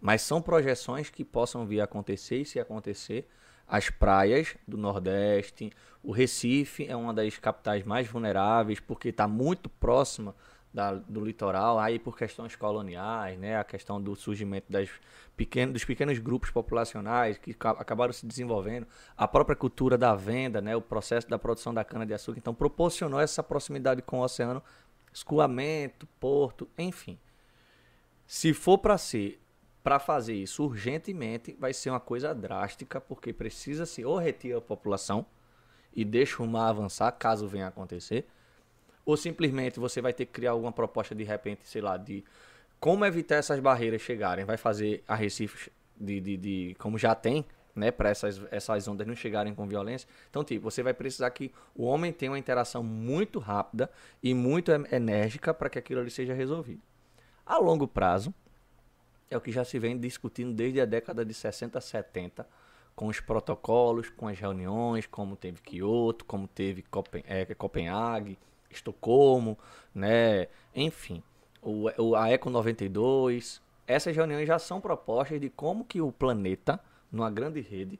Mas 0.00 0.22
são 0.22 0.40
projeções 0.40 1.10
que 1.10 1.24
possam 1.24 1.66
vir 1.66 1.80
a 1.80 1.84
acontecer 1.84 2.40
e 2.40 2.44
se 2.44 2.58
acontecer. 2.58 3.28
As 3.68 3.90
praias 3.90 4.56
do 4.66 4.76
Nordeste, 4.76 5.70
o 6.02 6.10
Recife 6.10 6.86
é 6.88 6.96
uma 6.96 7.14
das 7.14 7.38
capitais 7.38 7.84
mais 7.84 8.08
vulneráveis 8.08 8.80
porque 8.80 9.10
está 9.10 9.28
muito 9.28 9.68
próxima 9.68 10.34
da- 10.72 10.94
do 10.94 11.24
litoral, 11.24 11.78
aí 11.78 11.98
por 11.98 12.16
questões 12.16 12.54
coloniais, 12.56 13.38
né, 13.38 13.58
a 13.58 13.64
questão 13.64 14.00
do 14.00 14.14
surgimento 14.14 14.70
das 14.70 14.88
pequenos, 15.36 15.72
dos 15.72 15.84
pequenos 15.84 16.18
grupos 16.18 16.50
populacionais 16.50 17.38
que 17.38 17.52
ca- 17.52 17.70
acabaram 17.72 18.12
se 18.12 18.24
desenvolvendo, 18.24 18.86
a 19.16 19.26
própria 19.26 19.56
cultura 19.56 19.98
da 19.98 20.14
venda, 20.14 20.60
né, 20.60 20.76
o 20.76 20.80
processo 20.80 21.28
da 21.28 21.38
produção 21.38 21.74
da 21.74 21.84
cana-de-açúcar, 21.84 22.38
então 22.38 22.54
proporcionou 22.54 23.18
essa 23.20 23.42
proximidade 23.42 24.00
com 24.00 24.20
o 24.20 24.22
oceano, 24.22 24.62
escoamento, 25.12 26.06
porto, 26.20 26.68
enfim. 26.78 27.18
Se 28.26 28.54
for 28.54 28.78
para 28.78 28.96
ser 28.96 29.40
para 29.82 29.98
fazer 29.98 30.34
isso 30.34 30.64
urgentemente, 30.64 31.56
vai 31.58 31.72
ser 31.72 31.90
uma 31.90 32.00
coisa 32.00 32.34
drástica, 32.34 33.00
porque 33.00 33.32
precisa 33.32 33.86
se 33.86 34.04
ou 34.04 34.18
a 34.18 34.60
população 34.60 35.24
e 35.94 36.04
deixa 36.04 36.42
o 36.42 36.46
mar 36.46 36.68
avançar, 36.68 37.10
caso 37.12 37.48
venha 37.48 37.66
a 37.66 37.68
acontecer, 37.68 38.26
ou 39.04 39.16
simplesmente 39.16 39.80
você 39.80 40.00
vai 40.00 40.12
ter 40.12 40.26
que 40.26 40.32
criar 40.32 40.52
alguma 40.52 40.72
proposta 40.72 41.14
de 41.14 41.24
repente, 41.24 41.66
sei 41.66 41.80
lá, 41.80 41.96
de 41.96 42.24
como 42.78 43.04
evitar 43.04 43.36
essas 43.36 43.58
barreiras 43.60 44.02
chegarem. 44.02 44.44
Vai 44.44 44.56
fazer 44.56 45.02
a 45.08 45.14
Recife 45.14 45.70
de, 45.96 46.20
de, 46.20 46.36
de 46.36 46.76
como 46.78 46.98
já 46.98 47.14
tem, 47.14 47.44
né, 47.74 47.90
para 47.90 48.10
essas, 48.10 48.40
essas 48.50 48.86
ondas 48.88 49.06
não 49.06 49.14
chegarem 49.14 49.54
com 49.54 49.66
violência. 49.66 50.08
Então, 50.28 50.44
tipo, 50.44 50.70
você 50.70 50.82
vai 50.82 50.94
precisar 50.94 51.30
que 51.30 51.52
o 51.74 51.84
homem 51.84 52.12
tenha 52.12 52.30
uma 52.32 52.38
interação 52.38 52.82
muito 52.82 53.38
rápida 53.38 53.90
e 54.22 54.34
muito 54.34 54.70
en- 54.72 54.84
enérgica 54.92 55.54
para 55.54 55.70
que 55.70 55.78
aquilo 55.78 56.00
ali 56.00 56.10
seja 56.10 56.34
resolvido. 56.34 56.82
A 57.44 57.58
longo 57.58 57.88
prazo, 57.88 58.34
é 59.30 59.36
o 59.36 59.40
que 59.40 59.52
já 59.52 59.64
se 59.64 59.78
vem 59.78 59.98
discutindo 59.98 60.52
desde 60.52 60.80
a 60.80 60.84
década 60.84 61.24
de 61.24 61.32
60, 61.34 61.80
70, 61.80 62.46
com 62.96 63.06
os 63.06 63.20
protocolos, 63.20 64.10
com 64.10 64.28
as 64.28 64.38
reuniões, 64.38 65.06
como 65.06 65.36
teve 65.36 65.60
Kyoto, 65.62 66.24
como 66.24 66.46
teve 66.48 66.82
Copen 66.82 67.22
eh, 67.26 67.46
Copenhague, 67.54 68.38
Estocolmo, 68.70 69.58
né? 69.94 70.48
enfim, 70.74 71.22
o, 71.62 71.88
o- 72.02 72.16
a 72.16 72.28
Eco 72.30 72.50
92. 72.50 73.60
Essas 73.86 74.14
reuniões 74.14 74.46
já 74.46 74.58
são 74.58 74.80
propostas 74.80 75.40
de 75.40 75.50
como 75.50 75.84
que 75.84 76.00
o 76.00 76.12
planeta, 76.12 76.78
numa 77.10 77.30
grande 77.30 77.60
rede, 77.60 77.98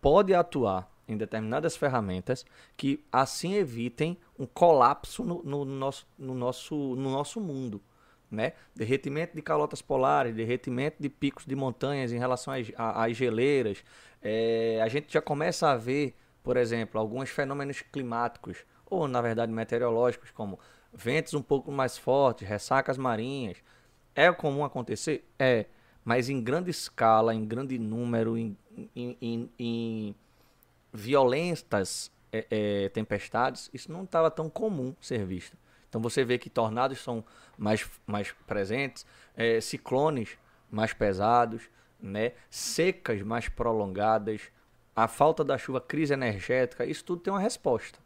pode 0.00 0.34
atuar 0.34 0.90
em 1.06 1.16
determinadas 1.16 1.76
ferramentas 1.76 2.44
que 2.76 3.02
assim 3.10 3.54
evitem 3.54 4.18
um 4.38 4.46
colapso 4.46 5.24
no, 5.24 5.42
no 5.42 5.64
nosso, 5.64 6.06
no, 6.18 6.34
nosso, 6.34 6.74
no 6.76 7.10
nosso 7.10 7.40
mundo. 7.40 7.80
Né? 8.30 8.52
Derretimento 8.74 9.34
de 9.34 9.40
calotas 9.40 9.80
polares, 9.80 10.34
derretimento 10.34 10.96
de 11.00 11.08
picos 11.08 11.46
de 11.46 11.56
montanhas 11.56 12.12
em 12.12 12.18
relação 12.18 12.52
às, 12.52 12.70
às 12.76 13.16
geleiras. 13.16 13.82
É, 14.22 14.80
a 14.82 14.88
gente 14.88 15.12
já 15.12 15.22
começa 15.22 15.70
a 15.70 15.76
ver, 15.76 16.14
por 16.42 16.56
exemplo, 16.56 17.00
alguns 17.00 17.30
fenômenos 17.30 17.80
climáticos, 17.80 18.58
ou 18.84 19.08
na 19.08 19.22
verdade 19.22 19.50
meteorológicos, 19.52 20.30
como 20.30 20.58
ventos 20.92 21.34
um 21.34 21.42
pouco 21.42 21.70
mais 21.72 21.96
fortes, 21.96 22.46
ressacas 22.46 22.98
marinhas. 22.98 23.58
É 24.14 24.30
comum 24.32 24.64
acontecer? 24.64 25.24
É, 25.38 25.66
mas 26.04 26.28
em 26.28 26.42
grande 26.42 26.70
escala, 26.70 27.34
em 27.34 27.44
grande 27.44 27.78
número, 27.78 28.36
em, 28.36 28.56
em, 28.94 29.16
em, 29.20 29.50
em 29.58 30.14
violentas 30.92 32.10
é, 32.32 32.46
é, 32.50 32.88
tempestades, 32.88 33.70
isso 33.72 33.92
não 33.92 34.04
estava 34.04 34.30
tão 34.30 34.48
comum 34.48 34.94
ser 35.00 35.24
visto. 35.24 35.56
Então 35.88 36.00
você 36.00 36.24
vê 36.24 36.38
que 36.38 36.50
tornados 36.50 36.98
são 37.00 37.24
mais, 37.56 37.88
mais 38.06 38.32
presentes, 38.46 39.06
é, 39.36 39.60
ciclones 39.60 40.38
mais 40.70 40.92
pesados, 40.92 41.70
né? 42.00 42.32
secas 42.50 43.22
mais 43.22 43.48
prolongadas, 43.48 44.42
a 44.94 45.08
falta 45.08 45.44
da 45.44 45.56
chuva, 45.56 45.80
crise 45.80 46.12
energética, 46.12 46.84
isso 46.84 47.04
tudo 47.04 47.22
tem 47.22 47.32
uma 47.32 47.40
resposta. 47.40 47.98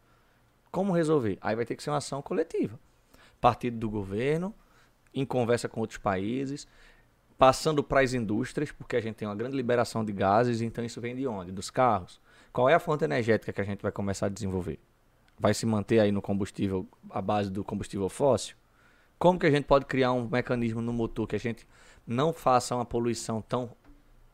Como 0.70 0.92
resolver? 0.92 1.38
Aí 1.40 1.56
vai 1.56 1.64
ter 1.64 1.76
que 1.76 1.82
ser 1.82 1.90
uma 1.90 1.98
ação 1.98 2.22
coletiva. 2.22 2.78
Partido 3.40 3.78
do 3.78 3.90
governo, 3.90 4.54
em 5.12 5.24
conversa 5.24 5.68
com 5.68 5.80
outros 5.80 5.98
países, 5.98 6.66
passando 7.36 7.82
para 7.82 8.00
as 8.00 8.14
indústrias, 8.14 8.70
porque 8.70 8.96
a 8.96 9.00
gente 9.00 9.16
tem 9.16 9.26
uma 9.26 9.34
grande 9.34 9.56
liberação 9.56 10.04
de 10.04 10.12
gases, 10.12 10.60
então 10.60 10.84
isso 10.84 11.00
vem 11.00 11.14
de 11.16 11.26
onde? 11.26 11.50
Dos 11.50 11.70
carros. 11.70 12.20
Qual 12.52 12.68
é 12.68 12.74
a 12.74 12.78
fonte 12.78 13.04
energética 13.04 13.52
que 13.52 13.60
a 13.60 13.64
gente 13.64 13.82
vai 13.82 13.90
começar 13.90 14.26
a 14.26 14.28
desenvolver? 14.28 14.78
Vai 15.38 15.54
se 15.54 15.66
manter 15.66 15.98
aí 15.98 16.12
no 16.12 16.22
combustível, 16.22 16.86
a 17.10 17.20
base 17.20 17.50
do 17.50 17.64
combustível 17.64 18.08
fóssil? 18.08 18.56
Como 19.18 19.38
que 19.38 19.46
a 19.46 19.50
gente 19.50 19.64
pode 19.64 19.86
criar 19.86 20.12
um 20.12 20.28
mecanismo 20.28 20.80
no 20.80 20.92
motor 20.92 21.26
que 21.26 21.36
a 21.36 21.38
gente 21.38 21.66
não 22.06 22.32
faça 22.32 22.74
uma 22.74 22.84
poluição 22.84 23.40
tão 23.40 23.70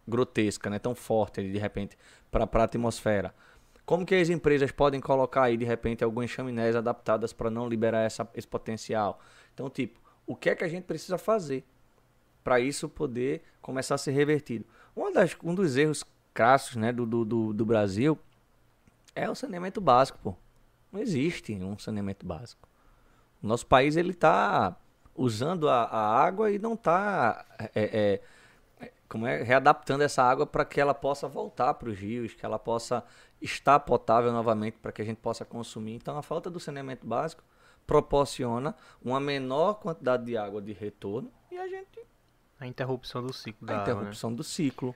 grotesca, 0.07 0.71
né, 0.71 0.79
tão 0.79 0.95
forte 0.95 1.43
de 1.43 1.59
repente 1.59 1.97
para 2.31 2.49
a 2.51 2.63
atmosfera? 2.65 3.35
Como 3.85 4.05
que 4.05 4.15
as 4.15 4.29
empresas 4.29 4.71
podem 4.71 5.01
colocar 5.01 5.45
aí 5.45 5.57
de 5.57 5.65
repente 5.65 6.05
algumas 6.05 6.31
chaminés 6.31 6.77
adaptadas 6.77 7.33
para 7.33 7.51
não 7.51 7.67
liberar 7.67 8.01
essa, 8.01 8.29
esse 8.35 8.47
potencial? 8.47 9.19
Então, 9.55 9.71
tipo, 9.71 9.99
o 10.27 10.37
que 10.37 10.51
é 10.51 10.55
que 10.55 10.63
a 10.63 10.69
gente 10.69 10.85
precisa 10.85 11.17
fazer 11.17 11.65
para 12.45 12.61
isso 12.61 12.87
poder 12.87 13.43
começar 13.63 13.95
a 13.95 13.99
ser 13.99 14.13
revertido? 14.13 14.67
Uma 14.95 15.11
das, 15.11 15.35
um 15.43 15.55
dos 15.55 15.77
erros 15.77 16.05
crassos 16.35 16.77
né, 16.77 16.93
do, 16.93 17.07
do, 17.07 17.53
do 17.53 17.65
Brasil 17.65 18.19
é 19.15 19.29
o 19.29 19.35
saneamento 19.35 19.81
básico, 19.81 20.19
pô. 20.23 20.37
Não 20.93 21.01
existe 21.01 21.55
um 21.55 21.79
saneamento 21.79 22.25
básico. 22.25 22.69
O 23.43 23.47
nosso 23.47 23.67
país 23.67 23.97
ele 23.97 24.11
está 24.11 24.77
usando 25.15 25.69
a, 25.69 25.85
a, 25.85 26.23
água 26.23 26.51
e 26.51 26.59
não 26.59 26.75
está 26.75 27.45
é, 27.75 28.21
é, 28.81 28.93
como 29.09 29.27
é, 29.27 29.43
readaptando 29.43 30.05
essa 30.05 30.23
água 30.23 30.47
para 30.47 30.65
que 30.65 30.81
ela 30.81 30.95
possa 30.95 31.27
voltar 31.27 31.75
para 31.75 31.89
os 31.89 31.99
rios, 31.99 32.35
que 32.35 32.45
ela 32.45 32.59
possa 32.59 33.05
estar 33.41 33.81
potável 33.81 34.33
novamente 34.33 34.79
para 34.79 34.93
que 34.93 35.03
a 35.03 35.05
gente 35.05 35.19
possa 35.19 35.45
consumir. 35.45 35.95
Então, 35.95 36.17
a 36.17 36.23
falta 36.23 36.51
do 36.51 36.61
saneamento 36.61 37.07
básico 37.07 37.43
proporciona 37.87 38.75
uma 39.03 39.19
menor 39.19 39.75
quantidade 39.75 40.25
de 40.25 40.37
água 40.37 40.61
de 40.61 40.73
retorno 40.73 41.33
e 41.51 41.57
a 41.57 41.67
gente. 41.67 42.07
A 42.61 42.67
interrupção 42.67 43.23
do 43.23 43.33
ciclo 43.33 43.67
da 43.67 43.79
A 43.79 43.83
interrupção 43.83 44.29
água, 44.29 44.31
né? 44.31 44.37
do 44.37 44.45
ciclo. 44.45 44.95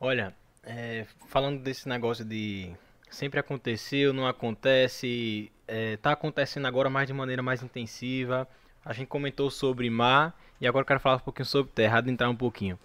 Olha, 0.00 0.34
é, 0.62 1.06
falando 1.28 1.62
desse 1.62 1.88
negócio 1.88 2.24
de 2.24 2.74
sempre 3.14 3.40
aconteceu, 3.40 4.12
não 4.12 4.26
acontece, 4.26 5.50
é, 5.66 5.96
tá 5.96 6.12
acontecendo 6.12 6.66
agora 6.66 6.90
mais 6.90 7.06
de 7.06 7.12
maneira 7.12 7.42
mais 7.42 7.62
intensiva. 7.62 8.46
A 8.84 8.92
gente 8.92 9.06
comentou 9.06 9.50
sobre 9.50 9.88
mar 9.88 10.38
e 10.60 10.66
agora 10.66 10.82
eu 10.82 10.86
quero 10.86 11.00
falar 11.00 11.16
um 11.16 11.20
pouquinho 11.20 11.46
sobre 11.46 11.72
terra, 11.72 11.98
adentrar 11.98 12.28
um 12.28 12.36
pouquinho. 12.36 12.78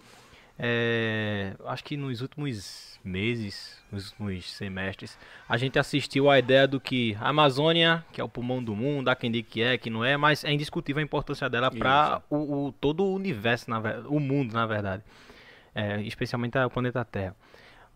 É, 0.58 1.54
acho 1.66 1.82
que 1.82 1.96
nos 1.96 2.20
últimos 2.20 2.98
meses, 3.02 3.82
nos 3.90 4.10
últimos 4.10 4.50
semestres, 4.52 5.18
a 5.48 5.56
gente 5.56 5.78
assistiu 5.78 6.30
à 6.30 6.38
ideia 6.38 6.68
do 6.68 6.78
que 6.78 7.16
a 7.18 7.30
Amazônia, 7.30 8.04
que 8.12 8.20
é 8.20 8.24
o 8.24 8.28
pulmão 8.28 8.62
do 8.62 8.76
mundo, 8.76 9.08
há 9.08 9.16
quem 9.16 9.30
diga 9.30 9.48
que 9.50 9.62
é, 9.62 9.78
que 9.78 9.90
não 9.90 10.04
é, 10.04 10.16
mas 10.16 10.44
é 10.44 10.52
indiscutível 10.52 11.00
a 11.00 11.04
importância 11.04 11.48
dela 11.48 11.70
para 11.70 12.22
o, 12.30 12.66
o, 12.66 12.72
todo 12.72 13.04
o 13.04 13.14
universo, 13.14 13.70
na, 13.70 13.80
o 14.06 14.20
mundo, 14.20 14.52
na 14.52 14.66
verdade, 14.66 15.02
é, 15.74 16.02
especialmente 16.02 16.56
o 16.58 16.70
planeta 16.70 17.04
Terra. 17.04 17.34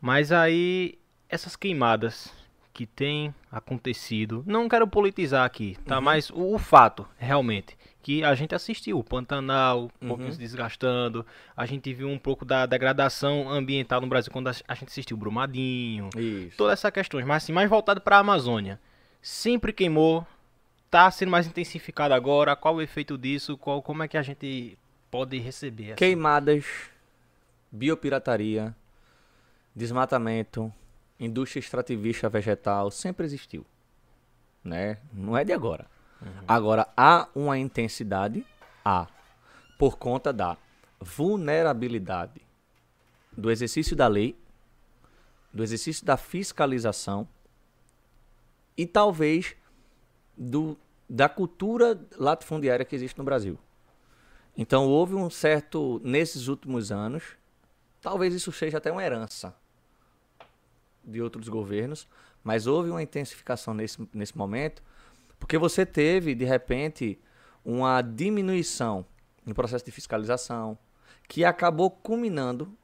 Mas 0.00 0.32
aí, 0.32 0.98
essas 1.34 1.56
queimadas 1.56 2.32
que 2.72 2.86
têm 2.86 3.34
acontecido, 3.52 4.42
não 4.46 4.68
quero 4.68 4.86
politizar 4.86 5.44
aqui, 5.44 5.76
tá? 5.86 5.98
Uhum. 5.98 6.04
Mas 6.04 6.30
o, 6.30 6.54
o 6.54 6.58
fato, 6.58 7.06
realmente, 7.16 7.76
que 8.02 8.24
a 8.24 8.34
gente 8.34 8.54
assistiu, 8.54 8.98
o 8.98 9.04
Pantanal, 9.04 9.82
um 9.82 9.82
uhum. 9.82 10.08
pouquinho 10.08 10.32
se 10.32 10.38
desgastando, 10.38 11.24
a 11.56 11.66
gente 11.66 11.92
viu 11.94 12.08
um 12.08 12.18
pouco 12.18 12.44
da 12.44 12.66
degradação 12.66 13.48
ambiental 13.48 14.00
no 14.00 14.08
Brasil 14.08 14.32
quando 14.32 14.48
a 14.48 14.52
gente 14.52 14.88
assistiu 14.88 15.16
o 15.16 15.20
Brumadinho, 15.20 16.10
Isso. 16.16 16.56
toda 16.56 16.72
essa 16.72 16.90
questão, 16.90 17.20
mas 17.24 17.44
assim, 17.44 17.52
mais 17.52 17.70
voltado 17.70 18.00
para 18.00 18.16
a 18.16 18.20
Amazônia. 18.20 18.80
Sempre 19.22 19.72
queimou, 19.72 20.26
está 20.86 21.10
sendo 21.10 21.30
mais 21.30 21.46
intensificado 21.46 22.12
agora, 22.12 22.56
qual 22.56 22.74
o 22.74 22.82
efeito 22.82 23.16
disso, 23.16 23.56
qual, 23.56 23.80
como 23.82 24.02
é 24.02 24.08
que 24.08 24.16
a 24.16 24.22
gente 24.22 24.76
pode 25.10 25.38
receber? 25.38 25.86
Essa? 25.86 25.96
Queimadas, 25.96 26.64
biopirataria, 27.70 28.74
desmatamento, 29.74 30.72
indústria 31.24 31.60
extrativista 31.60 32.28
vegetal, 32.28 32.90
sempre 32.90 33.24
existiu, 33.24 33.64
né? 34.62 34.98
Não 35.12 35.36
é 35.36 35.44
de 35.44 35.52
agora. 35.52 35.86
Uhum. 36.20 36.44
Agora, 36.46 36.88
há 36.96 37.28
uma 37.34 37.58
intensidade? 37.58 38.46
Há. 38.84 39.06
Por 39.78 39.96
conta 39.96 40.32
da 40.32 40.56
vulnerabilidade 41.00 42.40
do 43.32 43.50
exercício 43.50 43.96
da 43.96 44.06
lei, 44.06 44.36
do 45.52 45.62
exercício 45.62 46.04
da 46.04 46.16
fiscalização 46.16 47.28
e 48.76 48.86
talvez 48.86 49.54
do, 50.36 50.78
da 51.08 51.28
cultura 51.28 52.00
latifundiária 52.16 52.84
que 52.84 52.94
existe 52.94 53.18
no 53.18 53.24
Brasil. 53.24 53.58
Então 54.56 54.86
houve 54.86 55.14
um 55.14 55.28
certo, 55.28 56.00
nesses 56.04 56.48
últimos 56.48 56.92
anos, 56.92 57.36
talvez 58.00 58.34
isso 58.34 58.52
seja 58.52 58.78
até 58.78 58.90
uma 58.90 59.02
herança 59.02 59.54
de 61.06 61.20
outros 61.22 61.48
governos, 61.48 62.08
mas 62.42 62.66
houve 62.66 62.90
uma 62.90 63.02
intensificação 63.02 63.74
nesse, 63.74 64.08
nesse 64.12 64.36
momento 64.36 64.82
porque 65.44 65.58
você 65.58 65.84
teve, 65.84 66.34
de 66.34 66.46
repente, 66.46 67.20
uma 67.62 68.00
diminuição 68.00 69.04
no 69.44 69.54
processo 69.54 69.84
de 69.84 69.90
fiscalização, 69.90 70.78
que 71.28 71.44
acabou 71.44 71.90
culminando 71.90 72.74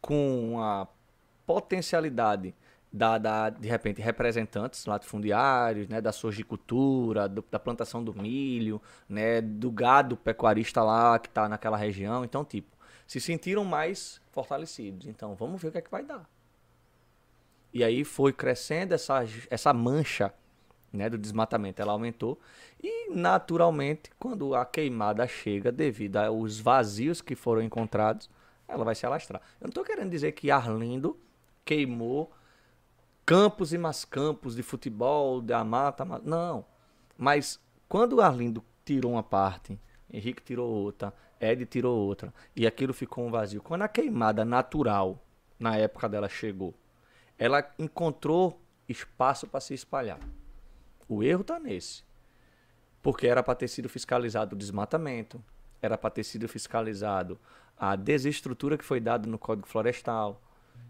com 0.00 0.60
a 0.60 0.88
potencialidade 1.46 2.52
da, 2.92 3.16
da, 3.16 3.48
de 3.48 3.68
repente, 3.68 4.02
representantes 4.02 4.86
latifundiários, 4.86 5.88
né, 5.88 6.00
da 6.00 6.10
sojicultura, 6.10 7.28
do, 7.28 7.44
da 7.48 7.60
plantação 7.60 8.02
do 8.02 8.12
milho, 8.12 8.82
né, 9.08 9.40
do 9.40 9.70
gado 9.70 10.16
pecuarista 10.16 10.82
lá 10.82 11.16
que 11.20 11.28
está 11.28 11.48
naquela 11.48 11.76
região. 11.76 12.24
Então, 12.24 12.44
tipo, 12.44 12.76
se 13.06 13.20
sentiram 13.20 13.64
mais 13.64 14.20
fortalecidos. 14.32 15.06
Então, 15.06 15.36
vamos 15.36 15.62
ver 15.62 15.68
o 15.68 15.70
que 15.72 15.78
é 15.78 15.82
que 15.82 15.90
vai 15.92 16.04
dar. 16.04 16.28
E 17.74 17.82
aí 17.82 18.04
foi 18.04 18.32
crescendo 18.32 18.94
essa, 18.94 19.24
essa 19.50 19.72
mancha 19.74 20.32
né, 20.92 21.10
do 21.10 21.18
desmatamento 21.18 21.82
ela 21.82 21.92
aumentou 21.92 22.38
e 22.80 23.10
naturalmente 23.10 24.10
quando 24.16 24.54
a 24.54 24.64
queimada 24.64 25.26
chega 25.26 25.72
devido 25.72 26.18
aos 26.18 26.60
vazios 26.60 27.20
que 27.20 27.34
foram 27.34 27.60
encontrados 27.60 28.30
ela 28.68 28.84
vai 28.84 28.94
se 28.94 29.04
alastrar. 29.04 29.42
Eu 29.60 29.64
não 29.64 29.70
estou 29.70 29.84
querendo 29.84 30.10
dizer 30.10 30.32
que 30.32 30.52
Arlindo 30.52 31.18
queimou 31.64 32.32
campos 33.26 33.72
e 33.72 33.78
mais 33.78 34.04
campos 34.04 34.54
de 34.54 34.62
futebol, 34.62 35.40
da 35.40 35.64
mata, 35.64 36.04
não. 36.22 36.64
Mas 37.18 37.60
quando 37.88 38.20
Arlindo 38.20 38.64
tirou 38.84 39.12
uma 39.12 39.22
parte, 39.22 39.78
Henrique 40.10 40.42
tirou 40.42 40.70
outra, 40.70 41.12
Ed 41.40 41.66
tirou 41.66 41.98
outra 41.98 42.32
e 42.54 42.66
aquilo 42.66 42.94
ficou 42.94 43.26
um 43.26 43.30
vazio. 43.30 43.62
Quando 43.62 43.82
a 43.82 43.88
queimada 43.88 44.44
natural 44.44 45.22
na 45.58 45.76
época 45.76 46.08
dela 46.08 46.28
chegou, 46.28 46.74
ela 47.38 47.68
encontrou 47.78 48.60
espaço 48.88 49.46
para 49.46 49.60
se 49.60 49.74
espalhar. 49.74 50.20
O 51.08 51.22
erro 51.22 51.42
está 51.42 51.58
nesse. 51.58 52.04
Porque 53.02 53.26
era 53.26 53.42
para 53.42 53.54
ter 53.54 53.68
sido 53.68 53.88
fiscalizado 53.88 54.54
o 54.54 54.58
desmatamento, 54.58 55.42
era 55.82 55.98
para 55.98 56.10
ter 56.10 56.24
sido 56.24 56.48
fiscalizado 56.48 57.38
a 57.76 57.96
desestrutura 57.96 58.78
que 58.78 58.84
foi 58.84 59.00
dada 59.00 59.28
no 59.28 59.38
Código 59.38 59.66
Florestal, 59.66 60.40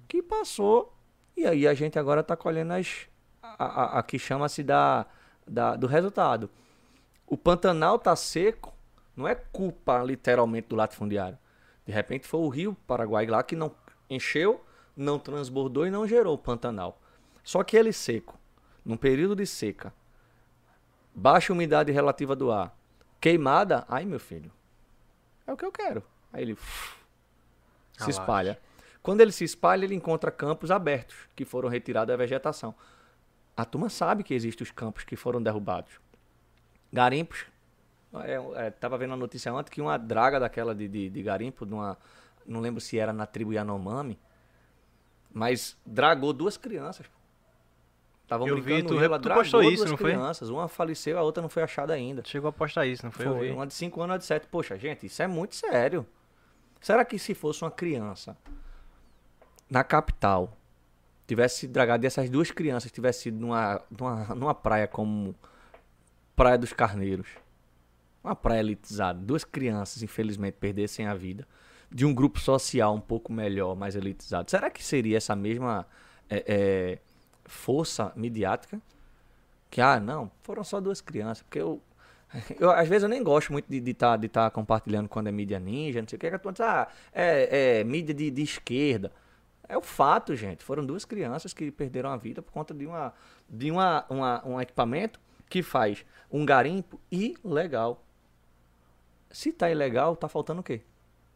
que 0.06 0.22
passou, 0.22 0.94
e 1.36 1.46
aí 1.46 1.66
a 1.66 1.74
gente 1.74 1.98
agora 1.98 2.20
está 2.20 2.36
colhendo 2.36 2.74
as, 2.74 3.08
a, 3.42 3.64
a, 3.64 3.98
a 3.98 4.02
que 4.02 4.18
chama-se 4.18 4.62
da, 4.62 5.06
da, 5.46 5.76
do 5.76 5.86
resultado. 5.86 6.48
O 7.26 7.36
Pantanal 7.36 7.96
está 7.96 8.14
seco, 8.14 8.72
não 9.16 9.26
é 9.26 9.34
culpa 9.34 10.02
literalmente 10.02 10.68
do 10.68 10.76
latifundiário. 10.76 11.38
De 11.86 11.92
repente 11.92 12.26
foi 12.26 12.40
o 12.40 12.48
rio 12.48 12.76
Paraguai 12.86 13.26
lá 13.26 13.42
que 13.42 13.56
não 13.56 13.74
encheu, 14.08 14.64
não 14.96 15.18
transbordou 15.18 15.86
e 15.86 15.90
não 15.90 16.06
gerou 16.06 16.34
o 16.34 16.38
Pantanal. 16.38 17.00
Só 17.42 17.62
que 17.62 17.76
ele 17.76 17.92
seco, 17.92 18.38
num 18.84 18.96
período 18.96 19.36
de 19.36 19.46
seca, 19.46 19.92
Baixa 21.14 21.52
umidade 21.52 21.92
relativa 21.92 22.34
do 22.34 22.50
ar. 22.50 22.76
Queimada, 23.20 23.84
ai 23.88 24.04
meu 24.04 24.18
filho. 24.18 24.50
É 25.46 25.52
o 25.52 25.56
que 25.56 25.64
eu 25.64 25.70
quero. 25.70 26.02
Aí 26.32 26.42
ele 26.42 26.58
se 27.96 28.10
espalha. 28.10 28.58
Quando 29.00 29.20
ele 29.20 29.30
se 29.30 29.44
espalha, 29.44 29.84
ele 29.84 29.94
encontra 29.94 30.32
campos 30.32 30.72
abertos 30.72 31.14
que 31.36 31.44
foram 31.44 31.68
retirados 31.68 32.08
da 32.08 32.16
vegetação. 32.16 32.74
A 33.56 33.64
turma 33.64 33.88
sabe 33.88 34.24
que 34.24 34.34
existem 34.34 34.64
os 34.64 34.72
campos 34.72 35.04
que 35.04 35.14
foram 35.14 35.40
derrubados. 35.40 35.92
Garimpos. 36.92 37.46
É, 38.24 38.66
é, 38.66 38.70
tava 38.70 38.98
vendo 38.98 39.14
a 39.14 39.16
notícia 39.16 39.52
ontem 39.54 39.70
que 39.70 39.80
uma 39.80 39.96
draga 39.96 40.40
daquela 40.40 40.74
de, 40.74 40.88
de, 40.88 41.10
de 41.10 41.22
garimpo, 41.22 41.64
uma, 41.64 41.96
não 42.46 42.60
lembro 42.60 42.80
se 42.80 42.98
era 42.98 43.12
na 43.12 43.26
tribo 43.26 43.52
Yanomami, 43.52 44.18
mas 45.34 45.76
dragou 45.84 46.32
duas 46.32 46.56
crianças. 46.56 47.06
Estavam 48.22 48.46
brincando 48.46 48.74
vi, 48.74 48.82
tu, 48.84 48.98
ela 48.98 49.18
tu 49.18 49.28
postou 49.28 49.62
isso, 49.62 49.84
não 49.84 49.96
crianças. 49.98 50.48
Foi? 50.48 50.56
Uma 50.56 50.68
faleceu, 50.68 51.18
a 51.18 51.22
outra 51.22 51.42
não 51.42 51.48
foi 51.50 51.62
achada 51.62 51.92
ainda. 51.92 52.22
Chegou 52.24 52.48
a 52.48 52.52
postar 52.52 52.86
isso, 52.86 53.04
não 53.04 53.12
foi? 53.12 53.26
Foi, 53.26 53.50
uma 53.50 53.66
de 53.66 53.74
5 53.74 54.00
anos, 54.00 54.12
uma 54.12 54.18
de 54.18 54.24
7. 54.24 54.46
Poxa, 54.46 54.78
gente, 54.78 55.04
isso 55.04 55.22
é 55.22 55.26
muito 55.26 55.56
sério. 55.56 56.06
Será 56.80 57.04
que 57.04 57.18
se 57.18 57.34
fosse 57.34 57.62
uma 57.62 57.70
criança 57.70 58.36
na 59.68 59.82
capital, 59.82 60.56
tivesse 61.26 61.66
dragado 61.66 62.06
essas 62.06 62.30
duas 62.30 62.50
crianças, 62.50 62.90
tivesse 62.92 63.28
ido 63.28 63.38
numa, 63.38 63.82
numa, 63.90 64.34
numa 64.34 64.54
praia 64.54 64.86
como 64.86 65.34
Praia 66.36 66.56
dos 66.56 66.72
Carneiros, 66.72 67.28
uma 68.22 68.34
praia 68.34 68.60
elitizada, 68.60 69.18
duas 69.20 69.44
crianças, 69.44 70.02
infelizmente, 70.02 70.56
perdessem 70.58 71.06
a 71.06 71.14
vida. 71.14 71.46
De 71.94 72.04
um 72.04 72.12
grupo 72.12 72.40
social 72.40 72.92
um 72.92 73.00
pouco 73.00 73.32
melhor, 73.32 73.76
mais 73.76 73.94
elitizado, 73.94 74.50
será 74.50 74.68
que 74.68 74.82
seria 74.82 75.16
essa 75.16 75.36
mesma 75.36 75.86
é, 76.28 76.44
é, 76.48 76.98
força 77.44 78.12
midiática? 78.16 78.82
Que, 79.70 79.80
ah, 79.80 80.00
não, 80.00 80.28
foram 80.42 80.64
só 80.64 80.80
duas 80.80 81.00
crianças, 81.00 81.44
porque 81.44 81.60
eu 81.60 81.80
eu, 82.58 82.68
às 82.70 82.88
vezes 82.88 83.04
eu 83.04 83.08
nem 83.08 83.22
gosto 83.22 83.52
muito 83.52 83.66
de 83.68 83.78
estar 83.90 84.10
tá, 84.10 84.16
de 84.16 84.28
tá 84.28 84.50
compartilhando 84.50 85.08
quando 85.08 85.28
é 85.28 85.32
mídia 85.32 85.60
ninja, 85.60 86.00
não 86.00 86.08
sei 86.08 86.16
o 86.16 86.20
que. 86.20 86.28
que 86.28 86.62
ah, 86.62 86.88
é, 87.12 87.78
é 87.78 87.84
mídia 87.84 88.12
de, 88.12 88.28
de 88.28 88.42
esquerda. 88.42 89.12
É 89.68 89.78
o 89.78 89.82
fato, 89.82 90.34
gente. 90.34 90.64
Foram 90.64 90.84
duas 90.84 91.04
crianças 91.04 91.54
que 91.54 91.70
perderam 91.70 92.10
a 92.10 92.16
vida 92.16 92.42
por 92.42 92.50
conta 92.50 92.74
de, 92.74 92.86
uma, 92.86 93.14
de 93.48 93.70
uma, 93.70 94.04
uma, 94.10 94.46
um 94.46 94.60
equipamento 94.60 95.20
que 95.48 95.62
faz 95.62 96.04
um 96.28 96.44
garimpo 96.44 97.00
ilegal. 97.10 98.04
Se 99.30 99.52
tá 99.52 99.70
ilegal, 99.70 100.16
tá 100.16 100.28
faltando 100.28 100.60
o 100.60 100.64
quê? 100.64 100.82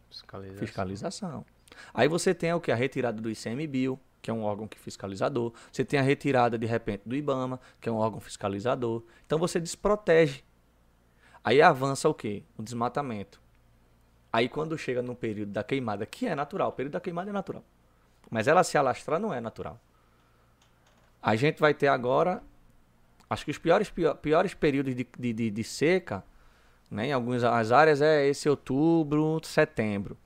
Fiscalização. 0.09 0.59
Fiscalização. 0.59 1.47
Aí 1.93 2.09
você 2.09 2.35
tem 2.35 2.53
o 2.53 2.61
que? 2.61 2.73
A 2.73 2.75
retirada 2.75 3.21
do 3.21 3.31
ICMBio, 3.31 4.01
que 4.21 4.31
é 4.31 4.35
um 4.35 4.43
órgão 4.43 4.67
que 4.67 4.79
fiscalizador. 4.79 5.53
Você 5.71 5.85
tem 5.85 6.01
a 6.01 6.03
retirada, 6.03 6.59
de 6.59 6.67
repente, 6.67 7.03
do 7.07 7.15
IBAMA, 7.15 7.61
que 7.81 7.89
é 7.89 7.93
um 7.93 7.97
órgão 7.97 8.21
fiscalizador. 8.21 9.03
Então 9.27 9.39
você 9.39 9.61
desprotege 9.61 10.45
Aí 11.49 11.63
avança 11.63 12.09
o 12.09 12.15
quê? 12.15 12.43
O 12.59 12.63
desmatamento. 12.63 13.41
Aí 14.31 14.51
quando 14.51 14.77
chega 14.77 15.01
no 15.01 15.15
período 15.15 15.51
da 15.51 15.65
queimada, 15.65 16.05
que 16.05 16.27
é 16.27 16.35
natural, 16.35 16.69
o 16.69 16.73
período 16.73 16.93
da 16.93 17.01
queimada 17.01 17.31
é 17.31 17.33
natural. 17.33 17.65
Mas 18.31 18.47
ela 18.47 18.63
se 18.63 18.77
alastrar 18.77 19.19
não 19.19 19.33
é 19.33 19.41
natural. 19.41 19.81
A 21.23 21.35
gente 21.37 21.59
vai 21.59 21.73
ter 21.73 21.89
agora, 21.89 22.43
acho 23.31 23.47
que 23.47 23.51
os 23.51 23.57
piores, 23.57 23.91
piores 24.21 24.53
períodos 24.53 24.95
de, 24.95 25.09
de, 25.19 25.33
de, 25.33 25.51
de 25.51 25.65
seca, 25.65 26.23
né, 26.91 27.09
em 27.09 27.13
algumas 27.13 27.45
áreas, 27.45 28.01
é 28.01 28.27
esse 28.27 28.49
outubro, 28.49 29.41
setembro. 29.45 30.17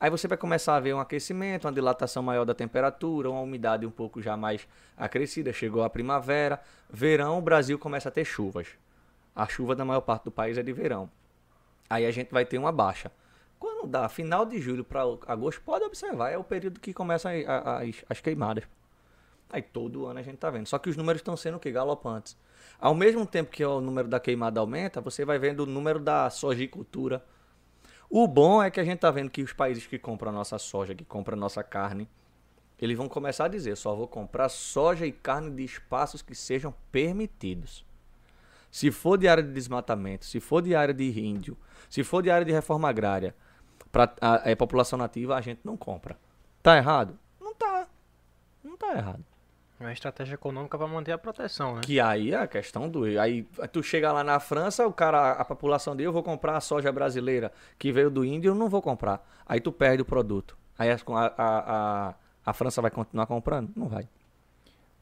Aí 0.00 0.10
você 0.10 0.28
vai 0.28 0.38
começar 0.38 0.76
a 0.76 0.80
ver 0.80 0.94
um 0.94 1.00
aquecimento, 1.00 1.64
uma 1.66 1.72
dilatação 1.72 2.22
maior 2.22 2.44
da 2.44 2.54
temperatura, 2.54 3.30
uma 3.30 3.40
umidade 3.40 3.84
um 3.84 3.90
pouco 3.90 4.22
já 4.22 4.36
mais 4.36 4.66
acrescida. 4.96 5.52
Chegou 5.52 5.82
a 5.82 5.90
primavera, 5.90 6.60
verão, 6.88 7.38
o 7.38 7.42
Brasil 7.42 7.78
começa 7.78 8.08
a 8.08 8.12
ter 8.12 8.24
chuvas. 8.24 8.68
A 9.34 9.46
chuva 9.48 9.74
da 9.74 9.84
maior 9.84 10.00
parte 10.00 10.24
do 10.24 10.30
país 10.30 10.56
é 10.56 10.62
de 10.62 10.72
verão. 10.72 11.10
Aí 11.90 12.06
a 12.06 12.10
gente 12.12 12.30
vai 12.32 12.44
ter 12.44 12.58
uma 12.58 12.70
baixa. 12.70 13.10
Quando 13.58 13.88
dá 13.88 14.08
final 14.08 14.46
de 14.46 14.60
julho 14.60 14.84
para 14.84 15.02
agosto, 15.26 15.60
pode 15.62 15.84
observar, 15.84 16.30
é 16.30 16.38
o 16.38 16.44
período 16.44 16.78
que 16.78 16.94
começam 16.94 17.32
as, 17.32 18.04
as 18.08 18.20
queimadas. 18.20 18.64
Aí 19.50 19.62
todo 19.62 20.06
ano 20.06 20.20
a 20.20 20.22
gente 20.22 20.36
tá 20.36 20.48
vendo. 20.48 20.66
Só 20.66 20.78
que 20.78 20.88
os 20.88 20.96
números 20.96 21.20
estão 21.20 21.36
sendo 21.36 21.58
que 21.58 21.72
galopantes. 21.72 22.36
Ao 22.80 22.94
mesmo 22.94 23.26
tempo 23.26 23.50
que 23.50 23.64
o 23.64 23.80
número 23.80 24.08
da 24.08 24.20
queimada 24.20 24.60
aumenta, 24.60 25.00
você 25.00 25.24
vai 25.24 25.38
vendo 25.38 25.60
o 25.60 25.66
número 25.66 25.98
da 25.98 26.30
sojicultura. 26.30 27.24
O 28.08 28.26
bom 28.26 28.62
é 28.62 28.70
que 28.70 28.78
a 28.78 28.84
gente 28.84 29.00
tá 29.00 29.10
vendo 29.10 29.30
que 29.30 29.42
os 29.42 29.52
países 29.52 29.86
que 29.86 29.98
compram 29.98 30.30
a 30.30 30.34
nossa 30.34 30.58
soja, 30.58 30.94
que 30.94 31.04
compram 31.04 31.36
a 31.36 31.40
nossa 31.40 31.62
carne, 31.62 32.08
eles 32.78 32.96
vão 32.96 33.08
começar 33.08 33.46
a 33.46 33.48
dizer: 33.48 33.76
só 33.76 33.94
vou 33.94 34.06
comprar 34.06 34.48
soja 34.48 35.04
e 35.04 35.12
carne 35.12 35.50
de 35.50 35.64
espaços 35.64 36.22
que 36.22 36.34
sejam 36.34 36.72
permitidos. 36.92 37.84
Se 38.70 38.90
for 38.90 39.18
de 39.18 39.26
área 39.26 39.42
de 39.42 39.52
desmatamento, 39.52 40.24
se 40.24 40.40
for 40.40 40.62
de 40.62 40.74
área 40.74 40.94
de 40.94 41.20
índio, 41.20 41.56
se 41.90 42.04
for 42.04 42.22
de 42.22 42.30
área 42.30 42.44
de 42.44 42.52
reforma 42.52 42.88
agrária, 42.88 43.34
para 43.90 44.14
a, 44.20 44.50
a, 44.50 44.56
população 44.56 44.98
nativa, 44.98 45.34
a 45.34 45.40
gente 45.40 45.60
não 45.64 45.76
compra. 45.76 46.18
Tá 46.62 46.76
errado? 46.76 47.18
Não 47.40 47.54
tá. 47.54 47.88
Não 48.62 48.76
tá 48.76 48.94
errado. 48.94 49.24
É 49.80 49.84
uma 49.84 49.92
estratégia 49.92 50.34
econômica 50.34 50.76
para 50.76 50.86
manter 50.88 51.12
a 51.12 51.18
proteção, 51.18 51.76
né? 51.76 51.82
Que 51.82 52.00
aí 52.00 52.32
é 52.32 52.36
a 52.36 52.48
questão 52.48 52.88
do. 52.88 53.04
Aí 53.20 53.44
tu 53.72 53.82
chega 53.82 54.12
lá 54.12 54.24
na 54.24 54.40
França, 54.40 54.86
o 54.86 54.92
cara, 54.92 55.32
a 55.32 55.44
população 55.44 55.94
dele, 55.94 56.08
eu 56.08 56.12
vou 56.12 56.22
comprar 56.22 56.56
a 56.56 56.60
soja 56.60 56.90
brasileira 56.90 57.52
que 57.78 57.92
veio 57.92 58.10
do 58.10 58.24
índio, 58.24 58.50
eu 58.50 58.54
não 58.54 58.68
vou 58.68 58.82
comprar. 58.82 59.24
Aí 59.46 59.60
tu 59.60 59.70
perde 59.70 60.02
o 60.02 60.04
produto. 60.04 60.58
Aí 60.76 60.90
a, 60.90 60.96
a, 60.96 62.08
a, 62.08 62.14
a 62.44 62.52
França 62.52 62.82
vai 62.82 62.90
continuar 62.90 63.26
comprando? 63.26 63.70
Não 63.76 63.88
vai. 63.88 64.08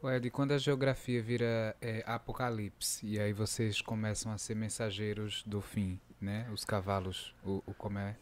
Ed, 0.04 0.30
quando 0.30 0.52
a 0.52 0.58
geografia 0.58 1.22
vira 1.22 1.74
é, 1.80 2.04
apocalipse 2.06 3.04
e 3.06 3.18
aí 3.18 3.32
vocês 3.32 3.80
começam 3.80 4.30
a 4.30 4.38
ser 4.38 4.54
mensageiros 4.54 5.42
do 5.44 5.60
fim, 5.60 5.98
né? 6.20 6.46
Os 6.52 6.64
cavalos, 6.64 7.34
o, 7.44 7.62
o 7.66 7.74
como 7.74 7.98
é? 7.98 8.16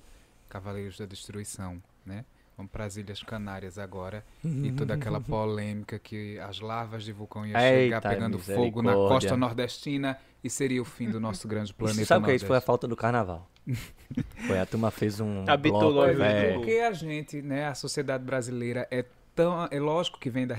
Cavaleiros 0.48 0.96
da 0.96 1.04
Destruição, 1.04 1.82
né? 2.06 2.24
Vamos 2.56 2.70
para 2.70 2.84
as 2.84 2.96
Ilhas 2.96 3.22
Canárias 3.22 3.78
agora 3.78 4.24
e 4.44 4.70
toda 4.72 4.94
aquela 4.94 5.18
polêmica 5.22 5.98
que 5.98 6.38
as 6.38 6.60
lavas 6.60 7.02
de 7.02 7.12
vulcão 7.12 7.44
iam 7.44 7.58
chegar 7.58 8.00
pegando 8.00 8.38
fogo 8.38 8.80
na 8.80 8.92
costa 8.92 9.36
nordestina 9.36 10.16
e 10.42 10.48
seria 10.48 10.80
o 10.80 10.84
fim 10.84 11.10
do 11.10 11.18
nosso 11.18 11.48
grande 11.48 11.72
planeta 11.72 12.00
Isso, 12.00 12.08
sabe 12.08 12.22
o 12.22 12.26
que 12.26 12.32
é 12.32 12.34
isso? 12.36 12.46
Foi 12.46 12.56
a 12.56 12.60
falta 12.60 12.86
do 12.86 12.94
carnaval. 12.94 13.50
foi 14.46 14.60
a 14.60 14.66
turma 14.66 14.90
fez 14.90 15.18
um 15.18 15.44
Habitou 15.48 15.92
bloco, 15.92 16.22
é, 16.22 16.52
Porque 16.52 16.72
a 16.72 16.92
gente, 16.92 17.40
né, 17.40 17.66
a 17.66 17.74
sociedade 17.74 18.22
brasileira 18.22 18.86
é 18.90 19.04
tão. 19.34 19.66
É 19.70 19.80
lógico 19.80 20.20
que 20.20 20.30
vem 20.30 20.46
da, 20.46 20.54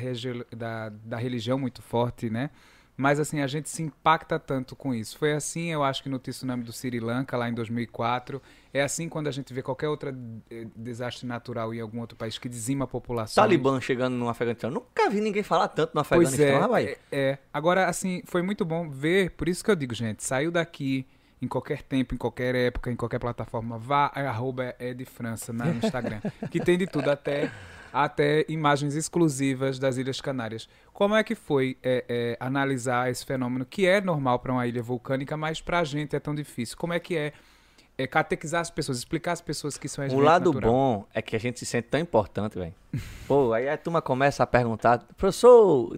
da, 0.56 0.90
da 0.90 1.18
religião 1.18 1.58
muito 1.58 1.82
forte, 1.82 2.30
né? 2.30 2.50
Mas 2.98 3.20
assim, 3.20 3.42
a 3.42 3.48
gente 3.48 3.70
se 3.70 3.82
impacta 3.84 4.40
tanto 4.40 4.76
com 4.76 4.94
isso. 4.94 5.18
Foi 5.18 5.34
assim, 5.34 5.72
eu 5.72 5.84
acho 5.84 6.02
que 6.02 6.10
no 6.10 6.18
tsunami 6.18 6.64
do 6.64 6.72
Sri 6.72 7.00
Lanka, 7.00 7.36
lá 7.36 7.50
em 7.50 7.54
2004. 7.54 8.42
É 8.74 8.82
assim 8.82 9.10
quando 9.10 9.28
a 9.28 9.32
gente 9.32 9.54
vê 9.54 9.62
qualquer 9.62 9.88
outro 9.88 10.14
eh, 10.50 10.68
desastre 10.76 11.26
natural 11.26 11.74
em 11.74 11.80
algum 11.80 12.00
outro 12.00 12.18
país 12.18 12.38
que 12.38 12.48
dizima 12.48 12.86
a 12.86 12.88
população. 12.88 13.42
Talibã 13.42 13.80
chegando 13.80 14.16
no 14.16 14.30
Afeganistão. 14.30 14.70
Nunca 14.70 15.10
vi 15.10 15.22
ninguém 15.22 15.44
falar 15.44 15.68
tanto 15.70 15.94
no 15.94 16.02
Afeganistão, 16.02 16.70
pois 16.70 16.86
é, 16.86 16.92
é, 16.92 16.98
é. 17.12 17.38
Agora, 17.54 17.88
assim, 17.88 18.22
foi 18.26 18.42
muito 18.42 18.64
bom 18.66 18.90
ver. 18.90 19.32
Por 19.32 19.50
isso 19.50 19.64
que 19.64 19.72
eu 19.72 19.76
digo, 19.76 19.94
gente, 19.94 20.24
saiu 20.24 20.52
daqui 20.52 21.06
em 21.42 21.48
qualquer 21.48 21.84
tempo, 21.84 22.16
em 22.16 22.18
qualquer 22.18 22.56
época, 22.56 22.92
em 22.92 22.96
qualquer 22.96 23.20
plataforma. 23.20 23.78
Vá, 23.78 24.12
arroba 24.14 24.76
é 24.80 24.94
de 24.94 25.06
França 25.06 25.54
no 25.54 25.70
Instagram. 25.72 26.20
que 26.50 26.60
tem 26.60 26.78
de 26.78 26.88
tudo, 26.88 27.10
até 27.10 27.52
até 28.04 28.44
imagens 28.50 28.94
exclusivas 28.94 29.80
das 29.80 29.96
Ilhas 29.96 30.20
Canárias. 30.20 30.68
Como 30.92 31.16
é 31.16 31.24
que 31.24 31.34
foi 31.34 31.78
é, 31.82 32.04
é, 32.10 32.38
analisar 32.42 33.10
esse 33.10 33.26
fenômeno 33.26 33.66
que 33.66 33.86
é 33.86 34.02
normal 34.02 34.40
para 34.40 34.52
uma 34.52 34.68
ilha 34.68 34.84
vulcânica, 34.84 35.38
mas 35.38 35.62
para 35.62 35.80
a 35.80 35.84
gente 35.86 36.14
é 36.14 36.20
tão 36.20 36.36
difícil? 36.36 36.76
Como 36.78 36.92
é 36.92 37.00
que 37.00 37.16
é, 37.16 37.32
é 37.98 38.06
catequizar 38.06 38.60
as 38.60 38.70
pessoas, 38.70 38.98
explicar 38.98 39.32
às 39.32 39.40
pessoas 39.40 39.78
que 39.78 39.86
isso 39.86 40.02
é 40.02 40.08
O 40.08 40.20
lado 40.20 40.52
natural? 40.52 40.74
bom 40.74 41.06
é 41.14 41.22
que 41.22 41.38
a 41.38 41.40
gente 41.40 41.58
se 41.58 41.66
sente 41.66 41.88
tão 41.88 41.98
importante, 41.98 42.60
velho. 42.60 42.76
Pô, 43.26 43.54
aí 43.54 43.70
a 43.70 43.78
turma 43.78 44.02
começa 44.02 44.44
a 44.44 44.48
perguntar, 44.48 45.00
professor, 45.16 45.98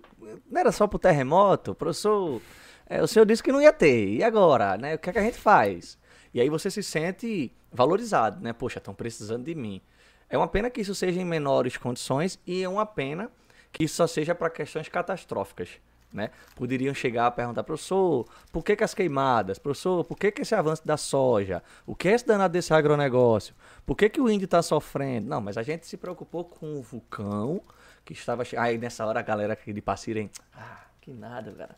não 0.52 0.61
era 0.61 0.72
só 0.72 0.86
pro 0.86 0.99
terremoto? 0.99 1.74
Professor, 1.74 2.40
é, 2.86 3.02
o 3.02 3.07
senhor 3.07 3.26
disse 3.26 3.41
que 3.41 3.52
não 3.52 3.60
ia 3.60 3.74
ter, 3.74 4.07
e 4.07 4.24
agora? 4.24 4.78
Né? 4.78 4.94
O 4.94 4.99
que, 4.99 5.10
é 5.10 5.14
que 5.14 5.19
a 5.19 5.24
gente 5.24 5.40
faz? 5.40 5.98
E 6.32 6.40
aí 6.40 6.48
você 6.48 6.69
se 6.69 6.84
sente 6.84 7.52
valorizado, 7.72 8.40
né? 8.40 8.53
Poxa, 8.53 8.78
estão 8.78 8.94
precisando 8.94 9.45
de 9.45 9.56
mim. 9.56 9.82
É 10.29 10.37
uma 10.37 10.47
pena 10.47 10.69
que 10.69 10.81
isso 10.81 10.93
seja 10.93 11.21
em 11.21 11.25
menores 11.25 11.77
condições 11.77 12.39
e 12.45 12.63
é 12.63 12.69
uma 12.69 12.85
pena 12.85 13.31
que 13.71 13.83
isso 13.83 13.95
só 13.95 14.07
seja 14.07 14.35
para 14.35 14.49
questões 14.49 14.89
catastróficas. 14.89 15.69
Né? 16.11 16.31
Poderiam 16.55 16.93
chegar 16.93 17.27
a 17.27 17.31
perguntar, 17.31 17.63
professor, 17.63 18.25
por 18.51 18.63
que, 18.63 18.75
que 18.75 18.83
as 18.83 18.93
queimadas? 18.93 19.59
Professor, 19.59 20.05
por 20.05 20.17
que, 20.17 20.31
que 20.31 20.41
esse 20.41 20.55
avanço 20.55 20.85
da 20.85 20.95
soja? 20.95 21.61
O 21.85 21.93
que 21.95 22.07
é 22.07 22.13
esse 22.13 22.25
danado 22.25 22.53
desse 22.53 22.73
agronegócio? 22.73 23.53
Por 23.85 23.95
que, 23.95 24.09
que 24.09 24.21
o 24.21 24.29
índio 24.29 24.45
está 24.45 24.61
sofrendo? 24.61 25.27
Não, 25.27 25.41
mas 25.41 25.57
a 25.57 25.63
gente 25.63 25.85
se 25.85 25.97
preocupou 25.97 26.45
com 26.45 26.79
o 26.79 26.81
vulcão 26.81 27.61
que 28.05 28.13
estava. 28.13 28.43
Aí 28.57 28.77
nessa 28.77 29.05
hora 29.05 29.19
a 29.19 29.23
galera 29.23 29.53
aqui 29.53 29.73
de 29.73 29.81
Passirem, 29.81 30.31
ah, 30.53 30.85
que 31.01 31.11
nada, 31.11 31.51
cara. 31.51 31.75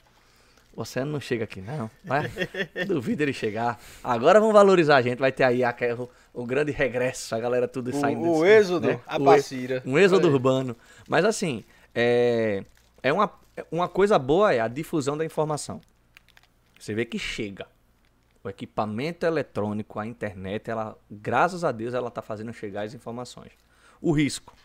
O 0.76 0.82
oceano 0.82 1.12
não 1.12 1.20
chega 1.20 1.44
aqui, 1.44 1.62
não. 1.62 1.90
Mas 2.04 2.32
duvido 2.88 3.24
ele 3.24 3.34
chegar. 3.34 3.80
Agora 4.04 4.40
vamos 4.40 4.54
valorizar 4.54 4.98
a 4.98 5.02
gente. 5.02 5.20
Vai 5.20 5.32
ter 5.32 5.44
aí 5.44 5.62
o, 5.98 6.10
o 6.34 6.46
grande 6.46 6.72
regresso, 6.72 7.36
a 7.36 7.40
galera 7.40 7.68
tudo 7.68 7.92
saindo. 7.94 8.22
O, 8.22 8.40
o 8.40 8.46
êxodo, 8.46 8.88
né? 8.88 9.00
a 9.06 9.20
Bacira. 9.20 9.84
Um 9.86 9.98
êxodo 9.98 10.28
urbano. 10.28 10.76
Mas 11.08 11.26
assim, 11.26 11.64
é, 11.94 12.64
é 13.04 13.12
uma, 13.12 13.32
uma 13.72 13.88
coisa 13.90 14.18
boa 14.18 14.54
é 14.54 14.60
a 14.60 14.68
difusão 14.68 15.18
da 15.18 15.26
informação. 15.26 15.82
Você 16.80 16.94
vê 16.94 17.04
que 17.06 17.20
chega. 17.20 17.68
O 18.42 18.48
equipamento 18.48 19.26
eletrônico, 19.26 20.00
a 20.00 20.08
internet, 20.08 20.70
ela, 20.72 20.98
graças 21.12 21.66
a 21.66 21.74
Deus, 21.74 21.94
ela 21.94 22.08
está 22.08 22.22
fazendo 22.22 22.54
chegar 22.54 22.84
as 22.84 22.94
informações. 22.94 23.52
O 24.02 24.14
risco, 24.14 24.56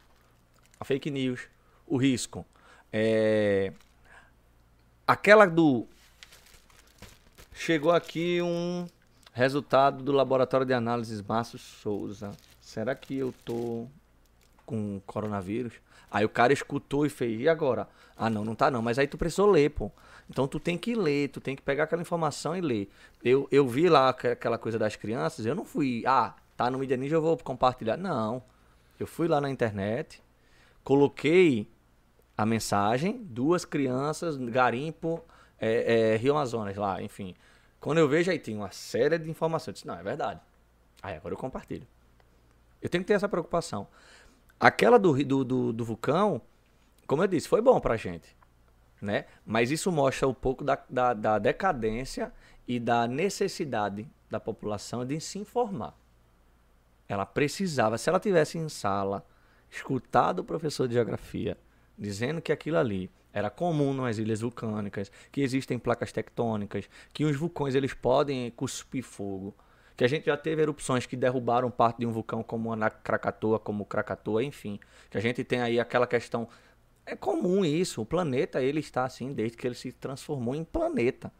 a 0.78 0.84
fake 0.84 1.10
news, 1.10 1.48
o 1.84 1.96
risco, 1.96 2.46
é, 2.92 3.72
aquela 5.06 5.46
do 5.46 5.86
Chegou 7.56 7.92
aqui 7.92 8.42
um 8.42 8.86
resultado 9.32 10.02
do 10.02 10.10
laboratório 10.10 10.66
de 10.66 10.74
análises 10.74 11.22
Márcio 11.22 11.58
Souza. 11.58 12.32
Será 12.60 12.94
que 12.94 13.16
eu 13.16 13.32
tô 13.44 13.86
com 14.66 15.00
coronavírus? 15.06 15.74
Aí 16.10 16.24
o 16.24 16.28
cara 16.28 16.52
escutou 16.52 17.06
e 17.06 17.08
fez, 17.08 17.40
e 17.40 17.48
agora? 17.48 17.88
Ah, 18.16 18.28
não, 18.28 18.44
não 18.44 18.54
tá 18.54 18.70
não. 18.70 18.82
Mas 18.82 18.98
aí 18.98 19.06
tu 19.06 19.16
precisou 19.16 19.50
ler, 19.50 19.70
pô. 19.70 19.90
Então 20.28 20.48
tu 20.48 20.58
tem 20.58 20.76
que 20.76 20.94
ler, 20.94 21.28
tu 21.28 21.40
tem 21.40 21.54
que 21.54 21.62
pegar 21.62 21.84
aquela 21.84 22.02
informação 22.02 22.56
e 22.56 22.60
ler. 22.60 22.90
Eu, 23.22 23.48
eu 23.52 23.66
vi 23.66 23.88
lá 23.88 24.08
aquela 24.08 24.58
coisa 24.58 24.78
das 24.78 24.96
crianças, 24.96 25.46
eu 25.46 25.54
não 25.54 25.64
fui, 25.64 26.02
ah, 26.06 26.34
tá 26.56 26.70
no 26.70 26.78
Media 26.78 26.96
Ninja, 26.96 27.16
eu 27.16 27.22
vou 27.22 27.38
compartilhar. 27.38 27.96
Não. 27.96 28.42
Eu 28.98 29.06
fui 29.06 29.28
lá 29.28 29.40
na 29.40 29.48
internet, 29.48 30.20
coloquei 30.82 31.68
a 32.36 32.44
mensagem, 32.44 33.22
duas 33.22 33.64
crianças, 33.64 34.36
garimpo, 34.36 35.24
é, 35.58 36.14
é, 36.14 36.16
Rio 36.16 36.32
Amazonas 36.32 36.76
lá, 36.76 37.00
enfim. 37.00 37.34
Quando 37.80 37.98
eu 37.98 38.08
vejo 38.08 38.30
aí 38.30 38.38
tem 38.38 38.56
uma 38.56 38.70
série 38.70 39.18
de 39.18 39.30
informações, 39.30 39.68
eu 39.68 39.72
disse, 39.74 39.86
não, 39.86 39.98
é 39.98 40.02
verdade. 40.02 40.40
Aí 41.02 41.16
agora 41.16 41.34
eu 41.34 41.38
compartilho. 41.38 41.86
Eu 42.82 42.88
tenho 42.88 43.04
que 43.04 43.08
ter 43.08 43.14
essa 43.14 43.28
preocupação. 43.28 43.86
Aquela 44.58 44.98
do, 44.98 45.12
do, 45.24 45.44
do, 45.44 45.72
do 45.72 45.84
vulcão, 45.84 46.40
como 47.06 47.22
eu 47.22 47.26
disse, 47.26 47.48
foi 47.48 47.60
bom 47.60 47.78
pra 47.80 47.96
gente. 47.96 48.36
Né? 49.00 49.26
Mas 49.44 49.70
isso 49.70 49.92
mostra 49.92 50.26
um 50.26 50.34
pouco 50.34 50.64
da, 50.64 50.82
da, 50.88 51.12
da 51.12 51.38
decadência 51.38 52.32
e 52.66 52.80
da 52.80 53.06
necessidade 53.06 54.08
da 54.30 54.40
população 54.40 55.04
de 55.04 55.20
se 55.20 55.38
informar. 55.38 55.94
Ela 57.06 57.26
precisava, 57.26 57.98
se 57.98 58.08
ela 58.08 58.18
tivesse 58.18 58.56
em 58.56 58.68
sala, 58.68 59.24
escutado 59.70 60.40
o 60.40 60.44
professor 60.44 60.88
de 60.88 60.94
geografia 60.94 61.58
dizendo 61.98 62.40
que 62.40 62.52
aquilo 62.52 62.78
ali 62.78 63.10
era 63.32 63.50
comum 63.50 63.92
nas 63.92 64.18
ilhas 64.18 64.40
vulcânicas, 64.40 65.10
que 65.32 65.40
existem 65.40 65.78
placas 65.78 66.12
tectônicas, 66.12 66.88
que 67.12 67.24
os 67.24 67.36
vulcões 67.36 67.74
eles 67.74 67.92
podem 67.92 68.50
cuspir 68.52 69.02
fogo, 69.02 69.54
que 69.96 70.04
a 70.04 70.08
gente 70.08 70.26
já 70.26 70.36
teve 70.36 70.62
erupções 70.62 71.06
que 71.06 71.16
derrubaram 71.16 71.70
parte 71.70 71.98
de 71.98 72.06
um 72.06 72.12
vulcão 72.12 72.42
como 72.42 72.72
a 72.72 72.90
Krakatoa, 72.90 73.58
como 73.58 73.82
o 73.82 73.86
Krakatoa, 73.86 74.42
enfim, 74.42 74.78
que 75.10 75.18
a 75.18 75.20
gente 75.20 75.42
tem 75.42 75.60
aí 75.60 75.80
aquela 75.80 76.06
questão 76.06 76.48
é 77.06 77.14
comum 77.14 77.64
isso, 77.64 78.00
o 78.00 78.06
planeta 78.06 78.62
ele 78.62 78.80
está 78.80 79.04
assim 79.04 79.32
desde 79.32 79.56
que 79.56 79.66
ele 79.66 79.74
se 79.74 79.92
transformou 79.92 80.54
em 80.54 80.64
planeta, 80.64 81.30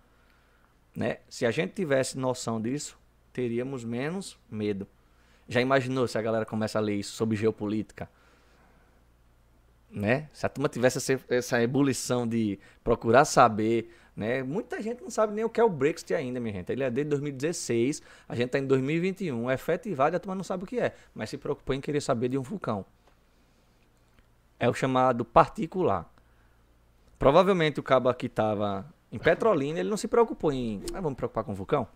né? 0.95 1.19
Se 1.29 1.47
a 1.47 1.51
gente 1.51 1.73
tivesse 1.73 2.19
noção 2.19 2.61
disso, 2.61 2.99
teríamos 3.33 3.83
menos 3.83 4.39
medo. 4.51 4.87
Já 5.49 5.61
imaginou 5.61 6.07
se 6.07 6.19
a 6.19 6.23
galera 6.23 6.45
começa 6.45 6.79
a 6.79 6.83
ler 6.83 6.97
isso 6.97 7.13
sobre 7.13 7.37
geopolítica? 7.37 8.09
Né? 9.95 10.29
Se 10.33 10.45
a 10.45 10.49
turma 10.49 10.69
tivesse 10.69 10.99
essa, 10.99 11.21
essa 11.29 11.63
ebulição 11.63 12.27
de 12.27 12.59
procurar 12.83 13.25
saber, 13.25 13.89
né? 14.17 14.43
Muita 14.43 14.83
gente 14.83 15.03
não 15.03 15.11
sabe 15.11 15.33
nem 15.33 15.45
o 15.45 15.49
que 15.49 15.61
é 15.61 15.65
o 15.65 15.69
Brexit 15.69 16.15
ainda, 16.15 16.41
minha 16.41 16.53
gente. 16.53 16.71
Ele 16.71 16.83
é 16.83 16.91
desde 16.91 17.11
2016, 17.11 18.03
a 18.29 18.35
gente 18.35 18.47
está 18.47 18.59
em 18.59 18.67
2021, 18.67 19.51
é 19.51 19.55
efetivado 19.55 20.15
e 20.15 20.17
a 20.17 20.21
turma 20.21 20.35
não 20.35 20.45
sabe 20.45 20.65
o 20.65 20.67
que 20.67 20.79
é, 20.79 20.95
mas 21.15 21.31
se 21.31 21.39
preocupou 21.39 21.75
em 21.75 21.81
querer 21.81 22.01
saber 22.01 22.29
de 22.29 22.39
um 22.39 22.43
vulcão. 22.43 22.85
É 24.59 24.69
o 24.69 24.75
chamado 24.75 25.25
particular. 25.25 26.13
Provavelmente 27.19 27.81
o 27.81 27.83
cabo 27.83 28.13
que 28.15 28.27
estava 28.27 28.87
em 29.11 29.19
Petrolina, 29.19 29.81
ele 29.81 29.89
não 29.89 29.97
se 29.97 30.09
preocupou 30.09 30.53
em. 30.53 30.83
Ah, 30.93 31.01
vamos 31.01 31.17
preocupar 31.17 31.45
com 31.45 31.53
o 31.53 31.55
vulcão? 31.55 31.87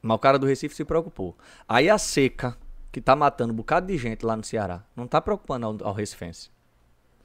Mas 0.00 0.14
o 0.14 0.18
cara 0.18 0.38
do 0.38 0.46
Recife 0.46 0.74
se 0.74 0.84
preocupou. 0.84 1.36
Aí 1.66 1.88
a 1.88 1.96
seca, 1.96 2.56
que 2.94 3.00
tá 3.00 3.16
matando 3.16 3.52
um 3.52 3.56
bocado 3.56 3.88
de 3.88 3.98
gente 3.98 4.24
lá 4.24 4.36
no 4.36 4.44
Ceará, 4.44 4.80
não 4.94 5.08
tá 5.08 5.20
preocupando 5.20 5.66
ao, 5.66 5.88
ao 5.88 5.92
recifense. 5.92 6.48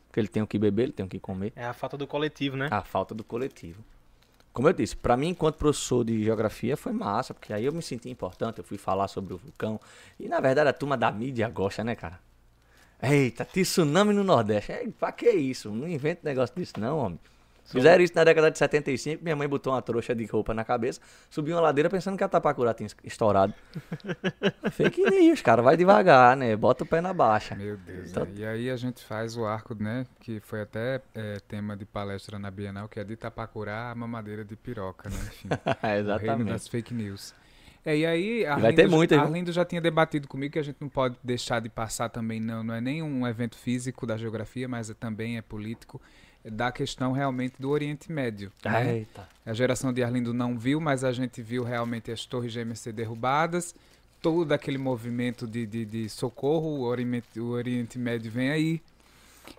Porque 0.07 0.19
ele 0.19 0.27
tem 0.27 0.41
o 0.41 0.47
que 0.47 0.57
beber, 0.57 0.83
ele 0.83 0.91
tem 0.93 1.05
o 1.05 1.09
que 1.09 1.19
comer. 1.19 1.53
É 1.55 1.63
a 1.63 1.73
falta 1.73 1.95
do 1.95 2.07
coletivo, 2.07 2.57
né? 2.57 2.69
A 2.71 2.81
falta 2.81 3.13
do 3.13 3.23
coletivo. 3.23 3.83
Como 4.51 4.67
eu 4.67 4.73
disse, 4.73 4.95
para 4.95 5.15
mim, 5.15 5.27
enquanto 5.27 5.57
professor 5.57 6.03
de 6.03 6.23
geografia, 6.23 6.75
foi 6.75 6.91
massa, 6.91 7.35
porque 7.35 7.53
aí 7.53 7.65
eu 7.65 7.71
me 7.71 7.83
senti 7.83 8.09
importante, 8.09 8.57
eu 8.57 8.63
fui 8.63 8.79
falar 8.79 9.07
sobre 9.07 9.31
o 9.31 9.37
vulcão. 9.37 9.79
E 10.19 10.27
na 10.27 10.39
verdade 10.39 10.71
a 10.71 10.73
turma 10.73 10.97
da 10.97 11.11
mídia 11.11 11.47
gosta, 11.47 11.83
né, 11.83 11.93
cara? 11.93 12.19
Eita, 12.99 13.45
tsunami 13.45 14.11
no 14.11 14.23
Nordeste. 14.23 14.71
É, 14.71 14.87
pra 14.99 15.11
que 15.11 15.29
isso? 15.29 15.69
Não 15.69 15.87
inventa 15.87 16.21
negócio 16.23 16.55
disso, 16.55 16.79
não, 16.79 16.97
homem. 16.97 17.19
Fizeram 17.71 18.03
isso 18.03 18.13
na 18.15 18.23
década 18.23 18.49
de 18.51 18.57
75, 18.57 19.23
minha 19.23 19.35
mãe 19.35 19.47
botou 19.47 19.73
uma 19.73 19.81
trouxa 19.81 20.15
de 20.15 20.25
roupa 20.25 20.53
na 20.53 20.63
cabeça, 20.63 20.99
subiu 21.29 21.55
uma 21.55 21.61
ladeira 21.61 21.89
pensando 21.89 22.17
que 22.17 22.23
a 22.23 22.27
Tapacurá 22.27 22.73
tinha 22.73 22.89
estourado. 23.03 23.53
Fake 24.71 25.01
news, 25.01 25.41
cara, 25.41 25.61
vai 25.61 25.77
devagar, 25.77 26.35
né? 26.35 26.55
Bota 26.55 26.83
o 26.83 26.87
pé 26.87 27.01
na 27.01 27.13
baixa. 27.13 27.55
Meu 27.55 27.77
Deus. 27.77 28.09
Então- 28.11 28.25
né? 28.25 28.31
E 28.35 28.45
aí 28.45 28.69
a 28.69 28.75
gente 28.77 29.03
faz 29.03 29.37
o 29.37 29.45
arco, 29.45 29.75
né? 29.75 30.05
Que 30.19 30.39
foi 30.39 30.61
até 30.61 31.01
é, 31.13 31.37
tema 31.47 31.75
de 31.75 31.85
palestra 31.85 32.37
na 32.39 32.49
Bienal, 32.51 32.87
que 32.87 32.99
é 32.99 33.03
de 33.03 33.13
Itapacurá, 33.13 33.91
a 33.91 33.95
mamadeira 33.95 34.43
de 34.43 34.55
piroca, 34.55 35.09
né? 35.09 35.17
Enfim, 35.27 35.47
o 35.53 35.85
reino 35.87 35.99
Exatamente. 35.99 36.49
das 36.49 36.67
fake 36.67 36.93
news. 36.93 37.33
É, 37.85 37.95
e 37.95 38.05
aí, 38.05 38.43
vai 38.59 38.73
ter 38.73 38.83
Arlindo? 38.83 39.15
Arlindo 39.15 39.51
já 39.53 39.63
tinha 39.63 39.79
debatido 39.79 40.27
comigo 40.27 40.51
que 40.53 40.59
a 40.59 40.63
gente 40.63 40.77
não 40.81 40.89
pode 40.89 41.15
deixar 41.23 41.61
de 41.61 41.69
passar 41.69 42.09
também, 42.09 42.39
não, 42.39 42.61
não 42.61 42.73
é 42.73 42.81
nem 42.81 43.01
um 43.01 43.25
evento 43.25 43.57
físico 43.57 44.05
da 44.05 44.17
geografia, 44.17 44.67
mas 44.67 44.89
é- 44.89 44.93
também 44.93 45.37
é 45.37 45.41
político, 45.41 46.01
da 46.43 46.71
questão 46.71 47.11
realmente 47.11 47.55
do 47.59 47.69
Oriente 47.69 48.11
Médio. 48.11 48.51
né? 48.63 48.97
Eita. 48.99 49.27
A 49.45 49.53
geração 49.53 49.91
de 49.91 50.03
Arlindo 50.03 50.33
não 50.33 50.57
viu, 50.57 50.79
mas 50.79 51.03
a 51.03 51.11
gente 51.11 51.41
viu 51.41 51.63
realmente 51.63 52.11
as 52.11 52.25
torres 52.25 52.51
gêmeas 52.51 52.79
ser 52.79 52.93
derrubadas, 52.93 53.75
todo 54.21 54.51
aquele 54.51 54.77
movimento 54.77 55.47
de, 55.47 55.65
de, 55.65 55.85
de 55.85 56.09
socorro, 56.09 56.69
o 56.69 56.81
Oriente, 56.83 57.39
o 57.39 57.49
Oriente 57.49 57.97
Médio 57.97 58.31
vem 58.31 58.49
aí. 58.49 58.81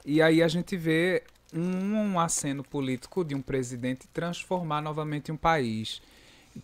E 0.04 0.22
aí 0.22 0.42
a 0.42 0.48
gente 0.48 0.76
vê 0.76 1.22
um, 1.52 1.94
um 1.94 2.20
aceno 2.20 2.62
político 2.62 3.24
de 3.24 3.34
um 3.34 3.42
presidente 3.42 4.06
transformar 4.08 4.80
novamente 4.80 5.32
um 5.32 5.36
país. 5.36 6.00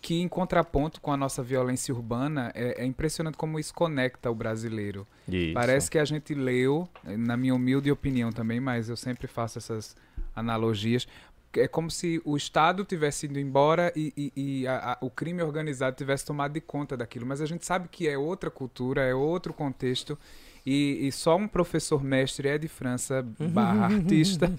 Que, 0.01 0.21
em 0.21 0.27
contraponto 0.27 0.99
com 0.99 1.13
a 1.13 1.17
nossa 1.17 1.41
violência 1.41 1.93
urbana, 1.93 2.51
é, 2.53 2.83
é 2.83 2.85
impressionante 2.85 3.37
como 3.37 3.57
isso 3.57 3.73
conecta 3.73 4.29
o 4.29 4.35
brasileiro. 4.35 5.07
Isso. 5.29 5.53
Parece 5.53 5.89
que 5.89 5.97
a 5.97 6.03
gente 6.03 6.33
leu, 6.33 6.89
na 7.05 7.37
minha 7.37 7.55
humilde 7.55 7.89
opinião 7.89 8.29
também, 8.29 8.59
mas 8.59 8.89
eu 8.89 8.97
sempre 8.97 9.27
faço 9.27 9.57
essas 9.57 9.95
analogias. 10.39 11.07
É 11.55 11.67
como 11.67 11.89
se 11.89 12.21
o 12.23 12.37
Estado 12.37 12.83
tivesse 12.85 13.25
ido 13.25 13.39
embora 13.39 13.91
e, 13.95 14.13
e- 14.15 14.33
e 14.61 14.67
a- 14.67 14.93
a- 14.93 14.97
o 15.01 15.09
crime 15.09 15.41
organizado 15.41 15.95
tivesse 15.95 16.25
tomado 16.25 16.53
de 16.53 16.61
conta 16.61 16.95
daquilo. 16.95 17.25
Mas 17.25 17.41
a 17.41 17.45
gente 17.45 17.65
sabe 17.65 17.87
que 17.87 18.07
é 18.07 18.17
outra 18.17 18.51
cultura, 18.51 19.01
é 19.01 19.13
outro 19.15 19.53
contexto. 19.53 20.17
E, 20.65 21.07
e 21.07 21.11
só 21.11 21.35
um 21.37 21.47
professor 21.47 22.03
mestre 22.03 22.49
é 22.49 22.57
de 22.57 22.67
França 22.67 23.23
barra 23.39 23.85
artista 23.95 24.53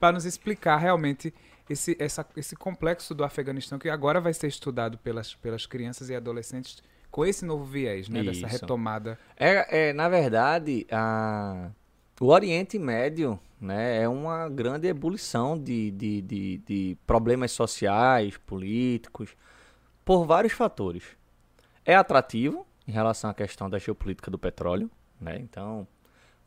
para 0.00 0.12
nos 0.14 0.24
explicar 0.24 0.78
realmente 0.78 1.32
esse, 1.68 1.94
essa- 2.00 2.26
esse 2.36 2.56
complexo 2.56 3.14
do 3.14 3.22
Afeganistão 3.22 3.78
que 3.78 3.88
agora 3.90 4.20
vai 4.20 4.32
ser 4.34 4.48
estudado 4.48 4.98
pelas, 4.98 5.34
pelas 5.34 5.66
crianças 5.66 6.08
e 6.08 6.16
adolescentes 6.16 6.82
com 7.10 7.24
esse 7.26 7.44
novo 7.44 7.64
viés, 7.64 8.08
né? 8.08 8.22
Dessa 8.24 8.46
retomada 8.46 9.18
É, 9.36 9.88
é, 9.90 9.92
na 9.92 10.08
verdade, 10.08 10.86
a, 10.90 11.70
o 12.20 12.26
Oriente 12.26 12.78
Médio 12.78 13.38
né, 13.60 14.02
é 14.02 14.08
uma 14.08 14.48
grande 14.48 14.88
ebulição 14.88 15.58
de, 15.58 15.90
de, 15.90 16.22
de, 16.22 16.58
de 16.58 16.98
problemas 17.06 17.52
sociais, 17.52 18.36
políticos, 18.38 19.36
por 20.04 20.24
vários 20.24 20.52
fatores. 20.52 21.04
É 21.84 21.94
atrativo 21.94 22.66
em 22.88 22.92
relação 22.92 23.30
à 23.30 23.34
questão 23.34 23.68
da 23.68 23.78
geopolítica 23.78 24.30
do 24.30 24.38
petróleo, 24.38 24.90
né? 25.20 25.38
Então, 25.38 25.86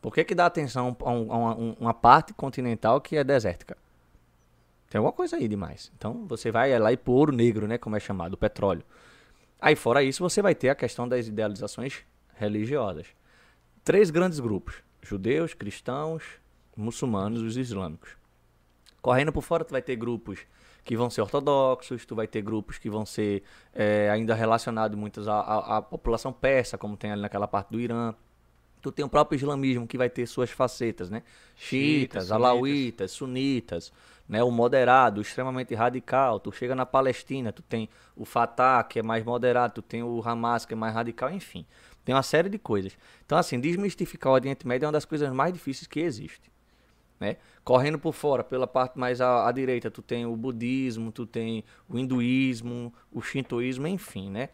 por 0.02 0.12
que, 0.12 0.24
que 0.24 0.34
dá 0.34 0.46
atenção 0.46 0.96
a, 1.00 1.10
um- 1.10 1.32
a 1.32 1.36
uma, 1.36 1.56
um- 1.56 1.76
uma 1.80 1.94
parte 1.94 2.34
continental 2.34 3.00
que 3.00 3.16
é 3.16 3.24
desértica? 3.24 3.76
Tem 4.90 4.98
alguma 4.98 5.12
coisa 5.12 5.36
aí 5.36 5.48
demais. 5.48 5.90
Então, 5.96 6.26
você 6.26 6.50
vai 6.50 6.76
lá 6.78 6.92
e 6.92 6.96
pro 6.96 7.12
ouro 7.12 7.32
negro, 7.32 7.66
né, 7.66 7.78
como 7.78 7.96
é 7.96 8.00
chamado, 8.00 8.34
o 8.34 8.36
petróleo. 8.36 8.84
Aí, 9.60 9.74
fora 9.74 10.02
isso, 10.02 10.22
você 10.22 10.42
vai 10.42 10.54
ter 10.54 10.68
a 10.68 10.74
questão 10.74 11.08
das 11.08 11.26
idealizações 11.26 12.02
religiosas. 12.34 13.06
Três 13.82 14.10
grandes 14.10 14.40
grupos: 14.40 14.82
judeus, 15.02 15.54
cristãos, 15.54 16.22
muçulmanos 16.76 17.42
e 17.42 17.44
os 17.44 17.56
islâmicos. 17.56 18.10
Correndo 19.02 19.32
por 19.32 19.42
fora, 19.42 19.64
tu 19.64 19.72
vai 19.72 19.82
ter 19.82 19.96
grupos 19.96 20.40
que 20.82 20.96
vão 20.96 21.10
ser 21.10 21.20
ortodoxos, 21.22 22.04
tu 22.04 22.14
vai 22.14 22.26
ter 22.26 22.42
grupos 22.42 22.78
que 22.78 22.90
vão 22.90 23.04
ser 23.06 23.42
eh, 23.74 24.08
ainda 24.10 24.34
relacionados 24.34 24.98
muitos 24.98 25.28
à, 25.28 25.34
à- 25.40 25.76
à 25.78 25.82
população 25.82 26.32
persa, 26.32 26.76
como 26.78 26.96
tem 26.96 27.10
ali 27.12 27.22
naquela 27.22 27.46
parte 27.48 27.70
do 27.70 27.80
Irã. 27.80 28.14
Tu 28.82 28.92
tem 28.92 29.04
o 29.04 29.08
próprio 29.08 29.36
islamismo 29.36 29.86
que 29.86 29.96
vai 29.96 30.10
ter 30.10 30.26
suas 30.26 30.50
facetas, 30.50 31.08
né? 31.08 31.22
Chiitas, 31.56 32.30
alauítas, 32.30 33.12
sunitas, 33.12 33.90
né? 34.28 34.42
O 34.42 34.50
moderado, 34.50 35.20
o 35.20 35.22
extremamente 35.22 35.74
radical. 35.74 36.38
Tu 36.38 36.52
chega 36.52 36.74
na 36.74 36.84
Palestina, 36.84 37.50
tu 37.50 37.62
tem 37.62 37.88
o 38.14 38.26
Fatah, 38.26 38.84
que 38.84 38.98
é 38.98 39.02
mais 39.02 39.24
moderado, 39.24 39.74
tu 39.74 39.82
tem 39.82 40.02
o 40.02 40.22
Hamas, 40.26 40.66
que 40.66 40.74
é 40.74 40.76
mais 40.76 40.94
radical, 40.94 41.30
enfim. 41.30 41.64
Tem 42.04 42.14
uma 42.14 42.22
série 42.22 42.50
de 42.50 42.58
coisas. 42.58 42.96
Então, 43.24 43.38
assim, 43.38 43.58
desmistificar 43.58 44.30
o 44.32 44.34
Oriente 44.34 44.66
Médio 44.66 44.84
é 44.84 44.88
uma 44.88 44.92
das 44.92 45.06
coisas 45.06 45.32
mais 45.32 45.52
difíceis 45.54 45.86
que 45.86 46.00
existe. 46.00 46.52
Né? 47.20 47.36
Correndo 47.62 47.98
por 47.98 48.12
fora, 48.12 48.42
pela 48.44 48.66
parte 48.66 48.98
mais 48.98 49.20
à, 49.20 49.48
à 49.48 49.52
direita, 49.52 49.90
tu 49.90 50.02
tem 50.02 50.26
o 50.26 50.36
budismo, 50.36 51.12
tu 51.12 51.24
tem 51.24 51.64
o 51.88 51.96
hinduísmo, 51.98 52.92
o 53.12 53.22
shintoísmo, 53.22 53.86
enfim, 53.86 54.30
né? 54.30 54.48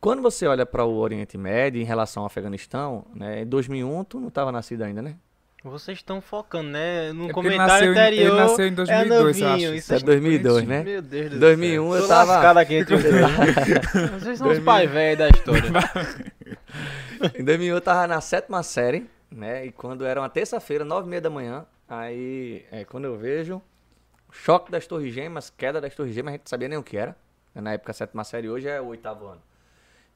Quando 0.00 0.22
você 0.22 0.46
olha 0.46 0.64
para 0.64 0.84
o 0.84 0.96
Oriente 0.96 1.36
Médio 1.36 1.80
em 1.80 1.84
relação 1.84 2.22
ao 2.22 2.26
Afeganistão, 2.26 3.04
né, 3.14 3.42
em 3.42 3.46
2001 3.46 4.02
tu 4.04 4.18
não 4.18 4.28
estava 4.28 4.50
nascido 4.50 4.82
ainda, 4.82 5.02
né? 5.02 5.16
Vocês 5.62 5.98
estão 5.98 6.22
focando, 6.22 6.70
né? 6.70 7.12
No 7.12 7.28
É 7.28 7.32
comentário 7.34 7.66
nasceu 7.68 7.86
em- 7.88 7.90
ele 7.90 8.22
anterior. 8.24 8.36
nasceu 8.38 8.66
em 8.66 8.72
2002, 8.72 9.10
eu 9.10 9.20
é 9.20 9.28
acho. 9.28 9.40
novinho, 9.60 9.74
Isso 9.74 9.92
é 9.92 9.96
Isso 9.96 10.06
2002, 10.06 10.66
né? 10.66 10.82
Meu 10.82 11.02
Deus 11.02 11.30
do 11.32 11.38
2001 11.38 11.84
céu. 11.90 11.96
eu 11.96 12.02
Tô 12.02 12.08
tava- 12.08 12.32
lascado 12.32 12.56
aqui 12.56 12.74
entre 12.76 12.94
os 12.94 13.02
dois. 13.02 13.12
Vocês 14.22 14.38
são 14.38 14.48
os 14.48 14.58
pais 14.60 14.90
velhos 14.90 15.18
da 15.18 15.28
história. 15.28 15.70
Em 17.38 17.44
2001 17.44 17.74
eu 17.74 17.80
tava 17.82 18.06
na 18.06 18.22
sétima 18.22 18.62
série, 18.62 19.06
né? 19.30 19.66
E 19.66 19.72
quando 19.72 20.04
era 20.04 20.20
uma 20.20 20.28
terça-feira, 20.28 20.84
nove 20.84 21.06
e 21.06 21.10
meia 21.10 21.20
da 21.20 21.30
manhã, 21.30 21.66
aí 21.88 22.66
é, 22.70 22.84
quando 22.84 23.04
eu 23.04 23.16
vejo 23.16 23.62
choque 24.32 24.70
das 24.70 24.86
torres 24.86 25.12
gêmeas, 25.12 25.50
queda 25.50 25.80
das 25.80 25.94
torres 25.94 26.14
gêmeas, 26.14 26.34
a 26.34 26.36
gente 26.36 26.44
não 26.44 26.48
sabia 26.48 26.68
nem 26.68 26.78
o 26.78 26.82
que 26.82 26.96
era. 26.96 27.16
Na 27.54 27.72
época 27.72 27.90
a 27.90 27.94
sétima 27.94 28.24
série, 28.24 28.48
hoje 28.48 28.68
é 28.68 28.80
o 28.80 28.86
oitavo 28.86 29.26
ano. 29.26 29.42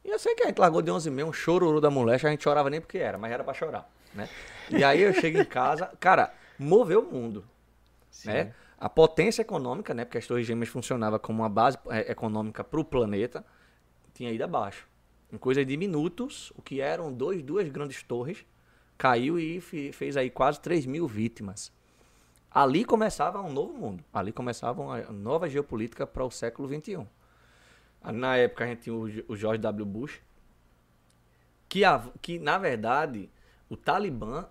E 0.05 0.09
eu 0.09 0.19
sei 0.19 0.35
que 0.35 0.43
a 0.43 0.47
gente 0.47 0.59
largou 0.59 0.83
de 0.83 0.91
11 0.91 1.09
e 1.09 1.13
meia, 1.13 1.27
um 1.27 1.33
chororô 1.33 1.81
da 1.81 1.91
moléstia, 1.91 2.29
a 2.29 2.31
gente 2.31 2.45
chorava 2.45 2.69
nem 2.71 2.81
porque 2.81 2.99
era, 2.99 3.19
mas 3.19 3.33
era 3.33 3.43
pra 3.43 3.55
chorar, 3.55 3.91
né? 4.15 4.29
E 4.71 4.85
aí 4.85 5.01
eu 5.01 5.13
chego 5.15 5.39
em 5.39 5.45
casa, 5.45 5.91
cara, 5.99 6.33
moveu 6.59 7.01
o 7.01 7.13
mundo, 7.13 7.45
né? 8.25 8.55
A 8.79 8.89
potência 8.89 9.41
econômica, 9.41 9.95
né? 9.95 10.05
Porque 10.05 10.19
as 10.19 10.27
torres 10.27 10.47
gêmeas 10.47 10.69
funcionavam 10.69 11.19
como 11.19 11.43
uma 11.43 11.49
base 11.49 11.79
é, 11.89 12.13
econômica 12.13 12.63
para 12.63 12.79
o 12.79 12.85
planeta, 12.85 13.45
tinha 14.13 14.31
ido 14.31 14.45
abaixo. 14.45 14.87
Em 15.33 15.39
coisa 15.39 15.65
de 15.65 15.77
minutos, 15.77 16.53
o 16.55 16.63
que 16.63 16.81
eram 16.81 17.13
dois, 17.13 17.43
duas 17.43 17.69
grandes 17.69 18.03
torres, 18.03 18.45
caiu 18.97 19.39
e 19.39 19.61
fe- 19.61 19.93
fez 19.93 20.17
aí 20.17 20.31
quase 20.31 20.61
3 20.61 20.87
mil 20.87 21.07
vítimas. 21.07 21.73
Ali 22.51 22.85
começava 22.85 23.41
um 23.43 23.53
novo 23.53 23.73
mundo. 23.75 24.05
Ali 24.13 24.33
começava 24.33 24.81
uma 24.81 25.01
nova 25.13 25.49
geopolítica 25.49 26.07
para 26.07 26.25
o 26.25 26.31
século 26.31 26.69
XXI. 26.69 27.05
Na 28.13 28.37
época 28.37 28.65
a 28.65 28.67
gente 28.69 28.83
tinha 28.83 28.95
o 28.95 29.35
George 29.37 29.61
W. 29.61 29.85
Bush, 29.87 30.21
que, 31.69 31.85
a- 31.85 32.09
que 32.21 32.39
na 32.39 32.59
verdade 32.59 33.31
o 33.69 33.77
Talibã, 33.77 34.47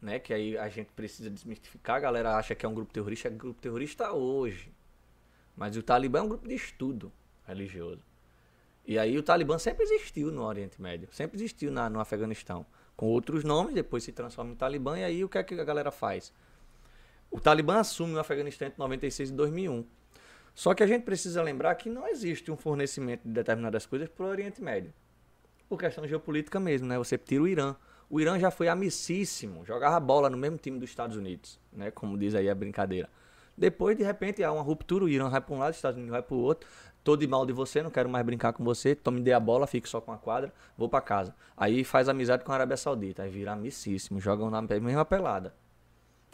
né, 0.00 0.18
que 0.18 0.32
aí 0.32 0.56
a 0.56 0.68
gente 0.68 0.92
precisa 0.92 1.28
desmistificar, 1.30 1.96
a 1.96 2.00
galera 2.00 2.36
acha 2.36 2.54
que 2.54 2.64
é 2.64 2.68
um 2.68 2.74
grupo 2.74 2.92
terrorista, 2.92 3.28
é 3.28 3.30
um 3.30 3.36
grupo 3.36 3.60
terrorista 3.60 4.12
hoje. 4.12 4.72
Mas 5.56 5.76
o 5.76 5.82
Talibã 5.82 6.18
é 6.20 6.22
um 6.22 6.28
grupo 6.28 6.48
de 6.48 6.54
estudo 6.54 7.12
religioso. 7.46 8.02
E 8.86 8.98
aí 8.98 9.16
o 9.16 9.22
Talibã 9.22 9.58
sempre 9.58 9.82
existiu 9.84 10.30
no 10.30 10.42
Oriente 10.42 10.80
Médio, 10.80 11.08
sempre 11.12 11.36
existiu 11.36 11.70
na, 11.70 11.88
no 11.88 12.00
Afeganistão. 12.00 12.66
Com 12.96 13.06
outros 13.06 13.44
nomes, 13.44 13.74
depois 13.74 14.04
se 14.04 14.12
transforma 14.12 14.52
em 14.52 14.56
Talibã, 14.56 14.98
e 14.98 15.04
aí 15.04 15.24
o 15.24 15.28
que 15.28 15.38
é 15.38 15.42
que 15.42 15.54
a 15.54 15.64
galera 15.64 15.90
faz? 15.90 16.32
O 17.30 17.40
Talibã 17.40 17.78
assume 17.80 18.14
o 18.14 18.20
Afeganistão 18.20 18.68
entre 18.68 18.78
96 18.78 19.30
e 19.30 19.32
2001. 19.32 19.84
Só 20.54 20.72
que 20.72 20.84
a 20.84 20.86
gente 20.86 21.02
precisa 21.02 21.42
lembrar 21.42 21.74
que 21.74 21.90
não 21.90 22.06
existe 22.06 22.50
um 22.50 22.56
fornecimento 22.56 23.22
de 23.24 23.32
determinadas 23.32 23.86
coisas 23.86 24.08
para 24.08 24.24
o 24.24 24.28
Oriente 24.28 24.62
Médio. 24.62 24.94
Por 25.68 25.78
questão 25.78 26.06
geopolítica 26.06 26.60
mesmo, 26.60 26.86
né? 26.86 26.96
Você 26.96 27.18
tira 27.18 27.42
o 27.42 27.48
Irã. 27.48 27.74
O 28.08 28.20
Irã 28.20 28.38
já 28.38 28.52
foi 28.52 28.68
amicíssimo, 28.68 29.64
jogava 29.64 29.98
bola 29.98 30.30
no 30.30 30.36
mesmo 30.36 30.56
time 30.58 30.78
dos 30.78 30.88
Estados 30.88 31.16
Unidos, 31.16 31.58
né? 31.72 31.90
Como 31.90 32.16
diz 32.16 32.36
aí 32.36 32.48
a 32.48 32.54
brincadeira. 32.54 33.10
Depois, 33.56 33.96
de 33.96 34.04
repente, 34.04 34.44
há 34.44 34.52
uma 34.52 34.62
ruptura, 34.62 35.04
o 35.04 35.08
Irã 35.08 35.28
vai 35.28 35.40
para 35.40 35.54
um 35.54 35.58
lado, 35.58 35.70
os 35.70 35.76
Estados 35.76 35.96
Unidos 35.96 36.12
vai 36.12 36.22
para 36.22 36.34
o 36.34 36.38
outro. 36.38 36.68
Tô 37.04 37.18
de 37.18 37.26
mal 37.26 37.44
de 37.44 37.52
você, 37.52 37.82
não 37.82 37.90
quero 37.90 38.08
mais 38.08 38.24
brincar 38.24 38.54
com 38.54 38.64
você. 38.64 38.94
Tome 38.94 39.20
dê 39.20 39.34
a 39.34 39.38
bola, 39.38 39.66
fique 39.66 39.86
só 39.86 40.00
com 40.00 40.10
a 40.10 40.16
quadra, 40.16 40.50
vou 40.76 40.88
para 40.88 41.02
casa. 41.02 41.34
Aí 41.54 41.84
faz 41.84 42.08
amizade 42.08 42.42
com 42.42 42.50
a 42.50 42.54
Arábia 42.54 42.78
Saudita, 42.78 43.22
aí 43.22 43.30
vira 43.30 43.52
amicíssimo, 43.52 44.18
jogam 44.18 44.50
na 44.50 44.62
mesma 44.62 45.04
pelada. 45.04 45.54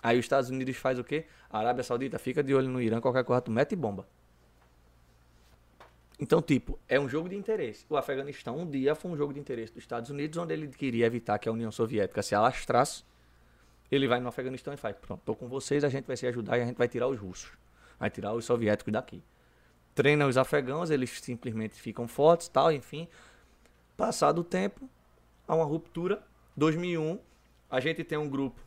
Aí 0.01 0.17
os 0.17 0.25
Estados 0.25 0.49
Unidos 0.49 0.77
faz 0.77 0.97
o 0.99 1.05
quê? 1.05 1.27
A 1.51 1.59
Arábia 1.59 1.83
Saudita 1.83 2.21
fica 2.21 2.41
de 2.41 2.55
olho 2.55 2.69
no 2.69 2.81
Irã, 2.81 3.01
qualquer 3.01 3.25
coisa 3.25 3.43
tu 3.43 3.51
mete 3.51 3.75
bomba. 3.75 4.07
Então, 6.21 6.41
tipo, 6.41 6.79
é 6.89 7.01
um 7.01 7.09
jogo 7.09 7.29
de 7.29 7.35
interesse. 7.35 7.85
O 7.89 7.97
Afeganistão 7.97 8.57
um 8.57 8.71
dia 8.71 8.95
foi 8.95 9.11
um 9.11 9.17
jogo 9.17 9.33
de 9.33 9.41
interesse 9.41 9.73
dos 9.73 9.83
Estados 9.83 10.09
Unidos, 10.09 10.39
onde 10.39 10.53
ele 10.53 10.69
queria 10.69 11.05
evitar 11.05 11.39
que 11.39 11.49
a 11.49 11.53
União 11.53 11.73
Soviética 11.73 12.23
se 12.23 12.35
alastrasse. 12.35 13.03
Ele 13.91 14.07
vai 14.07 14.21
no 14.21 14.29
Afeganistão 14.29 14.73
e 14.73 14.77
faz, 14.77 14.95
pronto, 14.97 15.23
tô 15.25 15.35
com 15.35 15.49
vocês, 15.49 15.83
a 15.83 15.89
gente 15.89 16.07
vai 16.07 16.17
se 16.17 16.27
ajudar 16.29 16.59
e 16.59 16.63
a 16.63 16.67
gente 16.67 16.77
vai 16.77 16.87
tirar 16.87 17.09
os 17.09 17.19
russos. 17.19 17.51
Vai 17.99 18.09
tirar 18.09 18.35
os 18.35 18.45
soviéticos 18.45 18.93
daqui. 18.93 19.21
Treina 19.95 20.27
os 20.27 20.37
afegãos, 20.37 20.91
eles 20.91 21.11
simplesmente 21.21 21.75
ficam 21.81 22.07
fortes, 22.07 22.49
tal, 22.49 22.73
enfim. 22.73 23.09
Passado 23.97 24.41
o 24.41 24.45
tempo, 24.45 24.89
há 25.47 25.55
uma 25.55 25.65
ruptura. 25.65 26.23
2001, 26.57 27.19
a 27.71 27.81
gente 27.81 28.05
tem 28.05 28.19
um 28.19 28.29
grupo 28.29 28.61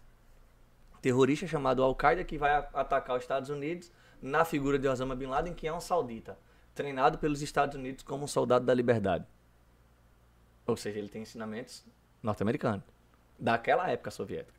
terrorista 1.02 1.46
chamado 1.48 1.84
Al-Qaeda 1.84 2.24
que 2.24 2.38
vai 2.38 2.52
atacar 2.74 3.18
os 3.18 3.24
Estados 3.24 3.50
Unidos 3.50 3.92
na 4.22 4.46
figura 4.46 4.80
de 4.80 4.88
Osama 4.88 5.16
Bin 5.16 5.26
Laden, 5.26 5.54
que 5.54 5.68
é 5.68 5.74
um 5.74 5.82
saudita, 5.82 6.38
treinado 6.74 7.18
pelos 7.18 7.42
Estados 7.42 7.76
Unidos 7.76 8.04
como 8.04 8.24
um 8.24 8.28
soldado 8.28 8.66
da 8.66 8.74
liberdade. 8.74 9.26
Ou 10.66 10.78
seja, 10.78 11.00
ele 11.00 11.10
tem 11.10 11.24
ensinamentos 11.24 11.86
norte-americanos, 12.22 12.86
daquela 13.38 13.90
época 13.90 14.12
soviética. 14.12 14.58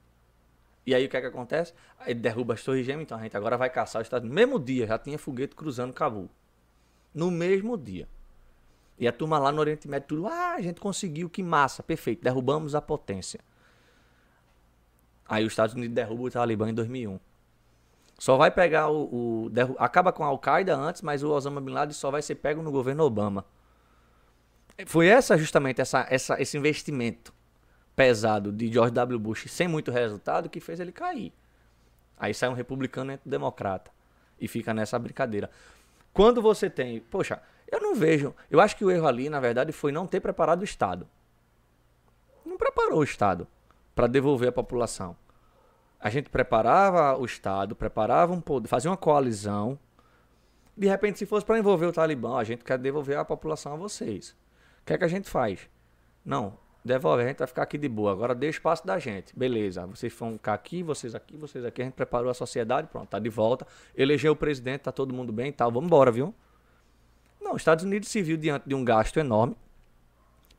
E 0.87 0.95
aí 0.95 1.07
o 1.07 1.09
que 1.09 1.17
é 1.17 1.21
que 1.23 1.27
acontece? 1.27 1.73
Ele 2.07 2.21
derruba 2.21 2.53
as 2.53 2.63
torres 2.63 2.85
gêmeas, 2.85 3.07
então 3.07 3.17
a 3.19 3.23
gente 3.23 3.35
agora 3.35 3.57
vai 3.57 3.71
caçar 3.71 4.03
os 4.03 4.07
Estados 4.07 4.29
Unidos. 4.29 4.45
Mesmo 4.45 4.61
dia, 4.61 4.87
já 4.87 4.99
tinha 4.99 5.19
foguete 5.19 5.57
cruzando 5.57 5.95
Cabul. 5.95 6.29
No 7.15 7.31
mesmo 7.31 7.77
dia. 7.79 8.09
E 8.99 9.09
a 9.09 9.13
turma 9.13 9.39
lá 9.39 9.51
no 9.53 9.61
Oriente 9.61 9.89
Médio, 9.89 10.09
tudo, 10.09 10.27
ah, 10.27 10.55
a 10.55 10.61
gente 10.61 10.81
conseguiu, 10.81 11.29
que 11.29 11.43
massa, 11.43 11.83
perfeito, 11.83 12.23
derrubamos 12.23 12.75
a 12.75 12.81
potência. 12.81 13.41
Aí 15.29 15.45
os 15.45 15.53
Estados 15.53 15.75
Unidos 15.75 15.95
derrubam 15.95 16.27
o 16.27 16.31
Talibã 16.31 16.69
em 16.69 16.75
2001. 16.75 17.19
Só 18.19 18.37
vai 18.37 18.51
pegar 18.51 18.89
o. 18.89 19.45
o 19.45 19.51
derru- 19.51 19.75
acaba 19.79 20.13
com 20.13 20.23
a 20.23 20.29
Al-Qaeda 20.29 20.77
antes, 20.77 21.03
mas 21.03 21.23
o 21.23 21.31
Osama 21.31 21.61
Bin 21.61 21.73
Laden 21.73 21.93
só 21.95 22.11
vai 22.11 22.23
ser 22.23 22.37
pego 22.37 22.63
no 22.63 22.71
governo 22.71 23.03
Obama. 23.05 23.45
Foi 24.87 25.07
essa 25.09 25.37
justamente 25.37 25.81
essa, 25.81 26.07
essa, 26.11 26.41
esse 26.41 26.57
investimento 26.57 27.33
pesado 27.97 28.53
de 28.53 28.73
George 28.73 28.93
W. 28.93 29.19
Bush 29.19 29.47
sem 29.49 29.67
muito 29.69 29.91
resultado 29.91 30.49
que 30.49 30.61
fez 30.61 30.79
ele 30.81 30.93
cair. 30.93 31.33
Aí 32.17 32.33
sai 32.35 32.49
um 32.49 32.55
republicano 32.55 33.11
e 33.11 33.15
entra 33.15 33.27
um 33.27 33.31
democrata. 33.31 33.91
E 34.41 34.47
fica 34.47 34.73
nessa 34.75 34.99
brincadeira. 34.99 35.51
Quando 36.15 36.41
você 36.41 36.71
tem. 36.71 37.01
Poxa, 37.01 37.43
eu 37.71 37.81
não 37.81 37.97
vejo. 37.97 38.33
Eu 38.49 38.61
acho 38.61 38.77
que 38.77 38.85
o 38.85 38.91
erro 38.91 39.07
ali, 39.07 39.29
na 39.29 39.41
verdade, 39.41 39.73
foi 39.73 39.91
não 39.91 40.07
ter 40.07 40.21
preparado 40.21 40.61
o 40.61 40.65
Estado. 40.65 41.09
Não 42.47 42.57
preparou 42.57 43.01
o 43.01 43.05
Estado 43.05 43.49
para 43.95 44.07
devolver 44.07 44.49
a 44.49 44.53
população. 44.53 45.17
A 45.99 46.09
gente 46.11 46.31
preparava 46.31 47.19
o 47.19 47.25
Estado, 47.25 47.75
preparava 47.75 48.33
um 48.33 48.41
poder, 48.41 48.69
fazia 48.69 48.91
uma 48.91 48.97
coalizão. 48.97 49.77
De 50.77 50.87
repente, 50.87 51.19
se 51.19 51.27
fosse 51.27 51.45
para 51.45 51.59
envolver 51.59 51.87
o 51.87 51.93
Talibã, 51.93 52.39
a 52.39 52.45
gente 52.45 52.63
quer 52.63 52.79
devolver 52.79 53.19
a 53.19 53.25
população 53.25 53.73
a 53.73 53.77
vocês. 53.77 54.37
O 54.83 54.85
que 54.87 54.93
é 54.93 54.99
que 54.99 55.05
a 55.05 55.09
gente 55.09 55.29
faz? 55.29 55.69
Não, 56.25 56.59
devolve, 56.85 57.23
a 57.23 57.27
gente 57.27 57.39
vai 57.39 57.47
ficar 57.47 57.63
aqui 57.63 57.79
de 57.79 57.89
boa. 57.89 58.13
Agora 58.13 58.35
dê 58.35 58.49
espaço 58.49 58.87
da 58.87 58.99
gente. 58.99 59.37
Beleza, 59.37 59.87
vocês 59.87 60.13
vão 60.13 60.35
ficar 60.35 60.55
aqui, 60.55 60.83
vocês 60.83 61.15
aqui, 61.15 61.37
vocês 61.37 61.65
aqui. 61.65 61.81
A 61.81 61.85
gente 61.87 61.95
preparou 61.95 62.31
a 62.31 62.35
sociedade, 62.35 62.89
pronto, 62.89 63.09
tá 63.09 63.19
de 63.19 63.29
volta. 63.29 63.67
Elegeu 63.97 64.33
o 64.33 64.37
presidente, 64.37 64.83
tá 64.83 64.93
todo 64.93 65.15
mundo 65.15 65.33
bem 65.33 65.49
e 65.49 65.53
tal. 65.53 65.71
Vamos 65.73 65.87
embora, 65.87 66.11
viu? 66.11 66.35
Não, 67.41 67.53
os 67.53 67.63
Estados 67.63 67.85
Unidos 67.85 68.09
se 68.09 68.23
viu 68.23 68.37
diante 68.37 68.69
de 68.69 68.75
um 68.75 68.85
gasto 68.85 69.19
enorme. 69.19 69.57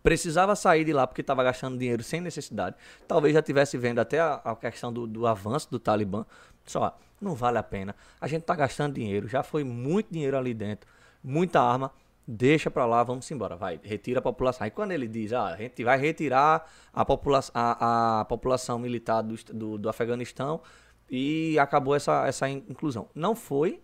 Precisava 0.02 0.56
sair 0.56 0.84
de 0.84 0.94
lá 0.94 1.08
porque 1.08 1.22
estava 1.22 1.44
gastando 1.44 1.78
dinheiro 1.78 2.04
sem 2.04 2.22
necessidade. 2.22 2.76
Talvez 3.08 3.34
já 3.34 3.42
tivesse 3.42 3.78
vendo 3.78 4.00
até 4.00 4.20
a, 4.20 4.36
a 4.36 4.56
questão 4.56 4.94
do, 4.94 5.08
do 5.08 5.26
avanço 5.26 5.70
do 5.72 5.80
Talibã. 5.80 6.26
Só, 6.64 6.96
não 7.20 7.34
vale 7.34 7.58
a 7.58 7.64
pena. 7.64 7.96
A 8.22 8.28
gente 8.28 8.44
tá 8.44 8.56
gastando 8.56 8.94
dinheiro, 8.94 9.28
já 9.28 9.42
foi 9.42 9.64
muito 9.64 10.12
dinheiro 10.12 10.38
ali 10.38 10.54
dentro, 10.54 10.88
muita 11.24 11.60
arma. 11.62 11.92
Deixa 12.28 12.72
pra 12.72 12.88
lá, 12.88 13.04
vamos 13.04 13.30
embora, 13.30 13.56
vai, 13.56 13.80
retira 13.84 14.18
a 14.18 14.22
população. 14.22 14.66
Aí 14.66 14.72
quando 14.72 14.92
ele 14.92 15.08
diz, 15.08 15.32
ah, 15.32 15.46
a 15.54 15.58
gente 15.58 15.84
vai 15.84 15.98
retirar 16.00 16.68
a, 16.92 17.06
popula 17.06 17.40
a, 17.54 18.22
a 18.22 18.26
população 18.26 18.80
militar 18.80 19.22
do, 19.22 19.36
do, 19.54 19.78
do 19.78 19.90
Afeganistão 19.90 20.60
e 21.08 21.58
acabou 21.60 21.94
essa, 21.96 22.26
essa 22.28 22.50
in- 22.50 22.64
inclusão. 22.68 23.08
Não 23.14 23.36
foi 23.36 23.80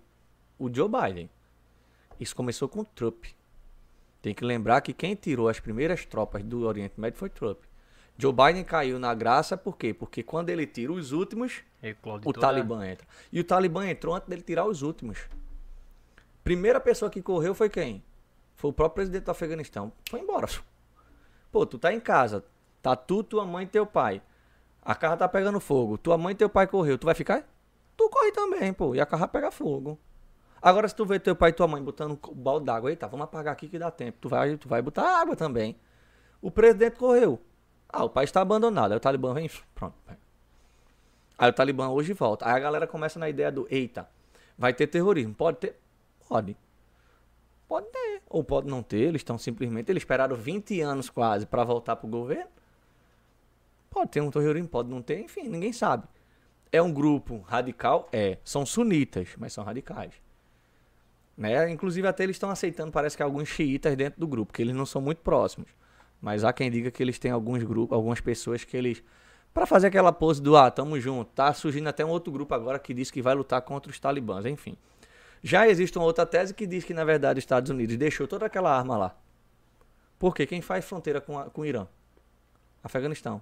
o 0.57 0.73
Joe 0.73 0.89
Biden. 0.89 1.29
Isso 2.19 2.35
começou 2.35 2.67
com 2.67 2.83
Trump. 2.83 3.25
Tem 4.23 4.33
que 4.33 4.43
lembrar 4.43 4.81
que 4.81 4.91
quem 4.93 5.13
tirou 5.13 5.47
as 5.47 5.59
primeiras 5.59 6.03
tropas 6.05 6.43
do 6.43 6.65
Oriente 6.65 6.99
Médio 6.99 7.19
foi 7.19 7.29
Trump. 7.29 7.59
Joe 8.17 8.33
Biden 8.33 8.63
caiu 8.63 8.97
na 8.99 9.13
graça 9.13 9.55
por 9.55 9.77
quê? 9.77 9.93
Porque 9.93 10.21
quando 10.23 10.49
ele 10.49 10.65
tira 10.65 10.91
os 10.91 11.11
últimos, 11.11 11.61
o 12.29 12.33
Talibã 12.41 12.87
entra. 12.87 13.07
E 13.31 13.39
o 13.39 13.43
Talibã 13.43 13.87
entrou 13.87 14.15
antes 14.15 14.27
dele 14.27 14.41
tirar 14.41 14.65
os 14.65 14.81
últimos. 14.81 15.19
Primeira 16.43 16.79
pessoa 16.79 17.09
que 17.09 17.21
correu 17.21 17.53
foi 17.55 17.69
quem? 17.69 18.03
Foi 18.61 18.69
o 18.69 18.73
próprio 18.73 18.97
presidente 18.97 19.23
do 19.23 19.31
Afeganistão. 19.31 19.91
Foi 20.07 20.19
embora. 20.19 20.47
Pô, 21.51 21.65
tu 21.65 21.79
tá 21.79 21.91
em 21.91 21.99
casa. 21.99 22.45
Tá 22.79 22.95
tu, 22.95 23.23
tua 23.23 23.43
mãe 23.43 23.65
e 23.65 23.67
teu 23.67 23.87
pai. 23.87 24.21
A 24.83 24.93
casa 24.93 25.17
tá 25.17 25.27
pegando 25.27 25.59
fogo. 25.59 25.97
Tua 25.97 26.15
mãe 26.15 26.33
e 26.33 26.35
teu 26.35 26.47
pai 26.47 26.67
correu. 26.67 26.95
Tu 26.95 27.05
vai 27.05 27.15
ficar? 27.15 27.43
Tu 27.97 28.07
corre 28.07 28.31
também, 28.31 28.71
pô. 28.71 28.93
E 28.93 29.01
a 29.01 29.05
casa 29.05 29.27
pega 29.27 29.49
fogo. 29.49 29.99
Agora, 30.61 30.87
se 30.87 30.95
tu 30.95 31.03
vê 31.05 31.19
teu 31.19 31.35
pai 31.35 31.49
e 31.49 31.53
tua 31.53 31.67
mãe 31.67 31.81
botando 31.81 32.11
um 32.11 32.35
balde 32.35 32.67
d'água, 32.67 32.91
eita, 32.91 33.07
vamos 33.07 33.23
apagar 33.23 33.51
aqui 33.51 33.67
que 33.67 33.79
dá 33.79 33.89
tempo. 33.89 34.19
Tu 34.21 34.29
vai, 34.29 34.55
tu 34.57 34.69
vai 34.69 34.79
botar 34.79 35.19
água 35.19 35.35
também. 35.35 35.75
O 36.39 36.51
presidente 36.51 36.97
correu. 36.97 37.41
Ah, 37.89 38.03
o 38.03 38.09
país 38.09 38.29
está 38.29 38.41
abandonado. 38.41 38.91
Aí 38.91 38.97
o 38.97 38.99
Talibã 38.99 39.33
vem, 39.33 39.49
pronto. 39.73 39.95
Aí 41.35 41.49
o 41.49 41.53
Talibã 41.53 41.89
hoje 41.89 42.13
volta. 42.13 42.45
Aí 42.45 42.53
a 42.53 42.59
galera 42.59 42.85
começa 42.85 43.17
na 43.17 43.27
ideia 43.27 43.51
do, 43.51 43.67
eita, 43.71 44.07
vai 44.55 44.71
ter 44.71 44.85
terrorismo. 44.85 45.33
Pode 45.33 45.57
ter? 45.57 45.79
Pode. 46.29 46.55
Pode 47.71 47.87
ter. 47.87 48.21
Ou 48.29 48.43
pode 48.43 48.67
não 48.67 48.83
ter. 48.83 48.97
Eles 48.97 49.21
estão 49.21 49.37
simplesmente, 49.37 49.89
eles 49.89 50.01
esperaram 50.01 50.35
20 50.35 50.81
anos 50.81 51.09
quase 51.09 51.45
para 51.45 51.63
voltar 51.63 51.95
pro 51.95 52.05
governo. 52.05 52.51
Pode 53.89 54.11
ter 54.11 54.19
um 54.19 54.29
terrorismo, 54.29 54.67
pode 54.67 54.89
não 54.89 55.01
ter, 55.01 55.21
enfim, 55.21 55.47
ninguém 55.47 55.71
sabe. 55.71 56.05
É 56.69 56.81
um 56.81 56.91
grupo 56.91 57.39
radical? 57.47 58.09
É. 58.11 58.37
São 58.43 58.65
sunitas, 58.65 59.29
mas 59.37 59.53
são 59.53 59.63
radicais. 59.63 60.13
Né? 61.37 61.71
Inclusive 61.71 62.05
até 62.05 62.23
eles 62.23 62.35
estão 62.35 62.49
aceitando, 62.49 62.91
parece 62.91 63.15
que 63.15 63.23
alguns 63.23 63.47
xiitas 63.47 63.95
dentro 63.95 64.19
do 64.19 64.27
grupo, 64.27 64.51
que 64.51 64.61
eles 64.61 64.75
não 64.75 64.85
são 64.85 65.01
muito 65.01 65.19
próximos. 65.19 65.69
Mas 66.19 66.43
há 66.43 66.51
quem 66.51 66.69
diga 66.69 66.91
que 66.91 67.01
eles 67.01 67.17
têm 67.17 67.31
alguns 67.31 67.63
grupos, 67.63 67.95
algumas 67.95 68.19
pessoas 68.19 68.65
que 68.65 68.75
eles 68.75 69.01
Pra 69.53 69.65
fazer 69.65 69.87
aquela 69.87 70.11
pose 70.11 70.41
do 70.41 70.57
ah, 70.57 70.69
tamo 70.69 70.99
junto. 70.99 71.31
Tá 71.31 71.53
surgindo 71.53 71.87
até 71.87 72.03
um 72.03 72.09
outro 72.09 72.33
grupo 72.33 72.53
agora 72.53 72.77
que 72.77 72.93
diz 72.93 73.09
que 73.09 73.21
vai 73.21 73.33
lutar 73.33 73.61
contra 73.61 73.89
os 73.89 73.97
talibãs, 73.97 74.45
enfim. 74.45 74.77
Já 75.43 75.67
existe 75.67 75.97
uma 75.97 76.05
outra 76.05 76.25
tese 76.25 76.53
que 76.53 76.67
diz 76.67 76.83
que, 76.83 76.93
na 76.93 77.03
verdade, 77.03 77.39
os 77.39 77.41
Estados 77.43 77.69
Unidos 77.71 77.97
deixou 77.97 78.27
toda 78.27 78.45
aquela 78.45 78.75
arma 78.75 78.97
lá. 78.97 79.17
Porque 80.19 80.45
quem 80.45 80.61
faz 80.61 80.85
fronteira 80.85 81.19
com, 81.19 81.37
a- 81.39 81.49
com 81.49 81.61
o 81.61 81.65
Irã? 81.65 81.87
Afeganistão. 82.83 83.41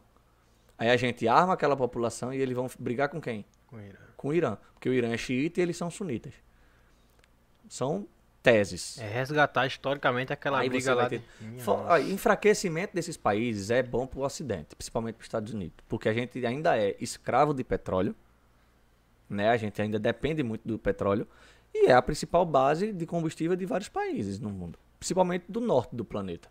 Aí 0.77 0.89
a 0.89 0.95
gente 0.95 1.27
arma 1.27 1.53
aquela 1.53 1.75
população 1.75 2.33
e 2.33 2.37
eles 2.37 2.55
vão 2.55 2.67
brigar 2.79 3.09
com 3.09 3.19
quem? 3.19 3.45
Com 3.67 3.75
o 3.75 3.81
Irã. 3.81 3.97
Com 4.15 4.27
o 4.29 4.33
Irã. 4.33 4.57
Porque 4.73 4.87
o 4.89 4.93
Irã 4.93 5.09
é 5.13 5.17
xiita 5.17 5.59
e 5.59 5.63
eles 5.63 5.75
são 5.75 5.89
sunitas. 5.91 6.33
São 7.67 8.07
teses. 8.41 8.97
É 8.97 9.07
resgatar 9.07 9.67
historicamente 9.67 10.31
aquela 10.31 10.59
Aí 10.59 10.69
briga 10.69 10.93
lá 10.95 11.09
ter- 11.09 11.19
de... 11.41 11.61
Ó, 11.67 11.97
enfraquecimento 11.97 12.93
desses 12.95 13.17
países 13.17 13.69
é 13.69 13.83
bom 13.83 14.07
para 14.07 14.19
o 14.19 14.23
Ocidente, 14.23 14.75
principalmente 14.75 15.15
para 15.15 15.21
os 15.23 15.25
Estados 15.25 15.53
Unidos, 15.53 15.75
porque 15.89 16.07
a 16.07 16.13
gente 16.13 16.43
ainda 16.45 16.77
é 16.77 16.95
escravo 17.01 17.53
de 17.53 17.63
petróleo, 17.65 18.15
né? 19.29 19.49
A 19.49 19.57
gente 19.57 19.81
ainda 19.81 19.99
depende 19.99 20.41
muito 20.41 20.65
do 20.65 20.79
petróleo 20.79 21.27
e 21.73 21.88
é 21.88 21.93
a 21.93 22.01
principal 22.01 22.45
base 22.45 22.91
de 22.91 23.06
combustível 23.06 23.56
de 23.56 23.65
vários 23.65 23.89
países 23.89 24.39
no 24.39 24.49
mundo, 24.49 24.77
principalmente 24.98 25.45
do 25.49 25.61
norte 25.61 25.95
do 25.95 26.03
planeta. 26.03 26.49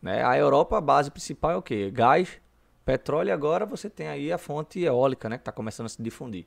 Né? 0.00 0.24
A 0.24 0.36
Europa, 0.36 0.78
a 0.78 0.80
base 0.80 1.10
principal 1.10 1.52
é 1.52 1.56
o 1.56 1.62
quê? 1.62 1.90
Gás, 1.90 2.40
petróleo 2.84 3.28
e 3.28 3.32
agora 3.32 3.64
você 3.64 3.88
tem 3.88 4.08
aí 4.08 4.32
a 4.32 4.38
fonte 4.38 4.80
eólica, 4.80 5.28
né? 5.28 5.36
Que 5.36 5.42
está 5.42 5.52
começando 5.52 5.86
a 5.86 5.88
se 5.88 6.02
difundir. 6.02 6.46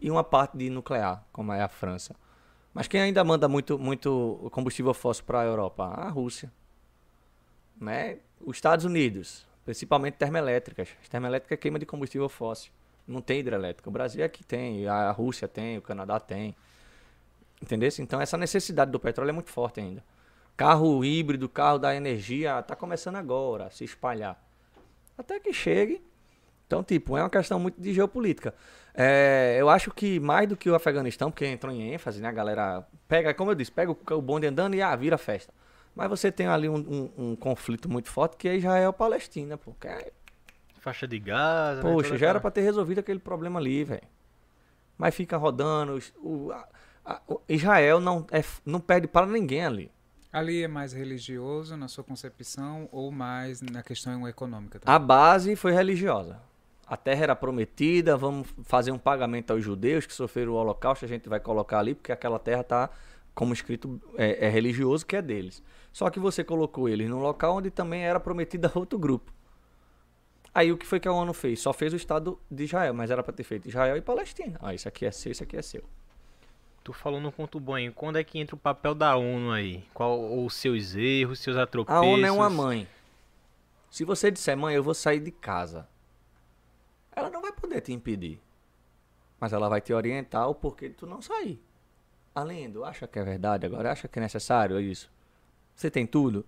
E 0.00 0.10
uma 0.10 0.22
parte 0.22 0.56
de 0.56 0.70
nuclear, 0.70 1.24
como 1.32 1.52
é 1.52 1.60
a 1.60 1.68
França. 1.68 2.14
Mas 2.72 2.86
quem 2.86 3.00
ainda 3.00 3.22
manda 3.24 3.48
muito, 3.48 3.78
muito 3.78 4.48
combustível 4.52 4.94
fóssil 4.94 5.24
para 5.24 5.40
a 5.40 5.44
Europa? 5.44 5.84
A 5.84 6.08
Rússia. 6.08 6.52
Né? 7.80 8.18
Os 8.40 8.56
Estados 8.56 8.84
Unidos, 8.84 9.46
principalmente 9.64 10.14
termoelétricas. 10.14 10.88
As 11.02 11.08
termoelétricas 11.08 11.58
queima 11.58 11.78
de 11.78 11.86
combustível 11.86 12.28
fóssil. 12.28 12.72
Não 13.06 13.20
tem 13.20 13.40
hidrelétrica. 13.40 13.88
O 13.88 13.92
Brasil 13.92 14.24
é 14.24 14.28
que 14.28 14.42
tem, 14.44 14.86
a 14.88 15.10
Rússia 15.10 15.46
tem, 15.46 15.76
o 15.78 15.82
Canadá 15.82 16.18
tem. 16.18 16.54
Entendeu? 17.62 17.88
Então 17.98 18.20
essa 18.20 18.36
necessidade 18.36 18.90
do 18.90 19.00
petróleo 19.00 19.30
é 19.30 19.32
muito 19.32 19.50
forte 19.50 19.80
ainda. 19.80 20.02
Carro 20.56 21.04
híbrido, 21.04 21.48
carro 21.48 21.78
da 21.78 21.94
energia, 21.94 22.58
está 22.60 22.76
começando 22.76 23.16
agora 23.16 23.66
a 23.66 23.70
se 23.70 23.84
espalhar. 23.84 24.40
Até 25.18 25.38
que 25.40 25.52
chegue. 25.52 26.02
Então, 26.66 26.82
tipo, 26.82 27.16
é 27.16 27.22
uma 27.22 27.30
questão 27.30 27.58
muito 27.58 27.80
de 27.80 27.92
geopolítica. 27.92 28.54
É, 28.94 29.56
eu 29.58 29.68
acho 29.68 29.90
que 29.90 30.18
mais 30.20 30.48
do 30.48 30.56
que 30.56 30.70
o 30.70 30.74
Afeganistão, 30.74 31.30
porque 31.30 31.46
entrou 31.46 31.72
em 31.72 31.92
ênfase, 31.92 32.20
né? 32.22 32.28
A 32.28 32.32
galera 32.32 32.86
pega, 33.08 33.34
como 33.34 33.50
eu 33.50 33.54
disse, 33.54 33.70
pega 33.70 33.90
o, 33.92 34.22
bonde 34.22 34.46
andando 34.46 34.74
e 34.74 34.80
ah, 34.82 34.94
vira 34.96 35.18
festa. 35.18 35.52
Mas 35.94 36.08
você 36.08 36.32
tem 36.32 36.46
ali 36.46 36.68
um, 36.68 36.76
um- 36.76 37.30
um 37.32 37.36
conflito 37.36 37.88
muito 37.88 38.08
forte 38.08 38.36
que 38.36 38.48
é 38.48 38.56
Israel-Palestina, 38.56 39.56
pô. 39.58 39.72
que 39.80 39.86
é- 39.88 40.12
Faixa 40.84 41.08
de 41.08 41.18
Gaza. 41.18 41.82
né, 41.82 41.90
Poxa, 41.90 42.08
toda 42.10 42.18
já 42.18 42.28
era 42.28 42.40
pra 42.40 42.50
ter 42.50 42.60
resolvido 42.60 42.98
aquele 43.00 43.18
problema 43.18 43.58
ali, 43.58 43.82
velho. 43.84 44.02
Mas 44.98 45.14
fica 45.14 45.36
rodando. 45.36 45.98
O, 46.18 46.52
a- 46.52 46.68
a- 47.04 47.20
o 47.26 47.40
Israel 47.48 47.98
não, 48.00 48.26
é, 48.30 48.44
não 48.64 48.78
perde 48.80 49.08
para 49.08 49.26
ninguém 49.26 49.64
ali. 49.64 49.90
Ali 50.32 50.62
é 50.62 50.68
mais 50.68 50.92
religioso 50.92 51.76
na 51.76 51.88
sua 51.88 52.02
concepção 52.04 52.88
ou 52.92 53.10
mais 53.10 53.60
na 53.62 53.82
questão 53.82 54.26
econômica? 54.28 54.78
A 54.78 54.80
também? 54.94 55.06
base 55.06 55.56
foi 55.56 55.72
religiosa. 55.72 56.38
A 56.86 56.96
terra 56.98 57.22
era 57.22 57.36
prometida, 57.36 58.16
vamos 58.16 58.46
fazer 58.64 58.90
um 58.90 58.98
pagamento 58.98 59.52
aos 59.52 59.64
judeus 59.64 60.04
que 60.06 60.12
sofreram 60.12 60.52
o 60.52 60.56
holocausto, 60.56 61.04
a 61.04 61.08
gente 61.08 61.28
vai 61.30 61.40
colocar 61.40 61.78
ali, 61.78 61.94
porque 61.94 62.12
aquela 62.12 62.38
terra 62.38 62.60
está, 62.60 62.90
como 63.34 63.54
escrito, 63.54 63.98
é, 64.16 64.46
é 64.46 64.50
religioso, 64.50 65.06
que 65.06 65.16
é 65.16 65.22
deles. 65.22 65.62
Só 65.92 66.10
que 66.10 66.20
você 66.20 66.44
colocou 66.44 66.88
eles 66.88 67.08
num 67.08 67.20
local 67.20 67.56
onde 67.56 67.70
também 67.70 68.02
era 68.04 68.20
prometida 68.20 68.70
a 68.72 68.78
outro 68.78 68.98
grupo. 68.98 69.32
Aí 70.54 70.70
o 70.70 70.78
que 70.78 70.86
foi 70.86 71.00
que 71.00 71.08
a 71.08 71.12
ONU 71.12 71.32
fez? 71.34 71.60
Só 71.60 71.72
fez 71.72 71.92
o 71.92 71.96
Estado 71.96 72.38
de 72.48 72.64
Israel, 72.64 72.94
mas 72.94 73.10
era 73.10 73.24
para 73.24 73.32
ter 73.32 73.42
feito 73.42 73.68
Israel 73.68 73.96
e 73.96 74.00
Palestina. 74.00 74.56
Ah, 74.62 74.72
isso 74.72 74.86
aqui 74.86 75.04
é 75.04 75.10
seu, 75.10 75.32
isso 75.32 75.42
aqui 75.42 75.56
é 75.56 75.62
seu. 75.62 75.82
Tu 76.84 76.92
falou 76.92 77.20
num 77.20 77.30
ponto 77.30 77.60
aí. 77.72 77.90
Quando 77.90 78.18
é 78.18 78.24
que 78.24 78.38
entra 78.38 78.54
o 78.54 78.58
papel 78.58 78.94
da 78.94 79.16
ONU 79.16 79.50
aí? 79.50 79.84
Qual 79.92 80.44
os 80.44 80.54
seus 80.54 80.94
erros, 80.94 81.40
seus 81.40 81.56
atropeços? 81.56 82.00
A 82.00 82.06
ONU 82.06 82.24
é 82.24 82.30
uma 82.30 82.48
mãe. 82.48 82.86
Se 83.90 84.04
você 84.04 84.30
disser, 84.30 84.56
mãe, 84.56 84.76
eu 84.76 84.82
vou 84.82 84.94
sair 84.94 85.18
de 85.18 85.30
casa, 85.32 85.88
ela 87.10 87.30
não 87.30 87.42
vai 87.42 87.52
poder 87.52 87.80
te 87.80 87.92
impedir. 87.92 88.40
Mas 89.40 89.52
ela 89.52 89.68
vai 89.68 89.80
te 89.80 89.92
orientar 89.92 90.48
o 90.48 90.54
porquê 90.54 90.88
de 90.88 90.94
tu 90.94 91.06
não 91.06 91.20
sair. 91.20 91.60
Além 92.34 92.70
do, 92.70 92.84
acha 92.84 93.08
que 93.08 93.18
é 93.18 93.24
verdade 93.24 93.66
agora? 93.66 93.90
Acha 93.90 94.06
que 94.06 94.18
é 94.18 94.22
necessário 94.22 94.78
isso? 94.78 95.10
Você 95.74 95.90
tem 95.90 96.06
tudo? 96.06 96.44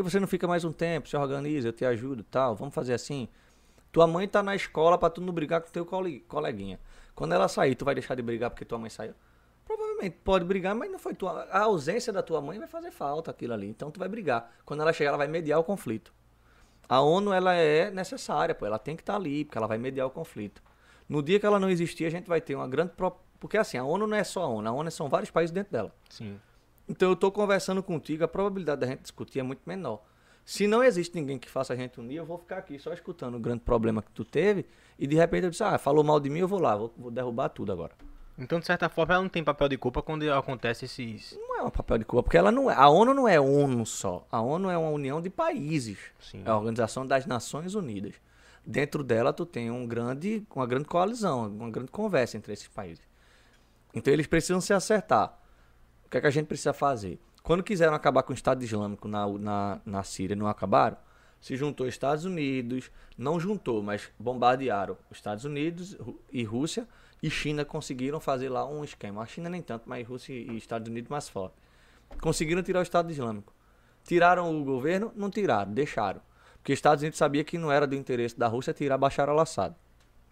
Porque 0.00 0.10
você 0.10 0.18
não 0.18 0.26
fica 0.26 0.48
mais 0.48 0.64
um 0.64 0.72
tempo, 0.72 1.10
se 1.10 1.14
organiza, 1.14 1.68
eu 1.68 1.72
te 1.74 1.84
ajudo 1.84 2.24
tal, 2.24 2.56
vamos 2.56 2.74
fazer 2.74 2.94
assim. 2.94 3.28
Tua 3.92 4.06
mãe 4.06 4.26
tá 4.26 4.42
na 4.42 4.56
escola 4.56 4.96
pra 4.96 5.10
tu 5.10 5.20
não 5.20 5.30
brigar 5.30 5.60
com 5.60 5.70
teu 5.70 5.84
cole- 5.84 6.20
coleguinha. 6.20 6.80
Quando 7.14 7.34
ela 7.34 7.46
sair, 7.48 7.74
tu 7.74 7.84
vai 7.84 7.94
deixar 7.94 8.14
de 8.14 8.22
brigar 8.22 8.48
porque 8.48 8.64
tua 8.64 8.78
mãe 8.78 8.88
saiu? 8.88 9.12
Provavelmente 9.66 10.16
pode 10.24 10.46
brigar, 10.46 10.74
mas 10.74 10.90
não 10.90 10.98
foi 10.98 11.12
tua. 11.12 11.42
A 11.50 11.64
ausência 11.64 12.10
da 12.14 12.22
tua 12.22 12.40
mãe 12.40 12.58
vai 12.58 12.66
fazer 12.66 12.90
falta 12.90 13.30
aquilo 13.30 13.52
ali. 13.52 13.68
Então 13.68 13.90
tu 13.90 14.00
vai 14.00 14.08
brigar. 14.08 14.50
Quando 14.64 14.80
ela 14.80 14.90
chegar, 14.90 15.10
ela 15.10 15.18
vai 15.18 15.28
mediar 15.28 15.60
o 15.60 15.64
conflito. 15.64 16.14
A 16.88 17.02
ONU 17.02 17.30
ela 17.30 17.52
é 17.54 17.90
necessária, 17.90 18.54
pô. 18.54 18.64
Ela 18.64 18.78
tem 18.78 18.96
que 18.96 19.02
estar 19.02 19.16
ali, 19.16 19.44
porque 19.44 19.58
ela 19.58 19.66
vai 19.66 19.76
mediar 19.76 20.06
o 20.06 20.10
conflito. 20.10 20.62
No 21.06 21.22
dia 21.22 21.38
que 21.38 21.44
ela 21.44 21.60
não 21.60 21.68
existir, 21.68 22.06
a 22.06 22.10
gente 22.10 22.26
vai 22.26 22.40
ter 22.40 22.54
uma 22.54 22.66
grande. 22.66 22.92
Pro... 22.96 23.14
Porque 23.38 23.58
assim, 23.58 23.76
a 23.76 23.84
ONU 23.84 24.06
não 24.06 24.16
é 24.16 24.24
só 24.24 24.44
a 24.44 24.48
ONU, 24.48 24.66
a 24.66 24.72
ONU 24.72 24.90
são 24.90 25.10
vários 25.10 25.30
países 25.30 25.52
dentro 25.52 25.70
dela. 25.72 25.94
Sim. 26.08 26.40
Então 26.90 27.08
eu 27.08 27.12
estou 27.12 27.30
conversando 27.30 27.84
contigo, 27.84 28.24
a 28.24 28.28
probabilidade 28.28 28.80
da 28.80 28.86
gente 28.88 29.02
discutir 29.02 29.38
é 29.38 29.42
muito 29.44 29.62
menor. 29.64 30.02
Se 30.44 30.66
não 30.66 30.82
existe 30.82 31.14
ninguém 31.14 31.38
que 31.38 31.48
faça 31.48 31.72
a 31.72 31.76
gente 31.76 32.00
unir, 32.00 32.16
eu 32.16 32.26
vou 32.26 32.36
ficar 32.36 32.58
aqui 32.58 32.80
só 32.80 32.92
escutando 32.92 33.36
o 33.36 33.38
grande 33.38 33.60
problema 33.60 34.02
que 34.02 34.10
tu 34.10 34.24
teve 34.24 34.66
e 34.98 35.06
de 35.06 35.14
repente 35.14 35.44
eu 35.44 35.50
disse, 35.50 35.62
ah, 35.62 35.78
falou 35.78 36.02
mal 36.02 36.18
de 36.18 36.28
mim, 36.28 36.40
eu 36.40 36.48
vou 36.48 36.58
lá, 36.58 36.76
vou, 36.76 36.92
vou 36.98 37.10
derrubar 37.12 37.48
tudo 37.50 37.70
agora. 37.70 37.92
Então, 38.36 38.58
de 38.58 38.66
certa 38.66 38.88
forma, 38.88 39.14
ela 39.14 39.22
não 39.22 39.28
tem 39.28 39.44
papel 39.44 39.68
de 39.68 39.76
culpa 39.76 40.02
quando 40.02 40.28
acontece 40.32 40.86
esses. 40.86 41.38
Não 41.38 41.60
é 41.60 41.62
um 41.62 41.70
papel 41.70 41.98
de 41.98 42.06
culpa, 42.06 42.22
porque 42.22 42.38
ela 42.38 42.50
não 42.50 42.70
é. 42.70 42.74
A 42.74 42.88
ONU 42.88 43.12
não 43.12 43.28
é 43.28 43.38
ONU 43.38 43.84
só. 43.84 44.26
A 44.32 44.40
ONU 44.40 44.70
é 44.70 44.78
uma 44.78 44.88
união 44.88 45.20
de 45.20 45.28
países. 45.28 45.98
Sim. 46.18 46.42
É 46.44 46.50
a 46.50 46.56
Organização 46.56 47.06
das 47.06 47.26
Nações 47.26 47.74
Unidas. 47.74 48.14
Dentro 48.64 49.04
dela 49.04 49.32
tu 49.32 49.44
tem 49.44 49.70
um 49.70 49.86
grande, 49.86 50.42
uma 50.56 50.66
grande 50.66 50.86
coalizão, 50.86 51.48
uma 51.48 51.70
grande 51.70 51.90
conversa 51.90 52.38
entre 52.38 52.52
esses 52.52 52.68
países. 52.68 53.04
Então 53.94 54.12
eles 54.12 54.26
precisam 54.26 54.60
se 54.60 54.72
acertar. 54.72 55.39
O 56.10 56.12
que 56.12 56.18
é 56.18 56.20
que 56.20 56.26
a 56.26 56.30
gente 56.30 56.46
precisa 56.46 56.72
fazer? 56.72 57.20
Quando 57.40 57.62
quiseram 57.62 57.94
acabar 57.94 58.24
com 58.24 58.32
o 58.32 58.34
Estado 58.34 58.64
Islâmico 58.64 59.06
na, 59.06 59.28
na, 59.28 59.80
na 59.86 60.02
Síria, 60.02 60.34
não 60.34 60.48
acabaram? 60.48 60.96
Se 61.40 61.56
juntou 61.56 61.86
Estados 61.86 62.24
Unidos, 62.24 62.90
não 63.16 63.38
juntou, 63.38 63.80
mas 63.80 64.10
bombardearam 64.18 64.96
os 65.08 65.18
Estados 65.18 65.44
Unidos 65.44 65.96
e 66.32 66.42
Rússia 66.42 66.88
e 67.22 67.30
China 67.30 67.64
conseguiram 67.64 68.18
fazer 68.18 68.48
lá 68.48 68.66
um 68.66 68.82
esquema. 68.82 69.22
A 69.22 69.26
China 69.26 69.48
nem 69.48 69.62
tanto, 69.62 69.88
mas 69.88 70.04
Rússia 70.04 70.32
e 70.32 70.56
Estados 70.56 70.88
Unidos 70.88 71.08
mais 71.08 71.28
forte. 71.28 71.54
Conseguiram 72.20 72.60
tirar 72.60 72.80
o 72.80 72.82
Estado 72.82 73.08
Islâmico. 73.12 73.54
Tiraram 74.02 74.60
o 74.60 74.64
governo? 74.64 75.12
Não 75.14 75.30
tiraram, 75.30 75.72
deixaram. 75.72 76.20
Porque 76.56 76.72
os 76.72 76.76
Estados 76.76 77.02
Unidos 77.02 77.18
sabia 77.18 77.44
que 77.44 77.56
não 77.56 77.70
era 77.70 77.86
do 77.86 77.94
interesse 77.94 78.36
da 78.36 78.48
Rússia 78.48 78.74
tirar 78.74 78.98
Bashar 78.98 79.28
al-Assad. 79.28 79.76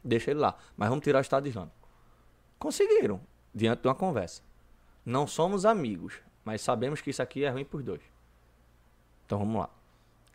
Deixa 0.02 0.32
ele 0.32 0.40
lá. 0.40 0.56
Mas 0.76 0.88
vamos 0.88 1.04
tirar 1.04 1.20
o 1.20 1.22
Estado 1.22 1.46
Islâmico. 1.46 1.88
Conseguiram, 2.58 3.20
diante 3.54 3.82
de 3.82 3.86
uma 3.86 3.94
conversa. 3.94 4.47
Não 5.08 5.26
somos 5.26 5.64
amigos, 5.64 6.20
mas 6.44 6.60
sabemos 6.60 7.00
que 7.00 7.08
isso 7.08 7.22
aqui 7.22 7.42
é 7.42 7.48
ruim 7.48 7.64
por 7.64 7.82
dois. 7.82 8.02
Então 9.24 9.38
vamos 9.38 9.58
lá. 9.58 9.70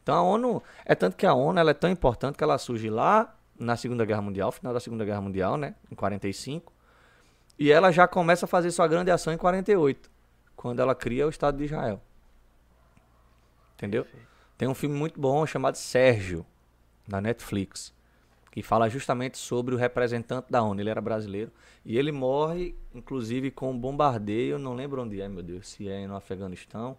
Então 0.02 0.16
a 0.16 0.24
ONU, 0.24 0.64
é 0.84 0.96
tanto 0.96 1.16
que 1.16 1.28
a 1.28 1.34
ONU 1.36 1.60
ela 1.60 1.70
é 1.70 1.76
tão 1.76 1.92
importante 1.92 2.40
que 2.40 2.44
ela 2.44 2.58
surge 2.58 2.90
lá 2.90 3.36
na 3.56 3.78
Segunda 3.78 4.04
Guerra 4.04 4.24
Mundial, 4.24 4.52
final 4.52 4.74
da 4.74 4.80
Segunda 4.80 5.06
Guerra 5.06 5.22
Mundial, 5.22 5.58
né, 5.58 5.76
em 5.92 5.94
45, 5.94 6.74
e 7.60 7.72
ela 7.72 7.92
já 7.92 8.08
começa 8.08 8.46
a 8.46 8.48
fazer 8.48 8.72
sua 8.72 8.88
grande 8.88 9.12
ação 9.12 9.32
em 9.32 9.38
48, 9.38 10.10
quando 10.56 10.80
ela 10.80 10.96
cria 10.96 11.28
o 11.28 11.30
Estado 11.30 11.56
de 11.56 11.66
Israel. 11.66 12.02
Entendeu? 13.76 14.08
Tem 14.58 14.68
um 14.68 14.74
filme 14.74 14.98
muito 14.98 15.22
bom 15.22 15.46
chamado 15.46 15.76
Sérgio, 15.76 16.44
na 17.08 17.22
Netflix, 17.22 17.94
que 18.54 18.62
fala 18.62 18.88
justamente 18.88 19.36
sobre 19.36 19.74
o 19.74 19.78
representante 19.80 20.52
da 20.52 20.62
ONU. 20.62 20.80
Ele 20.80 20.92
era 20.92 21.02
brasileiro 21.02 21.52
e 21.84 21.98
ele 21.98 22.12
morre, 22.12 22.76
inclusive, 22.94 23.50
com 23.50 23.72
um 23.72 23.80
bombardeio. 23.80 24.60
Não 24.60 24.76
lembro 24.76 25.02
onde 25.02 25.20
é, 25.20 25.28
meu 25.28 25.42
Deus, 25.42 25.68
se 25.68 25.90
é 25.90 26.06
no 26.06 26.16
Afeganistão, 26.16 26.96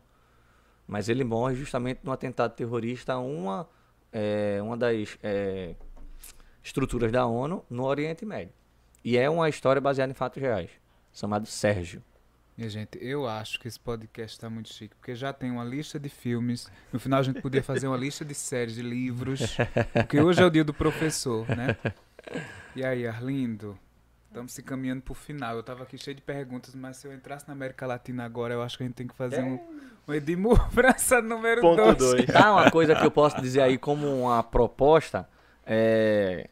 mas 0.85 1.09
ele 1.09 1.23
morre 1.23 1.55
justamente 1.55 2.01
num 2.03 2.11
atentado 2.11 2.57
terrorista 2.57 3.13
a 3.13 3.21
uma, 3.21 3.69
é, 4.13 4.59
uma 4.61 4.77
das 4.77 5.17
é, 5.23 5.77
estruturas 6.61 7.13
da 7.13 7.25
ONU 7.25 7.65
no 7.71 7.85
Oriente 7.85 8.27
Médio. 8.27 8.53
E 9.05 9.17
é 9.17 9.31
uma 9.31 9.49
história 9.49 9.81
baseada 9.81 10.11
em 10.11 10.15
fatos 10.15 10.43
reais, 10.43 10.71
chamado 11.13 11.47
Sérgio. 11.47 12.03
Minha 12.57 12.71
gente, 12.71 12.97
eu 13.01 13.27
acho 13.27 13.59
que 13.59 13.67
esse 13.67 13.81
podcast 13.81 14.39
tá 14.39 14.49
muito 14.49 14.73
chique, 14.73 14.95
porque 14.95 15.15
já 15.17 15.33
tem 15.33 15.51
uma 15.51 15.65
lista 15.65 15.99
de 15.99 16.09
filmes. 16.09 16.71
No 16.93 17.01
final 17.01 17.19
a 17.19 17.23
gente 17.23 17.43
podia 17.43 17.65
fazer 17.65 17.89
uma 17.89 17.97
lista 17.97 18.25
de 18.25 18.35
séries, 18.35 18.77
de 18.77 18.83
livros. 18.83 19.57
Porque 19.93 20.21
hoje 20.21 20.41
é 20.41 20.47
o 20.47 20.51
dia 20.51 20.63
do 20.63 20.73
professor, 20.73 21.45
né? 21.49 21.77
E 22.77 22.85
aí, 22.85 23.09
Arlindo? 23.09 23.77
Estamos 24.29 24.53
se 24.53 24.63
caminhando 24.63 25.03
pro 25.03 25.15
final. 25.15 25.57
Eu 25.57 25.65
tava 25.65 25.83
aqui 25.83 25.99
cheio 25.99 26.15
de 26.15 26.23
perguntas, 26.23 26.77
mas 26.77 26.97
se 26.97 27.09
eu 27.09 27.13
entrasse 27.13 27.47
na 27.49 27.55
América 27.55 27.87
Latina 27.87 28.25
agora, 28.25 28.55
eu 28.55 28.63
acho 28.63 28.77
que 28.77 28.85
a 28.85 28.87
gente 28.87 28.97
tem 28.97 29.07
que 29.07 29.15
fazer 29.15 29.43
um, 29.43 29.59
um 30.07 30.15
Edmur 30.15 30.71
França 30.71 31.21
número 31.21 31.61
Ponto 31.61 31.95
2. 31.95 31.99
2. 31.99 32.27
Tá, 32.27 32.53
uma 32.53 32.71
coisa 32.71 32.95
que 32.95 33.05
eu 33.05 33.11
posso 33.11 33.41
dizer 33.41 33.63
aí 33.63 33.77
como 33.77 34.07
uma 34.23 34.43
proposta 34.45 35.29
é. 35.67 36.49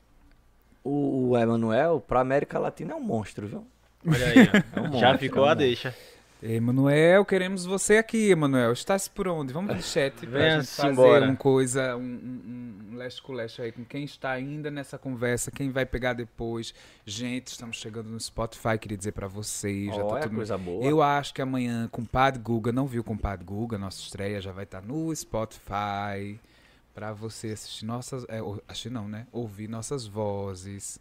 O, 0.84 1.30
o 1.30 1.38
Emanuel, 1.38 2.00
pra 2.00 2.20
América 2.20 2.58
Latina, 2.58 2.92
é 2.92 2.96
um 2.96 3.00
monstro, 3.00 3.46
viu? 3.46 3.64
Olha 4.06 4.26
aí, 4.26 4.48
ó. 4.74 4.80
É 4.80 4.88
um 4.88 4.92
Já 5.00 5.18
ficou 5.18 5.44
é 5.44 5.48
um 5.48 5.50
a 5.50 5.54
deixa. 5.54 5.94
Emanuel, 6.42 7.24
queremos 7.24 7.64
você 7.64 7.98
aqui, 7.98 8.30
Emanuel. 8.30 8.72
Estás 8.72 9.06
por 9.06 9.28
onde? 9.28 9.52
Vamos 9.52 9.76
de 9.76 9.82
chat 9.84 10.12
pra 10.26 10.40
Venha 10.40 10.60
gente 10.60 10.72
fazer 10.72 10.90
embora. 10.90 11.24
uma 11.24 11.36
coisa, 11.36 11.96
um, 11.96 12.00
um, 12.00 12.88
um 12.90 12.96
leste 12.96 13.22
com 13.22 13.32
leste 13.32 13.62
aí 13.62 13.70
com 13.70 13.84
quem 13.84 14.02
está 14.02 14.32
ainda 14.32 14.68
nessa 14.68 14.98
conversa, 14.98 15.52
quem 15.52 15.70
vai 15.70 15.86
pegar 15.86 16.14
depois. 16.14 16.74
Gente, 17.06 17.46
estamos 17.46 17.76
chegando 17.76 18.08
no 18.08 18.18
Spotify, 18.18 18.76
queria 18.76 18.98
dizer 18.98 19.12
pra 19.12 19.28
vocês. 19.28 19.94
já 19.94 20.04
tá 20.04 20.18
tudo... 20.18 20.34
coisa 20.34 20.58
boa. 20.58 20.84
Eu 20.84 21.00
acho 21.00 21.32
que 21.32 21.40
amanhã, 21.40 21.88
com 21.92 22.02
o 22.02 22.06
Padre 22.06 22.40
Guga, 22.42 22.72
não 22.72 22.88
viu 22.88 23.04
com 23.04 23.14
o 23.14 23.18
Padre 23.18 23.44
Guga, 23.44 23.78
nossa 23.78 24.00
estreia 24.00 24.40
já 24.40 24.50
vai 24.50 24.64
estar 24.64 24.82
no 24.82 25.14
Spotify 25.14 26.40
pra 26.92 27.12
você 27.12 27.50
assistir 27.50 27.84
nossas. 27.84 28.24
É, 28.28 28.40
assistir 28.66 28.90
não, 28.90 29.06
né? 29.06 29.28
Ouvir 29.30 29.68
nossas 29.68 30.08
vozes. 30.08 30.98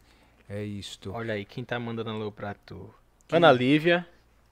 É 0.49 0.63
isto. 0.63 1.11
Olha 1.13 1.33
aí, 1.33 1.45
quem 1.45 1.63
tá 1.63 1.79
mandando 1.79 2.09
alô 2.09 2.31
pra 2.31 2.53
tu? 2.53 2.93
Ana 3.31 3.51
Lívia. 3.51 4.05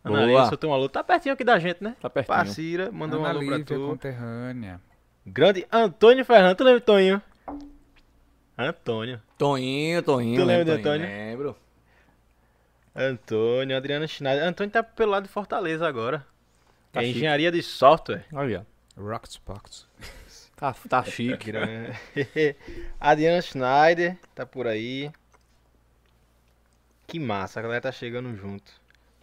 Ana 0.03 0.15
Boa. 0.17 0.25
Lívia, 0.27 0.45
soltou 0.45 0.69
um 0.69 0.73
alô. 0.73 0.87
Tá 0.87 1.03
pertinho 1.03 1.33
aqui 1.33 1.43
da 1.43 1.59
gente, 1.59 1.83
né? 1.83 1.95
Tá 1.99 2.09
pertinho. 2.09 2.35
Parceira, 2.37 2.91
mandou 2.91 3.19
um 3.19 3.25
Ana 3.25 3.31
alô 3.31 3.45
pra 3.45 3.57
Lívia, 3.57 3.75
tu. 3.75 3.87
conterrânea. 3.87 4.81
Grande 5.25 5.67
Antônio 5.71 6.23
Ferrando. 6.25 6.55
Tu 6.55 6.63
lembra, 6.63 6.81
Toninho? 6.81 7.21
Antônio. 8.57 9.21
Toninho, 9.37 10.01
Toninho. 10.03 10.35
Tu 10.41 10.45
lembra 10.45 10.57
lembro, 10.57 10.73
de 10.73 10.79
Antônio? 10.89 11.07
Lembro. 11.07 11.55
Antônio, 12.95 13.77
Adriana 13.77 14.07
Schneider. 14.07 14.43
Antônio 14.45 14.71
tá 14.71 14.83
pelo 14.83 15.11
lado 15.11 15.23
de 15.23 15.29
Fortaleza 15.29 15.87
agora. 15.87 16.25
Tá 16.91 17.01
é 17.01 17.05
chique. 17.05 17.17
engenharia 17.17 17.51
de 17.51 17.61
software. 17.61 18.25
Olha, 18.33 18.65
Rocket 18.97 19.37
Pocket. 19.45 19.83
tá, 20.55 20.73
tá 20.89 21.03
chique. 21.05 21.51
Adriana 22.99 23.41
Schneider 23.41 24.17
tá 24.35 24.45
por 24.45 24.67
aí. 24.67 25.11
Que 27.09 27.19
massa, 27.19 27.59
a 27.59 27.63
galera 27.63 27.81
tá 27.81 27.91
chegando 27.91 28.35
junto. 28.35 28.71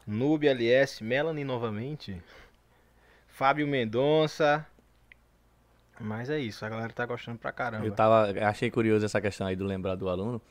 Nube 0.05 0.49
LS, 0.49 1.05
Melanie 1.05 1.45
novamente. 1.45 2.21
Fábio 3.29 3.65
Mendonça. 3.65 4.67
Mas 6.01 6.29
é 6.29 6.41
isso, 6.41 6.65
a 6.65 6.69
galera 6.69 6.93
tá 6.93 7.07
gostando 7.07 7.39
pra 7.39 7.53
caramba. 7.53 7.87
Eu 7.87 7.95
tava, 7.95 8.33
achei 8.49 8.73
curioso 8.73 9.07
essa 9.07 9.21
questão 9.21 9.47
aí 9.47 9.55
do 9.55 9.65
lembrar 9.65 9.95
do 9.95 10.09
aluno. 10.09 10.43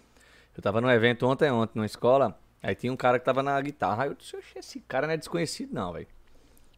Eu 0.55 0.63
tava 0.63 0.79
num 0.79 0.89
evento 0.89 1.27
ontem, 1.27 1.51
ontem, 1.51 1.73
numa 1.75 1.85
escola, 1.85 2.39
aí 2.63 2.73
tinha 2.73 2.93
um 2.93 2.95
cara 2.95 3.19
que 3.19 3.25
tava 3.25 3.43
na 3.43 3.59
guitarra, 3.59 4.03
aí 4.03 4.09
eu 4.09 4.15
disse, 4.15 4.37
"Oxe, 4.37 4.57
esse 4.57 4.79
cara 4.79 5.05
não 5.05 5.13
é 5.13 5.17
desconhecido 5.17 5.73
não, 5.73 5.91
velho. 5.91 6.07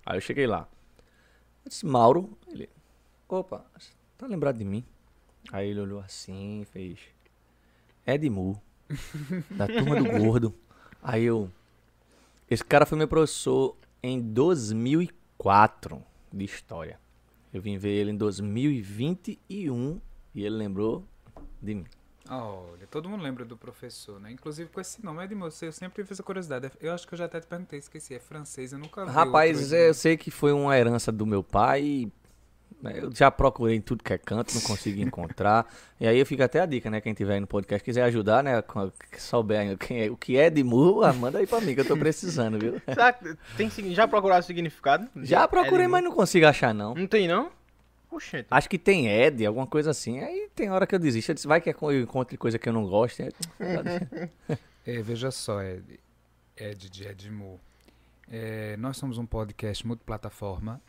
Aí 0.04 0.18
eu 0.18 0.22
cheguei 0.22 0.48
lá. 0.48 0.68
Eu 1.64 1.70
disse, 1.70 1.86
Mauro, 1.86 2.36
ele, 2.48 2.68
opa, 3.30 3.64
tá 4.18 4.26
lembrado 4.26 4.58
de 4.58 4.66
mim? 4.66 4.84
Aí 5.52 5.70
ele 5.70 5.82
olhou 5.82 6.00
assim, 6.00 6.66
fez, 6.72 6.98
Edmu, 8.08 8.60
da 9.52 9.68
turma 9.68 10.02
do 10.02 10.20
gordo. 10.20 10.54
Aí 11.02 11.24
eu, 11.24 11.50
esse 12.50 12.64
cara 12.64 12.86
foi 12.86 12.98
meu 12.98 13.08
professor 13.08 13.76
em 14.02 14.20
2004 14.20 16.04
de 16.32 16.46
história. 16.46 17.00
Eu 17.54 17.62
vim 17.62 17.78
ver 17.78 17.90
ele 17.90 18.12
em 18.12 18.18
2021 18.18 20.02
e 20.36 20.46
ele 20.46 20.56
lembrou 20.56 21.04
de 21.62 21.76
mim. 21.76 21.86
Olha, 22.30 22.86
todo 22.88 23.08
mundo 23.08 23.24
lembra 23.24 23.46
do 23.46 23.56
professor, 23.56 24.20
né? 24.20 24.32
Inclusive 24.32 24.70
com 24.70 24.82
esse 24.82 25.04
nome, 25.04 25.24
Edmilson, 25.24 25.68
eu 25.68 25.72
sempre 25.72 26.04
fiz 26.04 26.20
a 26.20 26.24
curiosidade. 26.24 26.70
Eu 26.82 26.94
acho 26.94 27.08
que 27.08 27.14
eu 27.14 27.18
já 27.18 27.26
até 27.26 27.40
te 27.40 27.48
perguntei, 27.48 27.80
esqueci. 27.80 28.14
É 28.14 28.20
francês, 28.20 28.74
eu 28.74 28.80
nunca 28.80 29.06
vi. 29.06 29.12
Rapaz, 29.12 29.62
outro 29.62 29.76
é, 29.76 29.90
eu 29.90 29.94
sei 29.94 30.18
que 30.18 30.30
foi 30.30 30.52
uma 30.52 30.78
herança 30.78 31.12
do 31.12 31.26
meu 31.26 31.42
pai. 31.42 32.12
Né, 32.82 32.94
Eu 32.96 33.12
já 33.14 33.30
procurei 33.32 33.76
em 33.76 33.82
tudo 33.82 34.04
que 34.04 34.14
é 34.14 34.18
canto, 34.18 34.54
não 34.54 34.62
consegui 34.62 35.02
encontrar. 35.02 35.66
E 36.00 36.08
aí 36.08 36.18
eu 36.20 36.26
fico 36.26 36.44
até 36.44 36.60
a 36.60 36.66
dica, 36.66 36.90
né? 36.90 37.02
Quem 37.02 37.14
tiver 37.14 37.36
aí 37.36 37.40
no 37.40 37.48
podcast, 37.48 37.84
quiser 37.84 38.04
ajudar, 38.04 38.44
né? 38.44 38.62
com- 38.62 38.92
que 39.12 39.22
souber 39.22 39.60
aí 39.60 39.78
quem 39.78 40.04
é- 40.04 40.10
o 40.12 40.16
que 40.18 40.38
é 40.38 40.50
de 40.50 40.64
mu, 40.64 41.04
ah, 41.04 41.12
manda 41.14 41.40
aí 41.40 41.48
pra 41.48 41.60
mim, 41.62 41.74
que 41.74 41.82
eu 41.82 41.86
tô 41.86 41.98
precisando, 41.98 42.60
viu? 42.60 42.82
Será 42.88 43.12
que 43.14 43.36
tem, 43.56 43.70
já 43.94 44.08
procuraram 44.08 44.42
o 44.42 44.44
significado? 44.44 45.08
Já 45.18 45.48
procurei, 45.48 45.88
mas 45.88 46.04
não 46.04 46.12
consigo 46.12 46.46
achar, 46.46 46.74
não. 46.74 46.94
Não 46.94 47.08
tem, 47.08 47.28
não? 47.28 47.52
Oxente. 48.10 48.48
Acho 48.50 48.70
que 48.70 48.78
tem 48.80 49.08
Ed, 49.10 49.46
alguma 49.46 49.68
coisa 49.68 49.92
assim. 49.92 50.20
Aí 50.20 50.48
tem 50.56 50.70
hora 50.72 50.88
que 50.88 50.96
eu 50.96 51.00
desisto. 51.00 51.30
Eu 51.32 51.36
disse, 51.36 51.48
vai 51.48 51.60
que 51.60 51.70
eu 51.70 52.02
encontre 52.02 52.38
coisa 52.38 52.58
que 52.58 52.70
eu 52.70 52.74
não 52.74 52.86
gosto. 52.88 53.22
É, 54.86 55.02
veja 55.02 55.30
só, 55.32 55.62
Ed, 55.62 56.00
Ed 56.56 56.90
de 56.90 57.06
Edmu. 57.06 57.60
É, 58.32 58.78
nós 58.78 58.96
somos 58.96 59.18
um 59.18 59.26
podcast 59.26 59.86
multiplataforma, 59.86 60.82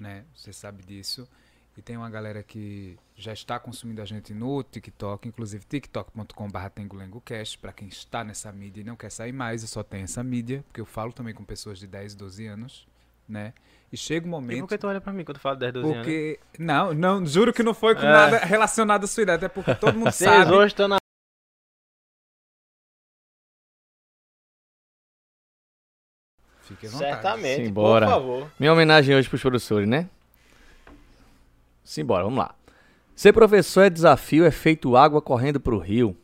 né? 0.00 0.24
Você 0.34 0.52
sabe 0.52 0.82
disso. 0.84 1.28
E 1.76 1.82
tem 1.82 1.96
uma 1.96 2.10
galera 2.10 2.42
que 2.42 2.98
já 3.16 3.32
está 3.32 3.56
consumindo 3.58 4.02
a 4.02 4.04
gente 4.04 4.34
no 4.34 4.64
TikTok, 4.64 5.28
inclusive 5.28 5.64
tiktok.com.br 5.64 6.68
tengolengocast, 6.74 7.56
para 7.58 7.72
quem 7.72 7.86
está 7.86 8.24
nessa 8.24 8.50
mídia 8.50 8.80
e 8.80 8.84
não 8.84 8.96
quer 8.96 9.10
sair 9.10 9.30
mais, 9.32 9.62
eu 9.62 9.68
só 9.68 9.84
tenho 9.84 10.02
essa 10.04 10.22
mídia, 10.24 10.64
porque 10.66 10.80
eu 10.80 10.84
falo 10.86 11.12
também 11.12 11.32
com 11.32 11.44
pessoas 11.44 11.78
de 11.78 11.86
10, 11.86 12.16
12 12.16 12.46
anos, 12.46 12.86
né? 13.28 13.52
E 13.92 13.96
chega 13.96 14.26
um 14.26 14.28
E 14.28 14.30
momento... 14.32 14.60
por 14.62 14.68
que 14.70 14.78
tu 14.78 14.88
olha 14.88 15.00
pra 15.00 15.12
mim 15.12 15.24
quando 15.24 15.36
eu 15.36 15.40
falo 15.40 15.56
10, 15.56 15.72
12 15.74 15.86
anos? 15.86 15.98
Porque. 15.98 16.40
Não, 16.58 16.92
não, 16.92 17.24
juro 17.24 17.52
que 17.52 17.62
não 17.62 17.72
foi 17.72 17.94
com 17.94 18.00
É. 18.02 18.04
nada 18.10 18.38
relacionado 18.38 19.04
à 19.04 19.06
sua 19.06 19.22
idade, 19.22 19.44
é 19.44 19.48
porque 19.48 19.74
todo 19.76 19.94
mundo 19.96 20.10
Vocês 20.12 20.28
sabe. 20.28 20.52
hoje 20.52 20.72
estão 20.72 20.88
na... 20.88 20.98
Fique 26.68 26.86
à 26.86 26.90
vontade. 26.90 27.10
Certamente, 27.12 27.64
Simbora. 27.64 28.06
por 28.06 28.12
favor. 28.12 28.50
Minha 28.60 28.72
homenagem 28.72 29.16
hoje 29.16 29.28
pros 29.28 29.40
professores, 29.40 29.88
né? 29.88 30.06
Simbora, 31.82 32.24
vamos 32.24 32.38
lá. 32.38 32.54
Ser 33.16 33.32
professor 33.32 33.82
é 33.82 33.90
desafio, 33.90 34.44
é 34.44 34.50
feito 34.50 34.94
água 34.94 35.22
correndo 35.22 35.58
pro 35.58 35.78
rio. 35.78 36.14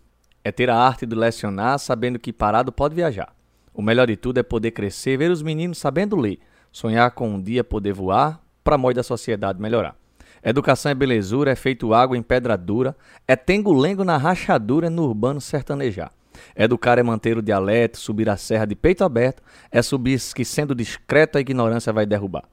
É 0.44 0.52
ter 0.52 0.68
a 0.68 0.76
arte 0.76 1.06
de 1.06 1.16
lecionar, 1.16 1.78
sabendo 1.78 2.18
que 2.18 2.32
parado 2.32 2.70
pode 2.70 2.94
viajar. 2.94 3.34
O 3.73 3.81
melhor 3.81 4.06
de 4.06 4.16
tudo 4.16 4.39
é 4.39 4.42
poder 4.42 4.73
crescer, 4.73 5.16
ver 5.16 5.31
os 5.31 5.42
meninos 5.42 5.78
sabendo 5.78 6.14
ler, 6.16 6.39
sonhar 6.70 7.10
com 7.12 7.31
um 7.31 7.42
dia 7.42 7.64
poder 7.64 7.92
voar, 7.94 8.39
pra 8.62 8.76
modo 8.76 8.94
da 8.94 9.02
sociedade 9.02 9.60
melhorar. 9.60 9.97
Educação 10.42 10.92
é 10.92 10.94
belezura, 10.94 11.50
é 11.50 11.56
feito 11.56 11.94
água 11.94 12.16
em 12.18 12.23
pedra 12.23 12.56
dura, 12.58 12.94
é 13.26 13.34
tengo-lengo 13.34 14.05
na 14.05 14.18
rachadura, 14.18 14.90
no 14.90 15.05
urbano 15.05 15.40
sertanejar. 15.40 16.12
Educar 16.57 16.99
é 16.99 17.03
manter 17.03 17.37
o 17.39 17.43
dialeto, 17.43 17.99
subir 17.99 18.29
a 18.29 18.37
serra 18.37 18.65
de 18.65 18.75
peito 18.75 19.05
aberto, 19.05 19.43
é 19.71 19.83
subir 19.83 20.21
que 20.35 20.45
sendo 20.45 20.75
discreto 20.75 21.39
a 21.39 21.41
ignorância 21.41 21.93
vai 21.93 22.07
derrubar. 22.07 22.45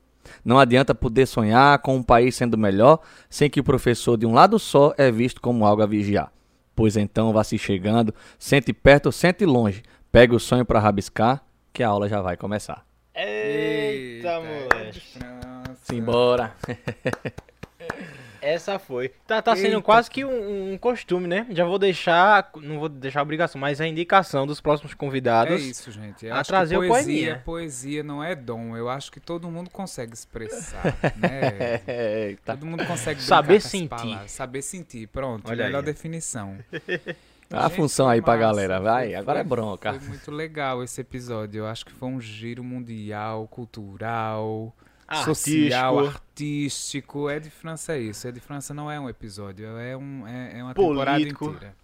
Não 0.43 0.59
adianta 0.59 0.95
poder 0.95 1.25
sonhar 1.25 1.79
com 1.79 1.95
um 1.95 2.03
país 2.03 2.35
sendo 2.35 2.57
melhor, 2.57 2.99
sem 3.29 3.49
que 3.49 3.59
o 3.59 3.63
professor 3.63 4.17
de 4.17 4.25
um 4.25 4.33
lado 4.33 4.57
só 4.57 4.93
é 4.97 5.11
visto 5.11 5.41
como 5.41 5.65
algo 5.65 5.81
a 5.81 5.85
vigiar. 5.85 6.31
Pois 6.75 6.97
então 6.97 7.33
vá 7.33 7.43
se 7.43 7.57
chegando, 7.57 8.13
sente 8.39 8.73
perto 8.73 9.07
ou 9.07 9.11
sente 9.11 9.45
longe, 9.45 9.83
pegue 10.11 10.35
o 10.35 10.39
sonho 10.39 10.65
para 10.65 10.79
rabiscar, 10.79 11.43
que 11.73 11.83
a 11.83 11.89
aula 11.89 12.07
já 12.07 12.21
vai 12.21 12.37
começar. 12.37 12.85
Eita, 13.13 14.29
é 14.29 14.39
moleque. 14.39 14.99
França. 14.99 15.77
Simbora! 15.83 16.55
Essa 18.41 18.79
foi. 18.79 19.09
Tá, 19.27 19.41
tá 19.41 19.55
sendo 19.55 19.67
Eita. 19.75 19.81
quase 19.81 20.09
que 20.09 20.25
um, 20.25 20.73
um 20.73 20.77
costume, 20.77 21.27
né? 21.27 21.45
Já 21.51 21.63
vou 21.65 21.77
deixar, 21.77 22.49
não 22.61 22.79
vou 22.79 22.89
deixar 22.89 23.19
a 23.19 23.23
obrigação, 23.23 23.61
mas 23.61 23.79
a 23.79 23.87
indicação 23.87 24.47
dos 24.47 24.59
próximos 24.59 24.93
É 24.93 24.95
convidados. 24.95 25.61
isso, 25.61 25.91
gente. 25.91 26.25
Eu 26.25 26.33
a 26.33 26.39
acho 26.39 26.47
trazer 26.49 26.75
poesia, 26.75 26.93
poeminha. 27.03 27.41
poesia 27.45 28.03
não 28.03 28.23
é 28.23 28.33
dom. 28.35 28.75
Eu 28.75 28.89
acho 28.89 29.11
que 29.11 29.19
todo 29.19 29.49
mundo 29.51 29.69
consegue 29.69 30.13
expressar, 30.13 30.83
né? 31.17 31.81
Eita. 31.87 32.53
Todo 32.53 32.65
mundo 32.65 32.85
consegue 32.85 33.21
Saber 33.21 33.61
sentir. 33.61 33.89
palavras. 33.89 34.31
Saber 34.31 34.61
sentir, 34.61 35.07
pronto. 35.07 35.47
Olha 35.49 35.65
melhor 35.65 35.79
aí. 35.79 35.85
definição. 35.85 36.57
A 37.53 37.63
Gente, 37.67 37.75
função 37.75 38.07
aí 38.07 38.21
pra 38.21 38.35
massa, 38.35 38.45
galera, 38.47 38.79
vai, 38.79 39.07
foi- 39.07 39.15
agora 39.15 39.39
é 39.41 39.43
bronca. 39.43 39.93
Foi 39.99 40.07
muito 40.07 40.31
legal 40.31 40.81
esse 40.85 41.01
episódio. 41.01 41.59
Eu 41.59 41.67
acho 41.67 41.85
que 41.85 41.91
foi 41.91 42.07
um 42.07 42.21
giro 42.21 42.63
mundial, 42.63 43.45
cultural, 43.49 44.73
social, 45.15 45.99
Artístico. 45.99 46.17
artístico. 46.25 47.29
É 47.29 47.39
de 47.39 47.49
França 47.49 47.97
isso. 47.97 48.27
É 48.27 48.31
de 48.31 48.39
França 48.39 48.73
não 48.73 48.89
é 48.91 48.99
um 48.99 49.09
episódio, 49.09 49.65
é, 49.77 49.95
um, 49.97 50.25
é, 50.27 50.59
é 50.59 50.63
uma 50.63 50.73
Político. 50.73 51.45
temporada 51.45 51.53
inteira. 51.59 51.75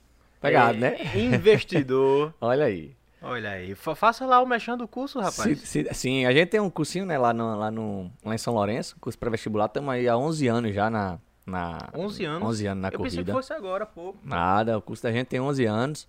Pegado, 0.42 0.78
É, 0.78 0.80
né? 0.80 0.98
Investidor. 1.36 2.34
Olha 2.42 2.66
aí. 2.66 2.96
Olha 3.22 3.50
aí. 3.50 3.74
fa- 3.74 3.96
faça 3.96 4.26
lá 4.26 4.40
o 4.42 4.46
mexendo 4.46 4.80
do 4.80 4.88
curso, 4.88 5.20
rapaz. 5.20 5.60
Se- 5.62 5.84
se- 5.86 5.94
sim, 5.94 6.26
a 6.26 6.32
gente 6.32 6.50
tem 6.50 6.60
um 6.60 6.70
cursinho, 6.70 7.06
né, 7.06 7.18
lá, 7.18 7.34
no, 7.34 7.58
lá, 7.58 7.72
no, 7.72 8.12
lá 8.24 8.36
em 8.36 8.38
São 8.38 8.54
Lourenço, 8.54 8.96
curso 9.00 9.18
pré-vestibular, 9.18 9.66
estamos 9.66 9.90
aí 9.92 10.08
há 10.08 10.16
11 10.16 10.48
anos 10.48 10.76
já 10.76 10.90
na... 10.90 11.18
na 11.46 11.90
11 11.96 12.26
anos? 12.26 12.48
11 12.48 12.68
anos 12.68 12.82
na 12.84 12.88
Eu 12.90 12.92
pensei 12.92 13.10
que 13.10 13.16
corrida. 13.18 13.34
fosse 13.34 13.54
agora, 13.54 13.86
pô. 13.88 14.16
Nada, 14.24 14.78
o 14.78 14.82
curso 14.82 15.02
da 15.02 15.12
gente 15.12 15.26
tem 15.28 15.40
11 15.40 15.66
anos. 15.66 16.08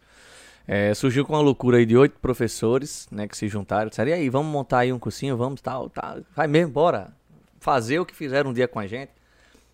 É, 0.70 0.92
surgiu 0.92 1.24
com 1.24 1.32
uma 1.32 1.40
loucura 1.40 1.78
aí 1.78 1.86
de 1.86 1.96
oito 1.96 2.20
professores, 2.20 3.08
né, 3.10 3.26
que 3.26 3.34
se 3.34 3.48
juntaram. 3.48 3.88
Disseram, 3.88 4.10
e 4.10 4.12
aí, 4.12 4.28
vamos 4.28 4.52
montar 4.52 4.80
aí 4.80 4.92
um 4.92 4.98
cursinho, 4.98 5.34
vamos, 5.34 5.62
tal, 5.62 5.88
tal. 5.88 6.18
Vai 6.36 6.46
mesmo, 6.46 6.70
bora. 6.70 7.10
Fazer 7.58 7.98
o 7.98 8.04
que 8.04 8.14
fizeram 8.14 8.50
um 8.50 8.52
dia 8.52 8.68
com 8.68 8.78
a 8.78 8.86
gente. 8.86 9.10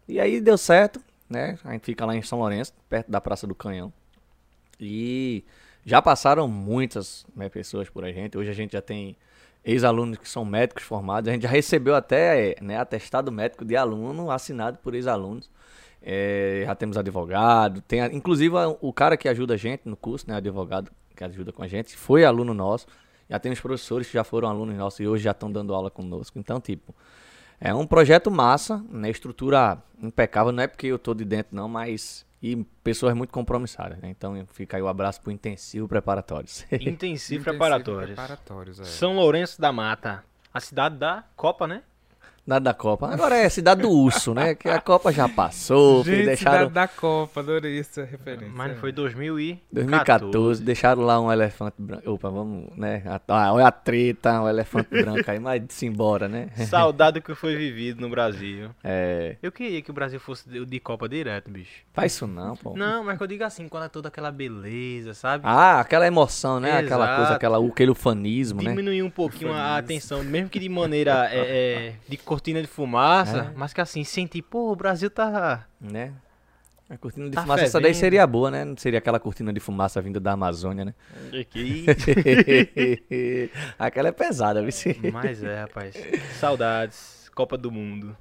E 0.06 0.20
aí 0.20 0.40
deu 0.40 0.56
certo, 0.56 1.00
né? 1.28 1.58
A 1.64 1.72
gente 1.72 1.84
fica 1.84 2.06
lá 2.06 2.14
em 2.14 2.22
São 2.22 2.38
Lourenço, 2.38 2.72
perto 2.88 3.10
da 3.10 3.20
Praça 3.20 3.44
do 3.44 3.56
Canhão. 3.56 3.92
E 4.78 5.42
já 5.84 6.00
passaram 6.00 6.46
muitas 6.46 7.26
né, 7.34 7.48
pessoas 7.48 7.88
por 7.90 8.04
a 8.04 8.12
gente. 8.12 8.38
Hoje 8.38 8.50
a 8.50 8.54
gente 8.54 8.74
já 8.74 8.80
tem 8.80 9.16
ex-alunos 9.64 10.16
que 10.18 10.28
são 10.28 10.44
médicos 10.44 10.84
formados. 10.84 11.28
A 11.28 11.32
gente 11.32 11.42
já 11.42 11.48
recebeu 11.48 11.96
até 11.96 12.54
né, 12.60 12.78
atestado 12.78 13.32
médico 13.32 13.64
de 13.64 13.76
aluno 13.76 14.30
assinado 14.30 14.78
por 14.78 14.94
ex-alunos. 14.94 15.50
É, 16.06 16.64
já 16.66 16.74
temos 16.74 16.98
advogado, 16.98 17.80
tem 17.80 18.02
a- 18.02 18.06
inclusive 18.12 18.54
a- 18.58 18.68
o 18.80 18.92
cara 18.92 19.16
que 19.16 19.26
ajuda 19.26 19.54
a 19.54 19.56
gente 19.56 19.82
no 19.88 19.96
curso, 19.96 20.26
né, 20.28 20.36
advogado 20.36 20.90
que 21.16 21.24
ajuda 21.24 21.50
com 21.50 21.62
a 21.62 21.68
gente, 21.68 21.96
foi 21.96 22.24
aluno 22.26 22.52
nosso. 22.52 22.86
Já 23.30 23.38
temos 23.38 23.58
professores 23.58 24.06
que 24.06 24.12
já 24.12 24.22
foram 24.22 24.48
alunos 24.50 24.76
nossos 24.76 25.00
e 25.00 25.06
hoje 25.06 25.24
já 25.24 25.30
estão 25.30 25.50
dando 25.50 25.72
aula 25.74 25.90
conosco. 25.90 26.38
Então, 26.38 26.60
tipo, 26.60 26.94
é 27.58 27.72
um 27.72 27.86
projeto 27.86 28.30
massa, 28.30 28.84
né? 28.90 29.08
Estrutura 29.08 29.78
impecável, 30.02 30.52
não 30.52 30.62
é 30.62 30.66
porque 30.66 30.88
eu 30.88 30.98
tô 30.98 31.14
de 31.14 31.24
dentro, 31.24 31.56
não, 31.56 31.68
mas. 31.68 32.26
E 32.42 32.56
pessoas 32.82 33.14
muito 33.14 33.30
compromissadas, 33.32 33.96
né? 34.02 34.10
Então 34.10 34.34
fica 34.52 34.76
aí 34.76 34.82
o 34.82 34.88
abraço 34.88 35.18
pro 35.22 35.30
intensivo 35.32 35.88
preparatórios. 35.88 36.66
Intensivo, 36.70 36.90
Intensivo 36.90 37.44
preparatórios. 37.44 38.06
preparatórios, 38.14 38.80
é. 38.80 38.84
São 38.84 39.16
Lourenço 39.16 39.58
da 39.58 39.72
Mata. 39.72 40.22
A 40.52 40.60
cidade 40.60 40.98
da 40.98 41.24
Copa, 41.34 41.66
né? 41.66 41.82
Nada 42.46 42.64
da 42.64 42.74
Copa. 42.74 43.08
Agora 43.08 43.36
é 43.36 43.48
cidade 43.48 43.80
do 43.80 43.90
urso, 43.90 44.34
né? 44.34 44.54
Que 44.54 44.68
a 44.68 44.78
Copa 44.78 45.10
já 45.10 45.26
passou, 45.26 46.04
Gente, 46.04 46.26
deixaram. 46.26 46.68
cidade 46.68 46.74
da 46.74 46.86
Copa, 46.86 47.40
adorei 47.40 47.78
essa 47.78 48.04
referência. 48.04 48.52
Mas 48.54 48.78
foi 48.78 48.92
2014. 48.92 49.62
2014, 49.72 50.62
deixaram 50.62 51.02
lá 51.02 51.18
um 51.18 51.32
elefante 51.32 51.76
branco. 51.78 52.10
Opa, 52.10 52.28
vamos, 52.28 52.76
né? 52.76 53.02
A, 53.28 53.52
olha 53.52 53.66
a 53.66 53.72
treta, 53.72 54.42
o 54.42 54.48
elefante 54.48 54.90
branco 54.90 55.30
aí, 55.30 55.38
mas 55.38 55.62
se 55.70 55.86
embora, 55.86 56.28
né? 56.28 56.50
Saudade 56.68 57.20
do 57.20 57.22
que 57.22 57.34
foi 57.34 57.56
vivido 57.56 58.00
no 58.00 58.10
Brasil. 58.10 58.70
É. 58.82 59.36
Eu 59.42 59.50
queria 59.50 59.80
que 59.80 59.90
o 59.90 59.94
Brasil 59.94 60.20
fosse 60.20 60.48
de 60.48 60.80
Copa 60.80 61.08
direto, 61.08 61.50
bicho. 61.50 61.82
Faz 61.94 62.12
isso 62.12 62.26
não, 62.26 62.56
pô. 62.56 62.76
Não, 62.76 63.04
mas 63.04 63.16
que 63.16 63.22
eu 63.22 63.26
digo 63.26 63.44
assim, 63.44 63.68
quando 63.68 63.84
é 63.84 63.88
toda 63.88 64.08
aquela 64.08 64.30
beleza, 64.30 65.14
sabe? 65.14 65.44
Ah, 65.46 65.80
aquela 65.80 66.06
emoção, 66.06 66.60
né? 66.60 66.72
Aquela 66.78 67.04
Exato. 67.04 67.16
coisa, 67.16 67.34
aquela, 67.36 67.66
aquele 67.66 67.90
ufanismo, 67.90 68.60
né? 68.60 68.70
Diminuir 68.70 69.02
um 69.02 69.10
pouquinho 69.10 69.52
a 69.52 69.78
atenção, 69.78 70.22
mesmo 70.22 70.50
que 70.50 70.58
de 70.58 70.68
maneira 70.68 71.28
é, 71.32 71.38
é, 71.38 71.94
de 72.06 72.16
cortina 72.34 72.60
de 72.60 72.66
fumaça, 72.66 73.38
É. 73.38 73.52
mas 73.56 73.72
que 73.72 73.80
assim, 73.80 74.02
sentir, 74.02 74.42
pô, 74.42 74.72
o 74.72 74.76
Brasil 74.76 75.08
tá. 75.08 75.64
né? 75.80 76.12
A 76.90 76.98
cortina 76.98 77.26
de 77.30 77.34
Tá 77.34 77.42
fumaça, 77.42 77.64
essa 77.64 77.80
daí 77.80 77.94
seria 77.94 78.26
boa, 78.26 78.50
né? 78.50 78.64
Não 78.64 78.76
seria 78.76 78.98
aquela 78.98 79.18
cortina 79.18 79.52
de 79.52 79.60
fumaça 79.60 80.02
vinda 80.02 80.20
da 80.20 80.32
Amazônia, 80.32 80.84
né? 80.84 80.94
aquela 83.78 84.08
é 84.08 84.12
pesada, 84.12 84.62
viu? 84.62 84.70
mas 85.12 85.42
é, 85.42 85.60
rapaz. 85.60 85.94
Saudades. 86.38 87.30
Copa 87.34 87.56
do 87.56 87.70
Mundo. 87.70 88.16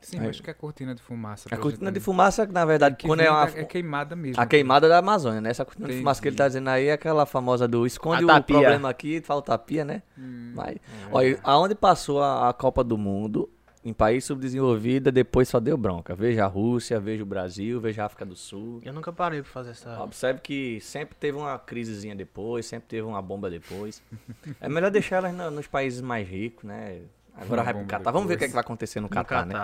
Sim, 0.00 0.22
eu 0.22 0.30
acho 0.30 0.42
que 0.42 0.50
é 0.50 0.54
cortina 0.54 0.94
de 0.94 1.02
fumaça. 1.02 1.48
A 1.52 1.56
cortina 1.56 1.86
gente- 1.86 1.94
de 1.94 2.00
fumaça, 2.00 2.46
na 2.46 2.64
verdade, 2.64 2.96
que 2.96 3.06
quando 3.06 3.20
é 3.20 3.30
uma. 3.30 3.44
é 3.44 3.64
queimada 3.64 4.16
mesmo. 4.16 4.40
A 4.42 4.46
queimada 4.46 4.88
da 4.88 4.98
Amazônia, 4.98 5.40
né? 5.40 5.50
Essa 5.50 5.64
cortina 5.64 5.88
de 5.88 5.98
fumaça 5.98 6.20
que 6.22 6.28
ele 6.28 6.34
Entendi. 6.34 6.44
tá 6.44 6.48
dizendo 6.48 6.68
aí 6.68 6.86
é 6.86 6.92
aquela 6.92 7.26
famosa 7.26 7.68
do 7.68 7.86
esconde 7.86 8.22
A 8.22 8.24
o 8.24 8.28
tapia. 8.28 8.56
problema 8.56 8.88
aqui, 8.90 9.20
falta 9.20 9.54
a 9.54 9.58
pia, 9.58 9.84
né? 9.84 10.02
Hum. 10.18 10.52
Mas, 10.54 10.76
olha, 11.12 11.38
aonde 11.44 11.74
passou 11.74 12.22
a, 12.22 12.48
a 12.48 12.52
Copa 12.52 12.82
do 12.82 12.96
Mundo, 12.96 13.48
em 13.84 13.92
país 13.94 14.24
subdesenvolvido, 14.24 15.10
depois 15.10 15.48
só 15.48 15.58
deu 15.58 15.76
bronca. 15.76 16.14
Veja 16.14 16.44
a 16.44 16.46
Rússia, 16.46 17.00
veja 17.00 17.22
o 17.22 17.26
Brasil, 17.26 17.80
veja 17.80 18.02
a 18.02 18.06
África 18.06 18.26
do 18.26 18.36
Sul. 18.36 18.80
Eu 18.84 18.92
nunca 18.92 19.10
parei 19.12 19.40
pra 19.42 19.50
fazer 19.50 19.70
essa. 19.70 20.02
Observe 20.02 20.40
que 20.40 20.78
sempre 20.82 21.14
teve 21.18 21.38
uma 21.38 21.58
crisezinha 21.58 22.14
depois, 22.14 22.66
sempre 22.66 22.88
teve 22.88 23.02
uma 23.06 23.22
bomba 23.22 23.48
depois. 23.48 24.02
é 24.60 24.68
melhor 24.68 24.90
deixar 24.90 25.16
elas 25.16 25.34
no- 25.34 25.50
nos 25.50 25.66
países 25.66 26.00
mais 26.02 26.28
ricos, 26.28 26.64
né? 26.64 27.00
Agora 27.40 27.62
vai 27.62 27.74
pro 27.74 27.86
Catar. 27.86 28.10
Vamos 28.10 28.28
ver 28.28 28.34
o 28.34 28.38
que, 28.38 28.44
é 28.44 28.48
que 28.48 28.54
vai 28.54 28.60
acontecer 28.60 29.00
no 29.00 29.04
No 29.04 29.08
Catar, 29.08 29.46
né? 29.46 29.54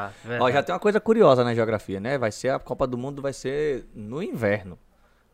Ó, 0.40 0.50
já 0.50 0.62
tem 0.62 0.74
uma 0.74 0.80
coisa 0.80 1.00
curiosa 1.00 1.44
na 1.44 1.54
geografia, 1.54 2.00
né? 2.00 2.16
Vai 2.16 2.32
ser 2.32 2.48
a 2.48 2.58
Copa 2.58 2.86
do 2.86 2.96
Mundo 2.96 3.20
vai 3.20 3.32
ser 3.32 3.86
no 3.94 4.22
inverno. 4.22 4.78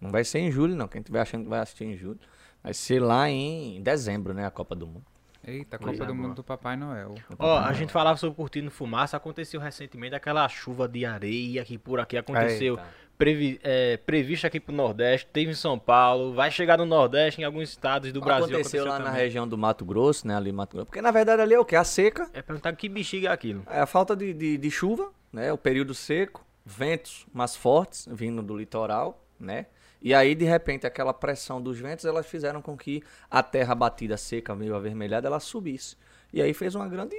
Não 0.00 0.10
vai 0.10 0.24
ser 0.24 0.40
em 0.40 0.50
julho, 0.50 0.74
não. 0.74 0.88
Quem 0.88 1.00
estiver 1.00 1.20
achando 1.20 1.44
que 1.44 1.50
vai 1.50 1.60
assistir 1.60 1.84
em 1.84 1.96
julho, 1.96 2.18
vai 2.62 2.74
ser 2.74 3.00
lá 3.00 3.30
em 3.30 3.80
dezembro, 3.80 4.34
né? 4.34 4.44
A 4.44 4.50
Copa 4.50 4.74
do 4.74 4.86
Mundo. 4.86 5.04
Eita, 5.44 5.76
Coisa 5.76 5.98
Copa 5.98 6.06
do 6.06 6.14
boa. 6.14 6.28
Mundo 6.28 6.36
do 6.36 6.44
Papai 6.44 6.76
Noel. 6.76 7.14
Ó, 7.38 7.58
a 7.58 7.72
gente 7.72 7.92
falava 7.92 8.16
sobre 8.16 8.36
cortina 8.36 8.68
de 8.68 8.74
fumaça, 8.74 9.16
aconteceu 9.16 9.60
recentemente 9.60 10.14
aquela 10.14 10.48
chuva 10.48 10.88
de 10.88 11.04
areia 11.04 11.64
que 11.64 11.76
por 11.76 11.98
aqui 11.98 12.16
aconteceu. 12.16 12.74
Eita. 12.74 13.01
Previ, 13.22 13.60
é, 13.62 13.96
previsto 13.98 14.48
aqui 14.48 14.58
pro 14.58 14.74
Nordeste, 14.74 15.28
teve 15.32 15.52
em 15.52 15.54
São 15.54 15.78
Paulo, 15.78 16.34
vai 16.34 16.50
chegar 16.50 16.76
no 16.76 16.84
Nordeste, 16.84 17.40
em 17.40 17.44
alguns 17.44 17.68
estados 17.68 18.10
do 18.12 18.20
Brasil. 18.20 18.46
aconteceu 18.46 18.84
lá 18.84 18.98
na 18.98 19.04
também. 19.04 19.20
região 19.20 19.46
do 19.46 19.56
Mato 19.56 19.84
Grosso, 19.84 20.26
né? 20.26 20.34
Ali 20.34 20.50
Mato 20.50 20.72
Grosso. 20.74 20.86
Porque 20.86 21.00
na 21.00 21.12
verdade 21.12 21.40
ali 21.40 21.54
é 21.54 21.58
o 21.60 21.64
que? 21.64 21.76
A 21.76 21.84
seca, 21.84 22.28
É 22.32 22.42
perguntar 22.42 22.72
que 22.74 22.88
bexiga 22.88 23.28
é 23.28 23.32
aquilo. 23.32 23.62
é 23.70 23.78
a 23.78 23.86
falta 23.86 24.16
de, 24.16 24.34
de, 24.34 24.58
de 24.58 24.70
chuva, 24.72 25.12
né? 25.32 25.52
O 25.52 25.56
período 25.56 25.94
seco, 25.94 26.44
ventos 26.66 27.24
mais 27.32 27.54
fortes 27.54 28.08
vindo 28.10 28.42
do 28.42 28.56
litoral, 28.56 29.24
né? 29.38 29.66
E 30.02 30.12
aí, 30.12 30.34
de 30.34 30.44
repente, 30.44 30.84
aquela 30.84 31.14
pressão 31.14 31.62
dos 31.62 31.78
ventos, 31.78 32.04
elas 32.04 32.26
fizeram 32.26 32.60
com 32.60 32.76
que 32.76 33.04
a 33.30 33.40
terra 33.40 33.72
batida 33.72 34.16
seca, 34.16 34.52
meio 34.52 34.74
avermelhada, 34.74 35.28
ela 35.28 35.38
subisse. 35.38 35.96
E 36.32 36.42
aí 36.42 36.52
fez 36.52 36.74
uma 36.74 36.88
grande 36.88 37.14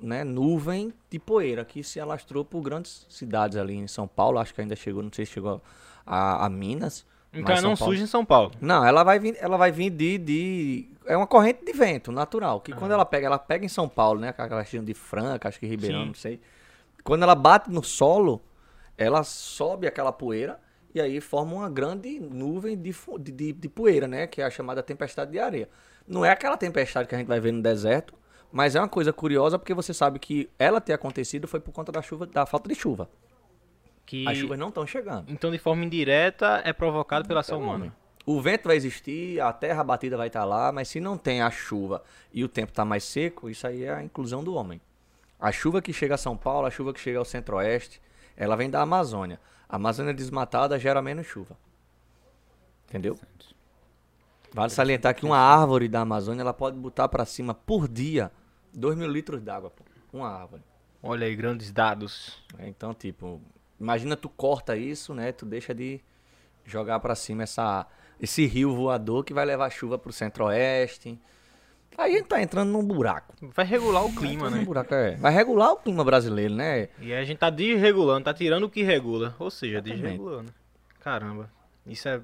né, 0.00 0.24
nuvem 0.24 0.92
de 1.10 1.18
poeira 1.18 1.64
que 1.64 1.82
se 1.82 2.00
alastrou 2.00 2.44
por 2.44 2.60
grandes 2.62 3.06
cidades 3.08 3.56
ali 3.56 3.74
em 3.74 3.86
São 3.86 4.06
Paulo. 4.08 4.38
Acho 4.38 4.54
que 4.54 4.60
ainda 4.60 4.76
chegou, 4.76 5.02
não 5.02 5.12
sei 5.12 5.26
se 5.26 5.32
chegou 5.32 5.60
a, 6.06 6.46
a 6.46 6.48
Minas. 6.48 7.06
Então 7.32 7.54
mas 7.54 7.62
não 7.62 7.76
Paulo- 7.76 7.92
surge 7.92 8.02
em 8.02 8.06
São 8.06 8.24
Paulo. 8.24 8.50
Não, 8.60 8.84
ela 8.84 9.04
vai 9.04 9.18
vir, 9.20 9.36
ela 9.38 9.56
vai 9.56 9.70
vir 9.70 9.90
de, 9.90 10.18
de 10.18 10.88
é 11.06 11.16
uma 11.16 11.26
corrente 11.28 11.64
de 11.64 11.72
vento 11.72 12.10
natural, 12.10 12.60
que 12.60 12.72
quando 12.72 12.90
ela 12.90 13.04
pega, 13.04 13.26
ela 13.26 13.38
pega 13.38 13.64
em 13.64 13.68
São 13.68 13.88
Paulo, 13.88 14.18
né, 14.20 14.30
aquela 14.30 14.62
região 14.62 14.82
de 14.82 14.94
Franca, 14.94 15.48
acho 15.48 15.60
que 15.60 15.66
Ribeirão, 15.66 16.00
Sim. 16.00 16.06
não 16.08 16.14
sei. 16.14 16.40
Quando 17.04 17.22
ela 17.22 17.36
bate 17.36 17.70
no 17.70 17.84
solo, 17.84 18.42
ela 18.98 19.22
sobe 19.22 19.86
aquela 19.86 20.10
poeira 20.12 20.58
e 20.92 21.00
aí 21.00 21.20
forma 21.20 21.54
uma 21.54 21.70
grande 21.70 22.18
nuvem 22.18 22.76
de, 22.76 22.92
de, 23.20 23.32
de, 23.32 23.52
de 23.52 23.68
poeira, 23.68 24.08
né, 24.08 24.26
que 24.26 24.42
é 24.42 24.44
a 24.44 24.50
chamada 24.50 24.82
tempestade 24.82 25.30
de 25.30 25.38
areia. 25.38 25.68
Não 26.08 26.24
é 26.24 26.30
aquela 26.30 26.56
tempestade 26.56 27.08
que 27.08 27.14
a 27.14 27.18
gente 27.18 27.28
vai 27.28 27.38
ver 27.38 27.52
no 27.52 27.62
deserto, 27.62 28.12
mas 28.52 28.74
é 28.74 28.80
uma 28.80 28.88
coisa 28.88 29.12
curiosa 29.12 29.58
porque 29.58 29.74
você 29.74 29.94
sabe 29.94 30.18
que 30.18 30.48
ela 30.58 30.80
ter 30.80 30.92
acontecido 30.92 31.46
foi 31.46 31.60
por 31.60 31.72
conta 31.72 31.92
da 31.92 32.02
chuva, 32.02 32.26
da 32.26 32.44
falta 32.44 32.68
de 32.68 32.74
chuva. 32.74 33.08
Que... 34.04 34.26
As 34.28 34.36
chuvas 34.36 34.58
não 34.58 34.68
estão 34.68 34.86
chegando. 34.86 35.30
Então, 35.30 35.50
de 35.50 35.58
forma 35.58 35.84
indireta, 35.84 36.60
é 36.64 36.72
provocado 36.72 37.28
pela 37.28 37.40
ação 37.40 37.60
Pelo 37.60 37.70
humana. 37.70 37.96
O 38.26 38.40
vento 38.40 38.66
vai 38.68 38.76
existir, 38.76 39.40
a 39.40 39.52
terra 39.52 39.82
batida 39.82 40.16
vai 40.16 40.26
estar 40.26 40.44
lá, 40.44 40.72
mas 40.72 40.88
se 40.88 41.00
não 41.00 41.16
tem 41.16 41.40
a 41.40 41.50
chuva 41.50 42.02
e 42.32 42.44
o 42.44 42.48
tempo 42.48 42.70
está 42.70 42.84
mais 42.84 43.04
seco, 43.04 43.48
isso 43.48 43.66
aí 43.66 43.84
é 43.84 43.94
a 43.94 44.02
inclusão 44.02 44.42
do 44.42 44.54
homem. 44.54 44.80
A 45.38 45.50
chuva 45.52 45.80
que 45.80 45.92
chega 45.92 46.16
a 46.16 46.18
São 46.18 46.36
Paulo, 46.36 46.66
a 46.66 46.70
chuva 46.70 46.92
que 46.92 47.00
chega 47.00 47.18
ao 47.18 47.24
centro-oeste, 47.24 48.00
ela 48.36 48.56
vem 48.56 48.68
da 48.68 48.82
Amazônia. 48.82 49.40
A 49.68 49.76
Amazônia 49.76 50.12
desmatada 50.12 50.78
gera 50.78 51.00
menos 51.00 51.26
chuva. 51.26 51.56
Entendeu? 52.88 53.18
Vale 54.52 54.70
salientar 54.70 55.14
que 55.14 55.24
uma 55.24 55.38
árvore 55.38 55.88
da 55.88 56.00
Amazônia 56.00 56.42
ela 56.42 56.52
pode 56.52 56.76
botar 56.76 57.08
para 57.08 57.24
cima 57.24 57.54
por 57.54 57.88
dia 57.88 58.30
2 58.74 58.96
mil 58.96 59.08
litros 59.08 59.40
d'água. 59.42 59.70
pô. 59.70 59.84
Uma 60.12 60.28
árvore. 60.28 60.62
Olha 61.02 61.26
aí, 61.26 61.34
grandes 61.34 61.70
dados. 61.72 62.42
É, 62.58 62.68
Então, 62.68 62.92
tipo, 62.92 63.40
imagina 63.78 64.16
tu 64.16 64.28
corta 64.28 64.76
isso, 64.76 65.14
né? 65.14 65.32
Tu 65.32 65.46
deixa 65.46 65.74
de 65.74 66.00
jogar 66.64 67.00
pra 67.00 67.14
cima 67.14 67.42
essa, 67.42 67.86
esse 68.20 68.46
rio 68.46 68.74
voador 68.74 69.24
que 69.24 69.32
vai 69.32 69.44
levar 69.44 69.70
chuva 69.70 69.98
pro 69.98 70.12
centro-oeste. 70.12 71.18
Aí 71.98 72.14
a 72.14 72.16
gente 72.18 72.28
tá 72.28 72.40
entrando 72.40 72.70
num 72.70 72.82
buraco. 72.84 73.34
Vai 73.54 73.64
regular 73.64 74.04
o 74.04 74.14
clima, 74.14 74.48
né? 74.48 74.64
buraco, 74.64 74.94
é. 74.94 75.16
Vai 75.16 75.32
regular 75.32 75.72
o 75.72 75.76
clima 75.76 76.04
brasileiro, 76.04 76.54
né? 76.54 76.88
E 76.98 77.12
aí 77.12 77.20
a 77.20 77.24
gente 77.24 77.38
tá 77.38 77.50
desregulando, 77.50 78.24
tá 78.24 78.32
tirando 78.32 78.64
o 78.64 78.70
que 78.70 78.82
regula. 78.82 79.34
Ou 79.38 79.50
seja, 79.50 79.78
Exatamente. 79.78 80.02
desregulando. 80.02 80.54
Caramba. 81.00 81.50
Isso 81.86 82.08
é 82.08 82.20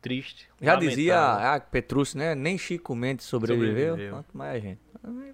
triste. 0.00 0.48
Já 0.60 0.74
lamentável. 0.74 0.96
dizia 0.96 1.54
a 1.54 1.60
Petrúcio, 1.60 2.18
né? 2.18 2.34
Nem 2.34 2.58
Chico 2.58 2.94
Mendes 2.94 3.26
sobreviveu. 3.26 3.90
Sobreviveu. 3.90 4.16
Quanto 4.16 4.36
mais 4.36 4.56
a 4.56 4.58
gente. 4.58 4.80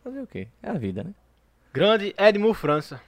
Fazer 0.03 0.21
o 0.21 0.27
quê? 0.27 0.49
É 0.63 0.71
a 0.71 0.75
vida, 0.75 1.03
né? 1.03 1.15
Grande 1.73 2.15
Edmo 2.17 2.55
França. 2.55 3.01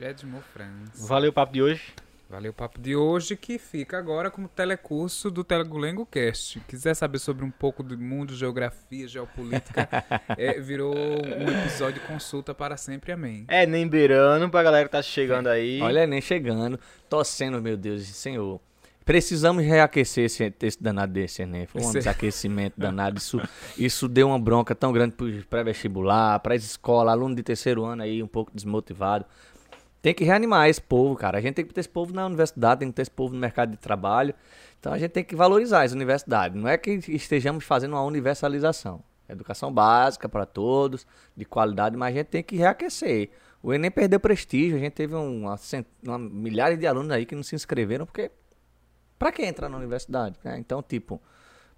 Edmo 0.00 0.40
Franz. 0.52 1.06
Valeu 1.06 1.30
o 1.30 1.32
papo 1.32 1.52
de 1.52 1.62
hoje. 1.62 1.94
Valeu 2.28 2.50
o 2.50 2.54
papo 2.54 2.80
de 2.80 2.96
hoje, 2.96 3.36
que 3.36 3.56
fica 3.56 3.96
agora 3.96 4.32
como 4.32 4.48
telecurso 4.48 5.30
do 5.30 5.44
Telegulengo 5.44 6.04
Cast. 6.04 6.58
Quiser 6.66 6.94
saber 6.94 7.20
sobre 7.20 7.44
um 7.44 7.50
pouco 7.52 7.84
do 7.84 7.96
mundo, 7.96 8.34
geografia, 8.34 9.06
geopolítica, 9.06 9.88
é, 10.36 10.58
virou 10.60 10.92
um 10.92 11.48
episódio 11.62 12.00
de 12.00 12.06
consulta 12.08 12.52
para 12.52 12.76
sempre, 12.76 13.12
amém. 13.12 13.44
É 13.46 13.64
nem 13.64 13.86
beirando 13.86 14.48
pra 14.50 14.60
galera 14.64 14.86
que 14.86 14.92
tá 14.92 15.02
chegando 15.02 15.46
aí. 15.48 15.80
Olha 15.80 16.04
nem 16.04 16.20
chegando, 16.20 16.80
torcendo, 17.08 17.62
meu 17.62 17.76
Deus, 17.76 18.04
Senhor. 18.08 18.60
Precisamos 19.06 19.64
reaquecer 19.64 20.24
esse, 20.24 20.52
esse 20.62 20.82
danado 20.82 21.12
desse 21.12 21.40
Enem. 21.40 21.64
Foi 21.64 21.80
um 21.80 21.84
Esse- 21.84 21.98
desaquecimento 21.98 22.74
danado. 22.78 23.16
Isso, 23.18 23.40
isso 23.78 24.08
deu 24.08 24.26
uma 24.26 24.38
bronca 24.38 24.74
tão 24.74 24.92
grande 24.92 25.14
pro 25.14 25.30
pré-vestibular, 25.48 26.40
pra 26.40 26.56
escola, 26.56 27.12
aluno 27.12 27.34
de 27.36 27.42
terceiro 27.44 27.84
ano 27.84 28.02
aí, 28.02 28.20
um 28.20 28.26
pouco 28.26 28.50
desmotivado. 28.52 29.24
Tem 30.02 30.12
que 30.12 30.24
reanimar 30.24 30.68
esse 30.68 30.80
povo, 30.82 31.14
cara. 31.14 31.38
A 31.38 31.40
gente 31.40 31.54
tem 31.54 31.64
que 31.64 31.72
ter 31.72 31.80
esse 31.80 31.88
povo 31.88 32.12
na 32.12 32.26
universidade, 32.26 32.80
tem 32.80 32.88
que 32.88 32.94
ter 32.96 33.02
esse 33.02 33.10
povo 33.10 33.32
no 33.32 33.38
mercado 33.40 33.70
de 33.70 33.76
trabalho. 33.76 34.34
Então 34.80 34.92
a 34.92 34.98
gente 34.98 35.12
tem 35.12 35.22
que 35.24 35.36
valorizar 35.36 35.82
as 35.84 35.92
universidades. 35.92 36.60
Não 36.60 36.68
é 36.68 36.76
que 36.76 36.90
estejamos 37.08 37.64
fazendo 37.64 37.92
uma 37.92 38.02
universalização. 38.02 39.02
Educação 39.28 39.72
básica 39.72 40.28
para 40.28 40.44
todos, 40.44 41.06
de 41.36 41.44
qualidade, 41.44 41.96
mas 41.96 42.12
a 42.12 42.18
gente 42.18 42.26
tem 42.26 42.42
que 42.42 42.56
reaquecer. 42.56 43.30
O 43.62 43.72
Enem 43.72 43.90
perdeu 43.90 44.18
prestígio, 44.18 44.76
a 44.76 44.80
gente 44.80 44.92
teve 44.94 45.14
uma, 45.14 45.56
uma- 46.04 46.18
milhares 46.18 46.76
de 46.78 46.86
alunos 46.88 47.10
aí 47.12 47.24
que 47.24 47.34
não 47.36 47.42
se 47.44 47.54
inscreveram, 47.54 48.04
porque 48.04 48.30
para 49.18 49.32
que 49.32 49.42
entrar 49.42 49.68
na 49.68 49.76
universidade? 49.76 50.36
né? 50.44 50.58
Então, 50.58 50.82
tipo, 50.82 51.20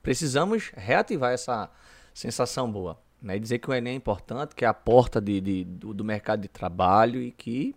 precisamos 0.03 0.71
reativar 0.77 1.33
essa 1.33 1.71
sensação 2.15 2.71
boa. 2.71 2.99
Né? 3.21 3.37
E 3.37 3.41
dizer 3.41 3.59
que 3.59 3.71
o 3.71 3.75
Enem 3.75 3.95
é 3.95 3.97
importante, 3.97 4.55
que 4.55 4.65
é 4.65 4.69
a 4.69 4.75
porta 4.75 5.21
de, 5.21 5.41
de- 5.41 5.65
do, 5.65 5.93
do 5.95 6.05
mercado 6.05 6.41
de 6.41 6.49
trabalho 6.49 7.21
e 7.21 7.31
que 7.33 7.75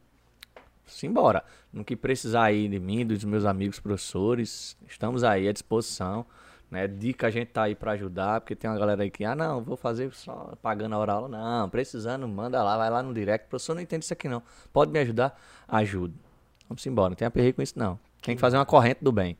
simbora. 0.85 1.43
No 1.71 1.83
que 1.85 1.95
precisar 1.95 2.43
aí 2.45 2.67
de 2.67 2.79
mim, 2.79 3.05
dos 3.05 3.23
meus 3.23 3.45
amigos 3.45 3.79
professores, 3.79 4.77
estamos 4.87 5.23
aí 5.23 5.47
à 5.47 5.51
disposição. 5.51 6.25
Né? 6.69 6.87
Dica 6.87 7.27
a 7.27 7.29
gente 7.29 7.49
tá 7.49 7.63
aí 7.63 7.75
pra 7.75 7.91
ajudar, 7.93 8.39
porque 8.41 8.55
tem 8.55 8.69
uma 8.69 8.79
galera 8.79 9.03
aí 9.03 9.09
que, 9.11 9.25
ah, 9.25 9.35
não, 9.35 9.61
vou 9.61 9.75
fazer 9.75 10.13
só 10.13 10.53
pagando 10.61 10.95
a 10.95 10.97
hora 10.99 11.13
aula. 11.13 11.27
Não, 11.27 11.69
precisando, 11.69 12.27
manda 12.27 12.61
lá, 12.63 12.77
vai 12.77 12.89
lá 12.89 13.03
no 13.03 13.13
direct. 13.13 13.47
Professor, 13.49 13.73
não 13.75 13.81
entendo 13.81 14.03
isso 14.03 14.13
aqui 14.13 14.29
não. 14.29 14.41
Pode 14.71 14.91
me 14.91 14.99
ajudar? 14.99 15.37
Ajudo. 15.67 16.13
Vamos 16.69 16.85
embora, 16.85 17.09
não 17.09 17.15
tem 17.15 17.27
aperreio 17.27 17.53
com 17.53 17.61
isso 17.61 17.77
não. 17.77 17.99
Tem 18.21 18.35
que 18.35 18.41
fazer 18.41 18.57
uma 18.57 18.65
corrente 18.65 19.03
do 19.03 19.11
bem. 19.11 19.37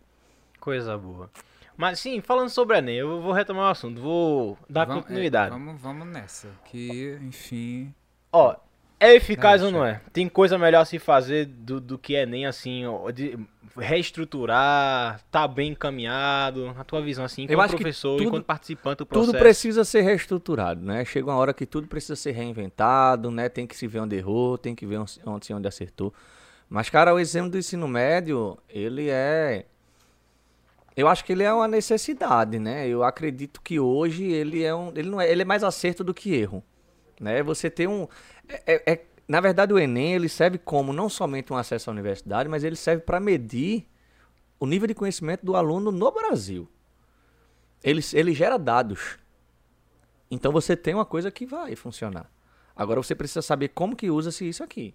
Coisa 0.62 0.98
boa. 0.98 1.30
Mas 1.76 2.00
sim, 2.00 2.22
falando 2.22 2.50
sobre 2.50 2.78
Enem, 2.78 2.96
eu 2.98 3.22
vou 3.22 3.34
retomar 3.34 3.68
o 3.68 3.72
assunto, 3.72 4.00
vou 4.00 4.58
dar 4.70 4.86
Vamos- 4.86 5.04
é, 5.04 5.08
continuidade. 5.08 5.50
vamos, 5.52 5.82
vamos 5.82 6.08
nessa. 6.08 6.48
Que, 6.66 7.18
enfim. 7.24 7.94
Ó, 8.32 8.56
é 9.00 9.16
eficaz 9.16 9.64
ou 9.64 9.72
não 9.72 9.84
é? 9.84 10.00
Tem 10.14 10.30
coisa 10.30 10.58
melhor 10.58 10.82
a 10.82 10.86
se 10.86 11.00
fazer 11.00 11.46
do, 11.46 11.82
do 11.82 11.98
que 11.98 12.14
Enem, 12.14 12.46
assim, 12.46 12.86
ó, 12.86 13.10
de 13.10 13.38
reestruturar, 13.76 15.22
tá 15.32 15.48
bem 15.48 15.72
encaminhado, 15.72 16.74
a 16.78 16.84
tua 16.84 17.02
visão, 17.02 17.26
assim, 17.26 17.44
enquanto 17.44 17.60
acho 17.62 17.76
que 17.78 17.82
professor, 17.84 18.18
tudo- 18.18 18.28
enquanto 18.28 18.46
participante 18.46 18.98
do 19.00 19.06
processo. 19.06 19.32
Tudo 19.32 19.40
precisa 19.42 19.84
ser 19.84 20.02
reestruturado, 20.02 20.82
né? 20.82 21.04
Chega 21.06 21.28
uma 21.28 21.36
hora 21.38 21.54
que 21.54 21.66
tudo 21.66 21.88
precisa 21.88 22.16
ser 22.16 22.32
reinventado, 22.32 23.32
né? 23.32 23.50
Tem 23.50 23.66
que 23.66 23.76
se 23.76 23.88
ver 23.88 24.00
onde 24.02 24.16
errou, 24.16 24.58
tem 24.58 24.76
que 24.76 24.86
ver 24.86 24.98
onde, 24.98 25.20
onde, 25.26 25.54
onde 25.54 25.68
acertou. 25.68 26.14
Mas, 26.70 26.90
cara, 26.90 27.14
o 27.14 27.20
exemplo 27.20 27.50
do 27.50 27.58
ensino 27.58 27.88
médio, 27.88 28.58
ele 28.70 29.10
é... 29.10 29.66
Eu 30.96 31.08
acho 31.08 31.24
que 31.24 31.32
ele 31.32 31.44
é 31.44 31.54
uma 31.54 31.68
necessidade, 31.68 32.60
né? 32.60 32.88
Eu 32.88 33.04
acredito 33.04 33.62
que 33.62 33.80
hoje 33.80 34.26
ele 34.26 34.64
é 34.64 34.76
um... 34.76 34.90
Ele, 34.90 35.10
não 35.10 35.22
é, 35.22 35.32
ele 35.32 35.42
é 35.42 35.46
mais 35.46 35.64
acerto 35.64 36.04
do 36.04 36.14
que 36.14 36.34
erro, 36.34 36.64
né? 37.20 37.42
Você 37.44 37.70
tem 37.70 37.88
um... 37.88 38.08
é- 38.48 38.74
é- 38.74 38.94
é- 38.94 39.06
na 39.28 39.40
verdade, 39.40 39.74
o 39.74 39.80
Enem, 39.80 40.14
ele 40.14 40.28
serve 40.28 40.58
como 40.58 40.92
não 40.92 41.08
somente 41.08 41.54
um 41.54 41.56
acesso 41.56 41.90
à 41.90 41.94
universidade, 41.94 42.50
mas 42.50 42.66
ele 42.66 42.76
serve 42.76 43.04
para 43.04 43.20
medir 43.20 43.88
o 44.60 44.66
nível 44.66 44.88
de 44.88 44.94
conhecimento 44.94 45.46
do 45.46 45.56
aluno 45.56 45.92
no 45.92 46.12
Brasil. 46.12 46.70
Ele, 47.82 48.02
ele 48.14 48.34
gera 48.34 48.58
dados. 48.58 49.18
Então 50.30 50.52
você 50.52 50.76
tem 50.76 50.94
uma 50.94 51.06
coisa 51.06 51.32
que 51.32 51.46
vai 51.46 51.76
funcionar. 51.76 52.30
Agora 52.76 53.02
você 53.02 53.16
precisa 53.16 53.42
saber 53.42 53.70
como 53.70 53.96
que 53.96 54.12
usa-se 54.12 54.48
isso 54.48 54.64
aqui. 54.64 54.94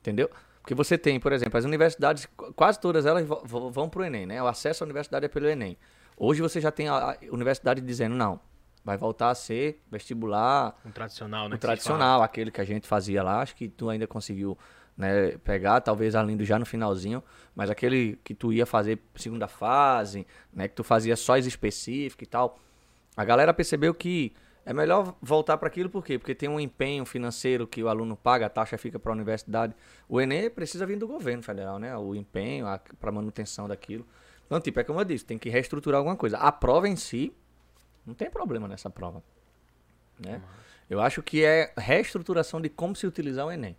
Entendeu? 0.00 0.30
Porque 0.62 0.74
você 0.74 0.96
tem, 0.98 1.18
por 1.18 1.32
exemplo, 1.32 1.58
as 1.58 1.64
universidades, 1.64 2.26
qu- 2.36 2.52
quase 2.52 2.78
todas 2.80 3.06
elas 3.06 3.26
vão 3.26 3.88
para 3.88 4.02
o 4.02 4.04
Enem, 4.04 4.26
né? 4.26 4.42
O 4.42 4.46
acesso 4.46 4.82
à 4.82 4.86
universidade 4.86 5.24
é 5.24 5.28
pelo 5.28 5.48
Enem. 5.48 5.76
Hoje 6.16 6.42
você 6.42 6.60
já 6.60 6.70
tem 6.70 6.88
a, 6.88 7.16
universidade 7.32 7.80
dizendo, 7.80 8.14
não, 8.14 8.38
vai 8.84 8.96
voltar 8.96 9.30
a 9.30 9.34
ser 9.34 9.82
vestibular 9.90 10.78
Um 10.84 10.90
tradicional, 10.90 11.48
né? 11.48 11.56
se 11.56 11.60
tradicional, 11.60 12.22
aquele 12.22 12.50
que 12.50 12.60
a 12.60 12.64
gente 12.64 12.86
fazia 12.86 13.22
lá, 13.22 13.40
acho 13.40 13.56
que 13.56 13.68
tu 13.68 13.88
ainda 13.88 14.06
conseguiu 14.06 14.56
né, 14.96 15.38
pegar, 15.38 15.80
talvez 15.80 16.14
Arlindo 16.14 16.44
já 16.44 16.58
no 16.58 16.66
finalzinho, 16.66 17.22
mas 17.54 17.70
aquele 17.70 18.18
que 18.22 18.34
tu 18.34 18.52
ia 18.52 18.66
fazer 18.66 18.98
segunda 19.16 19.48
fase, 19.48 20.26
né, 20.52 20.68
que 20.68 20.74
tu 20.74 20.84
fazia 20.84 21.16
só 21.16 21.38
as 21.38 21.46
específicas 21.46 22.26
e 22.26 22.30
tal. 22.30 22.58
A 23.16 23.24
galera 23.24 23.54
percebeu 23.54 23.94
que 23.94 24.34
é 24.64 24.72
melhor 24.72 25.16
voltar 25.22 25.56
para 25.56 25.68
aquilo 25.68 25.88
por 25.88 26.04
quê? 26.04 26.18
Porque 26.18 26.34
tem 26.34 26.48
um 26.48 26.60
empenho 26.60 27.04
financeiro 27.04 27.66
que 27.66 27.82
o 27.82 27.88
aluno 27.88 28.16
paga, 28.16 28.46
a 28.46 28.48
taxa 28.48 28.76
fica 28.76 28.98
para 28.98 29.10
a 29.10 29.14
universidade. 29.14 29.74
O 30.08 30.20
Enem 30.20 30.50
precisa 30.50 30.86
vir 30.86 30.96
do 30.96 31.06
governo 31.08 31.42
federal, 31.42 31.78
né? 31.78 31.96
O 31.96 32.14
empenho 32.14 32.66
para 32.98 33.10
manutenção 33.10 33.66
daquilo. 33.66 34.06
Então, 34.46 34.60
tipo, 34.60 34.78
é 34.80 34.84
como 34.84 35.00
eu 35.00 35.04
disse, 35.04 35.24
tem 35.24 35.38
que 35.38 35.48
reestruturar 35.48 35.98
alguma 35.98 36.16
coisa. 36.16 36.36
A 36.36 36.52
prova 36.52 36.88
em 36.88 36.96
si, 36.96 37.32
não 38.04 38.14
tem 38.14 38.28
problema 38.28 38.68
nessa 38.68 38.90
prova. 38.90 39.22
Né? 40.18 40.42
Eu 40.88 41.00
acho 41.00 41.22
que 41.22 41.44
é 41.44 41.72
reestruturação 41.78 42.60
de 42.60 42.68
como 42.68 42.94
se 42.94 43.06
utilizar 43.06 43.46
o 43.46 43.50
Enem. 43.50 43.76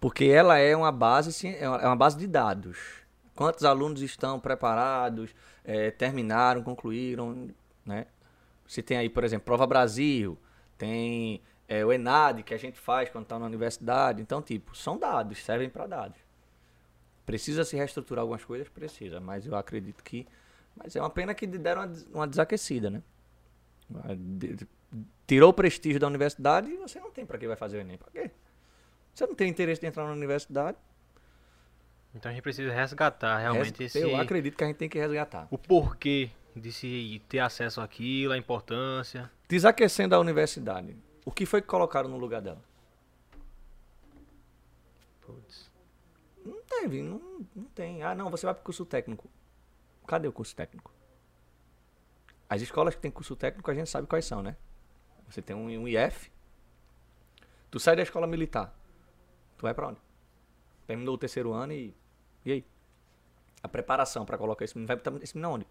Porque 0.00 0.24
ela 0.24 0.58
é 0.58 0.74
uma 0.74 0.90
base, 0.90 1.46
é 1.46 1.68
uma 1.68 1.78
é 1.78 1.86
uma 1.86 1.96
base 1.96 2.18
de 2.18 2.26
dados. 2.26 2.78
Quantos 3.36 3.64
alunos 3.64 4.02
estão 4.02 4.40
preparados, 4.40 5.34
eh, 5.64 5.90
terminaram, 5.92 6.62
concluíram, 6.62 7.48
né? 7.86 8.06
Se 8.66 8.82
tem 8.82 8.96
aí, 8.96 9.08
por 9.08 9.24
exemplo, 9.24 9.44
Prova 9.44 9.66
Brasil, 9.66 10.38
tem 10.78 11.42
eh, 11.68 11.84
o 11.84 11.92
ENAD 11.92 12.42
que 12.42 12.54
a 12.54 12.58
gente 12.58 12.78
faz 12.78 13.08
quando 13.10 13.24
está 13.24 13.38
na 13.38 13.46
universidade. 13.46 14.22
Então, 14.22 14.40
tipo, 14.40 14.76
são 14.76 14.98
dados, 14.98 15.38
servem 15.44 15.68
para 15.68 15.86
dados. 15.86 16.18
Precisa 17.26 17.64
se 17.64 17.76
reestruturar 17.76 18.22
algumas 18.22 18.44
coisas? 18.44 18.68
Precisa, 18.68 19.20
mas 19.20 19.46
eu 19.46 19.54
acredito 19.54 20.02
que... 20.02 20.26
Mas 20.74 20.96
é 20.96 21.00
uma 21.00 21.10
pena 21.10 21.34
que 21.34 21.46
deram 21.46 21.82
uma 21.82 21.92
uma 22.14 22.26
desaquecida, 22.26 22.88
né? 22.90 23.02
Tirou 25.26 25.50
o 25.50 25.52
prestígio 25.52 26.00
da 26.00 26.06
universidade 26.06 26.70
e 26.70 26.76
você 26.76 26.98
não 26.98 27.10
tem 27.10 27.24
para 27.24 27.38
que 27.38 27.46
vai 27.46 27.56
fazer 27.56 27.78
o 27.78 27.80
Enem. 27.80 27.96
Para 27.98 28.10
quê? 28.10 28.30
Você 29.14 29.26
não 29.26 29.34
tem 29.34 29.48
interesse 29.48 29.80
de 29.80 29.86
entrar 29.86 30.04
na 30.04 30.12
universidade. 30.12 30.76
Então 32.14 32.30
a 32.30 32.34
gente 32.34 32.42
precisa 32.42 32.72
resgatar 32.72 33.38
realmente 33.38 33.82
res- 33.82 33.94
esse... 33.94 34.00
Eu 34.04 34.16
acredito 34.16 34.56
que 34.56 34.64
a 34.64 34.66
gente 34.66 34.76
tem 34.76 34.88
que 34.88 34.98
resgatar. 34.98 35.46
O 35.50 35.56
porquê 35.56 36.30
de 36.54 36.72
se 36.72 37.22
ter 37.28 37.38
acesso 37.38 37.80
àquilo, 37.80 38.32
a 38.32 38.38
importância. 38.38 39.30
Desaquecendo 39.48 40.14
a 40.14 40.18
universidade. 40.18 40.96
O 41.24 41.30
que 41.30 41.46
foi 41.46 41.62
que 41.62 41.68
colocaram 41.68 42.08
no 42.08 42.18
lugar 42.18 42.42
dela? 42.42 42.62
Putz. 45.20 45.70
Não 46.44 46.60
teve, 46.62 47.02
não, 47.02 47.20
não 47.54 47.64
tem. 47.64 48.02
Ah, 48.02 48.14
não, 48.14 48.30
você 48.30 48.44
vai 48.44 48.54
pro 48.54 48.64
curso 48.64 48.84
técnico. 48.84 49.30
Cadê 50.06 50.26
o 50.26 50.32
curso 50.32 50.54
técnico? 50.54 50.92
As 52.48 52.60
escolas 52.60 52.94
que 52.94 53.00
tem 53.00 53.10
curso 53.10 53.34
técnico 53.36 53.70
a 53.70 53.74
gente 53.74 53.88
sabe 53.88 54.06
quais 54.06 54.24
são, 54.24 54.42
né? 54.42 54.56
Você 55.28 55.40
tem 55.40 55.56
um, 55.56 55.66
um 55.66 55.88
IF. 55.88 56.30
Tu 57.70 57.80
sai 57.80 57.96
da 57.96 58.02
escola 58.02 58.26
militar. 58.26 58.74
Tu 59.56 59.62
vai 59.62 59.72
pra 59.72 59.88
onde? 59.88 60.00
Terminou 60.86 61.14
o 61.14 61.18
terceiro 61.18 61.52
ano 61.52 61.72
e. 61.72 61.94
E 62.44 62.52
aí? 62.52 62.66
A 63.62 63.68
preparação 63.68 64.26
pra 64.26 64.36
colocar 64.36 64.64
esse 64.64 64.76
menino 64.76 64.88
vai 64.88 65.22
esse 65.22 65.36
menino 65.36 65.54
onde? 65.54 65.66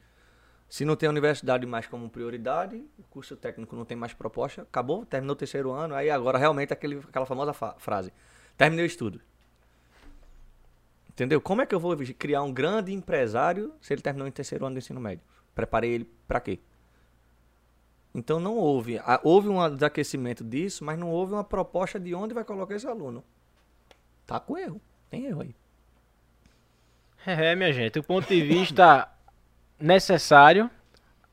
Se 0.71 0.85
não 0.85 0.95
tem 0.95 1.07
a 1.07 1.09
universidade 1.09 1.65
mais 1.65 1.85
como 1.85 2.09
prioridade, 2.09 2.77
o 2.97 3.03
curso 3.09 3.35
técnico 3.35 3.75
não 3.75 3.83
tem 3.83 3.97
mais 3.97 4.13
proposta, 4.13 4.61
acabou, 4.61 5.05
terminou 5.05 5.33
o 5.33 5.35
terceiro 5.35 5.69
ano, 5.69 5.93
aí 5.93 6.09
agora 6.09 6.37
realmente 6.37 6.71
aquele, 6.71 6.97
aquela 6.99 7.25
famosa 7.25 7.51
fa- 7.51 7.75
frase. 7.77 8.13
Terminei 8.57 8.85
o 8.85 8.87
estudo. 8.87 9.19
Entendeu? 11.09 11.41
Como 11.41 11.61
é 11.61 11.65
que 11.65 11.75
eu 11.75 11.79
vou 11.79 11.93
criar 12.17 12.41
um 12.43 12.53
grande 12.53 12.93
empresário 12.93 13.73
se 13.81 13.93
ele 13.93 14.01
terminou 14.01 14.25
em 14.25 14.31
terceiro 14.31 14.65
ano 14.65 14.75
do 14.75 14.77
ensino 14.77 15.01
médio? 15.01 15.25
Preparei 15.53 15.91
ele 15.91 16.09
pra 16.25 16.39
quê? 16.39 16.57
Então 18.15 18.39
não 18.39 18.55
houve. 18.55 18.97
Houve 19.23 19.49
um 19.49 19.75
desaquecimento 19.75 20.41
disso, 20.41 20.85
mas 20.85 20.97
não 20.97 21.09
houve 21.09 21.33
uma 21.33 21.43
proposta 21.43 21.99
de 21.99 22.15
onde 22.15 22.33
vai 22.33 22.45
colocar 22.45 22.75
esse 22.75 22.87
aluno. 22.87 23.25
Tá 24.25 24.39
com 24.39 24.57
erro. 24.57 24.79
Tem 25.09 25.25
erro 25.25 25.41
aí. 25.41 25.53
É, 27.25 27.55
minha 27.55 27.71
gente, 27.71 27.99
o 27.99 28.03
ponto 28.03 28.27
de 28.27 28.41
vista 28.41 29.07
necessário, 29.81 30.69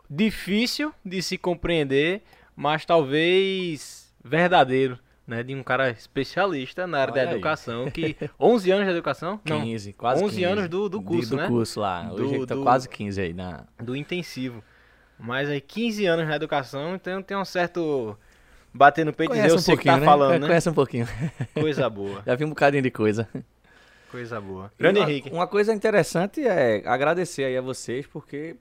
difícil 0.08 0.92
de 1.04 1.22
se 1.22 1.36
compreender, 1.38 2.22
mas 2.56 2.84
talvez 2.84 4.12
verdadeiro, 4.24 4.98
né? 5.26 5.42
De 5.42 5.54
um 5.54 5.62
cara 5.62 5.90
especialista 5.90 6.86
na 6.86 6.98
área 7.00 7.12
Olha 7.12 7.22
da 7.24 7.28
aí. 7.30 7.34
educação, 7.36 7.90
que 7.90 8.16
11 8.40 8.70
anos 8.70 8.84
de 8.86 8.90
educação? 8.92 9.40
Não, 9.44 9.60
15, 9.62 9.92
quase 9.92 10.24
11 10.24 10.34
15. 10.36 10.44
anos 10.44 10.68
do- 10.68 10.88
do 10.88 10.98
De- 10.98 11.04
curso, 11.04 11.30
do 11.30 11.36
né? 11.36 11.46
curso 11.48 11.80
lá. 11.80 12.02
Do- 12.04 12.24
Hoje 12.24 12.46
tá 12.46 12.54
do- 12.54 12.62
quase 12.62 12.88
15 12.88 13.20
aí 13.20 13.32
na... 13.34 13.64
do 13.82 13.94
intensivo. 13.94 14.62
Mas 15.18 15.48
aí 15.48 15.60
15 15.60 16.06
anos 16.06 16.26
na 16.28 16.36
educação, 16.36 16.94
então 16.94 17.20
tem 17.22 17.36
um 17.36 17.44
certo 17.44 18.16
bater 18.72 19.04
no 19.04 19.12
peito 19.12 19.34
e 19.34 19.42
dizer 19.42 19.58
sei 19.58 19.74
o 19.74 19.78
que 19.78 19.84
tá 19.84 20.00
falando, 20.00 20.42
né? 20.42 20.46
Conhece 20.46 20.68
um 20.70 20.74
pouquinho. 20.74 21.06
Coisa 21.54 21.88
boa, 21.90 22.22
Já 22.24 22.34
vi 22.36 22.44
um 22.44 22.50
bocadinho 22.50 22.82
de 22.82 22.90
coisa. 22.90 23.28
Coisa 24.10 24.40
boa. 24.40 24.72
Grande 24.78 25.00
Henrique. 25.00 25.30
Uma 25.30 25.46
coisa 25.46 25.72
interessante 25.72 26.46
é 26.46 26.82
agradecer 26.86 27.44
aí 27.44 27.56
a 27.56 27.60
vocês, 27.62 28.06
porque 28.06 28.56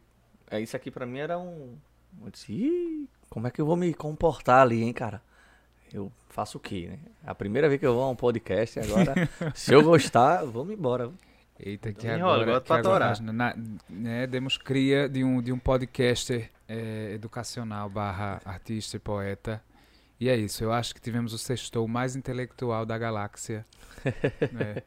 é, 0.49 0.59
isso 0.59 0.75
aqui 0.75 0.91
pra 0.91 1.05
mim 1.05 1.19
era 1.19 1.37
um. 1.37 1.75
Eu 2.23 2.29
disse, 2.31 2.51
"Ih, 2.51 3.07
como 3.29 3.47
é 3.47 3.51
que 3.51 3.61
eu 3.61 3.65
vou 3.65 3.75
me 3.75 3.93
comportar 3.93 4.61
ali, 4.61 4.83
hein, 4.83 4.93
cara? 4.93 5.21
Eu 5.93 6.11
faço 6.29 6.57
o 6.57 6.61
quê, 6.61 6.87
né? 6.91 6.99
A 7.25 7.33
primeira 7.33 7.67
vez 7.69 7.79
que 7.79 7.85
eu 7.85 7.93
vou 7.93 8.03
a 8.03 8.09
um 8.09 8.15
podcast 8.15 8.79
agora, 8.79 9.13
se 9.55 9.73
eu 9.73 9.83
gostar, 9.83 10.43
vamos 10.45 10.73
embora. 10.73 11.11
Eita, 11.59 11.91
que 11.91 12.07
Enrola, 12.07 12.43
agora, 12.43 12.61
que 12.61 12.73
agora 12.73 13.15
na- 13.19 13.55
né, 13.89 14.27
demos 14.27 14.57
cria 14.57 15.09
de 15.09 15.23
um, 15.23 15.41
de 15.41 15.51
um 15.51 15.57
podcaster 15.57 16.51
eh, 16.69 17.13
educacional 17.15 17.89
barra 17.89 18.39
artista 18.45 18.97
e 18.97 18.99
poeta. 18.99 19.59
E 20.19 20.29
é 20.29 20.35
isso, 20.35 20.63
eu 20.63 20.71
acho 20.71 20.95
que 20.95 21.01
tivemos 21.01 21.31
o 21.31 21.37
sextou 21.37 21.87
mais 21.87 22.15
intelectual 22.15 22.85
da 22.85 22.97
galáxia. 22.97 23.65
né? 24.51 24.81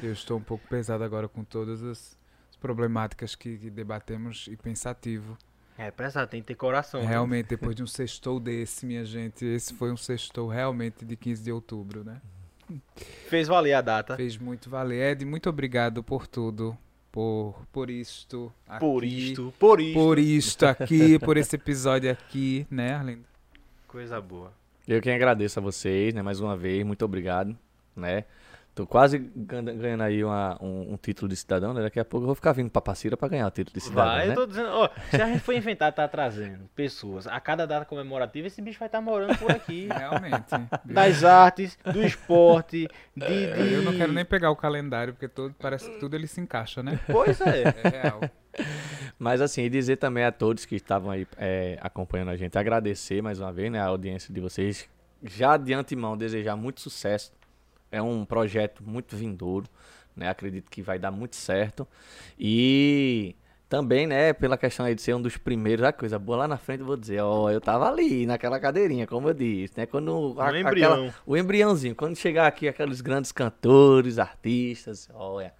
Eu 0.00 0.12
estou 0.12 0.38
um 0.38 0.42
pouco 0.42 0.66
pesado 0.68 1.02
agora 1.02 1.28
com 1.28 1.42
todas 1.42 1.82
as, 1.82 2.16
as 2.48 2.56
problemáticas 2.56 3.34
que, 3.34 3.58
que 3.58 3.68
debatemos 3.68 4.46
e 4.48 4.56
pensativo. 4.56 5.36
É, 5.76 5.90
presta, 5.90 6.26
tem 6.26 6.40
que 6.40 6.48
ter 6.48 6.54
coração. 6.54 7.00
né? 7.00 7.06
Realmente, 7.06 7.48
depois 7.48 7.74
de 7.74 7.82
um 7.82 7.86
sextou 7.86 8.38
desse, 8.38 8.86
minha 8.86 9.04
gente, 9.04 9.44
esse 9.44 9.74
foi 9.74 9.90
um 9.90 9.96
sextou 9.96 10.46
realmente 10.46 11.04
de 11.04 11.16
15 11.16 11.42
de 11.42 11.50
outubro, 11.50 12.04
né? 12.04 12.20
Fez 13.28 13.48
valer 13.48 13.72
a 13.72 13.80
data. 13.80 14.14
Fez 14.16 14.36
muito 14.36 14.70
valer. 14.70 15.12
Ed, 15.12 15.24
muito 15.24 15.48
obrigado 15.48 16.04
por 16.04 16.26
tudo. 16.26 16.76
Por, 17.10 17.66
por 17.72 17.90
isto. 17.90 18.52
Por 18.78 19.02
aqui, 19.02 19.30
isto, 19.30 19.54
por 19.58 19.80
isto. 19.80 19.94
Por 19.94 20.18
isto 20.18 20.66
aqui, 20.66 21.18
por 21.18 21.36
esse 21.36 21.56
episódio 21.56 22.10
aqui, 22.10 22.66
né, 22.70 22.94
Arlindo? 22.94 23.24
Coisa 23.88 24.20
boa. 24.20 24.59
Eu 24.86 25.00
quem 25.00 25.14
agradeço 25.14 25.58
a 25.58 25.62
vocês, 25.62 26.12
né, 26.14 26.22
mais 26.22 26.40
uma 26.40 26.56
vez, 26.56 26.84
muito 26.84 27.04
obrigado, 27.04 27.56
né? 27.94 28.24
Tô 28.74 28.86
quase 28.86 29.18
gan- 29.18 29.64
ganhando 29.64 30.02
aí 30.04 30.22
uma- 30.24 30.56
um, 30.62 30.92
um 30.92 30.96
título 30.96 31.28
de 31.28 31.36
cidadão, 31.36 31.74
né? 31.74 31.82
Daqui 31.82 31.98
a 31.98 32.04
pouco 32.04 32.22
eu 32.22 32.26
vou 32.26 32.34
ficar 32.36 32.52
vindo 32.52 32.70
pra 32.70 32.80
Passira 32.80 33.16
pra 33.16 33.28
ganhar 33.28 33.46
o 33.46 33.50
título 33.50 33.74
de 33.74 33.80
cidadão, 33.80 34.12
Vai, 34.12 34.26
né? 34.28 34.32
eu 34.32 34.36
tô 34.36 34.46
dizendo, 34.46 34.68
ó, 34.70 34.88
se 35.10 35.20
a 35.20 35.26
gente 35.26 35.40
for 35.40 35.52
inventar, 35.52 35.92
tá 35.92 36.06
trazendo 36.06 36.60
pessoas 36.74 37.26
a 37.26 37.38
cada 37.40 37.66
data 37.66 37.84
comemorativa, 37.84 38.46
esse 38.46 38.62
bicho 38.62 38.78
vai 38.78 38.86
estar 38.86 39.00
morando 39.00 39.36
por 39.38 39.50
aqui. 39.50 39.88
Realmente. 39.92 40.54
das 40.84 41.24
artes, 41.24 41.76
do 41.92 42.00
esporte, 42.02 42.88
de, 43.16 43.26
de- 43.26 43.72
Eu 43.74 43.82
não 43.82 43.92
quero 43.96 44.12
nem 44.12 44.24
pegar 44.24 44.50
o 44.50 44.56
calendário, 44.56 45.12
porque 45.14 45.28
todo, 45.28 45.54
parece 45.58 45.90
que 45.90 45.98
tudo 45.98 46.14
ele 46.14 46.26
se 46.28 46.40
encaixa, 46.40 46.82
né? 46.82 46.98
Pois 47.10 47.40
é. 47.40 47.62
É 47.84 47.88
real. 48.02 48.20
Mas 49.18 49.40
assim, 49.40 49.62
e 49.62 49.68
dizer 49.68 49.96
também 49.96 50.24
a 50.24 50.32
todos 50.32 50.64
que 50.64 50.76
estavam 50.76 51.10
aí 51.10 51.26
é, 51.36 51.76
acompanhando 51.82 52.30
a 52.30 52.36
gente, 52.36 52.56
agradecer 52.56 53.20
mais 53.22 53.40
uma 53.40 53.52
vez 53.52 53.70
né, 53.70 53.80
a 53.80 53.86
audiência 53.86 54.32
de 54.32 54.40
vocês. 54.40 54.88
Já 55.22 55.56
de 55.56 55.74
antemão, 55.74 56.16
desejar 56.16 56.56
muito 56.56 56.80
sucesso. 56.80 57.30
É 57.92 58.00
um 58.00 58.24
projeto 58.24 58.82
muito 58.86 59.16
vindouro, 59.16 59.66
né? 60.16 60.28
Acredito 60.28 60.70
que 60.70 60.82
vai 60.82 60.98
dar 60.98 61.10
muito 61.10 61.36
certo. 61.36 61.86
E 62.38 63.34
também, 63.68 64.06
né, 64.06 64.32
pela 64.32 64.56
questão 64.58 64.84
aí 64.86 64.94
de 64.94 65.02
ser 65.02 65.14
um 65.14 65.22
dos 65.22 65.36
primeiros, 65.36 65.84
a 65.84 65.92
coisa 65.92 66.18
boa 66.18 66.38
lá 66.38 66.48
na 66.48 66.56
frente, 66.56 66.80
eu 66.80 66.86
vou 66.86 66.96
dizer, 66.96 67.20
ó, 67.20 67.50
eu 67.50 67.60
tava 67.60 67.88
ali 67.88 68.26
naquela 68.26 68.58
cadeirinha, 68.58 69.06
como 69.06 69.28
eu 69.28 69.34
disse, 69.34 69.74
né? 69.76 69.86
Quando 69.86 70.34
a- 70.40 70.58
embrião. 70.58 70.92
aquela- 70.94 71.14
o 71.26 71.36
embriãozinho, 71.36 71.94
quando 71.94 72.16
chegar 72.16 72.46
aqui 72.46 72.66
aqueles 72.66 73.00
grandes 73.00 73.30
cantores, 73.30 74.18
artistas, 74.18 75.08
olha, 75.14 75.52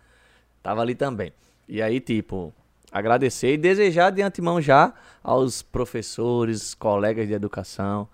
tava 0.63 0.81
ali 0.83 0.95
também. 0.95 1.33
E 1.69 1.81
aí, 1.81 2.01
tipo, 2.01 2.53
agradecer 2.91 3.55
e 3.55 3.57
desejar 3.57 4.11
de 4.11 4.23
antemão 4.23 4.61
já 4.61 4.93
aos 5.23 5.63
professores, 5.63 6.75
colegas 6.75 7.29
de 7.29 7.35
educação, 7.35 8.09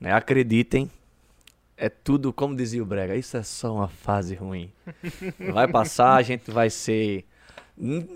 né? 0.00 0.12
Acreditem, 0.12 0.88
é 1.82 1.88
tudo, 1.88 2.32
como 2.32 2.54
dizia 2.54 2.80
o 2.80 2.86
Brega, 2.86 3.16
isso 3.16 3.36
é 3.36 3.42
só 3.42 3.74
uma 3.74 3.88
fase 3.88 4.36
ruim. 4.36 4.72
Vai 5.52 5.66
passar, 5.66 6.14
a 6.14 6.22
gente 6.22 6.48
vai 6.48 6.70
ser. 6.70 7.24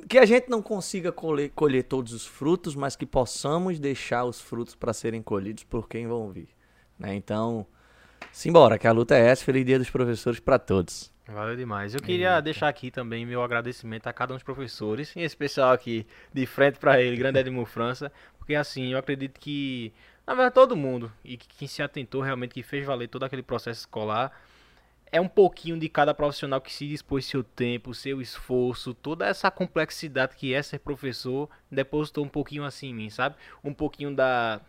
Que 0.09 0.19
a 0.19 0.25
gente 0.25 0.49
não 0.49 0.63
consiga 0.63 1.11
colher, 1.11 1.51
colher 1.51 1.83
todos 1.83 2.13
os 2.13 2.25
frutos, 2.25 2.77
mas 2.77 2.95
que 2.95 3.05
possamos 3.05 3.81
deixar 3.81 4.25
os 4.25 4.41
frutos 4.41 4.77
para 4.77 4.93
serem 4.93 5.21
colhidos 5.21 5.65
por 5.65 5.89
quem 5.89 6.07
vão 6.07 6.31
vir. 6.31 6.49
Né? 6.97 7.17
Então, 7.17 7.67
simbora, 8.31 8.79
que 8.79 8.87
a 8.87 8.93
luta 8.93 9.17
é 9.17 9.31
essa. 9.31 9.45
Feliz 9.45 9.67
Dia 9.67 9.81
dos 9.81 9.91
Professores 9.91 10.39
para 10.39 10.61
todos. 10.61 11.13
Valeu 11.27 11.57
demais. 11.57 11.93
Eu 11.93 12.01
queria 12.01 12.41
deixar 12.41 12.69
aqui 12.69 12.89
também 12.89 13.27
meu 13.27 13.43
agradecimento 13.43 14.07
a 14.07 14.13
cada 14.13 14.33
um 14.33 14.37
dos 14.37 14.45
professores, 14.45 15.17
em 15.17 15.23
especial 15.23 15.73
aqui 15.73 16.07
de 16.33 16.47
frente 16.47 16.79
para 16.79 17.03
ele, 17.03 17.17
grande 17.17 17.41
Edmur 17.41 17.67
França, 17.67 18.13
porque 18.39 18.55
assim, 18.55 18.93
eu 18.93 18.99
acredito 18.99 19.41
que, 19.41 19.93
na 20.27 20.35
verdade, 20.35 20.55
todo 20.55 20.77
mundo, 20.77 21.13
e 21.25 21.37
que 21.37 21.69
se 21.69 21.83
atentou 21.83 22.21
realmente, 22.21 22.55
que 22.55 22.63
fez 22.63 22.85
valer 22.85 23.09
todo 23.09 23.23
aquele 23.25 23.43
processo 23.43 23.81
escolar, 23.81 24.33
é 25.11 25.21
um 25.21 25.29
pouquinho 25.29 25.79
de 25.79 25.89
cada 25.89 26.13
profissional 26.13 26.61
que 26.61 26.73
se 26.73 26.87
dispôs 26.87 27.25
seu 27.25 27.45
tempo, 27.45 27.95
seu 27.95 28.21
esforço, 28.21 28.93
toda 28.93 29.27
essa 29.27 29.51
complexidade 29.51 30.37
que 30.37 30.53
é 30.53 30.63
ser 30.63 30.81
professor, 30.81 31.49
depositou 31.71 32.25
um 32.25 32.29
pouquinho 32.29 32.65
assim 32.65 32.89
em 32.89 32.95
mim, 32.95 33.11
sabe? 33.11 33.37
Um 33.63 33.73
pouquinho 33.73 34.15
da 34.15 34.61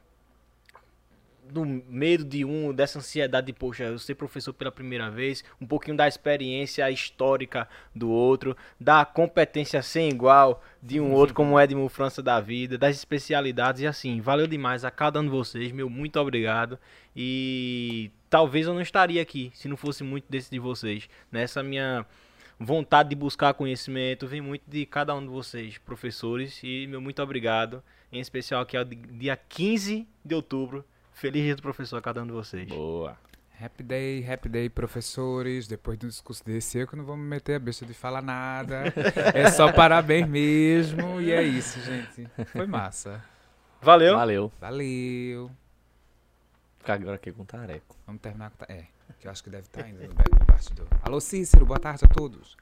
do 1.51 1.65
medo 1.65 2.23
de 2.23 2.43
um, 2.45 2.73
dessa 2.73 2.99
ansiedade 2.99 3.47
de, 3.47 3.53
poxa, 3.53 3.83
eu 3.83 3.99
ser 3.99 4.15
professor 4.15 4.53
pela 4.53 4.71
primeira 4.71 5.09
vez, 5.09 5.43
um 5.61 5.65
pouquinho 5.65 5.97
da 5.97 6.07
experiência 6.07 6.89
histórica 6.91 7.67
do 7.95 8.09
outro, 8.09 8.55
da 8.79 9.03
competência 9.05 9.81
sem 9.81 10.09
igual 10.09 10.63
de 10.81 10.99
um 10.99 11.11
outro, 11.13 11.33
como 11.33 11.55
o 11.55 11.59
Edmo 11.59 11.87
França 11.89 12.21
da 12.21 12.39
vida, 12.39 12.77
das 12.77 12.95
especialidades 12.95 13.81
e 13.81 13.87
assim, 13.87 14.21
valeu 14.21 14.47
demais 14.47 14.85
a 14.85 14.91
cada 14.91 15.19
um 15.19 15.23
de 15.23 15.29
vocês, 15.29 15.71
meu 15.71 15.89
muito 15.89 16.19
obrigado. 16.19 16.77
E 17.15 18.11
talvez 18.29 18.67
eu 18.67 18.73
não 18.73 18.81
estaria 18.81 19.21
aqui 19.21 19.51
se 19.53 19.67
não 19.67 19.75
fosse 19.75 20.03
muito 20.03 20.25
desse 20.29 20.51
de 20.51 20.59
vocês, 20.59 21.09
nessa 21.31 21.63
minha 21.63 22.05
vontade 22.59 23.09
de 23.09 23.15
buscar 23.15 23.53
conhecimento 23.53 24.25
vem 24.27 24.41
muito 24.41 24.63
de 24.67 24.85
cada 24.85 25.13
um 25.15 25.21
de 25.21 25.27
vocês, 25.27 25.77
professores, 25.77 26.59
e 26.63 26.87
meu 26.87 26.99
muito 27.01 27.21
obrigado, 27.21 27.83
em 28.11 28.19
especial 28.19 28.61
aqui 28.61 28.75
ao 28.77 28.83
di- 28.83 28.95
dia 28.95 29.35
15 29.37 30.07
de 30.23 30.35
outubro, 30.35 30.83
Feliz 31.17 31.43
dia 31.43 31.55
do 31.55 31.63
professor 31.63 31.97
a 31.97 32.01
cada 32.01 32.21
um 32.21 32.27
de 32.27 32.31
vocês. 32.31 32.67
Boa. 32.67 33.17
Happy 33.59 33.81
day, 33.81 34.31
happy 34.31 34.47
day, 34.47 34.69
professores. 34.69 35.67
Depois 35.67 35.97
do 35.97 36.07
discurso 36.07 36.45
desse, 36.45 36.77
eu 36.77 36.87
que 36.87 36.95
não 36.95 37.03
vou 37.03 37.17
me 37.17 37.23
meter 37.23 37.55
a 37.55 37.59
besta 37.59 37.87
de 37.87 37.93
falar 37.95 38.21
nada. 38.21 38.83
É 39.33 39.49
só 39.49 39.73
parabéns 39.73 40.27
mesmo. 40.27 41.19
E 41.19 41.31
é 41.31 41.41
isso, 41.41 41.81
gente. 41.81 42.29
Foi 42.51 42.67
massa. 42.67 43.25
Valeu. 43.81 44.15
Valeu. 44.15 44.51
Valeu. 44.61 45.51
Ficar 46.77 46.93
agora 46.93 47.15
aqui 47.15 47.31
com 47.31 47.41
o 47.41 47.45
tareco. 47.45 47.95
Vamos 48.05 48.21
terminar 48.21 48.51
com. 48.51 48.71
É, 48.71 48.85
que 49.19 49.25
eu 49.25 49.31
acho 49.31 49.43
que 49.43 49.49
deve 49.49 49.63
estar 49.63 49.85
ainda 49.85 50.07
no 50.07 50.45
bastidor. 50.45 50.87
Alô, 51.01 51.19
Cícero, 51.19 51.65
boa 51.65 51.79
tarde 51.79 52.05
a 52.05 52.07
todos. 52.07 52.55